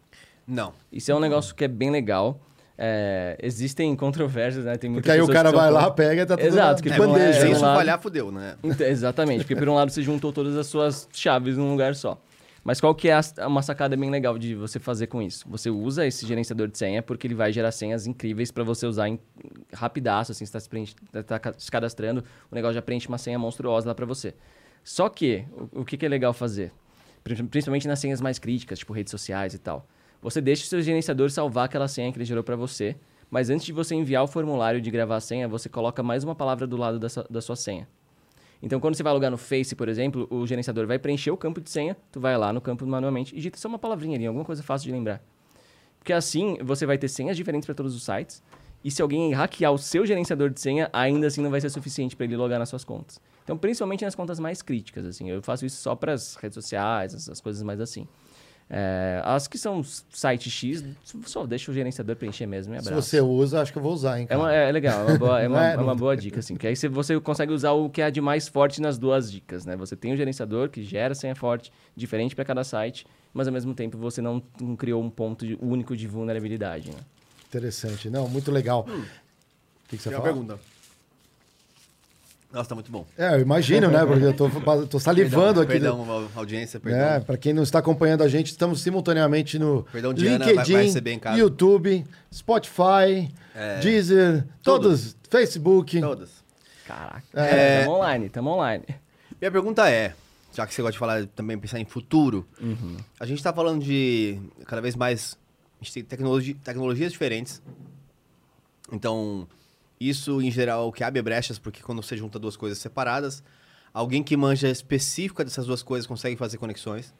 Não. 0.47 0.73
Isso 0.91 1.11
é 1.11 1.15
um 1.15 1.19
negócio 1.19 1.55
que 1.55 1.63
é 1.63 1.67
bem 1.67 1.89
legal. 1.89 2.39
É, 2.77 3.37
existem 3.41 3.95
controvérsias, 3.95 4.65
né? 4.65 4.75
Tem 4.75 4.89
muitas 4.89 5.05
Porque 5.09 5.11
aí 5.17 5.21
o 5.21 5.31
cara 5.33 5.49
vai 5.51 5.71
lá, 5.71 5.89
pega 5.89 6.21
e 6.23 6.25
tá 6.25 6.35
tudo 6.35 6.45
Exato, 6.45 6.83
que 6.83 6.89
É, 6.89 6.91
Tipo, 6.91 7.07
bandeja. 7.07 7.39
se 7.39 7.47
é, 7.47 7.51
isso 7.51 7.59
um 7.61 7.63
lado- 7.63 7.77
falhar, 7.77 7.99
fudeu, 8.01 8.31
né? 8.33 8.55
Então, 8.61 8.85
Exatamente, 8.85 9.39
porque 9.45 9.55
por 9.55 9.69
um 9.69 9.75
lado 9.75 9.89
você 9.91 10.01
juntou 10.03 10.33
todas 10.33 10.57
as 10.57 10.67
suas 10.67 11.07
chaves 11.13 11.55
num 11.57 11.71
lugar 11.71 11.95
só. 11.95 12.19
Mas 12.65 12.81
qual 12.81 12.95
que 12.95 13.09
é 13.09 13.13
a- 13.13 13.47
uma 13.47 13.61
sacada 13.61 13.95
bem 13.95 14.09
legal 14.09 14.39
de 14.39 14.55
você 14.55 14.79
fazer 14.79 15.05
com 15.05 15.21
isso? 15.21 15.47
Você 15.47 15.69
usa 15.69 16.03
esse 16.07 16.25
gerenciador 16.25 16.67
de 16.67 16.75
senha 16.79 17.03
porque 17.03 17.27
ele 17.27 17.35
vai 17.35 17.53
gerar 17.53 17.71
senhas 17.71 18.07
incríveis 18.07 18.49
para 18.49 18.63
você 18.63 18.87
usar 18.87 19.07
em 19.07 19.19
rapidaço, 19.71 20.31
assim, 20.31 20.43
você 20.47 20.57
está 20.57 20.59
se, 20.59 20.95
tá 21.23 21.37
ca- 21.37 21.53
se 21.55 21.69
cadastrando, 21.69 22.23
o 22.51 22.55
negócio 22.55 22.73
já 22.73 22.81
preenche 22.81 23.07
uma 23.07 23.19
senha 23.19 23.37
monstruosa 23.37 23.87
lá 23.89 23.93
para 23.93 24.07
você. 24.07 24.33
Só 24.83 25.09
que, 25.09 25.45
o, 25.71 25.81
o 25.81 25.85
que, 25.85 25.95
que 25.95 26.07
é 26.07 26.09
legal 26.09 26.33
fazer? 26.33 26.71
Pri- 27.23 27.43
Principalmente 27.43 27.87
nas 27.87 27.99
senhas 27.99 28.19
mais 28.19 28.39
críticas, 28.39 28.79
tipo 28.79 28.93
redes 28.93 29.11
sociais 29.11 29.53
e 29.53 29.59
tal. 29.59 29.87
Você 30.19 30.41
deixa 30.41 30.63
o 30.63 30.67
seu 30.67 30.81
gerenciador 30.81 31.29
salvar 31.29 31.65
aquela 31.65 31.87
senha 31.87 32.11
que 32.11 32.17
ele 32.17 32.25
gerou 32.25 32.43
para 32.43 32.55
você, 32.55 32.95
mas 33.29 33.51
antes 33.51 33.63
de 33.67 33.73
você 33.73 33.93
enviar 33.93 34.23
o 34.23 34.27
formulário 34.27 34.81
de 34.81 34.89
gravar 34.89 35.17
a 35.17 35.21
senha, 35.21 35.47
você 35.47 35.69
coloca 35.69 36.01
mais 36.01 36.23
uma 36.23 36.33
palavra 36.33 36.65
do 36.65 36.77
lado 36.77 36.97
da 36.99 37.41
sua 37.41 37.55
senha. 37.55 37.87
Então, 38.61 38.79
quando 38.79 38.95
você 38.95 39.03
vai 39.03 39.13
logar 39.13 39.29
no 39.29 39.37
Face, 39.37 39.75
por 39.75 39.89
exemplo, 39.89 40.27
o 40.29 40.47
gerenciador 40.47 40.87
vai 40.87 40.97
preencher 40.97 41.31
o 41.31 41.37
campo 41.37 41.61
de 41.61 41.69
senha, 41.69 41.95
tu 42.11 42.19
vai 42.19 42.37
lá 42.37 42.51
no 42.51 42.61
campo 42.61 42.85
manualmente 42.85 43.33
e 43.33 43.37
digita 43.37 43.57
só 43.57 43.67
uma 43.67 43.79
palavrinha 43.79 44.17
ali, 44.17 44.25
alguma 44.25 44.45
coisa 44.45 44.63
fácil 44.63 44.87
de 44.87 44.91
lembrar. 44.91 45.21
Porque 45.99 46.13
assim, 46.13 46.57
você 46.63 46.85
vai 46.85 46.97
ter 46.97 47.07
senhas 47.07 47.35
diferentes 47.35 47.65
para 47.65 47.75
todos 47.75 47.95
os 47.95 48.03
sites, 48.03 48.41
e 48.83 48.91
se 48.91 49.01
alguém 49.01 49.33
hackear 49.33 49.71
o 49.71 49.79
seu 49.79 50.05
gerenciador 50.05 50.51
de 50.51 50.61
senha, 50.61 50.89
ainda 50.93 51.25
assim 51.25 51.41
não 51.41 51.49
vai 51.49 51.59
ser 51.59 51.71
suficiente 51.71 52.15
para 52.15 52.25
ele 52.25 52.37
logar 52.37 52.59
nas 52.59 52.69
suas 52.69 52.83
contas. 52.83 53.19
Então, 53.43 53.57
principalmente 53.57 54.05
nas 54.05 54.13
contas 54.13 54.39
mais 54.39 54.61
críticas, 54.61 55.05
assim, 55.05 55.29
eu 55.29 55.41
faço 55.41 55.65
isso 55.65 55.81
só 55.81 55.95
para 55.95 56.13
as 56.13 56.35
redes 56.35 56.53
sociais, 56.53 57.13
essas 57.13 57.41
coisas 57.41 57.63
mais 57.63 57.81
assim. 57.81 58.07
É, 58.67 59.21
as 59.23 59.47
que 59.47 59.59
são 59.59 59.83
site 59.83 60.49
X, 60.49 60.83
só 61.25 61.45
deixa 61.45 61.69
o 61.69 61.73
gerenciador 61.73 62.15
preencher 62.15 62.47
mesmo 62.47 62.73
e 62.73 62.81
Se 62.81 62.87
abraço. 62.89 63.07
você 63.09 63.21
usa, 63.21 63.61
acho 63.61 63.71
que 63.71 63.77
eu 63.77 63.83
vou 63.83 63.93
usar, 63.93 64.19
hein, 64.19 64.25
É, 64.27 64.35
uma- 64.35 64.51
é 64.51 64.71
legal, 64.71 65.01
é 65.01 65.03
uma 65.11 65.17
boa, 65.19 65.39
é 65.41 65.47
uma, 65.47 65.67
é? 65.69 65.73
é 65.75 65.77
uma 65.77 65.93
boa 65.93 66.17
dica, 66.17 66.39
assim. 66.39 66.55
Que 66.55 66.65
aí 66.67 66.75
você, 66.75 66.87
você 66.89 67.19
consegue 67.19 67.53
usar 67.53 67.73
o 67.73 67.89
que 67.91 68.01
é 68.01 68.09
de 68.09 68.19
mais 68.21 68.47
forte 68.47 68.81
nas 68.81 68.97
duas 68.97 69.31
dicas, 69.31 69.65
né? 69.67 69.75
Você 69.75 69.95
tem 69.95 70.13
o 70.13 70.17
gerenciador 70.17 70.69
que 70.69 70.83
gera 70.83 71.13
senha 71.13 71.35
forte, 71.35 71.71
diferente 71.95 72.35
para 72.35 72.43
cada 72.43 72.63
site, 72.63 73.05
mas 73.31 73.47
ao 73.47 73.53
mesmo 73.53 73.73
tempo 73.75 73.99
você 73.99 74.19
não, 74.19 74.41
não 74.59 74.75
criou 74.75 75.03
um 75.03 75.11
ponto 75.11 75.45
de- 75.45 75.57
único 75.61 75.95
de 75.95 76.07
vulnerabilidade, 76.07 76.89
né? 76.89 76.97
Interessante. 77.47 78.09
Não, 78.09 78.27
muito 78.27 78.51
legal. 78.51 78.83
Hum. 78.89 79.01
O 79.01 79.87
que, 79.89 79.97
que 79.97 80.01
você 80.03 80.09
fala? 80.09 80.23
pergunta. 80.23 80.59
Nossa, 82.55 82.69
tá 82.69 82.75
muito 82.75 82.89
bom. 82.89 83.05
É, 83.17 83.35
eu 83.35 83.41
imagino, 83.41 83.89
né? 83.89 84.05
Porque 84.05 84.23
eu 84.23 84.33
tô, 84.33 84.49
tô 84.87 84.97
salivando 84.99 85.59
aqui. 85.59 85.73
Perdão, 85.73 86.29
a 86.33 86.39
audiência, 86.39 86.79
perdão. 86.79 87.01
É, 87.01 87.19
para 87.19 87.35
quem 87.37 87.53
não 87.53 87.61
está 87.63 87.79
acompanhando 87.79 88.23
a 88.23 88.29
gente, 88.29 88.47
estamos 88.47 88.79
simultaneamente 88.81 89.59
no 89.59 89.83
Perdão, 89.91 90.13
Diana, 90.13 90.45
vai- 90.45 90.53
LinkedIn, 90.55 91.01
vai 91.01 91.17
casa. 91.19 91.37
YouTube, 91.37 92.05
Spotify, 92.33 93.29
É. 93.53 93.79
Deezer, 93.81 94.45
todos, 94.63 95.17
Facebook. 95.29 95.99
Todas. 95.99 96.29
Caraca, 96.87 97.23
É. 97.33 97.83
tamo 97.83 97.95
online, 97.97 98.29
tamo 98.29 98.49
online. 98.51 98.85
Minha 99.41 99.51
pergunta 99.51 99.89
é, 99.89 100.13
já 100.53 100.65
que 100.65 100.73
você 100.73 100.81
gosta 100.81 100.93
de 100.93 100.99
falar 100.99 101.25
também, 101.35 101.57
pensar 101.57 101.77
em 101.81 101.85
futuro, 101.85 102.47
a 103.19 103.25
gente 103.25 103.43
tá 103.43 103.51
falando 103.51 103.83
de 103.83 104.39
cada 104.65 104.81
vez 104.81 104.95
mais. 104.95 105.37
A 105.81 105.83
gente 105.83 105.93
tem 105.93 106.03
tecnologi- 106.05 106.53
tecnologias 106.53 107.11
diferentes. 107.11 107.61
Então, 108.91 109.45
isso 109.99 110.41
em 110.41 110.51
geral 110.51 110.91
que 110.91 111.03
abre 111.03 111.21
brechas, 111.21 111.57
porque 111.59 111.81
quando 111.81 112.01
você 112.03 112.15
junta 112.17 112.37
duas 112.39 112.55
coisas 112.57 112.77
separadas, 112.77 113.43
alguém 113.93 114.21
que 114.23 114.35
manja 114.35 114.69
específica 114.69 115.43
dessas 115.43 115.65
duas 115.65 115.81
coisas 115.83 116.05
consegue 116.07 116.35
fazer 116.35 116.57
conexões. 116.57 117.13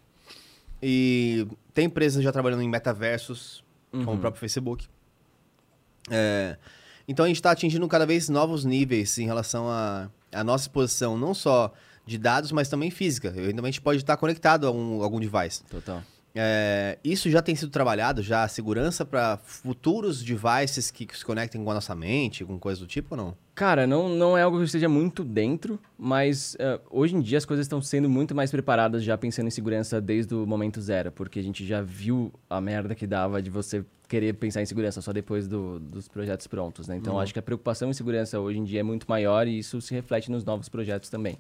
E 0.82 1.48
tem 1.74 1.86
empresas 1.86 2.22
já 2.24 2.32
trabalhando 2.32 2.62
em 2.62 2.70
metaversos, 2.70 3.64
como 3.92 4.14
o 4.14 4.18
próprio 4.20 4.40
Facebook. 4.40 4.88
É, 6.10 6.58
então 7.08 7.26
a 7.26 7.28
gente 7.28 7.38
está 7.38 7.52
atingindo 7.52 7.88
cada 7.88 8.06
vez 8.06 8.30
novos 8.30 8.66
níveis 8.66 9.18
em 9.18 9.26
relação 9.26 9.70
à 9.70 10.10
à 10.32 10.44
nossa 10.44 10.66
exposição, 10.66 11.18
não 11.18 11.34
só 11.34 11.72
de 12.06 12.18
dados, 12.18 12.52
mas 12.52 12.68
também 12.68 12.92
física. 12.92 13.30
Eventualmente 13.30 13.62
a 13.64 13.72
gente 13.72 13.82
pode 13.82 14.00
estar 14.02 14.18
conectado 14.18 14.68
a 14.68 14.72
um- 14.72 15.02
algum 15.02 15.18
device. 15.18 15.64
Total. 15.64 16.04
É, 16.38 16.98
isso 17.02 17.30
já 17.30 17.42
tem 17.42 17.56
sido 17.56 17.70
trabalhado, 17.72 18.22
já 18.22 18.44
a 18.44 18.48
segurança 18.50 19.06
para 19.06 19.38
futuros 19.38 20.22
devices 20.22 20.92
que 20.92 21.08
se 21.18 21.24
conectem 21.24 21.64
com 21.64 21.72
a 21.72 21.74
nossa 21.74 21.96
mente, 21.96 22.44
com 22.44 22.60
coisa 22.60 22.82
do 22.82 22.88
tipo 22.88 23.16
ou 23.16 23.18
não? 23.18 23.38
Cara, 23.56 23.88
não, 23.88 24.10
não 24.10 24.38
é 24.38 24.42
algo 24.44 24.58
que 24.58 24.62
eu 24.64 24.66
esteja 24.66 24.90
muito 24.90 25.24
dentro, 25.24 25.80
mas 25.98 26.58
eh, 26.60 26.78
hoje 26.92 27.16
em 27.16 27.22
dia 27.22 27.38
as 27.38 27.46
coisas 27.46 27.64
estão 27.64 27.82
sendo 27.82 28.10
muito 28.10 28.36
mais 28.36 28.52
preparadas 28.52 29.02
já 29.02 29.18
pensando 29.18 29.48
em 29.48 29.52
segurança 29.52 30.02
desde 30.02 30.36
o 30.36 30.46
momento 30.46 30.82
zero, 30.82 31.10
porque 31.10 31.40
a 31.40 31.44
gente 31.44 31.66
já 31.66 31.82
viu 31.82 32.34
a 32.50 32.60
merda 32.60 32.94
que 32.94 33.08
dava 33.08 33.42
de 33.42 33.50
você 33.50 33.86
querer 34.10 34.34
pensar 34.34 34.62
em 34.62 34.66
segurança 34.66 35.02
só 35.02 35.14
depois 35.14 35.48
do- 35.48 35.80
dos 35.80 36.10
projetos 36.10 36.46
prontos, 36.48 36.86
né? 36.90 36.98
Então 36.98 37.18
acho 37.18 37.32
que 37.32 37.40
a 37.40 37.42
preocupação 37.42 37.90
em 37.90 37.94
segurança 37.94 38.38
hoje 38.42 38.60
em 38.60 38.64
dia 38.66 38.82
é 38.82 38.84
muito 38.84 39.06
maior 39.08 39.48
e 39.48 39.58
isso 39.58 39.80
se 39.80 39.94
reflete 39.94 40.30
nos 40.30 40.44
novos 40.44 40.68
projetos 40.68 41.10
também. 41.10 41.38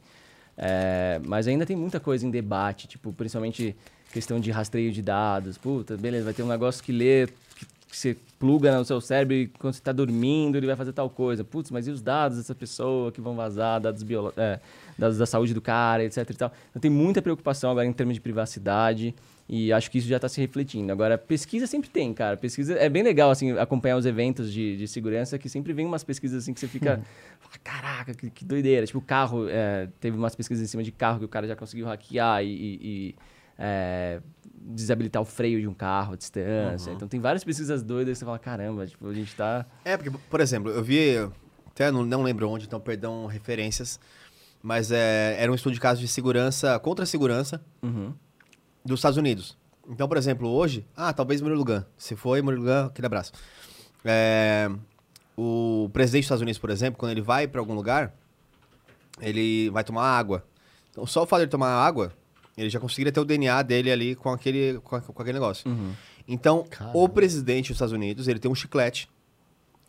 É, 0.58 1.20
mas 1.26 1.48
ainda 1.50 1.66
tem 1.66 1.76
muita 1.76 2.00
coisa 2.00 2.26
em 2.26 2.32
debate, 2.32 2.88
tipo, 2.88 3.12
principalmente 3.12 3.76
questão 4.12 4.39
de 4.39 4.51
rastreio 4.51 4.91
de 4.91 5.01
dados. 5.01 5.58
Puta, 5.58 5.97
beleza, 5.97 6.26
vai 6.26 6.34
ter 6.34 6.43
um 6.43 6.47
negócio 6.47 6.84
que 6.84 6.91
lê, 6.91 7.28
que, 7.56 7.66
que 7.89 7.97
você 7.97 8.16
pluga 8.39 8.78
no 8.78 8.86
seu 8.86 8.99
cérebro 9.01 9.34
e 9.36 9.47
quando 9.47 9.74
você 9.74 9.80
está 9.80 9.91
dormindo 9.91 10.58
ele 10.58 10.68
vai 10.68 10.76
fazer 10.76 10.93
tal 10.93 11.10
coisa. 11.10 11.43
Putz, 11.43 11.72
mas 11.72 11.88
e 11.88 11.91
os 11.91 12.01
dados 12.01 12.38
dessa 12.38 12.53
pessoa 12.56 13.12
que 13.12 13.22
vão 13.22 13.36
vazar, 13.36 13.80
dados, 13.82 14.03
biolo 14.03 14.34
é, 14.38 14.60
dados 14.97 15.18
da 15.18 15.26
saúde 15.26 15.53
do 15.53 15.62
cara, 15.62 16.03
etc 16.03 16.30
e 16.30 16.34
tal. 16.34 16.53
Então 16.70 16.82
tem 16.82 16.91
muita 16.91 17.22
preocupação 17.22 17.72
agora 17.72 17.86
em 17.88 17.93
termos 17.93 18.16
de 18.16 18.22
privacidade 18.22 19.16
e 19.47 19.72
acho 19.72 19.91
que 19.91 19.99
isso 19.99 20.08
já 20.08 20.16
está 20.16 20.28
se 20.28 20.41
refletindo. 20.41 20.91
Agora, 20.91 21.18
pesquisa 21.20 21.68
sempre 21.68 21.88
tem, 21.89 22.12
cara. 22.14 22.36
Pesquisa 22.36 22.74
é 22.74 22.89
bem 22.89 23.03
legal, 23.03 23.30
assim, 23.30 23.51
acompanhar 23.51 23.95
os 23.95 24.06
eventos 24.06 24.51
de, 24.51 24.76
de 24.76 24.88
segurança 24.88 25.38
que 25.38 25.47
sempre 25.47 25.72
vem 25.72 25.86
umas 25.86 26.03
pesquisas 26.03 26.41
assim 26.43 26.53
que 26.53 26.60
você 26.60 26.68
fica... 26.68 26.99
fala, 27.39 27.53
Caraca, 27.64 28.14
que, 28.16 28.30
que 28.32 28.43
doideira. 28.43 28.88
Tipo, 28.88 28.97
o 28.99 29.01
carro, 29.03 29.47
é, 29.47 29.88
teve 30.01 30.18
umas 30.18 30.36
pesquisas 30.36 30.64
em 30.64 30.68
cima 30.68 30.82
de 30.82 30.91
carro 30.91 31.20
que 31.20 31.26
o 31.26 31.28
cara 31.28 31.47
já 31.47 31.56
conseguiu 31.56 31.86
hackear 31.86 32.43
e... 32.43 32.47
e- 32.47 32.80
e, 32.82 33.16
é, 33.58 34.22
desabilitar 34.68 35.22
o 35.22 35.26
freio 35.26 35.60
de 35.62 35.68
um 35.68 35.74
carro 35.74 36.14
à 36.14 36.16
distância. 36.16 36.91
Então 36.91 37.08
tem 37.08 37.20
várias 37.20 37.43
pesquisas 37.43 37.82
doidas 37.84 38.14
que 38.14 38.20
você 38.20 38.26
fala, 38.26 38.39
caramba, 38.39 38.86
tipo, 38.88 39.08
a 39.08 39.14
gente 39.14 39.36
tá. 39.36 39.66
É, 39.84 39.95
porque, 39.97 40.12
por 40.30 40.39
exemplo, 40.41 40.72
eu 40.72 40.84
vi, 40.84 41.18
até 41.68 41.91
não, 41.91 42.06
não 42.06 42.24
lembro 42.24 42.49
onde, 42.49 42.66
então 42.66 42.80
perdão 42.80 43.26
referências, 43.26 43.99
mas 44.64 44.91
é, 44.91 45.36
era 45.39 45.51
um 45.51 45.56
estudo 45.56 45.74
de 45.74 45.80
casos 45.80 45.99
de 45.99 46.08
segurança, 46.08 46.80
contra 46.80 47.06
segurança 47.06 47.62
Uhum. 47.84 48.14
dos 48.84 48.99
Estados 48.99 49.18
Unidos. 49.18 49.58
Então, 49.88 50.08
por 50.08 50.18
exemplo, 50.18 50.49
hoje, 50.49 50.84
ah, 50.97 51.14
talvez 51.14 51.41
Murilo 51.41 51.64
Gun. 51.64 51.84
Se 51.95 52.16
foi, 52.16 52.41
Murilo 52.41 52.64
Gun, 52.64 52.86
aquele 52.88 53.06
abraço. 53.06 53.32
É, 54.03 54.68
o 55.38 55.89
presidente 55.93 56.22
dos 56.22 56.26
Estados 56.26 56.41
Unidos, 56.41 56.58
por 56.60 56.72
exemplo, 56.72 56.97
quando 56.97 57.12
ele 57.12 57.22
vai 57.22 57.47
para 57.47 57.62
algum 57.62 57.76
lugar, 57.76 58.12
ele 59.22 59.70
vai 59.70 59.84
tomar 59.84 60.03
água. 60.18 60.43
Então, 60.89 61.06
só 61.06 61.24
o 61.24 61.26
fato 61.28 61.39
de 61.41 61.43
ele 61.43 61.51
tomar 61.51 61.70
água, 61.70 62.12
ele 62.58 62.70
já 62.70 62.80
conseguiria 62.80 63.12
ter 63.12 63.20
o 63.20 63.26
DNA 63.26 63.62
dele 63.62 63.91
ali 63.91 64.16
com 64.16 64.30
aquele, 64.30 64.80
com, 64.84 64.99
com 64.99 65.22
aquele 65.22 65.34
negócio. 65.39 65.70
Então, 66.28 66.66
Caramba. 66.70 66.97
o 66.97 67.08
presidente 67.10 67.68
dos 67.68 67.76
Estados 67.76 67.93
Unidos, 67.93 68.28
ele 68.28 68.39
tem 68.39 68.49
um 68.49 68.56
chiclete 68.56 69.10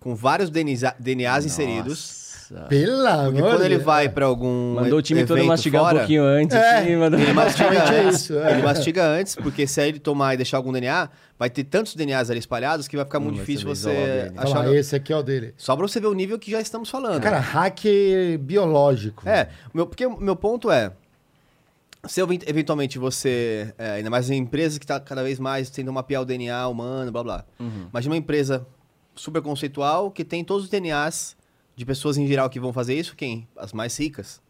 com 0.01 0.15
vários 0.15 0.51
DNAs, 0.51 0.83
DNAs 0.99 1.45
inseridos. 1.47 1.89
Nossa. 1.89 2.67
Pelo 2.69 3.05
amor 3.09 3.25
Porque 3.33 3.43
quando 3.43 3.65
ele 3.65 3.79
vai 3.79 4.09
para 4.09 4.25
algum 4.25 4.75
Mandou 4.75 5.01
o 5.01 5.03
time 5.03 5.25
todo 5.27 5.43
mastigar 5.45 5.83
fora, 5.83 5.97
um 5.97 5.99
pouquinho 5.99 6.23
antes. 6.23 6.55
É. 6.57 6.79
assim, 6.79 6.95
mandou- 6.95 7.19
Ele 7.19 7.33
mastiga 7.33 7.75
é 7.75 8.01
antes. 8.07 8.21
isso, 8.21 8.39
é. 8.39 8.53
Ele 8.53 8.63
mastiga 8.63 9.05
antes, 9.05 9.35
porque 9.35 9.67
se 9.67 9.81
aí 9.81 9.89
ele 9.89 9.99
tomar 9.99 10.35
e 10.35 10.37
deixar 10.37 10.59
algum 10.59 10.71
DNA, 10.71 11.09
vai 11.37 11.51
ter 11.51 11.65
tantos 11.65 11.97
DNAs 11.97 12.31
ali 12.31 12.39
espalhados 12.39 12.87
que 12.87 12.95
vai 12.95 13.05
ficar 13.05 13.19
Hum, 13.19 13.23
muito 13.23 13.37
difícil 13.41 13.67
você 13.67 14.31
achar. 14.37 14.55
Fala, 14.59 14.77
esse 14.77 14.95
aqui 14.95 15.13
é 15.13 15.17
o 15.17 15.25
dele. 15.25 15.55
Só 15.57 15.75
pra 15.75 15.89
você 15.89 15.99
ver 15.99 16.07
o 16.07 16.15
nível 16.15 16.39
que 16.39 16.53
já 16.53 16.61
estamos 16.61 16.89
falando. 16.89 17.21
Cara, 17.21 17.41
hack 17.41 17.83
biológico. 18.39 19.29
É, 19.29 19.49
meu, 19.75 19.87
porque 19.87 20.07
o 20.07 20.17
meu 20.21 20.37
ponto 20.37 20.71
é. 20.71 20.93
Se 22.09 22.21
event- 22.21 22.45
eventualmente 22.47 22.99
você. 22.99 23.73
é, 23.79 23.93
ainda 23.93 24.11
mais 24.11 24.31
em 24.31 24.37
empresas 24.39 24.79
que 24.79 24.85
está 24.85 24.99
cada 25.01 25.23
vez 25.23 25.39
mais 25.39 25.71
tentando 25.71 25.93
mapear 25.93 26.23
o 26.23 26.25
DNA 26.25 26.67
humano, 26.69 27.11
blá 27.13 27.23
blá. 27.23 27.45
Uhum. 27.61 27.87
Imagina 27.91 28.15
uma 28.15 28.19
empresa 28.19 28.67
super 29.15 29.41
conceitual 29.43 30.11
que 30.11 30.25
tem 30.25 30.45
todos 30.45 30.65
os 30.65 30.71
DNAs 30.71 31.37
de 31.75 31.85
pessoas 31.85 32.17
em 32.17 32.27
geral 32.27 32.49
que 32.51 32.61
vão 32.61 32.73
fazer 32.73 32.95
isso. 32.95 33.15
Quem? 33.17 33.47
As 33.57 33.73
mais 33.73 33.99
ricas. 33.99 34.41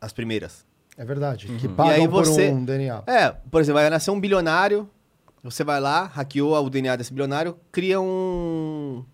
As 0.00 0.12
primeiras. 0.12 0.64
É 0.96 1.04
verdade. 1.04 1.46
Que 1.58 1.66
E 1.66 1.68
pagam 1.68 1.92
aí 1.94 2.08
por 2.08 2.24
você- 2.24 2.50
um 2.50 2.64
DNA. 2.64 3.02
É, 3.06 3.30
por 3.50 3.60
exemplo, 3.60 3.80
vai 3.80 3.90
nascer 3.90 4.10
um 4.10 4.20
bilionário. 4.20 4.88
Você 5.42 5.62
vai 5.62 5.80
lá, 5.80 6.04
hackeou 6.06 6.54
o 6.56 6.70
DNA 6.70 6.96
desse 6.96 7.12
bilionário, 7.12 7.56
cria 7.70 8.00
um. 8.00 9.04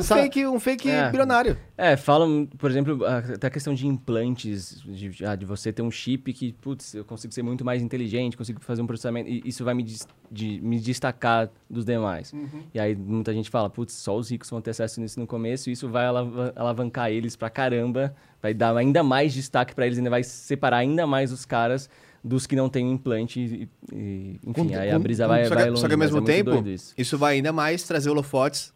Um 0.00 0.02
sabe- 0.02 0.22
fake, 0.22 0.46
um 0.46 0.60
fake 0.60 0.88
É. 0.90 1.10
bilionário. 1.10 1.56
É, 1.76 1.96
falam, 1.96 2.46
por 2.58 2.70
exemplo, 2.70 3.04
até 3.04 3.46
a 3.46 3.50
questão 3.50 3.74
de 3.74 3.86
implantes, 3.86 4.80
de, 4.82 5.24
ah, 5.24 5.34
de 5.36 5.44
você 5.44 5.72
ter 5.72 5.82
um 5.82 5.90
chip 5.90 6.32
que, 6.32 6.52
putz, 6.54 6.94
eu 6.94 7.04
consigo 7.04 7.32
ser 7.32 7.42
muito 7.42 7.64
mais 7.64 7.82
inteligente, 7.82 8.36
consigo 8.36 8.60
fazer 8.60 8.82
um 8.82 8.86
processamento, 8.86 9.28
e 9.28 9.42
isso 9.44 9.64
vai 9.64 9.74
me, 9.74 9.82
de- 10.30 10.60
me 10.60 10.78
destacar 10.80 11.50
dos 11.68 11.84
demais. 11.84 12.32
E 12.74 12.80
aí 12.80 12.94
muita 12.94 13.32
gente 13.32 13.50
fala, 13.50 13.68
putz, 13.70 13.92
só 13.94 14.16
os 14.16 14.30
ricos 14.30 14.48
vão 14.50 14.60
ter 14.60 14.70
acesso 14.70 15.00
nisso 15.00 15.18
no 15.20 15.26
começo, 15.26 15.68
e 15.68 15.72
isso 15.72 15.88
vai 15.88 16.06
alavan- 16.06 16.52
alavancar 16.56 17.10
eles 17.10 17.36
pra 17.36 17.50
caramba, 17.50 18.14
vai 18.42 18.54
dar 18.54 18.76
ainda 18.76 19.02
mais 19.02 19.32
destaque 19.34 19.74
pra 19.74 19.86
eles, 19.86 19.98
ainda 19.98 20.10
vai 20.10 20.22
separar 20.22 20.78
ainda 20.78 21.06
mais 21.06 21.32
os 21.32 21.44
caras 21.44 21.88
dos 22.24 22.44
que 22.44 22.56
não 22.56 22.68
têm 22.68 22.84
um 22.84 22.92
implante, 22.94 23.38
e, 23.38 23.68
e, 23.94 24.40
enfim, 24.44 24.68
Com- 24.68 24.74
aí 24.76 24.90
com- 24.90 24.96
a 24.96 24.98
brisa 24.98 25.28
vai, 25.28 25.44
só, 25.44 25.54
vai 25.54 25.62
que, 25.64 25.70
longe, 25.70 25.80
só 25.80 25.86
que 25.86 25.92
ao 25.94 25.98
mesmo 25.98 26.18
é 26.18 26.22
tempo, 26.22 26.68
isso. 26.68 26.92
isso. 26.98 27.16
vai 27.16 27.34
ainda 27.36 27.52
mais 27.52 27.84
trazer 27.84 28.10
holofotes 28.10 28.74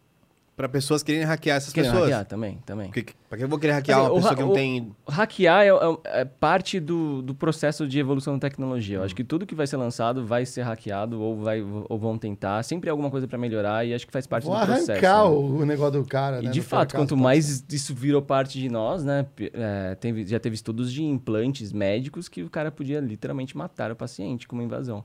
pra 0.61 0.69
pessoas 0.69 1.01
quererem 1.01 1.25
hackear 1.25 1.57
essas 1.57 1.73
Querem 1.73 1.89
pessoas. 1.89 2.09
hackear 2.09 2.25
também, 2.25 2.59
também. 2.65 2.87
Porque, 2.91 3.13
pra 3.27 3.37
que 3.37 3.43
eu 3.43 3.49
vou 3.49 3.57
querer 3.57 3.73
hackear 3.73 3.97
Assim, 3.99 4.07
uma 4.09 4.11
o 4.13 4.15
pessoa 4.17 4.31
ha- 4.33 4.35
que 4.35 4.41
não 4.43 4.49
o- 4.51 4.53
tem. 4.53 4.91
Hackear 5.09 5.63
é, 5.63 5.69
é- 5.69 6.21
é 6.21 6.25
parte 6.25 6.79
do, 6.79 7.21
do 7.23 7.33
processo 7.33 7.87
de 7.87 7.97
evolução 7.99 8.35
da 8.37 8.39
tecnologia. 8.47 8.97
Eu 8.97 9.03
acho 9.03 9.15
que 9.15 9.23
tudo 9.23 9.45
que 9.45 9.55
vai 9.55 9.65
ser 9.65 9.77
lançado 9.77 10.23
vai 10.25 10.45
ser 10.45 10.61
hackeado 10.61 11.19
ou, 11.19 11.41
vai, 11.41 11.61
ou 11.61 11.97
vão 11.97 12.15
tentar. 12.17 12.61
Sempre 12.63 12.89
é 12.89 12.91
alguma 12.91 13.09
coisa 13.09 13.27
para 13.27 13.37
melhorar 13.39 13.85
e 13.85 13.93
acho 13.93 14.05
que 14.05 14.13
faz 14.13 14.27
parte 14.27 14.45
Vou 14.45 14.55
do 14.55 14.63
processo. 14.65 14.91
arrancar 14.91 15.23
né? 15.23 15.29
o, 15.29 15.57
o 15.61 15.65
negócio 15.65 15.99
do 15.99 16.05
cara, 16.07 16.39
E 16.41 16.45
né? 16.45 16.51
de 16.51 16.59
no 16.59 16.63
fato, 16.65 16.91
fracasso, 16.91 16.95
quanto 17.03 17.17
mais 17.17 17.65
isso 17.71 17.95
virou 17.95 18.21
parte 18.21 18.59
de 18.59 18.69
nós, 18.69 19.03
né? 19.03 19.25
p- 19.35 19.51
é, 19.55 19.95
teve- 19.95 20.25
já 20.27 20.39
teve 20.39 20.53
estudos 20.55 20.91
de 20.93 21.03
implantes 21.03 21.73
médicos 21.73 22.29
que 22.29 22.43
o 22.43 22.49
cara 22.49 22.69
podia 22.71 22.99
literalmente 22.99 23.57
matar 23.57 23.91
o 23.91 23.95
paciente 23.95 24.47
com 24.47 24.55
uma 24.55 24.63
invasão. 24.63 25.03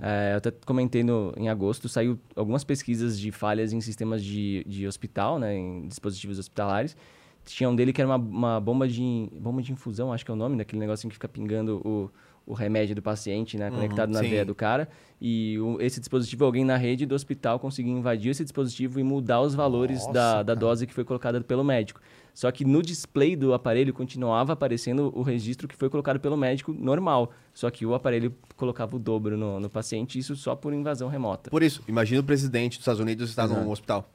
É, 0.00 0.32
eu 0.32 0.38
até 0.38 0.50
comentei 0.64 1.02
no, 1.02 1.32
em 1.36 1.48
agosto, 1.48 1.88
saiu 1.88 2.18
algumas 2.34 2.64
pesquisas 2.64 3.18
de 3.18 3.30
falhas 3.30 3.72
em 3.72 3.80
sistemas 3.80 4.22
de, 4.22 4.64
de 4.66 4.86
hospital, 4.94 5.38
né? 5.38 5.56
Em 5.56 5.86
dispositivos 5.88 6.38
hospitalares. 6.38 6.96
Tinha 7.44 7.68
um 7.68 7.76
dele 7.76 7.92
que 7.92 8.00
era 8.00 8.08
uma, 8.08 8.16
uma 8.16 8.60
bomba, 8.60 8.88
de, 8.88 9.28
bomba 9.38 9.60
de 9.60 9.70
infusão, 9.70 10.12
acho 10.12 10.24
que 10.24 10.30
é 10.30 10.34
o 10.34 10.36
nome, 10.36 10.56
daquele 10.56 10.80
negocinho 10.80 11.10
que 11.10 11.14
fica 11.16 11.28
pingando 11.28 11.76
o, 11.84 12.10
o 12.46 12.54
remédio 12.54 12.94
do 12.94 13.02
paciente, 13.02 13.58
né? 13.58 13.70
Conectado 13.70 14.10
na 14.10 14.20
sim. 14.20 14.30
veia 14.30 14.44
do 14.46 14.54
cara. 14.54 14.88
E 15.20 15.58
o- 15.58 15.78
esse 15.80 16.00
dispositivo, 16.00 16.44
alguém 16.46 16.64
na 16.64 16.76
rede 16.78 17.04
do 17.04 17.14
hospital 17.14 17.58
conseguia 17.58 17.92
invadir 17.92 18.30
esse 18.30 18.42
dispositivo 18.42 18.98
e 18.98 19.02
mudar 19.02 19.42
os 19.42 19.54
valores 19.54 19.98
Nossa, 20.00 20.12
da, 20.12 20.42
da 20.42 20.54
dose 20.54 20.86
que 20.86 20.94
foi 20.94 21.04
colocada 21.04 21.38
pelo 21.42 21.62
médico. 21.62 22.00
Só 22.32 22.50
que 22.50 22.64
no 22.64 22.82
display 22.82 23.36
do 23.36 23.54
aparelho 23.54 23.92
continuava 23.92 24.54
aparecendo 24.54 25.12
o 25.14 25.22
registro 25.22 25.68
que 25.68 25.76
foi 25.76 25.88
colocado 25.90 26.18
pelo 26.18 26.36
médico 26.36 26.72
normal. 26.72 27.30
Só 27.52 27.70
que 27.70 27.84
o 27.84 27.94
aparelho 27.94 28.34
colocava 28.56 28.96
o 28.96 28.98
dobro 28.98 29.36
no, 29.36 29.60
no 29.60 29.68
paciente, 29.70 30.18
isso 30.18 30.34
só 30.34 30.56
por 30.56 30.72
invasão 30.72 31.08
remota. 31.08 31.50
Por 31.50 31.62
isso, 31.62 31.82
imagina 31.86 32.20
o 32.20 32.24
presidente 32.24 32.72
dos 32.72 32.80
Estados 32.80 33.00
Unidos 33.00 33.28
estar 33.30 33.46
num 33.46 33.70
hospital. 33.70 34.08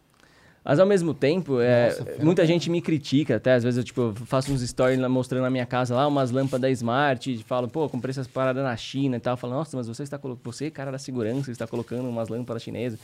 Mas 0.64 0.80
ao 0.80 0.86
mesmo 0.86 1.14
tempo, 1.14 1.60
é, 1.60 1.86
Nossa, 1.86 2.24
muita 2.24 2.46
gente 2.46 2.70
me 2.70 2.82
critica 2.82 3.38
até. 3.38 3.54
Às 3.54 3.64
vezes 3.64 3.78
eu 3.78 3.84
tipo, 3.84 4.14
faço 4.26 4.52
uns 4.52 4.62
stories 4.62 5.00
mostrando 5.08 5.44
na 5.44 5.50
minha 5.50 5.66
casa 5.66 5.96
lá 5.96 6.08
umas 6.08 6.32
lâmpadas 6.32 6.72
smart. 6.72 7.32
E 7.32 7.38
falo, 7.44 7.68
pô, 7.68 7.88
comprei 7.90 8.12
essas 8.12 8.28
paradas 8.28 8.64
na 8.64 8.76
China 8.76 9.18
e 9.18 9.20
tal. 9.20 9.38
Falo, 9.38 9.54
nossa, 9.54 9.76
mas 9.76 9.88
você 9.88 10.04
está 10.04 10.18
colocando. 10.18 10.44
Você, 10.44 10.70
cara 10.70 10.92
da 10.92 11.00
segurança, 11.00 11.52
está 11.52 11.66
colocando 11.66 12.08
umas 12.08 12.30
lâmpadas 12.30 12.62
chinesas. 12.62 13.00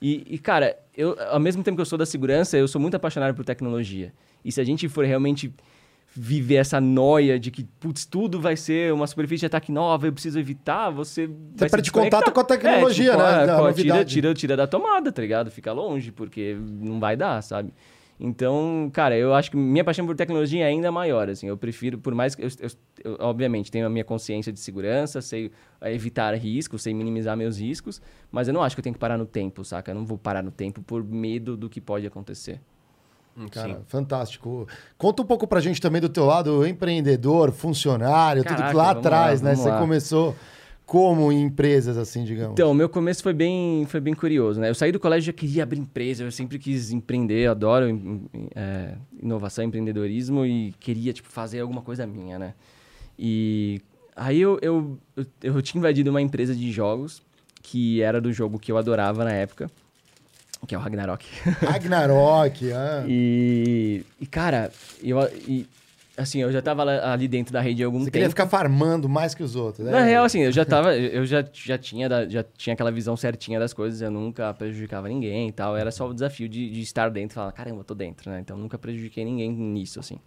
E, 0.00 0.26
e, 0.28 0.38
cara, 0.38 0.76
eu, 0.96 1.16
ao 1.30 1.40
mesmo 1.40 1.62
tempo 1.62 1.76
que 1.76 1.80
eu 1.80 1.86
sou 1.86 1.98
da 1.98 2.04
segurança, 2.04 2.58
eu 2.58 2.68
sou 2.68 2.80
muito 2.80 2.96
apaixonado 2.96 3.34
por 3.34 3.44
tecnologia. 3.44 4.12
E 4.44 4.52
se 4.52 4.60
a 4.60 4.64
gente 4.64 4.88
for 4.88 5.04
realmente 5.04 5.52
viver 6.18 6.56
essa 6.56 6.80
noia 6.80 7.38
de 7.38 7.50
que, 7.50 7.64
putz, 7.78 8.04
tudo 8.06 8.40
vai 8.40 8.56
ser 8.56 8.92
uma 8.92 9.06
superfície 9.06 9.40
de 9.40 9.46
ataque 9.46 9.70
nova, 9.70 10.06
eu 10.06 10.12
preciso 10.12 10.38
evitar, 10.38 10.90
você. 10.90 11.26
vai 11.26 11.68
se 11.68 11.76
perde 11.76 11.92
contato 11.92 12.32
com 12.32 12.40
a 12.40 12.44
tecnologia, 12.44 13.12
é, 13.12 13.16
tipo, 13.16 13.22
né? 13.22 13.46
Da 13.46 13.56
pô, 13.58 13.64
novidade. 13.64 13.98
tira, 13.98 14.04
tira, 14.04 14.34
tira 14.34 14.56
da 14.56 14.66
tomada, 14.66 15.12
tá 15.12 15.20
ligado? 15.22 15.50
Fica 15.50 15.72
longe, 15.72 16.10
porque 16.12 16.56
não 16.60 16.98
vai 16.98 17.16
dar, 17.16 17.42
sabe? 17.42 17.72
Então, 18.18 18.88
cara, 18.94 19.14
eu 19.14 19.34
acho 19.34 19.50
que 19.50 19.58
minha 19.58 19.84
paixão 19.84 20.06
por 20.06 20.16
tecnologia 20.16 20.64
é 20.64 20.68
ainda 20.68 20.90
maior, 20.90 21.28
assim. 21.28 21.48
Eu 21.48 21.56
prefiro, 21.58 21.98
por 21.98 22.14
mais 22.14 22.34
que... 22.34 22.42
Eu, 22.42 22.48
eu- 22.60 22.70
eu, 23.04 23.16
obviamente, 23.20 23.70
tenho 23.70 23.84
a 23.86 23.90
minha 23.90 24.04
consciência 24.04 24.50
de 24.50 24.58
segurança, 24.58 25.20
sei 25.20 25.50
eh, 25.82 25.92
evitar 25.94 26.34
riscos, 26.34 26.82
sei 26.82 26.94
minimizar 26.94 27.36
meus 27.36 27.58
riscos, 27.60 28.00
mas 28.32 28.48
eu 28.48 28.54
não 28.54 28.62
acho 28.62 28.74
que 28.74 28.80
eu 28.80 28.82
tenho 28.82 28.94
que 28.94 28.98
parar 28.98 29.18
no 29.18 29.26
tempo, 29.26 29.62
saca? 29.66 29.90
Eu 29.90 29.94
não 29.96 30.06
vou 30.06 30.16
parar 30.16 30.42
no 30.42 30.50
tempo 30.50 30.80
por 30.82 31.04
medo 31.04 31.58
do 31.58 31.68
que 31.68 31.78
pode 31.78 32.06
acontecer. 32.06 32.58
Cara, 33.50 33.74
Sim. 33.74 33.80
fantástico. 33.86 34.66
Conta 34.96 35.22
um 35.22 35.26
pouco 35.26 35.46
pra 35.46 35.60
gente 35.60 35.80
também 35.80 36.00
do 36.00 36.08
teu 36.08 36.24
lado 36.24 36.66
empreendedor, 36.66 37.52
funcionário, 37.52 38.42
tudo 38.42 38.56
que 38.56 38.62
Caraca, 38.62 38.76
lá 38.76 38.90
atrás, 38.90 39.42
né? 39.42 39.54
Você 39.54 39.68
lá. 39.68 39.78
começou 39.78 40.34
como 40.86 41.30
em 41.32 41.42
empresas, 41.42 41.98
assim, 41.98 42.24
digamos. 42.24 42.52
Então, 42.52 42.70
o 42.70 42.74
meu 42.74 42.88
começo 42.88 43.22
foi 43.22 43.34
bem, 43.34 43.84
foi 43.86 44.00
bem 44.00 44.14
curioso, 44.14 44.60
né? 44.60 44.70
Eu 44.70 44.74
saí 44.74 44.90
do 44.90 45.00
colégio 45.00 45.24
e 45.24 45.26
já 45.26 45.32
queria 45.32 45.62
abrir 45.64 45.80
empresa, 45.80 46.22
eu 46.22 46.30
sempre 46.30 46.58
quis 46.58 46.92
empreender, 46.92 47.48
adoro 47.48 47.86
é, 48.54 48.94
inovação, 49.20 49.64
empreendedorismo 49.64 50.46
e 50.46 50.72
queria, 50.78 51.12
tipo, 51.12 51.28
fazer 51.28 51.60
alguma 51.60 51.82
coisa 51.82 52.06
minha, 52.06 52.38
né? 52.38 52.54
E 53.18 53.80
aí 54.14 54.40
eu, 54.40 54.58
eu, 54.62 54.98
eu, 55.16 55.26
eu 55.42 55.62
tinha 55.62 55.80
invadido 55.80 56.08
uma 56.08 56.22
empresa 56.22 56.54
de 56.54 56.70
jogos, 56.70 57.20
que 57.62 58.00
era 58.00 58.20
do 58.20 58.32
jogo 58.32 58.58
que 58.58 58.70
eu 58.70 58.78
adorava 58.78 59.24
na 59.24 59.32
época, 59.32 59.68
que 60.66 60.74
é 60.74 60.78
o 60.78 60.80
Ragnarok. 60.80 61.26
Ragnarok, 61.62 62.72
ah. 62.72 63.04
e, 63.06 64.04
e, 64.20 64.26
cara, 64.26 64.70
eu, 65.02 65.18
e, 65.46 65.66
assim, 66.16 66.40
eu 66.40 66.50
já 66.50 66.62
tava 66.62 66.82
lá- 66.84 67.12
ali 67.12 67.28
dentro 67.28 67.52
da 67.52 67.60
rede 67.60 67.82
há 67.82 67.86
algum 67.86 67.98
Você 67.98 68.06
tempo. 68.06 68.12
queria 68.12 68.28
ficar 68.28 68.46
farmando 68.46 69.08
mais 69.08 69.34
que 69.34 69.42
os 69.42 69.54
outros, 69.54 69.84
né? 69.86 69.92
Na 69.92 70.02
real, 70.02 70.24
assim, 70.24 70.40
eu 70.40 70.52
já 70.52 70.64
tava. 70.64 70.96
Eu 70.96 71.26
já, 71.26 71.44
já, 71.52 71.76
tinha, 71.76 72.08
já 72.28 72.44
tinha 72.56 72.74
aquela 72.74 72.90
visão 72.90 73.16
certinha 73.16 73.58
das 73.60 73.72
coisas, 73.72 74.00
eu 74.00 74.10
nunca 74.10 74.52
prejudicava 74.54 75.08
ninguém 75.08 75.48
e 75.48 75.52
tal. 75.52 75.76
Era 75.76 75.90
só 75.90 76.08
o 76.08 76.14
desafio 76.14 76.48
de, 76.48 76.70
de 76.70 76.80
estar 76.80 77.10
dentro 77.10 77.34
e 77.34 77.36
falar, 77.36 77.52
caramba, 77.52 77.80
eu 77.80 77.84
tô 77.84 77.94
dentro, 77.94 78.30
né? 78.30 78.40
Então 78.40 78.56
nunca 78.56 78.78
prejudiquei 78.78 79.24
ninguém 79.24 79.50
nisso, 79.52 80.00
assim. 80.00 80.18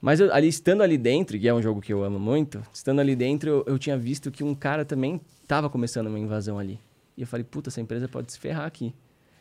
Mas 0.00 0.18
eu, 0.18 0.32
ali, 0.34 0.48
estando 0.48 0.82
ali 0.82 0.98
dentro, 0.98 1.38
que 1.38 1.46
é 1.46 1.54
um 1.54 1.62
jogo 1.62 1.80
que 1.80 1.92
eu 1.92 2.02
amo 2.02 2.18
muito, 2.18 2.60
estando 2.72 3.00
ali 3.00 3.14
dentro, 3.14 3.48
eu, 3.48 3.64
eu 3.68 3.78
tinha 3.78 3.96
visto 3.96 4.32
que 4.32 4.42
um 4.42 4.54
cara 4.54 4.84
também 4.84 5.20
tava 5.46 5.70
começando 5.70 6.08
uma 6.08 6.18
invasão 6.18 6.58
ali. 6.58 6.80
E 7.16 7.20
eu 7.20 7.26
falei, 7.26 7.44
puta, 7.44 7.68
essa 7.68 7.80
empresa 7.80 8.08
pode 8.08 8.32
se 8.32 8.38
ferrar 8.38 8.66
aqui. 8.66 8.92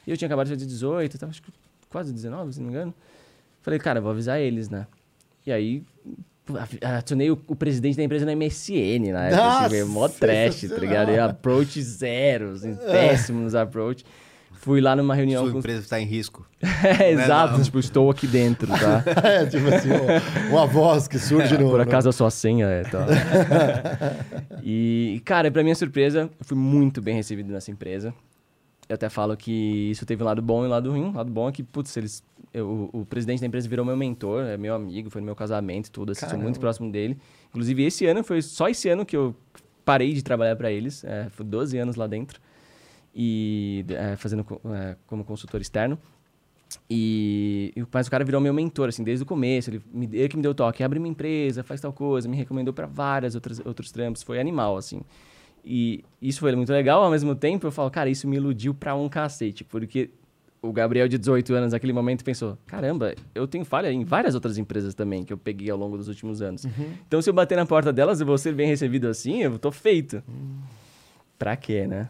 E 0.06 0.12
eu 0.12 0.18
tinha 0.18 0.28
acabado 0.28 0.47
de 0.47 0.54
fazer 0.54 0.66
18, 0.66 1.18
tava 1.18 1.32
acho 1.32 1.41
que 1.41 1.52
quase 1.89 2.14
19, 2.14 2.54
se 2.54 2.60
não 2.60 2.68
me 2.68 2.74
engano. 2.74 2.93
Falei, 3.62 3.80
cara, 3.80 4.02
vou 4.02 4.12
avisar 4.12 4.39
eles, 4.39 4.70
né? 4.70 4.88
E 5.45 5.52
aí, 5.52 5.84
acionei 6.82 7.30
o, 7.30 7.39
o 7.47 7.56
presidente 7.56 7.97
da 7.97 8.04
empresa 8.04 8.26
no 8.26 8.32
MSN 8.36 9.12
na 9.12 9.26
época, 9.26 9.43
Nossa, 9.43 9.66
assim, 9.66 9.84
mó 9.84 10.08
trash, 10.08 10.62
tá 10.70 10.78
ligado? 10.78 11.12
E 11.12 11.20
approach 11.20 11.82
zero, 11.82 12.52
assim, 12.52 12.76
péssimo 12.76 13.41
nos 13.41 13.56
approach. 13.56 14.04
Fui 14.54 14.80
lá 14.80 14.95
numa 14.95 15.16
reunião 15.16 15.43
Sua 15.43 15.54
com... 15.54 15.60
empresa 15.60 15.82
está 15.82 15.99
em 15.99 16.06
risco. 16.06 16.45
É, 16.99 17.12
exato, 17.12 17.58
não. 17.58 17.64
tipo, 17.64 17.80
estou 17.80 18.10
aqui 18.10 18.28
dentro, 18.28 18.68
tá? 18.68 19.04
É, 19.24 19.45
tipo 19.45 19.68
assim, 19.68 19.89
uma, 19.89 20.49
uma 20.49 20.68
voz 20.68 21.08
que 21.08 21.18
surge 21.18 21.58
no... 21.58 21.70
Por 21.70 21.80
acaso 21.80 22.10
a 22.10 22.12
sua 22.12 22.30
senha 22.30 22.66
é 22.68 22.84
tal. 22.84 23.06
e, 24.64 25.22
cara, 25.26 25.49
pra 25.52 25.64
minha 25.64 25.76
surpresa, 25.76 26.30
eu 26.39 26.45
fui 26.45 26.58
muito 26.58 27.02
bem 27.02 27.16
recebido 27.16 27.52
nessa 27.52 27.72
empresa. 27.72 28.14
Eu 28.91 28.95
até 28.95 29.07
falo 29.07 29.37
que 29.37 29.89
isso 29.89 30.05
teve 30.05 30.21
um 30.21 30.25
lado 30.25 30.41
bom 30.41 30.65
e 30.65 30.67
um 30.67 30.69
lado 30.69 30.91
ruim. 30.91 31.11
O 31.11 31.13
lado 31.13 31.31
bom 31.31 31.47
é 31.47 31.51
que, 31.53 31.63
putz, 31.63 31.95
eles, 31.95 32.21
eu- 32.53 32.89
o, 32.91 33.05
presidente 33.05 33.39
da 33.39 33.47
empresa 33.47 33.65
virou 33.69 33.85
meu 33.85 33.95
mentor, 33.95 34.43
é 34.43 34.57
meu 34.57 34.75
amigo, 34.75 35.09
foi 35.09 35.21
no 35.21 35.25
meu 35.25 35.35
casamento 35.35 35.87
e 35.87 35.91
tudo, 35.91 36.11
assim, 36.11 36.25
sou 36.27 36.37
muito 36.37 36.59
próximo 36.59 36.91
dele. 36.91 37.17
Inclusive, 37.51 37.83
esse 37.85 38.05
ano, 38.05 38.21
foi 38.21 38.41
só 38.41 38.67
esse 38.67 38.89
ano 38.89 39.05
que 39.05 39.15
eu 39.15 39.33
parei 39.85 40.11
de 40.13 40.21
trabalhar 40.21 40.57
para 40.57 40.69
eles, 40.69 41.05
é, 41.05 41.29
fui 41.29 41.45
12 41.45 41.77
anos 41.77 41.95
lá 41.95 42.05
dentro, 42.05 42.41
e 43.15 43.85
é, 43.87 44.17
fazendo 44.17 44.45
é, 44.75 44.97
como 45.07 45.23
consultor 45.23 45.61
externo. 45.61 45.97
E, 46.89 47.71
e- 47.73 47.85
mas 47.93 48.07
o 48.07 48.11
cara 48.11 48.25
virou 48.25 48.41
meu 48.41 48.53
mentor, 48.53 48.89
assim, 48.89 49.05
desde 49.05 49.23
o 49.23 49.25
começo. 49.25 49.69
Ele, 49.69 49.81
me, 49.93 50.05
ele 50.11 50.27
que 50.27 50.35
me 50.35 50.43
deu 50.43 50.53
toque, 50.53 50.83
abre 50.83 50.99
uma 50.99 51.07
empresa, 51.07 51.63
faz 51.63 51.79
tal 51.79 51.93
coisa, 51.93 52.27
me 52.27 52.35
recomendou 52.35 52.73
para 52.73 52.87
várias 52.87 53.35
outras 53.35 53.61
outros 53.65 53.89
trampos, 53.89 54.21
foi 54.21 54.37
animal, 54.37 54.75
assim. 54.75 54.99
E 55.64 56.03
isso 56.22 56.39
foi 56.39 56.55
muito 56.55 56.72
legal, 56.72 57.03
ao 57.03 57.12
mesmo 57.12 57.36
tempo 57.36 57.68
eu 57.68 57.72
falo, 57.72 57.89
cara, 57.91 58.09
isso 58.09 58.28
me 58.28 58.38
iludiu 58.38 58.74
pra 58.74 58.95
um 58.95 59.07
cacete, 59.07 59.64
porque 59.64 60.09
o 60.62 60.72
Gabriel 60.72 61.07
de 61.07 61.18
18 61.18 61.53
anos 61.53 61.74
naquele 61.74 61.93
momento 61.93 62.24
pensou, 62.24 62.57
caramba, 62.68 63.16
eu 63.34 63.47
tenho 63.47 63.66
falha 63.66 63.91
em 63.91 64.03
várias 64.03 64.36
outras 64.36 64.57
empresas 64.57 64.93
também 64.93 65.24
que 65.24 65.34
eu 65.34 65.38
peguei 65.38 65.70
ao 65.70 65.78
longo 65.78 65.97
dos 65.97 66.07
últimos 66.07 66.41
anos. 66.41 66.66
Então 67.07 67.22
se 67.22 67.30
eu 67.30 67.34
bater 67.34 67.55
na 67.55 67.66
porta 67.66 67.91
delas 67.91 68.22
e 68.22 68.24
vou 68.24 68.38
ser 68.38 68.53
bem 68.53 68.68
recebido 68.68 69.07
assim, 69.07 69.41
eu 69.41 69.57
tô 69.57 69.72
feito. 69.72 70.24
Pra 71.38 71.55
quê, 71.55 71.88
né? 71.88 72.09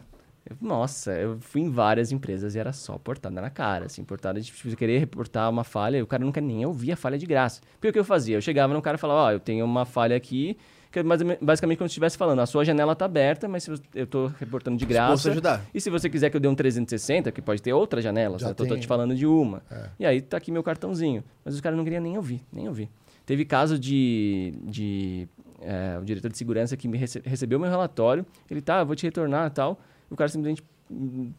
Nossa, 0.60 1.12
eu 1.12 1.38
fui 1.40 1.60
em 1.60 1.70
várias 1.70 2.10
empresas 2.12 2.54
e 2.54 2.58
era 2.58 2.72
só 2.72 2.98
portada 2.98 3.40
na 3.40 3.48
cara, 3.50 3.86
assim, 3.86 4.02
portada 4.04 4.40
de 4.40 4.46
tipo, 4.50 4.76
querer 4.76 4.98
reportar 4.98 5.48
uma 5.48 5.64
falha, 5.64 5.98
e 5.98 6.02
o 6.02 6.06
cara 6.06 6.24
nunca 6.24 6.40
nem 6.40 6.64
ouvia 6.66 6.94
a 6.94 6.96
falha 6.96 7.16
de 7.16 7.26
graça. 7.26 7.60
Porque 7.74 7.88
o 7.88 7.92
que 7.92 7.98
eu 7.98 8.04
fazia? 8.04 8.36
Eu 8.36 8.40
chegava 8.40 8.74
no 8.74 8.82
cara 8.82 8.96
e 8.96 8.98
falava, 9.00 9.20
ó, 9.20 9.32
eu 9.32 9.40
tenho 9.40 9.64
uma 9.64 9.84
falha 9.84 10.16
aqui, 10.16 10.56
que 10.90 10.98
é 10.98 11.02
basicamente 11.40 11.78
como 11.78 11.88
se 11.88 11.92
estivesse 11.92 12.18
falando, 12.18 12.40
a 12.40 12.46
sua 12.46 12.64
janela 12.64 12.94
tá 12.94 13.04
aberta, 13.06 13.48
mas 13.48 13.66
eu 13.94 14.06
tô 14.06 14.26
reportando 14.38 14.76
de 14.76 14.84
Posso 14.84 14.92
graça. 14.94 15.30
ajudar. 15.30 15.62
E 15.72 15.80
se 15.80 15.88
você 15.88 16.10
quiser 16.10 16.28
que 16.28 16.36
eu 16.36 16.40
dê 16.40 16.48
um 16.48 16.54
360, 16.54 17.32
que 17.32 17.40
pode 17.40 17.62
ter 17.62 17.72
outras 17.72 18.04
janelas, 18.04 18.42
Já 18.42 18.48
né? 18.48 18.54
Tô, 18.54 18.64
tô 18.64 18.70
tem. 18.74 18.80
te 18.80 18.86
falando 18.86 19.14
de 19.14 19.26
uma. 19.26 19.62
É. 19.70 19.88
E 20.00 20.04
aí 20.06 20.20
tá 20.20 20.36
aqui 20.36 20.50
meu 20.52 20.62
cartãozinho. 20.62 21.24
Mas 21.44 21.54
os 21.54 21.60
caras 21.62 21.78
não 21.78 21.84
queriam 21.84 22.02
nem 22.02 22.16
ouvir, 22.16 22.42
nem 22.52 22.68
ouvir. 22.68 22.90
Teve 23.24 23.44
caso 23.46 23.78
de, 23.78 24.52
de 24.64 25.26
é, 25.62 25.96
o 25.98 26.04
diretor 26.04 26.30
de 26.30 26.36
segurança 26.36 26.76
que 26.76 26.86
me 26.88 26.98
rece- 26.98 27.22
recebeu 27.24 27.58
meu 27.58 27.70
relatório, 27.70 28.26
ele 28.50 28.60
tá, 28.60 28.80
eu 28.80 28.86
vou 28.86 28.94
te 28.96 29.04
retornar 29.06 29.46
e 29.46 29.50
tal. 29.50 29.80
O 30.12 30.16
cara 30.16 30.28
simplesmente 30.28 30.62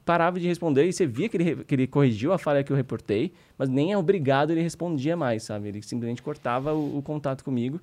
parava 0.03 0.39
de 0.39 0.47
responder 0.47 0.85
e 0.85 0.91
você 0.93 1.05
via 1.05 1.29
que 1.29 1.37
ele, 1.37 1.63
que 1.63 1.75
ele 1.75 1.87
corrigiu 1.87 2.33
a 2.33 2.37
falha 2.37 2.63
que 2.63 2.71
eu 2.71 2.75
reportei, 2.75 3.31
mas 3.57 3.69
nem 3.69 3.91
é 3.91 3.97
obrigado 3.97 4.51
ele 4.51 4.61
respondia 4.61 5.15
mais, 5.15 5.43
sabe? 5.43 5.67
Ele 5.67 5.81
simplesmente 5.81 6.21
cortava 6.23 6.73
o, 6.73 6.97
o 6.97 7.01
contato 7.01 7.43
comigo. 7.43 7.79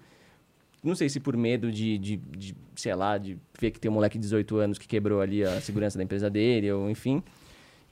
Não 0.82 0.94
sei 0.94 1.08
se 1.08 1.20
por 1.20 1.36
medo 1.36 1.70
de, 1.70 1.98
de, 1.98 2.16
de, 2.16 2.56
sei 2.74 2.94
lá, 2.94 3.18
de 3.18 3.36
ver 3.60 3.70
que 3.70 3.78
tem 3.78 3.90
um 3.90 3.94
moleque 3.94 4.16
de 4.18 4.22
18 4.22 4.56
anos 4.56 4.78
que 4.78 4.88
quebrou 4.88 5.20
ali 5.20 5.44
a 5.44 5.60
segurança 5.60 5.98
da 5.98 6.02
empresa 6.02 6.30
dele, 6.30 6.72
ou 6.72 6.90
enfim. 6.90 7.22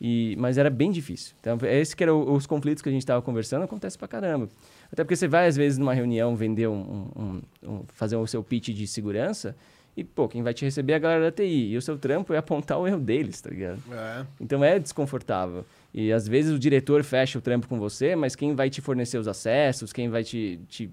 E, 0.00 0.34
mas 0.38 0.56
era 0.56 0.70
bem 0.70 0.90
difícil. 0.90 1.34
Então, 1.40 1.58
esse 1.64 1.94
que 1.94 2.02
eram 2.02 2.32
os 2.32 2.46
conflitos 2.46 2.82
que 2.82 2.88
a 2.88 2.92
gente 2.92 3.02
estava 3.02 3.20
conversando, 3.20 3.64
acontece 3.64 3.98
pra 3.98 4.08
caramba. 4.08 4.48
Até 4.90 5.04
porque 5.04 5.16
você 5.16 5.28
vai, 5.28 5.46
às 5.46 5.56
vezes, 5.56 5.76
numa 5.76 5.92
reunião, 5.92 6.34
vender 6.34 6.66
um- 6.68 7.10
um- 7.16 7.42
um- 7.68 7.82
fazer 7.88 8.16
o 8.16 8.26
seu 8.26 8.42
pitch 8.42 8.68
de 8.70 8.86
segurança, 8.86 9.54
e, 9.98 10.04
pô, 10.04 10.28
quem 10.28 10.44
vai 10.44 10.54
te 10.54 10.64
receber 10.64 10.92
é 10.92 10.96
a 10.96 10.98
galera 11.00 11.24
da 11.24 11.32
TI. 11.32 11.72
E 11.72 11.76
o 11.76 11.82
seu 11.82 11.98
trampo 11.98 12.32
é 12.32 12.38
apontar 12.38 12.78
o 12.78 12.86
erro 12.86 13.00
deles, 13.00 13.40
tá 13.40 13.50
ligado? 13.50 13.82
É. 13.90 14.24
Então 14.40 14.62
é 14.62 14.78
desconfortável. 14.78 15.64
E 15.92 16.12
às 16.12 16.28
vezes 16.28 16.52
o 16.54 16.58
diretor 16.58 17.02
fecha 17.02 17.36
o 17.36 17.42
trampo 17.42 17.66
com 17.66 17.80
você, 17.80 18.14
mas 18.14 18.36
quem 18.36 18.54
vai 18.54 18.70
te 18.70 18.80
fornecer 18.80 19.18
os 19.18 19.26
acessos, 19.26 19.92
quem 19.92 20.08
vai 20.08 20.22
te, 20.22 20.60
te, 20.68 20.88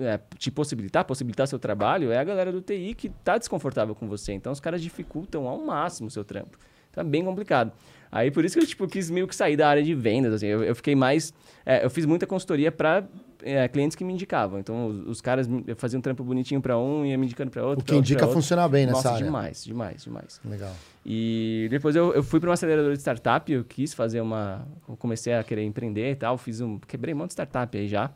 é, 0.00 0.18
te 0.38 0.50
possibilitar, 0.50 1.04
possibilitar 1.04 1.46
seu 1.46 1.58
trabalho, 1.58 2.10
é 2.10 2.16
a 2.16 2.24
galera 2.24 2.50
do 2.50 2.62
TI 2.62 2.94
que 2.94 3.10
tá 3.22 3.36
desconfortável 3.36 3.94
com 3.94 4.08
você. 4.08 4.32
Então 4.32 4.50
os 4.50 4.60
caras 4.60 4.80
dificultam 4.80 5.46
ao 5.46 5.58
máximo 5.58 6.08
o 6.08 6.10
seu 6.10 6.24
trampo. 6.24 6.58
Então 6.90 7.02
é 7.02 7.06
bem 7.06 7.22
complicado. 7.22 7.70
Aí 8.10 8.30
por 8.30 8.46
isso 8.46 8.56
que 8.56 8.64
eu 8.64 8.66
tipo, 8.66 8.88
quis 8.88 9.10
meio 9.10 9.28
que 9.28 9.36
sair 9.36 9.58
da 9.58 9.68
área 9.68 9.82
de 9.82 9.94
vendas. 9.94 10.32
Assim. 10.32 10.46
Eu, 10.46 10.64
eu 10.64 10.74
fiquei 10.74 10.94
mais. 10.94 11.34
é, 11.66 11.84
eu 11.84 11.90
fiz 11.90 12.06
muita 12.06 12.26
consultoria 12.26 12.72
para 12.72 13.06
clientes 13.72 13.94
que 13.96 14.04
me 14.04 14.12
indicavam. 14.12 14.58
Então 14.58 14.86
os, 14.88 15.06
os 15.06 15.20
caras 15.20 15.46
me- 15.46 15.64
eu 15.66 15.76
fazia 15.76 15.98
um 15.98 16.02
trampo 16.02 16.22
bonitinho 16.24 16.60
para 16.60 16.76
um 16.78 17.04
e 17.04 17.10
ia 17.10 17.18
me 17.18 17.26
indicando 17.26 17.50
para 17.50 17.62
outro. 17.64 17.82
O 17.82 17.84
que 17.84 17.94
outro, 17.94 18.12
indica 18.12 18.26
funcionar 18.28 18.68
bem 18.68 18.84
nessa 18.86 18.96
Nossa, 18.98 19.10
área. 19.12 19.24
demais, 19.24 19.64
demais, 19.64 20.04
demais. 20.04 20.40
Legal. 20.44 20.74
E 21.04 21.68
depois 21.70 21.96
eu, 21.96 22.12
eu 22.14 22.22
fui 22.22 22.38
para 22.40 22.48
uma 22.48 22.54
aceleradora 22.54 22.94
de 22.94 23.00
startup, 23.00 23.50
eu 23.52 23.64
quis 23.64 23.94
fazer 23.94 24.20
uma. 24.20 24.66
Eu 24.88 24.96
comecei 24.96 25.32
a 25.34 25.42
querer 25.44 25.62
empreender 25.64 26.10
e 26.10 26.16
tal, 26.16 26.36
fiz 26.36 26.60
um. 26.60 26.78
Quebrei 26.78 27.14
um 27.14 27.18
monte 27.18 27.28
de 27.28 27.34
startup 27.34 27.76
aí 27.78 27.86
já. 27.88 28.10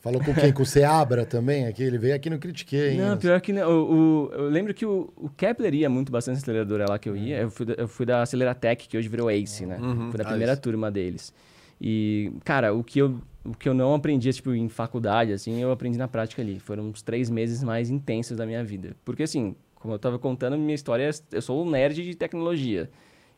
Falou 0.00 0.22
com 0.22 0.32
quem? 0.32 0.52
Com 0.52 0.62
o 0.62 0.66
Seabra 0.66 1.26
também? 1.26 1.66
Aqui, 1.66 1.82
ele 1.82 1.98
veio 1.98 2.14
aqui 2.14 2.30
no 2.30 2.38
Critiquei. 2.38 2.92
hein? 2.92 2.98
Não, 2.98 3.16
pior 3.16 3.40
que 3.40 3.52
não. 3.52 3.68
O, 3.68 4.28
o- 4.28 4.32
eu 4.32 4.48
lembro 4.48 4.72
que 4.72 4.86
o, 4.86 5.12
o 5.16 5.28
Kepler 5.30 5.74
ia 5.74 5.90
muito 5.90 6.12
bastante 6.12 6.36
aceleradora 6.38 6.86
lá 6.88 6.98
que 7.00 7.08
eu 7.08 7.16
ia. 7.16 7.38
Eu 7.38 7.50
fui, 7.50 7.66
da- 7.66 7.74
eu 7.74 7.88
fui 7.88 8.06
da 8.06 8.22
Aceleratec, 8.22 8.86
que 8.88 8.96
hoje 8.96 9.08
virou 9.08 9.28
ACE, 9.28 9.66
né? 9.66 9.76
Uhum. 9.80 10.10
Fui 10.10 10.18
da 10.18 10.22
Ah, 10.24 10.28
primeira 10.28 10.52
isso. 10.52 10.62
turma 10.62 10.88
deles. 10.88 11.34
E, 11.80 12.32
cara, 12.44 12.72
o 12.72 12.84
que 12.84 13.00
eu. 13.00 13.18
O 13.48 13.54
que 13.56 13.68
eu 13.68 13.74
não 13.74 13.94
aprendi, 13.94 14.32
tipo, 14.32 14.52
em 14.52 14.68
faculdade, 14.68 15.32
assim, 15.32 15.60
eu 15.60 15.70
aprendi 15.72 15.96
na 15.96 16.06
prática 16.08 16.42
ali. 16.42 16.58
Foram 16.60 16.84
uns 16.84 17.02
três 17.02 17.30
meses 17.30 17.62
mais 17.62 17.88
intensos 17.90 18.36
da 18.36 18.44
minha 18.44 18.62
vida. 18.62 18.94
Porque, 19.04 19.22
assim, 19.22 19.54
como 19.74 19.94
eu 19.94 19.98
tava 19.98 20.18
contando, 20.18 20.58
minha 20.58 20.74
história, 20.74 21.08
é- 21.08 21.36
eu 21.36 21.40
sou 21.42 21.64
um 21.64 21.70
nerd 21.70 21.94
de 22.02 22.14
tecnologia. 22.14 22.90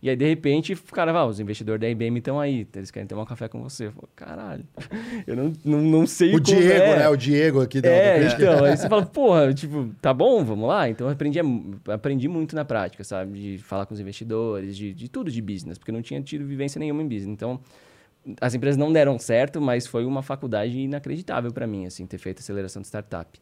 E 0.03 0.09
aí, 0.09 0.17
de 0.17 0.27
repente, 0.27 0.73
o 0.73 0.79
cara 0.95 1.13
vai, 1.13 1.21
"Ah, 1.21 1.27
os 1.27 1.39
investidores 1.41 1.79
da 1.79 1.87
IBM 1.87 2.19
estão 2.21 2.41
aí, 2.41 2.67
eles 2.75 2.91
querem 2.91 3.07
tomar 3.07 3.23
um 3.23 3.27
café 3.27 3.49
com 3.49 3.63
você. 3.63 3.89
Eu 3.89 3.93
falo, 3.93 4.09
caralho, 4.17 4.65
eu 5.29 5.37
não, 5.37 5.53
não, 5.63 5.81
não 5.83 6.07
sei 6.07 6.35
O 6.35 6.41
Diego, 6.41 6.63
é. 6.71 6.99
né? 7.01 7.09
O 7.11 7.17
Diego 7.17 7.61
aqui 7.61 7.83
da, 7.83 7.91
É, 7.91 8.27
então, 8.27 8.65
aí 8.65 8.75
você 8.79 8.89
fala, 8.89 9.05
porra, 9.05 9.53
tipo, 9.53 9.91
tá 10.01 10.15
bom, 10.15 10.43
vamos 10.43 10.67
lá. 10.67 10.89
Então 10.89 11.07
eu 11.07 11.13
aprendi, 11.13 11.39
aprendi 11.87 12.29
muito 12.29 12.57
na 12.57 12.65
prática, 12.65 13.05
sabe? 13.05 13.39
De 13.39 13.59
falar 13.59 13.85
com 13.85 13.93
os 13.93 14.01
investidores, 14.01 14.75
de, 14.75 14.95
de 14.95 15.09
tudo 15.11 15.31
de 15.31 15.43
business, 15.43 15.77
porque 15.77 15.91
eu 15.91 15.95
não 15.95 16.03
tinha 16.03 16.21
tido 16.23 16.47
vivência 16.47 16.79
nenhuma 16.79 17.03
em 17.03 17.07
business. 17.07 17.29
Então, 17.35 17.61
as 18.41 18.55
empresas 18.55 18.77
não 18.77 18.93
deram 18.93 19.19
certo, 19.19 19.61
mas 19.61 19.87
foi 19.87 20.05
uma 20.05 20.23
faculdade 20.23 20.79
inacreditável 20.79 21.53
para 21.53 21.67
mim, 21.67 21.87
assim, 21.87 22.07
ter 22.07 22.19
feito 22.19 22.41
aceleração 22.41 22.81
de 22.83 22.89
startup. 22.89 23.39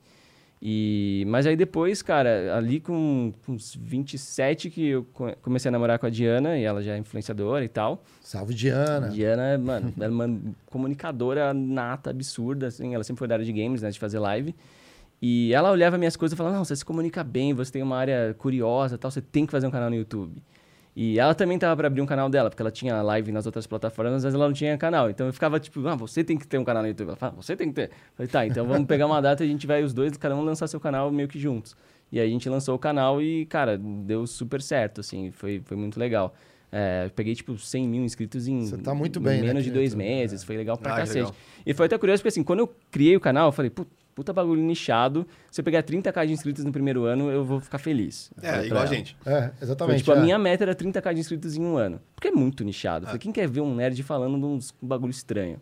E, 0.60 1.24
mas 1.28 1.46
aí 1.46 1.54
depois, 1.56 2.02
cara, 2.02 2.56
ali 2.56 2.80
com, 2.80 3.32
com 3.46 3.52
uns 3.52 3.76
27 3.76 4.68
que 4.70 4.88
eu 4.88 5.04
co- 5.12 5.32
comecei 5.40 5.68
a 5.68 5.72
namorar 5.72 6.00
com 6.00 6.06
a 6.06 6.10
Diana, 6.10 6.58
e 6.58 6.64
ela 6.64 6.82
já 6.82 6.94
é 6.94 6.98
influenciadora 6.98 7.64
e 7.64 7.68
tal. 7.68 8.02
Salve, 8.20 8.54
Diana. 8.54 9.08
Diana, 9.08 9.56
mano, 9.56 9.92
ela 9.96 10.06
é 10.06 10.08
uma 10.26 10.40
comunicadora 10.66 11.54
nata, 11.54 12.10
absurda, 12.10 12.66
assim. 12.66 12.92
Ela 12.92 13.04
sempre 13.04 13.18
foi 13.20 13.28
da 13.28 13.36
área 13.36 13.44
de 13.44 13.52
games, 13.52 13.82
né? 13.82 13.90
De 13.90 13.98
fazer 14.00 14.18
live. 14.18 14.52
E 15.22 15.52
ela 15.52 15.70
olhava 15.70 15.96
minhas 15.96 16.16
coisas 16.16 16.34
e 16.34 16.36
falava, 16.36 16.56
não, 16.56 16.64
você 16.64 16.74
se 16.74 16.84
comunica 16.84 17.22
bem, 17.22 17.52
você 17.54 17.70
tem 17.72 17.82
uma 17.82 17.96
área 17.96 18.34
curiosa 18.38 18.96
e 18.96 18.98
tal, 18.98 19.10
você 19.10 19.20
tem 19.20 19.46
que 19.46 19.52
fazer 19.52 19.66
um 19.66 19.70
canal 19.70 19.90
no 19.90 19.96
YouTube. 19.96 20.42
E 21.00 21.16
ela 21.16 21.32
também 21.32 21.56
tava 21.56 21.76
para 21.76 21.86
abrir 21.86 22.00
um 22.02 22.06
canal 22.06 22.28
dela, 22.28 22.50
porque 22.50 22.60
ela 22.60 22.72
tinha 22.72 23.00
live 23.02 23.30
nas 23.30 23.46
outras 23.46 23.68
plataformas, 23.68 24.24
mas 24.24 24.34
ela 24.34 24.46
não 24.46 24.52
tinha 24.52 24.76
canal. 24.76 25.08
Então 25.08 25.28
eu 25.28 25.32
ficava 25.32 25.60
tipo, 25.60 25.86
ah, 25.86 25.94
você 25.94 26.24
tem 26.24 26.36
que 26.36 26.44
ter 26.44 26.58
um 26.58 26.64
canal 26.64 26.82
no 26.82 26.88
YouTube. 26.88 27.06
Ela 27.10 27.16
falava, 27.16 27.40
você 27.40 27.54
tem 27.54 27.68
que 27.68 27.74
ter. 27.74 27.84
Eu 27.90 27.90
falei, 28.16 28.28
tá, 28.28 28.44
então 28.48 28.66
vamos 28.66 28.84
pegar 28.88 29.06
uma 29.06 29.22
data 29.22 29.44
e 29.44 29.46
a 29.46 29.48
gente 29.48 29.64
vai 29.64 29.80
os 29.84 29.94
dois, 29.94 30.16
cada 30.16 30.34
um 30.34 30.42
lançar 30.42 30.66
seu 30.66 30.80
canal 30.80 31.08
meio 31.12 31.28
que 31.28 31.38
juntos. 31.38 31.76
E 32.10 32.18
aí 32.18 32.26
a 32.26 32.30
gente 32.32 32.48
lançou 32.48 32.74
o 32.74 32.78
canal 32.80 33.22
e, 33.22 33.46
cara, 33.46 33.78
deu 33.78 34.26
super 34.26 34.60
certo, 34.60 35.00
assim, 35.00 35.30
foi, 35.30 35.62
foi 35.64 35.76
muito 35.76 36.00
legal. 36.00 36.34
É, 36.72 37.04
eu 37.06 37.10
peguei, 37.10 37.32
tipo, 37.34 37.56
100 37.56 37.86
mil 37.86 38.02
inscritos 38.02 38.48
em 38.48 38.66
Você 38.66 38.76
tá 38.78 38.92
muito 38.92 39.20
bem, 39.20 39.34
em 39.38 39.40
né, 39.42 39.46
menos 39.48 39.60
aqui 39.60 39.70
de 39.70 39.74
dois 39.74 39.92
YouTube, 39.92 40.04
meses. 40.04 40.42
Foi 40.42 40.56
legal 40.56 40.76
pra 40.76 40.94
Ah, 40.94 40.96
cacete. 40.96 41.18
legal. 41.18 41.34
E 41.64 41.72
foi 41.74 41.86
até 41.86 41.96
curioso, 41.96 42.20
porque 42.22 42.28
assim, 42.28 42.42
quando 42.42 42.58
eu 42.58 42.74
criei 42.90 43.14
o 43.14 43.20
canal, 43.20 43.48
eu 43.48 43.52
falei, 43.52 43.70
"Put- 43.70 43.88
puta 44.18 44.32
bagulho 44.32 44.60
nichado. 44.60 45.24
Se 45.48 45.60
eu 45.60 45.64
pegar 45.64 45.80
30k 45.84 46.26
de 46.26 46.32
inscritos 46.32 46.64
no 46.64 46.72
primeiro 46.72 47.04
ano, 47.04 47.30
eu 47.30 47.44
vou 47.44 47.60
ficar 47.60 47.78
feliz. 47.78 48.32
É, 48.42 48.66
igual 48.66 48.82
a 48.82 48.84
ela. 48.84 48.86
gente. 48.92 49.16
É, 49.24 49.42
Foi, 49.42 49.50
exatamente. 49.62 49.98
tipo, 49.98 50.10
a 50.10 50.16
é. 50.16 50.20
minha 50.20 50.36
meta 50.36 50.64
era 50.64 50.74
30k 50.74 51.14
de 51.14 51.20
inscritos 51.20 51.56
em 51.56 51.62
um 51.62 51.76
ano. 51.76 52.00
Porque 52.16 52.26
é 52.26 52.32
muito 52.32 52.64
nichado. 52.64 53.04
Eu 53.04 53.06
Falei, 53.06 53.20
quem 53.20 53.30
quer 53.30 53.48
ver 53.48 53.60
um 53.60 53.76
nerd 53.76 54.02
falando 54.02 54.36
de 54.36 54.44
uns 54.44 54.74
bagulho 54.82 55.12
estranho? 55.12 55.60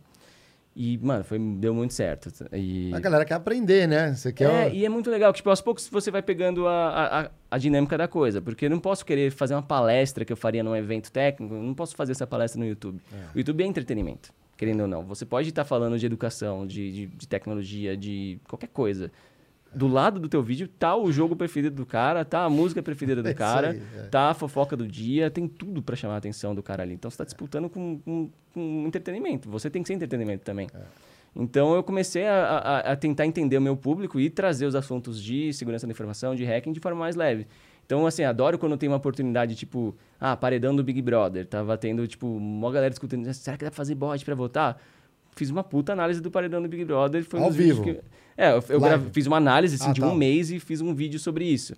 E, 0.74 0.96
mano, 0.98 1.22
foi, 1.22 1.38
deu 1.38 1.74
muito 1.74 1.92
certo. 1.92 2.30
E... 2.50 2.92
A 2.94 3.00
galera 3.00 3.26
quer 3.26 3.34
aprender, 3.34 3.86
né? 3.86 4.14
Você 4.14 4.32
quer. 4.32 4.68
É, 4.68 4.74
e 4.74 4.86
é 4.86 4.88
muito 4.88 5.10
legal, 5.10 5.32
que 5.32 5.38
tipo, 5.38 5.50
aos 5.50 5.60
poucos 5.60 5.86
você 5.88 6.10
vai 6.10 6.22
pegando 6.22 6.66
a, 6.66 7.20
a, 7.20 7.30
a 7.50 7.58
dinâmica 7.58 7.98
da 7.98 8.08
coisa. 8.08 8.40
Porque 8.40 8.64
eu 8.64 8.70
não 8.70 8.78
posso 8.78 9.04
querer 9.04 9.30
fazer 9.30 9.54
uma 9.54 9.62
palestra 9.62 10.24
que 10.24 10.32
eu 10.32 10.36
faria 10.36 10.62
num 10.62 10.74
evento 10.74 11.12
técnico, 11.12 11.54
eu 11.54 11.62
não 11.62 11.74
posso 11.74 11.94
fazer 11.94 12.12
essa 12.12 12.26
palestra 12.26 12.58
no 12.58 12.66
YouTube. 12.66 13.02
O 13.34 13.38
YouTube 13.38 13.64
é 13.64 13.66
entretenimento, 13.66 14.30
querendo 14.56 14.80
ou 14.82 14.86
não. 14.88 15.04
Você 15.04 15.24
pode 15.26 15.48
estar 15.48 15.64
falando 15.64 15.98
de 15.98 16.06
educação, 16.06 16.66
de, 16.66 16.92
de, 16.92 17.06
de 17.06 17.28
tecnologia, 17.28 17.96
de 17.96 18.38
qualquer 18.48 18.68
coisa. 18.68 19.10
Do 19.74 19.86
lado 19.88 20.18
do 20.18 20.28
teu 20.28 20.42
vídeo 20.42 20.66
tá 20.68 20.96
o 20.96 21.12
jogo 21.12 21.36
preferido 21.36 21.74
do 21.76 21.84
cara, 21.84 22.24
tá 22.24 22.44
a 22.44 22.48
música 22.50 22.82
preferida 22.82 23.22
do 23.22 23.28
É 23.28 23.34
cara, 23.34 23.70
aí, 23.72 23.82
é. 23.98 24.02
tá 24.04 24.30
a 24.30 24.34
fofoca 24.34 24.76
do 24.76 24.86
dia, 24.86 25.30
tem 25.30 25.46
tudo 25.46 25.82
pra 25.82 25.94
chamar 25.96 26.14
a 26.14 26.18
atenção 26.18 26.54
do 26.54 26.62
cara 26.62 26.82
ali. 26.82 26.94
Então 26.94 27.10
você 27.10 27.18
tá 27.18 27.24
disputando 27.24 27.68
com, 27.68 27.98
com, 27.98 28.30
com 28.54 28.84
entretenimento. 28.86 29.50
Você 29.50 29.68
tem 29.68 29.82
que 29.82 29.88
ser 29.88 29.94
entretenimento 29.94 30.44
também. 30.44 30.68
É. 30.74 30.80
Então 31.38 31.74
eu 31.74 31.82
comecei 31.82 32.26
a, 32.26 32.44
a- 32.46 32.92
a 32.92 32.96
tentar 32.96 33.26
entender 33.26 33.58
o 33.58 33.60
meu 33.60 33.76
público 33.76 34.18
e 34.18 34.30
trazer 34.30 34.64
os 34.64 34.74
assuntos 34.74 35.22
de 35.22 35.52
segurança 35.52 35.86
da 35.86 35.90
informação, 35.92 36.34
de 36.34 36.44
hacking, 36.44 36.72
de 36.72 36.80
forma 36.80 36.98
mais 37.00 37.14
leve. 37.14 37.46
Então, 37.86 38.04
assim, 38.06 38.24
adoro 38.24 38.58
quando 38.58 38.76
tem 38.76 38.88
uma 38.88 38.96
oportunidade, 38.96 39.54
tipo, 39.54 39.96
ah, 40.20 40.36
paredão 40.36 40.74
do 40.74 40.82
Big 40.82 41.00
Brother. 41.00 41.46
Tava 41.46 41.78
tendo, 41.78 42.06
tipo, 42.06 42.26
uma 42.26 42.70
galera 42.72 42.90
discutindo, 42.90 43.32
será 43.32 43.56
que 43.56 43.64
dá 43.64 43.70
pra 43.70 43.76
fazer 43.76 43.94
bot 43.94 44.22
pra 44.24 44.34
votar? 44.34 44.76
Fiz 45.36 45.50
uma 45.50 45.62
puta 45.62 45.92
análise 45.92 46.20
do 46.20 46.30
paredão 46.30 46.60
do 46.60 46.68
Big 46.68 46.84
Brother. 46.84 47.24
Foi 47.24 47.40
Ao 47.40 47.50
vivo? 47.50 47.82
Que... 47.84 48.00
É, 48.36 48.50
eu, 48.52 48.64
eu 48.68 48.80
grave- 48.80 49.10
fiz 49.12 49.26
uma 49.26 49.36
análise 49.36 49.76
assim, 49.76 49.90
Ah, 49.90 49.92
de 49.92 50.00
tá. 50.00 50.06
um 50.08 50.14
mês 50.14 50.50
e 50.50 50.58
fiz 50.58 50.80
um 50.80 50.92
vídeo 50.94 51.18
sobre 51.20 51.44
isso. 51.44 51.74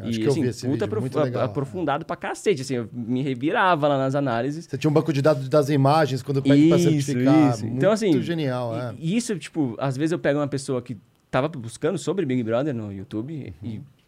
Acho 0.00 0.10
e, 0.10 0.18
que 0.18 0.24
eu 0.26 0.30
assim, 0.30 0.42
puta 0.42 0.68
vídeo, 0.72 0.84
aprof- 0.84 1.00
muito 1.00 1.18
legal, 1.20 1.42
aprofundado 1.44 2.04
pra 2.04 2.16
cacete. 2.16 2.62
Assim, 2.62 2.74
eu 2.74 2.88
me 2.92 3.20
revirava 3.22 3.86
lá 3.88 3.98
nas 3.98 4.14
análises. 4.14 4.64
Você 4.66 4.76
tinha 4.78 4.90
um 4.90 4.94
banco 4.94 5.12
de 5.12 5.20
dados 5.22 5.48
das 5.48 5.68
imagens 5.68 6.22
quando 6.22 6.42
pede 6.42 6.68
pra 6.68 6.78
certificar. 6.78 7.50
isso. 7.52 7.64
Muito 7.64 7.76
Então, 7.76 7.92
assim, 7.92 8.20
genial, 8.22 8.74
é. 8.76 8.94
E, 8.98 9.12
e 9.14 9.16
isso, 9.16 9.36
tipo, 9.38 9.74
às 9.78 9.96
vezes 9.96 10.12
eu 10.12 10.18
pego 10.18 10.38
uma 10.38 10.48
pessoa 10.48 10.80
que 10.82 10.96
tava 11.30 11.48
buscando 11.48 11.98
sobre 11.98 12.24
Big 12.26 12.42
Brother 12.42 12.74
no 12.74 12.92
YouTube 12.92 13.52
e 13.62 13.76
a- 13.78 14.01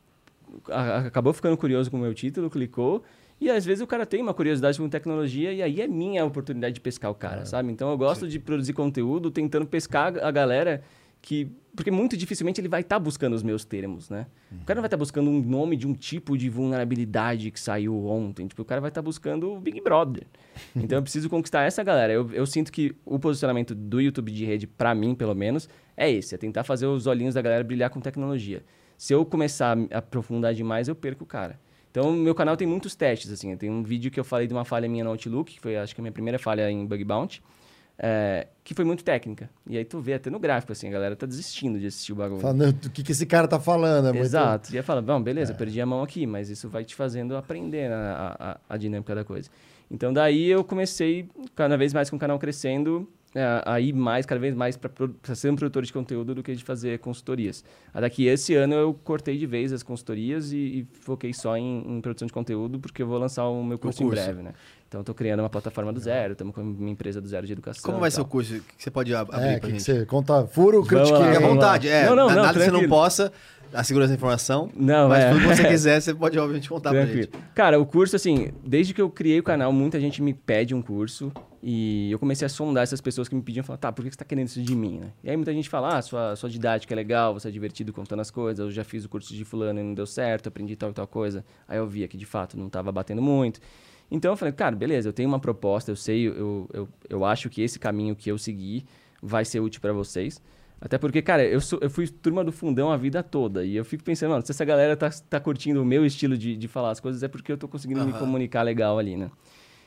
acabou 1.07 1.33
ficando 1.33 1.57
curioso 1.57 1.91
com 1.91 1.97
o 1.97 2.01
meu 2.01 2.15
título, 2.15 2.51
clicou. 2.51 3.03
E 3.41 3.51
às 3.51 3.65
vezes 3.65 3.83
o 3.83 3.87
cara 3.87 4.07
tem 4.07 4.23
uma 4.23 4.33
curiosidade 4.33 4.79
com 4.79 4.89
tecnologia 4.89 5.53
e 5.53 5.63
aí 5.63 5.81
é 5.81 5.89
minha 5.89 6.25
oportunidade 6.25 6.75
de 6.75 6.81
pescar 6.81 7.11
o 7.11 7.15
cara, 7.15 7.45
sabe? 7.45 7.71
Então 7.73 7.91
eu 7.91 7.99
gosto 7.99 8.29
de 8.29 8.39
produzir 8.39 8.73
conteúdo 8.73 9.31
tentando 9.31 9.67
pescar 9.67 10.17
a 10.23 10.31
galera 10.31 10.83
que. 11.21 11.51
Porque 11.75 11.91
muito 11.91 12.17
dificilmente 12.17 12.61
ele 12.61 12.69
vai 12.69 12.83
estar 12.83 13.01
buscando 13.01 13.33
os 13.33 13.43
meus 13.43 13.65
termos, 13.65 14.09
né? 14.09 14.27
O 14.63 14.65
cara 14.65 14.77
não 14.77 14.83
vai 14.83 14.87
estar 14.87 14.97
buscando 14.97 15.29
um 15.29 15.43
nome 15.43 15.77
de 15.77 15.89
um 15.89 15.93
tipo 15.93 16.39
de 16.39 16.49
vulnerabilidade 16.49 17.51
que 17.51 17.59
saiu 17.59 18.07
ontem. 18.07 18.47
Tipo, 18.47 18.63
o 18.63 18.65
cara 18.65 18.81
vai 18.81 18.91
estar 18.91 19.03
buscando 19.03 19.53
o 19.53 19.61
Big 19.61 19.81
Brother. 19.81 20.25
Então 20.77 20.99
eu 20.99 21.03
preciso 21.03 21.29
conquistar 21.29 21.65
essa 21.65 21.83
galera. 21.83 22.13
Eu, 22.13 22.31
eu 22.33 22.47
sinto 22.47 22.71
que 22.71 22.95
o 23.05 23.19
posicionamento 23.19 23.75
do 23.75 24.01
YouTube 24.01 24.31
de 24.31 24.45
rede, 24.45 24.69
pra 24.69 24.95
mim, 24.95 25.17
pelo 25.17 25.35
menos, 25.35 25.69
é 25.97 26.09
esse: 26.09 26.33
é 26.33 26.39
tentar 26.39 26.63
fazer 26.63 26.87
os 26.87 27.09
olhinhos 27.09 27.35
da 27.35 27.43
galera 27.43 27.65
brilhar 27.65 27.91
com 27.91 28.01
tecnologia. 28.01 28.63
Se 28.97 29.13
eu 29.13 29.25
começar 29.25 29.77
a 29.91 29.99
aprofundar 29.99 30.55
demais, 30.55 30.89
eu 30.89 30.95
perco 30.95 31.25
o 31.25 31.27
cara. 31.27 31.59
Então, 31.91 32.13
meu 32.13 32.35
canal 32.35 32.57
tem 32.57 32.67
muitos 32.67 32.95
testes, 32.97 33.31
assim. 33.31 33.57
Tem 33.57 33.71
um 33.71 33.83
vídeo 33.83 34.11
que 34.11 34.19
eu 34.19 34.25
falei 34.25 34.47
de 34.47 34.53
uma 34.53 34.65
falha 34.65 34.89
minha 34.89 35.05
no 35.05 35.11
Outlook, 35.11 35.55
que 35.55 35.61
foi, 35.61 35.77
acho 35.77 35.95
que 35.95 36.01
a 36.01 36.03
minha 36.03 36.13
primeira 36.13 36.39
falha 36.39 36.69
em 36.71 36.85
Bug 36.85 37.05
Bounty, 37.05 37.41
é, 37.97 38.49
que 38.65 38.75
foi 38.75 38.85
muito 38.85 39.05
técnica. 39.05 39.49
E 39.69 39.79
aí 39.79 39.85
tu 39.85 40.01
vê 40.01 40.15
até 40.15 40.29
no 40.29 40.41
gráfico, 40.41 40.73
assim, 40.73 40.89
a 40.89 40.91
galera 40.91 41.15
tá 41.15 41.25
desistindo 41.27 41.79
de 41.79 41.87
assistir 41.87 42.13
o 42.13 42.17
bagulho. 42.17 42.41
Falando, 42.41 42.69
o 42.87 42.91
que, 42.91 43.03
que 43.05 43.13
esse 43.13 43.25
cara 43.27 43.47
tá 43.47 43.61
falando? 43.61 44.09
É 44.09 44.13
muito- 44.13 44.25
Exato. 44.25 44.75
E 44.75 44.77
aí 44.77 44.83
fala, 44.83 45.01
bom, 45.01 45.23
beleza, 45.23 45.55
perdi 45.55 45.81
a 45.81 45.87
mão 45.87 46.03
aqui, 46.03 46.27
mas 46.27 46.51
isso 46.51 46.69
vai 46.69 46.85
te 46.85 46.95
fazendo 46.97 47.37
aprender 47.37 47.93
a, 47.93 48.59
a, 48.69 48.75
a 48.75 48.77
dinâmica 48.77 49.15
da 49.15 49.23
coisa. 49.25 49.49
Então 49.89 50.13
daí 50.13 50.47
eu 50.49 50.65
comecei 50.65 51.29
cada 51.55 51.77
vez 51.77 51.93
mais 51.95 52.11
com 52.11 52.17
o 52.17 52.19
canal 52.19 52.39
crescendo, 52.41 53.09
é, 53.35 53.63
a 53.67 53.81
ir 53.81 53.93
mais, 53.93 54.25
cada 54.25 54.41
vez 54.41 54.55
mais 54.55 54.77
para 54.77 55.35
ser 55.35 55.51
um 55.51 55.57
produtor 55.57 55.83
de 55.83 55.93
conteúdo 55.93 56.35
do 56.35 56.43
que 56.43 56.55
de 56.55 56.63
fazer 56.63 56.99
consultorias. 57.01 57.65
A 57.93 58.01
daqui 58.01 58.27
esse 58.27 58.55
ano 58.55 58.75
eu 58.75 58.95
cortei 58.95 59.37
de 59.37 59.47
vez 59.47 59.73
as 59.73 59.83
consultorias 59.83 60.53
e, 60.53 60.57
e 60.57 60.87
foquei 61.01 61.33
só 61.33 61.57
em, 61.57 61.85
em 61.97 62.01
produção 62.01 62.27
de 62.27 62.33
conteúdo, 62.33 62.79
porque 62.79 63.03
eu 63.03 63.07
vou 63.07 63.19
lançar 63.19 63.45
o 63.49 63.65
meu 63.65 63.79
curso, 63.79 64.03
curso. 64.03 64.21
em 64.21 64.25
breve, 64.25 64.43
né? 64.43 64.53
Então 64.87 65.01
eu 65.01 65.05
tô 65.05 65.13
criando 65.13 65.41
uma 65.41 65.51
plataforma 65.51 65.93
do 65.93 65.99
zero, 65.99 66.35
estamos 66.35 66.55
com 66.55 66.61
uma 66.61 66.91
empresa 66.91 67.21
do 67.21 67.27
zero 67.27 67.45
de 67.45 67.53
educação. 67.53 67.83
Como 67.83 67.99
vai 67.99 68.11
ser 68.13 68.21
o 68.21 68.25
curso? 68.25 68.55
O 68.55 68.61
que 68.61 68.75
você 68.79 68.91
pode 68.93 69.13
ab- 69.13 69.29
abrir 69.35 69.49
É, 69.49 69.55
que 69.55 69.61
que 69.67 69.71
gente? 69.73 69.83
você 69.83 70.07
conta 70.07 70.47
furo, 70.47 70.85
critiquei. 70.85 71.37
À 71.37 71.41
vontade. 71.41 71.89
É, 71.89 72.07
Não, 72.07 72.15
não, 72.15 72.29
não, 72.29 72.43
nada 72.45 72.57
você 72.61 72.71
não 72.71 72.87
possa, 72.89 73.33
a 73.73 73.83
segurança 73.85 74.11
da 74.11 74.17
informação. 74.17 74.71
Não, 74.75 75.09
mas 75.09 75.25
é. 75.25 75.31
tudo 75.31 75.41
que 75.41 75.57
você 75.57 75.65
quiser, 75.69 76.01
você 76.01 76.15
pode, 76.15 76.39
obviamente, 76.39 76.69
contar 76.69 76.91
pra 76.91 77.03
Tranquilo. 77.03 77.29
gente. 77.33 77.45
Cara, 77.55 77.81
o 77.81 77.87
curso, 77.87 78.17
assim, 78.17 78.49
desde 78.65 78.95
que 78.95 79.01
eu 79.01 79.11
criei 79.11 79.41
o 79.41 79.43
canal, 79.43 79.73
muita 79.73 80.01
gente 80.01 80.23
me 80.23 80.35
pede 80.35 80.75
um 80.75 80.83
curso. 80.83 81.33
E 81.67 82.11
eu 82.13 82.19
comecei 82.19 82.45
a 82.45 82.49
sondar 82.51 82.83
essas 82.83 83.01
pessoas 83.01 83.27
que 83.27 83.35
me 83.35 83.41
pediam, 83.41 83.65
falar, 83.65 83.79
tá, 83.79 83.91
por 83.91 84.05
que 84.05 84.11
você 84.11 84.19
tá 84.19 84.25
querendo 84.25 84.49
isso 84.49 84.61
de 84.61 84.77
mim, 84.77 84.99
né? 84.99 85.13
E 85.23 85.31
aí 85.31 85.37
muita 85.37 85.51
gente 85.51 85.67
fala, 85.67 85.97
ah, 85.97 86.03
sua, 86.03 86.37
sua 86.37 86.51
didática 86.51 86.93
é 86.93 86.97
legal, 86.97 87.33
você 87.33 87.49
é 87.49 87.51
divertido 87.51 87.91
contando 87.91 88.21
as 88.21 88.31
coisas, 88.31 88.67
eu 88.67 88.71
já 88.71 88.85
fiz 88.85 89.07
o 89.07 89.09
curso 89.09 89.33
de 89.35 89.47
fulano 89.47 89.81
e 89.81 89.83
não 89.83 89.95
deu 89.95 90.05
certo, 90.05 90.47
aprendi 90.47 90.77
tal 90.77 90.91
e 90.91 90.93
tal 90.93 91.07
coisa. 91.07 91.43
Aí 91.67 91.79
eu 91.79 91.87
via 91.87 92.07
que, 92.07 92.19
de 92.19 92.27
fato, 92.27 92.59
não 92.59 92.69
tava 92.69 92.93
batendo 92.93 93.23
muito. 93.23 93.61
Então 94.11 94.33
eu 94.33 94.37
falei, 94.37 94.53
cara, 94.53 94.77
beleza, 94.77 95.09
eu 95.09 95.13
tenho 95.15 95.27
uma 95.27 95.41
proposta, 95.41 95.91
eu 95.91 95.97
sei, 95.97 96.29
eu, 96.29 96.69
eu, 96.71 96.89
eu 97.09 97.25
acho 97.25 97.49
que 97.49 97.63
esse 97.63 97.79
caminho 97.79 98.15
que 98.15 98.31
eu 98.31 98.37
segui 98.37 98.85
vai 99.23 99.43
ser 99.43 99.61
útil 99.61 99.81
para 99.81 99.95
vocês. 99.95 100.43
Até 100.81 100.99
porque, 100.99 101.23
cara, 101.23 101.45
eu, 101.45 101.61
sou, 101.61 101.79
eu 101.81 101.89
fui 101.89 102.07
turma 102.07 102.45
do 102.45 102.53
fundão 102.53 102.91
a 102.91 102.97
vida 102.97 103.23
toda. 103.23 103.65
E 103.65 103.75
eu 103.75 103.85
fico 103.85 104.05
pensando, 104.05 104.31
mano, 104.31 104.45
se 104.45 104.53
essa 104.53 104.65
galera 104.65 104.97
tá, 104.97 105.09
tá 105.31 105.41
curtindo 105.41 105.81
o 105.81 105.85
meu 105.85 106.05
estilo 106.05 106.37
de, 106.37 106.57
de 106.57 106.69
falar 106.69 106.91
as 106.91 107.01
coisas, 107.01 107.23
é 107.23 107.29
porque 107.29 107.51
eu 107.51 107.57
tô 107.57 107.67
conseguindo 107.67 108.05
me 108.05 108.11
Aham. 108.11 108.19
comunicar 108.19 108.63
legal 108.63 108.99
ali, 108.99 109.17
né? 109.17 109.31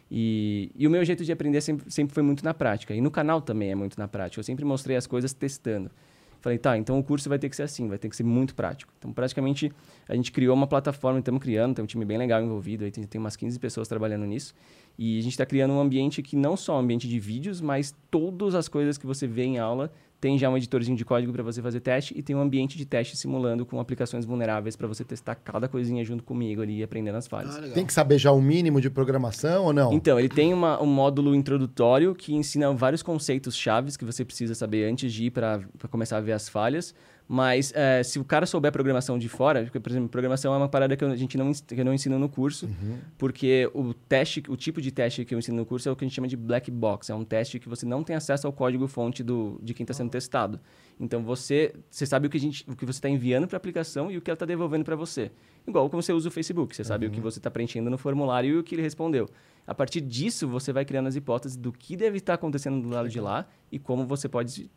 E, 0.09 0.71
e 0.75 0.87
o 0.87 0.89
meu 0.89 1.03
jeito 1.03 1.23
de 1.23 1.31
aprender 1.31 1.61
sempre, 1.61 1.91
sempre 1.91 2.13
foi 2.13 2.23
muito 2.23 2.43
na 2.43 2.53
prática. 2.53 2.95
E 2.95 3.01
no 3.01 3.11
canal 3.11 3.41
também 3.41 3.71
é 3.71 3.75
muito 3.75 3.99
na 3.99 4.07
prática. 4.07 4.39
Eu 4.39 4.43
sempre 4.43 4.65
mostrei 4.65 4.97
as 4.97 5.05
coisas 5.05 5.33
testando. 5.33 5.91
Falei, 6.39 6.57
tá, 6.57 6.77
então 6.77 6.97
o 6.99 7.03
curso 7.03 7.27
vai 7.27 7.39
ter 7.39 7.49
que 7.49 7.55
ser 7.55 7.63
assim, 7.63 7.87
vai 7.87 7.97
ter 7.97 8.09
que 8.09 8.15
ser 8.15 8.23
muito 8.23 8.53
prático. 8.53 8.93
Então, 8.97 9.11
praticamente, 9.11 9.71
a 10.07 10.15
gente 10.15 10.31
criou 10.31 10.55
uma 10.55 10.67
plataforma, 10.67 11.19
estamos 11.19 11.41
criando, 11.41 11.75
tem 11.75 11.83
um 11.83 11.87
time 11.87 12.05
bem 12.05 12.17
legal 12.17 12.41
envolvido, 12.41 12.85
aí 12.85 12.91
tem, 12.91 13.03
tem 13.03 13.19
umas 13.19 13.35
15 13.35 13.59
pessoas 13.59 13.87
trabalhando 13.87 14.25
nisso. 14.25 14.53
E 14.97 15.19
a 15.19 15.21
gente 15.21 15.33
está 15.33 15.45
criando 15.45 15.73
um 15.73 15.79
ambiente 15.79 16.21
que 16.21 16.35
não 16.35 16.55
só 16.55 16.73
é 16.73 16.75
um 16.77 16.79
ambiente 16.79 17.07
de 17.07 17.19
vídeos, 17.19 17.59
mas 17.59 17.93
todas 18.09 18.55
as 18.55 18.67
coisas 18.67 18.97
que 18.97 19.05
você 19.05 19.27
vê 19.27 19.43
em 19.43 19.57
aula 19.57 19.91
tem 20.19 20.37
já 20.37 20.49
um 20.49 20.57
editorzinho 20.57 20.97
de 20.97 21.05
código 21.05 21.31
para 21.31 21.43
você 21.43 21.61
fazer 21.61 21.79
teste 21.79 22.13
e 22.17 22.23
tem 22.23 22.35
um 22.35 22.41
ambiente 22.41 22.77
de 22.77 22.85
teste 22.85 23.15
simulando 23.15 23.65
com 23.65 23.79
aplicações 23.79 24.25
vulneráveis 24.25 24.75
para 24.75 24.87
você 24.87 25.03
testar 25.03 25.35
cada 25.35 25.67
coisinha 25.67 26.03
junto 26.03 26.23
comigo 26.23 26.61
ali 26.61 26.79
e 26.79 26.83
aprendendo 26.83 27.15
as 27.17 27.27
falhas. 27.27 27.55
Ah. 27.57 27.61
Tem 27.73 27.85
que 27.85 27.93
saber 27.93 28.17
já 28.17 28.31
o 28.31 28.41
mínimo 28.41 28.81
de 28.81 28.89
programação 28.89 29.65
ou 29.65 29.73
não? 29.73 29.93
Então, 29.93 30.17
ele 30.19 30.29
tem 30.29 30.53
uma- 30.53 30.81
um 30.81 30.87
módulo 30.87 31.35
introdutório 31.35 32.15
que 32.15 32.33
ensina 32.33 32.73
vários 32.73 33.03
conceitos 33.03 33.55
chaves 33.55 33.95
que 33.95 34.03
você 34.05 34.25
precisa 34.25 34.55
saber 34.55 34.89
antes 34.89 35.13
de 35.13 35.25
ir 35.25 35.31
para 35.31 35.61
começar 35.89 36.17
a 36.17 36.21
ver 36.21 36.31
as 36.33 36.49
falhas. 36.49 36.95
Mas 37.29 37.73
eh, 37.75 38.03
se 38.03 38.19
o 38.19 38.23
cara 38.23 38.45
souber 38.45 38.71
programação 38.71 39.19
de 39.19 39.27
fora, 39.27 39.61
porque, 39.63 39.79
por 39.81 39.89
exemplo, 39.91 40.07
programação 40.07 40.53
é 40.53 40.57
uma 40.57 40.69
parada 40.69 40.95
que 40.95 41.03
eu- 41.03 41.11
a 41.11 41.15
gente 41.15 41.37
não, 41.37 41.51
que 41.51 41.75
eu 41.81 41.83
não 41.83 41.93
ensino 41.93 42.17
no 42.17 42.29
curso, 42.29 42.69
porque 43.17 43.69
o 43.73 43.93
teste, 43.93 44.41
o 44.47 44.55
tipo 44.55 44.81
de 44.81 44.91
teste 44.91 45.25
que 45.25 45.33
eu 45.35 45.39
ensino 45.39 45.57
no 45.57 45.65
curso 45.65 45.89
é 45.89 45.91
o 45.91 45.95
que 45.95 46.05
a 46.05 46.07
gente 46.07 46.15
chama 46.15 46.27
de 46.27 46.37
black 46.37 46.71
box. 46.71 47.09
É 47.09 47.15
um 47.15 47.25
teste 47.25 47.59
que 47.59 47.67
você 47.67 47.85
não 47.85 48.01
tem 48.03 48.15
acesso 48.15 48.47
ao 48.47 48.53
código-fonte 48.53 49.23
do, 49.23 49.59
de 49.61 49.73
quem 49.73 49.83
está 49.83 49.93
sendo 49.93 50.09
testado. 50.09 50.57
Então 50.99 51.21
você, 51.21 51.73
você 51.89 52.05
sabe 52.05 52.27
o 52.27 52.29
que, 52.29 52.37
a 52.37 52.39
gente, 52.39 52.63
o 52.69 52.75
que 52.75 52.85
você 52.85 52.97
está 52.97 53.09
enviando 53.09 53.45
para 53.47 53.57
a 53.57 53.59
aplicação 53.59 54.09
e 54.09 54.17
o 54.17 54.21
que 54.21 54.29
ela 54.31 54.35
está 54.35 54.45
devolvendo 54.45 54.85
para 54.85 54.95
você. 54.95 55.29
Igual 55.67 55.89
como 55.89 56.01
você 56.01 56.13
usa 56.13 56.29
o 56.29 56.31
Facebook, 56.31 56.73
você 56.75 56.83
sabe 56.85 57.05
o 57.07 57.11
que 57.11 57.19
você 57.19 57.39
está 57.39 57.51
preenchendo 57.51 57.89
no 57.89 57.97
formulário 57.97 58.55
e 58.55 58.57
o 58.57 58.63
que 58.63 58.73
ele 58.75 58.81
respondeu. 58.81 59.27
A 59.67 59.75
partir 59.75 59.99
disso, 59.99 60.47
você 60.47 60.71
vai 60.71 60.85
criando 60.85 61.07
as 61.07 61.15
hipóteses 61.17 61.57
do 61.57 61.73
que 61.73 61.97
deve 61.97 62.19
estar 62.19 62.35
acontecendo 62.35 62.81
do 62.81 62.87
lado 62.87 63.09
de 63.09 63.19
lá 63.19 63.45
e 63.69 63.77
como 63.77 64.05
você 64.05 64.29
pode 64.29 64.71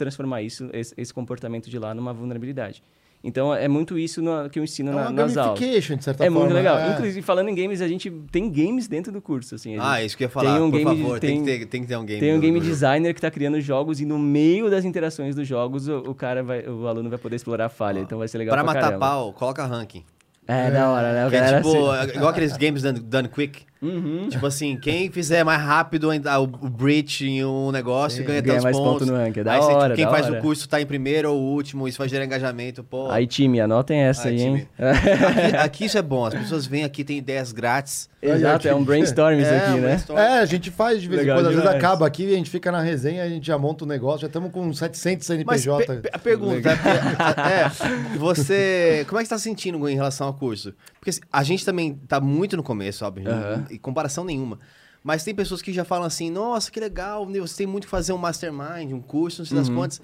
transformar 0.00 0.42
isso, 0.42 0.68
esse, 0.72 0.92
esse 0.96 1.14
comportamento 1.14 1.70
de 1.70 1.78
lá 1.78 1.94
numa 1.94 2.12
vulnerabilidade. 2.12 2.82
Então, 3.22 3.54
é 3.54 3.68
muito 3.68 3.98
isso 3.98 4.22
no- 4.22 4.48
que 4.48 4.58
eu 4.58 4.64
ensino 4.64 4.92
É 4.92 4.94
na- 4.94 5.10
nas 5.10 5.36
aulas. 5.36 5.60
gamification, 5.60 5.96
de 5.96 6.04
certa 6.04 6.24
É 6.24 6.28
forma. 6.28 6.40
muito 6.40 6.54
legal. 6.54 6.78
É. 6.78 6.92
Inclusive, 6.94 7.20
falando 7.20 7.50
em 7.50 7.54
games, 7.54 7.82
a 7.82 7.86
gente 7.86 8.10
tem 8.32 8.50
games 8.50 8.88
dentro 8.88 9.12
do 9.12 9.20
curso. 9.20 9.54
Assim, 9.56 9.76
Ah, 9.78 10.02
isso 10.02 10.16
que 10.16 10.24
eu 10.24 10.26
ia 10.26 10.30
falar. 10.30 10.54
Tem 10.54 10.62
um 10.62 10.70
Por 10.70 10.78
game, 10.78 11.02
favor, 11.02 11.20
tem, 11.20 11.30
tem, 11.44 11.44
que 11.44 11.58
ter, 11.60 11.66
tem 11.66 11.82
que 11.82 11.86
ter 11.88 11.96
um 11.98 12.04
game. 12.06 12.18
tem 12.18 12.34
um 12.34 12.40
game 12.40 12.58
designer 12.58 13.12
que 13.12 13.18
está 13.18 13.30
criando 13.30 13.60
jogos 13.60 14.00
e 14.00 14.06
no 14.06 14.18
meio 14.18 14.70
das 14.70 14.86
interações 14.86 15.34
dos 15.34 15.46
jogos, 15.46 15.86
o, 15.86 15.98
o 15.98 16.14
cara 16.14 16.42
vai, 16.42 16.66
o 16.66 16.86
aluno 16.88 17.10
vai 17.10 17.18
poder 17.18 17.36
explorar 17.36 17.66
a 17.66 17.68
falha. 17.68 18.00
então 18.00 18.18
vai 18.18 18.26
ser 18.26 18.38
legal 18.38 18.54
Pra 18.54 18.64
pra, 18.64 18.72
matar 18.72 18.86
caramba. 18.86 19.06
pau, 19.06 19.32
coloca 19.34 19.66
ranking. 19.66 20.02
É, 20.48 20.70
da 20.70 20.88
hora, 20.90 21.12
né? 21.12 21.26
O 21.26 21.30
Que 21.30 21.36
é 21.36 21.56
tipo, 21.58 21.90
assim- 21.90 22.08
é 22.12 22.16
igual 22.16 22.30
aqueles 22.30 22.56
games 22.56 22.82
done, 22.82 23.00
done 23.00 23.28
quick. 23.28 23.64
Uhum. 23.82 24.28
Tipo 24.28 24.44
assim, 24.46 24.76
quem 24.76 25.10
fizer 25.10 25.42
mais 25.42 25.62
rápido 25.62 26.10
ainda 26.10 26.38
o, 26.38 26.46
breach 26.46 27.24
em 27.26 27.42
um 27.44 27.70
negócio 27.72 28.22
ganha 28.24 28.40
Ganha 28.42 28.54
tantos 28.60 28.64
mais 28.64 28.76
pontos. 28.76 29.06
ponto 29.06 29.06
no 29.12 29.16
ranking, 29.16 29.40
é 29.40 29.44
da 29.44 29.52
Aí 29.52 29.60
você, 29.62 29.72
hora, 29.72 29.94
quem 29.94 30.04
da 30.04 30.10
faz 30.10 30.26
hora. 30.26 30.38
o 30.38 30.42
curso 30.42 30.68
tá 30.68 30.80
em 30.80 30.86
primeiro 30.86 31.32
ou 31.32 31.40
último, 31.40 31.88
isso 31.88 31.96
vai 31.98 32.08
gerar 32.08 32.24
engajamento, 32.26 32.84
pô. 32.84 33.10
Aí, 33.10 33.26
time, 33.26 33.58
anotem 33.60 34.00
essa 34.00 34.28
Aí, 34.28 34.36
aí, 34.36 34.42
hein? 34.42 34.68
Aqui, 34.78 35.56
aqui 35.56 35.84
isso 35.86 35.96
é 35.96 36.02
bom, 36.02 36.26
as 36.26 36.34
pessoas 36.34 36.66
vêm 36.66 36.84
aqui, 36.84 37.02
tem 37.04 37.16
ideias 37.18 37.52
grátis. 37.52 38.10
Exato, 38.22 38.68
é 38.68 38.74
um 38.74 38.84
brainstorm 38.84 39.38
isso 39.40 39.50
É, 39.50 39.58
aqui, 39.60 39.70
um 39.70 39.74
né? 39.76 39.80
brainstorm. 39.80 40.18
É, 40.18 40.40
a 40.40 40.44
gente 40.44 40.70
faz 40.70 41.00
de 41.00 41.08
vez 41.08 41.22
em 41.22 41.26
quando. 41.32 41.46
Às 41.46 41.54
vezes 41.54 41.66
acaba 41.70 42.06
aqui, 42.06 42.26
a 42.34 42.36
gente 42.36 42.50
fica 42.50 42.70
na 42.70 42.82
resenha, 42.82 43.22
a 43.24 43.28
gente 43.30 43.46
já 43.46 43.56
monta 43.56 43.84
o 43.84 43.88
negócio, 43.88 44.20
já 44.20 44.26
estamos 44.26 44.52
com 44.52 44.70
700 44.74 45.26
Mas 45.46 45.62
CNPJ. 45.62 45.86
pe- 45.86 46.00
pe- 46.02 46.10
a 46.12 46.18
pergunta 46.18 46.68
é, 46.68 46.74
é, 47.64 48.18
você, 48.18 49.06
como 49.08 49.18
é 49.18 49.22
que 49.22 49.28
você 49.28 49.34
tá 49.34 49.38
sentindo 49.38 49.88
em 49.88 49.94
relação 49.94 50.26
ao 50.26 50.34
curso? 50.34 50.74
Porque 50.98 51.08
assim, 51.10 51.20
a 51.32 51.42
gente 51.42 51.64
também 51.64 51.94
tá 52.06 52.20
muito 52.20 52.58
no 52.58 52.62
começo, 52.62 53.04
óbvio, 53.06 53.30
Aham. 53.30 53.64
Em 53.70 53.78
comparação 53.78 54.24
nenhuma. 54.24 54.58
Mas 55.02 55.24
tem 55.24 55.34
pessoas 55.34 55.62
que 55.62 55.72
já 55.72 55.84
falam 55.84 56.06
assim, 56.06 56.30
nossa, 56.30 56.70
que 56.70 56.78
legal, 56.78 57.26
né, 57.26 57.38
você 57.40 57.56
tem 57.58 57.66
muito 57.66 57.84
que 57.84 57.90
fazer 57.90 58.12
um 58.12 58.18
mastermind, 58.18 58.92
um 58.92 59.00
curso, 59.00 59.40
não 59.40 59.46
sei 59.46 59.56
das 59.56 59.68
Uhum. 59.68 59.76
quantas. 59.76 60.00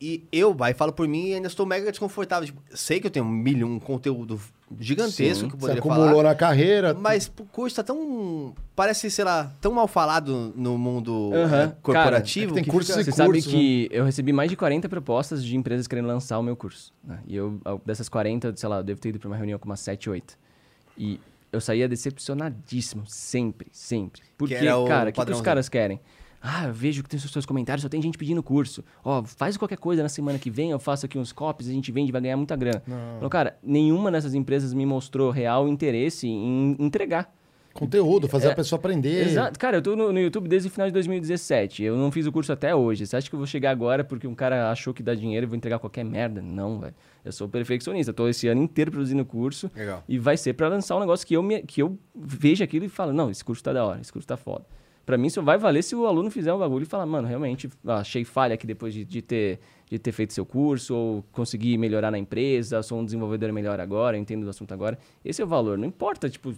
E 0.00 0.24
eu, 0.32 0.52
vai, 0.52 0.74
falo 0.74 0.92
por 0.92 1.06
mim 1.06 1.28
e 1.28 1.34
ainda 1.34 1.46
estou 1.46 1.64
mega 1.64 1.88
desconfortável. 1.88 2.44
Tipo, 2.46 2.60
sei 2.74 2.98
que 2.98 3.06
eu 3.06 3.10
tenho 3.10 3.24
um 3.24 3.28
milhão, 3.28 3.68
um 3.70 3.78
conteúdo 3.78 4.40
gigantesco 4.80 5.44
Sim. 5.44 5.48
que 5.48 5.54
eu 5.54 5.60
Você 5.60 5.60
poderia 5.60 5.78
acumulou 5.78 6.08
falar. 6.08 6.22
na 6.24 6.34
carreira. 6.34 6.92
Mas 6.92 7.30
o 7.38 7.44
curso 7.44 7.76
tá 7.76 7.84
tão. 7.84 8.52
Parece, 8.74 9.08
sei 9.12 9.24
lá, 9.24 9.52
tão 9.60 9.70
mal 9.72 9.86
falado 9.86 10.52
no 10.56 10.76
mundo 10.76 11.30
eh, 11.32 11.72
corporativo. 11.80 11.92
Cara, 11.92 12.16
é 12.16 12.20
que 12.22 12.54
tem 12.54 12.64
que 12.64 12.70
curso 12.70 12.88
fica- 12.90 13.00
e 13.02 13.04
Você 13.04 13.12
sabe 13.12 13.32
curso, 13.34 13.50
que 13.50 13.88
eu 13.92 14.04
recebi 14.04 14.32
mais 14.32 14.50
de 14.50 14.56
40 14.56 14.88
propostas 14.88 15.44
de 15.44 15.56
empresas 15.56 15.86
querendo 15.86 16.06
lançar 16.08 16.36
o 16.40 16.42
meu 16.42 16.56
curso. 16.56 16.92
né? 17.04 17.20
E 17.24 17.36
eu, 17.36 17.60
dessas 17.86 18.08
40, 18.08 18.52
sei 18.56 18.68
lá, 18.68 18.78
eu 18.78 18.82
devo 18.82 19.00
ter 19.00 19.10
ido 19.10 19.20
para 19.20 19.28
uma 19.28 19.36
reunião 19.36 19.56
com 19.56 19.66
umas 19.66 19.78
7, 19.78 20.10
8. 20.10 20.36
E 20.98 21.20
eu 21.52 21.60
saía 21.60 21.88
decepcionadíssimo, 21.88 23.04
sempre, 23.06 23.68
sempre. 23.70 24.22
Porque, 24.36 24.54
o 24.56 24.86
cara, 24.86 25.10
o 25.10 25.12
que, 25.12 25.24
que 25.24 25.32
os 25.32 25.40
caras 25.40 25.68
querem? 25.68 26.00
Ah, 26.44 26.64
eu 26.66 26.72
vejo 26.72 27.04
que 27.04 27.08
tem 27.08 27.20
seus 27.20 27.46
comentários, 27.46 27.82
só 27.82 27.88
tem 27.88 28.02
gente 28.02 28.18
pedindo 28.18 28.42
curso. 28.42 28.82
Ó, 29.04 29.22
faz 29.22 29.56
qualquer 29.56 29.78
coisa 29.78 30.02
na 30.02 30.08
semana 30.08 30.40
que 30.40 30.50
vem, 30.50 30.72
eu 30.72 30.78
faço 30.80 31.06
aqui 31.06 31.16
uns 31.16 31.30
copies, 31.30 31.68
a 31.68 31.72
gente 31.72 31.92
vende, 31.92 32.10
vai 32.10 32.20
ganhar 32.20 32.36
muita 32.36 32.56
grana. 32.56 32.82
Falou, 33.14 33.30
cara, 33.30 33.56
nenhuma 33.62 34.10
dessas 34.10 34.34
empresas 34.34 34.74
me 34.74 34.84
mostrou 34.84 35.30
real 35.30 35.68
interesse 35.68 36.26
em 36.26 36.74
entregar. 36.80 37.32
Conteúdo, 37.74 38.28
fazer 38.28 38.48
É, 38.48 38.52
a 38.52 38.54
pessoa 38.54 38.78
aprender. 38.78 39.26
Exato. 39.26 39.58
Cara, 39.58 39.78
eu 39.78 39.82
tô 39.82 39.96
no, 39.96 40.12
no 40.12 40.20
YouTube 40.20 40.48
desde 40.48 40.68
o 40.68 40.70
final 40.70 40.86
de 40.86 40.92
2017. 40.92 41.82
Eu 41.82 41.96
não 41.96 42.10
fiz 42.10 42.26
o 42.26 42.32
curso 42.32 42.52
até 42.52 42.74
hoje. 42.74 43.06
Você 43.06 43.16
acha 43.16 43.28
que 43.28 43.34
eu 43.34 43.38
vou 43.38 43.46
chegar 43.46 43.70
agora 43.70 44.04
porque 44.04 44.26
um 44.26 44.34
cara 44.34 44.70
achou 44.70 44.92
que 44.92 45.02
dá 45.02 45.14
dinheiro 45.14 45.44
e 45.44 45.48
vou 45.48 45.56
entregar 45.56 45.78
qualquer 45.78 46.04
merda? 46.04 46.42
Não, 46.42 46.78
velho. 46.80 46.94
Eu 47.24 47.32
sou 47.32 47.48
perfeccionista. 47.48 48.12
Tô 48.12 48.28
esse 48.28 48.48
ano 48.48 48.62
inteiro 48.62 48.90
produzindo 48.90 49.24
curso. 49.24 49.70
Legal. 49.74 50.02
E 50.08 50.18
vai 50.18 50.36
ser 50.36 50.52
pra 50.54 50.68
lançar 50.68 50.96
um 50.96 51.00
negócio 51.00 51.26
que 51.26 51.34
eu, 51.34 51.42
me, 51.42 51.62
que 51.62 51.82
eu 51.82 51.98
veja 52.14 52.64
aquilo 52.64 52.84
e 52.84 52.88
falo, 52.88 53.12
não, 53.12 53.30
esse 53.30 53.44
curso 53.44 53.62
tá 53.62 53.72
da 53.72 53.84
hora, 53.84 54.00
esse 54.00 54.12
curso 54.12 54.26
tá 54.28 54.36
foda. 54.36 54.64
Pra 55.04 55.18
mim, 55.18 55.28
só 55.28 55.42
vai 55.42 55.58
valer 55.58 55.82
se 55.82 55.96
o 55.96 56.06
aluno 56.06 56.30
fizer 56.30 56.52
um 56.54 56.58
bagulho 56.58 56.84
e 56.84 56.86
falar, 56.86 57.06
mano, 57.06 57.26
realmente, 57.26 57.68
achei 57.84 58.24
falha 58.24 58.54
aqui 58.54 58.66
depois 58.68 58.94
de, 58.94 59.04
de 59.04 59.20
ter, 59.20 59.58
de 59.90 59.98
ter 59.98 60.12
feito 60.12 60.32
seu 60.32 60.46
curso, 60.46 60.94
ou 60.94 61.24
conseguir 61.32 61.76
melhorar 61.76 62.12
na 62.12 62.18
empresa, 62.18 62.80
sou 62.84 63.00
um 63.00 63.04
desenvolvedor 63.04 63.52
melhor 63.52 63.80
agora, 63.80 64.16
entendo 64.16 64.44
do 64.44 64.50
assunto 64.50 64.72
agora. 64.72 64.96
Esse 65.24 65.42
é 65.42 65.44
o 65.44 65.48
valor. 65.48 65.76
Não 65.76 65.86
importa, 65.86 66.30
tipo, 66.30 66.54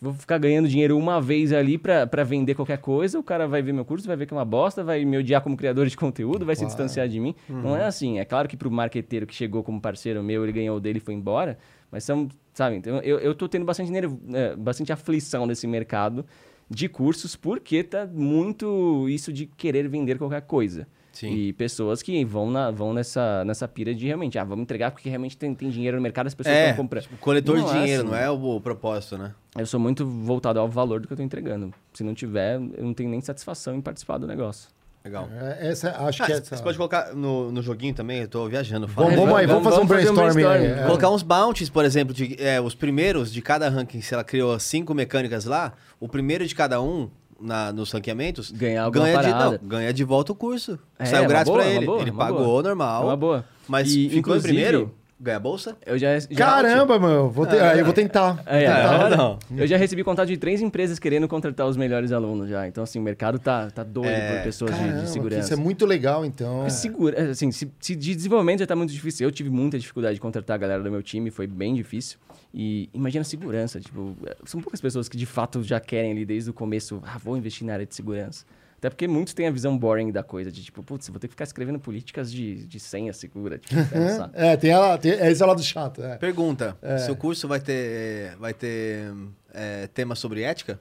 vou 0.00 0.14
ficar 0.14 0.38
ganhando 0.38 0.66
dinheiro 0.68 0.96
uma 0.96 1.20
vez 1.20 1.52
ali 1.52 1.76
pra, 1.76 2.06
pra 2.06 2.24
vender 2.24 2.54
qualquer 2.54 2.78
coisa, 2.78 3.18
o 3.18 3.22
cara 3.22 3.46
vai 3.46 3.60
ver 3.60 3.72
meu 3.72 3.84
curso, 3.84 4.06
vai 4.06 4.16
ver 4.16 4.26
que 4.26 4.32
é 4.32 4.36
uma 4.36 4.44
bosta, 4.44 4.82
vai 4.82 5.04
me 5.04 5.18
odiar 5.18 5.42
como 5.42 5.56
criador 5.56 5.86
de 5.86 5.96
conteúdo, 5.96 6.46
vai 6.46 6.56
se 6.56 6.64
distanciar 6.64 7.06
de 7.08 7.20
mim. 7.20 7.34
Não 7.48 7.76
é 7.76 7.84
assim. 7.84 8.18
É 8.18 8.24
claro 8.24 8.48
que 8.48 8.56
pro 8.56 8.70
marqueteiro 8.70 9.26
que 9.26 9.34
chegou 9.34 9.62
como 9.62 9.80
parceiro 9.80 10.22
meu, 10.22 10.42
ele 10.42 10.52
ganhou 10.52 10.76
o 10.76 10.80
dele 10.80 10.98
e 10.98 11.00
foi 11.00 11.14
embora, 11.14 11.58
mas 11.90 12.04
são, 12.04 12.28
sabe, 12.54 12.76
então 12.76 12.98
eu, 13.00 13.18
eu 13.18 13.34
tô 13.34 13.48
tendo 13.48 13.64
bastante, 13.64 13.90
nervo, 13.90 14.18
é, 14.32 14.56
bastante 14.56 14.92
aflição 14.92 15.44
nesse 15.46 15.66
mercado 15.66 16.24
de 16.68 16.88
cursos, 16.88 17.34
porque 17.34 17.82
tá 17.82 18.06
muito 18.06 19.08
isso 19.08 19.32
de 19.32 19.46
querer 19.46 19.88
vender 19.88 20.16
qualquer 20.16 20.42
coisa. 20.42 20.86
Sim. 21.12 21.32
E 21.32 21.52
pessoas 21.52 22.02
que 22.02 22.24
vão, 22.24 22.50
na, 22.50 22.70
vão 22.70 22.92
nessa, 22.94 23.44
nessa 23.44 23.66
pira 23.66 23.94
de 23.94 24.06
realmente, 24.06 24.38
ah, 24.38 24.44
vamos 24.44 24.62
entregar 24.62 24.90
porque 24.90 25.08
realmente 25.08 25.36
tem, 25.36 25.52
tem 25.54 25.68
dinheiro 25.68 25.96
no 25.96 26.02
mercado, 26.02 26.28
as 26.28 26.34
pessoas 26.34 26.54
É, 26.56 26.70
estão 26.70 26.76
comprando. 26.84 27.02
tipo, 27.02 27.16
coletor 27.18 27.56
Não 27.58 27.64
de 27.64 27.70
é 27.70 27.80
dinheiro, 27.80 28.02
assim. 28.02 28.10
não 28.12 28.16
é 28.18 28.30
o, 28.30 28.56
o 28.56 28.60
propósito, 28.60 29.18
né? 29.18 29.32
Eu 29.58 29.66
sou 29.66 29.80
muito 29.80 30.06
voltado 30.06 30.60
ao 30.60 30.68
valor 30.68 31.00
do 31.00 31.06
que 31.08 31.12
eu 31.12 31.16
tô 31.16 31.22
entregando. 31.22 31.74
Se 31.92 32.04
não 32.04 32.14
tiver, 32.14 32.54
eu 32.54 32.84
não 32.84 32.94
tenho 32.94 33.10
nem 33.10 33.20
satisfação 33.20 33.74
em 33.74 33.80
participar 33.80 34.18
do 34.18 34.26
negócio. 34.26 34.68
Legal. 35.04 35.28
É, 35.58 35.68
Essa, 35.70 35.96
acho 36.06 36.22
Ah, 36.22 36.26
que 36.26 36.32
c- 36.34 36.38
essa... 36.42 36.56
Você 36.58 36.62
pode 36.62 36.76
colocar 36.76 37.14
no, 37.14 37.50
no 37.50 37.62
joguinho 37.62 37.94
também, 37.94 38.20
eu 38.20 38.28
tô 38.28 38.46
viajando. 38.48 38.86
fala. 38.86 39.06
Vamos, 39.06 39.20
vamos 39.20 39.38
aí, 39.40 39.46
vamos, 39.46 39.62
Vamos- 39.64 39.68
fazer 39.70 39.80
um 39.80 39.84
um 39.84 40.14
brainstorming 40.14 40.64
é. 40.66 40.84
Colocar 40.86 41.08
uns 41.10 41.22
bounties, 41.22 41.70
por 41.70 41.84
exemplo, 41.86 42.12
de, 42.14 42.36
é, 42.38 42.60
os 42.60 42.74
primeiros 42.74 43.32
de 43.32 43.40
cada 43.40 43.68
ranking, 43.70 44.00
se 44.02 44.12
ela 44.12 44.22
criou 44.22 44.60
cinco 44.60 44.92
mecânicas 44.94 45.46
lá, 45.46 45.72
o 45.98 46.06
primeiro 46.06 46.46
de 46.46 46.54
cada 46.54 46.80
um 46.82 47.08
na, 47.40 47.72
nos 47.72 47.90
ranqueamentos 47.92 48.50
Ganhar 48.50 48.84
alguma 48.84 49.04
ganha 49.06 49.22
de, 49.22 49.30
não, 49.30 49.58
ganha 49.68 49.92
de 49.92 50.04
volta 50.04 50.32
o 50.32 50.34
curso. 50.34 50.78
É, 50.98 51.04
Saiu 51.06 51.22
uma 51.22 51.28
grátis 51.28 51.50
boa, 51.50 51.58
pra 51.62 51.68
uma 51.68 51.76
ele. 51.76 51.86
boa, 51.86 52.00
ele 52.02 52.10
uma 52.10 52.24
pagou 52.24 52.44
boa. 52.44 52.62
normal. 52.62 53.02
É 53.02 53.06
uma 53.06 53.16
boa. 53.16 53.44
Mas 53.68 53.94
E, 53.94 54.08
ficou 54.10 54.36
em 54.36 54.40
primeiro, 54.42 54.92
ganha 55.20 55.36
a 55.36 55.40
bolsa? 55.40 55.76
Eu 55.84 55.98
já, 55.98 56.18
já 56.18 56.26
Caramba, 56.34 56.98
meu. 56.98 57.28
Vou 57.30 57.46
ter- 57.46 57.60
aí 57.62 57.78
eu 57.78 57.84
vou 57.84 57.92
tentar. 57.94 58.42
É, 58.46 58.64
É, 58.64 58.64
é, 58.64 59.16
não. 59.16 59.38
Eu 59.56 59.66
já 59.66 59.76
recebi 59.76 60.02
contato 60.02 60.28
de 60.28 60.36
três 60.36 60.60
empresas 60.62 60.98
querendo 60.98 61.28
contratar 61.28 61.66
os 61.66 61.76
melhores 61.76 62.10
alunos 62.12 62.48
já. 62.48 62.66
Então, 62.66 62.82
assim, 62.84 62.98
o 62.98 63.02
mercado 63.02 63.38
tá, 63.38 63.70
tá 63.70 63.82
doido 63.82 64.08
É, 64.08 64.36
por 64.38 64.44
pessoas 64.44 64.70
de- 64.72 64.78
Caramba, 64.78 65.02
de, 65.02 65.10
segurança. 65.10 65.40
Isso 65.44 65.52
é 65.52 65.56
muito 65.56 65.84
legal, 65.84 66.24
então. 66.24 66.68
Segura, 66.70 67.30
assim, 67.30 67.52
se, 67.52 67.70
se 67.78 67.94
de 67.94 68.14
desenvolvimento 68.14 68.60
já 68.60 68.66
tá 68.66 68.74
muito 68.74 68.92
difícil. 68.92 69.26
Eu 69.26 69.30
tive 69.30 69.50
muita 69.50 69.78
dificuldade 69.78 70.14
de 70.14 70.20
contratar 70.20 70.54
a 70.54 70.58
galera 70.58 70.82
do 70.82 70.90
meu 70.90 71.02
time, 71.02 71.30
foi 71.30 71.46
bem 71.46 71.74
difícil. 71.74 72.18
E 72.52 72.88
imagina 72.94 73.22
a 73.22 73.24
segurança, 73.24 73.78
tipo, 73.78 74.16
são 74.44 74.60
poucas 74.60 74.80
pessoas 74.80 75.08
que 75.08 75.16
de 75.16 75.26
fato 75.26 75.62
já 75.62 75.78
querem 75.78 76.10
ali 76.12 76.24
desde 76.24 76.50
o 76.50 76.52
começo, 76.52 77.00
ah, 77.06 77.16
vou 77.22 77.36
investir 77.36 77.64
na 77.66 77.74
área 77.74 77.86
de 77.86 77.94
segurança. 77.94 78.44
Até 78.80 78.88
porque 78.88 79.06
muitos 79.06 79.34
têm 79.34 79.46
a 79.46 79.50
visão 79.50 79.76
boring 79.76 80.10
da 80.10 80.22
coisa, 80.22 80.50
de 80.50 80.64
tipo, 80.64 80.82
putz, 80.82 81.06
vou 81.10 81.20
ter 81.20 81.28
que 81.28 81.34
ficar 81.34 81.44
escrevendo 81.44 81.78
políticas 81.78 82.32
de, 82.32 82.66
de 82.66 82.80
senha 82.80 83.12
segura. 83.12 83.58
Tipo, 83.58 83.78
é, 83.78 84.08
sabe? 84.16 84.32
É, 84.34 84.56
tem 84.56 84.70
ela, 84.70 84.96
tem, 84.96 85.12
é 85.12 85.30
esse 85.30 85.42
é 85.42 85.44
o 85.44 85.48
lado 85.48 85.62
chato. 85.62 86.02
É. 86.02 86.16
Pergunta: 86.16 86.74
seu 87.04 87.14
curso 87.14 87.46
vai 87.46 87.60
ter, 87.60 88.34
vai 88.38 88.54
ter 88.54 89.12
é, 89.52 89.86
tema 89.88 90.14
sobre 90.14 90.42
ética? 90.42 90.80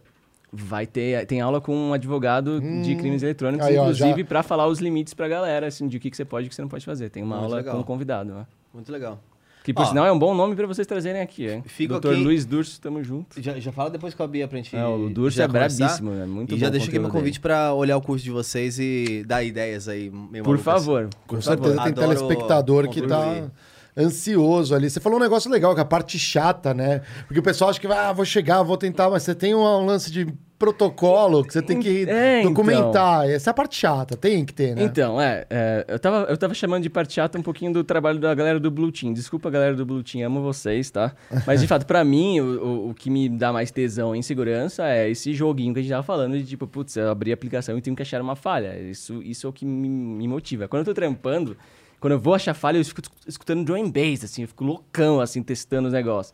Vai 0.51 0.87
ter, 0.87 1.25
tem 1.27 1.41
aula 1.41 1.59
com 1.59 1.75
um 1.75 1.93
advogado 1.93 2.59
de 2.81 2.95
crimes 2.95 3.21
eletrônicos, 3.21 3.67
Aí, 3.67 3.77
ó, 3.77 3.81
inclusive 3.83 4.21
já- 4.21 4.25
pra 4.27 4.41
falar 4.43 4.65
os 4.67 4.79
limites 4.79 5.13
pra 5.13 5.27
galera, 5.27 5.67
assim, 5.67 5.85
de 5.87 5.97
o 5.97 5.99
que, 5.99 6.09
que 6.09 6.15
você 6.17 6.23
pode 6.25 6.45
e 6.45 6.47
o 6.47 6.49
que 6.49 6.55
você 6.55 6.61
não 6.61 6.69
pode 6.69 6.85
fazer. 6.85 7.09
Tem 7.09 7.21
uma 7.21 7.35
Muito 7.35 7.43
aula 7.47 7.57
legal. 7.57 7.75
com 7.75 7.81
um 7.81 7.83
convidado, 7.83 8.33
né? 8.33 8.47
Muito 8.73 8.89
legal. 8.91 9.21
Que 9.63 9.73
por 9.73 9.81
Ó. 9.83 9.85
sinal 9.85 10.05
é 10.05 10.11
um 10.11 10.17
bom 10.17 10.33
nome 10.33 10.55
pra 10.55 10.65
vocês 10.65 10.87
trazerem 10.87 11.21
aqui, 11.21 11.47
hein? 11.47 11.63
Fico 11.65 11.99
Dr. 11.99 12.11
aqui- 12.11 12.23
Luiz 12.23 12.45
Durso, 12.45 12.79
tamo 12.79 13.03
junto. 13.03 13.41
Já, 13.41 13.59
já 13.59 13.71
fala 13.71 13.89
depois 13.89 14.13
com 14.13 14.23
a 14.23 14.27
Bia 14.27 14.47
pra 14.47 14.57
gente. 14.57 14.75
É, 14.75 14.85
o 14.85 15.09
Durso 15.09 15.37
já 15.37 15.43
é 15.43 15.47
conversar. 15.47 15.77
brabíssimo, 15.85 16.11
né? 16.11 16.25
Muito 16.25 16.55
e 16.55 16.57
já 16.57 16.67
bom 16.67 16.71
deixa 16.71 16.87
aqui 16.87 16.97
meu 16.97 17.09
convite 17.09 17.39
pra 17.39 17.73
olhar 17.73 17.97
o 17.97 18.01
curso 18.01 18.23
de 18.23 18.31
vocês 18.31 18.79
e 18.79 19.23
dar 19.27 19.43
ideias 19.43 19.87
aí. 19.87 20.09
meio 20.09 20.43
Por 20.43 20.57
favor. 20.57 21.09
Com 21.27 21.35
por 21.35 21.43
certeza 21.43 21.75
favor. 21.75 21.83
tem 21.93 22.03
Adoro 22.03 22.17
telespectador 22.19 22.89
que 22.89 23.01
tá 23.01 23.51
ansioso 23.97 24.73
ali. 24.73 24.89
Você 24.89 24.99
falou 24.99 25.19
um 25.19 25.21
negócio 25.21 25.51
legal, 25.51 25.73
que 25.73 25.79
é 25.79 25.83
a 25.83 25.85
parte 25.85 26.17
chata, 26.17 26.73
né? 26.73 27.01
Porque 27.27 27.39
o 27.39 27.43
pessoal 27.43 27.69
acha 27.69 27.79
que 27.79 27.87
ah, 27.87 28.13
vou 28.13 28.25
chegar, 28.25 28.63
vou 28.63 28.77
tentar, 28.77 29.09
mas 29.09 29.23
você 29.23 29.35
tem 29.35 29.53
um, 29.53 29.59
um 29.61 29.85
lance 29.85 30.09
de 30.11 30.27
protocolo 30.59 31.43
que 31.43 31.53
você 31.53 31.61
tem 31.61 31.79
que 31.79 32.07
É, 32.07 32.41
então. 32.41 32.51
documentar. 32.51 33.27
Essa 33.29 33.49
é 33.49 33.51
a 33.51 33.53
parte 33.53 33.77
chata, 33.77 34.17
tem 34.17 34.45
que 34.45 34.53
ter, 34.53 34.75
né? 34.75 34.83
Então, 34.83 35.19
é, 35.19 35.45
é, 35.49 35.85
eu, 35.87 35.97
tava, 35.97 36.25
eu 36.29 36.37
tava 36.37 36.53
chamando 36.53 36.83
de 36.83 36.89
parte 36.89 37.13
chata 37.13 37.39
um 37.39 37.41
pouquinho 37.41 37.71
do 37.71 37.83
trabalho 37.83 38.19
da 38.19 38.35
galera 38.35 38.59
do 38.59 38.69
Blue 38.69 38.91
Team. 38.91 39.13
Desculpa, 39.13 39.49
galera 39.49 39.73
do 39.73 39.85
Blue 39.85 40.03
Team, 40.03 40.27
amo 40.27 40.41
vocês, 40.41 40.91
tá? 40.91 41.13
Mas, 41.47 41.61
de 41.61 41.67
fato, 41.67 41.85
pra 41.85 42.03
mim, 42.03 42.41
o, 42.41 42.45
o, 42.63 42.89
o 42.89 42.93
que 42.93 43.09
me 43.09 43.29
dá 43.29 43.53
mais 43.53 43.71
tesão 43.71 44.13
em 44.13 44.21
segurança 44.21 44.87
é 44.87 45.09
esse 45.09 45.33
joguinho 45.33 45.73
que 45.73 45.79
a 45.79 45.81
gente 45.81 45.91
tava 45.91 46.03
falando 46.03 46.37
de, 46.37 46.43
tipo, 46.45 46.67
putz, 46.67 46.95
eu 46.97 47.09
abri 47.09 47.31
a 47.31 47.33
aplicação 47.33 47.77
e 47.77 47.81
tenho 47.81 47.95
que 47.95 48.01
achar 48.01 48.21
uma 48.21 48.35
falha. 48.35 48.77
Isso, 48.77 49.23
isso 49.23 49.47
é 49.47 49.49
o 49.49 49.53
que 49.53 49.65
me, 49.65 49.87
me 49.87 50.27
motiva. 50.27 50.67
Quando 50.67 50.81
eu 50.81 50.85
tô 50.85 50.93
trampando, 50.93 51.55
quando 52.01 52.13
eu 52.13 52.19
vou 52.19 52.33
achar 52.33 52.53
falha, 52.53 52.77
eu 52.77 52.83
fico 52.85 53.01
escutando 53.25 53.63
drum 53.63 53.89
bass, 53.89 54.23
assim, 54.25 54.41
eu 54.41 54.47
fico 54.49 54.63
loucão, 54.65 55.21
assim, 55.21 55.41
testando 55.41 55.87
os 55.87 55.93
negócios. 55.93 56.33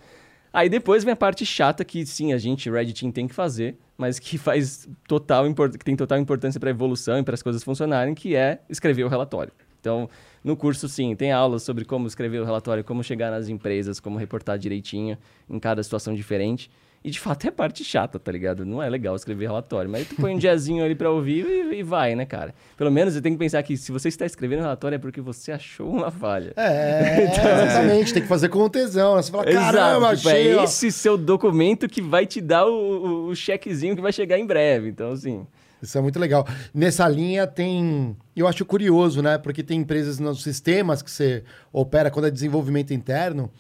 Aí 0.56 0.70
depois 0.70 1.04
vem 1.04 1.12
a 1.12 1.18
parte 1.18 1.46
chata 1.46 1.84
que 1.84 2.06
sim, 2.06 2.32
a 2.32 2.38
gente, 2.38 2.70
Red 2.70 2.94
Team, 2.94 3.12
tem 3.12 3.28
que 3.28 3.36
fazer, 3.36 3.78
mas 3.98 4.20
que 4.20 4.38
faz 4.38 4.88
total 5.06 5.44
que 5.54 5.84
tem 5.84 5.98
total 5.98 6.18
importância 6.18 6.58
para 6.62 6.70
a 6.70 6.72
evolução 6.72 7.20
e 7.20 7.24
para 7.24 7.34
as 7.34 7.44
coisas 7.44 7.62
funcionarem, 7.62 8.16
que 8.16 8.38
é 8.38 8.62
escrever 8.70 9.04
o 9.04 9.10
relatório. 9.10 9.52
Então, 9.82 10.10
no 10.42 10.56
curso, 10.56 10.88
sim, 10.88 11.14
tem 11.14 11.34
aulas 11.34 11.64
sobre 11.64 11.84
como 11.84 12.08
escrever 12.08 12.40
o 12.40 12.46
relatório, 12.46 12.86
como 12.86 13.04
chegar 13.04 13.32
nas 13.32 13.50
empresas, 13.50 14.00
como 14.00 14.18
reportar 14.18 14.58
direitinho 14.58 15.18
em 15.50 15.60
cada 15.60 15.84
situação 15.84 16.16
diferente. 16.16 16.72
E 17.06 17.12
de 17.12 17.20
fato 17.20 17.46
é 17.46 17.52
parte 17.52 17.84
chata, 17.84 18.18
tá 18.18 18.32
ligado? 18.32 18.66
Não 18.66 18.82
é 18.82 18.90
legal 18.90 19.16
escrever 19.16 19.46
relatório, 19.46 19.88
mas 19.88 20.08
tu 20.08 20.16
põe 20.16 20.34
um 20.34 20.40
diazinho 20.40 20.84
ali 20.84 20.96
pra 20.96 21.12
ouvir 21.12 21.46
e, 21.46 21.76
e 21.76 21.84
vai, 21.84 22.16
né, 22.16 22.26
cara? 22.26 22.52
Pelo 22.76 22.90
menos 22.90 23.14
você 23.14 23.22
tem 23.22 23.32
que 23.32 23.38
pensar 23.38 23.62
que 23.62 23.78
se 23.78 23.92
você 23.92 24.08
está 24.08 24.26
escrevendo 24.26 24.62
relatório 24.62 24.96
é 24.96 24.98
porque 24.98 25.22
você 25.22 25.52
achou 25.52 25.88
uma 25.88 26.10
falha. 26.10 26.52
É, 26.58 27.26
exatamente. 27.30 28.12
Tem 28.12 28.24
que 28.24 28.28
fazer 28.28 28.50
com 28.50 28.68
tesão. 28.68 29.18
né? 29.18 29.22
Você 29.22 29.32
fala, 29.32 29.46
caramba, 29.46 30.16
tipo, 30.16 30.30
achei, 30.30 30.54
é 30.54 30.56
ó. 30.56 30.64
esse 30.64 30.92
seu 30.92 31.16
documento 31.16 31.88
que 31.88 32.02
vai 32.02 32.26
te 32.26 32.42
dar 32.42 32.66
o, 32.66 32.72
o, 32.74 33.28
o 33.28 33.36
chequezinho 33.36 33.96
que 33.96 34.02
vai 34.02 34.12
chegar 34.12 34.40
em 34.40 34.46
breve. 34.48 34.90
Então, 34.90 35.12
assim. 35.12 35.46
Isso 35.84 35.96
é 36.00 36.02
muito 36.02 36.18
legal. 36.18 36.48
Nessa 36.74 37.08
linha 37.08 37.46
tem. 37.46 38.18
Eu 38.36 38.48
acho 38.48 38.66
curioso, 38.66 39.22
né? 39.22 39.38
Porque 39.38 39.62
tem 39.62 39.82
empresas 39.82 40.18
nos 40.18 40.42
sistemas 40.42 41.04
que 41.04 41.12
você 41.12 41.44
opera 41.72 42.10
quando 42.10 42.26
é 42.26 42.32
desenvolvimento 42.32 42.96
interno. 42.96 43.52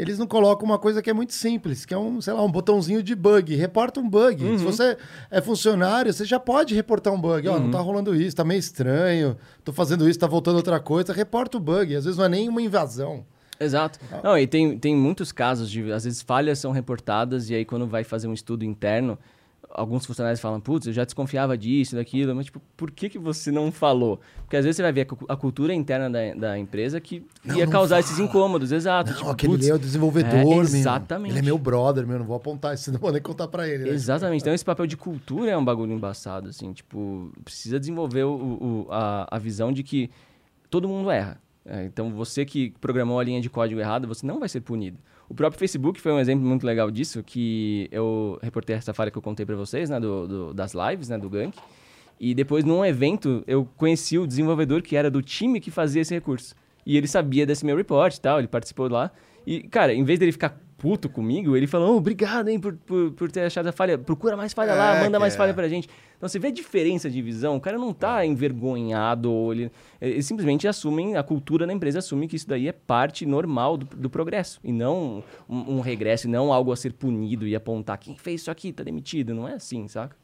Eles 0.00 0.16
não 0.18 0.26
colocam 0.28 0.64
uma 0.64 0.78
coisa 0.78 1.02
que 1.02 1.10
é 1.10 1.12
muito 1.12 1.32
simples, 1.34 1.84
que 1.84 1.92
é 1.92 1.98
um, 1.98 2.20
sei 2.20 2.32
lá, 2.32 2.42
um 2.44 2.50
botãozinho 2.50 3.02
de 3.02 3.16
bug. 3.16 3.54
Reporta 3.56 3.98
um 3.98 4.08
bug. 4.08 4.44
Uhum. 4.44 4.56
Se 4.58 4.64
você 4.64 4.96
é 5.28 5.40
funcionário, 5.40 6.12
você 6.12 6.24
já 6.24 6.38
pode 6.38 6.72
reportar 6.74 7.12
um 7.12 7.20
bug. 7.20 7.48
Ó, 7.48 7.54
Uhum. 7.54 7.64
não 7.64 7.70
tá 7.72 7.80
rolando 7.80 8.14
isso, 8.14 8.36
tá 8.36 8.44
meio 8.44 8.60
estranho, 8.60 9.36
tô 9.64 9.72
fazendo 9.72 10.08
isso, 10.08 10.18
tá 10.18 10.26
voltando 10.28 10.54
outra 10.56 10.78
coisa. 10.78 11.12
Reporta 11.12 11.56
o 11.56 11.60
bug. 11.60 11.96
Às 11.96 12.04
vezes 12.04 12.16
não 12.16 12.26
é 12.26 12.28
nem 12.28 12.48
uma 12.48 12.62
invasão. 12.62 13.24
Exato. 13.58 13.98
Não, 14.22 14.38
e 14.38 14.46
tem, 14.46 14.78
tem 14.78 14.94
muitos 14.94 15.32
casos 15.32 15.68
de, 15.68 15.90
às 15.90 16.04
vezes, 16.04 16.22
falhas 16.22 16.60
são 16.60 16.70
reportadas 16.70 17.50
e 17.50 17.56
aí 17.56 17.64
quando 17.64 17.88
vai 17.88 18.04
fazer 18.04 18.28
um 18.28 18.32
estudo 18.32 18.64
interno, 18.64 19.18
alguns 19.70 20.04
funcionários 20.06 20.40
falam, 20.40 20.60
putz, 20.60 20.86
eu 20.86 20.92
já 20.92 21.04
desconfiava 21.04 21.56
disso, 21.56 21.94
daquilo, 21.96 22.34
mas 22.34 22.46
tipo, 22.46 22.60
por 22.76 22.90
que, 22.90 23.08
que 23.08 23.18
você 23.18 23.50
não 23.50 23.70
falou? 23.70 24.20
Porque 24.42 24.56
às 24.56 24.64
vezes 24.64 24.76
você 24.76 24.82
vai 24.82 24.92
ver 24.92 25.02
a, 25.02 25.06
cu- 25.06 25.26
a 25.28 25.36
cultura 25.36 25.74
interna 25.74 26.08
da, 26.10 26.34
da 26.34 26.58
empresa 26.58 27.00
que 27.00 27.24
ia 27.44 27.64
não 27.66 27.72
causar 27.72 27.96
fala. 27.96 28.00
esses 28.00 28.18
incômodos, 28.18 28.72
exato. 28.72 29.10
Não, 29.10 29.18
tipo, 29.18 29.30
aquele 29.30 29.52
putz, 29.54 29.68
é 29.68 29.74
o 29.74 29.78
desenvolvedor, 29.78 30.30
é, 30.32 30.44
meu. 30.44 30.62
exatamente. 30.62 31.32
Ele 31.32 31.38
é 31.38 31.42
meu 31.42 31.58
brother, 31.58 32.06
meu. 32.06 32.18
Não 32.18 32.26
vou 32.26 32.36
apontar 32.36 32.74
isso, 32.74 32.90
não 32.92 32.98
vou 32.98 33.12
nem 33.12 33.20
contar 33.22 33.48
pra 33.48 33.68
ele. 33.68 33.84
né? 33.84 33.90
Exatamente. 33.90 34.40
Então, 34.42 34.52
esse 34.54 34.64
papel 34.64 34.86
de 34.86 34.96
cultura 34.96 35.50
é 35.50 35.56
um 35.56 35.64
bagulho 35.64 35.92
embaçado, 35.92 36.48
assim. 36.48 36.72
Tipo, 36.72 37.30
precisa 37.44 37.78
desenvolver 37.78 38.24
o, 38.24 38.30
o- 38.34 38.86
a, 38.90 39.28
a 39.36 39.38
visão 39.38 39.70
de 39.72 39.82
que 39.82 40.10
todo 40.70 40.88
mundo 40.88 41.10
erra. 41.10 41.40
É, 41.64 41.84
então, 41.84 42.10
você 42.10 42.46
que 42.46 42.70
programou 42.80 43.20
a 43.20 43.24
linha 43.24 43.40
de 43.42 43.50
código 43.50 43.78
errada, 43.78 44.06
você 44.06 44.26
não 44.26 44.40
vai 44.40 44.48
ser 44.48 44.62
punido. 44.62 44.96
O 45.28 45.34
próprio 45.34 45.58
Facebook 45.58 46.00
foi 46.00 46.10
um 46.12 46.18
exemplo 46.18 46.46
muito 46.46 46.64
legal 46.66 46.90
disso, 46.90 47.22
que 47.22 47.86
eu 47.92 48.38
reportei 48.42 48.74
essa 48.76 48.94
falha 48.94 49.10
que 49.10 49.18
eu 49.18 49.22
contei 49.22 49.44
pra 49.44 49.56
vocês, 49.56 49.90
né, 49.90 50.00
do, 50.00 50.26
do- 50.26 50.54
das 50.54 50.72
lives, 50.74 51.08
né, 51.08 51.18
do 51.18 51.28
Gank. 51.28 51.56
E 52.18 52.34
depois, 52.34 52.64
num 52.64 52.84
evento, 52.84 53.44
eu 53.46 53.68
conheci 53.76 54.18
o 54.18 54.26
desenvolvedor 54.26 54.80
que 54.82 54.96
era 54.96 55.10
do 55.10 55.20
time 55.22 55.60
que 55.60 55.70
fazia 55.70 56.02
esse 56.02 56.14
recurso. 56.14 56.54
E 56.84 56.96
ele 56.96 57.06
sabia 57.06 57.44
desse 57.44 57.64
meu 57.66 57.76
report 57.76 58.14
e 58.16 58.20
tal, 58.20 58.38
ele 58.38 58.48
participou 58.48 58.88
lá. 58.88 59.10
E, 59.46 59.62
cara, 59.64 59.92
em 59.94 60.02
vez 60.02 60.18
dele 60.18 60.32
ficar 60.32 60.58
puto 60.78 61.08
comigo, 61.08 61.56
ele 61.56 61.66
falou, 61.66 61.94
"Oh, 61.94 61.96
obrigado, 61.98 62.48
hein, 62.48 62.58
por, 62.58 62.72
por, 62.74 63.10
por 63.10 63.30
ter 63.30 63.42
achado 63.42 63.66
a 63.66 63.72
falha. 63.72 63.98
Procura 63.98 64.36
mais 64.36 64.52
falha 64.54 64.74
lá, 64.74 64.96
É, 64.96 65.04
manda 65.04 65.18
mais 65.18 65.34
que 65.34 65.38
falha 65.38 65.50
é. 65.50 65.52
pra 65.52 65.68
gente. 65.68 65.88
Então, 66.16 66.28
você 66.28 66.38
vê 66.38 66.48
a 66.48 66.52
diferença 66.52 67.10
de 67.10 67.20
visão, 67.20 67.56
o 67.56 67.60
cara 67.60 67.76
não 67.78 67.92
tá 67.92 68.24
envergonhado, 68.24 69.30
ou 69.30 69.52
ele, 69.52 69.70
eles 70.00 70.26
simplesmente 70.26 70.66
assumem, 70.66 71.16
a 71.16 71.22
cultura 71.22 71.66
da 71.66 71.72
empresa 71.72 71.98
assume 72.00 72.26
que 72.26 72.36
isso 72.36 72.48
daí 72.48 72.66
é 72.68 72.72
parte 72.72 73.24
normal 73.26 73.76
do, 73.76 73.86
do 73.96 74.10
progresso, 74.10 74.58
e 74.64 74.72
não 74.72 75.22
um, 75.48 75.76
um 75.76 75.80
regresso, 75.80 76.26
e 76.26 76.30
não 76.30 76.52
algo 76.52 76.72
a 76.72 76.76
ser 76.76 76.92
punido 76.92 77.46
e 77.46 77.54
apontar, 77.54 77.98
quem 77.98 78.16
fez 78.16 78.40
isso 78.40 78.50
aqui 78.50 78.72
tá 78.72 78.82
demitido, 78.82 79.34
não 79.34 79.48
é 79.48 79.54
assim, 79.54 79.86
saca? 79.86 80.16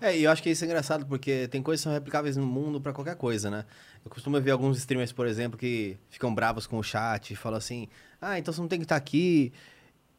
É, 0.00 0.16
e 0.16 0.24
eu 0.24 0.30
acho 0.30 0.42
que 0.42 0.50
isso 0.50 0.64
é 0.64 0.66
engraçado, 0.66 1.06
porque 1.06 1.48
tem 1.48 1.62
coisas 1.62 1.80
que 1.80 1.84
são 1.84 1.92
replicáveis 1.92 2.36
no 2.36 2.46
mundo 2.46 2.80
pra 2.80 2.92
qualquer 2.92 3.16
coisa, 3.16 3.50
né? 3.50 3.64
Eu 4.04 4.10
costumo 4.10 4.40
ver 4.40 4.52
alguns 4.52 4.78
streamers, 4.78 5.12
por 5.12 5.26
exemplo, 5.26 5.58
que 5.58 5.96
ficam 6.08 6.32
bravos 6.32 6.66
com 6.66 6.78
o 6.78 6.82
chat 6.82 7.32
e 7.32 7.36
falam 7.36 7.58
assim, 7.58 7.88
ah, 8.20 8.38
então 8.38 8.52
você 8.54 8.60
não 8.60 8.68
tem 8.68 8.78
que 8.78 8.84
estar 8.84 8.96
aqui. 8.96 9.52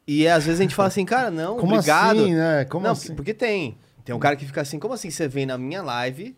E 0.06 0.26
às 0.26 0.44
vezes 0.44 0.60
a 0.60 0.62
gente 0.62 0.74
fala 0.74 0.88
assim, 0.88 1.04
cara, 1.04 1.30
não, 1.30 1.56
Como 1.56 1.74
obrigado. 1.74 2.20
assim, 2.20 2.34
né? 2.34 2.64
Como 2.64 2.84
não, 2.84 2.92
assim? 2.92 3.14
porque 3.14 3.32
tem. 3.34 3.76
Tem 4.04 4.14
um 4.14 4.18
cara 4.18 4.34
que 4.34 4.44
fica 4.44 4.60
assim, 4.60 4.78
como 4.78 4.94
assim 4.94 5.10
você 5.10 5.28
vem 5.28 5.46
na 5.46 5.56
minha 5.58 5.82
live 5.82 6.36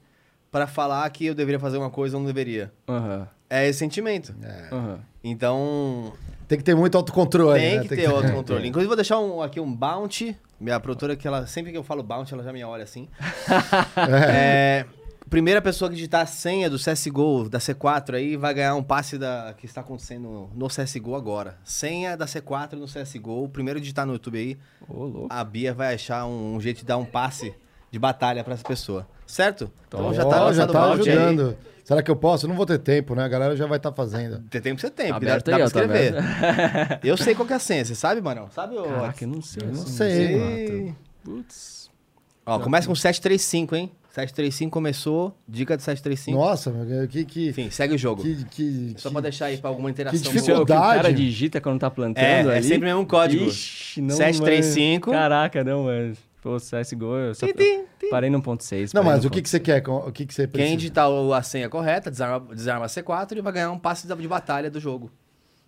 pra 0.51 0.66
falar 0.66 1.09
que 1.10 1.24
eu 1.26 1.34
deveria 1.34 1.59
fazer 1.59 1.78
uma 1.78 1.89
coisa 1.90 2.16
ou 2.16 2.20
não 2.20 2.26
deveria? 2.26 2.70
Aham. 2.89 3.26
É 3.48 3.68
esse 3.68 3.78
sentimento. 3.78 4.34
Aham. 4.70 5.01
Então, 5.24 6.12
Tem 6.48 6.59
que 6.59 6.64
ter 6.64 6.74
muito 6.74 6.97
autocontrole. 6.98 7.59
tem 7.60 7.76
né? 7.78 7.82
que 7.82 7.89
ter 7.97 8.06
autocontrole. 8.06 8.66
Inclusive, 8.68 8.89
vou 8.89 8.97
deixar 8.97 9.18
um- 9.20 9.40
aqui 9.43 9.60
um 9.60 9.72
bounty. 9.72 10.36
Minha 10.60 10.78
produtora, 10.80 11.16
que 11.16 11.26
ela, 11.26 11.47
sempre 11.47 11.70
que 11.72 11.78
eu 11.78 11.82
falo 11.82 12.02
bounty, 12.02 12.34
ela 12.34 12.43
já 12.43 12.52
me 12.52 12.62
olha 12.64 12.84
assim. 12.84 13.09
É, 14.30 14.84
primeira 15.33 15.63
pessoa 15.63 15.89
que 15.89 15.95
digitar 15.95 16.21
a 16.21 16.27
senha 16.27 16.69
do 16.69 16.77
CSGO, 16.77 17.49
da 17.49 17.59
C4 17.59 18.17
aí, 18.17 18.37
vai 18.37 18.53
ganhar 18.53 18.75
um 18.75 18.83
passe 18.83 19.17
da, 19.17 19.55
que 19.57 19.65
está 19.65 19.81
acontecendo 19.81 20.51
no 20.55 20.69
CSGO 20.69 21.15
agora. 21.15 21.57
Senha 21.65 22.15
da 22.19 22.27
C4 22.27 22.75
no 22.75 22.85
CSGO. 22.85 23.45
O 23.45 23.49
primeiro 23.49 23.81
digitar 23.81 24.05
no 24.05 24.13
YouTube 24.13 24.39
aí, 24.39 24.59
louco. 24.87 25.29
a 25.31 25.43
Bia 25.43 25.73
vai 25.73 25.95
achar 25.95 26.27
um, 26.27 26.57
um 26.57 26.61
jeito 26.61 26.81
de 26.81 26.85
dar 26.85 26.99
um 26.99 27.07
passe 27.07 27.55
de 27.91 27.99
batalha 27.99 28.45
pra 28.45 28.53
essa 28.53 28.63
pessoa. 28.63 29.09
Certo? 29.27 29.73
Então 29.89 30.13
já 30.13 30.23
tá 30.23 30.45
lançado 30.45 30.69
o 30.69 30.73
tá 30.75 30.81
bounty 30.89 31.09
aí. 31.09 31.17
ajudando. 31.17 31.57
Será 31.83 32.03
que 32.03 32.11
eu 32.11 32.17
posso? 32.17 32.45
Eu 32.45 32.49
não 32.51 32.57
vou 32.57 32.67
ter 32.67 32.79
tempo, 32.79 33.15
né? 33.15 33.25
A 33.25 33.29
galera 33.29 33.57
já 33.57 33.67
vai 33.67 33.79
estar 33.79 33.91
fazendo. 33.91 34.41
Tem 34.51 34.61
tempo 34.61 34.83
você 34.83 34.91
tem, 34.91 35.11
Aberto 35.11 35.47
dá, 35.47 35.57
dá 35.57 35.65
pra 35.65 35.67
ó, 35.67 35.71
tá 35.71 35.81
escrever. 35.81 37.01
eu 37.03 37.17
sei 37.17 37.35
qual 37.35 37.47
que 37.47 37.55
é 37.55 37.57
a 37.57 37.59
senha, 37.59 37.83
você 37.87 37.95
sabe, 37.95 38.21
mano? 38.21 38.51
Sabe, 38.51 38.77
ô? 38.77 38.83
Caraca, 38.83 39.25
eu 39.25 39.29
não 39.29 39.41
sei. 39.41 39.63
Eu 39.63 39.73
não 39.73 39.87
sei, 39.87 40.27
Sei. 40.27 40.95
Putz. 41.25 41.91
Ó, 42.45 42.59
começa 42.59 42.87
com 42.87 42.95
735, 42.95 43.75
hein? 43.77 43.93
735 44.12 44.70
começou, 44.70 45.34
dica 45.48 45.74
de 45.76 45.82
735. 45.82 46.39
Nossa, 46.39 46.70
meu, 46.70 47.09
que. 47.09 47.24
que, 47.24 47.48
Enfim, 47.48 47.70
segue 47.70 47.94
o 47.94 47.98
jogo. 47.98 48.22
que, 48.22 48.44
que, 48.44 48.94
Só 48.98 49.09
que- 49.09 49.12
pra 49.14 49.22
deixar 49.22 49.47
aí 49.47 49.56
pra 49.56 49.70
alguma 49.70 49.90
interação. 49.90 50.20
que 50.20 50.24
boa. 50.28 50.34
É 50.34 50.40
o 50.40 50.43
Dificuldade. 50.64 50.97
cara 51.02 51.12
digita 51.14 51.60
quando 51.62 51.80
tá 51.80 51.90
plantando 51.90 52.22
É, 52.24 52.43
é 52.43 52.56
ali. 52.59 52.62
sempre 52.62 52.90
o 52.90 52.94
mesmo 52.94 53.06
código. 53.06 53.44
Ixi, 53.47 54.02
não, 54.02 54.14
735. 54.14 55.10
mano. 55.10 55.22
Caraca, 55.22 55.64
não, 55.64 55.84
mano. 55.84 56.14
Pô, 56.43 56.56
CSGO, 56.59 57.16
eu 57.16 57.34
só 57.36 57.47
Tim, 57.47 57.52
tim, 57.55 57.84
tim. 58.01 58.10
parei 58.10 58.28
no 58.28 58.43
1.6. 58.43 58.93
Não, 58.93 59.02
parei 59.02 59.16
mas 59.16 59.24
o 59.24 59.30
que, 59.30 59.40
que 59.40 59.48
você 59.48 59.60
quer? 59.60 59.82
O 59.89 60.10
que, 60.12 60.26
que 60.26 60.34
você 60.34 60.47
precisa? 60.47 60.68
Quem 60.70 60.76
digitar 60.76 61.09
o- 61.09 61.32
a 61.32 61.40
senha 61.43 61.68
correta, 61.68 62.10
desarma, 62.10 62.55
desarma 62.55 62.84
a 62.86 62.89
C4 62.89 63.39
e 63.39 63.40
vai 63.40 63.52
ganhar 63.52 63.70
um 63.70 63.78
passe 63.78 64.06
de 64.09 64.14
de 64.14 64.28
batalha 64.28 64.68
do 64.70 64.78
jogo. 64.80 65.10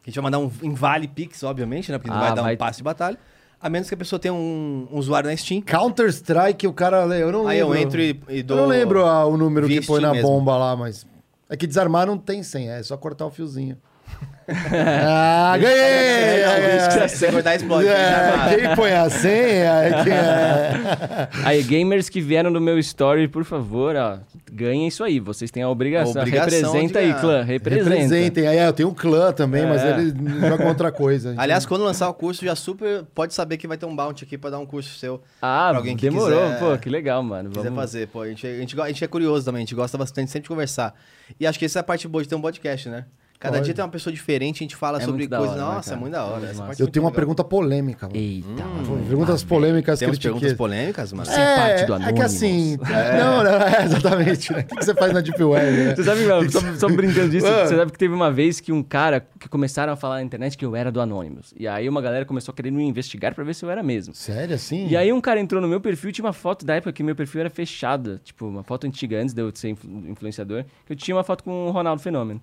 A 0.05 0.11
gente 0.11 0.17
vai 0.17 0.25
mandar 0.25 0.39
um 0.41 0.51
em 0.63 0.75
Vale 0.75 1.09
Pix, 1.09 1.43
obviamente, 1.45 1.91
né? 1.91 1.97
Porque 1.97 2.11
não 2.11 2.17
Ah, 2.19 2.21
vai 2.27 2.35
dar 2.35 2.43
vai- 2.43 2.55
um 2.55 2.59
passe 2.59 2.79
de 2.79 2.83
batalha. 2.85 3.19
A 3.65 3.71
menos 3.71 3.89
que 3.89 3.95
a 3.95 3.97
pessoa 3.97 4.21
tenha 4.21 4.35
um, 4.35 4.87
um 4.93 4.99
usuário 4.99 5.31
na 5.31 5.35
Steam. 5.35 5.63
Counter-Strike, 5.63 6.67
o 6.67 6.73
cara. 6.75 6.99
Eu 7.17 7.33
não 7.33 7.45
lembro. 7.45 7.49
Aí 7.49 7.59
eu 7.61 7.75
entro 7.75 7.99
e, 7.99 8.21
e 8.29 8.43
dou. 8.43 8.59
Eu 8.59 8.63
não 8.65 8.69
lembro 8.69 9.07
ah, 9.07 9.25
o 9.25 9.39
número 9.39 9.67
que 9.67 9.81
põe 9.81 10.03
na 10.03 10.13
mesmo. 10.13 10.29
bomba 10.29 10.55
lá, 10.59 10.77
mas. 10.77 11.07
É 11.49 11.57
que 11.57 11.67
desarmar 11.67 12.07
não 12.07 12.19
tem 12.19 12.43
senha, 12.43 12.73
é 12.73 12.83
só 12.83 12.95
cortar 12.99 13.25
o 13.25 13.31
fiozinho. 13.31 13.79
Ah, 14.47 15.57
ganhei! 15.59 17.09
Se 17.09 17.27
acordar, 17.27 17.55
explode. 17.57 17.89
É, 17.89 18.57
quem 18.57 18.77
põe 18.77 18.93
a 18.93 19.09
senha 19.09 19.73
é 19.73 20.05
quem 20.05 20.13
é. 20.13 21.29
Aí, 21.49 21.63
gamers 21.63 22.09
que 22.11 22.21
vieram 22.21 22.53
do 22.53 22.61
meu 22.61 22.79
story, 22.79 23.27
por 23.27 23.45
favor, 23.45 23.97
ó, 23.97 24.19
ganhem 24.53 24.87
isso 24.87 25.03
aí. 25.03 25.19
Vocês 25.19 25.51
têm 25.51 25.63
a 25.63 25.69
obrigação. 25.69 26.21
Obrigação 26.23 26.73
Representa 26.73 26.99
aí, 26.99 27.15
clã. 27.15 27.43
Representa. 27.43 27.91
Representem. 27.91 28.47
Aí, 28.47 28.59
é, 28.59 28.67
eu 28.67 28.73
tenho 28.75 28.91
um 28.91 28.95
clã 28.95 29.33
também, 29.33 29.65
mas 29.67 29.81
É. 29.83 29.93
ele 29.99 30.13
joga 30.41 30.67
outra 30.69 30.93
coisa. 30.93 31.35
Aliás, 31.39 31.65
quando 31.65 31.83
lançar 31.83 32.09
o 32.11 32.15
curso, 32.15 32.45
já 32.45 32.55
super 32.55 33.05
pode 33.15 33.33
saber 33.33 33.57
que 33.57 33.67
vai 33.67 33.79
ter 33.79 33.87
um 33.87 33.97
bounty 33.97 34.25
aqui 34.25 34.37
pra 34.37 34.51
dar 34.51 34.59
um 34.59 34.67
curso 34.67 34.99
seu. 34.99 35.23
Ah, 35.41 35.69
Pra 35.71 35.79
alguém 35.79 35.97
que 35.97 36.03
demorou. 36.03 36.39
quiser- 36.43 36.59
Pô, 36.59 36.77
que 36.79 36.91
legal, 36.91 37.23
mano. 37.23 37.49
quiser 37.49 37.63
Vamos... 37.65 37.79
fazer, 37.81 38.09
pô. 38.09 38.21
A 38.23 38.29
gente, 38.29 38.47
a, 38.47 38.57
gente, 38.59 38.79
a 38.81 38.87
gente 38.89 39.03
é 39.05 39.09
curioso 39.09 39.45
também, 39.47 39.61
a 39.61 39.65
gente 39.65 39.75
gosta 39.75 39.97
bastante 39.97 40.31
sempre 40.31 40.43
de 40.45 40.49
conversar. 40.49 40.95
E 41.41 41.47
acho 41.47 41.59
que 41.59 41.65
essa 41.65 41.79
é 41.79 41.81
a 41.81 41.85
parte 41.85 42.07
boa 42.07 42.23
de 42.23 42.29
ter 42.29 42.35
um 42.35 42.41
podcast, 42.43 42.89
né? 42.91 43.07
Cada 43.45 43.57
Pode. 43.59 43.65
dia 43.67 43.75
tem 43.75 43.85
uma 43.85 43.91
pessoa 43.91 44.11
diferente, 44.11 44.57
a 44.57 44.65
gente 44.65 44.75
fala 44.75 44.97
É 44.97 45.05
sobre 45.05 45.29
coisas. 45.29 45.51
né, 45.55 45.61
Nossa, 45.61 45.91
é 45.91 45.91
cara? 45.91 46.01
muito 46.01 46.13
da 46.15 46.25
hora. 46.25 46.47
É 46.47 46.49
é 46.49 46.83
eu 46.83 46.89
tenho 46.89 47.05
uma 47.05 47.11
legal. 47.11 47.13
pergunta 47.13 47.45
polêmica. 47.45 48.07
mano. 48.09 48.19
Eita, 48.19 48.47
Perguntas 49.07 49.45
polêmicas 49.45 49.99
Temos 49.99 50.15
critiquei. 50.17 50.33
perguntas 50.33 50.57
polêmicas, 50.57 51.13
mano. 51.13 51.27
Você 51.31 51.39
é 51.39 51.57
parte 51.57 51.85
do 51.85 51.95
é 51.95 52.13
que 52.15 52.23
assim. 52.23 52.79
é, 52.91 53.19
Não, 53.23 53.45
não, 53.45 53.51
é 53.53 53.85
exatamente. 53.85 54.51
Né? 54.51 54.61
O 54.61 54.65
que 54.65 54.77
que 54.77 54.85
você 54.87 54.95
faz 54.95 55.13
na 55.13 55.21
Deep 55.21 55.43
Web? 55.45 55.71
Né? 55.77 55.95
Você 55.95 56.05
sabe, 56.05 56.25
mano, 56.27 56.51
só, 56.51 56.61
só 56.75 56.89
brincando 56.89 57.29
disso, 57.29 57.47
Mano. 57.47 57.69
você 57.69 57.77
sabe 57.77 57.93
que 57.93 57.99
teve 57.99 58.15
uma 58.15 58.33
vez 58.33 58.61
que 58.61 58.73
um 58.73 58.83
cara 58.83 59.21
que 59.39 59.47
começaram 59.47 59.93
a 59.93 59.97
falar 59.97 60.15
na 60.17 60.23
internet 60.23 60.57
que 60.57 60.65
eu 60.65 60.75
era 60.75 60.91
do 60.91 60.99
Anonymous. 61.01 61.53
E 61.59 61.69
aí 61.69 61.87
uma 61.87 62.01
galera 62.01 62.25
começou 62.25 62.53
a 62.53 62.57
querer 62.57 62.71
me 62.71 62.83
investigar 62.83 63.35
pra 63.35 63.45
ver 63.45 63.55
se 63.55 63.63
eu 63.63 63.71
era 63.71 63.83
mesmo. 63.83 64.15
Sério, 64.15 64.55
assim? 64.55 64.89
E 64.89 64.97
aí 64.97 65.13
um 65.13 65.21
cara 65.21 65.39
entrou 65.39 65.61
no 65.61 65.69
meu 65.69 65.81
perfil 65.83 66.09
e 66.09 66.13
tinha 66.15 66.25
uma 66.25 66.33
foto 66.33 66.65
da 66.65 66.77
época 66.77 66.93
que 66.93 67.03
meu 67.03 67.15
perfil 67.15 67.43
era 67.43 67.51
fechado. 67.51 68.19
Tipo, 68.25 68.47
uma 68.47 68.63
foto 68.63 68.87
antiga 68.87 69.21
antes 69.21 69.35
de 69.35 69.43
eu 69.43 69.51
ser 69.55 69.69
influ- 69.69 70.09
influenciador. 70.09 70.65
Que 70.87 70.93
eu 70.95 70.97
tinha 70.97 71.15
uma 71.15 71.25
foto 71.25 71.45
com 71.45 71.67
o 71.67 71.71
Ronaldo 71.71 72.01
Fenômeno. 72.01 72.41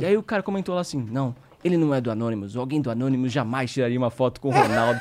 E 0.00 0.04
aí 0.04 0.16
o 0.16 0.22
cara 0.22 0.42
comentou 0.42 0.74
lá 0.74 0.80
assim, 0.80 1.04
não, 1.10 1.34
ele 1.64 1.76
não 1.76 1.94
é 1.94 2.00
do 2.00 2.10
Anonymous. 2.10 2.56
Alguém 2.56 2.80
do 2.80 2.90
Anonymous 2.90 3.32
jamais 3.32 3.70
tiraria 3.70 3.98
uma 3.98 4.10
foto 4.10 4.40
com 4.40 4.48
o 4.48 4.52
Ronaldo. 4.52 5.00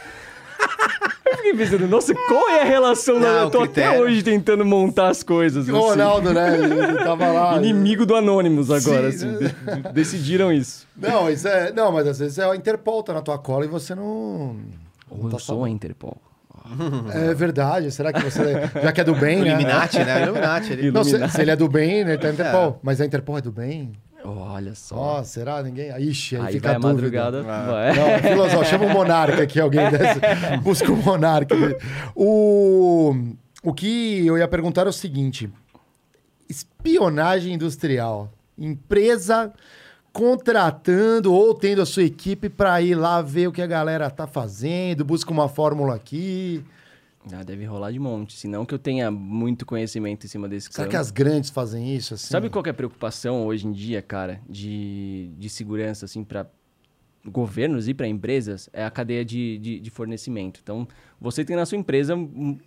eu 1.26 1.38
fiquei 1.38 1.54
pensando, 1.56 1.88
nossa, 1.88 2.14
qual 2.14 2.50
é 2.50 2.62
a 2.62 2.66
relação? 2.66 3.16
Não, 3.20 3.22
da... 3.22 3.42
Eu 3.42 3.50
tô 3.50 3.60
o 3.60 3.64
até 3.64 3.82
critério. 3.84 4.02
hoje 4.04 4.24
tentando 4.24 4.66
montar 4.66 5.10
as 5.10 5.24
coisas. 5.24 5.68
O 5.68 5.72
assim. 5.72 5.80
Ronaldo, 5.80 6.34
né? 6.34 6.58
Ele 6.58 6.98
tava 6.98 7.28
lá. 7.32 7.58
Inimigo 7.62 8.06
do 8.06 8.16
Anonymous 8.16 8.70
agora, 8.72 9.12
Sim, 9.12 9.36
assim. 9.36 9.38
de- 9.38 9.82
de- 9.82 9.94
decidiram 9.94 10.52
isso. 10.52 10.88
Não, 10.98 11.30
isso 11.30 11.48
é. 11.48 11.72
Não, 11.72 11.92
mas 11.92 12.08
às 12.08 12.20
vezes 12.20 12.38
é 12.38 12.46
a 12.46 12.56
Interpol 12.56 13.04
tá 13.04 13.14
na 13.14 13.22
tua 13.22 13.38
cola 13.38 13.66
e 13.66 13.68
você 13.68 13.96
não. 13.96 14.56
Ou 15.10 15.30
eu 15.32 15.40
sou 15.40 15.64
a 15.64 15.70
Interpol. 15.70 16.18
É 17.14 17.34
verdade. 17.34 17.92
Será 17.92 18.14
que 18.14 18.22
você. 18.22 18.70
Já 18.82 18.92
que 18.92 19.02
é 19.02 19.04
do 19.04 19.16
bem, 19.16 19.42
né? 19.42 19.50
Illuminati, 19.50 20.00
né? 20.00 20.20
O 20.20 20.24
Illuminati. 20.24 20.74
Ele... 20.74 20.92
Não, 20.92 21.04
se, 21.04 21.30
se 21.30 21.42
ele 21.42 21.52
é 21.52 21.56
do 21.56 21.68
bem, 21.68 22.06
né? 22.06 22.14
Ele 22.14 22.18
tá 22.22 22.28
na 22.28 22.34
Interpol. 22.34 22.80
Mas 22.82 23.02
a 23.02 23.06
Interpol 23.06 23.38
é 23.38 23.42
do 23.42 23.52
bem? 23.52 23.92
Olha 24.24 24.76
só. 24.76 24.96
Ó, 24.96 25.24
será? 25.24 25.62
Ninguém. 25.64 25.90
Ixi, 26.00 26.36
aí, 26.36 26.42
aí 26.48 26.54
fica 26.54 26.68
vai 26.70 26.76
a 26.76 26.80
madrugada. 26.80 27.44
Ah. 27.48 27.66
Vai. 27.72 27.96
Não, 27.96 28.30
filosófico, 28.30 28.66
chama 28.66 28.86
o 28.86 28.90
Monarca 28.90 29.44
aqui, 29.44 29.60
alguém 29.60 29.90
desse. 29.90 30.20
Busca 30.62 30.92
o 30.92 30.98
Monarca. 30.98 31.56
O, 32.16 33.16
o 33.64 33.74
que 33.74 34.26
eu 34.26 34.38
ia 34.38 34.48
perguntar 34.48 34.86
é 34.86 34.90
o 34.90 34.94
seguinte: 34.94 35.50
espionagem 36.50 37.54
industrial. 37.54 38.32
Empresa 38.58 39.52
contratando 40.14 41.34
ou 41.34 41.54
tendo 41.54 41.82
a 41.82 41.86
sua 41.86 42.04
equipe 42.04 42.50
para 42.50 42.82
ir 42.82 42.96
lá 42.96 43.22
ver 43.22 43.48
o 43.48 43.52
que 43.52 43.62
a 43.62 43.68
galera 43.68 44.10
tá 44.10 44.28
fazendo, 44.28 45.06
busca 45.06 45.32
uma 45.32 45.48
fórmula 45.48 45.96
aqui. 45.96 46.64
Ah, 47.32 47.44
deve 47.44 47.66
rolar 47.66 47.92
de 47.92 48.00
monte. 48.00 48.34
Se 48.34 48.48
não 48.48 48.66
que 48.66 48.74
eu 48.74 48.80
tenha 48.80 49.12
muito 49.12 49.66
conhecimento 49.66 50.26
em 50.26 50.30
cima 50.30 50.48
desse 50.50 50.68
Será 50.72 50.86
campo. 50.86 50.90
que 50.92 50.96
as 50.98 51.12
grandes 51.12 51.50
fazem 51.50 51.96
isso? 51.96 52.14
Assim? 52.16 52.28
Sabe 52.28 52.50
qual 52.50 52.64
é 52.66 52.70
a 52.70 52.74
preocupação 52.74 53.46
hoje 53.46 53.68
em 53.68 53.72
dia, 53.72 54.02
cara, 54.02 54.42
de, 54.50 55.30
de 55.38 55.50
segurança, 55.50 56.06
assim, 56.06 56.24
para 56.24 56.48
governos 57.26 57.88
e 57.88 57.94
para 57.94 58.08
empresas? 58.08 58.70
É 58.74 58.84
a 58.84 58.90
cadeia 58.92 59.24
de, 59.24 59.58
de, 59.60 59.80
de 59.80 59.90
fornecimento. 59.92 60.60
Então, 60.64 60.88
você 61.20 61.46
tem 61.46 61.56
na 61.56 61.66
sua 61.66 61.78
empresa 61.78 62.16
um, 62.16 62.58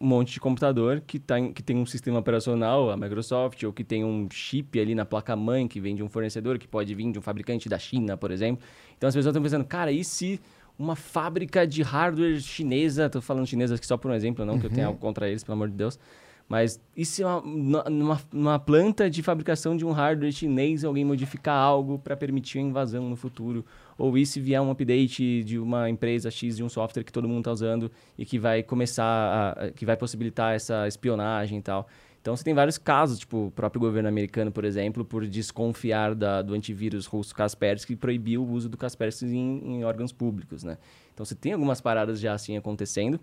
um 0.00 0.06
monte 0.06 0.32
de 0.32 0.40
computador 0.40 1.02
que, 1.06 1.18
tá 1.18 1.38
em- 1.38 1.52
que 1.52 1.62
tem 1.62 1.76
um 1.76 1.84
sistema 1.84 2.18
operacional, 2.18 2.90
a 2.90 2.96
Microsoft, 2.96 3.62
ou 3.64 3.72
que 3.72 3.84
tem 3.84 4.04
um 4.04 4.26
chip 4.30 4.80
ali 4.80 4.94
na 4.94 5.04
placa-mãe 5.04 5.68
que 5.68 5.80
vem 5.80 5.94
de 5.94 6.02
um 6.02 6.08
fornecedor, 6.08 6.58
que 6.58 6.66
pode 6.66 6.94
vir 6.94 7.12
de 7.12 7.18
um 7.18 7.22
fabricante 7.22 7.68
da 7.68 7.78
China, 7.78 8.16
por 8.16 8.30
exemplo. 8.30 8.64
Então, 8.96 9.06
as 9.08 9.14
pessoas 9.14 9.32
estão 9.32 9.42
pensando, 9.42 9.66
cara, 9.66 9.92
e 9.92 10.02
se 10.02 10.40
uma 10.78 10.94
fábrica 10.94 11.66
de 11.66 11.82
hardware 11.82 12.40
chinesa, 12.40 13.10
tô 13.10 13.20
falando 13.20 13.46
chinesa 13.46 13.74
aqui 13.74 13.86
só 13.86 13.96
por 13.96 14.10
um 14.10 14.14
exemplo, 14.14 14.44
não 14.44 14.58
que 14.58 14.66
eu 14.66 14.70
tenha 14.70 14.86
algo 14.86 14.98
contra 15.00 15.28
eles, 15.28 15.42
pelo 15.42 15.54
amor 15.54 15.68
de 15.68 15.74
Deus, 15.74 15.98
mas 16.48 16.80
e 16.96 17.04
se 17.04 17.22
uma, 17.22 17.42
na- 17.44 17.90
numa, 17.90 18.20
numa 18.32 18.58
planta 18.58 19.10
de 19.10 19.22
fabricação 19.22 19.76
de 19.76 19.84
um 19.84 19.90
hardware 19.90 20.32
chinês 20.32 20.82
alguém 20.84 21.04
modificar 21.04 21.56
algo 21.56 21.98
para 21.98 22.16
permitir 22.16 22.58
a 22.58 22.62
invasão 22.62 23.08
no 23.10 23.16
futuro? 23.16 23.66
Ou 23.98 24.16
e 24.16 24.24
se 24.24 24.40
vier 24.40 24.60
um 24.62 24.70
update 24.70 25.42
de 25.44 25.58
uma 25.58 25.90
empresa 25.90 26.30
X 26.30 26.56
de 26.56 26.62
um 26.64 26.68
software 26.68 27.02
que 27.04 27.12
todo 27.12 27.28
mundo 27.28 27.40
está 27.40 27.52
usando 27.52 27.90
e 28.16 28.24
que 28.24 28.38
vai 28.38 28.62
começar, 28.62 29.56
a- 29.58 29.70
que 29.72 29.84
vai 29.84 29.96
possibilitar 29.96 30.54
essa 30.54 30.86
espionagem 30.88 31.58
e 31.58 31.62
tal? 31.62 31.86
Então 32.28 32.36
você 32.36 32.44
tem 32.44 32.52
vários 32.52 32.76
casos, 32.76 33.18
tipo 33.20 33.46
o 33.46 33.50
próprio 33.50 33.80
governo 33.80 34.06
americano, 34.06 34.52
por 34.52 34.62
exemplo, 34.62 35.02
por 35.02 35.26
desconfiar 35.26 36.14
da- 36.14 36.42
do 36.42 36.52
antivírus 36.52 37.06
russo 37.06 37.34
Kaspersky, 37.34 37.96
proibiu 37.96 38.42
o 38.44 38.50
uso 38.52 38.68
do 38.68 38.76
Kaspersky 38.76 39.24
em, 39.24 39.76
em 39.78 39.84
órgãos 39.84 40.12
públicos, 40.12 40.62
né? 40.62 40.76
Então 41.14 41.24
você 41.24 41.34
tem 41.34 41.54
algumas 41.54 41.80
paradas 41.80 42.20
já 42.20 42.34
assim 42.34 42.54
acontecendo. 42.54 43.18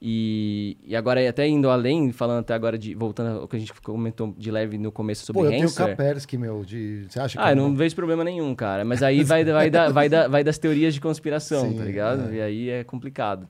E, 0.00 0.78
e 0.86 0.96
agora, 0.96 1.28
até 1.28 1.46
indo 1.46 1.68
além, 1.68 2.12
falando 2.12 2.40
até 2.40 2.54
agora 2.54 2.78
de. 2.78 2.94
Voltando 2.94 3.40
ao 3.40 3.48
que 3.48 3.56
a 3.56 3.58
gente 3.58 3.74
comentou 3.82 4.34
de 4.38 4.50
leve 4.50 4.78
no 4.78 4.90
começo 4.90 5.26
sobre 5.26 5.40
Pô, 5.42 5.46
eu 5.46 5.50
tenho. 5.50 5.70
Kaspersky, 5.74 6.38
meu. 6.38 6.64
De... 6.64 7.04
Você 7.10 7.20
acha 7.20 7.36
que 7.38 7.44
Ah, 7.44 7.52
eu 7.52 7.56
não 7.56 7.70
bom? 7.70 7.76
vejo 7.76 7.94
problema 7.94 8.24
nenhum, 8.24 8.54
cara. 8.54 8.86
Mas 8.86 9.02
aí 9.02 9.22
vai, 9.22 9.44
vai, 9.44 9.68
da, 9.70 9.90
vai, 9.90 10.08
da, 10.08 10.28
vai 10.28 10.42
das 10.42 10.56
teorias 10.56 10.94
de 10.94 11.00
conspiração, 11.00 11.60
Sim, 11.72 11.76
tá 11.76 11.84
ligado? 11.84 12.30
é. 12.30 12.34
E 12.36 12.40
aí 12.40 12.70
é 12.70 12.84
complicado. 12.84 13.46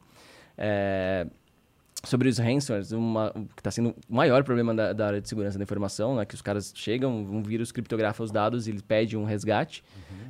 É, 0.59 1.27
Sobre 2.07 2.29
os 2.29 2.39
ransomwares, 2.39 2.93
uma, 2.93 3.33
o 3.35 3.45
que 3.47 3.61
está 3.61 3.71
sendo 3.71 3.95
o 4.09 4.15
maior 4.15 4.45
problema 4.45 4.75
da, 4.75 4.93
da 4.93 5.07
área 5.09 5.21
de 5.21 5.29
segurança 5.29 5.59
da 5.59 5.65
informação, 5.65 6.17
né? 6.17 6.25
Que 6.25 6.35
os 6.35 6.43
caras 6.43 6.73
chegam, 6.75 7.13
um 7.13 7.43
vírus 7.43 7.73
criptografa 7.73 8.23
os 8.23 8.31
dados 8.31 8.67
e 8.67 8.71
eles 8.71 8.83
pedem 8.83 9.19
um 9.19 9.25
resgate. 9.25 9.83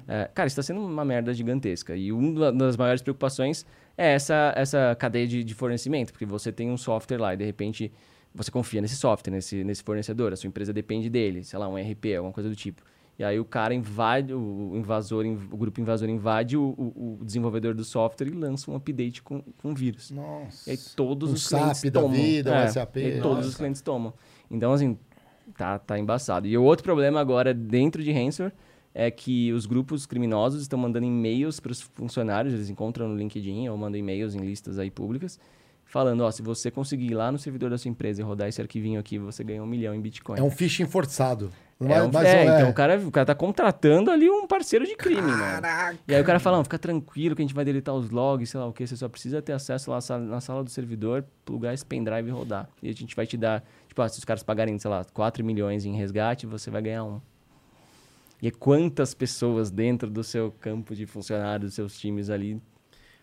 É, 0.08 0.30
cara, 0.34 0.46
isso 0.46 0.58
está 0.58 0.62
sendo 0.62 0.80
uma 0.80 1.04
merda 1.04 1.34
gigantesca. 1.34 1.94
E 1.94 2.12
uma 2.12 2.50
das 2.52 2.76
maiores 2.76 3.02
preocupações 3.02 3.66
é 3.96 4.14
essa, 4.14 4.52
essa 4.56 4.96
cadeia 4.98 5.26
de, 5.26 5.44
de 5.44 5.54
fornecimento, 5.54 6.12
porque 6.12 6.26
você 6.26 6.50
tem 6.50 6.70
um 6.70 6.76
software 6.76 7.18
lá 7.18 7.34
e 7.34 7.36
de 7.36 7.44
repente 7.44 7.92
você 8.34 8.50
confia 8.50 8.80
nesse 8.80 8.96
software, 8.96 9.32
nesse, 9.32 9.64
nesse 9.64 9.82
fornecedor, 9.82 10.32
a 10.32 10.36
sua 10.36 10.48
empresa 10.48 10.72
depende 10.72 11.08
dele, 11.08 11.42
sei 11.42 11.58
lá, 11.58 11.68
um 11.68 11.76
RP, 11.76 12.14
alguma 12.16 12.32
coisa 12.32 12.48
do 12.48 12.56
tipo. 12.56 12.82
E 13.18 13.24
aí 13.24 13.40
o 13.40 13.44
cara 13.46 13.72
invade, 13.74 14.34
o 14.34 14.72
invasor, 14.74 15.24
o 15.50 15.56
grupo 15.56 15.80
invasor 15.80 16.08
invade 16.08 16.56
o, 16.56 16.62
o, 16.62 17.18
o 17.20 17.24
desenvolvedor 17.24 17.74
do 17.74 17.82
software 17.82 18.26
e 18.28 18.30
lança 18.30 18.70
um 18.70 18.76
update 18.76 19.22
com, 19.22 19.42
com 19.62 19.74
vírus. 19.74 20.10
Nossa. 20.10 20.68
E 20.68 20.72
aí 20.72 20.78
todos 20.94 21.30
Um 21.30 21.34
os 21.34 21.48
clientes 21.48 21.78
SAP 21.78 21.90
da 21.90 22.00
tomam. 22.02 22.16
vida, 22.16 22.52
um 22.52 22.54
é, 22.54 22.68
SAP. 22.68 22.96
E 22.98 23.12
todos 23.20 23.36
Nossa. 23.36 23.48
os 23.48 23.56
clientes 23.56 23.80
tomam. 23.80 24.12
Então, 24.50 24.72
assim, 24.72 24.98
tá, 25.56 25.78
tá 25.78 25.98
embaçado. 25.98 26.46
E 26.46 26.58
o 26.58 26.62
outro 26.62 26.84
problema 26.84 27.18
agora 27.18 27.54
dentro 27.54 28.02
de 28.02 28.12
Ransomware 28.12 28.52
é 28.94 29.10
que 29.10 29.50
os 29.52 29.64
grupos 29.64 30.04
criminosos 30.04 30.60
estão 30.60 30.78
mandando 30.78 31.06
e-mails 31.06 31.58
para 31.58 31.72
os 31.72 31.80
funcionários, 31.80 32.52
eles 32.52 32.68
encontram 32.68 33.08
no 33.08 33.16
LinkedIn 33.16 33.68
ou 33.68 33.76
mandam 33.78 33.98
e-mails 33.98 34.34
em 34.34 34.40
listas 34.40 34.78
aí 34.78 34.90
públicas, 34.90 35.38
falando, 35.84 36.22
ó, 36.22 36.30
se 36.30 36.42
você 36.42 36.70
conseguir 36.70 37.06
ir 37.12 37.14
lá 37.14 37.30
no 37.30 37.38
servidor 37.38 37.70
da 37.70 37.78
sua 37.78 37.90
empresa 37.90 38.20
e 38.20 38.24
rodar 38.24 38.48
esse 38.48 38.60
arquivinho 38.60 38.98
aqui, 39.00 39.18
você 39.18 39.44
ganha 39.44 39.62
um 39.62 39.66
milhão 39.66 39.94
em 39.94 40.00
Bitcoin. 40.00 40.38
É 40.38 40.42
um 40.42 40.50
phishing 40.50 40.86
forçado. 40.86 41.50
Não 41.78 41.90
É, 41.90 41.98
é, 41.98 42.02
um- 42.02 42.22
é, 42.22 42.36
é- 42.36 42.44
então 42.56 42.70
o 42.70 42.74
cara, 42.74 42.98
o 42.98 43.10
cara 43.10 43.26
tá 43.26 43.34
contratando 43.34 44.10
ali 44.10 44.30
um 44.30 44.46
parceiro 44.46 44.86
de 44.86 44.96
crime, 44.96 45.20
mano. 45.20 45.62
E 46.08 46.14
aí 46.14 46.20
o 46.20 46.24
cara 46.24 46.38
fala, 46.40 46.56
não, 46.56 46.64
fica 46.64 46.78
tranquilo 46.78 47.36
que 47.36 47.42
a 47.42 47.44
gente 47.44 47.54
vai 47.54 47.64
deletar 47.66 47.94
os 47.94 48.08
logs, 48.10 48.48
sei 48.50 48.58
lá 48.58 48.66
o 48.66 48.72
que, 48.72 48.86
você 48.86 48.96
só 48.96 49.08
precisa 49.08 49.42
ter 49.42 49.52
acesso 49.52 49.90
lá 49.90 49.98
na 49.98 50.00
sala, 50.00 50.24
na 50.24 50.40
sala 50.40 50.64
do 50.64 50.70
servidor, 50.70 51.24
plugar 51.44 51.74
esse 51.74 51.84
pendrive 51.84 52.28
e 52.28 52.32
rodar. 52.32 52.66
E 52.82 52.88
a 52.88 52.92
gente 52.94 53.14
vai 53.14 53.26
te 53.26 53.36
dar, 53.36 53.62
tipo, 53.86 54.00
ah, 54.00 54.08
se 54.08 54.18
os 54.18 54.24
caras 54.24 54.42
pagarem, 54.42 54.78
sei 54.78 54.90
lá, 54.90 55.04
4 55.12 55.44
milhões 55.44 55.84
em 55.84 55.94
resgate, 55.94 56.46
você 56.46 56.70
vai 56.70 56.80
ganhar 56.80 57.04
um. 57.04 57.20
E 58.40 58.48
é 58.48 58.50
quantas 58.50 59.12
pessoas 59.14 59.70
dentro 59.70 60.10
do 60.10 60.22
seu 60.24 60.50
campo 60.52 60.94
de 60.94 61.06
funcionários, 61.06 61.68
dos 61.70 61.74
seus 61.74 61.98
times 61.98 62.30
ali. 62.30 62.60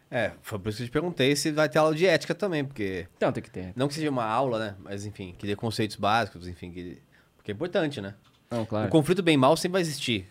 É, 0.09 0.31
foi 0.43 0.59
por 0.59 0.69
isso 0.69 0.77
que 0.77 0.83
eu 0.83 0.87
te 0.87 0.91
perguntei 0.91 1.35
se 1.35 1.51
vai 1.51 1.67
ter 1.67 1.79
aula 1.79 1.95
de 1.95 2.05
ética 2.05 2.35
também, 2.35 2.63
porque. 2.63 3.07
Então 3.17 3.31
tem 3.31 3.41
que 3.41 3.49
ter. 3.49 3.73
Não 3.75 3.87
que 3.87 3.95
seja 3.95 4.09
uma 4.11 4.25
aula, 4.25 4.59
né? 4.59 4.75
Mas 4.79 5.05
enfim, 5.05 5.33
que 5.37 5.47
dê 5.47 5.55
conceitos 5.55 5.95
básicos, 5.95 6.47
enfim, 6.47 6.71
que... 6.71 6.99
porque 7.35 7.51
é 7.51 7.53
importante, 7.55 7.99
né? 7.99 8.13
Não, 8.53 8.65
claro. 8.65 8.87
O 8.87 8.89
conflito 8.89 9.21
bem-mal 9.23 9.55
sempre 9.57 9.73
vai 9.73 9.81
existir. 9.81 10.27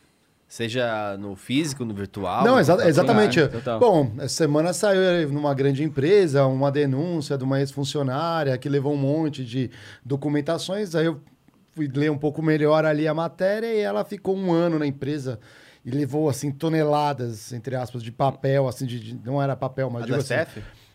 Seja 0.49 1.17
no 1.19 1.35
físico, 1.35 1.83
no 1.83 1.95
virtual. 1.95 2.45
Não, 2.45 2.61
exa- 2.61 2.87
exatamente. 2.87 3.41
Ah, 3.41 3.49
total. 3.49 3.81
Bom, 3.81 4.13
essa 4.19 4.29
semana 4.35 4.75
saiu 4.75 5.01
aí 5.01 5.25
numa 5.27 5.55
grande 5.55 5.83
empresa 5.83 6.45
uma 6.45 6.71
denúncia 6.71 7.39
de 7.39 7.45
uma 7.45 7.59
ex-funcionária 7.59 8.57
que 8.59 8.69
levou 8.69 8.93
um 8.93 8.99
monte 8.99 9.43
de 9.45 9.71
documentações. 10.05 10.95
Aí 10.95 11.07
eu 11.07 11.19
fui 11.75 11.91
ler 11.95 12.11
um 12.11 12.19
pouco 12.19 12.43
melhor 12.43 12.85
ali 12.85 13.09
a 13.09 13.15
matéria 13.15 13.67
e 13.73 13.79
ela 13.81 14.05
ficou 14.05 14.37
um 14.37 14.53
ano 14.53 14.79
na 14.79 14.87
empresa 14.87 15.39
e 15.85 15.91
levou, 15.91 16.29
assim, 16.29 16.51
toneladas, 16.53 17.51
entre 17.55 17.75
aspas, 17.75 18.03
de 18.03 18.13
papel, 18.13 18.69
assim, 18.69 18.85
de, 18.87 19.01
de- 19.01 19.21
não 19.25 19.43
era 19.43 19.57
papel, 19.57 19.89
mas 19.91 20.03
A 20.03 20.07
digo 20.07 20.19
assim... 20.19 20.35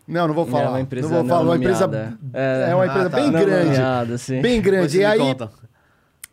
Não, 0.07 0.25
não 0.27 0.33
vou 0.35 0.47
É 0.47 0.51
falar. 0.51 0.69
uma 0.69 0.79
empresa 0.79 1.07
não 1.09 1.15
vou 1.15 1.23
não 1.23 1.29
falar. 1.29 1.43
Uma 1.49 1.55
empresa, 1.57 1.89
é, 2.33 2.69
É. 2.69 2.75
uma 2.75 2.83
Ah, 2.83 2.87
empresa 2.87 3.09
tá. 3.09 3.17
bem 3.17 3.31
Não 3.31 3.39
grande. 3.43 3.65
nomeada. 3.71 4.15
Bem 4.41 4.61
grande. 4.61 4.91
vocês 4.91 4.93
E 4.93 4.97
me 4.99 5.05
aí, 5.05 5.19
contam. 5.19 5.49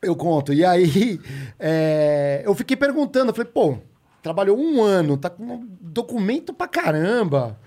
Eu 0.04 0.14
conto. 0.16 0.52
E 0.52 0.64
aí, 0.64 1.20
é, 1.58 2.42
eu 2.44 2.54
fiquei 2.54 2.76
perguntando, 2.76 3.30
eu 3.30 3.34
falei, 3.34 3.50
pô, 3.50 3.78
trabalhou 4.22 4.58
um 4.58 4.82
ano, 4.82 5.16
tá 5.16 5.28
com 5.30 5.42
um 5.44 5.68
documento 5.80 6.52
pra 6.52 6.66
caramba. 6.68 7.58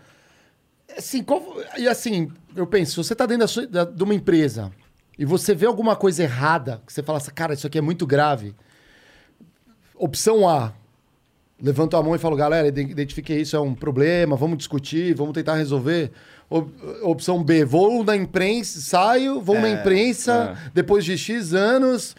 Assim, 0.97 1.23
qual- 1.23 1.43
e 1.77 1.87
assim, 1.87 2.31
eu 2.55 2.65
penso, 2.65 3.03
você 3.03 3.13
tá 3.13 3.25
dentro 3.25 3.41
da 3.41 3.47
sua- 3.47 3.67
da- 3.67 3.85
de 3.85 4.03
uma 4.03 4.15
empresa 4.15 4.71
e 5.17 5.25
você 5.25 5.53
vê 5.53 5.65
alguma 5.65 5.95
coisa 5.95 6.23
errada, 6.23 6.81
que 6.85 6.91
você 6.93 7.03
fala 7.03 7.17
assim, 7.19 7.31
cara, 7.31 7.53
isso 7.53 7.67
aqui 7.67 7.77
é 7.77 7.81
muito 7.81 8.05
grave. 8.07 8.55
Opção 9.95 10.47
A, 10.47 10.73
levanto 11.61 11.97
a 11.97 12.03
mão 12.03 12.15
e 12.15 12.19
falo, 12.19 12.35
galera, 12.35 12.67
ide- 12.67 12.81
identifiquei 12.91 13.41
isso, 13.41 13.55
é 13.55 13.59
um 13.59 13.73
problema, 13.73 14.35
vamos 14.35 14.57
discutir, 14.57 15.13
vamos 15.15 15.33
tentar 15.33 15.55
resolver. 15.55 16.11
Op- 16.49 16.71
Opção 17.03 17.43
B, 17.43 17.65
vou 17.65 18.03
na 18.03 18.15
imprensa, 18.15 18.79
saio, 18.79 19.41
vou 19.41 19.59
na 19.59 19.69
imprensa 19.69 20.57
depois 20.73 21.03
de 21.03 21.17
X 21.17 21.53
anos. 21.53 22.15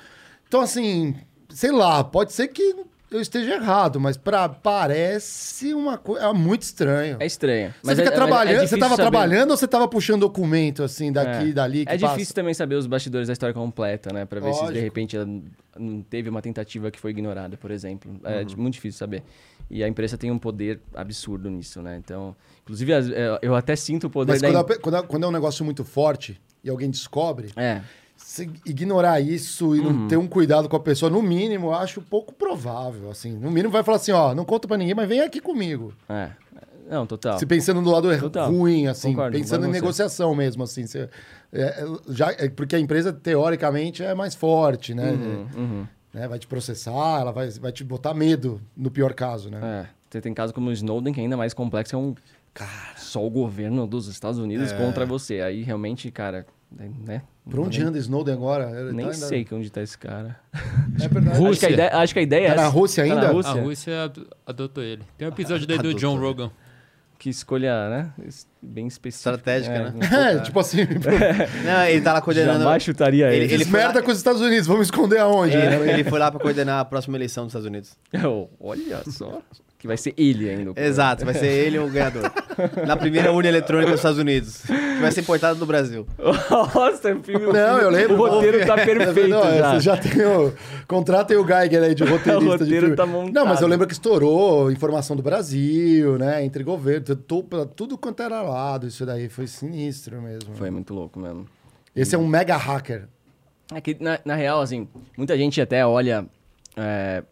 Então, 0.47 0.61
assim, 0.61 1.15
sei 1.49 1.73
lá, 1.73 2.05
pode 2.05 2.33
ser 2.35 2.49
que 2.49 2.75
eu 3.11 3.23
esteja 3.23 3.55
errado, 3.55 3.99
mas 3.99 4.19
pra, 4.19 4.47
parece 4.51 5.73
uma 5.73 5.97
coisa 5.97 6.27
é 6.27 6.33
muito 6.35 6.61
estranho. 6.61 7.17
É 7.19 7.25
estranho. 7.25 7.75
Você 7.83 7.97
fica 7.97 8.09
é- 8.09 8.11
é- 8.11 8.13
é 8.13 8.17
trabalhando, 8.17 8.55
você 8.57 8.61
difícil 8.65 8.79
tava 8.79 8.97
saber- 8.97 9.11
trabalhando 9.11 9.51
ou 9.53 9.57
você 9.57 9.67
tava 9.67 9.89
puxando 9.89 10.21
documento 10.21 10.83
assim 10.83 11.11
daqui 11.11 11.47
e 11.47 11.51
É. 11.51 11.53
dali 11.55 11.87
que 11.87 11.93
É 11.93 11.99
passa? 11.99 12.13
difícil 12.15 12.35
também 12.35 12.53
saber 12.53 12.75
os 12.75 12.87
bastidores 12.87 13.27
da 13.29 13.33
história 13.33 13.55
completa, 13.55 14.13
né? 14.13 14.27
Pra 14.27 14.41
ver 14.41 14.53
se 14.53 14.59
de 14.61 14.65
Lógico. 14.67 14.85
repente 14.85 15.17
ela 15.17 15.27
não 15.79 16.03
teve 16.03 16.29
uma 16.29 16.43
tentativa 16.43 16.91
que 16.91 17.01
foi 17.01 17.13
ignorada, 17.13 17.57
por 17.57 17.71
exemplo. 17.71 18.15
É 18.25 18.41
Uhum. 18.43 18.47
muito 18.59 18.75
difícil 18.75 18.99
saber. 18.99 19.23
E 19.71 19.83
a 19.85 19.89
imprensa 19.89 20.17
tem 20.19 20.31
um 20.31 20.39
poder 20.39 20.81
absurdo 20.95 21.49
nisso, 21.51 21.81
né? 21.83 21.97
Então, 22.03 22.35
inclusive, 22.69 22.93
é, 22.93 23.39
eu 23.43 23.55
até 23.55 23.75
sinto 23.75 24.07
o 24.07 24.11
poder 24.11 24.33
Mas 24.33 24.43
da... 24.43 24.49
quando, 24.49 24.57
im- 24.57 24.61
a 24.61 24.65
pe- 24.65 24.79
quando, 24.79 25.03
quando 25.07 25.25
é 25.25 25.27
um 25.27 25.33
negócio 25.33 25.65
muito 25.65 25.85
forte 25.85 26.39
e 26.63 26.69
alguém 26.69 26.91
descobre, 26.91 27.51
É, 27.57 27.81
ignorar 28.67 29.21
isso 29.21 29.75
e 29.75 29.81
Uhum. 29.81 29.93
não 29.93 30.09
ter 30.09 30.17
um 30.17 30.27
cuidado 30.27 30.69
com 30.69 30.77
a 30.77 30.81
pessoa, 30.81 31.11
no 31.11 31.23
mínimo, 31.23 31.69
eu 31.69 31.75
acho 31.75 32.01
pouco 32.03 32.35
provável. 32.35 33.11
Assim, 33.11 33.33
no 33.33 33.51
mínimo 33.51 33.71
vai 33.73 33.83
falar 33.83 33.97
assim, 33.97 34.13
ó, 34.13 34.35
não 34.35 34.45
conta 34.45 34.69
pra 34.69 34.77
ninguém, 34.77 34.95
mas 34.95 35.09
vem 35.09 35.21
aqui 35.21 35.41
comigo. 35.41 35.93
é. 36.09 36.31
Não, 36.91 37.07
total. 37.07 37.39
Se 37.39 37.45
pensando 37.45 37.83
no 37.83 37.91
lado 37.91 38.09
Total. 38.19 38.51
ruim, 38.51 38.87
assim, 38.87 39.11
Concordo, 39.11 39.37
pensando 39.37 39.67
em 39.67 39.71
negociação 39.71 40.35
mesmo, 40.35 40.63
assim. 40.63 40.87
você- 40.87 41.11
é, 41.53 41.61
é, 41.63 41.87
já, 42.09 42.31
é, 42.33 42.49
porque 42.49 42.75
a 42.75 42.79
empresa, 42.81 43.13
teoricamente, 43.13 44.03
é 44.03 44.15
mais 44.15 44.35
forte, 44.35 44.95
né? 44.95 45.11
Uhum. 45.55 45.87
Né, 46.15 46.27
Vai 46.27 46.39
te 46.39 46.47
processar, 46.47 47.21
ela 47.21 47.31
vai, 47.31 47.51
vai 47.51 47.73
te 47.73 47.85
botar 47.85 48.15
medo, 48.15 48.59
no 48.75 48.91
pior 48.91 49.13
caso, 49.13 49.51
né? 49.51 49.61
É. 49.63 49.87
Você 50.09 50.23
tem 50.23 50.33
casos 50.33 50.55
como 50.55 50.71
o 50.71 50.73
Snowden, 50.73 51.13
que 51.13 51.21
é 51.21 51.25
ainda 51.25 51.37
mais 51.37 51.53
complexo, 51.53 51.95
é 51.95 51.99
um... 51.99 52.15
Só 52.97 53.25
o 53.25 53.31
governo 53.31 53.87
dos 53.87 54.09
Estados 54.09 54.39
Unidos 54.39 54.73
contra 54.73 55.07
você. 55.07 55.41
Aí, 55.41 55.63
realmente, 55.63 56.11
cara... 56.11 56.47
Né? 56.71 57.23
Por 57.49 57.61
onde 57.61 57.81
anda 57.83 57.97
Snowden 57.99 58.35
agora? 58.35 58.71
Ele 58.79 58.93
Nem 58.93 59.07
tá 59.07 59.13
ainda- 59.13 59.27
sei 59.27 59.43
que 59.43 59.55
onde 59.55 59.71
tá 59.73 59.81
esse 59.81 59.97
cara. 59.97 60.39
É 61.01 61.09
verdade. 61.09 61.43
Acho 61.47 61.59
que 61.61 61.65
a 61.67 61.71
ideia, 61.71 61.97
acho 61.97 62.13
que 62.13 62.19
a 62.19 62.23
ideia 62.23 62.47
é 62.47 62.51
Tá 62.51 62.57
na 62.57 62.63
essa. 62.65 62.71
Rússia 62.71 63.05
Tá 63.07 63.11
ainda? 63.11 63.23
na 63.23 63.29
A 63.29 63.33
Rússia. 63.33 63.63
Rússia 63.63 64.05
ad- 64.05 64.27
adotou 64.47 64.85
ele. 64.85 65.03
Tem 65.17 65.27
um 65.27 65.31
episódio 65.31 65.67
dele 65.67 65.83
do. 65.83 65.95
John 65.95 66.19
Rogan. 66.19 66.51
Que 67.19 67.31
escolha, 67.31 67.89
né? 67.89 68.13
Bem 68.61 68.87
específica. 68.87 69.31
Estratégica, 69.31 69.75
É, 69.75 69.91
né? 69.91 70.35
É, 70.37 70.41
tipo 70.41 70.61
assim, 70.61 70.83
Não, 71.65 71.85
ele 71.87 72.03
tá 72.03 72.13
lá 72.13 72.21
coordenando. 72.21 72.59
Jamais 72.59 72.83
chutaria 72.83 73.33
Ele- 73.33 73.45
ele. 73.47 73.55
ele- 73.55 73.65
merda 73.65 74.01
lá- 74.01 74.05
com 74.05 74.11
os 74.11 74.19
Estados 74.19 74.43
Unidos, 74.43 74.67
vamos 74.67 74.89
esconder 74.89 75.21
aonde? 75.21 75.57
né? 75.57 75.91
Ele 75.91 76.05
foi 76.05 76.19
lá 76.19 76.31
pra 76.31 76.39
coordenar 76.39 76.81
a 76.81 76.85
próxima 76.85 77.17
eleição 77.17 77.45
dos 77.45 77.53
Estados 77.53 77.67
Unidos. 77.67 77.97
Oh, 78.27 78.47
Olha 78.61 79.03
só. 79.11 79.41
Que 79.79 79.87
vai 79.87 79.97
ser 79.97 80.13
ele 80.17 80.51
ainda. 80.51 80.73
Exato, 80.75 81.25
vai 81.25 81.35
ser 81.35 81.47
ele 81.47 81.79
o 81.79 81.89
ganhador. 81.89 82.33
Na 82.85 82.97
primeira 82.97 83.31
urna 83.31 83.49
eletrônica 83.49 83.93
dos 83.93 84.01
Estados 84.01 84.19
Unidos. 84.19 84.63
Que 84.67 85.01
vai 85.01 85.13
ser 85.13 85.21
importada 85.21 85.55
do 85.55 85.65
Brasil. 85.65 86.05
Nossa, 86.19 87.15
o 87.15 87.23
filme. 87.23 87.47
o 87.47 87.53
Não, 87.53 87.69
filme- 87.79 87.83
eu 87.85 87.91
lembro. 87.91 88.15
O 88.21 88.29
roteiro 88.29 88.67
tá 88.67 88.75
perfeito 88.85 89.29
Não, 89.29 89.43
já. 89.57 89.75
Você 89.75 89.81
já 89.81 89.97
tem 89.97 90.25
o. 90.27 90.53
Contratem 90.89 91.37
o 91.37 91.47
Geiger 91.47 91.81
aí 91.85 91.95
de 91.95 92.03
roteirista 92.05 92.35
O 92.45 92.49
roteiro 92.51 92.67
de 92.75 92.81
filme. 92.81 92.97
tá 92.97 93.07
montado. 93.07 93.33
Não, 93.33 93.47
mas 93.47 93.61
eu 93.61 93.69
lembro 93.69 93.87
que 93.87 93.93
estourou 93.93 94.69
informação 94.73 95.15
do 95.15 95.23
Brasil, 95.23 96.19
né? 96.19 96.45
Entre 96.45 96.65
pra 97.49 97.65
tudo 97.65 97.97
quanto 97.97 98.21
era 98.21 98.43
lado. 98.43 98.85
Isso 98.89 99.07
daí 99.07 99.29
foi 99.29 99.47
sinistro 99.47 100.21
mesmo. 100.21 100.57
Foi 100.57 100.71
muito 100.71 100.93
louco 100.93 101.21
mesmo. 101.21 101.47
Esse 101.95 102.17
é 102.17 102.19
um 102.19 102.27
mega 102.27 102.57
hacker. 102.57 103.05
É 103.73 103.81
que, 103.81 103.97
na, 104.01 104.19
na 104.25 104.35
real, 104.35 104.61
assim, 104.61 104.89
muita 105.17 105.37
gente 105.39 105.61
até 105.61 105.87
olha. 105.87 106.27
é, 106.77 107.23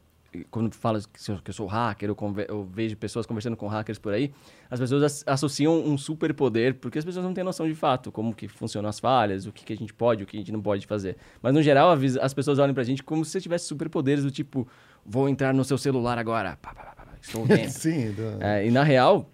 quando 0.50 0.72
fala 0.74 1.00
que, 1.00 1.50
eu 1.50 1.54
sou 1.54 1.66
hacker, 1.66 2.08
eu, 2.08 2.16
eu 2.48 2.64
vejo 2.64 2.96
pessoas 2.96 3.26
conversando 3.26 3.56
com 3.56 3.66
hackers 3.68 3.98
por 3.98 4.12
aí, 4.12 4.32
as 4.70 4.78
pessoas 4.80 5.02
as- 5.02 5.24
associam 5.26 5.78
um 5.84 5.96
superpoder, 5.98 6.74
porque 6.74 6.98
as 6.98 7.04
pessoas 7.04 7.24
não 7.24 7.32
têm 7.34 7.42
noção 7.44 7.66
de 7.68 7.74
fato 7.74 8.10
como 8.12 8.34
que 8.34 8.48
funcionam 8.48 8.88
as 8.88 8.98
falhas, 9.00 9.46
o 9.46 9.52
que, 9.52 9.64
que 9.64 9.72
a 9.72 9.76
gente 9.76 9.94
pode, 9.94 10.22
o 10.22 10.26
que 10.26 10.36
a 10.36 10.40
gente 10.40 10.52
não 10.52 10.60
pode 10.60 10.86
fazer. 10.86 11.16
Mas, 11.42 11.54
no 11.54 11.62
geral, 11.62 11.96
as 12.20 12.34
pessoas 12.34 12.58
olham 12.58 12.74
pra 12.74 12.82
gente 12.84 13.02
como 13.02 13.24
se 13.24 13.30
você 13.32 13.40
tivesse 13.40 13.66
superpoderes 13.66 14.24
do 14.24 14.30
tipo, 14.30 14.66
vou 15.04 15.28
entrar 15.28 15.54
no 15.54 15.64
seu 15.64 15.78
celular 15.78 16.18
agora, 16.18 16.56
pá, 16.60 16.74
pá, 16.74 16.94
pá, 16.96 17.06
estou 17.20 17.44
dentro. 17.48 17.70
Sim. 17.70 18.12
do- 18.12 18.42
É, 18.42 18.66
e 18.66 18.70
na 18.70 18.82
real, 18.82 19.30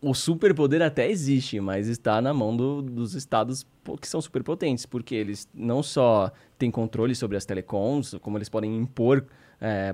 o 0.00 0.14
superpoder 0.14 0.82
até 0.82 1.08
existe, 1.08 1.60
mas 1.60 1.86
está 1.86 2.20
na 2.20 2.34
mão 2.34 2.56
do- 2.56 2.82
dos 2.82 3.14
estados 3.14 3.64
que 4.00 4.08
são 4.08 4.20
superpotentes, 4.20 4.84
porque 4.86 5.14
eles 5.14 5.48
não 5.54 5.82
só 5.82 6.30
têm 6.58 6.70
controle 6.70 7.14
sobre 7.14 7.36
as 7.36 7.44
telecoms, 7.44 8.14
como 8.20 8.36
eles 8.38 8.48
podem 8.48 8.76
impor 8.76 9.24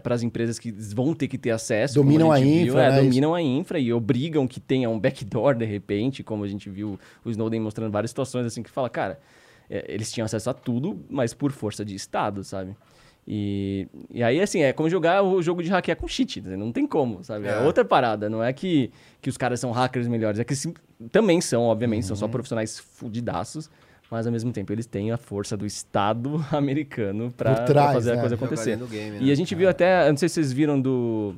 para 0.03 0.15
as 0.15 0.23
empresas 0.23 0.59
que 0.59 0.70
vão 0.70 1.15
ter 1.15 1.28
que 1.28 1.36
ter 1.36 1.51
acesso. 1.51 1.95
Dominam 1.95 2.32
a 2.32 2.39
viu, 2.39 2.69
infra, 2.69 2.85
é, 2.85 2.90
né? 2.90 3.03
dominam 3.03 3.35
a 3.35 3.43
infra 3.43 3.78
e 3.78 3.93
obrigam 3.93 4.47
que 4.47 4.59
tenha 4.61 4.89
um 4.89 4.99
backdoor 4.99 5.55
de 5.55 5.65
repente, 5.65 6.23
como 6.23 6.45
a 6.45 6.49
gente 6.49 6.70
viu 6.70 6.99
o 7.24 7.31
Snowden 7.31 7.61
mostrando 7.61 7.93
várias 7.93 8.11
situações 8.11 8.47
assim 8.47 8.62
que 8.62 8.70
fala, 8.70 8.89
cara, 8.89 9.20
é, 9.69 9.85
eles 9.89 10.11
tinham 10.12 10.24
acesso 10.24 10.49
a 10.49 10.55
tudo, 10.55 10.99
mas 11.11 11.35
por 11.35 11.53
força 11.53 11.85
de 11.85 11.95
estado, 11.95 12.43
sabe? 12.45 12.74
E, 13.31 13.86
e 14.11 14.23
aí, 14.23 14.40
assim, 14.40 14.62
é 14.62 14.73
como 14.73 14.89
jogar 14.89 15.23
o 15.23 15.43
jogo 15.43 15.62
de 15.62 15.69
hackear 15.69 15.99
com 15.99 16.09
cheat, 16.09 16.40
né? 16.40 16.57
não 16.57 16.73
tem 16.73 16.86
como, 16.86 17.23
sabe? 17.23 17.47
É, 17.47 17.51
É. 17.51 17.59
outra 17.59 17.85
parada, 17.85 18.31
não 18.31 18.43
é 18.43 18.51
que, 18.55 18.90
que 19.20 19.28
os 19.28 19.36
caras 19.36 19.61
são 19.61 19.70
hackers 19.70 20.09
melhores, 20.09 20.40
é 20.40 20.45
que 20.45 20.57
sim- 20.57 20.73
também 21.12 21.39
são, 21.43 21.65
obviamente, 21.65 22.07
são 22.07 22.15
Uhum. 22.15 22.20
só 22.20 22.27
profissionais 22.28 22.78
fudidaços, 22.78 23.70
mas 24.10 24.26
ao 24.26 24.32
mesmo 24.32 24.52
tempo 24.52 24.72
eles 24.72 24.86
têm 24.86 25.10
a 25.12 25.16
força 25.16 25.56
do 25.56 25.66
Estado 25.66 26.44
americano 26.52 27.30
trás, 27.32 27.94
fazer 27.94 28.12
né? 28.12 28.16
a 28.16 28.20
coisa 28.20 28.35
acontecer. 28.35 28.76
game, 28.76 29.18
E 29.18 29.26
né? 29.26 29.32
a 29.32 29.35
gente 29.35 29.55
viu 29.55 29.68
até, 29.68 30.06
eu 30.06 30.10
não 30.10 30.16
sei 30.16 30.28
se 30.28 30.35
vocês 30.36 30.52
viram 30.52 30.80
do... 30.80 31.35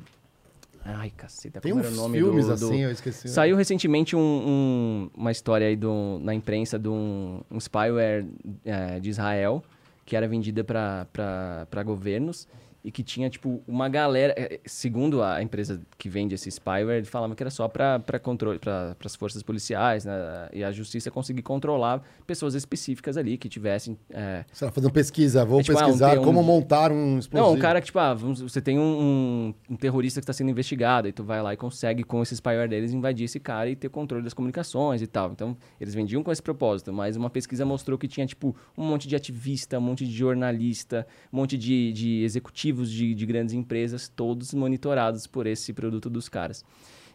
Ai, 0.83 1.11
caceta, 1.15 1.61
Tem 1.61 1.71
como 1.71 1.83
era 1.83 1.91
uns 1.93 1.97
o 1.99 2.01
nome 2.01 2.17
filmes 2.17 2.47
do, 2.47 2.55
do... 2.57 2.65
assim, 2.65 2.79
eu 2.79 2.91
esqueci. 2.91 3.27
Saiu 3.29 3.55
recentemente 3.55 4.15
um- 4.15 4.19
um- 4.19 5.09
uma 5.15 5.31
história 5.31 5.67
aí 5.67 5.75
do- 5.75 6.19
na 6.23 6.33
imprensa 6.33 6.79
de 6.79 6.89
um, 6.89 7.41
um 7.51 7.59
spyware 7.59 8.25
é, 8.65 8.99
de 8.99 9.09
Israel 9.11 9.63
que 10.05 10.15
era 10.15 10.27
vendida 10.27 10.63
para 10.63 11.83
governos 11.85 12.47
e 12.83 12.91
que 12.91 13.03
tinha, 13.03 13.29
tipo, 13.29 13.61
uma 13.67 13.87
galera. 13.87 14.33
eh, 14.37 14.59
Segundo 14.65 15.21
a 15.21 15.41
empresa 15.41 15.81
que 15.97 16.09
vende 16.09 16.33
esse 16.35 16.49
spyware, 16.49 16.97
ele 16.97 17.05
falava 17.05 17.35
que 17.35 17.43
era 17.43 17.49
só 17.49 17.67
para 17.67 17.99
controle, 18.21 18.57
para 18.59 18.95
as 19.05 19.15
forças 19.15 19.43
policiais 19.43 20.05
né, 20.05 20.13
e 20.53 20.63
a 20.63 20.71
justiça 20.71 21.11
conseguir 21.11 21.41
controlar 21.41 22.01
pessoas 22.25 22.55
específicas 22.55 23.17
ali 23.17 23.37
que 23.37 23.47
tivessem. 23.49 23.97
eh, 24.09 24.43
Você 24.51 24.65
tá 24.65 24.71
fazendo 24.71 24.91
pesquisa, 24.91 25.45
vou 25.45 25.59
É 25.59 25.63
tipo, 25.63 25.77
ah, 25.77 25.81
um 25.81 25.85
pesquisar 25.85 26.11
te- 26.13 26.19
um- 26.19 26.23
como 26.23 26.41
montar 26.43 26.91
um 26.91 27.19
explosivo. 27.19 27.49
não, 27.51 27.55
um 27.55 27.59
cara 27.59 27.79
que, 27.81 27.85
tipo, 27.87 27.99
ah, 27.99 28.13
vamos- 28.13 28.41
você 28.41 28.61
tem 28.61 28.79
um, 28.79 29.53
um- 29.69 29.75
terrorista 29.75 30.19
que 30.19 30.23
está 30.23 30.33
sendo 30.33 30.49
investigado, 30.49 31.07
e 31.07 31.11
tu 31.11 31.23
vai 31.23 31.41
lá 31.41 31.53
e 31.53 31.57
consegue, 31.57 32.03
com 32.03 32.21
esse 32.23 32.35
spyware 32.35 32.67
deles, 32.69 32.91
invadir 32.93 33.25
esse 33.25 33.39
cara 33.39 33.69
e 33.69 33.75
ter 33.75 33.89
controle 33.89 34.23
das 34.23 34.33
comunicações 34.33 35.01
e 35.01 35.07
tal. 35.07 35.31
Então, 35.31 35.55
eles 35.79 35.93
vendiam 35.93 36.23
com 36.23 36.31
esse 36.31 36.41
propósito, 36.41 36.91
mas 36.91 37.15
uma 37.15 37.29
pesquisa 37.29 37.65
mostrou 37.65 37.97
que 37.97 38.07
tinha, 38.07 38.25
tipo, 38.25 38.55
um 38.77 38.83
monte 38.83 39.07
de 39.07 39.15
ativista, 39.15 39.77
um 39.77 39.81
monte 39.81 40.05
de 40.05 40.11
jornalista, 40.13 41.05
um 41.31 41.37
monte 41.37 41.57
de, 41.57 41.91
de 41.93 42.23
de, 42.73 43.13
de 43.13 43.25
grandes 43.25 43.53
empresas, 43.53 44.07
todos 44.07 44.53
monitorados 44.53 45.27
por 45.27 45.45
esse 45.47 45.73
produto 45.73 46.09
dos 46.09 46.29
caras. 46.29 46.63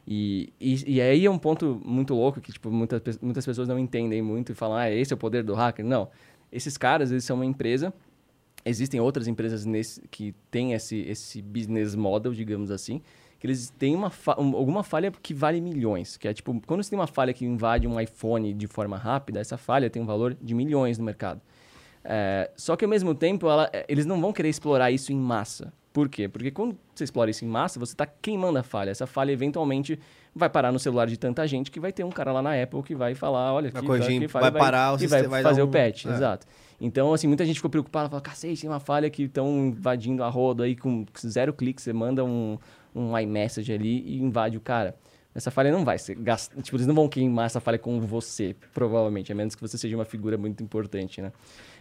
E, 0.06 0.52
e, 0.60 0.94
e 0.96 1.00
aí 1.00 1.24
é 1.26 1.30
um 1.30 1.38
ponto 1.38 1.80
muito 1.84 2.14
louco 2.14 2.40
que, 2.40 2.52
tipo, 2.52 2.70
muitas, 2.70 3.18
muitas 3.20 3.44
pessoas 3.44 3.66
não 3.66 3.78
entendem 3.78 4.22
muito 4.22 4.52
e 4.52 4.54
falam, 4.54 4.76
ah, 4.76 4.90
esse 4.90 5.12
é 5.12 5.16
o 5.16 5.18
poder 5.18 5.42
do 5.42 5.54
hacker. 5.54 5.84
Não. 5.84 6.08
Esses 6.52 6.76
caras, 6.76 7.10
eles 7.10 7.24
são 7.24 7.36
uma 7.36 7.46
empresa 7.46 7.92
existem 8.66 9.00
outras 9.00 9.28
empresas 9.28 9.64
nesse, 9.64 10.02
que 10.10 10.34
têm 10.50 10.72
esse, 10.72 10.96
esse 11.02 11.40
business 11.40 11.94
model, 11.94 12.32
digamos 12.32 12.70
assim, 12.72 13.00
que 13.38 13.46
eles 13.46 13.70
têm 13.70 13.94
uma 13.94 14.10
fa- 14.10 14.34
um- 14.40 14.56
alguma 14.56 14.82
falha 14.82 15.10
que 15.10 15.32
vale 15.32 15.60
milhões. 15.60 16.16
Que 16.16 16.26
é 16.26 16.34
tipo, 16.34 16.60
quando 16.66 16.82
você 16.82 16.90
tem 16.90 16.98
uma 16.98 17.06
falha 17.06 17.32
que 17.32 17.44
invade 17.44 17.86
um 17.86 17.98
iPhone 18.00 18.52
de 18.52 18.66
forma 18.66 18.96
rápida, 18.96 19.38
essa 19.38 19.56
falha 19.56 19.88
tem 19.88 20.02
um 20.02 20.06
valor 20.06 20.36
de 20.42 20.52
milhões 20.52 20.98
no 20.98 21.04
mercado. 21.04 21.40
É, 22.08 22.50
só 22.56 22.76
que 22.76 22.84
ao 22.84 22.88
mesmo 22.88 23.14
tempo, 23.14 23.48
ela- 23.48 23.68
é, 23.72 23.84
eles 23.88 24.06
não 24.06 24.20
vão 24.20 24.32
querer 24.32 24.48
explorar 24.48 24.90
isso 24.90 25.12
em 25.12 25.16
massa. 25.16 25.72
Por 25.92 26.08
quê? 26.08 26.28
Porque 26.28 26.50
quando 26.50 26.76
você 26.94 27.04
explora 27.04 27.30
isso 27.30 27.44
em 27.44 27.48
massa, 27.48 27.80
você 27.80 27.92
está 27.94 28.06
queimando 28.06 28.58
a 28.58 28.62
falha. 28.62 28.90
Essa 28.90 29.06
falha 29.06 29.32
eventualmente 29.32 29.98
vai 30.34 30.48
parar 30.50 30.70
no 30.70 30.78
celular 30.78 31.06
de 31.06 31.16
tanta 31.16 31.46
gente 31.46 31.70
que 31.70 31.80
vai 31.80 31.90
ter 31.90 32.04
um 32.04 32.10
cara 32.10 32.32
lá 32.32 32.42
na 32.42 32.62
Apple 32.62 32.82
que 32.82 32.94
vai 32.94 33.14
falar, 33.14 33.54
olha, 33.54 33.70
Vai 33.70 33.78
aqui, 33.80 33.86
corrigir, 33.86 34.16
aqui, 34.18 34.28
falha, 34.28 34.50
vai 34.50 34.60
parar 34.60 34.92
o 34.94 35.02
e 35.02 35.06
vai 35.06 35.22
vai 35.22 35.42
fazer 35.42 35.62
um- 35.62 35.64
o 35.64 35.68
patch, 35.68 36.04
é. 36.04 36.10
exato. 36.10 36.46
Então, 36.78 37.14
assim, 37.14 37.26
muita 37.26 37.46
gente 37.46 37.56
ficou 37.56 37.70
preocupada, 37.70 38.10
fala, 38.10 38.20
cacete, 38.20 38.60
tem 38.60 38.68
uma 38.68 38.78
falha 38.78 39.08
que 39.08 39.22
estão 39.22 39.48
invadindo 39.68 40.22
a 40.22 40.28
roda 40.28 40.64
aí 40.64 40.76
com 40.76 41.06
zero 41.26 41.54
clique, 41.54 41.80
você 41.80 41.94
manda 41.94 42.22
um, 42.22 42.58
um 42.94 43.18
iMessage 43.18 43.72
ali 43.72 44.02
e 44.06 44.20
invade 44.22 44.58
o 44.58 44.60
cara. 44.60 44.94
Essa 45.34 45.50
falha 45.50 45.70
não 45.72 45.84
vai 45.84 45.98
ser 45.98 46.16
tipo, 46.62 46.76
eles 46.76 46.86
não 46.86 46.94
vão 46.94 47.08
queimar 47.08 47.46
essa 47.46 47.60
falha 47.60 47.78
com 47.78 48.00
você, 48.00 48.54
provavelmente, 48.74 49.32
a 49.32 49.34
menos 49.34 49.54
que 49.54 49.60
você 49.62 49.76
seja 49.78 49.96
uma 49.96 50.04
figura 50.04 50.36
muito 50.38 50.62
importante, 50.62 51.20
né? 51.22 51.32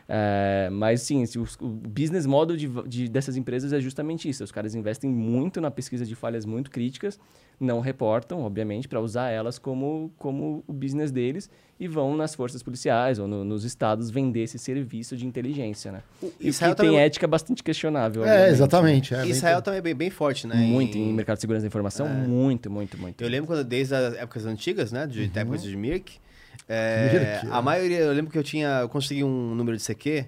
É, 0.08 0.70
mas 0.72 1.02
sim, 1.02 1.24
o 1.60 1.68
business 1.68 2.26
model 2.28 2.56
de, 2.56 2.68
de- 2.88 3.10
dessas 3.10 3.36
empresas 3.36 3.74
é 3.74 3.80
justamente 3.82 4.30
isso. 4.30 4.44
Os 4.44 4.52
caras 4.52 4.76
investem 4.76 5.10
muito 5.10 5.60
na 5.60 5.72
pesquisa 5.72 6.06
de 6.06 6.14
falhas 6.14 6.46
muito 6.46 6.70
críticas, 6.70 7.20
não 7.60 7.80
reportam, 7.80 8.42
obviamente, 8.42 8.88
para 8.88 9.00
usar 9.02 9.30
elas 9.32 9.58
como, 9.58 10.12
como 10.18 10.64
o 10.68 10.74
business 10.74 11.12
deles 11.12 11.50
e 11.80 11.88
vão 11.88 12.16
nas 12.16 12.36
forças 12.36 12.62
policiais 12.62 13.18
ou 13.18 13.28
no- 13.28 13.44
nos 13.44 13.64
estados 13.64 14.12
vender 14.12 14.42
esse 14.44 14.60
serviço 14.60 15.18
de 15.18 15.26
inteligência, 15.26 15.92
né? 15.92 16.04
E 16.40 16.50
Israel 16.50 16.76
que 16.76 16.82
tem 16.82 16.90
também- 16.92 17.02
ética 17.04 17.28
bastante 17.28 17.64
questionável. 17.64 18.24
É, 18.24 18.28
obviamente. 18.28 18.52
exatamente. 18.54 19.14
É, 19.16 19.22
bem- 19.24 19.32
Israel 19.32 19.62
também 19.64 19.80
é 19.80 19.82
bem, 19.82 19.96
bem 19.96 20.10
forte, 20.12 20.46
né? 20.46 20.56
Muito, 20.56 20.98
em 20.98 21.12
mercado 21.14 21.38
de 21.38 21.42
segurança 21.42 21.64
da 21.64 21.68
informação, 21.68 22.08
muito, 22.08 22.70
muito, 22.70 22.96
muito. 22.98 23.22
Eu 23.24 23.28
lembro 23.30 23.48
quando, 23.48 23.64
desde 23.64 23.96
as 23.96 24.14
épocas 24.16 24.46
antigas, 24.46 24.92
né? 24.92 25.08
De 25.08 25.22
Uhum. 25.24 25.32
épocas 25.34 25.64
de 25.64 25.76
Mirk. 25.76 26.20
É, 26.68 27.42
a 27.50 27.62
maioria, 27.62 28.00
eu 28.00 28.14
lembro 28.14 28.32
que 28.32 28.38
eu 28.38 28.44
tinha. 28.44 28.80
Eu 28.82 28.90
consegui 28.90 29.24
um 29.24 29.54
número 29.56 29.78
de 29.78 29.84
CQ. 29.84 30.26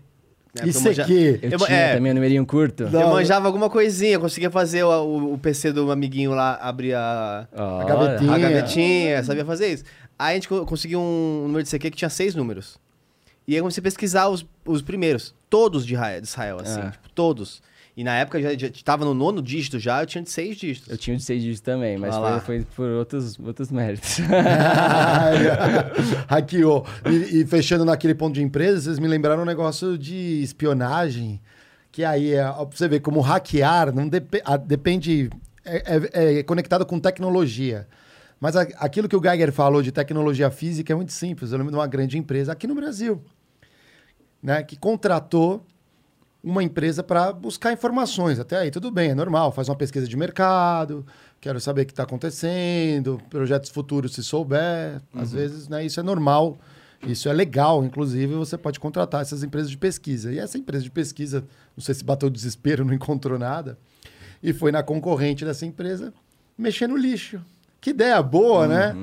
né, 0.55 0.63
eu 0.73 0.81
manja- 0.81 1.03
ICQ. 1.03 1.39
Eu 1.43 1.51
Eu- 1.51 1.57
tinha 1.59 1.77
é. 1.77 1.95
também 1.95 2.11
um 2.11 2.15
numerinho 2.15 2.45
curto. 2.45 2.85
Da- 2.85 3.01
Eu 3.01 3.09
manjava 3.09 3.45
alguma 3.47 3.69
coisinha, 3.69 4.13
eu 4.13 4.19
conseguia 4.19 4.49
fazer 4.49 4.83
o, 4.83 4.89
o- 4.89 5.33
o 5.33 5.37
PC 5.37 5.71
do 5.71 5.91
amiguinho 5.91 6.31
lá, 6.31 6.55
abrir 6.55 6.93
a, 6.95 7.47
Ó, 7.55 7.81
A 7.81 7.83
gavetinha. 7.83 8.33
a 8.33 8.37
gavetinha, 8.37 9.23
sabia 9.23 9.45
fazer 9.45 9.67
isso. 9.73 9.83
Aí 10.17 10.31
a 10.31 10.33
gente 10.35 10.47
co- 10.47 10.65
conseguiu 10.65 10.99
um 10.99 11.43
número 11.43 11.61
de 11.63 11.69
CQ 11.69 11.91
que 11.91 11.97
tinha 11.97 12.09
seis 12.09 12.33
números. 12.33 12.77
E 13.47 13.51
aí 13.53 13.57
eu 13.59 13.63
comecei 13.63 13.81
a 13.81 13.83
pesquisar 13.83 14.29
os, 14.29 14.45
os 14.65 14.81
primeiros, 14.81 15.33
todos 15.49 15.85
de 15.85 15.93
Israel, 15.93 16.21
de 16.21 16.27
Israel 16.27 16.57
assim, 16.59 16.79
Ah. 16.81 16.89
tipo, 16.91 17.07
todos. 17.11 17.61
E 17.97 18.03
na 18.03 18.15
época 18.15 18.39
já, 18.39 18.55
já 18.55 18.69
tava 18.85 19.03
no 19.03 19.15
nono 19.15 19.41
dígito 19.41 19.79
já, 19.79 20.03
eu 20.03 20.05
tinha 20.05 20.23
de 20.23 20.29
seis 20.29 20.55
dígitos. 20.55 20.87
Eu 20.87 20.99
tinha 20.99 21.17
de 21.17 21.23
seis 21.23 21.41
dígitos 21.41 21.61
também, 21.61 21.97
mas 21.97 22.15
foi, 22.15 22.39
foi 22.41 22.65
por 22.75 22.87
outros, 22.89 23.39
outros 23.39 23.71
méritos. 23.71 24.19
Hackeou. 26.27 26.85
E, 27.09 27.41
e 27.41 27.45
fechando 27.47 27.83
naquele 27.83 28.13
ponto 28.13 28.35
de 28.35 28.43
empresa, 28.43 28.81
vocês 28.81 28.99
me 28.99 29.07
lembraram 29.07 29.41
um 29.41 29.45
negócio 29.45 29.97
de 29.97 30.43
espionagem, 30.43 31.41
que 31.91 32.03
aí 32.03 32.33
é, 32.33 32.43
você 32.71 32.87
ver 32.87 32.99
como 32.99 33.21
hackear 33.21 33.93
não 33.93 34.07
depe- 34.07 34.41
a- 34.45 34.57
depende. 34.57 35.29
É, 35.65 35.83
é- 36.13 36.39
é 36.39 36.43
conectado 36.43 36.85
com 36.85 36.99
tecnologia. 36.99 37.87
Mas 38.39 38.55
a- 38.55 38.67
aquilo 38.77 39.09
que 39.09 39.15
o 39.15 39.21
Geiger 39.21 39.51
falou 39.51 39.81
de 39.81 39.91
tecnologia 39.91 40.49
física 40.51 40.93
é 40.93 40.95
muito 40.95 41.11
simples. 41.11 41.51
Eu 41.51 41.57
lembro 41.57 41.71
de 41.71 41.77
uma 41.77 41.87
grande 41.87 42.17
empresa 42.17 42.51
aqui 42.51 42.67
no 42.67 42.75
Brasil, 42.75 43.21
né, 44.41 44.61
que 44.63 44.77
contratou 44.77 45.65
uma 46.47 46.63
empresa 46.63 47.03
para 47.03 47.33
buscar 47.33 47.73
informações. 47.73 48.39
Até 48.39 48.57
aí, 48.57 48.71
tudo 48.71 48.89
bem, 48.89 49.11
é 49.11 49.15
normal. 49.15 49.51
Faz 49.51 49.67
uma 49.67 49.75
pesquisa 49.75 50.07
de 50.07 50.15
mercado, 50.15 51.05
quero 51.41 51.59
saber 51.59 51.81
o 51.81 51.85
que 51.85 51.91
está 51.91 52.03
acontecendo, 52.03 53.21
projetos 53.29 53.69
futuros, 53.69 54.13
se 54.13 54.23
souber. 54.23 55.01
Às 55.13 55.33
vezes, 55.33 55.67
né, 55.67 55.85
isso 55.85 55.99
é 55.99 56.03
normal. 56.03 56.57
Isso 57.05 57.29
é 57.29 57.33
legal, 57.33 57.83
inclusive, 57.83 58.33
você 58.33 58.57
pode 58.57 58.79
contratar 58.79 59.21
essas 59.21 59.43
empresas 59.43 59.69
de 59.69 59.77
pesquisa. 59.77 60.31
E 60.31 60.39
essa 60.39 60.57
empresa 60.57 60.83
de 60.83 60.89
pesquisa, 60.89 61.43
não 61.75 61.83
sei 61.83 61.93
se 61.93 62.03
bateu 62.03 62.29
desespero, 62.29 62.83
não 62.85 62.93
encontrou 62.93 63.37
nada, 63.37 63.77
e 64.41 64.53
foi 64.53 64.71
na 64.71 64.81
concorrente 64.81 65.45
dessa 65.45 65.65
empresa 65.65 66.13
mexer 66.57 66.87
no 66.87 66.95
lixo. 66.97 67.39
Que 67.79 67.91
ideia 67.91 68.21
boa, 68.23 68.67
né? 68.67 68.95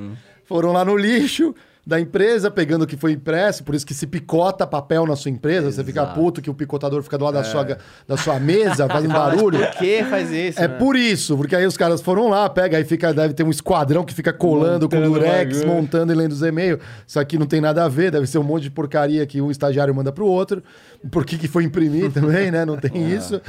Foram 0.45 0.73
lá 0.73 0.85
no 0.85 0.97
lixo 0.97 1.55
da 1.87 2.01
empresa, 2.01 2.51
pegando 2.51 2.83
o 2.83 2.87
que 2.87 2.97
foi 2.97 3.13
impresso, 3.13 3.63
por 3.63 3.75
isso 3.75 3.85
que 3.85 3.93
se 3.93 4.07
picota 4.07 4.67
papel 4.67 5.07
na 5.07 5.15
sua 5.17 5.31
empresa, 5.31 5.71
você 5.71 5.85
fica 5.85 6.01
Exato. 6.03 6.19
puto 6.19 6.41
que 6.41 6.49
o 6.49 6.55
picotador 6.55 7.03
fica 7.03 7.19
do 7.19 7.25
lado 7.25 7.35
da, 7.35 7.45
sua, 7.45 7.79
da 8.09 8.17
sua 8.17 8.41
mesa, 8.41 8.89
fazendo 8.89 9.13
barulho. 9.15 9.59
Por 9.59 9.71
que 9.79 10.03
faz 10.05 10.31
isso? 10.31 10.59
É 10.59 10.67
né? 10.67 10.77
por 10.79 10.97
isso, 10.97 11.37
porque 11.37 11.55
aí 11.55 11.67
os 11.67 11.77
caras 11.77 12.01
foram 12.01 12.31
lá, 12.31 12.49
pega, 12.49 12.79
aí 12.79 12.85
fica, 12.85 13.13
deve 13.13 13.35
ter 13.35 13.43
um 13.43 13.51
esquadrão 13.51 14.03
que 14.03 14.15
fica 14.15 14.33
colando 14.33 14.89
com 14.89 14.97
Montando 14.97 15.15
durex, 15.15 15.59
bagulho. 15.59 15.75
montando 15.77 16.13
e 16.13 16.17
lendo 16.17 16.33
os 16.33 16.43
e-mails. 16.43 16.81
Isso 17.07 17.21
aqui 17.21 17.39
não 17.39 17.47
tem 17.47 17.61
nada 17.61 17.85
a 17.85 17.89
ver, 17.89 18.11
deve 18.11 18.27
ser 18.27 18.39
um 18.39 18.43
monte 18.45 18.63
de 18.63 18.71
porcaria 18.71 19.27
que 19.27 19.43
um 19.43 19.51
estagiário 19.51 19.95
manda 19.95 20.11
pro 20.11 20.27
outro. 20.27 20.63
Por 21.11 21.27
que, 21.27 21.37
que 21.37 21.49
foi 21.49 21.65
imprimir 21.65 22.11
também, 22.13 22.51
né? 22.51 22.65
Não 22.65 22.79
tem 22.79 23.11
isso. 23.11 23.41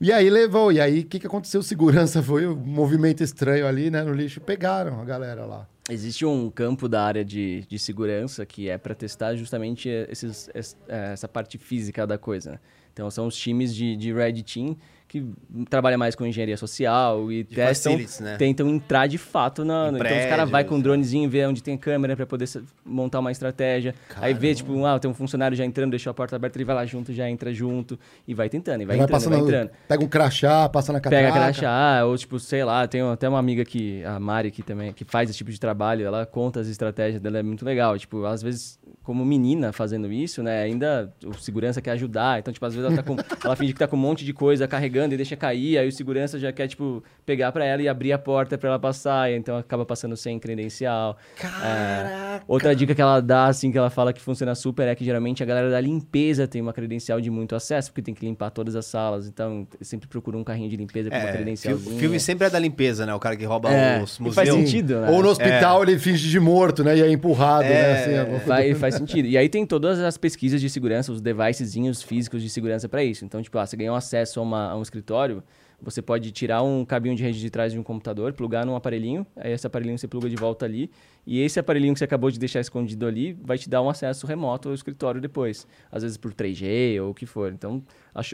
E 0.00 0.12
aí 0.12 0.28
levou, 0.28 0.72
e 0.72 0.80
aí 0.80 1.00
o 1.00 1.04
que, 1.04 1.18
que 1.20 1.26
aconteceu? 1.26 1.62
Segurança 1.62 2.22
foi 2.22 2.46
um 2.46 2.54
movimento 2.56 3.22
estranho 3.22 3.66
ali, 3.66 3.90
né? 3.90 4.02
No 4.02 4.12
lixo, 4.12 4.40
pegaram 4.40 5.00
a 5.00 5.04
galera 5.04 5.44
lá. 5.46 5.66
Existe 5.88 6.24
um 6.24 6.50
campo 6.50 6.88
da 6.88 7.02
área 7.04 7.24
de, 7.24 7.64
de 7.68 7.78
segurança 7.78 8.44
que 8.46 8.68
é 8.68 8.76
para 8.78 8.94
testar 8.94 9.34
justamente 9.36 9.88
esses, 10.10 10.48
es- 10.54 10.76
essa 10.88 11.28
parte 11.28 11.58
física 11.58 12.06
da 12.06 12.16
coisa. 12.18 12.60
Então, 12.92 13.10
são 13.10 13.26
os 13.26 13.36
times 13.36 13.74
de, 13.74 13.96
de 13.96 14.12
Red 14.12 14.42
Team 14.42 14.76
que 15.14 15.24
trabalham 15.70 15.96
mais 15.96 16.16
com 16.16 16.26
engenharia 16.26 16.56
social 16.56 17.30
e 17.30 17.44
De 17.44 17.54
testam, 17.54 17.96
né? 18.20 18.36
tentam 18.36 18.68
entrar 18.68 19.06
de 19.06 19.16
fato 19.16 19.64
na... 19.64 19.92
Em 19.92 19.94
então, 19.94 20.18
os 20.18 20.24
caras 20.24 20.50
vai 20.50 20.64
com 20.64 20.74
um 20.74 20.78
prédios, 20.78 20.82
dronezinho 20.82 21.30
ver 21.30 21.46
onde 21.46 21.62
tem 21.62 21.78
câmera 21.78 22.16
para 22.16 22.26
poder 22.26 22.48
montar 22.84 23.20
uma 23.20 23.30
estratégia. 23.30 23.94
Aí 24.16 24.34
vê, 24.34 24.52
tipo, 24.56 24.84
ah, 24.84 24.98
tem 24.98 25.08
um 25.08 25.14
funcionário 25.14 25.56
já 25.56 25.64
entrando, 25.64 25.90
deixou 25.90 26.10
a 26.10 26.14
porta 26.14 26.34
aberta, 26.34 26.58
ele 26.58 26.64
vai 26.64 26.74
lá 26.74 26.84
junto, 26.84 27.12
já 27.12 27.30
entra 27.30 27.54
junto 27.54 27.96
e 28.26 28.34
vai 28.34 28.48
tentando, 28.48 28.82
e 28.82 28.86
vai, 28.86 28.96
vai 28.96 29.04
entrando, 29.04 29.10
passando, 29.10 29.32
vai 29.34 29.42
entrando. 29.42 29.70
pega 29.86 30.04
um 30.04 30.08
crachá, 30.08 30.68
passa 30.68 30.92
na 30.92 31.00
catraca. 31.00 31.24
Pega 31.24 31.32
crachá, 31.32 32.04
ou 32.04 32.18
tipo, 32.18 32.40
sei 32.40 32.64
lá, 32.64 32.88
tem 32.88 33.00
até 33.02 33.28
uma 33.28 33.38
amiga 33.38 33.64
que, 33.64 34.02
a 34.02 34.18
Mari, 34.18 34.50
que 34.50 34.64
também, 34.64 34.92
que 34.92 35.04
faz 35.04 35.30
esse 35.30 35.38
tipo 35.38 35.52
de 35.52 35.60
trabalho, 35.60 36.04
ela 36.04 36.26
conta 36.26 36.58
as 36.58 36.66
estratégias 36.66 37.22
dela, 37.22 37.38
é 37.38 37.42
muito 37.42 37.64
legal. 37.64 37.96
Tipo, 37.96 38.24
às 38.24 38.42
vezes, 38.42 38.80
como 39.04 39.24
menina 39.24 39.70
fazendo 39.72 40.10
isso, 40.10 40.42
né, 40.42 40.62
ainda 40.62 41.12
o 41.24 41.34
segurança 41.34 41.80
quer 41.80 41.92
ajudar, 41.92 42.38
então, 42.40 42.52
tipo, 42.52 42.64
às 42.64 42.74
vezes 42.74 42.90
ela, 42.90 42.96
tá 42.96 43.02
com, 43.02 43.16
ela 43.44 43.54
finge 43.54 43.72
que 43.74 43.78
tá 43.78 43.86
com 43.86 43.96
um 43.96 44.00
monte 44.00 44.24
de 44.24 44.32
coisa 44.32 44.66
carregando 44.66 45.12
e 45.14 45.16
deixa 45.16 45.36
cair, 45.36 45.78
aí 45.78 45.86
o 45.86 45.92
segurança 45.92 46.38
já 46.38 46.50
quer, 46.50 46.66
tipo, 46.66 47.04
pegar 47.24 47.52
pra 47.52 47.64
ela 47.64 47.82
e 47.82 47.88
abrir 47.88 48.12
a 48.12 48.18
porta 48.18 48.56
pra 48.56 48.70
ela 48.70 48.78
passar, 48.78 49.30
e 49.30 49.36
então 49.36 49.56
acaba 49.58 49.84
passando 49.84 50.16
sem 50.16 50.38
credencial. 50.38 51.18
É, 51.62 52.40
outra 52.48 52.74
dica 52.74 52.94
que 52.94 53.02
ela 53.02 53.20
dá, 53.20 53.46
assim, 53.46 53.70
que 53.70 53.78
ela 53.78 53.90
fala 53.90 54.12
que 54.12 54.20
funciona 54.20 54.54
super 54.54 54.88
é 54.88 54.94
que 54.94 55.04
geralmente 55.04 55.42
a 55.42 55.46
galera 55.46 55.70
da 55.70 55.80
limpeza 55.80 56.46
tem 56.48 56.62
uma 56.62 56.72
credencial 56.72 57.20
de 57.20 57.30
muito 57.30 57.54
acesso, 57.54 57.90
porque 57.90 58.02
tem 58.02 58.14
que 58.14 58.24
limpar 58.24 58.50
todas 58.50 58.74
as 58.74 58.86
salas, 58.86 59.28
então 59.28 59.68
sempre 59.82 60.08
procura 60.08 60.36
um 60.38 60.44
carrinho 60.44 60.70
de 60.70 60.76
limpeza 60.76 61.10
com 61.10 61.16
uma 61.16 61.28
É, 61.28 61.74
o 61.74 61.78
filme 61.78 62.18
sempre 62.18 62.46
é 62.46 62.50
da 62.50 62.58
limpeza, 62.58 63.04
né? 63.04 63.14
O 63.14 63.20
cara 63.20 63.36
que 63.36 63.44
rouba 63.44 63.70
É, 63.70 64.02
os 64.02 64.18
museus. 64.18 64.34
faz 64.34 64.48
sentido, 64.48 65.00
né? 65.00 65.10
Ou 65.10 65.22
no 65.22 65.28
hospital 65.28 65.82
ele 65.82 65.98
finge 65.98 66.28
de 66.28 66.40
morto, 66.40 66.82
né? 66.82 66.96
E 66.96 67.02
é 67.02 67.10
empurrado, 67.10 67.64
né? 67.64 67.74
É, 67.74 67.94
Assim, 67.94 68.30
coisa. 68.30 68.74
Faz, 68.76 68.93
sentido. 68.96 69.26
E 69.28 69.36
aí 69.36 69.48
tem 69.48 69.66
todas 69.66 69.98
as 70.00 70.16
pesquisas 70.16 70.60
de 70.60 70.68
segurança, 70.70 71.12
os 71.12 71.20
devicezinhos 71.20 72.02
físicos 72.02 72.42
de 72.42 72.48
segurança 72.50 72.88
pra 72.88 73.02
isso. 73.04 73.24
Então, 73.24 73.42
tipo, 73.42 73.58
ah, 73.58 73.66
você 73.66 73.76
ganhou 73.76 73.94
acesso 73.96 74.40
a, 74.40 74.42
uma- 74.42 74.70
a 74.70 74.76
um 74.76 74.82
escritório, 74.82 75.42
Você 75.82 76.00
pode 76.00 76.30
tirar 76.30 76.62
um 76.62 76.82
cabinho 76.82 77.14
de 77.14 77.22
rede 77.22 77.38
de 77.38 77.50
trás 77.50 77.72
de 77.72 77.78
um 77.78 77.82
computador, 77.82 78.32
plugar 78.32 78.64
num 78.64 78.74
aparelhinho, 78.74 79.26
aí 79.36 79.52
esse 79.52 79.66
aparelhinho 79.66 79.98
você 79.98 80.08
pluga 80.08 80.30
de 80.30 80.36
volta 80.36 80.64
ali, 80.64 80.88
e 81.26 81.40
esse 81.42 81.58
aparelhinho 81.60 81.92
que 81.92 81.98
você 81.98 82.04
acabou 82.04 82.30
de 82.30 82.38
deixar 82.38 82.60
escondido 82.60 83.06
ali 83.06 83.34
vai 83.42 83.58
te 83.58 83.68
dar 83.68 83.82
um 83.82 83.90
acesso 83.90 84.26
remoto 84.26 84.68
ao 84.70 84.74
escritório 84.74 85.20
depois. 85.20 85.66
Às 85.92 86.02
vezes 86.02 86.16
por 86.16 86.32
3G 86.32 87.00
ou 87.02 87.10
o 87.10 87.14
que 87.14 87.26
for. 87.26 87.52
Então, 87.52 87.82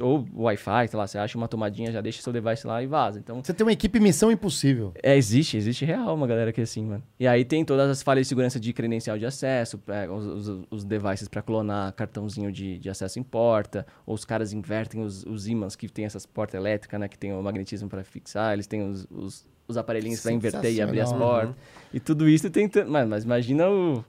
ou 0.02 0.27
Wi-Fi, 0.35 0.89
sei 0.89 0.98
lá, 0.98 1.07
você 1.07 1.19
acha 1.19 1.36
uma 1.39 1.48
tomadinha, 1.48 1.90
já 1.90 2.01
deixa 2.01 2.20
seu 2.23 2.32
device 2.32 2.66
lá 2.66 2.82
e 2.82 2.86
vaza. 2.86 3.19
Então, 3.19 3.43
Você 3.43 3.55
tem 3.55 3.65
uma 3.66 3.73
equipe 3.73 3.98
Missão 4.01 4.31
Impossível. 4.31 4.93
é, 5.02 5.16
existe, 5.16 5.57
existe 5.57 5.85
real 5.85 6.15
uma 6.15 6.27
galera 6.27 6.52
que 6.52 6.61
é 6.61 6.65
assim, 6.65 6.85
mano. 6.85 7.02
E 7.19 7.27
aí 7.27 7.44
tem 7.44 7.65
todas 7.65 7.89
as 7.90 8.02
falhas 8.02 8.27
de 8.27 8.28
segurança 8.28 8.61
de 8.61 8.73
credencial 8.73 9.19
de 9.19 9.27
acesso, 9.27 9.81
é, 9.89 10.09
os, 10.09 10.48
os, 10.48 10.66
os 10.70 10.85
devices 10.85 11.28
pra 11.28 11.43
clonar 11.43 11.93
cartãozinho 11.94 12.52
de, 12.52 12.78
de 12.78 12.90
acesso 12.90 13.19
em 13.19 13.23
porta, 13.23 13.86
ou 14.07 14.15
os 14.15 14.24
caras 14.24 14.52
invertem 14.52 15.02
os, 15.02 15.24
os 15.24 15.48
ímãs 15.48 15.74
que 15.77 15.89
tem 15.89 16.05
essas 16.05 16.27
portas 16.27 16.55
elétricas, 16.61 17.01
né, 17.01 17.09
que 17.09 17.19
tem 17.19 17.32
o 17.32 17.43
magnetismo 17.43 17.89
pra 17.89 18.05
fixar, 18.05 18.52
eles 18.52 18.66
têm 18.66 18.82
os, 18.89 19.07
os, 19.11 19.47
os 19.66 19.77
aparelhinhos 19.77 20.20
pra 20.20 20.32
inverter 20.32 20.73
e 20.74 20.81
abrir 20.82 21.01
as 21.01 21.12
portas. 21.12 21.55
E 21.93 21.98
tudo 22.01 22.28
isso 22.28 22.51
tem... 22.51 22.70
Mas, 22.89 23.09
mas 23.09 23.24
imagina 23.24 23.69
o... 23.69 24.05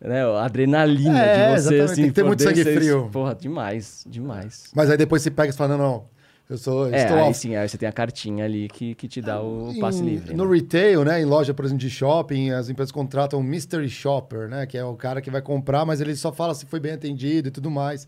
Né, 0.00 0.24
a 0.24 0.44
adrenalina 0.44 1.18
É, 1.18 1.54
de 1.54 1.62
você, 1.62 1.80
assim, 1.80 1.94
tem 2.02 2.04
que 2.06 2.12
ter 2.12 2.24
muito 2.24 2.42
sangue 2.42 2.62
frio. 2.64 3.08
Porra, 3.12 3.34
demais, 3.34 4.04
demais. 4.06 4.70
Mas 4.74 4.90
aí 4.90 4.96
depois 4.96 5.22
você 5.22 5.30
pega 5.30 5.52
e 5.52 5.56
fala, 5.56 5.76
não, 5.76 5.78
não, 5.78 6.04
eu 6.48 6.56
sou... 6.56 6.86
É, 6.92 7.02
estou 7.02 7.18
aí 7.18 7.34
sim, 7.34 7.56
aí 7.56 7.68
você 7.68 7.76
tem 7.76 7.88
a 7.88 7.92
cartinha 7.92 8.44
ali 8.44 8.68
que, 8.68 8.94
que 8.94 9.08
te 9.08 9.20
dá 9.20 9.40
o 9.40 9.74
passe 9.80 10.00
Em- 10.00 10.04
livre. 10.06 10.34
No 10.34 10.48
né? 10.48 10.54
retail, 10.54 11.04
né, 11.04 11.20
em 11.20 11.24
loja, 11.24 11.52
por 11.52 11.64
exemplo, 11.64 11.80
de 11.80 11.90
shopping, 11.90 12.50
as 12.50 12.68
empresas 12.68 12.92
contratam 12.92 13.40
um 13.40 13.42
mystery 13.42 13.88
shopper, 13.88 14.48
né, 14.48 14.66
que 14.66 14.78
é 14.78 14.84
o 14.84 14.94
cara 14.94 15.20
que 15.20 15.30
vai 15.30 15.42
comprar, 15.42 15.84
mas 15.84 16.00
ele 16.00 16.14
só 16.14 16.32
fala 16.32 16.54
se 16.54 16.64
foi 16.64 16.78
bem 16.78 16.92
atendido 16.92 17.48
e 17.48 17.50
tudo 17.50 17.70
mais. 17.70 18.06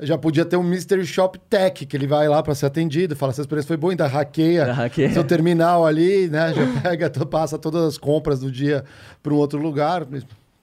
Já 0.00 0.18
podia 0.18 0.44
ter 0.44 0.56
um 0.56 0.62
mystery 0.62 1.06
shop 1.06 1.38
tech, 1.50 1.86
que 1.86 1.96
ele 1.96 2.06
vai 2.06 2.28
lá 2.28 2.42
para 2.42 2.54
ser 2.54 2.66
atendido, 2.66 3.14
fala 3.14 3.32
se 3.32 3.40
a 3.40 3.42
experiência 3.42 3.68
foi 3.68 3.76
boa, 3.76 3.92
ainda 3.92 4.06
hackeia 4.06 4.72
hackeia. 4.72 5.10
seu 5.12 5.24
terminal 5.24 5.86
ali, 5.86 6.28
né, 6.28 6.52
já 6.54 6.66
pega, 6.82 7.10
passa 7.26 7.58
todas 7.58 7.82
as 7.84 7.98
compras 7.98 8.40
do 8.40 8.50
dia 8.50 8.84
para 9.22 9.32
um 9.34 9.36
outro 9.36 9.58
lugar. 9.60 10.06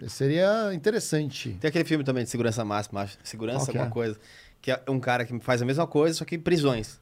Seria 0.08 0.74
interessante. 0.74 1.58
Tem 1.60 1.70
aquele 1.70 1.86
filme 1.86 2.04
também 2.04 2.24
de 2.24 2.30
segurança 2.30 2.64
máxima, 2.66 3.02
acho. 3.02 3.18
Segurança, 3.24 3.66
que 3.72 3.78
alguma 3.78 3.88
é? 3.88 3.94
coisa. 3.94 4.20
Que 4.62 4.72
é 4.72 4.82
um 4.88 5.00
cara 5.00 5.26
que 5.26 5.38
faz 5.40 5.62
a 5.62 5.66
mesma 5.66 5.86
coisa, 5.88 6.16
só 6.18 6.26
que 6.26 6.36
em 6.36 6.40
prisões. 6.40 7.00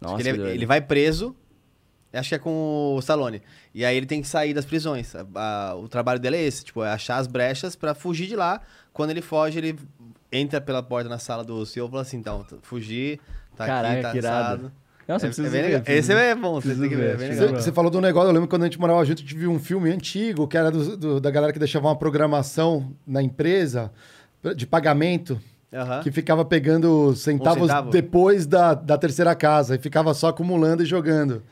Acho 0.00 0.12
Nossa, 0.12 0.28
ele, 0.28 0.38
doido. 0.38 0.50
ele 0.54 0.66
vai 0.66 0.80
preso, 0.80 1.34
acho 2.12 2.28
que 2.30 2.34
é 2.34 2.38
com 2.38 2.94
o 2.94 2.98
Stallone. 3.00 3.42
E 3.74 3.84
aí 3.84 3.96
ele 3.96 4.06
tem 4.06 4.20
que 4.22 4.28
sair 4.28 4.52
das 4.54 4.64
prisões. 4.64 5.14
A- 5.14 5.26
a- 5.34 5.74
o 5.76 5.88
trabalho 5.88 6.18
dele 6.20 6.36
é 6.36 6.42
esse, 6.42 6.64
tipo, 6.64 6.82
é 6.82 6.90
achar 6.90 7.16
as 7.18 7.26
brechas 7.26 7.76
pra 7.76 7.94
fugir 7.94 8.26
de 8.26 8.36
lá. 8.36 8.60
Quando 8.92 9.10
ele 9.10 9.22
foge, 9.22 9.58
ele 9.58 9.78
entra 10.32 10.60
pela 10.60 10.82
porta 10.82 11.08
na 11.08 11.18
sala 11.18 11.42
do 11.44 11.64
senhor 11.66 11.86
e 11.86 11.90
fala 11.90 12.02
assim, 12.02 12.16
então, 12.18 12.46
fugir, 12.62 13.20
tá 13.56 13.66
Caraca, 13.66 14.08
aqui, 14.10 14.20
tá 14.20 14.28
assado. 14.40 14.72
Nossa, 15.12 15.26
é, 15.26 15.30
é 15.30 15.32
bem 15.34 15.50
ver, 15.50 15.62
legal. 15.62 15.82
Esse 15.86 16.12
é 16.12 16.34
bom, 16.34 16.60
você 16.60 16.74
tem 16.74 16.88
que 16.88 16.96
ver, 16.96 16.96
ver, 16.96 17.12
é 17.12 17.16
preciso 17.16 17.40
legal. 17.42 17.56
Você, 17.56 17.64
você 17.64 17.72
falou 17.72 17.90
do 17.90 18.00
negócio, 18.00 18.28
eu 18.28 18.32
lembro 18.32 18.48
quando 18.48 18.62
a 18.62 18.66
gente 18.66 18.78
morava 18.80 19.04
junto, 19.04 19.18
a 19.18 19.22
gente 19.22 19.36
viu 19.36 19.50
um 19.50 19.58
filme 19.58 19.90
antigo, 19.90 20.46
que 20.46 20.56
era 20.56 20.70
do- 20.70 20.96
do- 20.96 21.20
da 21.20 21.30
galera 21.30 21.52
que 21.52 21.58
deixava 21.58 21.88
uma 21.88 21.96
programação 21.96 22.92
na 23.06 23.22
empresa 23.22 23.90
de 24.56 24.66
pagamento, 24.66 25.40
Aham. 25.72 26.00
que 26.02 26.10
ficava 26.10 26.44
pegando 26.44 27.14
centavos 27.14 27.62
centavo? 27.68 27.90
depois 27.90 28.46
da, 28.46 28.74
da 28.74 28.96
terceira 28.96 29.34
casa, 29.34 29.76
e 29.76 29.78
ficava 29.78 30.14
só 30.14 30.28
acumulando 30.28 30.82
e 30.82 30.86
jogando. 30.86 31.42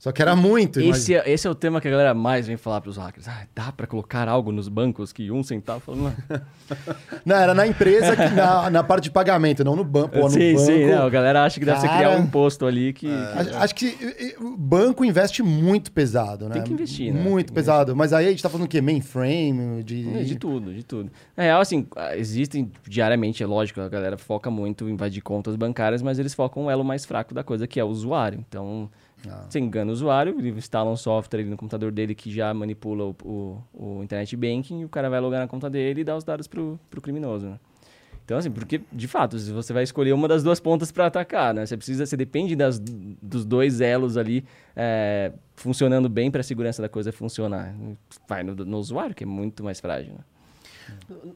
Só 0.00 0.10
que 0.12 0.22
era 0.22 0.34
muito. 0.34 0.80
Esse 0.80 1.14
é, 1.14 1.30
esse 1.30 1.46
é 1.46 1.50
o 1.50 1.54
tema 1.54 1.78
que 1.78 1.86
a 1.86 1.90
galera 1.90 2.14
mais 2.14 2.46
vem 2.46 2.56
falar 2.56 2.80
pros 2.80 2.96
hackers. 2.96 3.28
Ah, 3.28 3.46
dá 3.54 3.70
pra 3.70 3.86
colocar 3.86 4.30
algo 4.30 4.50
nos 4.50 4.66
bancos 4.66 5.12
que 5.12 5.30
um 5.30 5.42
centavo? 5.42 5.92
Não. 7.22 7.36
Era 7.36 7.52
na 7.52 7.66
empresa, 7.66 8.16
que, 8.16 8.34
na, 8.34 8.70
na 8.70 8.82
parte 8.82 9.04
de 9.04 9.10
pagamento, 9.10 9.62
não 9.62 9.76
no, 9.76 9.84
ban 9.84 10.08
pô, 10.08 10.20
no 10.20 10.30
sim, 10.30 10.54
banco. 10.54 10.66
sim, 10.66 10.86
não, 10.86 11.04
a 11.04 11.10
galera 11.10 11.44
acha 11.44 11.60
que 11.60 11.66
deve 11.66 11.80
ser 11.80 11.88
criar 11.88 12.18
um 12.18 12.22
imposto 12.22 12.64
ali 12.64 12.92
que... 12.92 13.08
Acho, 13.10 13.56
acho 13.56 13.74
que 13.74 13.86
e, 13.86 14.36
e, 14.40 14.42
o 14.42 14.56
banco 14.56 15.04
investe 15.04 15.42
muito 15.42 15.92
pesado, 15.92 16.48
né? 16.48 16.54
Tem 16.54 16.62
que 16.62 16.72
investir, 16.72 17.12
né? 17.12 17.20
Muito 17.20 17.48
que 17.48 17.52
pesado. 17.52 17.94
Mas 17.94 18.12
aí 18.12 18.26
a 18.26 18.30
gente 18.30 18.42
tá 18.42 18.48
falando 18.48 18.66
o 18.66 18.68
quê? 18.68 18.80
Mainframe? 18.80 19.82
De... 19.82 20.08
É, 20.08 20.22
De 20.22 20.36
tudo, 20.36 20.72
de 20.72 20.82
tudo. 20.82 21.10
Na 21.36 21.42
real, 21.42 21.60
assim, 21.60 21.86
ah, 21.94 22.16
existem 22.16 22.70
diariamente, 22.88 23.42
é 23.42 23.46
lógico, 23.46 23.80
a 23.80 23.88
galera 23.88 24.16
foca 24.16 24.50
muito 24.50 24.88
em 24.88 24.92
invadir 24.92 25.22
contas 25.22 25.56
bancárias, 25.56 26.00
mas 26.00 26.18
eles 26.18 26.32
focam 26.32 26.66
o 26.66 26.70
elo 26.70 26.84
mais 26.84 27.04
fraco 27.04 27.34
da 27.34 27.44
coisa, 27.44 27.66
que 27.66 27.78
é 27.78 27.84
o 27.84 27.88
usuário. 27.88 28.42
Então, 28.48 28.88
Ah. 29.28 29.46
você 29.48 29.58
engana 29.58 29.90
o 29.90 29.92
usuário, 29.92 30.38
ele 30.38 30.50
instala 30.50 30.90
um 30.90 30.96
software 30.96 31.40
ali 31.40 31.50
no 31.50 31.56
computador 31.56 31.92
dele 31.92 32.14
que 32.14 32.30
já 32.30 32.52
manipula 32.54 33.04
o, 33.04 33.16
o, 33.24 33.62
o 33.72 34.02
internet 34.02 34.36
banking, 34.36 34.80
e 34.80 34.84
o 34.84 34.88
cara 34.88 35.10
vai 35.10 35.20
logar 35.20 35.40
na 35.40 35.48
conta 35.48 35.68
dele 35.68 36.00
e 36.00 36.04
dá 36.04 36.16
os 36.16 36.24
dados 36.24 36.46
pro, 36.46 36.78
pro 36.88 37.00
criminoso, 37.00 37.46
né? 37.46 37.58
Então, 38.30 38.38
assim, 38.38 38.50
porque, 38.50 38.80
de 38.92 39.08
fato, 39.08 39.36
você 39.36 39.72
vai 39.72 39.82
escolher 39.82 40.12
uma 40.12 40.28
das 40.28 40.44
duas 40.44 40.60
pontas 40.60 40.92
para 40.92 41.06
atacar, 41.06 41.52
né? 41.52 41.66
Você 41.66 41.76
precisa, 41.76 42.06
você 42.06 42.16
depende 42.16 42.54
das, 42.54 42.78
dos 42.78 43.44
dois 43.44 43.80
elos 43.80 44.16
ali 44.16 44.44
é, 44.76 45.32
funcionando 45.56 46.08
bem 46.08 46.30
para 46.30 46.40
a 46.40 46.44
segurança 46.44 46.80
da 46.80 46.88
coisa 46.88 47.10
funcionar. 47.10 47.74
Vai 48.28 48.44
no, 48.44 48.54
no 48.54 48.78
usuário, 48.78 49.16
que 49.16 49.24
é 49.24 49.26
muito 49.26 49.64
mais 49.64 49.80
frágil, 49.80 50.14
né? 50.14 50.20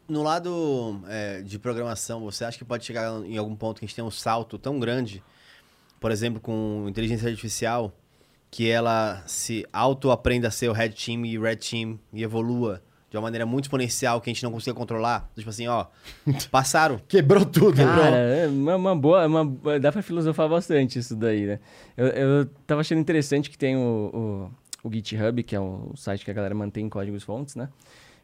No 0.07 0.23
lado 0.23 1.01
é, 1.09 1.43
de 1.43 1.59
programação, 1.59 2.21
você 2.21 2.45
acha 2.45 2.57
que 2.57 2.65
pode 2.65 2.85
chegar 2.85 3.11
em 3.25 3.37
algum 3.37 3.57
ponto 3.57 3.81
que 3.81 3.85
a 3.85 3.89
gente 3.89 3.97
tem 3.97 4.05
um 4.05 4.11
salto 4.11 4.57
tão 4.57 4.79
grande, 4.79 5.21
por 6.05 6.13
exemplo, 6.13 6.39
com 6.39 6.85
inteligência 6.87 7.31
artificial, 7.31 7.91
que 8.51 8.69
ela 8.69 9.23
se 9.27 9.65
auto-aprenda 9.73 10.49
a 10.49 10.51
ser 10.51 10.69
o 10.69 10.73
red 10.75 10.91
team 10.91 11.25
e 11.25 11.39
red 11.39 11.57
team 11.57 11.99
e 12.13 12.23
evolua 12.23 12.83
de 13.09 13.17
uma 13.17 13.23
maneira 13.23 13.47
muito 13.47 13.65
exponencial 13.65 14.21
que 14.21 14.29
a 14.29 14.33
gente 14.35 14.43
não 14.43 14.53
consiga 14.53 14.75
controlar? 14.75 15.31
Tipo 15.35 15.49
assim, 15.49 15.67
ó, 15.67 15.87
passaram. 16.53 17.01
Quebrou 17.09 17.47
tudo, 17.47 17.77
Cara, 17.77 18.03
bro. 18.03 18.17
é 18.17 18.47
uma, 18.49 18.77
uma 18.77 18.95
boa, 18.95 19.27
uma, 19.27 19.81
dá 19.81 19.91
pra 19.91 20.03
filosofar 20.03 20.47
bastante 20.47 20.99
isso 20.99 21.17
daí, 21.17 21.47
né? 21.47 21.61
Eu, 21.97 22.09
eu 22.09 22.47
tava 22.67 22.83
achando 22.83 22.99
interessante 22.99 23.49
que 23.49 23.57
tem 23.57 23.75
o, 23.75 24.51
o, 24.85 24.87
o 24.87 24.93
GitHub, 24.93 25.43
que 25.43 25.57
é 25.57 25.61
o 25.61 25.91
site 25.97 26.23
que 26.23 26.31
a 26.31 26.35
galera 26.35 26.55
mantém 26.55 26.87
códigos 26.87 27.23
fontes, 27.23 27.57
né? 27.57 27.71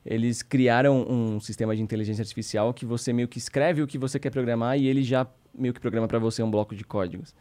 Eles 0.04 0.42
criaram 0.42 1.00
um 1.08 1.40
sistema 1.40 1.74
de 1.74 1.80
inteligência 1.80 2.20
artificial 2.20 2.74
que 2.74 2.84
você 2.84 3.10
meio 3.10 3.26
que 3.26 3.38
escreve 3.38 3.80
o 3.80 3.86
que 3.86 3.96
você 3.96 4.18
quer 4.18 4.28
programar 4.28 4.78
e 4.78 4.86
ele 4.86 5.02
já 5.02 5.26
meio 5.54 5.72
que 5.72 5.80
programa 5.80 6.06
pra 6.06 6.18
você 6.18 6.42
um 6.42 6.50
bloco 6.50 6.74
de 6.76 6.84
códigos. 6.84 7.34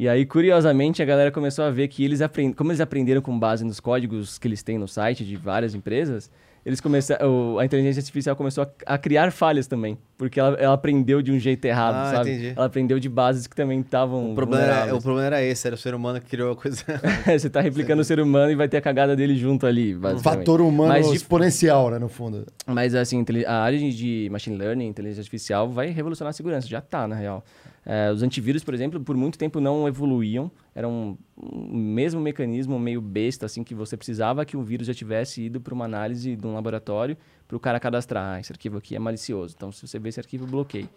E 0.00 0.08
aí, 0.08 0.24
curiosamente, 0.24 1.02
a 1.02 1.04
galera 1.04 1.30
começou 1.30 1.62
a 1.62 1.70
ver 1.70 1.86
que 1.88 2.02
eles 2.02 2.22
aprendem, 2.22 2.54
como 2.54 2.70
eles 2.70 2.80
aprenderam 2.80 3.20
com 3.20 3.38
base 3.38 3.62
nos 3.62 3.80
códigos 3.80 4.38
que 4.38 4.48
eles 4.48 4.62
têm 4.62 4.78
no 4.78 4.88
site 4.88 5.26
de 5.26 5.36
várias 5.36 5.74
empresas, 5.74 6.30
eles 6.64 6.80
começaram, 6.80 7.58
a 7.58 7.66
inteligência 7.66 8.00
artificial 8.00 8.34
começou 8.34 8.64
a, 8.64 8.94
a 8.94 8.96
criar 8.96 9.30
falhas 9.30 9.66
também, 9.66 9.98
porque 10.16 10.40
ela, 10.40 10.56
ela 10.58 10.72
aprendeu 10.72 11.20
de 11.20 11.30
um 11.30 11.38
jeito 11.38 11.62
errado, 11.66 11.96
Ah, 11.96 12.12
sabe? 12.12 12.30
entendi. 12.30 12.54
Ela 12.56 12.64
aprendeu 12.64 12.98
de 12.98 13.10
bases 13.10 13.46
que 13.46 13.54
também 13.54 13.80
estavam 13.80 14.32
O 14.32 14.34
problema, 14.34 14.64
era, 14.64 14.94
o 14.96 15.02
problema 15.02 15.26
era 15.26 15.42
esse, 15.42 15.66
era 15.66 15.74
o 15.74 15.78
ser 15.78 15.94
humano 15.94 16.18
que 16.18 16.30
criou 16.30 16.52
a 16.52 16.56
coisa. 16.56 16.82
Você 17.38 17.50
tá 17.50 17.60
replicando 17.60 18.00
o 18.00 18.04
ser 18.04 18.20
humano 18.20 18.50
e 18.50 18.54
vai 18.54 18.68
ter 18.70 18.78
a 18.78 18.80
cagada 18.80 19.14
dele 19.14 19.36
junto 19.36 19.66
ali, 19.66 19.94
basicamente. 19.94 20.38
Fator 20.46 20.62
humano 20.62 20.88
Mas 20.88 21.10
de 21.10 21.16
exponencial, 21.16 21.90
né, 21.90 21.98
no 21.98 22.08
fundo. 22.08 22.46
Mas, 22.66 22.94
assim, 22.94 23.22
a 23.46 23.54
área 23.62 23.78
de- 23.78 23.94
de 23.94 24.28
machine 24.30 24.56
learning, 24.56 24.86
inteligência 24.88 25.20
artificial, 25.20 25.68
vai 25.68 25.88
revolucionar 25.88 26.30
a 26.30 26.32
segurança. 26.32 26.66
Já 26.66 26.80
tá, 26.80 27.06
na 27.06 27.16
real. 27.16 27.44
É, 27.84 28.10
os 28.12 28.22
antivírus, 28.22 28.62
por 28.62 28.74
exemplo, 28.74 29.00
por 29.00 29.16
muito 29.16 29.38
tempo 29.38 29.60
não 29.60 29.88
evoluíam. 29.88 30.50
Era 30.74 30.86
um, 30.86 31.16
um 31.36 31.76
mesmo 31.76 32.20
mecanismo 32.20 32.78
meio 32.78 33.00
besta, 33.00 33.46
assim, 33.46 33.64
que 33.64 33.74
você 33.74 33.96
precisava 33.96 34.44
que 34.44 34.56
o 34.56 34.62
vírus 34.62 34.86
já 34.86 34.94
tivesse 34.94 35.42
ido 35.42 35.60
para 35.60 35.74
uma 35.74 35.84
análise 35.84 36.36
de 36.36 36.46
um 36.46 36.54
laboratório 36.54 37.16
para 37.48 37.56
o 37.56 37.60
cara 37.60 37.80
cadastrar. 37.80 38.34
Ah, 38.34 38.40
esse 38.40 38.52
arquivo 38.52 38.78
aqui 38.78 38.94
é 38.94 38.98
malicioso. 38.98 39.54
Então, 39.56 39.72
se 39.72 39.86
você 39.86 39.98
vê 39.98 40.10
esse 40.10 40.20
arquivo, 40.20 40.46
bloqueie. 40.46 40.88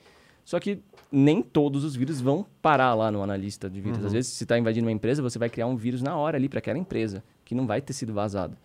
Só 0.45 0.60
que 0.60 0.80
nem 1.10 1.41
todos 1.41 1.85
os 1.85 1.95
vírus 1.95 2.19
vão 2.19 2.45
parar 2.61 2.93
lá 2.93 3.10
no 3.10 3.23
analista 3.23 3.69
de 3.69 3.80
vírus. 3.80 4.03
Às 4.03 4.11
vezes, 4.11 4.34
se 4.34 4.43
está 4.43 4.60
invadindo 4.60 4.85
uma 4.85 4.91
empresa, 4.91 5.22
você 5.22 5.39
vai 5.39 5.49
criar 5.49 5.68
um 5.68 5.77
vírus 5.77 6.01
na 6.01 6.18
hora 6.18 6.38
ali 6.38 6.49
para 6.49 6.60
aquela 6.60 6.77
empresa, 6.77 7.23
que 7.45 7.55
não 7.55 7.65
vai 7.65 7.81
ter 7.81 7.93
sido 7.93 8.14
vazado. 8.14 8.57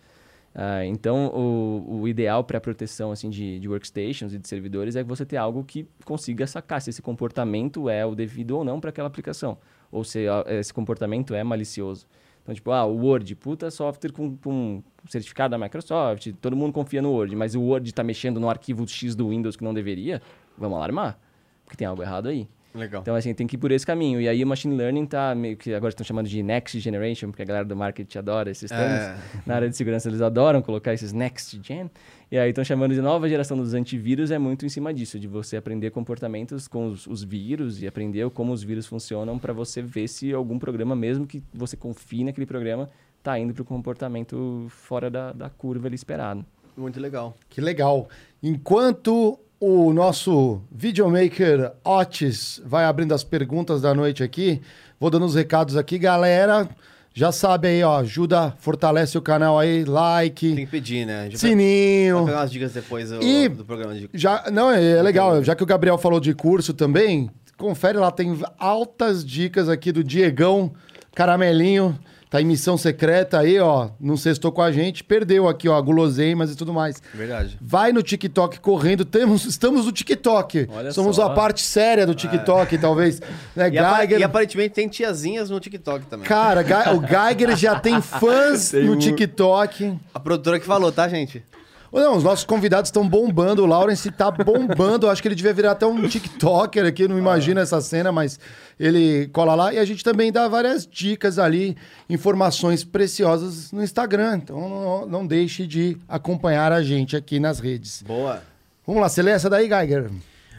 Ah, 0.53 0.83
então, 0.85 1.27
o, 1.27 2.01
o 2.01 2.07
ideal 2.07 2.43
para 2.43 2.57
a 2.57 2.61
proteção 2.61 3.11
assim, 3.11 3.29
de, 3.29 3.59
de 3.59 3.69
workstations 3.69 4.33
e 4.33 4.39
de 4.39 4.47
servidores 4.47 4.95
é 4.95 5.03
que 5.03 5.07
você 5.07 5.25
ter 5.25 5.37
algo 5.37 5.63
que 5.63 5.87
consiga 6.03 6.47
sacar 6.47 6.81
se 6.81 6.89
esse 6.89 7.01
comportamento 7.01 7.89
é 7.89 8.05
o 8.05 8.15
devido 8.15 8.57
ou 8.57 8.63
não 8.63 8.79
para 8.79 8.89
aquela 8.89 9.07
aplicação. 9.07 9.57
Ou 9.91 10.03
se 10.03 10.27
ah, 10.27 10.43
esse 10.47 10.73
comportamento 10.73 11.33
é 11.33 11.43
malicioso. 11.43 12.07
Então, 12.41 12.55
tipo, 12.55 12.71
ah, 12.71 12.85
o 12.85 13.05
Word, 13.05 13.35
puta 13.35 13.69
software 13.69 14.11
com, 14.11 14.35
com 14.37 14.83
certificado 15.07 15.51
da 15.51 15.57
Microsoft, 15.57 16.33
todo 16.41 16.55
mundo 16.55 16.73
confia 16.73 17.01
no 17.01 17.11
Word, 17.11 17.35
mas 17.35 17.53
o 17.53 17.61
Word 17.61 17.87
está 17.87 18.03
mexendo 18.03 18.39
no 18.39 18.49
arquivo 18.49 18.87
X 18.87 19.15
do 19.15 19.29
Windows 19.29 19.55
que 19.55 19.63
não 19.63 19.73
deveria, 19.73 20.21
vamos 20.57 20.75
alarmar, 20.77 21.19
porque 21.63 21.77
tem 21.77 21.87
algo 21.87 22.01
errado 22.01 22.27
aí. 22.27 22.47
Legal. 22.73 23.01
Então, 23.01 23.15
assim, 23.15 23.33
tem 23.33 23.47
que 23.47 23.55
ir 23.55 23.59
por 23.59 23.71
esse 23.71 23.85
caminho. 23.85 24.21
E 24.21 24.27
aí 24.27 24.43
o 24.43 24.47
machine 24.47 24.75
learning 24.75 25.05
tá 25.05 25.33
meio 25.33 25.57
que 25.57 25.73
agora 25.73 25.89
estão 25.89 26.05
chamando 26.05 26.27
de 26.27 26.43
next 26.43 26.79
generation, 26.79 27.29
porque 27.31 27.41
a 27.41 27.45
galera 27.45 27.65
do 27.65 27.75
marketing 27.75 28.17
adora 28.17 28.51
esses 28.51 28.69
termos. 28.69 28.99
É. 28.99 29.17
Na 29.45 29.55
área 29.55 29.69
de 29.69 29.75
segurança 29.75 30.07
eles 30.07 30.21
adoram 30.21 30.61
colocar 30.61 30.93
esses 30.93 31.11
next 31.11 31.59
gen. 31.63 31.89
E 32.31 32.37
aí 32.37 32.49
estão 32.49 32.63
chamando 32.63 32.93
de 32.93 33.01
nova 33.01 33.27
geração 33.27 33.57
dos 33.57 33.73
antivírus, 33.73 34.29
é 34.29 34.37
muito 34.37 34.65
em 34.65 34.69
cima 34.69 34.93
disso, 34.93 35.19
de 35.19 35.27
você 35.27 35.57
aprender 35.57 35.89
comportamentos 35.89 36.67
com 36.67 36.87
os, 36.87 37.07
os 37.07 37.23
vírus 37.23 37.81
e 37.81 37.87
aprender 37.87 38.29
como 38.29 38.53
os 38.53 38.63
vírus 38.63 38.85
funcionam 38.85 39.39
para 39.39 39.51
você 39.51 39.81
ver 39.81 40.07
se 40.07 40.31
algum 40.31 40.59
programa, 40.59 40.95
mesmo 40.95 41.25
que 41.25 41.41
você 41.51 41.75
confie 41.75 42.23
naquele 42.23 42.45
programa, 42.45 42.87
tá 43.23 43.39
indo 43.39 43.51
para 43.51 43.63
o 43.63 43.65
comportamento 43.65 44.67
fora 44.69 45.09
da, 45.09 45.33
da 45.33 45.49
curva 45.49 45.87
ali 45.87 45.95
esperado. 45.95 46.45
Muito 46.77 46.99
legal. 46.99 47.35
Que 47.49 47.59
legal. 47.59 48.07
Enquanto 48.41 49.39
o 49.59 49.91
nosso 49.93 50.61
videomaker 50.71 51.71
Otis 51.83 52.61
vai 52.65 52.85
abrindo 52.85 53.13
as 53.13 53.23
perguntas 53.23 53.81
da 53.81 53.93
noite 53.93 54.23
aqui. 54.23 54.61
Vou 54.99 55.09
dando 55.09 55.25
os 55.25 55.35
recados 55.35 55.75
aqui, 55.75 55.97
galera. 55.97 56.67
Já 57.13 57.31
sabe 57.31 57.67
aí, 57.67 57.83
ó, 57.83 57.97
ajuda, 57.99 58.53
fortalece 58.59 59.17
o 59.17 59.21
canal 59.21 59.57
aí, 59.59 59.83
like, 59.83 60.55
Tem 60.55 60.65
que 60.65 60.71
pedir, 60.71 61.05
né? 61.05 61.27
Vai- 61.27 61.37
sininho. 61.37 62.17
Vai 62.17 62.25
pegar 62.25 62.37
umas 62.41 62.51
dicas 62.51 62.71
depois 62.73 63.09
do, 63.09 63.21
E- 63.21 63.49
do 63.49 63.65
programa 63.65 63.93
de. 63.95 64.09
Já, 64.13 64.45
não, 64.51 64.71
é, 64.71 64.97
é 64.97 65.01
legal. 65.01 65.43
Já 65.43 65.55
que 65.55 65.63
o 65.63 65.65
Gabriel 65.65 65.97
falou 65.97 66.19
de 66.19 66.33
curso 66.33 66.73
também, 66.73 67.29
confere 67.57 67.97
lá, 67.97 68.11
tem 68.11 68.39
altas 68.57 69.25
dicas 69.25 69.67
aqui 69.67 69.91
do 69.91 70.03
Diegão 70.03 70.71
Caramelinho. 71.15 71.97
Tá 72.29 72.39
em 72.39 72.45
missão 72.45 72.77
secreta 72.77 73.39
aí, 73.39 73.59
ó. 73.59 73.89
Não 73.99 74.15
sextou 74.15 74.51
com 74.51 74.61
a 74.61 74.71
gente, 74.71 75.03
perdeu 75.03 75.47
aqui, 75.47 75.67
ó, 75.67 75.81
guloseimas 75.81 76.51
e 76.51 76.55
tudo 76.55 76.71
mais. 76.71 77.01
Verdade. 77.11 77.57
Vai 77.59 77.91
no 77.91 78.03
TikTok 78.03 78.59
correndo, 78.59 79.03
temos, 79.03 79.45
estamos 79.45 79.87
no 79.87 79.91
TikTok. 79.91 80.67
Olha 80.71 80.91
Somos 80.91 81.15
só. 81.15 81.23
a 81.25 81.29
parte 81.31 81.63
séria 81.63 82.05
do 82.05 82.13
TikTok, 82.13 82.77
talvez. 82.77 83.19
Né, 83.55 83.71
E, 83.73 83.77
apa- 83.79 83.97
Geiger, 84.01 84.19
e 84.19 84.23
aparentemente 84.23 84.75
tem 84.75 84.87
tiazinhas 84.87 85.49
no 85.49 85.59
TikTok 85.59 86.05
também. 86.05 86.27
Cara, 86.27 86.61
o 86.95 86.99
Geiger 87.01 87.57
já 87.57 87.79
tem 87.79 87.99
fãs 88.01 88.69
Tem 88.69 88.83
no 88.85 88.93
um- 88.93 88.97
TikTok. 88.99 89.97
A 90.13 90.19
produtora 90.19 90.59
que 90.59 90.65
falou, 90.67 90.91
tá, 90.91 91.07
gente? 91.09 91.43
Não, 91.91 92.17
os 92.17 92.23
nossos 92.23 92.45
convidados 92.45 92.89
estão 92.89 93.07
bombando. 93.07 93.63
O 93.63 93.65
Lawrence 93.65 94.11
tá 94.11 94.29
bombando. 94.29 95.09
Acho 95.09 95.21
que 95.21 95.27
ele 95.27 95.35
devia 95.35 95.53
virar 95.53 95.71
até 95.71 95.85
um 95.85 96.07
TikToker 96.07 96.85
aqui. 96.85 97.07
Não 97.07 97.17
imagino 97.17 97.59
essa 97.59 97.81
cena, 97.81 98.11
mas 98.11 98.39
ele 98.79 99.27
cola 99.29 99.55
lá. 99.55 99.73
E 99.73 99.79
a 99.79 99.85
gente 99.85 100.03
também 100.03 100.31
dá 100.31 100.47
várias 100.47 100.87
dicas 100.87 101.39
ali, 101.39 101.75
informações 102.09 102.83
preciosas 102.83 103.71
no 103.71 103.83
Instagram. 103.83 104.37
Então 104.37 104.69
não, 104.69 105.05
não 105.05 105.27
deixe 105.27 105.65
de 105.65 105.97
acompanhar 106.07 106.71
a 106.71 106.83
gente 106.83 107.15
aqui 107.15 107.39
nas 107.39 107.59
redes. 107.59 108.03
Boa. 108.03 108.43
Vamos 108.85 109.01
lá, 109.01 109.09
você 109.09 109.21
lê 109.21 109.31
essa 109.31 109.49
daí, 109.49 109.67
Geiger? 109.67 110.09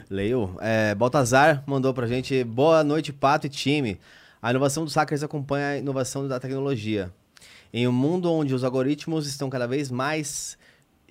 Leio. 0.09 0.55
É, 0.59 0.93
Baltazar 0.95 1.63
mandou 1.65 1.93
pra 1.93 2.07
gente. 2.07 2.43
Boa 2.43 2.83
noite, 2.83 3.13
Pato 3.13 3.47
e 3.47 3.49
time. 3.49 3.97
A 4.41 4.49
inovação 4.49 4.83
dos 4.83 4.95
hackers 4.95 5.23
acompanha 5.23 5.67
a 5.67 5.77
inovação 5.77 6.27
da 6.27 6.39
tecnologia. 6.39 7.11
Em 7.73 7.87
um 7.87 7.91
mundo 7.91 8.31
onde 8.31 8.53
os 8.53 8.63
algoritmos 8.63 9.27
estão 9.27 9.49
cada 9.49 9.67
vez 9.67 9.89
mais 9.89 10.57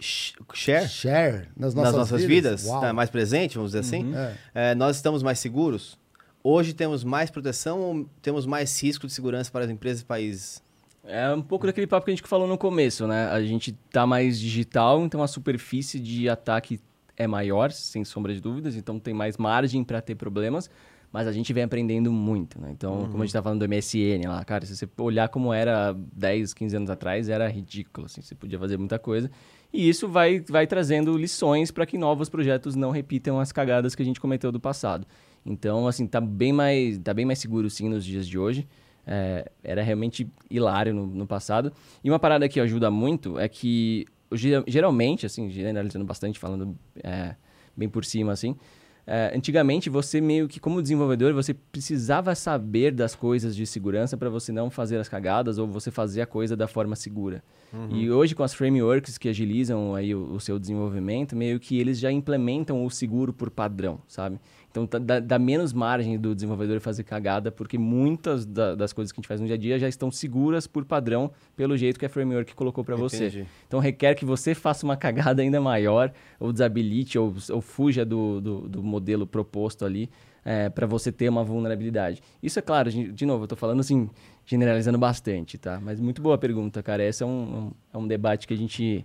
share 0.00 0.88
Share 0.88 1.48
nas 1.56 1.74
nossas, 1.74 1.92
nas 1.92 2.10
nossas 2.10 2.24
vidas, 2.24 2.66
Uau. 2.66 2.80
tá 2.80 2.92
mais 2.92 3.10
presente, 3.10 3.56
vamos 3.56 3.72
dizer 3.72 3.80
assim, 3.80 4.14
É. 4.14 4.34
é, 4.70 4.74
nós 4.74 4.96
estamos 4.96 5.22
mais 5.22 5.38
seguros. 5.38 5.98
Hoje 6.42 6.72
temos 6.72 7.04
mais 7.04 7.30
proteção 7.30 7.80
ou 7.80 8.06
temos 8.22 8.46
mais 8.46 8.82
risco 8.82 9.06
de 9.06 9.12
segurança 9.12 9.50
para 9.50 9.64
as 9.64 9.70
empresas 9.70 10.00
e 10.00 10.04
países? 10.04 10.62
É 11.04 11.30
um 11.32 11.42
pouco 11.42 11.66
daquele 11.66 11.86
papo 11.86 12.04
que 12.06 12.10
a 12.12 12.14
gente 12.14 12.26
falou 12.26 12.46
no 12.46 12.56
começo, 12.56 13.06
né? 13.06 13.28
A 13.28 13.42
gente 13.42 13.72
tá 13.90 14.06
mais 14.06 14.38
digital, 14.40 15.02
então 15.04 15.22
a 15.22 15.28
superfície 15.28 15.98
de 15.98 16.28
ataque 16.28 16.80
é 17.16 17.26
maior, 17.26 17.70
sem 17.72 18.04
sombra 18.04 18.32
de 18.34 18.40
dúvidas, 18.40 18.76
então 18.76 18.98
tem 18.98 19.12
mais 19.12 19.36
margem 19.36 19.84
para 19.84 20.00
ter 20.00 20.14
problemas, 20.14 20.70
mas 21.12 21.26
a 21.26 21.32
gente 21.32 21.52
vem 21.52 21.64
aprendendo 21.64 22.10
muito, 22.12 22.58
né? 22.60 22.70
Então, 22.70 23.06
como 23.10 23.22
a 23.22 23.26
gente 23.26 23.32
tá 23.32 23.42
falando 23.42 23.58
do 23.60 23.68
MSN 23.68 24.26
lá, 24.26 24.42
cara, 24.44 24.64
se 24.64 24.74
você 24.76 24.88
olhar 24.98 25.28
como 25.28 25.52
era 25.52 25.94
10, 26.14 26.54
15 26.54 26.76
anos 26.76 26.90
atrás, 26.90 27.28
era 27.28 27.48
ridículo, 27.48 28.06
assim, 28.06 28.22
você 28.22 28.34
podia 28.34 28.58
fazer 28.58 28.78
muita 28.78 28.98
coisa. 28.98 29.30
E 29.72 29.88
isso 29.88 30.08
vai, 30.08 30.40
vai 30.40 30.66
trazendo 30.66 31.16
lições 31.16 31.70
para 31.70 31.86
que 31.86 31.96
novos 31.96 32.28
projetos 32.28 32.74
não 32.74 32.90
repitam 32.90 33.38
as 33.38 33.52
cagadas 33.52 33.94
que 33.94 34.02
a 34.02 34.04
gente 34.04 34.20
cometeu 34.20 34.50
do 34.50 34.58
passado. 34.58 35.06
Então, 35.46 35.86
assim, 35.86 36.06
tá 36.06 36.20
bem 36.20 36.52
mais, 36.52 36.98
tá 36.98 37.14
bem 37.14 37.24
mais 37.24 37.38
seguro 37.38 37.70
sim 37.70 37.88
nos 37.88 38.04
dias 38.04 38.26
de 38.26 38.38
hoje. 38.38 38.66
É, 39.06 39.50
era 39.62 39.82
realmente 39.82 40.28
hilário 40.50 40.92
no, 40.92 41.06
no 41.06 41.26
passado. 41.26 41.72
E 42.02 42.10
uma 42.10 42.18
parada 42.18 42.48
que 42.48 42.60
ajuda 42.60 42.90
muito 42.90 43.38
é 43.38 43.48
que, 43.48 44.06
ge- 44.32 44.62
geralmente, 44.66 45.24
assim, 45.24 45.48
generalizando 45.48 46.04
bastante, 46.04 46.38
falando 46.38 46.76
é, 47.02 47.34
bem 47.76 47.88
por 47.88 48.04
cima, 48.04 48.32
assim, 48.32 48.56
é, 49.06 49.32
antigamente 49.34 49.90
você 49.90 50.20
meio 50.20 50.48
que, 50.48 50.60
como 50.60 50.80
desenvolvedor, 50.82 51.32
você 51.32 51.54
precisava 51.54 52.34
saber 52.34 52.92
das 52.92 53.14
coisas 53.14 53.56
de 53.56 53.66
segurança 53.66 54.16
para 54.16 54.28
você 54.28 54.52
não 54.52 54.70
fazer 54.70 54.98
as 54.98 55.08
cagadas 55.08 55.58
ou 55.58 55.66
você 55.66 55.90
fazer 55.90 56.22
a 56.22 56.26
coisa 56.26 56.56
da 56.56 56.68
forma 56.68 56.94
segura. 56.94 57.42
E 57.88 58.10
hoje, 58.10 58.34
com 58.34 58.42
as 58.42 58.52
frameworks 58.52 59.16
que 59.16 59.28
agilizam 59.28 59.94
aí 59.94 60.14
o, 60.14 60.34
o 60.34 60.40
seu 60.40 60.58
desenvolvimento, 60.58 61.36
meio 61.36 61.60
que 61.60 61.78
eles 61.78 62.00
já 62.00 62.10
implementam 62.10 62.84
o 62.84 62.90
seguro 62.90 63.32
por 63.32 63.48
padrão, 63.48 64.00
sabe? 64.08 64.40
Então, 64.70 64.86
tá- 64.86 64.98
dá, 64.98 65.18
dá 65.18 65.38
menos 65.38 65.72
margem 65.72 66.16
do 66.18 66.34
desenvolvedor 66.34 66.78
fazer 66.80 67.02
cagada, 67.02 67.50
porque 67.50 67.76
muitas 67.76 68.46
da- 68.46 68.74
das 68.76 68.92
coisas 68.92 69.10
que 69.10 69.18
a 69.18 69.20
gente 69.20 69.28
faz 69.28 69.40
no 69.40 69.46
dia 69.46 69.56
a 69.56 69.58
dia 69.58 69.78
já 69.78 69.88
estão 69.88 70.10
seguras 70.10 70.66
por 70.66 70.84
padrão, 70.84 71.30
pelo 71.56 71.76
jeito 71.76 71.98
que 71.98 72.06
a 72.06 72.08
framework 72.08 72.54
colocou 72.54 72.84
para 72.84 72.94
você. 72.94 73.24
Então, 73.66 73.80
requer 73.80 74.14
que 74.14 74.24
você 74.24 74.54
faça 74.54 74.86
uma 74.86 74.96
cagada 74.96 75.42
ainda 75.42 75.60
maior, 75.60 76.12
ou 76.38 76.52
desabilite, 76.52 77.18
ou, 77.18 77.34
ou 77.50 77.60
fuja 77.60 78.04
do, 78.04 78.40
do, 78.40 78.68
do 78.68 78.82
modelo 78.82 79.26
proposto 79.26 79.84
ali, 79.84 80.08
para 80.74 80.86
você 80.86 81.12
ter 81.12 81.28
uma 81.28 81.44
vulnerabilidade. 81.44 82.22
Isso 82.42 82.58
é 82.58 82.62
claro, 82.62 82.90
de 82.90 83.26
novo, 83.26 83.44
eu 83.44 83.48
tô 83.48 83.56
falando 83.56 83.80
assim, 83.80 84.08
generalizando 84.46 84.96
bastante, 84.98 85.58
tá? 85.58 85.78
Mas 85.82 86.00
muito 86.00 86.22
boa 86.22 86.38
pergunta, 86.38 86.82
cara. 86.82 87.04
Esse 87.04 87.22
é 87.22 87.26
um, 87.26 87.72
é 87.92 87.98
um 87.98 88.06
debate 88.06 88.46
que 88.46 88.54
a 88.54 88.56
gente 88.56 89.04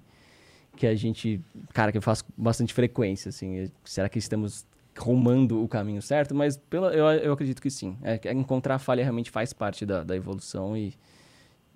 que 0.78 0.86
a 0.86 0.94
gente, 0.94 1.40
cara, 1.74 1.90
que 1.92 1.98
eu 1.98 2.02
faço 2.02 2.26
com 2.26 2.32
bastante 2.36 2.74
frequência, 2.74 3.30
assim, 3.30 3.72
será 3.86 4.10
que 4.10 4.20
estamos 4.20 4.66
rumando 4.98 5.64
o 5.64 5.68
caminho 5.68 6.02
certo? 6.02 6.34
Mas 6.34 6.58
pela, 6.58 6.94
eu, 6.94 7.06
eu 7.06 7.34
acredito 7.34 7.62
que 7.62 7.70
sim. 7.70 7.98
É, 8.02 8.18
que 8.18 8.32
encontrar 8.32 8.76
a 8.76 8.80
falha 8.80 9.04
realmente 9.04 9.30
faz 9.32 9.52
parte 9.54 9.86
da, 9.86 10.04
da 10.04 10.16
evolução 10.16 10.76
e, 10.76 10.94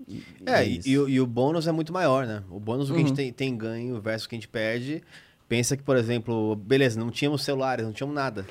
e- 0.07 0.23
É, 0.45 0.65
e 0.67 0.79
e, 0.85 0.91
e 0.91 1.19
o, 1.21 1.27
bônus 1.27 1.67
é 1.67 1.71
muito 1.71 1.91
maior, 1.93 2.25
né? 2.25 2.43
O 2.49 2.59
bônus, 2.59 2.89
o 2.89 2.93
que 2.93 2.99
a 2.99 3.03
gente 3.03 3.09
Uhum. 3.11 3.15
tem, 3.15 3.33
tem 3.33 3.57
ganho 3.57 3.99
versus 4.01 4.25
o 4.25 4.29
que 4.29 4.35
a 4.35 4.37
gente 4.37 4.47
perde. 4.47 5.03
Pensa 5.47 5.75
que, 5.75 5.83
por 5.83 5.97
exemplo, 5.97 6.55
beleza, 6.55 6.99
não 6.99 7.09
tínhamos 7.09 7.43
celulares, 7.43 7.85
não 7.85 7.91
tínhamos 7.93 8.15
nada 8.15 8.45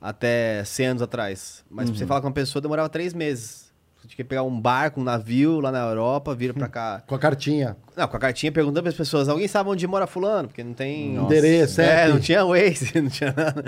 até 0.00 0.64
100 0.64 0.86
anos 0.86 1.02
atrás. 1.02 1.64
Mas 1.70 1.88
pra 1.90 1.96
você 1.98 2.04
Uhum. 2.04 2.08
falar 2.08 2.20
com 2.20 2.26
uma 2.28 2.32
pessoa 2.32 2.62
demorava 2.62 2.88
três 2.88 3.12
meses. 3.12 3.67
Você 4.00 4.06
tinha 4.08 4.16
que 4.16 4.24
pegar 4.24 4.42
um 4.44 4.60
barco, 4.60 5.00
um 5.00 5.04
navio 5.04 5.58
lá 5.60 5.72
na 5.72 5.80
Europa, 5.80 6.34
vir 6.34 6.54
pra 6.54 6.68
cá. 6.68 7.02
Com 7.06 7.14
a 7.14 7.18
cartinha. 7.18 7.76
Não, 7.96 8.06
com 8.06 8.16
a 8.16 8.20
cartinha 8.20 8.52
perguntando 8.52 8.82
para 8.82 8.90
as 8.90 8.96
pessoas, 8.96 9.28
alguém 9.28 9.48
sabe 9.48 9.68
onde 9.70 9.86
mora 9.86 10.06
fulano? 10.06 10.48
Porque 10.48 10.62
não 10.62 10.72
tem... 10.72 11.14
Nossa. 11.14 11.26
Endereço, 11.34 11.80
é, 11.80 11.96
CEP. 12.04 12.12
não 12.12 12.20
tinha 12.20 12.44
Waze, 12.44 12.92
não 13.02 13.08
tinha 13.10 13.34
nada. 13.36 13.64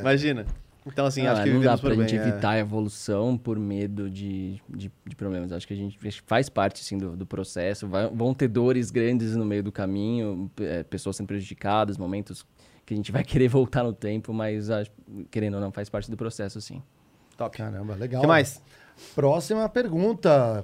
Imagina. 0.00 0.44
Então, 0.86 1.04
assim, 1.06 1.26
Ah, 1.26 1.32
acho 1.32 1.42
que 1.44 1.50
não 1.50 1.60
dá 1.60 1.76
pra 1.78 1.90
por 1.90 1.96
gente 1.96 2.10
bem, 2.16 2.18
é. 2.20 2.28
evitar 2.28 2.50
a 2.50 2.58
evolução 2.58 3.36
por 3.38 3.58
medo 3.58 4.08
de, 4.10 4.60
de, 4.68 4.90
de 5.06 5.16
problemas. 5.16 5.52
Acho 5.52 5.66
que 5.66 5.74
a 5.74 5.76
gente 5.76 5.98
faz 6.26 6.48
parte, 6.48 6.82
sim, 6.84 6.96
do, 6.98 7.16
do 7.16 7.26
processo. 7.26 7.86
Vai- 7.86 8.08
vão 8.08 8.32
ter 8.34 8.48
dores 8.48 8.90
grandes 8.90 9.34
no 9.36 9.44
meio 9.44 9.62
do 9.62 9.70
caminho, 9.72 10.50
é, 10.60 10.82
pessoas 10.82 11.16
sendo 11.16 11.26
prejudicadas, 11.26 11.96
momentos 11.98 12.46
que 12.86 12.94
a 12.94 12.96
gente 12.96 13.12
vai 13.12 13.22
querer 13.24 13.48
voltar 13.48 13.82
no 13.82 13.92
tempo, 13.92 14.32
mas 14.32 14.70
acho- 14.70 14.90
querendo 15.30 15.54
ou 15.54 15.60
não, 15.60 15.70
faz 15.70 15.88
parte 15.90 16.10
do 16.10 16.16
processo, 16.16 16.60
sim. 16.60 16.82
Top. 17.40 17.56
Caramba, 17.56 17.94
O 17.94 17.96
legal. 17.96 18.20
que 18.20 18.26
mais? 18.26 18.60
Próxima 19.14 19.66
pergunta. 19.66 20.62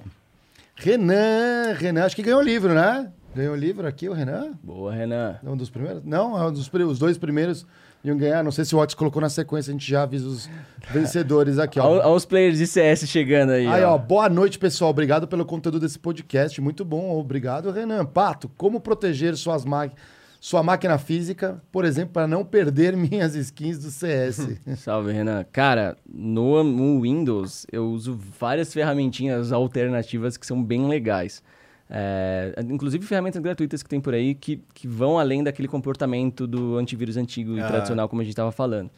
Renan, 0.75 1.73
Renan, 1.75 2.05
acho 2.05 2.15
que 2.15 2.21
ganhou 2.21 2.39
o 2.39 2.43
livro, 2.43 2.71
né? 2.71 3.11
Ganhou 3.35 3.53
o 3.55 3.57
livro 3.57 3.87
aqui, 3.87 4.07
o 4.07 4.13
Renan? 4.13 4.51
Boa, 4.61 4.93
Renan. 4.93 5.39
É 5.43 5.49
um 5.49 5.57
dos 5.57 5.71
primeiros? 5.71 6.03
Não, 6.05 6.37
é 6.39 6.47
um 6.47 6.51
dos, 6.51 6.71
os 6.71 6.99
dois 6.99 7.17
primeiros 7.17 7.65
iam 8.03 8.15
ganhar. 8.15 8.43
Não 8.43 8.51
sei 8.51 8.63
se 8.63 8.75
o 8.75 8.79
Otis 8.79 8.93
colocou 8.93 9.19
na 9.19 9.27
sequência, 9.27 9.71
a 9.71 9.73
gente 9.73 9.89
já 9.89 10.03
avisa 10.03 10.27
os 10.27 10.47
vencedores 10.91 11.57
aqui, 11.57 11.79
ó. 11.79 11.87
Olha 11.89 12.07
os 12.09 12.25
players 12.25 12.59
de 12.59 12.67
CS 12.67 13.07
chegando 13.07 13.53
aí. 13.53 13.65
Aí, 13.65 13.83
ó. 13.83 13.95
ó, 13.95 13.97
boa 13.97 14.29
noite, 14.29 14.59
pessoal. 14.59 14.91
Obrigado 14.91 15.27
pelo 15.27 15.45
conteúdo 15.45 15.79
desse 15.79 15.97
podcast. 15.97 16.61
Muito 16.61 16.85
bom. 16.85 17.17
Obrigado, 17.19 17.71
Renan. 17.71 18.05
Pato, 18.05 18.47
como 18.55 18.79
proteger 18.79 19.35
suas 19.35 19.65
ma- 19.65 19.89
sua 20.39 20.61
máquina 20.63 20.97
física, 20.97 21.61
por 21.71 21.83
exemplo, 21.85 22.13
para 22.13 22.27
não 22.27 22.43
perder 22.45 22.95
minhas 22.97 23.35
skins 23.35 23.79
do 23.79 23.89
CS? 23.91 24.59
Salve, 24.77 25.11
Renan. 25.11 25.45
Cara, 25.51 25.97
no, 26.07 26.63
no 26.63 27.01
Windows 27.01 27.65
eu 27.71 27.85
uso 27.89 28.17
várias 28.39 28.73
ferramentinhas 28.73 29.51
alternativas 29.51 30.37
que 30.37 30.45
são 30.45 30.63
bem 30.63 30.87
legais. 30.87 31.41
É, 31.89 32.53
inclusive 32.69 33.05
ferramentas 33.05 33.41
gratuitas 33.41 33.81
que 33.81 33.87
tem 33.89 34.01
por 34.01 34.13
aí 34.13 34.35
que, 34.35 34.61
que 34.73 34.87
vão 34.87 35.17
além 35.17 35.41
daquele 35.43 35.69
comportamento 35.69 36.45
do 36.45 36.77
antivírus 36.77 37.15
antigo 37.15 37.57
e 37.57 37.61
Ah. 37.61 37.67
tradicional, 37.67 38.09
como 38.09 38.21
a 38.21 38.25
gente 38.25 38.33
estava 38.33 38.51
falando. 38.51 38.89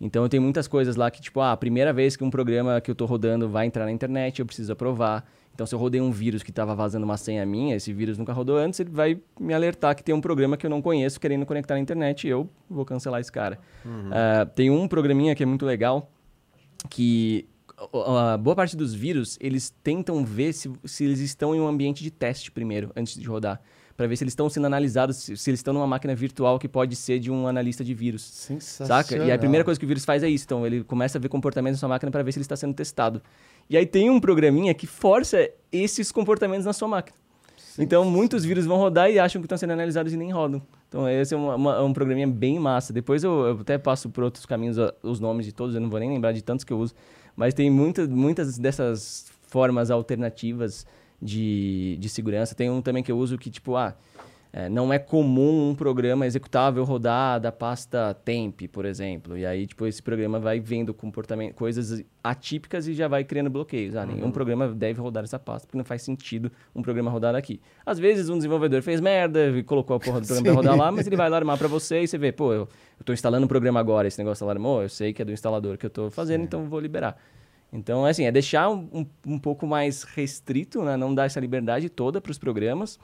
Então, 0.00 0.28
tem 0.28 0.40
muitas 0.40 0.66
coisas 0.68 0.96
lá 0.96 1.10
que, 1.10 1.20
tipo, 1.22 1.40
ah, 1.40 1.52
a 1.52 1.56
primeira 1.56 1.92
vez 1.92 2.16
que 2.16 2.24
um 2.24 2.28
programa 2.30 2.80
que 2.80 2.90
eu 2.90 2.92
estou 2.92 3.06
rodando 3.06 3.48
vai 3.48 3.64
entrar 3.66 3.84
na 3.86 3.92
internet, 3.92 4.40
eu 4.40 4.44
preciso 4.46 4.72
aprovar. 4.72 5.24
Então, 5.54 5.64
se 5.66 5.74
eu 5.74 5.78
rodei 5.78 6.00
um 6.00 6.10
vírus 6.10 6.42
que 6.42 6.50
estava 6.50 6.74
vazando 6.74 7.04
uma 7.04 7.16
senha 7.16 7.46
minha, 7.46 7.76
esse 7.76 7.92
vírus 7.92 8.18
nunca 8.18 8.32
rodou 8.32 8.56
antes, 8.56 8.80
ele 8.80 8.90
vai 8.90 9.20
me 9.38 9.54
alertar 9.54 9.94
que 9.94 10.02
tem 10.02 10.12
um 10.12 10.20
programa 10.20 10.56
que 10.56 10.66
eu 10.66 10.70
não 10.70 10.82
conheço 10.82 11.20
querendo 11.20 11.46
conectar 11.46 11.74
na 11.74 11.80
internet 11.80 12.26
e 12.26 12.30
eu 12.30 12.50
vou 12.68 12.84
cancelar 12.84 13.20
esse 13.20 13.30
cara. 13.30 13.58
Ah, 14.12 14.46
tem 14.46 14.68
um 14.68 14.88
programinha 14.88 15.32
que 15.34 15.44
é 15.44 15.46
muito 15.46 15.64
legal, 15.64 16.10
que 16.90 17.46
a 17.92 18.36
boa 18.36 18.56
parte 18.56 18.76
dos 18.76 18.94
vírus, 18.94 19.38
eles 19.40 19.72
tentam 19.82 20.24
ver 20.24 20.52
se, 20.52 20.72
se 20.84 21.04
eles 21.04 21.20
estão 21.20 21.54
em 21.54 21.60
um 21.60 21.68
ambiente 21.68 22.02
de 22.02 22.10
teste 22.10 22.50
primeiro, 22.50 22.90
antes 22.96 23.14
de 23.14 23.26
rodar. 23.26 23.60
Para 23.96 24.06
ver 24.08 24.16
se 24.16 24.24
eles 24.24 24.32
estão 24.32 24.48
sendo 24.50 24.66
analisados, 24.66 25.16
se, 25.16 25.36
se 25.36 25.50
eles 25.50 25.60
estão 25.60 25.72
numa 25.72 25.86
máquina 25.86 26.14
virtual 26.16 26.58
que 26.58 26.68
pode 26.68 26.96
ser 26.96 27.20
de 27.20 27.30
um 27.30 27.46
analista 27.46 27.84
de 27.84 27.94
vírus. 27.94 28.22
Sensacional. 28.22 29.02
Saca? 29.04 29.16
E 29.24 29.30
a 29.30 29.38
primeira 29.38 29.64
coisa 29.64 29.78
que 29.78 29.86
o 29.86 29.88
vírus 29.88 30.04
faz 30.04 30.22
é 30.24 30.28
isso. 30.28 30.44
Então, 30.44 30.66
ele 30.66 30.82
começa 30.82 31.16
a 31.16 31.20
ver 31.20 31.28
comportamentos 31.28 31.76
na 31.78 31.80
sua 31.80 31.88
máquina 31.88 32.10
para 32.10 32.22
ver 32.22 32.32
se 32.32 32.38
ele 32.38 32.44
está 32.44 32.56
sendo 32.56 32.74
testado. 32.74 33.22
E 33.70 33.76
aí 33.76 33.86
tem 33.86 34.10
um 34.10 34.18
programinha 34.18 34.74
que 34.74 34.86
força 34.86 35.48
esses 35.70 36.10
comportamentos 36.10 36.66
na 36.66 36.72
sua 36.72 36.88
máquina. 36.88 37.16
Então, 37.78 38.04
muitos 38.04 38.44
vírus 38.44 38.66
vão 38.66 38.76
rodar 38.78 39.10
e 39.10 39.18
acham 39.18 39.40
que 39.40 39.46
estão 39.46 39.58
sendo 39.58 39.72
analisados 39.72 40.12
e 40.12 40.16
nem 40.16 40.30
rodam. 40.32 40.60
Então 40.88 41.08
esse 41.08 41.34
é 41.34 41.36
uma, 41.36 41.56
uma- 41.56 41.82
um 41.82 41.92
programinha 41.92 42.26
bem 42.28 42.56
massa. 42.58 42.92
Depois 42.92 43.24
eu, 43.24 43.32
eu 43.46 43.58
até 43.60 43.76
passo 43.78 44.08
por 44.10 44.22
outros 44.22 44.46
caminhos 44.46 44.78
a- 44.78 44.94
os 45.02 45.18
nomes 45.18 45.44
de 45.44 45.52
todos, 45.52 45.74
eu 45.74 45.80
não 45.80 45.90
vou 45.90 45.98
nem 45.98 46.08
lembrar 46.08 46.30
de 46.32 46.40
tantos 46.42 46.64
que 46.64 46.72
eu 46.72 46.78
uso. 46.78 46.94
Mas 47.34 47.52
tem 47.52 47.68
muitas, 47.70 48.08
muitas 48.08 48.58
dessas 48.58 49.26
formas 49.48 49.90
alternativas 49.90 50.86
de, 51.20 51.96
de 51.98 52.08
segurança. 52.08 52.54
Tem 52.54 52.70
um 52.70 52.82
também 52.82 53.02
que 53.02 53.10
eu 53.10 53.18
uso 53.18 53.38
que, 53.38 53.50
tipo, 53.50 53.76
ah, 53.76 53.96
é, 54.56 54.68
não 54.68 54.92
é 54.92 55.00
comum 55.00 55.70
um 55.70 55.74
programa 55.74 56.24
executável 56.24 56.84
rodar 56.84 57.40
da 57.40 57.50
pasta 57.50 58.14
temp, 58.24 58.60
por 58.70 58.84
exemplo. 58.84 59.36
E 59.36 59.44
aí, 59.44 59.66
tipo, 59.66 59.84
esse 59.84 60.00
programa 60.00 60.38
vai 60.38 60.60
vendo 60.60 60.94
comportamento, 60.94 61.56
coisas 61.56 62.04
atípicas 62.22 62.86
e 62.86 62.94
já 62.94 63.08
vai 63.08 63.24
criando 63.24 63.50
bloqueios. 63.50 63.96
Ah, 63.96 64.06
nenhum 64.06 64.30
programa 64.30 64.68
deve 64.68 65.00
rodar 65.00 65.24
essa 65.24 65.40
pasta, 65.40 65.66
porque 65.66 65.76
não 65.76 65.84
faz 65.84 66.02
sentido 66.02 66.52
um 66.72 66.82
programa 66.82 67.10
rodar 67.10 67.34
aqui. 67.34 67.60
Às 67.84 67.98
vezes, 67.98 68.28
um 68.28 68.36
desenvolvedor 68.36 68.80
fez 68.80 69.00
merda 69.00 69.48
e 69.48 69.64
colocou 69.64 69.96
a 69.96 69.98
porra 69.98 70.20
do 70.20 70.26
programa 70.28 70.44
pra 70.44 70.54
rodar 70.70 70.76
lá, 70.76 70.92
mas 70.92 71.04
ele 71.08 71.16
vai 71.16 71.26
alarmar 71.26 71.58
pra 71.58 71.66
você 71.66 72.02
e 72.02 72.06
você 72.06 72.16
vê, 72.16 72.30
pô, 72.30 72.52
eu, 72.52 72.68
eu 72.96 73.04
tô 73.04 73.12
instalando 73.12 73.44
um 73.44 73.48
programa 73.48 73.80
agora, 73.80 74.06
esse 74.06 74.18
negócio 74.18 74.44
alarmou, 74.44 74.82
eu 74.82 74.88
sei 74.88 75.12
que 75.12 75.20
é 75.20 75.24
do 75.24 75.32
instalador 75.32 75.76
que 75.76 75.86
eu 75.86 75.90
tô 75.90 76.12
fazendo, 76.12 76.44
então 76.44 76.60
eu 76.60 76.68
vou 76.68 76.78
liberar. 76.78 77.16
Então, 77.74 78.06
assim, 78.06 78.24
é 78.24 78.30
deixar 78.30 78.70
um, 78.70 78.88
um, 78.92 79.06
um 79.34 79.38
pouco 79.38 79.66
mais 79.66 80.04
restrito, 80.04 80.82
né? 80.84 80.96
Não 80.96 81.12
dar 81.12 81.24
essa 81.24 81.40
liberdade 81.40 81.88
toda 81.88 82.20
para 82.20 82.30
os 82.30 82.38
programas 82.38 83.00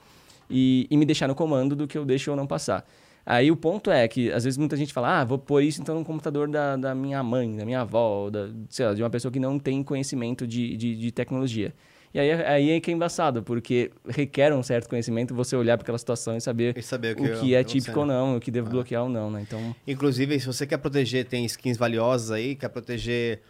e, 0.49 0.87
e 0.89 0.95
me 0.95 1.05
deixar 1.05 1.27
no 1.27 1.35
comando 1.35 1.75
do 1.75 1.85
que 1.85 1.97
eu 1.97 2.05
deixo 2.05 2.31
ou 2.31 2.37
não 2.37 2.47
passar. 2.47 2.85
Aí 3.25 3.51
o 3.51 3.55
ponto 3.55 3.91
é 3.91 4.07
que, 4.07 4.31
às 4.31 4.45
vezes, 4.45 4.57
muita 4.57 4.75
gente 4.77 4.93
fala, 4.93 5.19
ah, 5.19 5.25
vou 5.25 5.37
pôr 5.37 5.61
isso 5.61 5.81
então 5.81 5.99
no 5.99 6.05
computador 6.05 6.47
da, 6.47 6.75
da 6.77 6.95
minha 6.95 7.21
mãe, 7.21 7.55
da 7.55 7.65
minha 7.65 7.81
avó, 7.81 8.29
da, 8.29 8.49
sei 8.69 8.85
lá, 8.85 8.93
de 8.93 9.03
uma 9.03 9.09
pessoa 9.09 9.31
que 9.31 9.39
não 9.39 9.59
tem 9.59 9.83
conhecimento 9.83 10.47
de, 10.47 10.75
de, 10.77 10.95
de 10.95 11.11
tecnologia. 11.11 11.73
E 12.13 12.19
aí, 12.19 12.31
aí 12.31 12.69
é 12.71 12.79
que 12.79 12.91
é 12.91 12.93
embaçado, 12.93 13.43
porque 13.43 13.91
requer 14.07 14.53
um 14.53 14.63
certo 14.63 14.89
conhecimento 14.89 15.35
você 15.35 15.55
olhar 15.55 15.77
para 15.77 15.83
aquela 15.83 15.97
situação 15.97 16.35
e 16.35 16.41
saber 16.41 16.77
E 16.77 16.81
saber 16.81 17.15
o 17.17 17.39
que, 17.39 17.55
é 17.55 17.63
típico 17.63 17.99
ou 17.99 18.05
não, 18.05 18.37
o 18.37 18.39
que 18.39 18.51
devo 18.51 18.69
bloquear 18.69 19.03
ou 19.03 19.09
não, 19.09 19.29
né? 19.29 19.41
Então, 19.41 19.75
Inclusive, 19.87 20.39
se 20.39 20.45
você 20.45 20.65
quer 20.65 20.77
proteger, 20.77 21.25
tem 21.25 21.45
skins 21.45 21.77
valiosas 21.77 22.31
aí, 22.31 22.55
quer 22.55 22.69
proteger. 22.69 23.41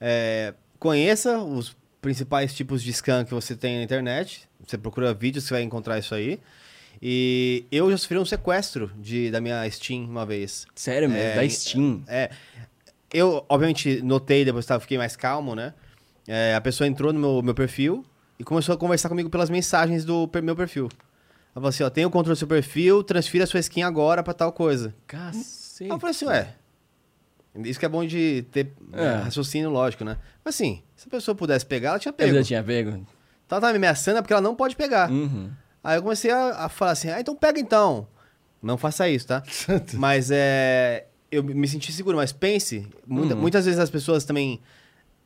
é, 0.00 0.54
conheça 0.78 1.38
os 1.38 1.76
principais 2.00 2.54
tipos 2.54 2.82
de 2.82 2.92
scan 2.92 3.24
que 3.24 3.32
você 3.34 3.54
tem 3.56 3.78
na 3.78 3.82
internet. 3.82 4.48
Você 4.66 4.76
procura 4.78 5.12
vídeos, 5.14 5.44
você 5.44 5.54
vai 5.54 5.62
encontrar 5.62 5.98
isso 5.98 6.14
aí. 6.14 6.38
E 7.02 7.64
eu 7.70 7.90
já 7.90 7.98
sofri 7.98 8.18
um 8.18 8.24
sequestro 8.24 8.90
de, 8.96 9.30
da 9.30 9.40
minha 9.40 9.68
Steam 9.70 10.04
uma 10.04 10.24
vez. 10.24 10.66
sério 10.74 11.08
mesmo, 11.08 11.22
É, 11.24 11.36
da 11.36 11.48
Steam. 11.48 12.02
É, 12.08 12.30
eu, 13.12 13.44
obviamente, 13.48 14.00
notei, 14.02 14.44
depois 14.44 14.64
tá, 14.66 14.78
fiquei 14.80 14.96
mais 14.98 15.14
calmo, 15.16 15.54
né? 15.54 15.74
É, 16.26 16.54
a 16.54 16.60
pessoa 16.60 16.86
entrou 16.88 17.12
no 17.12 17.20
meu, 17.20 17.42
meu 17.42 17.54
perfil 17.54 18.04
e 18.38 18.44
começou 18.44 18.74
a 18.74 18.78
conversar 18.78 19.08
comigo 19.08 19.28
pelas 19.30 19.50
mensagens 19.50 20.04
do 20.04 20.26
per- 20.28 20.42
meu 20.42 20.56
perfil. 20.56 20.88
Ela 20.88 21.54
falou 21.54 21.68
assim, 21.68 21.82
ó, 21.84 21.90
tem 21.90 22.04
o 22.04 22.10
controle 22.10 22.34
do 22.34 22.38
seu 22.38 22.48
perfil, 22.48 23.02
transfira 23.02 23.44
a 23.44 23.46
sua 23.46 23.60
skin 23.60 23.82
agora 23.82 24.22
pra 24.22 24.34
tal 24.34 24.52
coisa. 24.52 24.94
Cacete. 25.06 25.90
Eu 25.90 25.98
falei 25.98 26.10
assim, 26.14 26.26
ué, 26.26 26.54
isso 27.64 27.78
que 27.78 27.86
é 27.86 27.88
bom 27.88 28.04
de 28.06 28.44
ter 28.52 28.72
né, 28.90 29.02
É. 29.04 29.14
raciocínio 29.24 29.70
lógico, 29.70 30.04
né? 30.04 30.16
Mas 30.44 30.54
assim, 30.54 30.82
se 30.94 31.06
a 31.08 31.10
pessoa 31.10 31.34
pudesse 31.34 31.64
pegar, 31.66 31.90
ela 31.90 31.98
tinha 31.98 32.12
pego. 32.12 32.34
já 32.34 32.42
tinha 32.42 32.62
pego? 32.62 32.90
Então 32.90 33.06
ela 33.56 33.60
tava 33.60 33.72
me 33.72 33.76
ameaçando 33.78 34.18
é 34.18 34.22
porque 34.22 34.32
ela 34.32 34.42
não 34.42 34.54
pode 34.56 34.74
pegar. 34.76 35.10
Uhum. 35.10 35.50
Aí 35.82 35.96
eu 35.98 36.02
comecei 36.02 36.30
a, 36.30 36.64
a 36.64 36.68
falar 36.68 36.92
assim, 36.92 37.08
ah, 37.10 37.20
então 37.20 37.34
pega 37.36 37.60
então. 37.60 38.08
Não 38.62 38.76
faça 38.76 39.08
isso, 39.08 39.26
tá? 39.28 39.42
mas 39.94 40.30
é. 40.32 41.06
Eu 41.30 41.42
me 41.44 41.66
senti 41.68 41.92
seguro, 41.92 42.16
mas 42.16 42.32
pense, 42.32 42.86
muita- 43.06 43.34
Uhum. 43.34 43.40
muitas 43.40 43.64
vezes 43.64 43.78
as 43.80 43.90
pessoas 43.90 44.24
também 44.24 44.60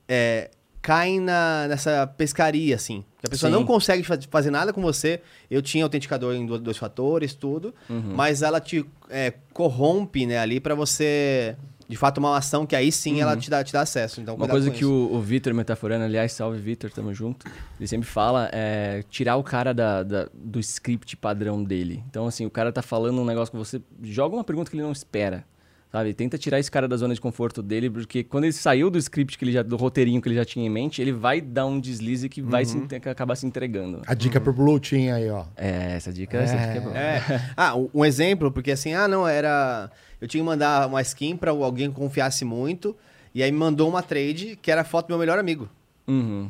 é, 0.08 0.50
caem 0.82 1.20
na, 1.20 1.66
nessa 1.68 2.06
pescaria, 2.06 2.74
assim. 2.74 3.04
Que 3.20 3.26
a 3.26 3.30
pessoa 3.30 3.50
Sim. 3.50 3.56
não 3.56 3.64
consegue 3.66 4.02
fa- 4.02 4.18
fazer 4.30 4.50
nada 4.50 4.72
com 4.72 4.80
você. 4.80 5.20
Eu 5.50 5.60
tinha 5.62 5.84
autenticador 5.84 6.34
em 6.34 6.46
do- 6.46 6.58
dois 6.58 6.76
fatores, 6.78 7.34
tudo. 7.34 7.74
Uhum. 7.88 8.14
Mas 8.14 8.42
ela 8.42 8.60
te 8.60 8.84
é, 9.10 9.34
corrompe, 9.52 10.24
né, 10.26 10.38
ali 10.38 10.58
pra 10.58 10.74
você, 10.74 11.54
de 11.90 11.96
fato, 11.96 12.18
uma 12.18 12.36
ação 12.36 12.64
que 12.64 12.76
aí 12.76 12.92
sim 12.92 13.20
ela 13.20 13.36
te 13.36 13.50
dá, 13.50 13.64
te 13.64 13.72
dá 13.72 13.80
acesso. 13.80 14.20
Então, 14.20 14.34
Uhum. 14.34 14.40
Uma 14.42 14.48
coisa 14.48 14.70
que 14.70 14.84
o, 14.84 15.12
o 15.12 15.20
Vitor 15.20 15.52
Metaforano, 15.52 16.04
aliás, 16.04 16.32
salve 16.32 16.60
Vitor, 16.60 16.90
tamo 16.92 17.12
junto. 17.12 17.46
Ele 17.78 17.88
sempre 17.88 18.08
fala 18.08 18.48
é 18.52 19.02
tirar 19.10 19.34
o 19.36 19.42
cara 19.42 19.74
da, 19.74 20.02
da- 20.04 20.28
do 20.32 20.60
script 20.60 21.16
padrão 21.16 21.62
dele. 21.64 22.02
Então, 22.08 22.26
assim, 22.28 22.46
o 22.46 22.50
cara 22.50 22.70
tá 22.72 22.80
falando 22.80 23.20
um 23.20 23.24
negócio 23.24 23.50
com 23.50 23.58
você, 23.58 23.82
joga 24.04 24.36
uma 24.36 24.44
pergunta 24.44 24.70
que 24.70 24.76
ele 24.76 24.84
não 24.84 24.92
espera. 24.92 25.44
Sabe? 25.92 26.14
Tenta 26.14 26.38
tirar 26.38 26.60
esse 26.60 26.70
cara 26.70 26.86
da 26.86 26.96
zona 26.96 27.12
de 27.14 27.20
conforto 27.20 27.60
dele, 27.62 27.90
porque 27.90 28.22
quando 28.22 28.44
ele 28.44 28.52
saiu 28.52 28.90
do 28.90 28.96
script 28.98 29.36
que 29.36 29.44
ele 29.44 29.50
já, 29.50 29.60
do 29.62 29.74
roteirinho 29.76 30.22
que 30.22 30.28
ele 30.28 30.36
já 30.36 30.44
tinha 30.44 30.64
em 30.64 30.70
mente, 30.70 31.02
ele 31.02 31.10
vai 31.10 31.40
dar 31.40 31.66
um 31.66 31.80
deslize 31.80 32.28
que 32.28 32.40
vai 32.40 32.64
se, 32.64 32.76
entre- 32.76 33.10
acabar 33.10 33.34
se 33.34 33.44
entregando. 33.44 34.00
A 34.06 34.14
dica 34.14 34.40
pro 34.40 34.52
Blue 34.52 34.78
Team 34.78 35.12
aí, 35.12 35.28
ó. 35.28 35.46
É, 35.56 35.94
essa 35.96 36.12
dica, 36.12 36.36
essa 36.38 36.56
dica 36.56 36.72
é 36.76 36.80
boa. 36.80 36.96
É. 36.96 37.20
Ah, 37.56 37.74
um- 37.76 38.04
exemplo, 38.04 38.52
porque 38.52 38.70
assim, 38.70 38.94
ah, 38.94 39.08
não, 39.08 39.26
era. 39.26 39.90
Eu 40.20 40.28
tinha 40.28 40.40
que 40.40 40.46
mandar 40.46 40.86
uma 40.86 41.02
skin 41.02 41.36
pra 41.36 41.50
alguém 41.50 41.90
que 41.90 41.96
confiasse 41.96 42.44
muito, 42.44 42.96
e 43.34 43.42
aí 43.42 43.50
me 43.50 43.58
mandou 43.58 43.88
uma 43.88 44.02
trade 44.02 44.56
que 44.62 44.70
era 44.70 44.82
a 44.82 44.84
foto 44.84 45.06
do 45.06 45.10
meu 45.10 45.18
melhor 45.18 45.40
amigo. 45.40 45.68
Uhum. 46.06 46.48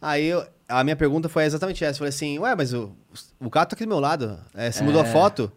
Aí 0.00 0.26
eu- 0.26 0.46
a 0.68 0.84
minha 0.84 0.94
pergunta 0.96 1.28
foi 1.28 1.44
exatamente 1.44 1.84
essa. 1.84 1.94
Eu 1.94 1.98
falei 1.98 2.08
assim, 2.10 2.38
ué, 2.38 2.54
mas 2.54 2.72
o, 2.72 2.92
o 3.40 3.50
cara 3.50 3.66
tá 3.66 3.74
aqui 3.74 3.84
do 3.84 3.88
meu 3.88 3.98
lado. 4.00 4.38
É, 4.54 4.70
você 4.70 4.84
mudou 4.84 5.00
a 5.00 5.04
foto? 5.04 5.50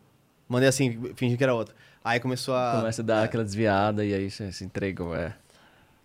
Mandei 0.49 0.67
assim, 0.69 0.99
fingi 1.15 1.37
que 1.37 1.43
era 1.43 1.53
outro. 1.53 1.73
Aí 2.05 2.19
começou 2.19 2.55
a. 2.55 2.77
Começa 2.79 3.01
a 3.01 3.05
dar 3.05 3.23
aquela 3.23 3.43
desviada 3.43 4.05
e 4.05 4.13
aí 4.13 4.29
você 4.29 4.51
se 4.51 4.63
entregou, 4.63 5.15
é. 5.15 5.33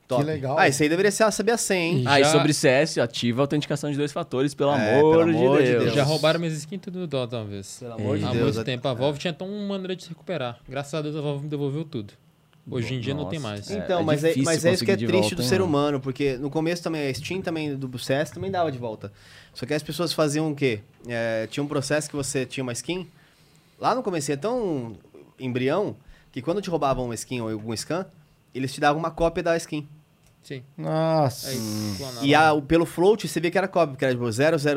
Top. 0.09 0.25
Que 0.25 0.29
legal. 0.31 0.59
Ah, 0.59 0.67
isso 0.67 0.83
aí 0.83 0.89
deveria 0.89 1.13
ser 1.13 1.31
saber 1.31 1.53
a 1.53 1.57
senha, 1.57 1.99
hein? 1.99 2.03
E 2.03 2.09
Ah, 2.09 2.19
e 2.21 2.25
já- 2.25 2.33
sobre 2.33 2.53
CS, 2.53 2.99
ativa 2.99 3.43
a 3.43 3.45
autenticação 3.45 3.91
de 3.93 3.97
dois 3.97 4.11
fatores, 4.11 4.55
pelo 4.55 4.73
É, 4.73 4.99
amor, 4.99 5.11
pelo 5.19 5.23
amor 5.37 5.59
de 5.61 5.67
de 5.67 5.71
Deus. 5.73 5.85
Deus. 5.85 5.95
Já 5.95 6.03
roubaram 6.03 6.41
minhas 6.41 6.55
skins 6.55 6.81
tudo 6.81 6.99
no 6.99 7.07
Dota 7.07 7.37
uma 7.37 7.45
vez. 7.45 7.77
Pelo 7.79 7.93
amor 7.95 8.19
de 8.19 8.25
Há 8.25 8.33
Deus. 8.33 8.57
muito 8.57 8.65
tempo. 8.65 8.89
A 8.89 8.95
Valve 8.95 9.19
tinha 9.21 9.33
tão 9.33 9.47
uma 9.49 9.69
maneira 9.69 9.95
de 9.95 10.03
se 10.03 10.09
recuperar. 10.09 10.59
Graças 10.69 10.93
a 10.95 11.01
Deus 11.03 11.15
a 11.15 11.21
Valve 11.21 11.45
me 11.45 11.49
devolveu 11.51 11.85
tudo. 11.85 12.13
Hoje 12.69 12.95
em 12.95 13.01
dia 13.01 13.15
não 13.15 13.27
tem 13.27 13.39
Nossa. 13.39 13.53
mais. 13.55 13.71
É, 13.71 13.79
Então, 13.79 14.01
é 14.01 14.03
mas, 14.03 14.25
é, 14.25 14.35
mas 14.39 14.65
é 14.65 14.73
isso 14.73 14.85
que 14.85 14.91
é 14.91 14.97
triste 14.97 15.13
volta, 15.13 15.37
do 15.37 15.43
hein, 15.43 15.49
ser 15.49 15.55
mano? 15.61 15.67
humano, 15.67 16.01
porque 16.01 16.37
no 16.39 16.51
começo 16.51 16.83
também 16.83 17.09
a 17.09 17.15
Steam 17.15 17.41
também 17.41 17.75
do 17.77 17.99
CS 17.99 18.31
também 18.31 18.51
dava 18.51 18.71
de 18.73 18.79
volta. 18.79 19.13
Só 19.55 19.65
que 19.67 19.75
as 19.75 19.83
pessoas 19.83 20.13
faziam 20.13 20.51
o 20.51 20.55
quê? 20.57 20.81
É, 21.09 21.47
tinha 21.51 21.63
um 21.63 21.69
processo 21.69 22.09
que 22.11 22.17
você 22.17 22.45
tinha 22.47 22.63
uma 22.63 22.73
skin. 22.73 23.09
Lá 23.79 23.95
no 23.95 24.03
começo 24.03 24.31
é 24.31 24.37
tão 24.37 24.95
embrião 25.41 25.97
que 26.31 26.41
quando 26.43 26.61
te 26.63 26.71
roubavam 26.71 27.05
uma 27.07 27.15
skin 27.15 27.41
ou 27.41 27.51
algum 27.51 27.75
scan, 27.77 28.07
eles 28.55 28.73
te 28.73 28.81
davam 28.81 28.99
uma 29.01 29.11
cópia 29.11 29.43
da 29.43 29.57
skin. 29.57 29.89
Sim. 30.43 30.63
Nossa. 30.77 31.49
Aí, 31.49 31.59
clonaram. 31.99 32.25
E 32.27 32.35
a, 32.35 32.53
o- 32.53 32.63
pelo 32.63 32.87
float 32.87 33.29
você 33.29 33.41
via 33.41 33.51
que 33.51 33.59
era 33.59 33.69
cópia, 33.69 33.97
que 33.97 34.05
era 34.05 34.15
tipo 34.15 34.25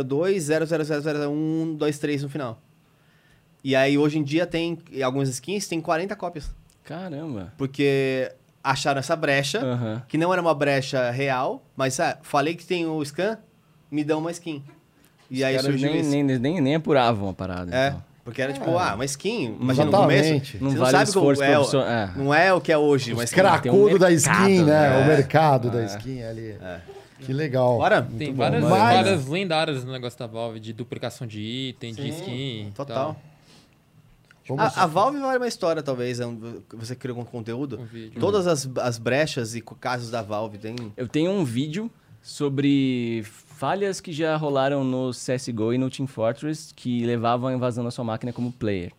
002, 0.04 0.50
00001, 0.50 1.78
23 1.80 2.24
no 2.24 2.30
final. 2.30 2.62
E 3.64 3.76
aí 3.76 3.98
hoje 3.98 4.18
em 4.20 4.24
dia 4.24 4.46
tem 4.46 4.78
algumas 5.04 5.30
skins 5.30 5.68
tem 5.68 5.80
40 5.80 6.16
cópias. 6.16 6.52
Caramba. 6.84 7.54
Porque 7.58 8.30
acharam 8.62 9.00
essa 9.00 9.16
brecha. 9.16 9.62
Que 10.08 10.18
não 10.18 10.34
era 10.34 10.42
uma 10.42 10.54
brecha 10.54 11.10
real, 11.12 11.64
mas 11.76 11.98
ah, 12.00 12.18
falei 12.24 12.56
que 12.56 12.66
tem 12.66 12.86
o 12.86 13.02
scan, 13.06 13.38
me 13.90 14.04
dão 14.04 14.20
uma 14.20 14.32
skin. 14.32 14.62
E 15.32 15.44
aí 15.44 15.56
Os 15.56 15.62
caras 15.62 15.80
surgiu 15.80 15.92
nem, 15.92 16.02
isso. 16.02 16.10
nem, 16.10 16.24
nem, 16.24 16.62
nem 16.62 16.76
apuravam 16.76 17.30
a 17.30 17.34
parada. 17.34 17.74
É, 17.74 17.88
então. 17.88 18.04
Porque 18.24 18.42
era 18.42 18.54
tipo, 18.54 18.78
ah, 18.78 18.96
uma 18.96 19.06
skin, 19.06 19.58
imagina 19.60 19.86
no 19.86 19.92
começo, 19.92 20.58
Não 20.62 20.72
você 20.72 20.78
vale 20.78 20.94
não 20.94 21.04
o 21.04 21.06
sabe 21.06 21.12
como 21.12 21.44
é, 21.44 21.60
o-. 21.60 21.82
É. 21.82 22.12
não 22.16 22.34
é 22.34 22.54
o 22.54 22.62
que 22.62 22.72
é 22.72 22.78
hoje, 22.78 23.14
mas 23.14 23.30
tem 23.30 23.40
um 23.40 23.42
Cracudo 23.44 24.00
da 24.00 24.12
skin, 24.12 24.64
né? 24.64 25.00
É. 25.00 25.04
O 25.04 25.08
mercado 25.08 25.70
da 25.70 25.84
skin 25.84 26.24
ali. 26.24 26.58
Que 27.20 27.34
legal. 27.34 27.78
Bora? 27.78 28.02
Tem 28.02 28.34
várias. 28.34 28.62
Mas- 28.64 28.72
várias 28.72 29.28
lendárias 29.28 29.84
no 29.84 29.92
negócio 29.92 30.18
da 30.20 30.28
Valve, 30.28 30.60
de 30.60 30.74
duplicação 30.74 31.26
de 31.28 31.40
item, 31.40 31.94
de 31.94 32.10
skin. 32.10 32.72
Total. 32.76 33.18
A, 34.58 34.84
a 34.84 34.86
Valve 34.88 35.20
vale 35.20 35.38
uma 35.38 35.48
história, 35.48 35.82
talvez, 35.82 36.20
é 36.20 36.26
você 36.74 36.96
criou 36.96 37.18
com 37.18 37.24
conteúdo. 37.24 37.80
Um 37.80 37.86
vídeo. 37.86 38.20
Todas 38.20 38.46
as, 38.46 38.70
as 38.78 38.98
brechas 38.98 39.56
e 39.56 39.62
casos 39.62 40.12
da 40.12 40.22
Valve 40.22 40.58
tem. 40.58 40.76
Eu 40.98 41.08
tenho 41.08 41.32
um 41.32 41.46
vídeo 41.46 41.90
sobre 42.22 43.24
falhas 43.64 44.02
que 44.02 44.12
já 44.12 44.36
rolaram 44.36 44.84
no 44.84 45.12
CSGO 45.12 45.72
e 45.74 45.78
no 45.78 45.90
Team 45.90 46.06
Fortress 46.06 46.74
que 46.76 47.06
levavam 47.06 47.48
à 47.48 47.54
invasão 47.54 47.82
da 47.82 47.92
sua 47.92 48.04
máquina 48.04 48.34
como 48.34 48.52
player. 48.52 48.92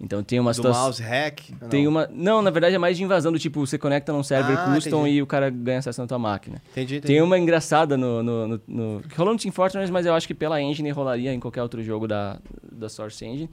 Então 0.00 0.20
tem 0.20 0.40
uma 0.40 0.52
situação. 0.52 0.82
mouse 0.82 1.00
hack. 1.00 1.40
Tem 1.68 1.84
Não. 1.84 1.90
uma. 1.92 2.08
Não, 2.12 2.42
na 2.42 2.50
verdade 2.50 2.74
é 2.74 2.78
mais 2.78 2.96
de 2.96 3.04
invasão 3.04 3.30
do 3.30 3.38
tipo, 3.38 3.64
você 3.64 3.78
conecta 3.78 4.12
num 4.12 4.24
server 4.24 4.58
Ah, 4.58 4.74
custom 4.74 5.02
entendi. 5.02 5.18
e 5.18 5.22
o 5.22 5.26
cara 5.28 5.48
ganha 5.48 5.78
acesso 5.78 6.00
na 6.00 6.08
tua 6.08 6.18
máquina. 6.18 6.60
Entendi, 6.72 6.96
entendi. 6.96 7.06
Tem 7.06 7.22
uma 7.22 7.38
engraçada 7.38 7.96
no, 7.96 8.20
no, 8.20 8.48
no, 8.48 8.60
no- 8.66 9.00
que 9.02 9.16
rolou 9.16 9.32
no 9.34 9.38
Team 9.38 9.52
Fortress, 9.52 9.92
mas 9.92 10.04
eu 10.06 10.12
acho 10.14 10.26
que 10.26 10.34
pela 10.34 10.60
engine 10.60 10.90
rolaria 10.90 11.32
em 11.32 11.38
qualquer 11.38 11.62
outro 11.62 11.80
jogo 11.80 12.08
da, 12.08 12.40
da 12.72 12.88
Source 12.88 13.24
Engine. 13.24 13.48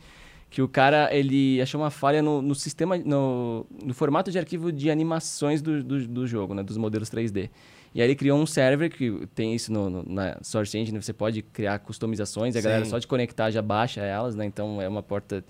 Que 0.49 0.61
o 0.61 0.67
cara, 0.67 1.13
ele 1.15 1.61
achou 1.61 1.79
uma 1.81 1.91
falha 1.91 2.21
no, 2.23 2.41
no 2.41 2.55
sistema, 2.55 2.97
no, 2.97 3.63
no 3.85 3.93
formato 3.93 4.31
de 4.31 4.39
arquivo 4.39 4.71
de 4.71 4.89
animações 4.89 5.61
do, 5.61 5.83
do, 5.83 6.07
do 6.07 6.25
jogo, 6.25 6.53
né? 6.55 6.63
Dos 6.63 6.77
modelos 6.77 7.09
3D. 7.11 7.49
E 7.95 8.01
aí 8.01 8.07
ele 8.07 8.15
criou 8.15 8.39
um 8.39 8.45
server 8.45 8.89
que 8.91 9.27
tem 9.33 9.55
isso 9.55 9.71
no, 9.71 9.89
no- 9.89 10.03
na 10.03 10.37
Source 10.41 10.77
Engine, 10.77 11.01
você 11.01 11.13
pode 11.13 11.41
criar 11.41 11.79
customizações, 11.79 12.55
a 12.55 12.61
galera 12.61 12.83
Sim. 12.85 12.91
só 12.91 12.99
de 12.99 13.07
conectar 13.07 13.49
já 13.49 13.61
baixa 13.61 14.01
elas, 14.01 14.35
né? 14.35 14.45
Então 14.45 14.81
é 14.81 14.87
uma 14.87 15.01
porta 15.01 15.43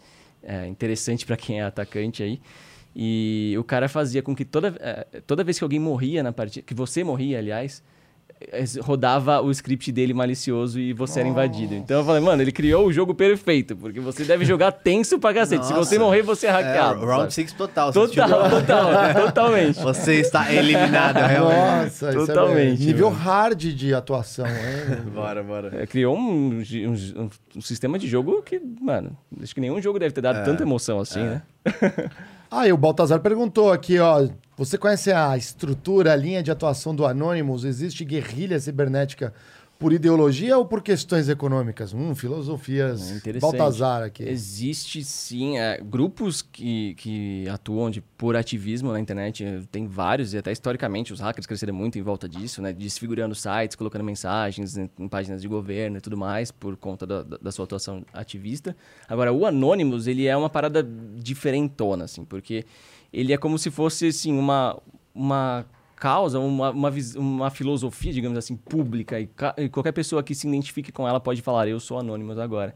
é, 0.44 0.68
interessante 0.68 1.26
para 1.28 1.36
quem 1.36 1.60
é 1.60 1.64
atacante 1.64 2.24
aí. 2.24 2.40
E 2.96 3.54
o 3.60 3.64
cara 3.64 3.88
fazia 3.88 4.24
com 4.24 4.36
que 4.36 4.44
toda, 4.44 4.76
eh, 4.80 5.22
toda 5.28 5.44
vez 5.44 5.58
que 5.58 5.64
alguém 5.64 5.80
morria 5.80 6.24
na 6.24 6.32
partida, 6.32 6.66
que 6.66 6.74
você 6.74 7.04
morria, 7.04 7.38
aliás, 7.38 7.84
rodava 8.82 9.42
o 9.42 9.50
script 9.52 9.92
dele 9.92 10.14
malicioso 10.14 10.80
e 10.80 10.94
você 10.94 11.20
era 11.22 11.30
invadido. 11.30 11.74
Então 11.74 12.00
eu 12.00 12.06
falei, 12.06 12.22
mano, 12.22 12.42
ele 12.42 12.52
criou 12.52 12.86
o 12.88 12.94
jogo 12.94 13.14
perfeito, 13.16 13.76
porque 13.76 14.00
você 14.00 14.24
deve 14.24 14.46
jogar 14.46 14.72
tenso 14.72 15.18
pra 15.20 15.34
cacete. 15.34 15.66
Se 15.66 15.74
você 15.74 15.96
Nossa. 15.98 16.06
morrer, 16.06 16.22
você 16.22 16.46
é 16.48 16.50
É, 16.50 16.54
hackeado. 16.54 17.00
round 17.06 17.22
sabe? 17.22 17.34
6 17.34 17.52
total. 17.54 17.92
Total, 17.92 18.50
total, 18.50 19.14
totalmente. 19.26 19.80
Você 19.88 20.16
está 20.20 20.54
eliminado, 20.54 21.18
realmente. 21.18 21.84
Nossa, 21.84 22.10
isso 22.10 22.22
é 22.22 22.26
Totalmente, 22.26 22.86
nível 22.86 23.10
mano. 23.10 23.22
hard 23.24 23.58
de 23.60 23.94
atuação, 23.94 24.46
hein? 24.46 25.02
Bora, 25.14 25.42
bora. 25.44 25.82
É, 25.82 25.86
criou 25.88 26.16
um, 26.18 26.60
um- 26.62 27.30
um 27.56 27.62
sistema 27.62 27.98
de 27.98 28.08
jogo 28.08 28.42
que, 28.44 28.62
mano, 28.82 29.18
acho 29.42 29.54
que 29.56 29.62
nenhum 29.62 29.82
jogo 29.82 29.98
deve 30.00 30.14
ter 30.14 30.22
dado 30.22 30.44
tanta 30.46 30.64
emoção 30.64 31.00
assim, 31.00 31.22
né? 31.24 31.42
Ah, 32.50 32.66
o 32.74 32.78
Baltazar 32.78 33.20
perguntou 33.20 33.74
aqui, 33.74 34.00
ó. 34.00 34.26
Você 34.58 34.78
conhece 34.78 35.12
a 35.12 35.36
estrutura, 35.36 36.14
a 36.14 36.16
linha 36.16 36.42
de 36.42 36.50
atuação 36.50 36.96
do 36.96 37.06
Anonymous? 37.06 37.66
Existe 37.66 38.06
guerrilha 38.06 38.58
cibernética 38.58 39.34
por 39.80 39.94
ideologia 39.94 40.58
ou 40.58 40.66
por 40.66 40.82
questões 40.82 41.30
econômicas? 41.30 41.94
Hum, 41.94 42.16
filosofias. 42.16 43.12
É. 43.28 43.40
Baltazar 43.40 44.04
aqui. 44.04 44.24
Existe 44.24 45.04
sim 45.04 45.58
é, 45.60 45.80
grupos 45.80 46.42
que, 46.42 46.96
que 46.96 47.48
atuam 47.50 47.90
de, 47.92 48.02
por 48.02 48.36
ativismo 48.36 48.92
na 48.92 49.00
internet, 49.00 49.44
eh, 49.44 49.62
tem 49.72 49.88
vários, 49.88 50.34
e 50.34 50.38
até 50.38 50.52
historicamente 50.52 51.14
os 51.14 51.20
hackers 51.20 51.46
cresceram 51.46 51.74
muito 51.76 52.00
em 52.00 52.02
volta 52.02 52.28
disso, 52.28 52.62
né? 52.62 52.74
Desfigurando 52.74 53.36
sites, 53.36 53.76
colocando 53.76 54.04
mensagens 54.04 54.78
em, 54.78 54.90
em 54.98 55.08
páginas 55.08 55.42
de 55.42 55.48
governo 55.48 55.98
e 55.98 56.02
tudo 56.02 56.18
mais, 56.18 56.52
por 56.52 56.76
conta 56.76 57.06
da, 57.06 57.22
da- 57.24 57.38
da 57.38 57.52
sua 57.52 57.66
atuação 57.66 58.04
ativista. 58.14 58.76
Agora, 59.08 59.32
o 59.32 59.46
Anonymous, 59.46 60.08
ele 60.08 60.26
é 60.26 60.36
uma 60.36 60.50
parada 60.50 60.82
diferentona, 61.16 62.06
assim, 62.06 62.26
porque 62.26 62.66
ele 63.14 63.32
é 63.32 63.38
como 63.38 63.58
se 63.60 63.70
fosse, 63.70 64.08
assim, 64.08 64.38
uma, 64.38 64.78
uma 65.14 65.66
causa, 65.98 66.40
uma, 66.40 66.70
uma, 66.70 66.92
uma 67.16 67.50
filosofia, 67.50 68.14
digamos 68.14 68.38
assim, 68.38 68.56
pública, 68.56 69.20
e, 69.20 69.30
e 69.58 69.70
qualquer 69.70 69.92
pessoa 69.92 70.24
que 70.24 70.34
se 70.34 70.48
identifique 70.48 70.92
com 70.92 71.08
ela 71.08 71.20
pode 71.20 71.42
falar, 71.42 71.68
eu 71.68 71.80
sou 71.80 72.00
Anonymous 72.00 72.38
agora. 72.38 72.74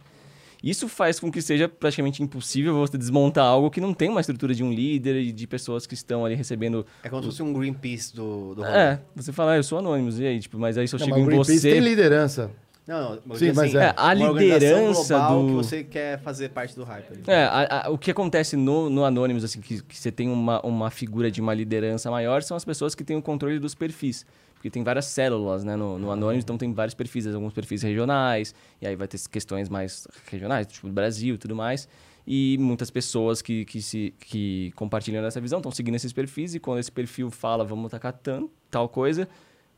Isso 0.64 0.88
faz 0.88 1.19
com 1.19 1.31
que 1.31 1.41
seja 1.41 1.68
praticamente 1.68 2.22
impossível 2.22 2.76
você 2.76 2.95
desmontar 2.95 3.45
algo 3.45 3.72
que 3.72 3.81
não 3.81 3.95
tem 3.95 4.10
uma 4.10 4.22
estrutura 4.22 4.53
de 4.53 4.64
um 4.64 4.72
líder 4.72 5.15
e 5.15 5.31
de 5.31 5.48
pessoas 5.48 5.88
que 5.88 5.95
estão 5.95 6.23
ali 6.23 6.35
recebendo. 6.35 6.85
É 7.03 7.10
como 7.10 7.23
se 7.23 7.30
fosse 7.30 7.41
um 7.41 7.52
Greenpeace 7.52 8.15
do, 8.15 8.53
do. 8.53 8.64
É, 8.64 9.02
você 9.15 9.31
fala, 9.31 9.53
ah, 9.53 9.57
eu 9.57 9.64
sou 9.64 9.80
Anonymous, 9.80 10.19
e 10.19 10.26
aí, 10.27 10.39
tipo, 10.39 10.60
mas 10.60 10.77
aí 10.77 10.85
Não, 10.85 10.99
mas 10.99 11.02
o 11.02 11.19
em 11.19 11.26
Greenpeace 11.26 11.60
você. 11.60 11.72
tem 11.72 11.80
liderança. 11.80 12.52
Não, 12.92 13.20
mas 13.26 13.40
Sim, 13.40 13.46
assim, 13.50 13.56
mas 13.56 13.76
é. 13.76 13.86
É, 13.86 13.94
a 13.96 14.14
liderança 14.14 15.14
global 15.18 15.42
do- 15.44 15.48
que 15.48 15.54
você 15.54 15.84
quer 15.84 16.20
fazer 16.22 16.50
parte 16.50 16.76
do 16.76 16.84
hype 16.84 17.12
ali. 17.14 17.24
É, 17.26 17.44
a- 17.46 17.84
a- 17.86 17.90
o 17.90 17.98
que 17.98 18.12
acontece 18.12 18.58
no, 18.58 18.90
no 18.90 19.06
Anonymous, 19.06 19.44
assim, 19.46 19.62
que, 19.62 19.82
que 19.82 19.98
você 19.98 20.12
tem 20.12 20.30
uma, 20.30 20.60
uma 20.66 20.90
figura 20.92 21.32
de 21.32 21.40
uma 21.40 21.54
liderança 21.54 22.12
maior, 22.12 22.44
são 22.44 22.58
as 22.58 22.66
pessoas 22.66 22.94
que 22.94 23.04
têm 23.04 23.16
o 23.16 23.22
controle 23.22 23.60
dos 23.60 23.74
perfis. 23.74 24.26
Porque 24.56 24.70
tem 24.70 24.84
várias 24.84 25.06
células, 25.06 25.64
né, 25.64 25.76
no, 25.76 25.98
no 25.98 26.12
Anonymous, 26.12 26.44
então 26.44 26.56
tem 26.58 26.72
vários 26.74 26.94
perfis, 26.94 27.26
alguns 27.26 27.52
perfis 27.54 27.82
regionais, 27.82 28.54
e 28.80 28.86
aí 28.86 28.96
vai 28.96 29.08
ter 29.08 29.20
questões 29.32 29.70
mais 29.70 30.06
regionais, 30.30 30.68
tipo 30.68 30.88
do 30.88 30.94
Brasil 30.94 31.34
e 31.36 31.38
tudo 31.38 31.56
mais. 31.56 31.88
E 32.28 32.58
muitas 32.60 32.92
pessoas 32.92 33.42
que, 33.42 33.66
que, 33.66 33.82
se, 33.82 34.14
que 34.20 34.72
compartilham 34.76 35.24
dessa 35.24 35.42
visão 35.42 35.58
estão 35.60 35.72
seguindo 35.72 35.96
esses 35.96 36.14
perfis, 36.14 36.54
e 36.54 36.60
quando 36.60 36.78
esse 36.80 36.92
perfil 36.92 37.32
fala, 37.32 37.64
vamos 37.66 37.86
atacar 37.86 38.14
tanto, 38.14 38.52
tal 38.70 38.88
coisa, 38.88 39.28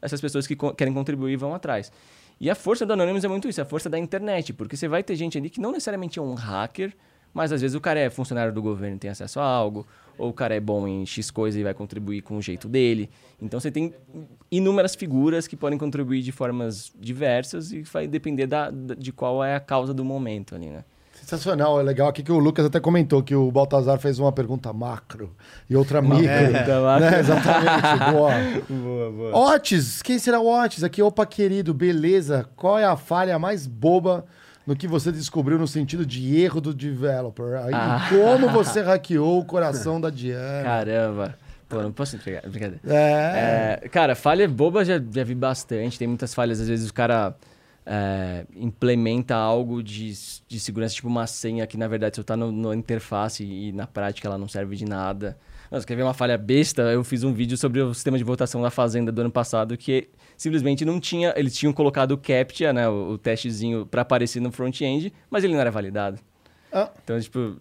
essas 0.02 0.20
pessoas 0.20 0.46
que 0.46 0.54
co- 0.56 0.74
querem 0.74 0.94
contribuir 0.94 1.38
vão 1.38 1.54
atrás. 1.56 1.90
E 2.40 2.50
a 2.50 2.56
força 2.56 2.86
do 2.86 2.94
Anonymous 2.94 3.24
é 3.24 3.28
muito 3.28 3.48
isso, 3.48 3.62
é 3.62 3.64
a 3.64 3.66
força 3.66 3.90
da 3.90 3.98
internet, 3.98 4.54
porque 4.54 4.76
você 4.76 4.88
vai 4.88 5.04
ter 5.04 5.16
gente 5.16 5.38
ali 5.38 5.50
que 5.50 5.62
não 5.62 5.72
necessariamente 5.72 6.20
é 6.20 6.22
um 6.22 6.34
hacker, 6.34 6.94
mas 7.34 7.52
às 7.52 7.62
vezes 7.62 7.76
o 7.76 7.82
cara 7.82 8.00
é 8.00 8.10
funcionário 8.10 8.54
do 8.54 8.62
governo 8.62 8.96
e 8.98 9.00
tem 9.00 9.10
acesso 9.10 9.40
a 9.40 9.44
algo, 9.44 9.88
ou 10.18 10.30
o 10.30 10.34
cara 10.34 10.56
é 10.56 10.60
bom 10.60 10.88
em 10.88 11.06
X 11.06 11.32
coisa 11.32 11.60
e 11.60 11.64
vai 11.64 11.74
contribuir 11.74 12.22
com 12.22 12.38
o 12.38 12.42
jeito 12.42 12.68
dele. 12.68 13.10
Então 13.42 13.60
você 13.60 13.72
tem 13.72 13.94
inúmeras 14.52 14.94
figuras 14.94 15.48
que 15.48 15.56
podem 15.56 15.80
contribuir 15.80 16.22
de 16.22 16.32
formas 16.32 16.92
diversas 17.00 17.72
e 17.72 17.82
vai 17.82 18.08
depender 18.08 18.46
da, 18.46 18.70
de 18.70 19.12
qual 19.12 19.44
é 19.44 19.56
a 19.56 19.60
causa 19.60 19.94
do 19.94 20.06
momento 20.06 20.54
ali, 20.54 20.68
né? 20.68 20.84
Sensacional, 21.24 21.80
é 21.80 21.84
legal 21.84 22.10
aqui 22.10 22.22
que 22.22 22.32
o 22.32 22.38
Lucas 22.38 22.66
até 22.66 22.80
comentou 22.80 23.24
que 23.24 23.34
o 23.34 23.50
Baltazar 23.50 23.98
fez 23.98 24.20
uma 24.20 24.32
pergunta 24.32 24.74
macro 24.74 25.34
e 25.70 25.76
outra 25.76 26.02
micro. 26.02 26.26
macro. 26.26 27.00
Né? 27.00 27.20
Exatamente, 27.20 28.12
boa. 28.12 28.32
Boa, 28.70 29.12
boa. 29.12 29.56
Otis, 29.56 30.02
quem 30.02 30.20
será 30.20 30.40
o 30.40 30.48
Otis? 30.48 30.84
Aqui, 30.84 31.02
opa, 31.02 31.26
querido, 31.26 31.74
beleza. 31.74 32.46
Qual 32.56 32.78
é 32.78 32.84
a 32.86 32.96
falha 32.98 33.40
mais 33.40 33.66
boba 33.66 34.26
no 34.68 34.76
que 34.76 34.88
você 34.88 35.12
descobriu 35.12 35.58
no 35.58 35.68
sentido 35.68 36.06
de 36.06 36.40
erro 36.42 36.60
do 36.60 36.74
developer? 36.74 37.56
Aí, 37.64 37.74
Ah. 37.74 38.08
como 38.10 38.50
você 38.50 38.82
hackeou 38.84 39.40
o 39.40 39.46
coração 39.46 40.00
da 40.02 40.10
Diana? 40.10 40.64
Caramba. 40.64 41.36
Pô, 41.70 41.82
não 41.82 41.92
posso 41.92 42.16
entregar, 42.18 42.42
brincadeira. 42.42 42.80
É. 42.86 43.80
É, 43.84 43.88
cara, 43.90 44.14
falha 44.16 44.48
boba 44.48 44.84
já, 44.86 45.02
já 45.12 45.24
vi 45.24 45.34
bastante. 45.34 45.98
Tem 45.98 46.08
muitas 46.08 46.34
falhas. 46.34 46.60
Às 46.60 46.68
vezes 46.68 46.90
o 46.90 46.94
cara 46.94 47.34
é, 47.86 48.46
implementa 48.56 49.36
algo 49.36 49.84
de, 49.84 50.14
de 50.48 50.60
segurança, 50.60 50.96
tipo 50.96 51.08
uma 51.08 51.28
senha 51.28 51.68
que 51.68 51.78
na 51.78 51.88
verdade 51.88 52.16
só 52.16 52.24
tá 52.24 52.36
no, 52.36 52.52
na 52.52 52.76
interface 52.76 53.44
e 53.44 53.72
na 53.72 53.86
prática 53.88 54.28
ela 54.28 54.38
não 54.38 54.48
serve 54.48 54.76
de 54.76 54.86
nada. 54.86 55.38
Nossa, 55.70 55.88
quer 55.88 55.96
ver 55.96 56.04
uma 56.04 56.14
falha 56.14 56.38
besta? 56.38 56.84
Eu 56.84 57.04
fiz 57.04 57.24
um 57.24 57.34
vídeo 57.34 57.58
sobre 57.58 57.82
o 57.82 57.94
sistema 57.94 58.18
de 58.18 58.24
votação 58.24 58.62
da 58.62 58.70
Fazenda 58.70 59.12
do 59.12 59.22
ano 59.22 59.32
passado 59.32 59.76
que 59.76 60.08
simplesmente 60.38 60.86
não 60.86 61.00
tinha. 61.00 61.34
Eles 61.36 61.56
tinham 61.56 61.74
colocado 61.74 62.12
o 62.12 62.18
CAPTCHA, 62.18 62.74
né, 62.74 62.88
o, 62.88 63.12
o 63.12 63.18
testezinho, 63.18 63.86
para 63.86 64.04
aparecer 64.04 64.40
no 64.40 64.52
front-end, 64.52 65.12
mas 65.32 65.44
ele 65.44 65.54
não 65.54 65.60
era 65.60 65.72
validado. 65.72 66.20
Ah. 66.72 66.90
Então, 67.04 67.20
tipo, 67.20 67.58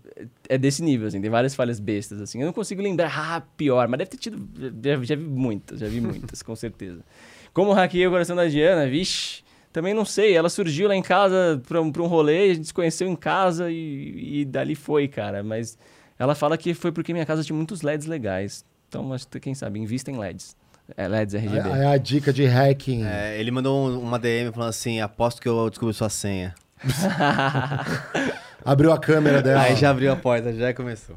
é 0.48 0.56
desse 0.56 0.82
nível, 0.82 1.06
assim. 1.06 1.20
Tem 1.20 1.30
várias 1.30 1.54
falhas 1.54 1.78
bestas, 1.78 2.20
assim. 2.20 2.40
Eu 2.40 2.46
não 2.46 2.52
consigo 2.52 2.80
lembrar, 2.80 3.12
ah, 3.14 3.42
pior. 3.56 3.86
Mas 3.86 3.98
deve 3.98 4.10
ter 4.10 4.16
tido... 4.16 4.48
Já, 4.82 5.02
já 5.02 5.16
vi 5.16 5.24
muitas, 5.24 5.80
já 5.80 5.86
vi 5.86 6.00
muitas, 6.00 6.42
com 6.42 6.56
certeza. 6.56 7.04
Como 7.52 7.72
hackeei 7.72 8.06
o 8.06 8.10
coração 8.10 8.34
da 8.34 8.46
Diana? 8.46 8.88
Vixe, 8.88 9.42
também 9.72 9.94
não 9.94 10.04
sei. 10.04 10.34
Ela 10.36 10.48
surgiu 10.48 10.88
lá 10.88 10.94
em 10.94 11.02
casa 11.02 11.60
pra 11.66 11.80
um, 11.80 11.90
pra 11.90 12.02
um 12.02 12.06
rolê, 12.06 12.50
a 12.50 12.54
gente 12.54 12.66
se 12.68 12.74
conheceu 12.74 13.08
em 13.08 13.16
casa 13.16 13.70
e, 13.70 14.40
e 14.40 14.44
dali 14.44 14.74
foi, 14.74 15.08
cara. 15.08 15.42
Mas 15.42 15.78
ela 16.18 16.34
fala 16.34 16.56
que 16.58 16.74
foi 16.74 16.92
porque 16.92 17.12
minha 17.12 17.26
casa 17.26 17.42
tinha 17.42 17.56
muitos 17.56 17.82
LEDs 17.82 18.06
legais. 18.06 18.64
Então, 18.88 19.12
acho 19.12 19.26
que, 19.28 19.40
quem 19.40 19.54
sabe, 19.54 19.80
invista 19.80 20.10
em 20.10 20.18
LEDs. 20.18 20.54
É, 20.96 21.08
LEDs 21.08 21.34
RGB. 21.34 21.68
É 21.70 21.86
a 21.86 21.96
dica 21.96 22.32
de 22.32 22.44
hacking. 22.44 23.04
É, 23.06 23.38
ele 23.40 23.50
mandou 23.50 23.88
um- 23.88 23.98
uma 24.00 24.18
DM 24.18 24.52
falando 24.52 24.68
assim: 24.68 25.00
aposto 25.00 25.40
que 25.40 25.48
eu 25.48 25.70
descobri 25.70 25.94
sua 25.94 26.08
senha. 26.10 26.54
Abriu 28.64 28.92
a 28.92 28.98
câmera 28.98 29.40
dela. 29.42 29.62
Aí 29.62 29.74
já 29.76 29.90
abriu 29.90 30.12
a 30.12 30.16
porta, 30.16 30.52
já 30.52 30.74
começou. 30.74 31.16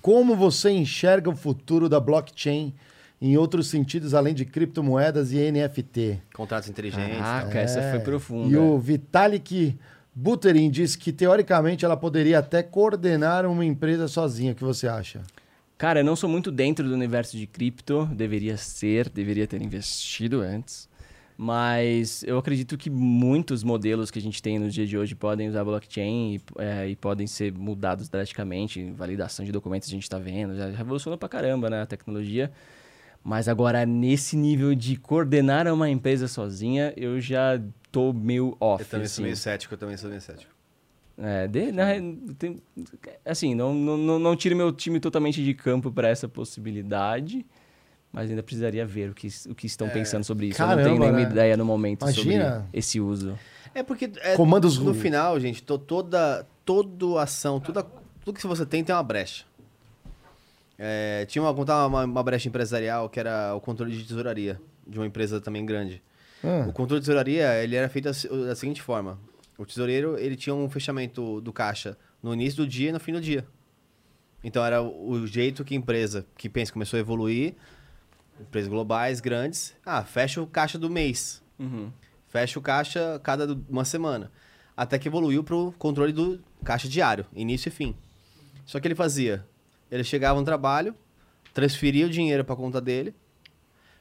Como 0.00 0.36
você 0.36 0.70
enxerga 0.70 1.30
o 1.30 1.36
futuro 1.36 1.88
da 1.88 2.00
blockchain 2.00 2.74
em 3.20 3.36
outros 3.36 3.68
sentidos, 3.68 4.14
além 4.14 4.34
de 4.34 4.44
criptomoedas 4.44 5.32
e 5.32 5.50
NFT? 5.50 6.20
Contratos 6.34 6.68
inteligentes. 6.68 7.18
Caraca, 7.18 7.58
essa 7.58 7.90
foi 7.90 8.00
profunda. 8.00 8.52
E 8.52 8.56
o 8.56 8.78
Vitalik 8.78 9.78
Buterin 10.14 10.70
disse 10.70 10.96
que, 10.96 11.12
teoricamente, 11.12 11.84
ela 11.84 11.96
poderia 11.96 12.38
até 12.38 12.62
coordenar 12.62 13.46
uma 13.46 13.64
empresa 13.64 14.06
sozinha. 14.06 14.52
O 14.52 14.54
que 14.54 14.62
você 14.62 14.86
acha? 14.86 15.22
Cara, 15.76 16.00
eu 16.00 16.04
não 16.04 16.14
sou 16.14 16.30
muito 16.30 16.52
dentro 16.52 16.86
do 16.86 16.94
universo 16.94 17.36
de 17.36 17.46
cripto, 17.46 18.06
deveria 18.12 18.56
ser, 18.56 19.08
deveria 19.08 19.46
ter 19.46 19.60
investido 19.60 20.40
antes. 20.40 20.88
Mas 21.36 22.22
eu 22.22 22.38
acredito 22.38 22.78
que 22.78 22.88
muitos 22.88 23.64
modelos 23.64 24.08
que 24.08 24.20
a 24.20 24.22
gente 24.22 24.40
tem 24.40 24.56
no 24.56 24.70
dia 24.70 24.86
de 24.86 24.96
hoje 24.96 25.16
podem 25.16 25.48
usar 25.48 25.64
blockchain 25.64 26.36
e, 26.36 26.40
é, 26.62 26.88
e 26.90 26.94
podem 26.94 27.26
ser 27.26 27.52
mudados 27.52 28.08
drasticamente. 28.08 28.92
Validação 28.92 29.44
de 29.44 29.50
documentos 29.50 29.88
a 29.88 29.90
gente 29.90 30.04
está 30.04 30.16
vendo, 30.16 30.56
já 30.56 30.68
revolucionou 30.68 31.18
pra 31.18 31.28
caramba 31.28 31.68
né, 31.68 31.82
a 31.82 31.86
tecnologia. 31.86 32.52
Mas 33.24 33.48
agora, 33.48 33.86
nesse 33.86 34.36
nível 34.36 34.74
de 34.74 34.96
coordenar 34.96 35.66
uma 35.72 35.88
empresa 35.88 36.28
sozinha, 36.28 36.92
eu 36.94 37.18
já 37.20 37.58
tô 37.90 38.12
meio 38.12 38.54
off. 38.60 38.82
Eu 38.84 38.88
também 38.88 39.06
assim. 39.06 39.14
sou 39.14 39.24
meio 39.24 39.36
cético, 39.36 39.72
eu 39.72 39.78
também 39.78 39.96
sou 39.96 40.10
meio 40.10 40.20
cético. 40.20 40.52
É, 41.16 41.46
de, 41.48 41.72
na 41.72 41.86
tem- 42.36 42.60
assim, 43.24 43.54
não, 43.54 43.72
não, 43.72 43.96
não, 43.96 44.18
não 44.18 44.36
tiro 44.36 44.54
meu 44.54 44.70
time 44.72 45.00
totalmente 45.00 45.42
de 45.42 45.54
campo 45.54 45.90
para 45.90 46.08
essa 46.08 46.28
possibilidade, 46.28 47.46
mas 48.12 48.28
ainda 48.28 48.42
precisaria 48.42 48.84
ver 48.84 49.10
o 49.10 49.14
que, 49.14 49.28
o 49.48 49.54
que 49.54 49.66
estão 49.66 49.88
pensando 49.88 50.24
sobre 50.24 50.48
isso. 50.48 50.60
eu 50.60 50.66
não 50.66 50.74
tenho 50.74 50.86
caramba, 50.88 51.04
nenhuma 51.06 51.20
né? 51.24 51.30
ideia 51.30 51.56
no 51.56 51.64
momento 51.64 52.02
Imagina. 52.02 52.44
sobre 52.56 52.64
esse 52.72 53.00
uso. 53.00 53.38
É 53.74 53.82
porque 53.82 54.10
é, 54.20 54.34
Comandos 54.36 54.78
no 54.78 54.92
final, 54.92 55.38
gente, 55.40 55.62
to- 55.62 55.78
toda, 55.78 56.46
toda 56.64 57.22
ação, 57.22 57.58
toda, 57.58 57.84
tudo 58.24 58.38
que 58.38 58.46
você 58.46 58.66
tem 58.66 58.84
tem 58.84 58.94
uma 58.94 59.02
brecha. 59.02 59.44
É, 60.78 61.24
tinha 61.26 61.42
uma, 61.42 61.54
contar 61.54 61.86
uma, 61.86 62.04
uma 62.04 62.22
brecha 62.22 62.48
empresarial 62.48 63.08
que 63.08 63.20
era 63.20 63.54
o 63.54 63.60
controle 63.60 63.96
de 63.96 64.04
tesouraria 64.04 64.60
de 64.86 64.98
uma 64.98 65.06
empresa 65.06 65.40
também 65.40 65.64
grande. 65.64 66.02
Ah. 66.42 66.66
O 66.68 66.72
controle 66.72 67.00
de 67.00 67.06
tesouraria 67.06 67.62
ele 67.62 67.76
era 67.76 67.88
feito 67.88 68.06
da, 68.06 68.12
se- 68.14 68.28
da 68.28 68.54
seguinte 68.56 68.82
forma: 68.82 69.18
o 69.56 69.64
tesoureiro 69.64 70.18
ele 70.18 70.36
tinha 70.36 70.54
um 70.54 70.68
fechamento 70.68 71.40
do 71.40 71.52
caixa 71.52 71.96
no 72.22 72.34
início 72.34 72.64
do 72.64 72.68
dia 72.68 72.88
e 72.88 72.92
no 72.92 72.98
fim 73.00 73.12
do 73.12 73.20
dia. 73.20 73.46
Então 74.42 74.64
era 74.64 74.82
o 74.82 75.10
o 75.12 75.26
jeito 75.26 75.64
que 75.64 75.74
a 75.74 75.76
empresa 75.76 76.26
que 76.36 76.48
pensa 76.48 76.72
começou 76.72 76.96
a 76.96 77.00
evoluir, 77.00 77.54
empresas 78.40 78.68
globais 78.68 79.20
grandes, 79.20 79.74
ah 79.86 80.02
fecha 80.04 80.42
o 80.42 80.46
caixa 80.46 80.76
do 80.78 80.90
mês. 80.90 81.42
Fecha 82.28 82.58
o 82.58 82.62
caixa 82.62 83.20
cada 83.22 83.56
uma 83.68 83.84
semana. 83.84 84.30
Até 84.76 84.98
que 84.98 85.06
evoluiu 85.06 85.44
para 85.44 85.54
o 85.54 85.72
controle 85.78 86.12
do 86.12 86.40
caixa 86.64 86.88
diário, 86.88 87.24
início 87.32 87.68
e 87.68 87.72
fim. 87.72 87.94
Só 88.66 88.80
que 88.80 88.88
ele 88.88 88.94
fazia, 88.96 89.46
ele 89.94 90.04
chegava 90.04 90.38
no 90.38 90.44
trabalho, 90.44 90.94
transferia 91.52 92.06
o 92.06 92.10
dinheiro 92.10 92.44
para 92.44 92.54
a 92.54 92.56
conta 92.56 92.80
dele, 92.80 93.14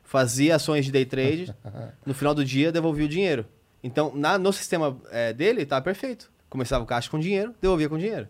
fazia 0.04 0.56
ações 0.56 0.86
de 0.86 0.92
day 0.92 1.06
trade, 1.06 1.54
no 2.06 2.14
final 2.14 2.34
do 2.34 2.44
dia 2.44 2.72
devolvia 2.72 3.06
o 3.06 3.10
dinheiro. 3.10 3.46
Então, 3.84 4.12
na- 4.16 4.38
no 4.38 4.52
sistema 4.54 4.98
é, 5.12 5.34
dele, 5.34 5.66
tava 5.66 5.82
perfeito. 5.82 6.32
Começava 6.50 6.84
o 6.84 6.88
caixa 6.88 7.10
com 7.10 7.20
dinheiro, 7.20 7.54
devolvia 7.62 7.90
com 7.90 7.98
dinheiro. 7.98 8.28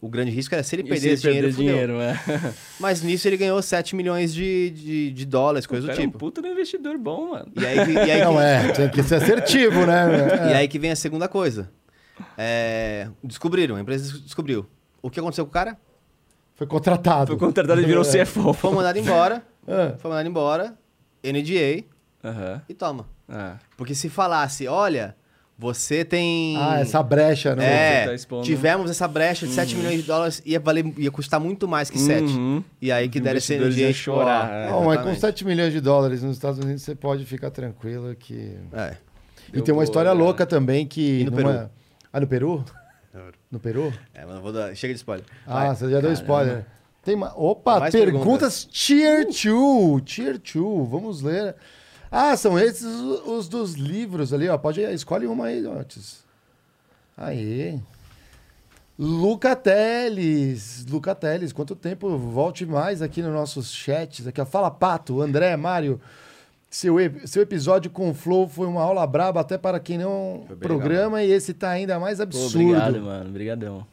O 0.00 0.08
grande 0.08 0.30
risco 0.30 0.54
era 0.54 0.62
se 0.62 0.76
ele 0.76 0.84
perder 0.84 1.00
se 1.00 1.08
esse 1.08 1.22
dinheiro, 1.22 1.52
dinheiro, 1.52 1.98
né? 1.98 2.20
Mas 2.78 3.02
nisso 3.02 3.26
ele 3.26 3.36
ganhou 3.36 3.60
7 3.60 3.96
milhões 3.96 4.32
de, 4.32 4.70
de, 4.70 5.10
de 5.12 5.26
dólares, 5.26 5.66
coisa 5.66 5.82
do 5.82 5.88
Cara, 5.88 6.00
é 6.00 6.02
um 6.04 6.06
tipo. 6.06 6.18
puta 6.18 6.40
do 6.40 6.46
investidor 6.46 6.96
bom, 6.96 7.30
mano. 7.30 7.50
E 7.60 7.66
aí, 7.66 7.84
que- 7.84 7.92
e 7.92 7.98
aí 7.98 8.06
que- 8.20 8.24
Não 8.24 8.40
é, 8.40 8.70
tem 8.72 8.88
que 8.88 9.02
ser 9.02 9.16
assertivo, 9.16 9.84
né? 9.86 10.50
E 10.50 10.54
aí 10.54 10.68
que 10.68 10.78
vem 10.78 10.92
a 10.92 10.96
segunda 10.96 11.26
coisa. 11.26 11.68
É, 12.36 13.08
descobriram, 13.24 13.74
a 13.76 13.80
empresa 13.80 14.18
descobriu. 14.20 14.66
O 15.02 15.10
que 15.10 15.18
aconteceu 15.20 15.44
com 15.44 15.50
o 15.50 15.52
cara? 15.52 15.76
Foi 16.58 16.66
contratado. 16.66 17.28
Foi 17.28 17.36
contratado 17.38 17.80
e 17.80 17.84
virou 17.86 18.02
CFO. 18.04 18.52
Foi 18.52 18.74
mandado 18.74 18.98
embora, 18.98 19.42
É. 19.66 19.94
foi 19.98 20.10
mandado 20.10 20.28
embora, 20.28 20.74
NDA 21.24 21.84
Aham. 22.24 22.60
e 22.68 22.74
toma. 22.74 23.06
Ah. 23.28 23.56
Porque 23.76 23.94
se 23.94 24.08
falasse, 24.08 24.66
olha, 24.66 25.14
você 25.56 26.04
tem... 26.04 26.56
Ah, 26.56 26.80
essa 26.80 27.00
brecha, 27.02 27.54
né? 27.54 28.02
É, 28.02 28.06
tá 28.06 28.14
expondo- 28.14 28.42
tivemos 28.44 28.90
essa 28.90 29.06
brecha 29.06 29.46
de 29.46 29.52
7 29.52 29.76
milhões 29.76 30.00
de 30.00 30.02
dólares, 30.02 30.42
ia, 30.44 30.58
valer, 30.58 30.84
ia 30.98 31.10
custar 31.12 31.38
muito 31.38 31.68
mais 31.68 31.90
que 31.90 31.98
7. 31.98 32.24
Uhum. 32.24 32.64
E 32.82 32.90
aí 32.90 33.08
que 33.08 33.20
deram 33.20 33.38
esse 33.38 33.56
NDA 33.56 33.92
chorar, 33.92 34.50
é. 34.52 34.66
Não, 34.70 34.78
mas 34.84 34.96
com 35.02 35.10
exatamente. 35.10 35.20
7 35.20 35.44
milhões 35.46 35.72
de 35.72 35.80
dólares 35.80 36.22
nos 36.24 36.32
Estados 36.36 36.58
Unidos, 36.58 36.82
você 36.82 36.94
pode 36.96 37.24
ficar 37.24 37.50
tranquilo 37.50 38.14
que. 38.16 38.56
É. 38.72 38.96
E 39.52 39.60
tem 39.62 39.72
uma 39.72 39.76
boa, 39.78 39.84
história 39.84 40.12
né? 40.12 40.20
louca 40.20 40.44
também 40.44 40.86
que. 40.86 41.20
E 41.20 41.24
no 41.24 41.30
numa- 41.30 41.52
Peru? 41.52 41.70
Ah, 42.12 42.20
no 42.20 42.26
Peru? 42.26 42.64
No 43.50 43.58
Peru? 43.58 43.92
É, 44.14 44.24
mas 44.24 44.36
eu 44.36 44.42
vou 44.42 44.52
dar... 44.52 44.74
Chega 44.74 44.92
de 44.92 44.98
spoiler. 44.98 45.24
Ah, 45.46 45.74
você 45.74 45.90
já 45.90 46.00
deu 46.00 46.12
spoiler. 46.12 46.64
Tem 47.02 47.16
ma... 47.16 47.32
Opa, 47.34 47.80
Mais 47.80 47.92
perguntas 47.92 48.64
Tier 48.64 49.24
2. 49.24 50.02
Tier 50.04 50.38
2. 50.38 50.88
Vamos 50.88 51.22
ler. 51.22 51.56
Ah, 52.10 52.36
são 52.36 52.58
esses 52.58 52.84
os, 52.84 53.26
os 53.26 53.48
dos 53.48 53.74
livros 53.74 54.32
ali, 54.32 54.48
ó. 54.48 54.56
Pode 54.56 54.80
escolhe 54.80 55.26
uma 55.26 55.46
aí, 55.46 55.66
Otis. 55.66 56.24
Aí. 57.16 57.80
Luca 58.98 59.54
Teles. 59.54 60.84
Luca 60.88 61.14
Teles, 61.14 61.52
quanto 61.52 61.76
tempo? 61.76 62.16
Volte 62.16 62.66
mais 62.66 63.00
aqui 63.00 63.22
nos 63.22 63.32
nossos 63.32 63.72
chats. 63.72 64.26
Aqui, 64.26 64.40
ó. 64.40 64.46
Fala, 64.46 64.70
Pato, 64.70 65.20
André, 65.20 65.56
Mário. 65.56 66.00
Seu, 66.70 66.96
seu 67.24 67.42
episódio 67.42 67.90
com 67.90 68.10
o 68.10 68.14
Flow 68.14 68.46
foi 68.46 68.66
uma 68.66 68.82
aula 68.82 69.06
braba 69.06 69.40
até 69.40 69.56
para 69.56 69.80
quem 69.80 69.96
não 69.96 70.44
programa 70.60 71.22
e 71.22 71.30
esse 71.30 71.54
tá 71.54 71.70
ainda 71.70 71.98
mais 71.98 72.18
Pô, 72.18 72.24
absurdo. 72.24 72.60
obrigado, 72.60 73.00
mano. 73.00 73.30
Obrigadão. 73.30 73.86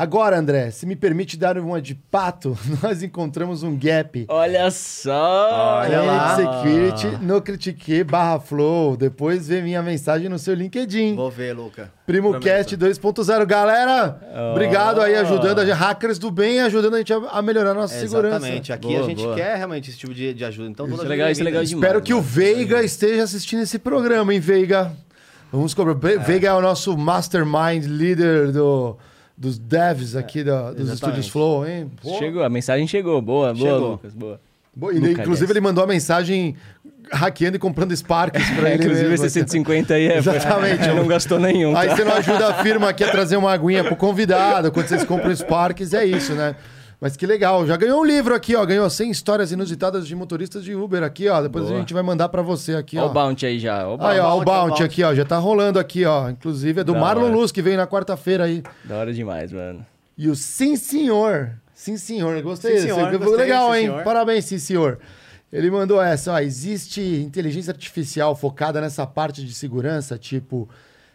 Agora, 0.00 0.38
André, 0.38 0.70
se 0.70 0.86
me 0.86 0.96
permite 0.96 1.36
dar 1.36 1.58
uma 1.58 1.78
de 1.78 1.94
pato, 1.94 2.56
nós 2.82 3.02
encontramos 3.02 3.62
um 3.62 3.76
gap. 3.78 4.24
Olha 4.30 4.70
só! 4.70 5.80
Olha 5.82 6.00
lá. 6.00 6.36
Security 6.36 7.06
no 7.22 7.42
Critique 7.42 8.02
barra 8.02 8.40
Flow. 8.40 8.96
Depois 8.96 9.46
vê 9.46 9.60
minha 9.60 9.82
mensagem 9.82 10.30
no 10.30 10.38
seu 10.38 10.54
LinkedIn. 10.54 11.16
Vou 11.16 11.30
ver, 11.30 11.52
Luca. 11.54 11.92
PrimoCast 12.06 12.78
2.0. 12.78 13.44
Galera, 13.44 14.18
Oh. 14.34 14.52
obrigado 14.52 15.02
aí, 15.02 15.14
ajudando 15.16 15.58
a 15.58 15.66
gente. 15.66 15.74
Hackers 15.76 16.18
do 16.18 16.30
bem, 16.30 16.60
ajudando 16.62 16.94
a 16.94 16.98
gente 16.98 17.12
a, 17.12 17.42
melhorar 17.42 17.72
a 17.72 17.74
nossa 17.74 17.94
segurança. 18.00 18.36
Exatamente. 18.38 18.72
Aqui 18.72 18.88
Boa, 18.88 19.00
a 19.00 19.02
gente 19.06 19.22
boa. 19.22 19.34
quer 19.36 19.56
realmente 19.56 19.90
esse 19.90 19.98
tipo 19.98 20.14
de, 20.14 20.32
de 20.32 20.44
ajuda. 20.46 20.70
Então, 20.70 20.86
Isso 20.88 21.04
é 21.04 21.08
legal, 21.08 21.30
isso 21.30 21.42
é 21.42 21.44
legal 21.44 21.62
demais. 21.62 21.84
Espero 21.84 22.00
que 22.02 22.14
o 22.14 22.16
mano. 22.16 22.26
Veiga 22.26 22.82
esteja 22.82 23.22
assistindo 23.22 23.60
esse 23.64 23.78
programa, 23.78 24.32
hein, 24.32 24.40
Veiga? 24.40 24.92
Vamos 25.52 25.74
cobrar. 25.74 25.92
Ve- 25.92 26.16
Veiga 26.16 26.48
é 26.48 26.52
o 26.54 26.60
nosso 26.62 26.96
mastermind 26.96 27.84
líder 27.84 28.50
do, 28.50 28.96
dos 29.40 29.58
devs 29.58 30.14
aqui 30.14 30.44
da- 30.44 30.70
dos 30.70 30.90
estúdios 30.90 31.26
Flow, 31.28 31.66
hein? 31.66 31.90
Pô. 32.02 32.18
Chegou, 32.18 32.44
a 32.44 32.50
mensagem 32.50 32.86
chegou. 32.86 33.22
Boa, 33.22 33.54
boa, 33.54 33.70
Chegou. 33.72 33.90
Lucas, 33.92 34.12
boa. 34.14 34.38
Boa, 34.76 34.92
e, 34.94 34.98
Luca, 34.98 35.22
inclusive, 35.22 35.50
ele 35.50 35.60
mandou 35.62 35.82
a 35.82 35.86
mensagem 35.86 36.54
hackeando 37.10 37.56
e 37.56 37.58
comprando 37.58 37.96
Sparks 37.96 38.50
pra 38.50 38.68
É, 38.70 38.74
ele 38.74 38.84
inclusive, 38.84 39.08
mesmo. 39.08 39.24
esse 39.26 39.32
150 39.40 39.94
aí 39.94 40.08
é. 40.08 40.18
Exatamente. 40.18 40.86
não 40.94 41.06
gastou 41.06 41.40
nenhum. 41.40 41.74
Aí 41.74 41.88
tá? 41.88 41.96
você 41.96 42.04
não 42.04 42.12
ajuda 42.12 42.48
a 42.48 42.62
firma 42.62 42.90
aqui 42.90 43.02
a 43.02 43.10
trazer 43.10 43.36
uma 43.38 43.50
aguinha 43.50 43.82
pro 43.82 43.96
convidado, 43.96 44.70
quando 44.70 44.86
vocês 44.86 45.04
compram 45.04 45.34
Sparks, 45.34 45.94
é 45.94 46.04
isso, 46.04 46.34
né? 46.34 46.54
Mas 47.00 47.16
que 47.16 47.26
legal, 47.26 47.66
já 47.66 47.76
ganhou 47.78 48.00
um 48.02 48.04
livro 48.04 48.34
aqui, 48.34 48.54
ó. 48.54 48.64
Ganhou 48.66 48.88
100 48.90 49.10
histórias 49.10 49.50
inusitadas 49.50 50.06
de 50.06 50.14
motoristas 50.14 50.62
de 50.62 50.74
Uber 50.74 51.02
aqui, 51.02 51.28
ó. 51.30 51.40
Depois 51.40 51.64
Boa. 51.64 51.76
a 51.76 51.80
gente 51.80 51.94
vai 51.94 52.02
mandar 52.02 52.28
pra 52.28 52.42
você 52.42 52.74
aqui, 52.74 52.98
Ó 52.98 53.04
ó. 53.04 53.06
o 53.06 53.12
bounty 53.12 53.46
aí 53.46 53.58
já. 53.58 53.88
Ó 53.88 53.96
o 53.96 54.02
Aí, 54.04 54.18
bounty. 54.18 54.20
ó, 54.20 54.36
o 54.40 54.44
Bounty, 54.44 54.82
aqui, 54.82 55.02
ó. 55.02 55.14
Já 55.14 55.24
tá 55.24 55.38
rolando 55.38 55.78
aqui, 55.78 56.04
ó. 56.04 56.28
Inclusive 56.28 56.82
é 56.82 56.84
do 56.84 56.92
Da 56.92 57.00
Marlon 57.00 57.24
hora. 57.24 57.34
Luz, 57.34 57.50
que 57.50 57.62
veio 57.62 57.78
na 57.78 57.86
quarta-feira 57.86 58.44
aí. 58.44 58.62
Da 58.84 58.96
hora 58.98 59.14
demais, 59.14 59.50
mano. 59.50 59.84
E 60.18 60.28
o 60.28 60.34
Sim 60.36 60.76
Senhor. 60.76 61.52
Sim 61.72 61.96
Senhor, 61.96 62.42
gostei. 62.42 62.76
Sim, 62.80 62.88
senhor, 62.88 63.16
gostei, 63.16 63.36
Legal, 63.38 63.70
sim, 63.72 63.78
hein? 63.78 63.86
senhor. 63.86 64.04
Parabéns, 64.04 64.44
Sim 64.44 64.58
Senhor. 64.58 64.98
Ele 65.50 65.70
mandou 65.70 66.02
essa, 66.02 66.34
ó. 66.34 66.38
Existe 66.38 67.00
inteligência 67.00 67.70
artificial 67.70 68.36
focada 68.36 68.78
nessa 68.78 69.06
parte 69.06 69.42
de 69.42 69.54
segurança, 69.54 70.18
tipo 70.18 70.68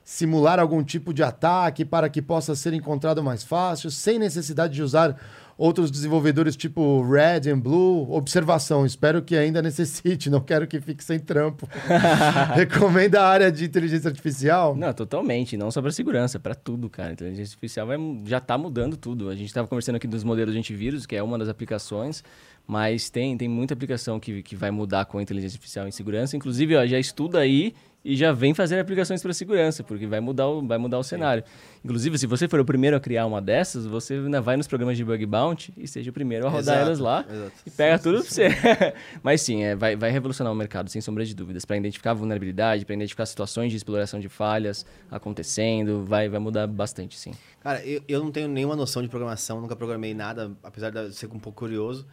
simular 0.04 0.60
algum 0.60 0.84
tipo 0.84 1.12
de 1.14 1.24
ataque 1.24 1.84
para 1.84 2.08
que 2.10 2.22
possa 2.22 2.54
ser 2.56 2.74
encontrado 2.74 3.24
mais 3.24 3.44
fácil, 3.44 3.90
sem 3.90 4.20
necessidade 4.20 4.74
de 4.76 4.84
usar 4.84 5.16
outros 5.58 5.90
desenvolvedores 5.90 6.56
tipo 6.56 7.02
Red 7.04 7.50
and 7.52 7.60
Blue. 7.60 8.12
Observação, 8.12 8.86
espero 8.86 9.22
que 9.22 9.36
ainda 9.36 9.62
necessite, 9.64 10.30
não 10.30 10.42
quero 10.42 10.68
que 10.68 10.80
fique 10.80 11.04
sem 11.04 11.20
trampo. 11.20 11.68
Recomenda 12.54 13.22
a 13.22 13.28
área 13.28 13.52
de 13.52 13.66
inteligência 13.66 14.10
artificial? 14.10 14.76
Não, 14.76 14.94
totalmente. 14.94 15.58
Não 15.58 15.72
só 15.72 15.82
para 15.82 15.92
segurança, 15.92 16.40
para 16.40 16.56
tudo, 16.56 16.90
cara. 16.90 17.14
Inteligência 17.14 17.54
artificial 17.54 17.88
vai, 17.88 17.98
já 18.26 18.40
tá 18.40 18.58
mudando 18.58 18.98
tudo. 18.98 19.30
A 19.30 19.36
gente 19.36 19.48
estava 19.48 19.68
conversando 19.68 19.96
aqui 19.96 20.08
dos 20.08 20.24
modelos 20.24 20.54
de 20.54 20.60
antivírus, 20.60 21.06
que 21.06 21.16
é 21.16 21.24
uma 21.24 21.38
das 21.38 21.50
aplicações, 21.50 22.24
mas 22.68 23.10
tem, 23.10 23.38
tem 23.38 23.48
muita 23.48 23.74
aplicação 23.74 24.20
que, 24.20 24.42
que 24.44 24.56
vai 24.56 24.72
mudar 24.72 25.06
com 25.06 25.18
a 25.18 25.22
inteligência 25.22 25.56
artificial 25.56 25.88
em 25.88 25.92
segurança. 25.92 26.36
Inclusive, 26.36 26.76
ó, 26.76 26.86
já 26.86 27.00
estuda 27.00 27.40
aí 27.40 27.74
e 28.06 28.16
já 28.16 28.32
vem 28.32 28.54
fazer 28.54 28.80
aplicações 28.80 29.20
para 29.20 29.34
segurança, 29.34 29.84
porque 29.84 30.06
vai 30.06 30.20
mudar 30.20 30.48
o, 30.48 30.66
vai 30.66 30.78
mudar 30.78 31.00
o 31.00 31.04
cenário. 31.04 31.44
Inclusive, 31.84 32.20
se 32.20 32.28
você 32.28 32.48
for 32.48 32.60
o 32.60 32.66
primeiro 32.66 32.96
a 32.96 33.00
criar 33.00 33.26
uma 33.26 33.42
dessas, 33.42 33.88
você 33.88 34.14
ainda 34.14 34.40
vai 34.40 34.56
nos 34.56 34.68
programas 34.68 34.96
de 34.96 35.04
bug 35.04 35.26
bounty 35.26 35.74
e 35.76 35.88
seja 35.88 36.12
o 36.12 36.14
primeiro 36.14 36.46
a 36.46 36.50
rodar 36.50 36.76
Exato, 36.76 36.80
elas 36.82 37.00
lá 37.00 37.26
exato. 37.28 37.52
e 37.66 37.72
pega 37.72 37.98
tudo 37.98 38.22
pra 38.22 38.30
você. 38.30 38.48
Mas 39.24 39.42
sim, 39.42 39.64
é, 39.64 39.76
vai, 39.76 39.96
vai 39.96 40.12
revolucionar 40.12 40.54
o 40.54 40.56
mercado, 40.56 40.88
sem 40.88 41.02
sombra 41.02 41.26
de 41.26 41.34
dúvidas, 41.34 41.66
para 41.66 41.78
identificar 41.78 42.14
vulnerabilidade, 42.14 42.86
para 42.86 42.94
identificar 42.94 43.26
situações 43.26 43.72
de 43.72 43.78
exploração 43.78 44.20
de 44.20 44.30
falhas 44.30 44.86
acontecendo, 45.10 46.06
vai, 46.06 46.30
vai 46.30 46.40
mudar 46.40 46.68
bastante, 46.68 47.18
sim. 47.18 47.32
Cara, 47.60 47.84
eu, 47.84 48.04
eu 48.08 48.24
não 48.24 48.32
tenho 48.32 48.48
nenhuma 48.48 48.76
noção 48.76 49.02
de 49.02 49.10
programação, 49.10 49.60
nunca 49.60 49.76
programei 49.76 50.14
nada, 50.14 50.52
apesar 50.62 50.92
de 50.92 51.12
ser 51.12 51.26
um 51.26 51.40
pouco 51.40 51.58
curioso. 51.58 52.06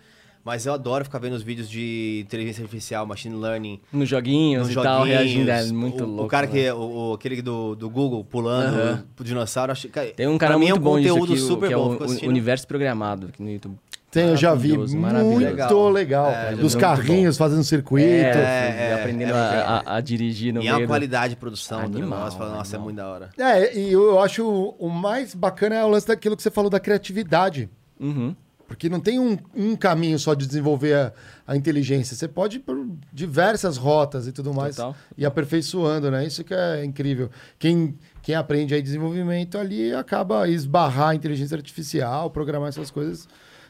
Mas 0.45 0.67
eu 0.67 0.73
adoro 0.75 1.05
ficar 1.05 1.19
vendo 1.21 1.35
os 1.35 1.43
vídeos 1.43 1.71
de 1.71 2.23
inteligência 2.27 2.63
artificial, 2.63 3.07
machine 3.07 3.37
learning. 3.37 3.81
Nos 3.93 4.09
joguinhos 4.09 4.67
nos 4.69 4.73
e 4.73 4.75
tal, 4.83 4.99
joguinhos, 5.07 5.19
reagindo, 5.21 5.51
é 5.51 5.65
muito 5.67 6.03
o, 6.03 6.07
louco. 6.07 6.25
O 6.25 6.29
cara 6.29 6.47
né? 6.47 6.53
que 6.53 6.59
é 6.61 6.75
o, 6.75 6.79
o- 7.11 7.13
aquele 7.15 7.41
do, 7.41 7.77
do 7.77 7.89
Google 7.89 8.25
pulando 8.25 8.75
Aham. 8.77 9.05
o 9.19 9.23
dinossauro, 9.25 9.71
acho, 9.71 9.89
cara, 9.89 10.09
Tem 10.13 10.27
um 10.27 10.37
cara 10.37 10.59
muito 10.59 10.71
é 10.71 10.75
um 10.75 10.79
bom 10.79 10.99
disso 11.01 11.15
conteúdo 11.15 11.33
aqui, 11.35 11.43
super 11.43 11.67
que 11.69 11.75
é 11.75 11.77
bom. 11.77 11.97
o 11.97 12.09
fico 12.09 12.27
o. 12.27 12.29
Universo 12.29 12.67
Programado, 12.67 13.29
aqui 13.29 13.41
no 13.43 13.51
YouTube. 13.51 13.77
Tem, 14.11 14.27
eu 14.29 14.37
já 14.37 14.53
vi. 14.55 14.69
Maravilhoso, 14.77 14.99
Muito 14.99 15.15
maravilhoso. 15.15 15.89
legal. 15.91 16.31
É, 16.31 16.55
Dos 16.57 16.75
carrinhos 16.75 17.39
fazendo 17.39 17.65
circuito. 17.65 18.07
É, 18.07 18.91
é, 18.91 18.95
aprendendo 19.01 19.31
é, 19.33 19.35
a, 19.35 19.55
é. 19.55 19.59
a- 19.91 19.97
a 19.97 20.01
dirigir 20.03 20.53
no 20.53 20.61
E 20.61 20.65
é 20.67 20.71
meio 20.71 20.75
uma 20.75 20.81
do- 20.83 20.89
qualidade 20.89 21.31
de 21.35 21.41
produção 21.41 21.89
do 21.89 21.97
Animal, 21.99 22.19
negócio. 22.19 22.39
Fala, 22.39 22.57
nossa, 22.57 22.77
é 22.77 22.79
muito 22.79 22.97
da 22.97 23.09
hora. 23.09 23.31
É, 23.39 23.79
e 23.79 23.91
eu 23.93 24.21
acho 24.21 24.47
o 24.79 24.89
mais 24.91 25.35
bacana 25.35 25.77
é 25.77 25.85
o 25.85 25.89
lance 25.89 26.07
daquilo 26.07 26.37
que 26.37 26.43
você 26.43 26.51
falou 26.51 26.69
da 26.69 26.79
criatividade. 26.79 27.71
Uhum. 27.99 28.35
Porque 28.73 28.89
não 28.89 29.01
tem 29.01 29.19
um, 29.19 29.37
um 29.55 29.77
caminho 29.77 30.19
só 30.19 30.35
de 30.35 30.47
desenvolver 30.47 30.95
a, 30.95 31.13
a 31.47 31.57
inteligência. 31.57 32.17
Você 32.17 32.27
pode 32.27 32.57
ir 32.57 32.61
por 32.61 32.87
diversas 33.13 33.77
rotas 33.77 34.27
e 34.27 34.33
tudo 34.33 34.53
mais. 34.55 34.77
Total. 34.77 34.97
E 35.17 35.25
aperfeiçoando, 35.27 36.11
né? 36.11 36.27
Isso 36.27 36.43
que 36.43 36.55
é 36.55 36.85
incrível. 36.85 37.31
Quem, 37.59 37.97
quem 38.23 38.35
aprende 38.35 38.75
aí 38.75 38.81
desenvolvimento 38.83 39.59
ali 39.59 39.93
acaba 39.95 40.49
esbarrar 40.49 41.11
a 41.11 41.15
inteligência 41.15 41.57
artificial, 41.57 42.31
programar 42.31 42.69
essas 42.71 42.91
coisas. 42.91 43.29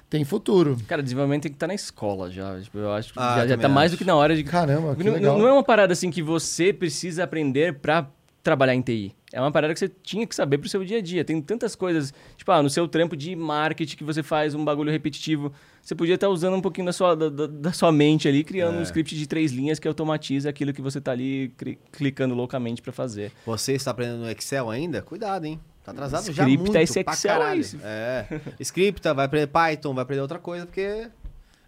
Tem 0.08 0.24
futuro. 0.24 0.76
Cara, 0.86 1.02
desenvolvimento 1.02 1.42
tem 1.44 1.50
que 1.52 1.56
estar 1.56 1.66
na 1.66 1.74
escola 1.74 2.30
já. 2.30 2.60
Tipo, 2.60 2.78
eu 2.78 2.92
acho 2.92 3.12
que 3.14 3.18
Ah, 3.18 3.36
já, 3.38 3.46
já 3.48 3.56
tá 3.58 3.68
mais 3.68 3.90
acho. 3.90 3.96
do 3.96 3.98
que 3.98 4.04
na 4.04 4.14
hora 4.14 4.36
de. 4.36 4.44
Caramba, 4.44 4.94
que 4.94 5.02
não, 5.04 5.14
legal. 5.14 5.38
não 5.38 5.46
é 5.48 5.52
uma 5.52 5.64
parada 5.64 5.94
assim 5.94 6.10
que 6.10 6.22
você 6.22 6.70
precisa 6.72 7.24
aprender 7.24 7.78
pra 7.80 8.06
trabalhar 8.42 8.74
em 8.74 8.82
TI. 8.82 9.14
É 9.32 9.40
uma 9.40 9.50
parada 9.52 9.72
que 9.72 9.78
você 9.80 9.88
tinha 9.88 10.26
que 10.26 10.34
saber 10.34 10.58
pro 10.58 10.68
seu 10.68 10.84
dia 10.84 10.98
a 10.98 11.00
dia. 11.00 11.24
Tem 11.24 11.40
tantas 11.40 11.74
coisas, 11.74 12.12
tipo, 12.36 12.50
ah, 12.52 12.62
no 12.62 12.68
seu 12.68 12.86
trampo 12.88 13.16
de 13.16 13.34
marketing 13.36 13.96
que 13.96 14.04
você 14.04 14.22
faz 14.22 14.54
um 14.54 14.64
bagulho 14.64 14.90
repetitivo, 14.90 15.52
você 15.80 15.94
podia 15.94 16.16
estar 16.16 16.28
usando 16.28 16.54
um 16.54 16.60
pouquinho 16.60 16.86
da 16.86 16.92
sua, 16.92 17.14
da, 17.14 17.28
da- 17.28 17.46
da 17.46 17.72
sua 17.72 17.90
mente 17.92 18.28
ali, 18.28 18.44
criando 18.44 18.76
É. 18.76 18.78
um 18.80 18.82
script 18.82 19.16
de 19.16 19.26
três 19.26 19.52
linhas 19.52 19.78
que 19.78 19.88
automatiza 19.88 20.50
aquilo 20.50 20.72
que 20.72 20.82
você 20.82 21.00
tá 21.00 21.12
ali 21.12 21.52
clicando 21.92 22.34
loucamente 22.34 22.82
pra 22.82 22.92
fazer. 22.92 23.32
Você 23.46 23.72
está 23.72 23.90
aprendendo 23.92 24.18
no 24.20 24.30
Excel 24.30 24.68
ainda? 24.70 25.00
Cuidado, 25.02 25.44
hein? 25.46 25.58
Tá 25.84 25.90
atrasado 25.92 26.24
já 26.26 26.42
Scripta 26.44 26.62
muito, 26.64 26.76
esse 26.76 27.02
pra 27.02 27.12
Excel 27.14 27.42
aí. 27.42 27.60
É. 27.82 28.26
Scripta, 28.60 29.14
vai 29.14 29.26
aprender 29.26 29.48
Python, 29.48 29.94
vai 29.94 30.02
aprender 30.02 30.20
outra 30.22 30.38
coisa, 30.38 30.66
porque 30.66 31.08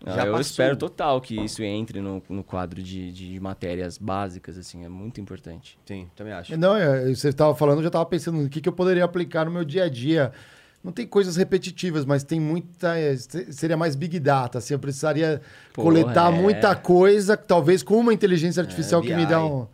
já 0.06 0.24
eu 0.26 0.32
passou. 0.32 0.40
espero 0.40 0.76
total 0.76 1.20
que 1.20 1.40
isso 1.44 1.62
entre 1.62 2.01
no, 2.01 2.22
no 2.28 2.43
quadro 2.44 2.82
de, 2.82 3.12
de 3.12 3.40
matérias 3.40 3.97
básicas, 3.98 4.59
assim, 4.59 4.85
é 4.85 4.89
muito 4.89 5.20
importante. 5.20 5.78
Sim, 5.86 6.09
também 6.16 6.32
acho. 6.32 6.56
Não, 6.56 6.76
é, 6.76 7.14
você 7.14 7.28
estava 7.28 7.55
falando, 7.55 7.78
eu 7.78 7.82
já 7.85 7.89
estava 7.89 8.06
pensando 8.06 8.39
no 8.43 8.48
que, 8.48 8.60
que 8.60 8.68
eu 8.68 8.72
poderia 8.72 9.05
aplicar 9.05 9.44
no 9.44 9.51
meu 9.51 9.64
dia 9.64 9.85
a 9.85 9.89
dia. 9.89 10.32
Não 10.82 10.93
tem 10.93 11.06
coisas 11.06 11.36
repetitivas, 11.36 12.05
mas 12.05 12.22
tem 12.24 12.39
muita. 12.39 12.98
é, 12.98 13.16
se- 13.16 13.51
Seria 13.52 13.76
mais 13.76 13.97
big 13.97 14.20
data. 14.20 14.59
Assim, 14.59 14.74
eu 14.74 14.78
precisaria 14.78 15.40
Porra, 15.72 15.89
coletar 15.89 16.31
é. 16.32 16.36
muita 16.36 16.74
coisa, 16.76 17.36
talvez 17.36 17.82
com 17.82 17.97
uma 17.97 18.12
inteligência 18.12 18.60
artificial 18.60 19.01
que 19.01 19.14
me 19.14 19.24
dá 19.24 19.43
um. 19.43 19.66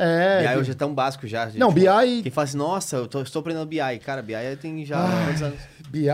É. 0.00 0.46
BI 0.48 0.56
hoje 0.60 0.70
é 0.70 0.74
tão 0.74 0.94
básico 0.94 1.26
já. 1.26 1.46
gente. 1.46 1.58
Não, 1.58 1.72
BI. 1.72 2.22
Quem 2.22 2.30
fala 2.30 2.44
assim, 2.44 2.56
nossa, 2.56 2.96
eu 2.96 3.08
tô- 3.08 3.20
estou 3.22 3.40
aprendendo 3.40 3.66
BI. 3.66 3.98
Cara, 4.04 4.22
BI 4.22 4.34
tem 4.60 4.84
já 4.86 4.96
quantos 5.26 5.42
anos? 5.42 5.58
BI, 5.90 6.06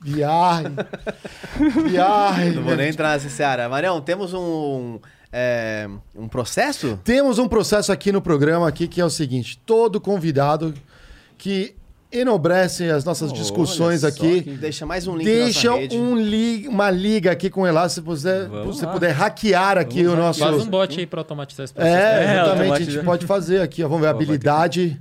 BI. 0.00 0.22
BI. 1.84 2.54
Não 2.54 2.62
vou 2.62 2.76
nem 2.76 2.88
entrar 2.88 3.10
nessa 3.10 3.28
seara. 3.28 3.68
Marião, 3.68 4.00
temos 4.00 4.32
um, 4.34 4.98
é, 5.32 5.88
um 6.14 6.26
processo? 6.28 6.98
Temos 7.04 7.38
um 7.38 7.48
processo 7.48 7.92
aqui 7.92 8.10
no 8.12 8.20
programa 8.20 8.68
aqui 8.68 8.88
que 8.88 9.00
é 9.00 9.04
o 9.04 9.10
seguinte: 9.10 9.58
todo 9.64 10.00
convidado 10.00 10.74
que 11.38 11.74
enobrece 12.12 12.90
as 12.90 13.04
nossas 13.04 13.32
discussões 13.32 14.04
Olha 14.04 14.12
só 14.12 14.18
aqui. 14.24 14.42
que 14.42 14.50
Deixa 14.52 14.84
mais 14.86 15.06
um 15.06 15.16
link 15.16 15.24
Deixa 15.24 15.64
na 15.68 15.70
nossa 15.70 15.80
rede. 15.82 15.96
um 15.96 16.16
li- 16.16 16.68
uma 16.68 16.90
liga 16.90 17.30
aqui 17.32 17.48
com 17.50 17.62
o 17.62 17.66
Elástico, 17.66 18.14
se 18.16 18.22
puder, 18.22 18.48
Vamos 18.48 18.78
você 18.78 18.86
puder 18.86 19.10
hackear 19.12 19.78
aqui 19.78 20.06
o 20.06 20.14
nosso. 20.14 20.40
Faz 20.40 20.56
um 20.56 20.66
bot 20.68 20.98
aí 21.00 21.06
pra 21.06 21.20
automatizar 21.20 21.64
esse 21.64 21.72
processo. 21.74 21.96
É, 21.96 22.24
É, 22.24 22.32
exatamente. 22.42 22.72
A 22.72 22.78
gente 22.92 23.04
pode 23.04 23.26
fazer 23.26 23.60
aqui. 23.60 23.82
Ó. 23.82 23.88
Vamos 23.88 24.02
ver, 24.02 24.08
ter 24.12 24.14
habilidade. 24.16 25.00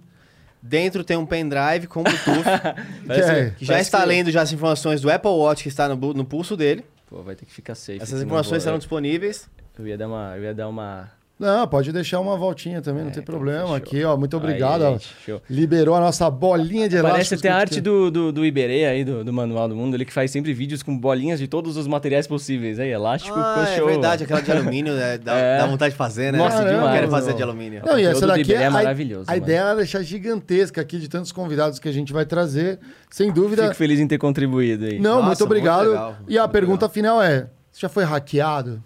Dentro 0.64 1.04
tem 1.04 1.18
um 1.18 1.26
pendrive 1.26 1.88
com 1.88 2.04
Bluetooth, 2.04 2.44
que 3.08 3.12
é- 3.14 3.50
que 3.58 3.66
já 3.66 3.80
está 3.80 4.02
que- 4.02 4.06
lendo 4.08 4.30
já 4.32 4.42
as 4.44 4.52
informações 4.54 5.02
do 5.02 5.10
Apple 5.12 5.32
Watch 5.32 5.64
que 5.64 5.70
está 5.70 5.90
no, 5.90 5.96
no 6.14 6.24
pulso 6.24 6.56
dele. 6.56 6.86
Pô, 7.10 7.22
vai 7.24 7.36
ter 7.36 7.46
que 7.46 7.54
ficar 7.54 7.76
safe. 7.76 8.00
Essas 8.02 8.22
informações 8.22 8.64
serão 8.64 8.78
disponíveis. 8.78 9.50
Eu 9.78 9.88
ia 9.88 9.98
dar 9.98 10.08
uma... 10.08 10.34
Eu 10.38 10.44
ia 10.44 10.54
dar 10.54 10.68
uma... 10.68 11.10
Não, 11.42 11.68
pode 11.68 11.92
deixar 11.92 12.20
uma 12.20 12.38
voltinha 12.38 12.82
também, 12.84 13.02
não 13.02 13.10
É, 13.10 13.14
tem 13.14 13.24
então 13.24 13.34
problema. 13.34 13.62
fechou. 13.64 13.76
Aqui, 13.76 14.04
ó. 14.04 14.16
Muito 14.16 14.38
obrigado. 14.38 14.86
Aí, 14.86 14.92
gente, 14.94 15.08
show. 15.26 15.42
Liberou 15.50 15.96
a 15.96 16.00
nossa 16.00 16.30
bolinha 16.30 16.88
de 16.88 16.96
elástico. 16.98 17.16
Parece 17.16 17.34
até 17.36 17.50
a 17.50 17.56
arte 17.58 17.82
do, 17.82 18.12
do, 18.12 18.32
do 18.32 18.46
Iberê 18.46 18.86
aí, 18.86 19.04
do, 19.04 19.24
do 19.24 19.34
Manual 19.34 19.68
do 19.68 19.76
Mundo, 19.76 19.96
ele 19.96 20.06
que 20.06 20.14
faz 20.14 20.30
sempre 20.30 20.54
vídeos 20.54 20.84
com 20.84 20.96
bolinhas 20.96 21.40
de 21.40 21.48
todos 21.48 21.78
os 21.78 21.88
materiais 21.88 22.28
possíveis. 22.28 22.80
Aí, 22.80 22.90
elástico, 22.92 23.36
Ah, 23.40 23.66
é 23.68 23.76
show. 23.78 23.88
verdade, 23.88 24.24
aquela 24.24 24.40
de 24.42 24.52
alumínio, 24.52 24.94
né? 24.94 25.18
dá, 25.18 25.34
É. 25.42 25.58
dá 25.58 25.66
vontade 25.66 25.94
de 25.94 25.98
fazer, 25.98 26.32
né? 26.32 26.38
Nossa, 26.38 26.62
eu 26.62 26.76
demais, 26.76 26.94
quero 27.00 27.10
fazer 27.10 27.34
de 27.34 27.42
alumínio. 27.42 27.82
Não, 27.84 27.98
e 27.98 28.06
essa 28.06 28.28
daqui 28.28 28.54
é 28.54 28.68
a- 28.68 28.72
maravilhoso, 28.72 29.26
A 29.28 29.32
mano. 29.32 29.44
ideia 29.44 29.60
era 29.62 29.76
deixar 29.76 30.04
gigantesca 30.04 30.80
aqui 30.80 31.00
de 31.00 31.08
tantos 31.10 31.32
convidados 31.32 31.80
que 31.80 31.90
a 31.90 31.92
gente 31.92 32.14
vai 32.14 32.24
trazer. 32.26 32.78
Sem 33.10 33.32
dúvida. 33.32 33.64
Fico 33.64 33.76
feliz 33.76 34.00
em 34.00 34.08
ter 34.08 34.20
contribuído 34.20 34.86
aí. 34.86 35.00
Não, 35.00 35.16
Nossa, 35.16 35.26
muito 35.26 35.26
muito 35.40 35.44
obrigado. 35.44 35.88
legal, 35.90 36.16
e 36.28 36.38
a 36.38 36.42
muito 36.44 36.52
pergunta 36.52 36.86
legal. 36.86 36.90
final 36.94 37.22
é: 37.22 37.48
você 37.72 37.82
já 37.82 37.90
foi 37.90 38.04
hackeado? 38.04 38.82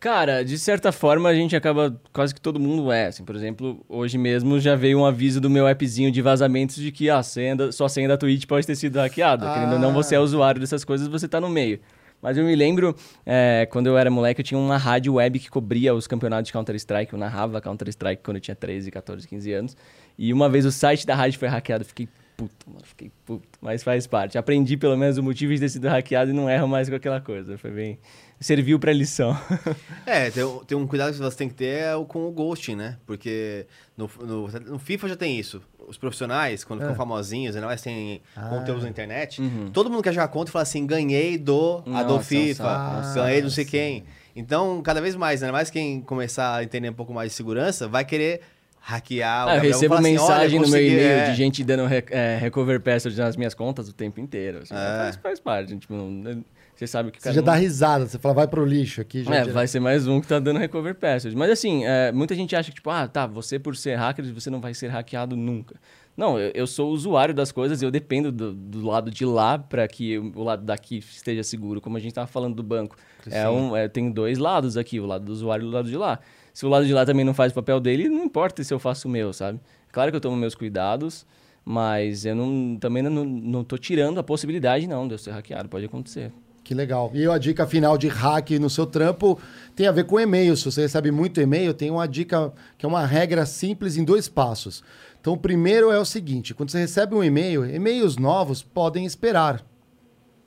Cara, 0.00 0.44
de 0.44 0.56
certa 0.56 0.92
forma 0.92 1.28
a 1.28 1.34
gente 1.34 1.56
acaba, 1.56 2.00
quase 2.12 2.32
que 2.32 2.40
todo 2.40 2.60
mundo 2.60 2.92
é. 2.92 3.06
Assim, 3.06 3.24
por 3.24 3.34
exemplo, 3.34 3.84
hoje 3.88 4.16
mesmo 4.16 4.60
já 4.60 4.76
veio 4.76 5.00
um 5.00 5.04
aviso 5.04 5.40
do 5.40 5.50
meu 5.50 5.66
appzinho 5.66 6.12
de 6.12 6.22
vazamentos 6.22 6.76
de 6.76 6.92
que 6.92 7.10
a 7.10 7.20
senha 7.22 7.56
da, 7.56 7.72
sua 7.72 7.88
senha 7.88 8.06
da 8.06 8.16
Twitch 8.16 8.46
pode 8.46 8.64
ter 8.64 8.76
sido 8.76 8.96
hackeada. 8.96 9.50
Ah. 9.50 9.54
Querendo 9.54 9.72
ou 9.72 9.78
não, 9.78 9.92
você 9.92 10.14
é 10.14 10.20
usuário 10.20 10.60
dessas 10.60 10.84
coisas, 10.84 11.08
você 11.08 11.26
tá 11.26 11.40
no 11.40 11.48
meio. 11.48 11.80
Mas 12.22 12.36
eu 12.36 12.44
me 12.44 12.54
lembro, 12.54 12.94
é, 13.24 13.66
quando 13.70 13.86
eu 13.86 13.96
era 13.96 14.10
moleque, 14.10 14.40
eu 14.40 14.44
tinha 14.44 14.58
uma 14.58 14.76
rádio 14.76 15.14
web 15.14 15.38
que 15.38 15.48
cobria 15.48 15.94
os 15.94 16.06
campeonatos 16.06 16.48
de 16.48 16.52
Counter-Strike. 16.52 17.12
Eu 17.12 17.18
narrava 17.18 17.60
Counter-Strike 17.60 18.22
quando 18.22 18.36
eu 18.36 18.40
tinha 18.40 18.56
13, 18.56 18.90
14, 18.90 19.26
15 19.26 19.52
anos. 19.52 19.76
E 20.16 20.32
uma 20.32 20.48
vez 20.48 20.64
o 20.64 20.72
site 20.72 21.06
da 21.06 21.14
rádio 21.14 21.38
foi 21.38 21.48
hackeado. 21.48 21.84
Fiquei 21.84 22.08
puto, 22.36 22.70
mano. 22.70 22.82
Fiquei 22.84 23.10
puto. 23.24 23.46
Mas 23.60 23.84
faz 23.84 24.06
parte. 24.06 24.36
Aprendi 24.36 24.76
pelo 24.76 24.96
menos 24.96 25.16
o 25.16 25.22
motivo 25.22 25.52
de 25.54 25.60
ter 25.60 25.68
sido 25.68 25.86
hackeado 25.88 26.30
e 26.30 26.34
não 26.34 26.50
erro 26.50 26.66
mais 26.66 26.88
com 26.88 26.96
aquela 26.96 27.20
coisa. 27.20 27.56
Foi 27.56 27.70
bem... 27.70 27.98
Serviu 28.40 28.78
pra 28.78 28.92
lição. 28.92 29.36
É, 30.06 30.30
tem, 30.30 30.42
um- 30.42 30.64
tem 30.64 30.78
um 30.78 30.86
cuidado 30.86 31.12
que 31.12 31.18
você 31.18 31.36
tem 31.36 31.48
que 31.50 31.54
ter 31.54 31.80
é 31.82 31.94
o, 31.94 32.04
com 32.06 32.26
o 32.26 32.30
ghosting, 32.32 32.74
né? 32.76 32.96
Porque 33.06 33.66
no, 33.94 34.08
no, 34.20 34.48
no 34.48 34.78
FIFA 34.78 35.08
já 35.08 35.16
tem 35.16 35.38
isso. 35.38 35.60
Os 35.86 35.98
profissionais, 35.98 36.64
quando 36.64 36.80
É. 36.80 36.84
ficam 36.84 36.96
famosinhos, 36.96 37.54
ainda 37.54 37.66
mais 37.66 37.82
tem 37.82 38.22
Ah. 38.34 38.48
conteúdos 38.48 38.84
na 38.84 38.88
internet, 38.88 39.42
Uhum. 39.42 39.70
todo 39.70 39.90
mundo 39.90 40.02
quer 40.02 40.14
jogar 40.14 40.28
conta 40.28 40.50
e 40.50 40.52
fala 40.52 40.62
assim, 40.62 40.86
ganhei 40.86 41.36
do 41.36 41.82
Nossa, 41.84 42.08
é 42.10 42.12
um 42.14 42.20
FIFA, 42.20 42.64
é 43.10 43.14
ganhei 43.14 43.42
não 43.42 43.50
sei 43.50 43.64
quem. 43.66 44.04
Então, 44.34 44.80
cada 44.82 45.00
vez 45.02 45.14
mais, 45.14 45.42
ainda 45.42 45.52
mais 45.52 45.68
quem 45.68 46.00
começar 46.00 46.56
a 46.56 46.64
entender 46.64 46.88
um 46.88 46.94
pouco 46.94 47.12
mais 47.12 47.30
de 47.32 47.36
segurança, 47.36 47.86
vai 47.86 48.04
querer 48.04 48.40
hackear 48.80 49.46
o 49.46 49.50
Ah, 49.50 49.56
eu 49.56 49.60
recebo 49.62 49.94
assim, 49.94 50.04
"Olha, 50.04 50.12
mensagem 50.12 50.58
no 50.60 50.66
meu 50.66 50.72
consegui", 50.72 50.92
e-mail 50.94 51.08
é. 51.18 51.30
de 51.30 51.36
gente 51.36 51.62
dando 51.64 51.84
re- 51.86 52.04
é, 52.10 52.38
recover 52.40 52.80
password 52.80 53.18
nas 53.18 53.36
minhas 53.36 53.52
contas 53.52 53.88
o 53.88 53.92
tempo 53.92 54.20
inteiro. 54.20 54.60
assim. 54.62 54.72
É. 54.72 54.76
faz, 55.02 55.16
faz 55.16 55.40
parte. 55.40 55.76
Tipo, 55.76 55.92
não- 55.94 56.42
você 56.78 56.86
sabe 56.86 57.10
que 57.10 57.18
o 57.18 57.20
Você 57.20 57.24
cara. 57.24 57.34
já 57.34 57.40
não- 57.40 57.46
dá 57.46 57.54
risada, 57.54 58.06
você 58.06 58.18
fala, 58.18 58.34
vai 58.34 58.46
pro 58.48 58.64
lixo 58.64 59.00
aqui. 59.00 59.24
Já 59.24 59.34
É, 59.34 59.44
vai 59.44 59.66
ser 59.66 59.80
mais 59.80 60.06
um 60.06 60.20
que 60.20 60.28
tá 60.28 60.38
dando 60.38 60.58
recover 60.58 60.94
password. 60.94 61.36
Mas 61.36 61.50
assim, 61.50 61.84
é, 61.84 62.12
muita 62.12 62.34
gente 62.34 62.54
acha 62.54 62.70
que, 62.70 62.76
tipo, 62.76 62.88
ah, 62.90 63.08
tá, 63.08 63.26
você 63.26 63.58
por 63.58 63.76
ser 63.76 63.96
hacker, 63.96 64.24
você 64.32 64.48
não 64.48 64.60
vai 64.60 64.72
ser 64.74 64.88
hackeado 64.88 65.36
nunca. 65.36 65.74
Não, 66.16 66.38
eu, 66.38 66.50
eu 66.54 66.66
sou 66.66 66.90
usuário 66.90 67.32
das 67.34 67.50
coisas 67.52 67.80
e 67.80 67.84
eu 67.84 67.90
dependo 67.90 68.30
do, 68.32 68.52
do 68.52 68.84
lado 68.86 69.10
de 69.10 69.24
lá 69.24 69.58
para 69.58 69.86
que 69.86 70.18
o, 70.18 70.42
lado 70.42 70.64
daqui 70.64 70.98
esteja 70.98 71.42
seguro. 71.44 71.80
Como 71.80 71.96
a 71.96 72.00
gente 72.00 72.12
tava 72.12 72.26
falando 72.26 72.54
do 72.56 72.62
banco. 72.62 72.96
É 73.30 73.48
um, 73.48 73.76
é, 73.76 73.88
tem 73.88 74.10
dois 74.10 74.38
lados 74.38 74.76
aqui, 74.76 74.98
o 75.00 75.06
lado 75.06 75.24
do 75.24 75.32
usuário 75.32 75.64
e 75.64 75.68
o 75.68 75.70
lado 75.70 75.88
de 75.88 75.96
lá. 75.96 76.18
Se 76.52 76.66
o 76.66 76.68
lado 76.68 76.86
de 76.86 76.92
lá 76.92 77.04
também 77.06 77.24
não 77.24 77.34
faz 77.34 77.52
o 77.52 77.54
papel 77.54 77.78
dele, 77.78 78.08
não 78.08 78.24
importa 78.24 78.64
se 78.64 78.74
eu 78.74 78.80
faço 78.80 79.06
o 79.06 79.10
meu, 79.10 79.32
sabe? 79.32 79.60
Claro 79.92 80.10
que 80.10 80.16
eu 80.16 80.20
tomo 80.20 80.36
meus 80.36 80.56
cuidados, 80.56 81.24
mas 81.64 82.24
eu 82.24 82.34
não, 82.34 82.76
também 82.80 83.00
não, 83.02 83.24
não 83.24 83.62
tô 83.62 83.78
tirando 83.78 84.18
a 84.18 84.22
possibilidade, 84.24 84.88
não, 84.88 85.06
de 85.06 85.14
eu 85.14 85.18
ser 85.18 85.30
hackeado. 85.30 85.68
Pode 85.68 85.84
acontecer. 85.84 86.32
Que 86.68 86.74
legal. 86.74 87.10
E 87.14 87.26
a 87.26 87.38
dica 87.38 87.66
final 87.66 87.96
de 87.96 88.08
hack 88.08 88.50
no 88.60 88.68
seu 88.68 88.84
trampo 88.84 89.40
tem 89.74 89.86
a 89.86 89.90
ver 89.90 90.04
com 90.04 90.20
e-mail. 90.20 90.54
Se 90.54 90.66
você 90.66 90.82
recebe 90.82 91.10
muito 91.10 91.40
e-mail, 91.40 91.72
tem 91.72 91.90
uma 91.90 92.06
dica 92.06 92.52
que 92.76 92.84
é 92.84 92.88
uma 92.88 93.06
regra 93.06 93.46
simples 93.46 93.96
em 93.96 94.04
dois 94.04 94.28
passos. 94.28 94.84
Então, 95.18 95.32
o 95.32 95.38
primeiro 95.38 95.90
é 95.90 95.98
o 95.98 96.04
seguinte: 96.04 96.52
quando 96.52 96.68
você 96.68 96.80
recebe 96.80 97.14
um 97.14 97.24
e-mail, 97.24 97.64
e-mails 97.64 98.18
novos 98.18 98.62
podem 98.62 99.06
esperar. 99.06 99.64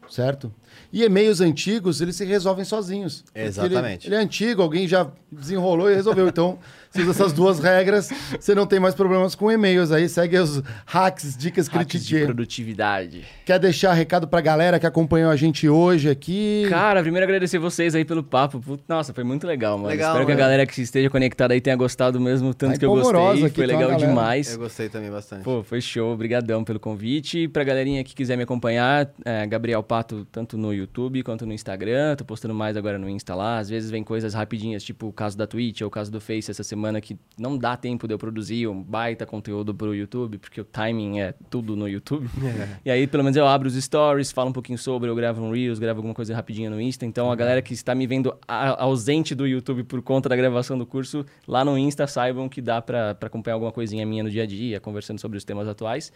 Certo? 0.07 0.53
E 0.93 1.03
e-mails 1.03 1.39
antigos, 1.39 2.01
eles 2.01 2.15
se 2.15 2.25
resolvem 2.25 2.65
sozinhos. 2.65 3.23
Exatamente. 3.33 4.07
Ele, 4.07 4.15
ele 4.15 4.21
é 4.21 4.25
antigo, 4.25 4.61
alguém 4.61 4.87
já 4.87 5.07
desenrolou 5.31 5.89
e 5.89 5.95
resolveu. 5.95 6.27
Então, 6.27 6.59
se 6.89 7.01
usa 7.01 7.11
essas 7.11 7.31
duas 7.31 7.59
regras, 7.59 8.09
você 8.37 8.53
não 8.53 8.65
tem 8.65 8.77
mais 8.79 8.93
problemas 8.93 9.33
com 9.33 9.49
e-mails. 9.49 9.91
Aí 9.91 10.09
segue 10.09 10.37
os 10.37 10.61
hacks, 10.85 11.37
dicas 11.37 11.67
Hacks 11.69 12.05
de 12.05 12.25
produtividade. 12.25 13.25
Quer 13.45 13.57
deixar 13.59 13.93
recado 13.93 14.27
pra 14.27 14.41
galera 14.41 14.79
que 14.79 14.85
acompanhou 14.85 15.31
a 15.31 15.35
gente 15.37 15.69
hoje 15.69 16.09
aqui? 16.09 16.65
Cara, 16.69 17.01
primeiro 17.01 17.23
agradecer 17.23 17.57
vocês 17.57 17.95
aí 17.95 18.03
pelo 18.03 18.21
papo. 18.21 18.61
Nossa, 18.87 19.13
foi 19.13 19.23
muito 19.23 19.47
legal, 19.47 19.77
mano. 19.77 19.89
Legal, 19.89 20.09
Espero 20.11 20.25
que 20.25 20.31
a 20.31 20.35
mano. 20.35 20.43
galera 20.45 20.65
que 20.65 20.81
esteja 20.81 21.09
conectada 21.09 21.53
aí 21.53 21.61
tenha 21.61 21.75
gostado 21.77 22.19
mesmo, 22.19 22.53
tanto 22.53 22.73
Tá 22.73 22.79
que 22.79 22.85
eu 22.85 22.89
gostei. 22.91 23.45
aqui, 23.45 23.55
Foi 23.55 23.67
uma 23.67 23.79
legal 23.79 23.97
demais. 23.97 24.51
Eu 24.53 24.59
gostei 24.59 24.89
também 24.89 25.09
bastante. 25.09 25.43
Pô, 25.43 25.63
foi 25.63 25.79
show. 25.79 26.11
Obrigadão 26.13 26.63
pelo 26.65 26.79
convite. 26.79 27.47
Pra 27.47 27.63
galerinha 27.63 28.03
que 28.03 28.13
quiser 28.13 28.35
me 28.35 28.43
acompanhar, 28.43 29.09
é, 29.23 29.47
Gabriel 29.47 29.81
Pato, 29.81 30.27
tanto 30.31 30.57
no 30.61 30.73
YouTube 30.73 31.23
quanto 31.23 31.45
no 31.45 31.53
Instagram. 31.53 32.15
Tô 32.15 32.23
postando 32.23 32.53
mais 32.53 32.77
agora 32.77 32.97
no 32.97 33.09
Insta 33.09 33.35
lá. 33.35 33.57
Às 33.57 33.69
vezes 33.69 33.89
vem 33.89 34.03
coisas 34.03 34.33
rapidinhas, 34.33 34.83
tipo 34.83 35.07
o 35.07 35.13
caso 35.13 35.37
da 35.37 35.47
Twitch 35.47 35.81
ou 35.81 35.87
o 35.87 35.91
caso 35.91 36.11
do 36.11 36.21
Face 36.21 36.49
essa 36.49 36.63
semana 36.63 37.01
que 37.01 37.17
não 37.37 37.57
dá 37.57 37.75
tempo 37.75 38.07
de 38.07 38.13
eu 38.13 38.17
produzir 38.17 38.67
um 38.67 38.81
baita 38.81 39.25
conteúdo 39.25 39.73
pro 39.73 39.93
YouTube, 39.93 40.37
porque 40.37 40.61
o 40.61 40.63
timing 40.63 41.19
é 41.19 41.33
tudo 41.49 41.75
no 41.75 41.87
YouTube. 41.87 42.29
E 42.83 42.89
aí, 42.89 43.05
pelo 43.05 43.23
menos, 43.23 43.37
eu 43.37 43.47
abro 43.47 43.67
os 43.67 43.75
stories, 43.75 44.31
falo 44.31 44.49
um 44.49 44.53
pouquinho 44.53 44.77
sobre, 44.77 45.09
eu 45.09 45.15
gravo 45.15 45.41
um 45.41 45.51
Reels, 45.51 45.77
gravo 45.77 45.99
alguma 45.99 46.13
coisa 46.13 46.33
rapidinha 46.33 46.69
no 46.69 46.79
Insta. 46.79 47.05
Então, 47.05 47.31
a 47.31 47.35
galera 47.35 47.61
que 47.61 47.73
está 47.73 47.93
me 47.93 48.07
vendo 48.07 48.35
ausente 48.47 49.35
do 49.35 49.45
YouTube 49.47 49.83
por 49.83 50.01
conta 50.01 50.29
da 50.29 50.35
gravação 50.35 50.77
do 50.77 50.85
curso, 50.85 51.25
lá 51.47 51.63
no 51.63 51.77
Insta, 51.77 52.07
saibam 52.07 52.47
que 52.49 52.61
dá 52.61 52.81
pra 52.81 53.15
acompanhar 53.21 53.55
alguma 53.55 53.71
coisinha 53.71 54.05
minha 54.05 54.23
no 54.23 54.29
dia 54.29 54.43
a 54.43 54.45
dia, 54.45 54.79
conversando 54.79 55.19
sobre 55.19 55.37
os 55.37 55.43
temas 55.43 55.67
atuais. 55.67 56.11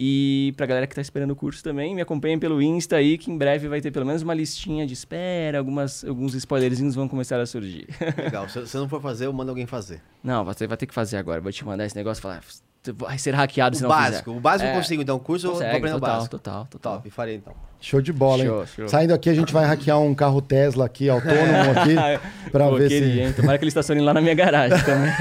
E 0.00 0.54
pra 0.56 0.64
galera 0.64 0.86
que 0.86 0.94
tá 0.94 1.00
esperando 1.00 1.32
o 1.32 1.36
curso 1.36 1.60
também, 1.60 1.92
me 1.92 2.00
acompanhem 2.00 2.38
pelo 2.38 2.62
Insta 2.62 2.94
aí, 2.94 3.18
que 3.18 3.32
em 3.32 3.36
breve 3.36 3.66
vai 3.66 3.80
ter 3.80 3.90
pelo 3.90 4.06
menos 4.06 4.22
uma 4.22 4.32
listinha 4.32 4.86
de 4.86 4.94
espera, 4.94 5.58
algumas, 5.58 6.04
alguns 6.04 6.34
spoilerzinhos 6.34 6.94
vão 6.94 7.08
começar 7.08 7.40
a 7.40 7.44
surgir. 7.46 7.88
Legal. 8.16 8.48
Se 8.48 8.60
você 8.60 8.78
não 8.78 8.88
for 8.88 9.02
fazer, 9.02 9.26
eu 9.26 9.32
mando 9.32 9.50
alguém 9.50 9.66
fazer. 9.66 10.00
Não, 10.22 10.44
você 10.44 10.68
vai 10.68 10.76
ter 10.76 10.86
que 10.86 10.94
fazer 10.94 11.16
agora. 11.16 11.40
Vou 11.40 11.50
te 11.50 11.64
mandar 11.64 11.84
esse 11.84 11.96
negócio 11.96 12.20
e 12.20 12.22
falar, 12.22 12.44
vai 12.94 13.18
ser 13.18 13.34
hackeado 13.34 13.74
se 13.76 13.82
O 13.82 13.88
não 13.88 13.88
básico. 13.88 14.24
fizer. 14.30 14.38
O 14.38 14.40
básico 14.40 14.68
É, 14.68 14.72
eu 14.72 14.76
consigo, 14.76 15.02
então. 15.02 15.16
O 15.16 15.20
curso 15.20 15.46
eu 15.46 15.50
vou 15.50 15.58
Consegue, 15.58 15.76
aprender 15.78 15.96
o 15.96 16.00
total, 16.00 16.16
básico. 16.16 16.30
total, 16.38 16.66
total. 16.70 16.92
Top, 16.98 17.10
farei 17.10 17.34
então. 17.34 17.52
Show 17.80 18.00
de 18.00 18.12
bola, 18.12 18.42
hein? 18.42 18.48
Show, 18.48 18.66
show. 18.66 18.88
Saindo 18.88 19.14
aqui, 19.14 19.30
a 19.30 19.34
gente 19.34 19.52
vai 19.52 19.64
hackear 19.64 20.00
um 20.00 20.14
carro 20.14 20.42
Tesla 20.42 20.84
aqui, 20.86 21.08
autônomo 21.08 21.70
aqui, 21.78 22.50
pra 22.50 22.66
Pô, 22.68 22.76
ver 22.76 22.88
queria, 22.88 23.12
se... 23.14 23.20
hein? 23.20 23.32
Tomara 23.32 23.56
que 23.56 23.64
ele 23.64 23.68
estacione 23.68 24.00
lá 24.00 24.12
na 24.12 24.20
minha 24.20 24.34
garagem 24.34 24.78
também. 24.84 25.10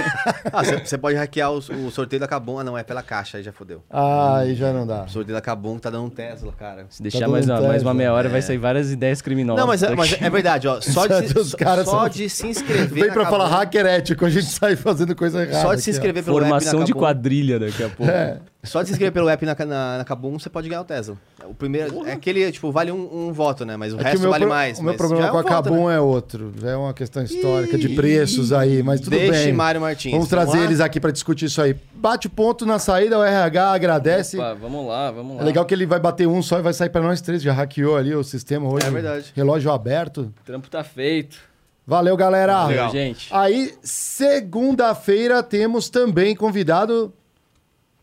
Ah, 0.51 0.63
você 0.63 0.97
pode 0.97 1.15
hackear 1.17 1.51
o, 1.51 1.57
o 1.57 1.91
sorteio 1.91 2.19
da 2.19 2.27
Kabum. 2.27 2.57
Ah, 2.57 2.63
não, 2.63 2.77
é 2.77 2.81
pela 2.83 3.03
caixa, 3.03 3.37
aí 3.37 3.43
já 3.43 3.51
fodeu. 3.51 3.83
Ah, 3.89 4.37
aí 4.39 4.55
já 4.55 4.71
não 4.71 4.87
dá. 4.87 5.03
O 5.03 5.09
sorteio 5.09 5.35
da 5.35 5.41
Kabum 5.41 5.77
tá 5.77 5.89
dando 5.89 6.05
um 6.05 6.09
Tesla, 6.09 6.51
cara. 6.57 6.85
Se 6.89 7.03
deixar 7.03 7.19
dando 7.21 7.31
mais 7.31 7.45
uma, 7.49 7.61
mais 7.61 7.81
uma 7.83 7.93
meia 7.93 8.13
hora, 8.13 8.29
vai 8.29 8.39
é. 8.39 8.41
sair 8.41 8.57
várias 8.57 8.91
ideias 8.91 9.21
criminosas. 9.21 9.59
Não, 9.59 9.67
mas, 9.67 9.83
é- 9.83 9.93
mas 9.93 10.13
aqui. 10.13 10.23
é 10.23 10.29
verdade, 10.29 10.67
ó. 10.67 10.79
Só 10.81 11.05
de, 11.05 11.27
se, 11.27 11.33
só 11.33 11.83
são- 11.83 12.09
de 12.09 12.29
se 12.29 12.47
inscrever. 12.47 12.87
Vem 13.03 13.13
pra 13.13 13.25
falar 13.25 13.49
Kabum, 13.49 13.57
hacker 13.59 13.85
ético, 13.85 14.25
a 14.25 14.29
gente 14.29 14.45
sai 14.47 14.75
fazendo 14.75 15.15
coisa 15.15 15.43
errada. 15.43 15.61
Só 15.61 15.75
de 15.75 15.81
se 15.81 15.89
aqui, 15.89 15.97
inscrever 15.99 16.23
pelo 16.23 16.37
app 16.37 16.49
na 16.49 16.59
Formação 16.59 16.83
de 16.83 16.93
quadrilha 16.93 17.59
daqui 17.59 17.83
a 17.83 17.89
pouco. 17.89 18.11
É. 18.11 18.39
Só 18.63 18.81
de 18.81 18.87
se 18.87 18.91
inscrever 18.93 19.13
pelo 19.13 19.29
app 19.29 19.45
na, 19.45 19.55
na, 19.65 19.97
na 19.99 20.03
Kabum, 20.03 20.37
você 20.37 20.49
pode 20.49 20.67
ganhar 20.67 20.81
o 20.81 20.83
Tesla. 20.83 21.15
O 21.45 21.53
primeiro 21.53 22.05
é 22.05 22.11
aquele, 22.11 22.51
tipo, 22.51 22.69
vale 22.69 22.91
um, 22.91 23.27
um 23.29 23.31
voto, 23.31 23.63
né? 23.63 23.77
Mas 23.77 23.93
o 23.93 23.99
É 23.99 24.03
resto 24.03 24.19
meu 24.21 24.29
vale 24.31 24.43
pro- 24.45 24.53
mais. 24.53 24.79
O 24.79 24.83
meu 24.83 24.93
problema 24.95 25.27
é 25.27 25.29
com 25.29 25.35
um 25.35 25.39
a 25.39 25.41
voto, 25.43 25.49
Cabum 25.53 25.87
né? 25.87 25.95
é 25.95 25.99
outro. 26.01 26.53
É 26.63 26.75
uma 26.75 26.93
questão 26.93 27.23
histórica 27.23 27.77
de 27.77 27.89
preços 27.89 28.51
aí, 28.51 28.83
mas 28.83 28.99
tudo 28.99 29.11
Deixe 29.11 29.45
bem. 29.45 29.53
Mário 29.53 29.79
Martins. 29.79 30.11
Vamos 30.11 30.27
trazer 30.27 30.57
lá? 30.57 30.63
eles 30.65 30.81
aqui 30.81 30.99
pra 30.99 31.11
discutir 31.11 31.45
isso 31.45 31.61
aí. 31.61 31.75
Bate 31.93 32.27
ponto 32.27 32.65
na 32.65 32.77
saída, 32.77 33.17
o 33.17 33.23
RH 33.23 33.71
agradece. 33.71 34.37
Opa, 34.37 34.53
vamos 34.55 34.85
lá, 34.87 35.11
vamos 35.11 35.37
lá. 35.37 35.43
É 35.43 35.45
legal 35.45 35.63
que 35.65 35.73
ele 35.73 35.85
vai 35.85 35.99
bater 35.99 36.27
um 36.27 36.41
só 36.41 36.59
e 36.59 36.61
vai 36.61 36.73
sair 36.73 36.89
pra 36.89 37.01
nós 37.01 37.21
três. 37.21 37.41
Já 37.41 37.53
hackeou 37.53 37.95
ali 37.95 38.13
o 38.13 38.23
sistema 38.23 38.67
hoje. 38.69 38.85
É 38.85 38.89
verdade. 38.91 39.31
Relógio 39.33 39.71
aberto. 39.71 40.33
O 40.41 40.43
trampo 40.45 40.69
tá 40.69 40.83
feito. 40.83 41.37
Valeu, 41.85 42.17
galera. 42.17 42.65
Legal. 42.67 42.91
gente. 42.91 43.29
Aí, 43.31 43.73
segunda-feira, 43.81 45.41
temos 45.41 45.89
também 45.89 46.35
convidado 46.35 47.13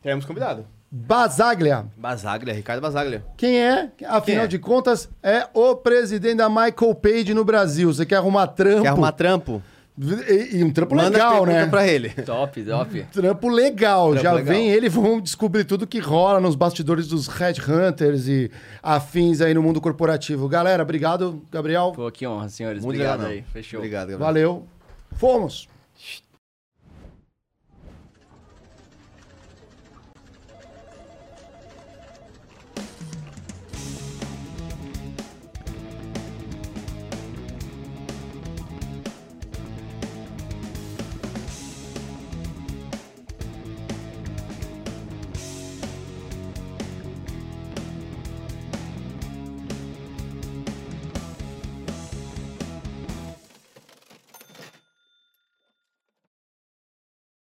Temos 0.05 0.27
convidado. 0.27 0.67
Basaglia. 0.91 1.87
Basaglia, 1.97 2.53
Ricardo 2.53 2.83
Basaglia. 2.83 3.25
Quem 3.39 3.59
é? 3.59 3.91
Afinal 4.07 4.45
é? 4.45 4.47
de 4.47 4.59
contas, 4.59 5.09
é 5.23 5.49
o 5.55 5.75
presidente 5.75 6.37
da 6.37 6.49
Michael 6.51 6.95
Page 6.95 7.33
no 7.33 7.43
Brasil. 7.43 7.91
Você 7.93 8.05
quer 8.05 8.17
arrumar 8.17 8.49
trampo? 8.49 8.83
Quer 8.83 8.89
arrumar 8.89 9.13
trampo? 9.13 9.63
E, 9.99 10.59
e 10.59 10.65
um 10.65 10.71
trampo 10.71 10.95
Manda 10.95 11.09
legal, 11.09 11.47
né? 11.47 11.67
pra 11.67 11.87
ele. 11.87 12.11
Top, 12.11 12.63
top. 12.63 13.07
Trampo 13.11 13.49
legal. 13.49 14.11
Trampo 14.11 14.23
Já 14.23 14.33
legal. 14.35 14.55
vem 14.55 14.69
ele, 14.69 14.91
vão 14.91 15.21
descobrir 15.21 15.65
tudo 15.65 15.87
que 15.87 16.01
rola 16.01 16.39
nos 16.39 16.55
bastidores 16.55 17.09
dos 17.09 17.29
Headhunters 17.29 18.29
e 18.29 18.51
afins 18.83 19.41
aí 19.41 19.55
no 19.55 19.63
mundo 19.63 19.81
corporativo. 19.81 20.47
Galera, 20.49 20.83
obrigado, 20.83 21.43
Gabriel. 21.51 21.93
Pô, 21.97 22.11
que 22.11 22.27
honra, 22.27 22.51
senhores. 22.51 22.85
Muito 22.85 22.97
Obrigado 22.97 23.21
legal, 23.21 23.33
aí. 23.33 23.45
Fechou. 23.53 23.79
Obrigado, 23.79 24.09
Gabriel. 24.11 24.19
Valeu. 24.27 24.67
Fomos. 25.13 25.67